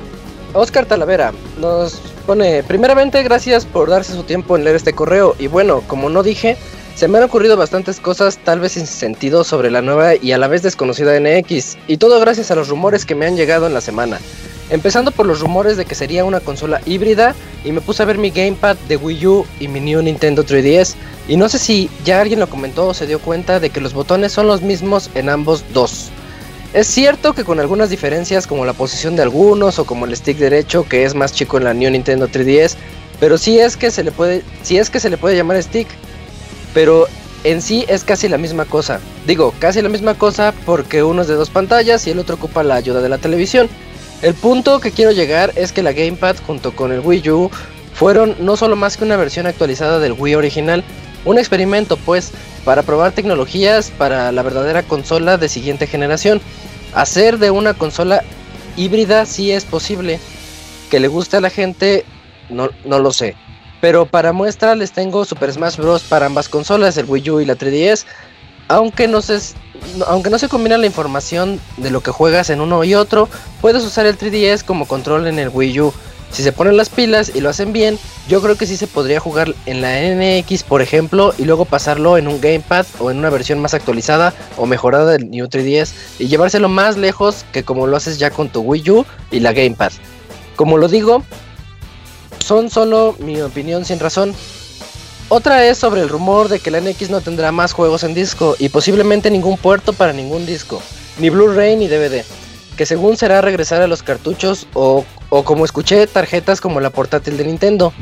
Oscar 0.53 0.85
Talavera 0.85 1.33
nos 1.59 2.03
pone, 2.28 2.62
primeramente 2.62 3.23
gracias 3.23 3.65
por 3.65 3.89
darse 3.89 4.12
su 4.12 4.23
tiempo 4.23 4.55
en 4.55 4.62
leer 4.62 4.76
este 4.76 4.92
correo 4.92 5.34
y 5.39 5.47
bueno, 5.47 5.82
como 5.86 6.10
no 6.10 6.23
dije, 6.23 6.58
se 6.94 7.08
me 7.08 7.16
han 7.16 7.24
ocurrido 7.24 7.57
bastantes 7.57 8.00
cosas 8.00 8.36
tal 8.36 8.60
vez 8.60 8.73
sin 8.73 8.86
sentido 8.86 9.44
sobre 9.44 9.70
la 9.70 9.81
nueva 9.81 10.15
y 10.15 10.32
a 10.32 10.36
la 10.36 10.47
vez 10.47 10.60
desconocida 10.62 11.18
NX 11.18 11.78
y 11.86 11.97
todo 11.97 12.20
gracias 12.20 12.50
a 12.50 12.55
los 12.55 12.68
rumores 12.68 13.07
que 13.07 13.15
me 13.15 13.24
han 13.24 13.34
llegado 13.34 13.66
en 13.66 13.73
la 13.73 13.81
semana. 13.81 14.20
Empezando 14.68 15.10
por 15.10 15.24
los 15.24 15.40
rumores 15.40 15.78
de 15.78 15.86
que 15.86 15.94
sería 15.94 16.26
una 16.26 16.40
consola 16.40 16.82
híbrida 16.84 17.34
y 17.65 17.73
me 17.73 17.81
puse 17.81 18.02
a 18.02 18.07
ver 18.07 18.18
mi 18.18 18.28
gamepad 18.28 18.76
de 18.89 18.98
Wii 18.98 19.26
U 19.26 19.47
y 19.58 19.68
mi 19.68 19.81
New 19.81 20.02
Nintendo 20.02 20.44
3DS 20.44 20.97
y 21.28 21.39
no 21.39 21.48
sé 21.48 21.58
si 21.58 21.89
ya 22.05 22.20
alguien 22.20 22.40
lo 22.40 22.50
comentó 22.50 22.89
o 22.89 22.92
se 22.92 23.07
dio 23.07 23.20
cuenta 23.20 23.58
de 23.58 23.70
que 23.70 23.81
los 23.81 23.94
botones 23.94 24.32
son 24.32 24.48
los 24.48 24.60
mismos 24.60 25.08
en 25.15 25.31
ambos 25.31 25.65
dos. 25.73 26.10
Es 26.74 26.86
cierto 26.86 27.32
que 27.32 27.44
con 27.44 27.60
algunas 27.60 27.88
diferencias 27.88 28.47
como 28.47 28.66
la 28.66 28.74
posición 28.74 29.16
de 29.16 29.22
algunos 29.22 29.78
o 29.78 29.86
como 29.86 30.05
el 30.05 30.14
stick 30.14 30.36
derecho 30.36 30.86
que 30.86 31.05
es 31.05 31.14
más 31.14 31.32
chico 31.32 31.56
en 31.56 31.64
la 31.64 31.72
New 31.72 31.90
Nintendo 31.90 32.28
3DS, 32.28 32.76
pero 33.18 33.38
sí 33.38 33.58
es 33.58 33.78
que 33.78 33.90
se 33.90 34.05
le 34.05 34.12
puede, 34.12 34.42
sí 34.62 34.76
es 34.76 34.90
que 34.90 35.00
se 35.00 35.08
le 35.08 35.16
puede 35.16 35.34
llamar 35.34 35.62
stick, 35.62 35.88
pero 36.74 37.06
en 37.44 37.62
sí 37.62 37.86
es 37.88 38.05
casi 38.05 38.28
la 38.28 38.36
misma 38.36 38.66
cosa. 38.66 39.00
Digo, 39.26 39.55
casi 39.58 39.80
la 39.80 39.88
misma 39.88 40.14
cosa 40.14 40.52
porque 40.66 41.02
uno 41.02 41.22
es 41.22 41.28
de 41.28 41.34
dos 41.34 41.48
pantallas 41.48 42.06
y 42.06 42.10
el 42.10 42.18
otro 42.18 42.34
ocupa 42.34 42.62
la 42.62 42.74
ayuda 42.74 43.00
de 43.00 43.08
la 43.08 43.18
televisión. 43.18 43.68
El 44.20 44.34
punto 44.34 44.78
que 44.80 44.90
quiero 44.90 45.10
llegar 45.12 45.52
es 45.56 45.72
que 45.72 45.82
la 45.82 45.92
Gamepad 45.92 46.36
junto 46.47 46.76
con 46.76 46.92
el 46.92 47.00
Wii 47.00 47.30
U 47.30 47.50
fueron 47.94 48.36
no 48.40 48.56
solo 48.56 48.76
más 48.76 48.98
que 48.98 49.05
una 49.05 49.16
versión 49.16 49.47
actualizada 49.47 50.00
del 50.00 50.12
Wii 50.12 50.34
original, 50.34 50.84
un 51.24 51.38
experimento 51.38 51.97
pues 51.97 52.32
para 52.64 52.82
probar 52.82 53.12
tecnologías 53.12 53.90
para 53.90 54.32
la 54.32 54.42
verdadera 54.42 54.82
consola 54.82 55.38
de 55.38 55.48
siguiente 55.48 55.86
generación. 55.86 56.40
Hacer 56.94 57.38
de 57.38 57.50
una 57.50 57.74
consola 57.74 58.22
híbrida 58.76 59.26
sí 59.26 59.50
es 59.52 59.64
posible. 59.64 60.20
Que 60.90 61.00
le 61.00 61.08
guste 61.08 61.36
a 61.36 61.40
la 61.40 61.50
gente, 61.50 62.05
no, 62.48 62.70
no 62.84 62.98
lo 62.98 63.12
sé. 63.12 63.36
Pero 63.80 64.06
para 64.06 64.32
muestra 64.32 64.74
les 64.74 64.92
tengo 64.92 65.24
Super 65.24 65.52
Smash 65.52 65.76
Bros. 65.76 66.02
para 66.02 66.26
ambas 66.26 66.48
consolas, 66.48 66.97
el 66.97 67.06
Wii 67.06 67.30
U 67.30 67.40
y 67.40 67.44
la 67.44 67.56
3DS. 67.56 68.05
Aunque 68.68 69.08
no, 69.08 69.22
se, 69.22 69.38
aunque 70.06 70.30
no 70.30 70.38
se 70.38 70.48
combina 70.48 70.76
la 70.76 70.86
información 70.86 71.60
de 71.76 71.90
lo 71.90 72.02
que 72.02 72.10
juegas 72.10 72.50
en 72.50 72.60
uno 72.60 72.84
y 72.84 72.94
otro, 72.94 73.28
puedes 73.60 73.82
usar 73.84 74.06
el 74.06 74.18
3DS 74.18 74.64
como 74.64 74.86
control 74.86 75.26
en 75.26 75.38
el 75.38 75.48
Wii 75.48 75.80
U. 75.80 75.94
Si 76.31 76.42
se 76.42 76.52
ponen 76.52 76.76
las 76.76 76.90
pilas 76.90 77.32
y 77.34 77.40
lo 77.40 77.48
hacen 77.48 77.73
bien, 77.73 77.98
yo 78.28 78.42
creo 78.42 78.57
que 78.57 78.66
sí 78.66 78.76
se 78.76 78.86
podría 78.86 79.18
jugar 79.18 79.55
en 79.66 79.81
la 79.81 79.98
NX, 80.00 80.62
por 80.62 80.82
ejemplo, 80.82 81.34
y 81.39 81.44
luego 81.44 81.65
pasarlo 81.65 82.18
en 82.18 82.28
un 82.28 82.40
Gamepad 82.40 82.86
o 82.98 83.10
en 83.10 83.18
una 83.18 83.31
versión 83.31 83.60
más 83.60 83.74
actualizada 83.74 84.34
o 84.57 84.66
mejorada 84.66 85.12
del 85.12 85.31
New 85.31 85.47
3DS 85.47 85.92
y 86.18 86.28
llevárselo 86.28 86.68
más 86.68 86.97
lejos 86.97 87.44
que 87.52 87.65
como 87.65 87.86
lo 87.86 87.97
haces 87.97 88.18
ya 88.18 88.31
con 88.31 88.50
tu 88.50 88.60
Wii 88.60 88.90
U 88.90 89.07
y 89.31 89.40
la 89.40 89.52
Gamepad. 89.52 89.92
Como 90.55 90.76
lo 90.76 90.89
digo, 90.89 91.24
son 92.44 92.70
solo 92.70 93.16
mi 93.18 93.40
opinión 93.40 93.84
sin 93.84 93.98
razón. 93.98 94.34
Otra 95.31 95.65
es 95.65 95.78
sobre 95.78 96.02
el 96.02 96.08
rumor 96.08 96.48
de 96.48 96.60
que 96.60 96.70
la 96.70 96.81
NX 96.81 97.10
no 97.10 97.20
tendrá 97.20 97.52
más 97.52 97.73
juegos 97.73 98.05
en 98.05 98.15
disco 98.15 98.55
y 98.58 98.68
posiblemente 98.68 99.31
ningún 99.31 99.57
puerto 99.57 99.92
para 99.92 100.12
ningún 100.12 100.47
disco, 100.47 100.81
ni 101.18 101.31
Blu-ray 101.31 101.76
ni 101.76 101.89
DVD 101.89 102.24
que 102.78 102.86
según 102.86 103.16
será 103.16 103.40
regresar 103.40 103.82
a 103.82 103.89
los 103.89 104.05
cartuchos 104.05 104.68
o, 104.73 105.05
como 105.28 105.65
escuché, 105.65 106.07
tarjetas 106.07 106.60
como 106.60 106.81
la 106.81 106.90
portátil 106.90 107.36
de 107.36 107.44
Nintendo. 107.44 107.92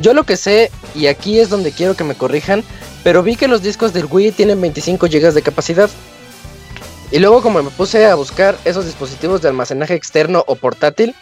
Yo 0.00 0.14
lo 0.14 0.24
que 0.24 0.36
sé, 0.36 0.70
y 0.94 1.06
aquí 1.06 1.40
es 1.40 1.48
donde 1.48 1.72
quiero 1.72 1.96
que 1.96 2.04
me 2.04 2.14
corrijan, 2.14 2.62
pero 3.02 3.22
vi 3.22 3.36
que 3.36 3.48
los 3.48 3.62
discos 3.62 3.92
del 3.92 4.06
Wii 4.10 4.32
tienen 4.32 4.60
25 4.60 5.06
GB 5.06 5.32
de 5.32 5.42
capacidad. 5.42 5.90
Y 7.10 7.18
luego 7.18 7.42
como 7.42 7.62
me 7.62 7.70
puse 7.70 8.06
a 8.06 8.14
buscar 8.14 8.56
esos 8.64 8.84
dispositivos 8.84 9.40
de 9.40 9.48
almacenaje 9.48 9.94
externo 9.94 10.44
o 10.46 10.56
portátil, 10.56 11.14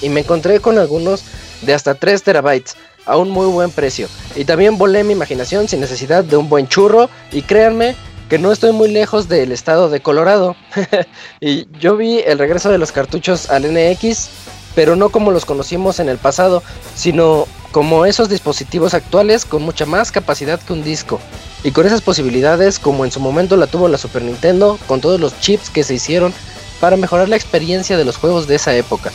y 0.00 0.08
me 0.08 0.20
encontré 0.20 0.60
con 0.60 0.78
algunos 0.78 1.24
de 1.62 1.74
hasta 1.74 1.94
3 1.94 2.22
terabytes 2.22 2.76
a 3.06 3.16
un 3.16 3.30
muy 3.30 3.46
buen 3.46 3.70
precio. 3.70 4.08
Y 4.36 4.44
también 4.44 4.78
volé 4.78 5.04
mi 5.04 5.12
imaginación 5.12 5.68
sin 5.68 5.80
necesidad 5.80 6.24
de 6.24 6.36
un 6.36 6.48
buen 6.48 6.68
churro, 6.68 7.10
y 7.32 7.42
créanme 7.42 7.96
que 8.28 8.38
no 8.38 8.52
estoy 8.52 8.70
muy 8.70 8.88
lejos 8.88 9.28
del 9.28 9.50
estado 9.50 9.90
de 9.90 10.00
Colorado. 10.00 10.54
y 11.40 11.66
yo 11.80 11.96
vi 11.96 12.20
el 12.20 12.38
regreso 12.38 12.70
de 12.70 12.78
los 12.78 12.92
cartuchos 12.92 13.50
al 13.50 13.64
NX, 13.74 14.28
pero 14.74 14.96
no 14.96 15.10
como 15.10 15.30
los 15.30 15.44
conocimos 15.44 16.00
en 16.00 16.08
el 16.08 16.18
pasado, 16.18 16.62
sino 16.94 17.46
como 17.72 18.04
esos 18.04 18.28
dispositivos 18.28 18.94
actuales 18.94 19.44
con 19.44 19.62
mucha 19.62 19.86
más 19.86 20.10
capacidad 20.10 20.60
que 20.60 20.72
un 20.72 20.82
disco. 20.82 21.20
Y 21.62 21.70
con 21.72 21.86
esas 21.86 22.00
posibilidades 22.00 22.78
como 22.78 23.04
en 23.04 23.12
su 23.12 23.20
momento 23.20 23.56
la 23.56 23.66
tuvo 23.66 23.88
la 23.88 23.98
Super 23.98 24.22
Nintendo, 24.22 24.78
con 24.86 25.00
todos 25.00 25.20
los 25.20 25.38
chips 25.40 25.70
que 25.70 25.84
se 25.84 25.94
hicieron 25.94 26.32
para 26.80 26.96
mejorar 26.96 27.28
la 27.28 27.36
experiencia 27.36 27.96
de 27.96 28.04
los 28.04 28.16
juegos 28.16 28.46
de 28.46 28.56
esa 28.56 28.74
época. 28.74 29.12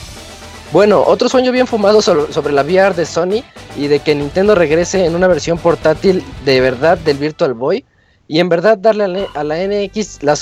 Bueno, 0.72 1.04
otro 1.06 1.30
sueño 1.30 1.52
bien 1.52 1.68
fumado 1.68 2.02
sobre 2.02 2.54
la 2.54 2.64
VR 2.64 2.96
de 2.96 3.06
Sony 3.06 3.44
y 3.78 3.88
de 3.88 4.00
que 4.00 4.16
Nintendo 4.16 4.56
regrese 4.56 5.06
en 5.06 5.16
una 5.16 5.28
versión 5.28 5.58
portátil 5.58 6.24
de 6.44 6.60
verdad 6.60 6.98
del 6.98 7.18
Virtual 7.18 7.54
Boy 7.54 7.86
y 8.28 8.40
en 8.40 8.50
verdad 8.50 8.78
darle 8.78 9.28
a 9.34 9.44
la 9.44 9.56
NX 9.56 10.24
la, 10.24 10.38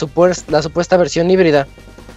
la 0.48 0.62
supuesta 0.62 0.98
versión 0.98 1.30
híbrida. 1.30 1.68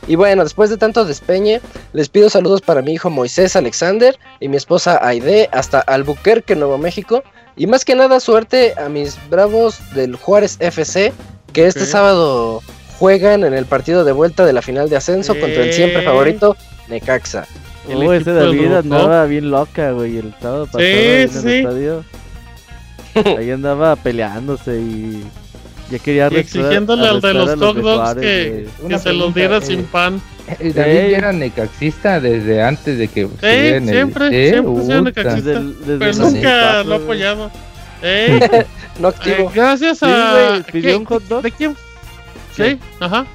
Y 0.09 0.15
bueno, 0.15 0.45
después 0.45 0.71
de 0.71 0.77
tanto 0.77 1.05
despeñe, 1.05 1.61
les 1.93 2.09
pido 2.09 2.31
saludos 2.31 2.61
para 2.61 2.83
mi 2.83 2.93
hijo 2.93 3.11
Moisés 3.11 3.57
Alexander 3.57 4.17
y 4.41 4.49
mi 4.49 4.57
esposa 4.57 5.01
Aide 5.03 5.49
hasta 5.53 5.81
Albuquerque, 5.81 6.55
Nuevo 6.55 6.79
México. 6.79 7.25
Y 7.57 7.67
más 7.67 7.85
que 7.85 7.95
nada 7.95 8.21
suerte 8.21 8.75
a 8.77 8.89
mis 8.89 9.19
bravos 9.29 9.79
del 9.95 10.15
Juárez 10.17 10.57
FC, 10.61 11.13
que 11.53 11.67
este 11.67 11.87
sábado 11.87 12.63
juegan 12.99 13.45
en 13.45 13.55
el 13.55 13.67
partido 13.67 14.05
de 14.05 14.13
vuelta 14.13 14.45
de 14.45 14.53
la 14.53 14.63
final 14.63 14.89
de 14.89 14.97
ascenso 14.97 15.35
contra 15.39 15.65
el 15.65 15.73
siempre 15.73 16.03
favorito 16.03 16.57
Necaxa. 16.89 17.47
Oh, 17.89 18.13
ese 18.13 18.33
David 18.33 18.73
andaba 18.73 19.25
bien 19.27 19.51
loca, 19.51 19.93
güey, 19.93 20.19
el 20.19 20.35
sábado 20.41 20.67
pasado 20.67 20.83
en 20.83 21.31
el 21.31 21.49
estadio. 21.49 22.05
Ahí 23.39 23.51
andaba 23.51 23.97
peleándose 23.97 24.79
y 24.79 25.25
ya 25.91 25.99
quería 25.99 26.29
y 26.31 26.37
exigiéndole 26.37 27.09
al 27.09 27.21
de 27.21 27.35
los 27.35 27.59
dog 27.59 27.81
dogs 27.81 28.15
que, 28.21 28.67
que 28.89 28.99
se 28.99 29.13
los 29.13 29.35
diera 29.35 29.61
sin 29.61 29.85
pan. 29.85 30.21
Eh, 30.61 30.73
David 30.73 31.15
era 31.15 31.33
necaxista 31.33 32.21
desde 32.21 32.63
antes 32.63 32.99
de 32.99 33.09
que 33.09 33.25
sí, 33.25 33.89
siempre, 33.91 34.27
el... 34.27 34.51
siempre 34.53 34.85
sido 34.85 35.03
necaxista, 35.03 35.51
desde, 35.51 35.75
desde 35.81 35.99
pero 35.99 36.13
nunca 36.15 36.85
lo 36.85 36.95
ha 36.95 36.97
apoyado. 36.97 37.51
no 39.01 39.09
activo. 39.09 39.49
Eh, 39.49 39.51
gracias 39.55 40.03
a... 40.03 40.65
¿Pidió 40.71 40.99
un 40.99 41.05
hot 41.05 41.23
dog? 41.25 41.43
¿De 41.43 41.51
quién? 41.51 41.77
Sí, 42.57 42.79
ajá. 43.01 43.27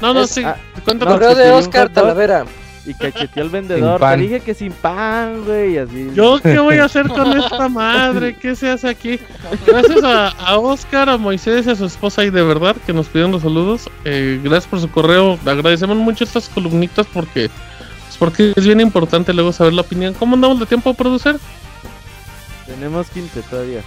No, 0.00 0.14
no, 0.14 0.26
sí. 0.26 0.42
Ah. 0.44 0.56
No, 0.86 1.34
de 1.34 1.50
Oscar 1.50 1.92
Talavera. 1.92 2.44
Y 2.88 2.94
cacheteó 2.94 3.42
al 3.42 3.50
vendedor. 3.50 4.00
Te 4.00 4.16
dije 4.16 4.40
que 4.40 4.54
sin 4.54 4.72
pan, 4.72 5.44
güey. 5.44 5.76
Así. 5.76 6.10
¿Yo 6.14 6.40
qué 6.42 6.58
voy 6.58 6.78
a 6.78 6.86
hacer 6.86 7.06
con 7.06 7.36
esta 7.38 7.68
madre? 7.68 8.34
¿Qué 8.34 8.56
se 8.56 8.70
hace 8.70 8.88
aquí? 8.88 9.20
Gracias 9.66 10.02
a, 10.02 10.28
a 10.28 10.58
Oscar, 10.58 11.10
a 11.10 11.18
Moisés 11.18 11.66
y 11.66 11.70
a 11.70 11.76
su 11.76 11.84
esposa 11.84 12.24
y 12.24 12.30
de 12.30 12.42
verdad 12.42 12.74
que 12.86 12.94
nos 12.94 13.08
pidieron 13.08 13.32
los 13.32 13.42
saludos. 13.42 13.90
Eh, 14.06 14.40
gracias 14.42 14.66
por 14.66 14.80
su 14.80 14.90
correo. 14.90 15.38
Agradecemos 15.44 15.98
mucho 15.98 16.24
estas 16.24 16.48
columnitas 16.48 17.06
porque, 17.12 17.50
pues 18.06 18.16
porque 18.18 18.54
es 18.56 18.64
bien 18.64 18.80
importante 18.80 19.34
luego 19.34 19.52
saber 19.52 19.74
la 19.74 19.82
opinión. 19.82 20.14
¿Cómo 20.14 20.34
andamos 20.34 20.58
de 20.58 20.64
tiempo 20.64 20.88
a 20.88 20.94
producir? 20.94 21.36
Tenemos 22.66 23.10
15 23.10 23.42
todavía. 23.42 23.82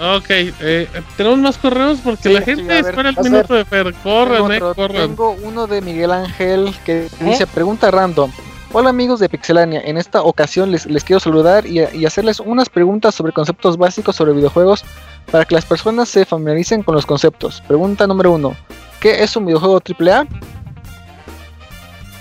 Ok, 0.00 0.26
eh, 0.28 0.88
tenemos 1.16 1.38
más 1.38 1.58
correos 1.58 2.00
porque 2.02 2.28
la 2.30 2.42
gente 2.42 2.78
espera 2.78 3.10
el 3.10 3.16
minuto 3.22 3.54
de 3.54 3.64
Fer. 3.64 3.94
Corran, 4.02 4.50
eh, 4.50 4.58
corran. 4.58 5.08
Tengo 5.08 5.36
uno 5.42 5.66
de 5.66 5.80
Miguel 5.80 6.10
Ángel 6.10 6.74
que 6.84 7.08
dice: 7.20 7.46
Pregunta 7.46 7.90
random. 7.90 8.30
Hola 8.72 8.88
amigos 8.88 9.20
de 9.20 9.28
Pixelania, 9.28 9.82
en 9.84 9.98
esta 9.98 10.22
ocasión 10.22 10.70
les, 10.70 10.86
les 10.86 11.04
quiero 11.04 11.20
saludar 11.20 11.66
y, 11.66 11.80
y, 11.92 12.06
hacerles 12.06 12.40
unas 12.40 12.70
preguntas 12.70 13.14
sobre 13.14 13.32
conceptos 13.32 13.76
básicos 13.76 14.16
sobre 14.16 14.32
videojuegos 14.32 14.82
para 15.30 15.44
que 15.44 15.54
las 15.54 15.66
personas 15.66 16.08
se 16.08 16.24
familiaricen 16.24 16.82
con 16.82 16.94
los 16.94 17.04
conceptos. 17.04 17.62
Pregunta 17.68 18.06
número 18.06 18.32
uno: 18.32 18.56
¿Qué 18.98 19.22
es 19.22 19.36
un 19.36 19.44
videojuego 19.44 19.80
AAA? 19.80 20.26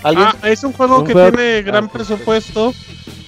¿Alguien? 0.03 0.27
Ah, 0.27 0.35
es 0.49 0.63
un 0.63 0.73
juego 0.73 1.03
que 1.03 1.13
tiene 1.13 1.61
gran 1.61 1.87
presupuesto 1.87 2.73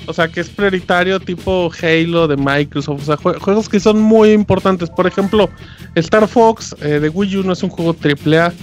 o 0.06 0.14
sea, 0.14 0.28
que 0.28 0.42
es 0.42 0.50
prioritario 0.50 1.20
tipo 1.20 1.72
Halo 1.82 2.28
de 2.28 2.38
Microsoft. 2.38 3.02
O 3.02 3.06
sea, 3.06 3.18
juegos 3.18 3.70
que 3.70 3.80
son 3.80 4.02
muy 4.02 4.32
importantes. 4.32 4.90
Por 4.90 5.08
ejemplo, 5.08 5.50
Star 5.96 6.28
Fox 6.28 6.76
eh, 6.82 7.00
de 7.00 7.10
Wii 7.10 7.38
U 7.38 7.44
no 7.44 7.54
es 7.54 7.64
un 7.64 7.70
juego 7.70 7.96
AAA. 7.96 8.54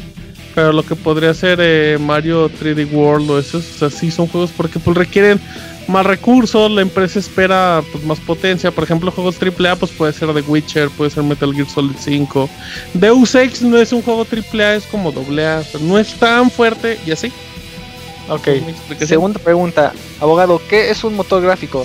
Pero 0.55 0.73
lo 0.73 0.83
que 0.83 0.97
podría 0.97 1.33
ser 1.33 1.61
eh, 1.63 1.97
Mario 2.01 2.51
3D 2.51 2.91
World 2.93 3.31
o 3.31 3.39
esos, 3.39 3.65
o 3.77 3.79
sea, 3.79 3.91
sí 3.91 4.11
son 4.11 4.27
juegos 4.27 4.51
porque 4.57 4.81
pues 4.81 4.97
requieren 4.97 5.41
más 5.87 6.07
recursos, 6.07 6.71
la 6.71 6.83
empresa 6.83 7.19
espera 7.19 7.83
pues, 7.93 8.05
más 8.05 8.19
potencia. 8.21 8.71
Por 8.71 8.85
ejemplo, 8.85 9.11
juegos 9.11 9.37
AAA 9.41 9.77
pues 9.77 9.93
puede 9.93 10.13
ser 10.13 10.33
The 10.33 10.41
Witcher, 10.41 10.89
puede 10.91 11.11
ser 11.11 11.23
Metal 11.23 11.55
Gear 11.55 11.69
Solid 11.69 11.97
5. 11.99 12.49
Deus 12.95 13.35
Ex 13.35 13.63
no 13.63 13.77
es 13.79 13.93
un 13.93 14.03
juego 14.03 14.27
AAA, 14.27 14.77
es 14.77 14.85
como 14.87 15.11
AA, 15.11 15.63
o 15.75 15.79
no 15.81 15.99
es 15.99 16.15
tan 16.15 16.51
fuerte 16.51 16.99
y 17.07 17.13
así. 17.13 17.33
Ok. 18.31 18.49
Segunda 19.05 19.41
pregunta, 19.41 19.93
abogado, 20.21 20.63
¿qué 20.69 20.91
es 20.91 21.03
un 21.03 21.17
motor 21.17 21.43
gráfico? 21.43 21.85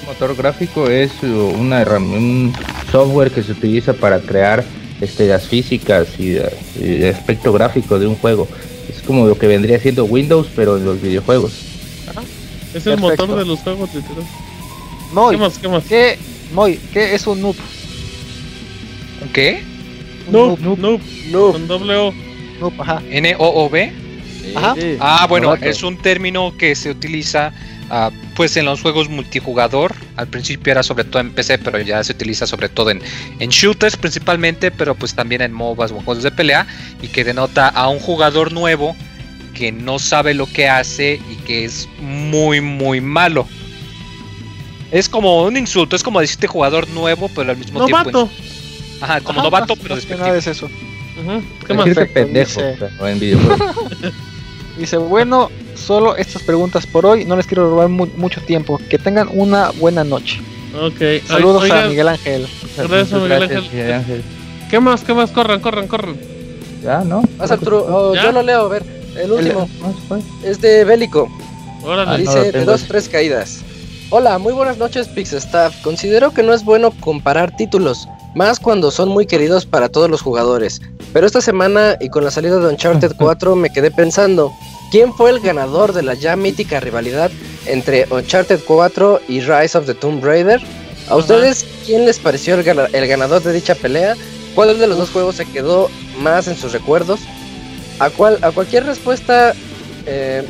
Un 0.00 0.06
motor 0.06 0.34
gráfico 0.34 0.88
es 0.88 1.12
una 1.22 1.82
un 1.98 2.54
software 2.90 3.30
que 3.30 3.42
se 3.42 3.52
utiliza 3.52 3.92
para 3.92 4.18
crear 4.18 4.64
este, 5.02 5.26
las 5.26 5.46
físicas 5.46 6.08
y, 6.18 6.38
el 6.80 7.14
aspecto 7.14 7.52
gráfico 7.52 7.98
de 7.98 8.06
un 8.06 8.16
juego. 8.16 8.48
Es 8.88 9.02
como 9.02 9.26
lo 9.26 9.36
que 9.36 9.46
vendría 9.46 9.78
siendo 9.78 10.06
Windows, 10.06 10.46
pero 10.56 10.78
en 10.78 10.86
los 10.86 11.02
videojuegos. 11.02 11.52
es 12.72 12.86
el 12.86 12.98
motor 12.98 13.36
de 13.36 13.44
los 13.44 13.60
juegos, 13.60 13.90
Moy, 15.12 15.36
¿Qué 15.36 15.42
más? 15.42 15.58
¿Qué 15.58 15.68
más? 15.68 15.84
¿Qué, 15.84 16.18
¿qué 16.94 17.14
es 17.14 17.26
un 17.26 17.42
noob? 17.42 17.56
¿Qué? 19.34 19.62
Noob, 20.30 20.58
noob, 20.60 20.78
noob, 20.78 21.00
noob. 21.30 21.52
Con 21.52 21.68
doble 21.68 21.96
O. 21.96 22.14
Noob, 22.58 22.80
ajá. 22.80 23.02
N-O-O-B. 23.10 24.05
Ah, 25.00 25.26
bueno, 25.28 25.54
es 25.54 25.82
un 25.82 25.96
término 25.96 26.56
que 26.56 26.74
se 26.74 26.90
utiliza 26.90 27.52
uh, 27.90 28.10
pues 28.34 28.56
en 28.56 28.64
los 28.64 28.80
juegos 28.80 29.08
multijugador. 29.08 29.94
Al 30.16 30.28
principio 30.28 30.72
era 30.72 30.82
sobre 30.82 31.04
todo 31.04 31.20
en 31.20 31.32
PC, 31.32 31.58
pero 31.58 31.80
ya 31.80 32.02
se 32.04 32.12
utiliza 32.12 32.46
sobre 32.46 32.68
todo 32.68 32.90
en, 32.90 33.00
en 33.38 33.50
shooters 33.50 33.96
principalmente, 33.96 34.70
pero 34.70 34.94
pues 34.94 35.14
también 35.14 35.42
en 35.42 35.52
MOBAs 35.52 35.92
o 35.92 35.96
juegos 35.96 36.22
de 36.22 36.30
pelea 36.30 36.66
y 37.02 37.08
que 37.08 37.24
denota 37.24 37.68
a 37.68 37.88
un 37.88 37.98
jugador 37.98 38.52
nuevo 38.52 38.96
que 39.54 39.72
no 39.72 39.98
sabe 39.98 40.34
lo 40.34 40.46
que 40.46 40.68
hace 40.68 41.20
y 41.30 41.36
que 41.46 41.64
es 41.64 41.88
muy 42.00 42.60
muy 42.60 43.00
malo. 43.00 43.46
Es 44.92 45.08
como 45.08 45.44
un 45.44 45.56
insulto, 45.56 45.96
es 45.96 46.02
como 46.02 46.20
decirte 46.20 46.46
jugador 46.46 46.88
nuevo, 46.90 47.28
pero 47.34 47.50
al 47.50 47.56
mismo 47.56 47.84
tiempo. 47.86 48.30
Ajá, 49.00 49.20
como 49.20 49.42
novato, 49.42 49.76
pero 49.76 49.96
despectivo. 49.96 50.34
es 50.34 50.46
eso. 50.46 50.70
¿Qué 51.66 51.74
más? 51.74 51.88
pendejo 52.12 52.60
en 53.06 53.18
videojuegos. 53.18 53.60
Dice, 54.76 54.96
bueno, 54.96 55.50
solo 55.74 56.16
estas 56.16 56.42
preguntas 56.42 56.86
por 56.86 57.06
hoy. 57.06 57.24
No 57.24 57.36
les 57.36 57.46
quiero 57.46 57.70
robar 57.70 57.88
mucho 57.88 58.40
tiempo. 58.42 58.78
Que 58.90 58.98
tengan 58.98 59.28
una 59.32 59.70
buena 59.70 60.04
noche. 60.04 60.40
Ok. 60.80 61.26
Saludos 61.26 61.70
a 61.70 61.86
Miguel 61.86 62.08
Ángel. 62.08 62.46
Gracias, 62.76 63.12
Miguel 63.12 63.42
Ángel. 63.92 64.22
¿Qué 64.70 64.80
más? 64.80 65.02
¿Qué 65.02 65.14
más? 65.14 65.30
Corran, 65.30 65.60
corran, 65.60 65.86
corran. 65.88 66.16
Ya, 66.82 67.00
¿no? 67.00 67.22
Oh, 67.38 68.14
yo 68.14 68.32
lo 68.32 68.42
leo, 68.42 68.66
a 68.66 68.68
ver. 68.68 68.84
El 69.16 69.32
último. 69.32 69.68
Es 70.44 70.60
de 70.60 70.84
Bélico. 70.84 71.28
Órale. 71.82 72.18
Dice, 72.18 72.52
de 72.52 72.64
dos, 72.64 72.84
tres 72.84 73.08
caídas. 73.08 73.62
Hola, 74.10 74.38
muy 74.38 74.52
buenas 74.52 74.78
noches, 74.78 75.08
Pixestaff. 75.08 75.82
Considero 75.82 76.32
que 76.32 76.42
no 76.42 76.52
es 76.52 76.64
bueno 76.64 76.92
comparar 77.00 77.56
títulos, 77.56 78.06
más 78.36 78.60
cuando 78.60 78.90
son 78.90 79.08
muy 79.08 79.24
queridos 79.24 79.64
para 79.64 79.88
todos 79.88 80.10
los 80.10 80.20
jugadores. 80.20 80.82
Pero 81.14 81.26
esta 81.26 81.40
semana 81.40 81.96
y 82.00 82.10
con 82.10 82.22
la 82.22 82.30
salida 82.30 82.58
de 82.58 82.68
Uncharted 82.68 83.12
4 83.16 83.56
me 83.56 83.70
quedé 83.70 83.90
pensando, 83.90 84.52
¿quién 84.90 85.14
fue 85.14 85.30
el 85.30 85.40
ganador 85.40 85.94
de 85.94 86.02
la 86.02 86.12
ya 86.12 86.36
mítica 86.36 86.78
rivalidad 86.78 87.30
entre 87.64 88.06
Uncharted 88.10 88.60
4 88.66 89.22
y 89.26 89.40
Rise 89.40 89.78
of 89.78 89.86
the 89.86 89.94
Tomb 89.94 90.22
Raider? 90.22 90.60
¿A 91.08 91.16
ustedes 91.16 91.64
quién 91.86 92.04
les 92.04 92.18
pareció 92.18 92.54
el, 92.56 93.08
ganador 93.08 93.42
de 93.42 93.54
dicha 93.54 93.74
pelea? 93.74 94.14
¿Cuál 94.54 94.78
de 94.78 94.86
los 94.86 94.98
dos 94.98 95.10
juegos 95.10 95.36
se 95.36 95.46
quedó 95.46 95.88
más 96.20 96.46
en 96.46 96.56
sus 96.56 96.72
recuerdos? 96.72 97.20
A, 98.00 98.10
cual, 98.10 98.38
a 98.42 98.50
cualquier 98.50 98.84
respuesta, 98.84 99.54
eh, 100.04 100.44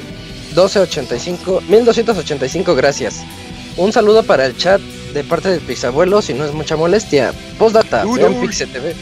1285, 0.49 1.63
1285, 1.69 2.75
gracias. 2.75 3.23
Un 3.77 3.93
saludo 3.93 4.25
para 4.25 4.45
el 4.45 4.57
chat 4.57 4.81
de 5.17 5.25
parte 5.25 5.49
del 5.49 5.61
Pixabuelo, 5.61 6.21
si 6.21 6.35
no 6.35 6.45
es 6.45 6.53
mucha 6.53 6.77
molestia. 6.77 7.33
Postdata, 7.59 8.05
vean 8.05 8.35
PixeTV. 8.35 8.95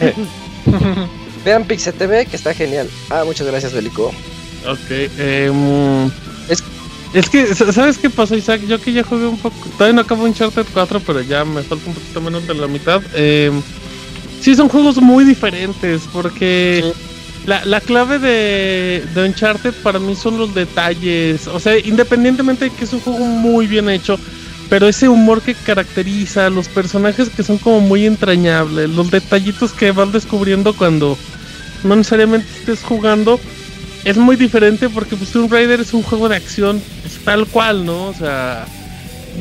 vean 1.44 1.64
PixeTV, 1.64 2.26
que 2.26 2.36
está 2.36 2.52
genial. 2.52 2.88
Ah, 3.08 3.22
muchas 3.24 3.46
gracias, 3.46 3.72
Belico. 3.72 4.08
Ok, 4.68 4.90
eh, 4.90 5.50
es, 6.50 6.62
es 7.14 7.28
que, 7.30 7.54
¿sabes 7.54 7.96
qué 7.96 8.10
pasó, 8.10 8.36
Isaac? 8.36 8.60
Yo 8.68 8.78
que 8.80 8.92
ya 8.92 9.02
jugué 9.02 9.26
un 9.26 9.38
poco, 9.38 9.56
todavía 9.78 9.94
no 9.94 10.02
acabo 10.02 10.24
Uncharted 10.24 10.66
4, 10.72 11.00
pero 11.00 11.22
ya 11.22 11.44
me 11.44 11.62
falta 11.62 11.86
un 11.86 11.94
poquito 11.94 12.20
menos 12.20 12.46
de 12.46 12.54
la 12.54 12.66
mitad. 12.66 13.00
Eh, 13.14 13.50
sí, 14.42 14.54
son 14.54 14.68
juegos 14.68 15.00
muy 15.00 15.24
diferentes, 15.24 16.02
porque... 16.12 16.92
La, 17.44 17.64
la, 17.64 17.80
clave 17.80 18.20
de, 18.20 19.04
de, 19.16 19.24
Uncharted 19.24 19.74
para 19.82 19.98
mí 19.98 20.14
son 20.14 20.38
los 20.38 20.54
detalles. 20.54 21.48
O 21.48 21.58
sea, 21.58 21.76
independientemente 21.76 22.66
de 22.66 22.70
que 22.70 22.84
es 22.84 22.92
un 22.92 23.00
juego 23.00 23.18
muy 23.18 23.66
bien 23.66 23.90
hecho, 23.90 24.16
pero 24.72 24.88
ese 24.88 25.06
humor 25.06 25.42
que 25.42 25.54
caracteriza, 25.54 26.48
los 26.48 26.66
personajes 26.66 27.28
que 27.28 27.42
son 27.42 27.58
como 27.58 27.80
muy 27.80 28.06
entrañables, 28.06 28.88
los 28.88 29.10
detallitos 29.10 29.72
que 29.72 29.92
vas 29.92 30.10
descubriendo 30.14 30.72
cuando 30.74 31.18
no 31.84 31.94
necesariamente 31.94 32.48
estés 32.58 32.82
jugando, 32.82 33.38
es 34.06 34.16
muy 34.16 34.34
diferente 34.34 34.88
porque 34.88 35.14
pues 35.14 35.30
Tomb 35.30 35.52
es 35.52 35.92
un 35.92 36.02
juego 36.02 36.26
de 36.30 36.36
acción 36.36 36.80
pues, 37.02 37.22
tal 37.22 37.46
cual, 37.48 37.84
¿no? 37.84 38.06
O 38.06 38.14
sea, 38.14 38.64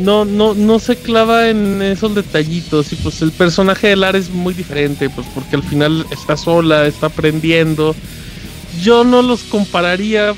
no, 0.02 0.26
no, 0.26 0.54
no 0.54 0.80
se 0.80 0.98
clava 0.98 1.48
en 1.48 1.82
esos 1.82 2.14
detallitos 2.14 2.92
y 2.92 2.98
pues 2.98 3.22
el 3.22 3.32
personaje 3.32 3.88
de 3.88 3.96
Lara 3.96 4.18
es 4.18 4.30
muy 4.32 4.54
diferente, 4.54 5.10
pues 5.10 5.28
porque 5.34 5.56
al 5.56 5.64
final 5.64 6.06
está 6.12 6.36
sola, 6.36 6.88
está 6.88 7.06
aprendiendo. 7.06 7.96
Yo 8.82 9.06
no 9.06 9.22
los 9.22 9.44
compararía 9.44 10.34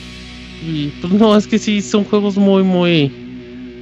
y 0.63 0.89
pues 1.01 1.11
no, 1.13 1.35
es 1.35 1.47
que 1.47 1.57
sí, 1.57 1.81
son 1.81 2.03
juegos 2.03 2.37
muy, 2.37 2.61
muy... 2.61 3.22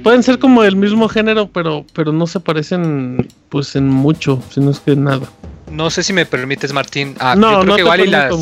Pueden 0.02 0.22
ser 0.22 0.38
como 0.38 0.62
del 0.62 0.76
mismo 0.76 1.08
género, 1.08 1.48
pero, 1.48 1.84
pero 1.92 2.12
no 2.12 2.26
se 2.26 2.40
parecen 2.40 3.28
pues 3.48 3.76
en 3.76 3.88
mucho, 3.88 4.42
si 4.50 4.60
no 4.60 4.70
es 4.70 4.80
que 4.80 4.96
nada. 4.96 5.28
No 5.70 5.88
sé 5.90 6.02
si 6.02 6.12
me 6.12 6.26
permites, 6.26 6.72
Martín. 6.72 7.14
Ah, 7.18 7.34
no, 7.34 7.50
yo 7.50 7.60
creo 7.60 7.64
no 7.64 7.74
que 7.76 7.80
igual 7.80 8.00
y 8.00 8.06
las. 8.08 8.32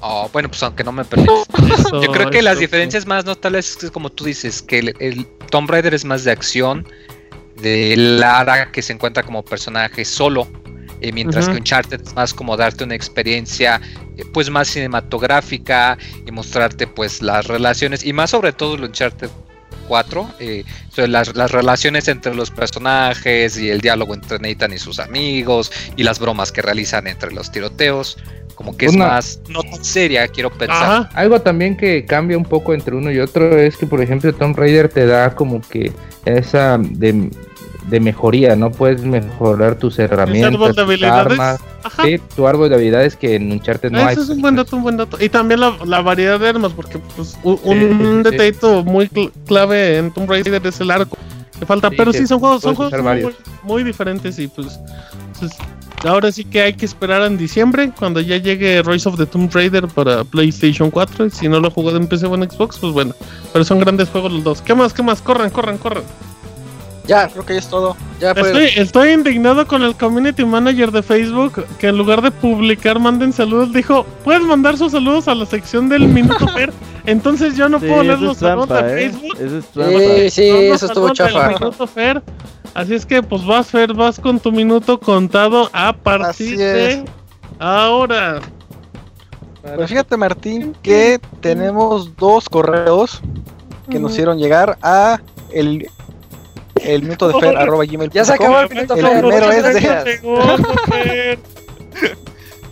Oh, 0.00 0.28
bueno, 0.32 0.48
pues 0.48 0.62
aunque 0.62 0.82
no 0.82 0.92
me 0.92 1.04
permites. 1.04 1.46
yo 1.92 2.12
creo 2.12 2.30
que 2.30 2.42
las 2.42 2.58
diferencias 2.58 3.06
más 3.06 3.24
notables 3.24 3.78
es 3.82 3.90
como 3.90 4.10
tú 4.10 4.24
dices, 4.24 4.60
que 4.60 4.94
el, 4.98 5.26
Tomb 5.50 5.70
Raider 5.70 5.94
es 5.94 6.04
más 6.04 6.24
de 6.24 6.32
acción, 6.32 6.86
de 7.62 7.96
Lara 7.96 8.72
que 8.72 8.82
se 8.82 8.92
encuentra 8.92 9.22
como 9.22 9.44
personaje 9.44 10.04
solo, 10.04 10.48
eh, 11.00 11.12
mientras 11.12 11.48
que 11.48 11.56
Uncharted 11.56 12.00
es 12.00 12.14
más 12.14 12.34
como 12.34 12.56
darte 12.56 12.84
una 12.84 12.94
experiencia 12.94 13.80
eh, 14.16 14.24
pues 14.32 14.50
más 14.50 14.68
cinematográfica 14.68 15.96
y 16.26 16.30
mostrarte 16.32 16.86
pues 16.86 17.22
las 17.22 17.46
relaciones 17.46 18.04
y 18.04 18.12
más 18.12 18.30
sobre 18.30 18.52
todo 18.52 18.74
el 18.74 18.84
Uncharted 18.84 19.30
4, 19.90 20.30
eh, 20.38 20.64
las, 21.08 21.34
las, 21.34 21.50
relaciones 21.50 22.06
entre 22.06 22.32
los 22.32 22.52
personajes 22.52 23.58
y 23.58 23.70
el 23.70 23.80
diálogo 23.80 24.14
entre 24.14 24.38
Nathan 24.38 24.72
y 24.72 24.78
sus 24.78 25.00
amigos 25.00 25.72
y 25.96 26.04
las 26.04 26.20
bromas 26.20 26.52
que 26.52 26.62
realizan 26.62 27.08
entre 27.08 27.32
los 27.32 27.50
tiroteos 27.50 28.16
como 28.54 28.76
que 28.76 28.86
es 28.86 28.94
más 28.94 29.40
no 29.48 29.62
tan 29.62 29.82
seria, 29.82 30.28
quiero 30.28 30.50
pensar. 30.50 31.08
Algo 31.14 31.40
también 31.40 31.76
que 31.76 32.04
cambia 32.04 32.36
un 32.36 32.44
poco 32.44 32.72
entre 32.72 32.94
uno 32.94 33.10
y 33.10 33.18
otro 33.18 33.58
es 33.58 33.76
que, 33.76 33.86
por 33.86 34.00
ejemplo, 34.00 34.32
Tomb 34.34 34.56
Raider 34.56 34.88
te 34.90 35.06
da 35.06 35.34
como 35.34 35.60
que 35.60 35.90
esa 36.26 36.78
de, 36.78 37.30
de 37.88 38.00
mejoría, 38.00 38.56
¿no? 38.56 38.70
Puedes 38.70 39.02
mejorar 39.02 39.76
tus 39.76 39.98
herramientas, 39.98 40.74
tus 40.74 41.02
armas, 41.02 41.60
sí, 42.02 42.20
tu 42.36 42.46
árbol 42.46 42.68
de 42.68 42.74
habilidades 42.76 43.16
que 43.16 43.36
en 43.36 43.50
Uncharted 43.52 43.90
no 43.90 43.98
hay. 43.98 44.12
Eso 44.12 44.22
es 44.22 44.28
un 44.28 44.40
buen 44.40 44.56
dato, 44.56 44.76
un 44.76 44.82
buen 44.82 44.96
dato. 44.96 45.16
Y 45.20 45.28
también 45.28 45.60
la, 45.60 45.76
la 45.84 46.00
variedad 46.02 46.38
de 46.38 46.48
armas, 46.48 46.72
porque 46.72 46.98
pues, 47.16 47.38
un, 47.42 48.22
detallito 48.22 48.84
muy 48.84 49.08
clave 49.46 49.98
en 49.98 50.10
Tomb 50.10 50.28
Raider 50.28 50.66
es 50.66 50.80
el 50.80 50.90
arco. 50.90 51.16
Que 51.58 51.66
falta, 51.66 51.90
pero 51.90 52.12
sí, 52.12 52.26
son 52.26 52.40
juegos, 52.40 52.62
son 52.62 52.74
juegos 52.74 53.02
muy, 53.02 53.34
muy, 53.62 53.84
diferentes 53.84 54.38
y 54.38 54.48
pues, 54.48 54.80
pues 55.38 55.52
Ahora 56.04 56.32
sí 56.32 56.44
que 56.44 56.62
hay 56.62 56.72
que 56.72 56.86
esperar 56.86 57.22
en 57.22 57.36
diciembre, 57.36 57.92
cuando 57.98 58.20
ya 58.20 58.38
llegue 58.38 58.82
Rise 58.82 59.08
of 59.08 59.18
the 59.18 59.26
Tomb 59.26 59.52
Raider 59.52 59.86
para 59.86 60.24
PlayStation 60.24 60.90
4. 60.90 61.28
Si 61.28 61.46
no 61.46 61.60
lo 61.60 61.70
jugado 61.70 61.98
en 61.98 62.06
PC 62.06 62.26
o 62.26 62.34
en 62.34 62.50
Xbox, 62.50 62.78
pues 62.78 62.92
bueno. 62.92 63.14
Pero 63.52 63.64
son 63.64 63.80
grandes 63.80 64.08
juegos 64.08 64.32
los 64.32 64.42
dos. 64.42 64.62
¿Qué 64.62 64.74
más? 64.74 64.94
¿Qué 64.94 65.02
más? 65.02 65.20
Corran, 65.20 65.50
corran, 65.50 65.76
corran. 65.76 66.04
Ya, 67.10 67.26
creo 67.26 67.44
que 67.44 67.54
ya 67.54 67.58
es 67.58 67.66
todo. 67.66 67.96
Ya 68.20 68.30
estoy, 68.30 68.70
estoy, 68.76 69.10
indignado 69.10 69.66
con 69.66 69.82
el 69.82 69.96
community 69.96 70.44
manager 70.44 70.92
de 70.92 71.02
Facebook 71.02 71.66
que 71.80 71.88
en 71.88 71.98
lugar 71.98 72.22
de 72.22 72.30
publicar 72.30 73.00
manden 73.00 73.32
saludos, 73.32 73.72
dijo, 73.72 74.06
puedes 74.22 74.42
mandar 74.42 74.78
sus 74.78 74.92
saludos 74.92 75.26
a 75.26 75.34
la 75.34 75.44
sección 75.44 75.88
del 75.88 76.06
Minuto 76.06 76.46
Fer. 76.54 76.72
Entonces 77.06 77.56
yo 77.56 77.68
no 77.68 77.80
puedo 77.80 78.04
leer 78.04 78.20
los 78.20 78.36
saludos 78.36 78.68
de 78.68 79.06
¿eh? 79.06 79.10
Facebook. 79.10 79.36
sí, 79.74 80.30
sí, 80.30 80.48
eso 80.50 80.86
estuvo 80.86 81.12
chafa. 81.12 81.86
Fer. 81.88 82.22
Así 82.74 82.94
es 82.94 83.04
que 83.04 83.24
pues 83.24 83.44
vas 83.44 83.66
Fer, 83.66 83.92
vas 83.92 84.20
con 84.20 84.38
tu 84.38 84.52
minuto 84.52 85.00
contado 85.00 85.68
a 85.72 85.92
partir 85.92 86.58
de 86.58 87.04
ahora. 87.58 88.40
Pues 89.74 89.90
fíjate 89.90 90.16
Martín 90.16 90.76
que 90.80 91.20
tenemos 91.40 92.14
dos 92.14 92.48
correos 92.48 93.20
que 93.90 93.98
nos 93.98 94.12
hicieron 94.12 94.38
llegar 94.38 94.78
a 94.80 95.20
el 95.52 95.90
el 96.84 97.02
minuto 97.02 97.28
de 97.28 97.40
Fer 97.40 97.56
arroba 97.58 97.84
gmail. 97.84 98.10
Ya 98.10 98.24
se 98.24 98.34
acabó 98.34 98.60
el 98.60 98.68
minuto 98.68 98.94
el 98.94 99.06
primero 99.06 99.52
es 99.52 99.74
de 99.74 101.38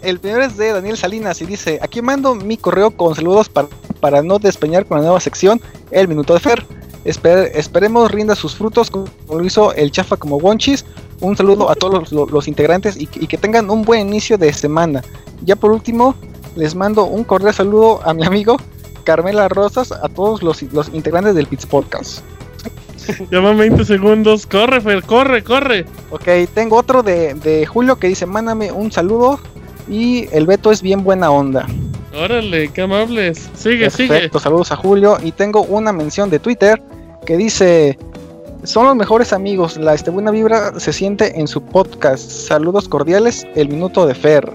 El 0.03 0.20
primero 0.20 0.45
es 0.45 0.57
de 0.57 0.73
Daniel 0.73 0.97
Salinas 0.97 1.41
y 1.43 1.47
dice, 1.47 1.78
aquí 1.83 2.03
mando 2.03 2.35
mi 2.35 2.57
correo 2.57 2.91
con 2.91 3.15
saludos 3.15 3.49
para, 3.49 3.69
para 4.01 4.23
no 4.23 4.39
despeñar 4.39 4.87
con 4.87 4.99
la 4.99 5.05
nueva 5.05 5.20
sección, 5.20 5.61
el 5.91 6.07
minuto 6.09 6.35
de 6.35 6.41
Fer 6.41 6.65
esperemos 7.05 8.11
rinda 8.11 8.35
sus 8.35 8.55
frutos 8.55 8.91
como 8.91 9.07
lo 9.28 9.45
hizo 9.45 9.73
el 9.73 9.91
Chafa 9.91 10.17
como 10.17 10.37
Wonchis. 10.37 10.85
Un 11.20 11.37
saludo 11.37 11.70
a 11.70 11.75
todos 11.75 12.12
los, 12.12 12.49
integrantes 12.49 12.97
y, 12.97 13.07
que 13.07 13.37
tengan 13.37 13.70
un 13.70 13.83
buen 13.83 14.07
inicio 14.07 14.39
de 14.39 14.53
semana. 14.53 15.03
Ya 15.45 15.57
por 15.57 15.73
último, 15.73 16.15
les 16.55 16.75
mando 16.75 17.05
un 17.05 17.25
cordial 17.25 17.55
saludo 17.55 18.01
a 18.05 18.15
mi 18.15 18.25
amigo 18.25 18.57
Carmela 19.05 19.49
Rosas, 19.49 19.91
a 19.91 20.09
todos 20.09 20.43
los, 20.43 20.62
integrantes 20.93 21.35
del 21.35 21.47
Pits 21.47 21.67
Podcast. 21.67 22.20
Llama 23.31 23.53
20 23.53 23.85
segundos, 23.85 24.47
corre, 24.47 24.81
Fer, 24.81 25.03
corre, 25.03 25.43
corre. 25.43 25.85
Ok, 26.11 26.28
tengo 26.55 26.77
otro 26.77 27.03
de, 27.03 27.35
de 27.35 27.67
Julio 27.67 27.97
que 27.97 28.09
dice: 28.09 28.27
Mándame 28.27 28.73
un 28.73 28.93
saludo. 28.93 29.41
Y 29.91 30.28
el 30.33 30.47
Beto 30.47 30.70
es 30.70 30.83
bien 30.83 31.03
buena 31.03 31.31
onda. 31.31 31.67
Órale, 32.15 32.69
qué 32.69 32.83
amables. 32.83 33.49
Sigue, 33.55 33.91
Perfecto, 33.91 34.39
saludos 34.39 34.70
a 34.70 34.77
Julio. 34.77 35.17
Y 35.23 35.33
tengo 35.33 35.62
una 35.62 35.93
mención 35.93 36.28
de 36.31 36.39
Twitter 36.39 36.83
que 37.25 37.37
dice: 37.37 37.99
Son 38.65 38.87
los 38.87 38.97
mejores 38.97 39.33
amigos. 39.33 39.77
La 39.78 39.95
este, 39.95 40.11
buena 40.11 40.31
vibra 40.31 40.78
se 40.78 40.93
siente 40.93 41.39
en 41.41 41.49
su 41.49 41.62
podcast. 41.62 42.28
Saludos 42.31 42.89
cordiales, 42.89 43.47
el 43.55 43.69
minuto 43.69 44.07
de 44.07 44.15
Fer. 44.15 44.51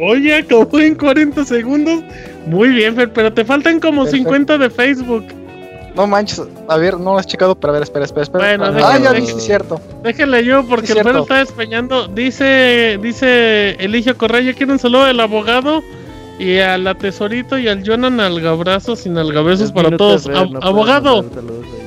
Oye, 0.00 0.36
acabó 0.36 0.80
en 0.80 0.96
40 0.96 1.44
segundos. 1.44 2.02
Muy 2.46 2.70
bien, 2.70 2.96
Fer, 2.96 3.12
pero 3.12 3.32
te 3.32 3.44
faltan 3.44 3.78
como 3.78 4.06
50 4.06 4.58
de 4.58 4.70
Facebook. 4.70 5.24
No 5.94 6.06
manches, 6.08 6.42
a 6.68 6.76
ver, 6.76 6.98
no 6.98 7.12
lo 7.12 7.18
has 7.18 7.26
checado, 7.26 7.54
pero 7.54 7.72
a 7.72 7.74
ver, 7.74 7.82
espera, 7.84 8.04
espera, 8.04 8.24
espera. 8.24 8.56
Bueno, 8.56 8.84
ah, 8.84 8.98
ya 8.98 9.12
dije, 9.12 9.38
cierto. 9.38 9.80
Déjenle 10.02 10.44
yo, 10.44 10.66
porque 10.66 10.92
el 10.92 11.02
Fer 11.02 11.16
está 11.16 11.38
despeñando. 11.38 12.08
Dice, 12.08 12.98
dice 13.00 13.72
Eligio 13.78 14.16
Correa, 14.18 14.40
yo 14.40 14.54
quiero 14.54 14.72
un 14.72 14.78
saludo 14.80 15.04
del 15.04 15.20
abogado 15.20 15.82
y 16.38 16.58
a 16.58 16.76
la 16.78 16.94
Tesorito 16.94 17.58
y 17.58 17.68
al 17.68 17.86
Jonan 17.86 18.18
Algabrazos 18.18 19.00
sin 19.00 19.16
algabesos 19.16 19.70
para 19.70 19.96
todos. 19.96 20.28
abogado. 20.62 21.24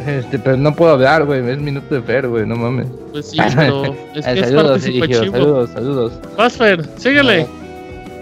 este, 0.05 0.39
pero 0.39 0.55
no 0.55 0.73
puedo 0.73 0.91
hablar, 0.91 1.25
güey. 1.25 1.47
Es 1.49 1.57
minuto 1.57 1.93
de 1.93 2.01
Fer, 2.01 2.27
güey. 2.29 2.45
No 2.45 2.55
mames. 2.55 2.87
Pues 3.11 3.31
sí, 3.31 3.37
pero 3.55 3.83
es 4.15 4.25
que 4.25 4.43
saludos, 4.45 4.85
es 4.85 5.17
Saludos, 5.17 5.69
saludos. 5.71 6.13
Vas, 6.37 6.53
Fer, 6.53 6.87
síguele. 6.97 7.45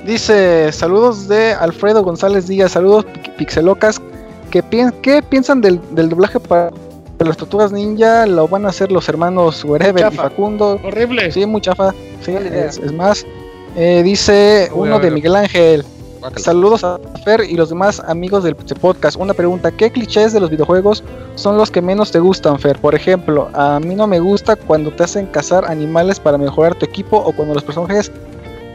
Dice, 0.05 0.71
saludos 0.71 1.27
de 1.27 1.53
Alfredo 1.53 2.03
González 2.03 2.47
Díaz. 2.47 2.71
Saludos, 2.71 3.05
Pixelocas. 3.37 4.01
¿Qué, 4.49 4.63
¿Qué 5.01 5.21
piensan 5.21 5.61
del, 5.61 5.79
del 5.91 6.09
doblaje 6.09 6.39
para 6.39 6.71
las 7.19 7.37
tortugas 7.37 7.71
ninja? 7.71 8.25
Lo 8.25 8.47
van 8.47 8.65
a 8.65 8.69
hacer 8.69 8.91
los 8.91 9.07
hermanos 9.09 9.63
Wherever 9.63 10.11
y 10.11 10.15
Facundo. 10.15 10.79
Horrible. 10.83 11.31
Sí, 11.31 11.45
muy 11.45 11.61
chafa. 11.61 11.93
Sí, 12.21 12.31
es, 12.31 12.77
es, 12.77 12.91
más. 12.91 13.25
Eh, 13.75 14.01
dice 14.03 14.69
uno 14.73 14.99
de 14.99 15.11
Miguel 15.11 15.35
Ángel. 15.35 15.85
Saludos 16.37 16.83
a 16.83 16.99
Fer 17.23 17.41
y 17.47 17.55
los 17.55 17.69
demás 17.69 17.99
amigos 17.99 18.43
del 18.43 18.55
podcast. 18.55 19.15
Una 19.15 19.33
pregunta, 19.33 19.71
¿qué 19.71 19.91
clichés 19.91 20.33
de 20.33 20.39
los 20.39 20.49
videojuegos 20.49 21.03
son 21.35 21.57
los 21.57 21.69
que 21.69 21.81
menos 21.81 22.11
te 22.11 22.19
gustan, 22.19 22.57
Fer? 22.57 22.79
Por 22.79 22.95
ejemplo, 22.95 23.49
a 23.53 23.79
mí 23.79 23.93
no 23.93 24.07
me 24.07 24.19
gusta 24.19 24.55
cuando 24.55 24.91
te 24.91 25.03
hacen 25.03 25.27
cazar 25.27 25.65
animales 25.65 26.19
para 26.19 26.37
mejorar 26.37 26.73
tu 26.73 26.85
equipo 26.85 27.17
o 27.17 27.31
cuando 27.31 27.53
los 27.53 27.63
personajes 27.63 28.11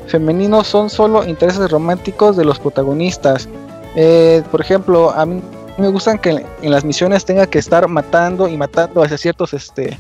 femeninos 0.07 0.69
son 0.69 0.91
solo 0.91 1.25
intereses 1.25 1.71
románticos 1.71 2.37
de 2.37 2.45
los 2.45 2.59
protagonistas. 2.59 3.49
Eh, 3.97 4.43
por 4.51 4.61
ejemplo, 4.61 5.11
a 5.11 5.27
mí 5.27 5.43
me 5.81 5.89
gustan 5.89 6.19
que 6.19 6.31
en 6.63 6.71
las 6.71 6.85
misiones 6.85 7.25
tenga 7.25 7.47
que 7.47 7.59
estar 7.59 7.87
matando 7.89 8.49
y 8.49 8.57
matando 8.57 9.03
a 9.03 9.09
ciertos 9.09 9.55
este, 9.55 9.99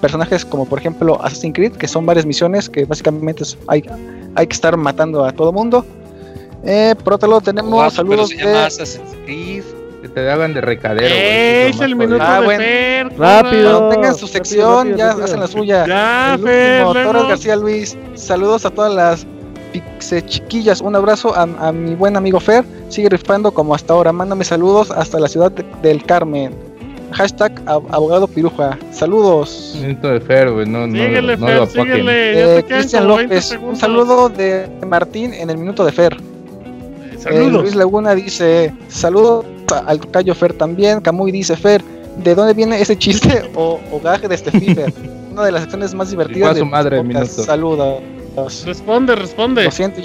personajes 0.00 0.44
como 0.44 0.66
por 0.66 0.78
ejemplo 0.78 1.18
Assassin's 1.22 1.54
Creed, 1.54 1.72
que 1.72 1.88
son 1.88 2.04
varias 2.04 2.26
misiones 2.26 2.68
que 2.68 2.84
básicamente 2.84 3.44
hay, 3.68 3.84
hay 4.34 4.46
que 4.46 4.54
estar 4.54 4.76
matando 4.76 5.24
a 5.24 5.32
todo 5.32 5.52
mundo. 5.52 5.86
Eh, 6.64 6.94
por 7.02 7.14
otro 7.14 7.28
lado 7.28 7.40
tenemos 7.40 7.92
saludos 7.94 8.28
se 8.30 8.36
llama 8.36 8.68
de... 8.68 9.82
Que 10.02 10.08
te 10.08 10.28
hagan 10.28 10.52
de 10.52 10.60
recadero. 10.60 11.06
Es 11.06 11.80
el 11.80 11.94
minuto 11.94 12.24
ah, 12.26 12.40
de 12.40 12.56
Fer, 12.56 13.18
Rápido. 13.18 13.78
Cuando 13.78 13.88
tengan 13.90 14.14
su 14.16 14.26
sección, 14.26 14.96
ya 14.96 15.12
hacen 15.12 15.38
la 15.38 15.46
suya. 15.46 15.86
Ya, 15.86 16.36
Fer. 16.42 16.84
García 17.28 17.54
Luis. 17.54 17.96
Saludos 18.16 18.66
a 18.66 18.70
todas 18.70 18.92
las 18.92 19.24
pixe 19.72 20.26
chiquillas. 20.26 20.80
Un 20.80 20.96
abrazo 20.96 21.32
a, 21.36 21.70
mi 21.70 21.94
buen 21.94 22.16
amigo 22.16 22.40
Fer. 22.40 22.64
Sigue 22.92 23.08
rifando 23.08 23.52
como 23.52 23.74
hasta 23.74 23.94
ahora. 23.94 24.12
Mándame 24.12 24.44
saludos 24.44 24.90
hasta 24.90 25.18
la 25.18 25.26
ciudad 25.26 25.50
del 25.50 26.04
Carmen. 26.04 26.54
Hashtag 27.12 27.62
abogado 27.66 28.28
piruja. 28.28 28.78
Saludos. 28.90 29.78
Minuto 29.80 30.08
de 30.08 30.20
Fer, 30.20 30.50
güey. 30.50 30.66
No, 30.66 30.86
no, 30.86 30.92
síguele, 30.92 31.36
no, 31.38 31.46
Fer, 31.46 31.66
síguele. 31.68 32.58
Eh, 32.58 32.64
Cristian 32.64 33.08
López. 33.08 33.58
Un 33.62 33.76
saludo 33.76 34.28
de 34.28 34.68
Martín 34.86 35.32
en 35.32 35.48
el 35.48 35.56
minuto 35.56 35.86
de 35.86 35.92
Fer. 35.92 36.18
Eh, 37.30 37.48
Luis 37.48 37.74
Laguna 37.74 38.14
dice, 38.14 38.74
saludos 38.88 39.46
al 39.86 39.98
Cayo 40.10 40.34
Fer 40.34 40.52
también. 40.52 41.00
Camuy 41.00 41.32
dice, 41.32 41.56
Fer, 41.56 41.82
¿de 42.22 42.34
dónde 42.34 42.52
viene 42.52 42.78
ese 42.78 42.98
chiste 42.98 43.50
o, 43.54 43.80
gaje 44.04 44.28
de 44.28 44.34
este 44.34 44.50
Fifer? 44.50 44.92
Una 45.30 45.44
de 45.44 45.52
las 45.52 45.62
acciones 45.62 45.94
más 45.94 46.10
divertidas. 46.10 46.56
de 46.56 46.60
su 46.60 46.66
madre, 46.66 47.02
Saludos. 47.26 48.02
Responde, 48.66 49.16
responde. 49.16 49.64
Lo 49.64 49.70
siento. 49.70 50.02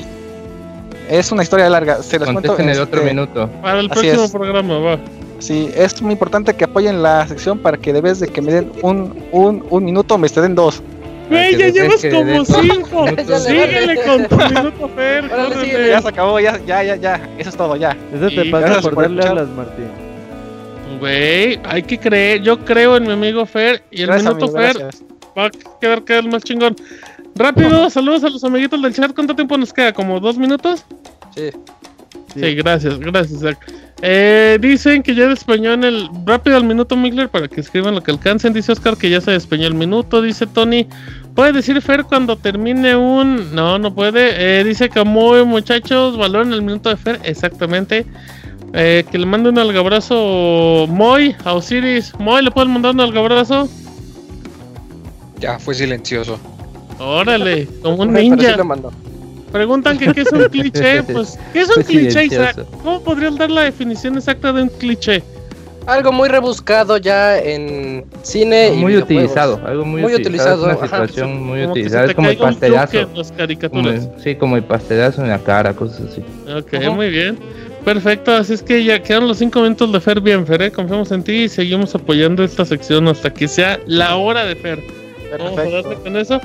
Es 1.09 1.31
una 1.31 1.43
historia 1.43 1.69
larga. 1.69 2.03
Se 2.03 2.19
las 2.19 2.31
cuento 2.31 2.59
en 2.59 2.69
el 2.69 2.79
otro 2.79 3.01
este, 3.01 3.13
minuto. 3.13 3.49
Para 3.61 3.79
el 3.79 3.89
próximo 3.89 4.31
programa, 4.31 4.79
va. 4.79 4.99
Sí, 5.39 5.71
es 5.75 6.01
muy 6.01 6.13
importante 6.13 6.53
que 6.55 6.63
apoyen 6.63 7.03
la 7.03 7.27
sección 7.27 7.59
para 7.59 7.77
que 7.77 7.93
debes 7.93 8.19
de 8.19 8.27
que 8.27 8.41
me 8.41 8.51
den 8.51 8.71
un, 8.81 9.13
un, 9.31 9.63
un 9.69 9.85
minuto, 9.85 10.17
me 10.17 10.27
den 10.27 10.55
dos. 10.55 10.81
Güey, 11.29 11.57
ya 11.57 11.67
llevas 11.69 12.05
como 12.05 12.45
cinco. 12.45 13.05
Síguele 13.39 14.01
con 14.05 14.25
tu 14.25 14.37
minuto, 14.37 14.89
Fer. 14.95 15.29
Ya 15.89 16.01
se 16.01 16.07
acabó, 16.07 16.39
ya, 16.39 16.59
ya, 16.65 16.83
ya, 16.83 16.95
ya. 16.95 17.29
Eso 17.37 17.49
es 17.49 17.57
todo, 17.57 17.75
ya. 17.75 17.95
Eso 18.13 18.29
te 18.29 18.45
pasa 18.45 18.81
por 18.81 18.95
darle 18.95 19.23
alas, 19.23 19.49
Martín. 19.49 19.89
Güey, 20.99 21.59
hay 21.63 21.83
que 21.83 21.99
creer. 21.99 22.41
Yo 22.41 22.57
creo 22.59 22.97
en 22.97 23.03
mi 23.03 23.11
amigo 23.11 23.45
Fer. 23.45 23.83
Y 23.91 24.03
el 24.03 24.11
minuto 24.11 24.47
Fer 24.49 24.89
va 25.37 25.45
a 25.45 25.51
quedar 25.79 26.03
cada 26.03 26.21
vez 26.21 26.31
más 26.31 26.43
chingón. 26.43 26.75
Rápido, 27.37 27.89
saludos 27.89 28.23
a 28.23 28.29
los 28.29 28.43
amiguitos 28.43 28.81
del 28.81 28.93
chat. 28.93 29.13
¿Cuánto 29.13 29.35
tiempo 29.35 29.57
nos 29.57 29.71
queda? 29.71 29.93
¿Como 29.93 30.19
dos 30.19 30.37
minutos? 30.37 30.83
Sí. 31.35 31.51
Sí, 32.33 32.55
gracias, 32.55 32.99
gracias. 32.99 33.41
Eh, 34.01 34.57
dicen 34.61 35.01
que 35.01 35.15
ya 35.15 35.27
despeñó 35.27 35.73
en 35.73 35.83
el 35.83 36.09
rápido 36.25 36.57
al 36.57 36.63
minuto 36.63 36.95
Migler 36.95 37.29
para 37.29 37.47
que 37.47 37.61
escriban 37.61 37.95
lo 37.95 38.01
que 38.01 38.11
alcancen. 38.11 38.53
Dice 38.53 38.71
Oscar 38.71 38.97
que 38.97 39.09
ya 39.09 39.21
se 39.21 39.31
despeñó 39.31 39.67
el 39.67 39.73
minuto. 39.73 40.21
Dice 40.21 40.45
Tony, 40.45 40.87
¿puede 41.35 41.53
decir 41.53 41.81
Fer 41.81 42.03
cuando 42.03 42.37
termine 42.37 42.95
un... 42.95 43.55
No, 43.55 43.79
no 43.79 43.93
puede. 43.93 44.59
Eh, 44.59 44.63
dice 44.63 44.89
Camuy, 44.89 45.45
muchachos, 45.45 46.17
en 46.19 46.53
el 46.53 46.61
minuto 46.61 46.89
de 46.89 46.97
Fer. 46.97 47.19
Exactamente. 47.23 48.05
Eh, 48.73 49.05
que 49.09 49.17
le 49.17 49.25
mande 49.25 49.49
un 49.49 49.57
algabrazo 49.57 50.85
Moy 50.89 51.35
a 51.43 51.53
Osiris. 51.53 52.13
Moy, 52.19 52.43
¿le 52.43 52.51
pueden 52.51 52.71
mandar 52.71 52.93
un 52.93 53.01
algabrazo? 53.01 53.67
Ya, 55.39 55.57
fue 55.57 55.73
silencioso. 55.73 56.39
Órale, 56.99 57.67
como 57.81 58.03
un 58.03 58.13
ninja. 58.13 58.57
Preguntan 59.51 59.97
que 59.97 60.13
qué 60.13 60.21
es 60.21 60.31
un 60.31 60.43
cliché. 60.45 61.03
Pues, 61.13 61.39
¿qué 61.53 61.61
es 61.61 61.75
un 61.75 61.83
cliché, 61.83 62.25
Isaac? 62.25 62.65
¿Cómo 62.83 63.01
podrías 63.01 63.37
dar 63.37 63.49
la 63.49 63.63
definición 63.63 64.17
exacta 64.17 64.51
de 64.51 64.63
un 64.63 64.69
cliché? 64.69 65.23
Algo 65.85 66.11
muy 66.11 66.27
rebuscado 66.27 66.97
ya 66.97 67.39
en 67.39 68.05
cine 68.21 68.71
muy 68.75 68.93
y 68.93 68.97
utilizado, 68.97 69.61
algo 69.65 69.85
muy, 69.85 70.03
utilizado, 70.03 70.65
una 70.65 70.75
situación 70.75 71.41
muy 71.41 71.63
utilizada, 71.63 72.07
es 72.07 72.13
como 72.13 72.27
el 72.27 72.37
pastelazo. 72.37 73.07
sí, 74.21 74.35
como 74.35 74.57
el 74.57 74.65
pastelazo 74.65 75.21
en 75.21 75.29
la 75.29 75.39
cara, 75.39 75.73
cosas 75.73 76.11
así. 76.11 76.21
Ok, 76.53 76.93
muy 76.93 77.09
bien. 77.09 77.39
Perfecto, 77.85 78.33
así 78.33 78.53
es 78.53 78.61
que 78.61 78.83
ya 78.83 79.01
quedan 79.01 79.29
los 79.29 79.37
cinco 79.37 79.61
minutos 79.61 79.89
de 79.93 80.01
Fer 80.01 80.19
bien, 80.19 80.45
Fer, 80.45 80.61
¿eh? 80.61 80.71
confiamos 80.73 81.09
en 81.13 81.23
ti 81.23 81.43
y 81.43 81.47
seguimos 81.47 81.95
apoyando 81.95 82.43
esta 82.43 82.65
sección 82.65 83.07
hasta 83.07 83.31
que 83.31 83.47
sea 83.47 83.79
la 83.85 84.17
hora 84.17 84.43
de 84.43 84.57
Fer. 84.57 84.83
Vamos 85.39 85.57
a 85.57 85.63
darle 85.63 85.95
con 85.95 86.17
eso. 86.17 86.41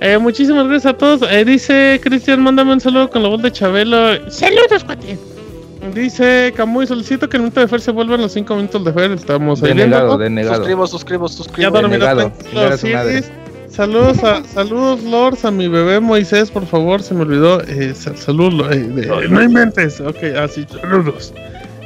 Eh, 0.00 0.18
muchísimas 0.18 0.66
gracias 0.66 0.94
a 0.94 0.96
todos. 0.96 1.30
Eh, 1.30 1.44
dice 1.44 2.00
Cristian, 2.02 2.42
mándame 2.42 2.72
un 2.72 2.80
saludo 2.80 3.10
con 3.10 3.22
la 3.22 3.28
voz 3.28 3.42
de 3.42 3.52
Chabelo. 3.52 4.30
Saludos, 4.30 4.84
cuate. 4.84 5.18
Dice 5.94 6.52
Camuy, 6.56 6.86
solicito 6.86 7.28
que 7.28 7.36
el 7.36 7.42
minuto 7.44 7.60
de 7.60 7.68
Fer 7.68 7.80
se 7.80 7.90
vuelva 7.90 8.14
en 8.14 8.22
los 8.22 8.32
5 8.32 8.54
minutos 8.54 8.84
de 8.84 8.92
Fer. 8.92 9.10
Estamos 9.12 9.62
ahí. 9.62 9.70
Denegado, 9.70 10.16
denegado. 10.18 10.56
Suscribo, 10.56 10.86
suscribo, 10.86 11.28
suscribo. 11.28 11.74
Ya 11.74 11.82
denegado. 11.82 12.32
Saludos 13.68 14.22
a, 14.24 14.42
saludos 14.44 15.02
Lords 15.04 15.44
a 15.44 15.50
mi 15.52 15.68
bebé 15.68 16.00
Moisés, 16.00 16.50
por 16.50 16.66
favor, 16.66 17.02
se 17.02 17.14
me 17.14 17.22
olvidó. 17.22 17.62
Eh, 17.62 17.94
saludos, 17.94 18.66
eh, 18.72 19.28
no 19.30 19.42
inventes. 19.42 20.00
Ok, 20.00 20.16
así, 20.36 20.66
saludos. 20.68 21.32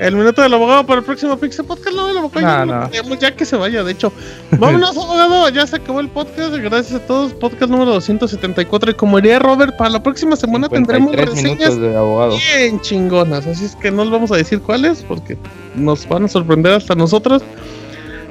El 0.00 0.16
minuto 0.16 0.42
del 0.42 0.52
abogado 0.52 0.84
para 0.84 0.98
el 1.00 1.04
próximo 1.04 1.36
Pixel 1.36 1.64
Podcast. 1.64 1.96
No, 1.96 2.08
el 2.08 2.18
abogado 2.18 3.14
ya, 3.20 3.36
que 3.36 3.44
se 3.44 3.56
vaya, 3.56 3.84
de 3.84 3.92
hecho. 3.92 4.12
Vámonos, 4.52 4.90
abogado. 4.96 5.48
Ya 5.50 5.66
se 5.66 5.76
acabó 5.76 6.00
el 6.00 6.08
podcast. 6.08 6.54
Gracias 6.56 7.00
a 7.00 7.06
todos. 7.06 7.32
Podcast 7.34 7.70
número 7.70 7.92
274. 7.92 8.90
Y 8.90 8.94
como 8.94 9.20
diría 9.20 9.38
Robert, 9.38 9.76
para 9.76 9.90
la 9.90 10.02
próxima 10.02 10.36
semana 10.36 10.68
tendremos 10.68 11.14
reseñas 11.14 11.78
de 11.78 11.96
abogado. 11.96 12.36
bien 12.56 12.80
chingonas. 12.80 13.46
Así 13.46 13.64
es 13.64 13.76
que 13.76 13.90
no 13.90 14.02
les 14.02 14.12
vamos 14.12 14.32
a 14.32 14.36
decir 14.36 14.60
cuáles 14.60 15.02
porque 15.02 15.36
nos 15.76 16.08
van 16.08 16.24
a 16.24 16.28
sorprender 16.28 16.72
hasta 16.72 16.94
nosotros. 16.94 17.42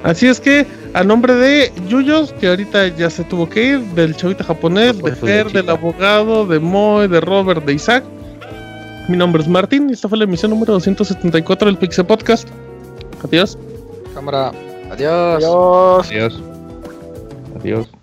Así 0.03 0.27
es 0.27 0.41
que, 0.41 0.67
a 0.93 1.03
nombre 1.05 1.33
de 1.33 1.71
Yuyos, 1.87 2.33
que 2.33 2.49
ahorita 2.49 2.89
ya 2.89 3.09
se 3.09 3.23
tuvo 3.23 3.47
que 3.47 3.63
ir, 3.63 3.79
del 3.95 4.13
chavita 4.17 4.43
japonés, 4.43 5.01
de 5.01 5.15
Fer, 5.15 5.49
del 5.49 5.69
abogado, 5.69 6.45
de 6.45 6.59
Moe, 6.59 7.07
de 7.07 7.21
Robert, 7.21 7.63
de 7.63 7.73
Isaac 7.73 8.03
mi 9.07 9.17
nombre 9.17 9.41
es 9.41 9.47
Martín 9.47 9.89
y 9.89 9.93
esta 9.93 10.07
fue 10.07 10.17
la 10.17 10.23
emisión 10.23 10.51
número 10.51 10.73
274 10.73 11.67
del 11.67 11.77
Pixel 11.77 12.05
Podcast. 12.05 12.47
Adiós. 13.23 13.57
Cámara. 14.13 14.51
Adiós. 14.91 15.43
Adiós. 15.43 16.09
Adiós. 16.09 16.41
Adiós. 17.59 18.02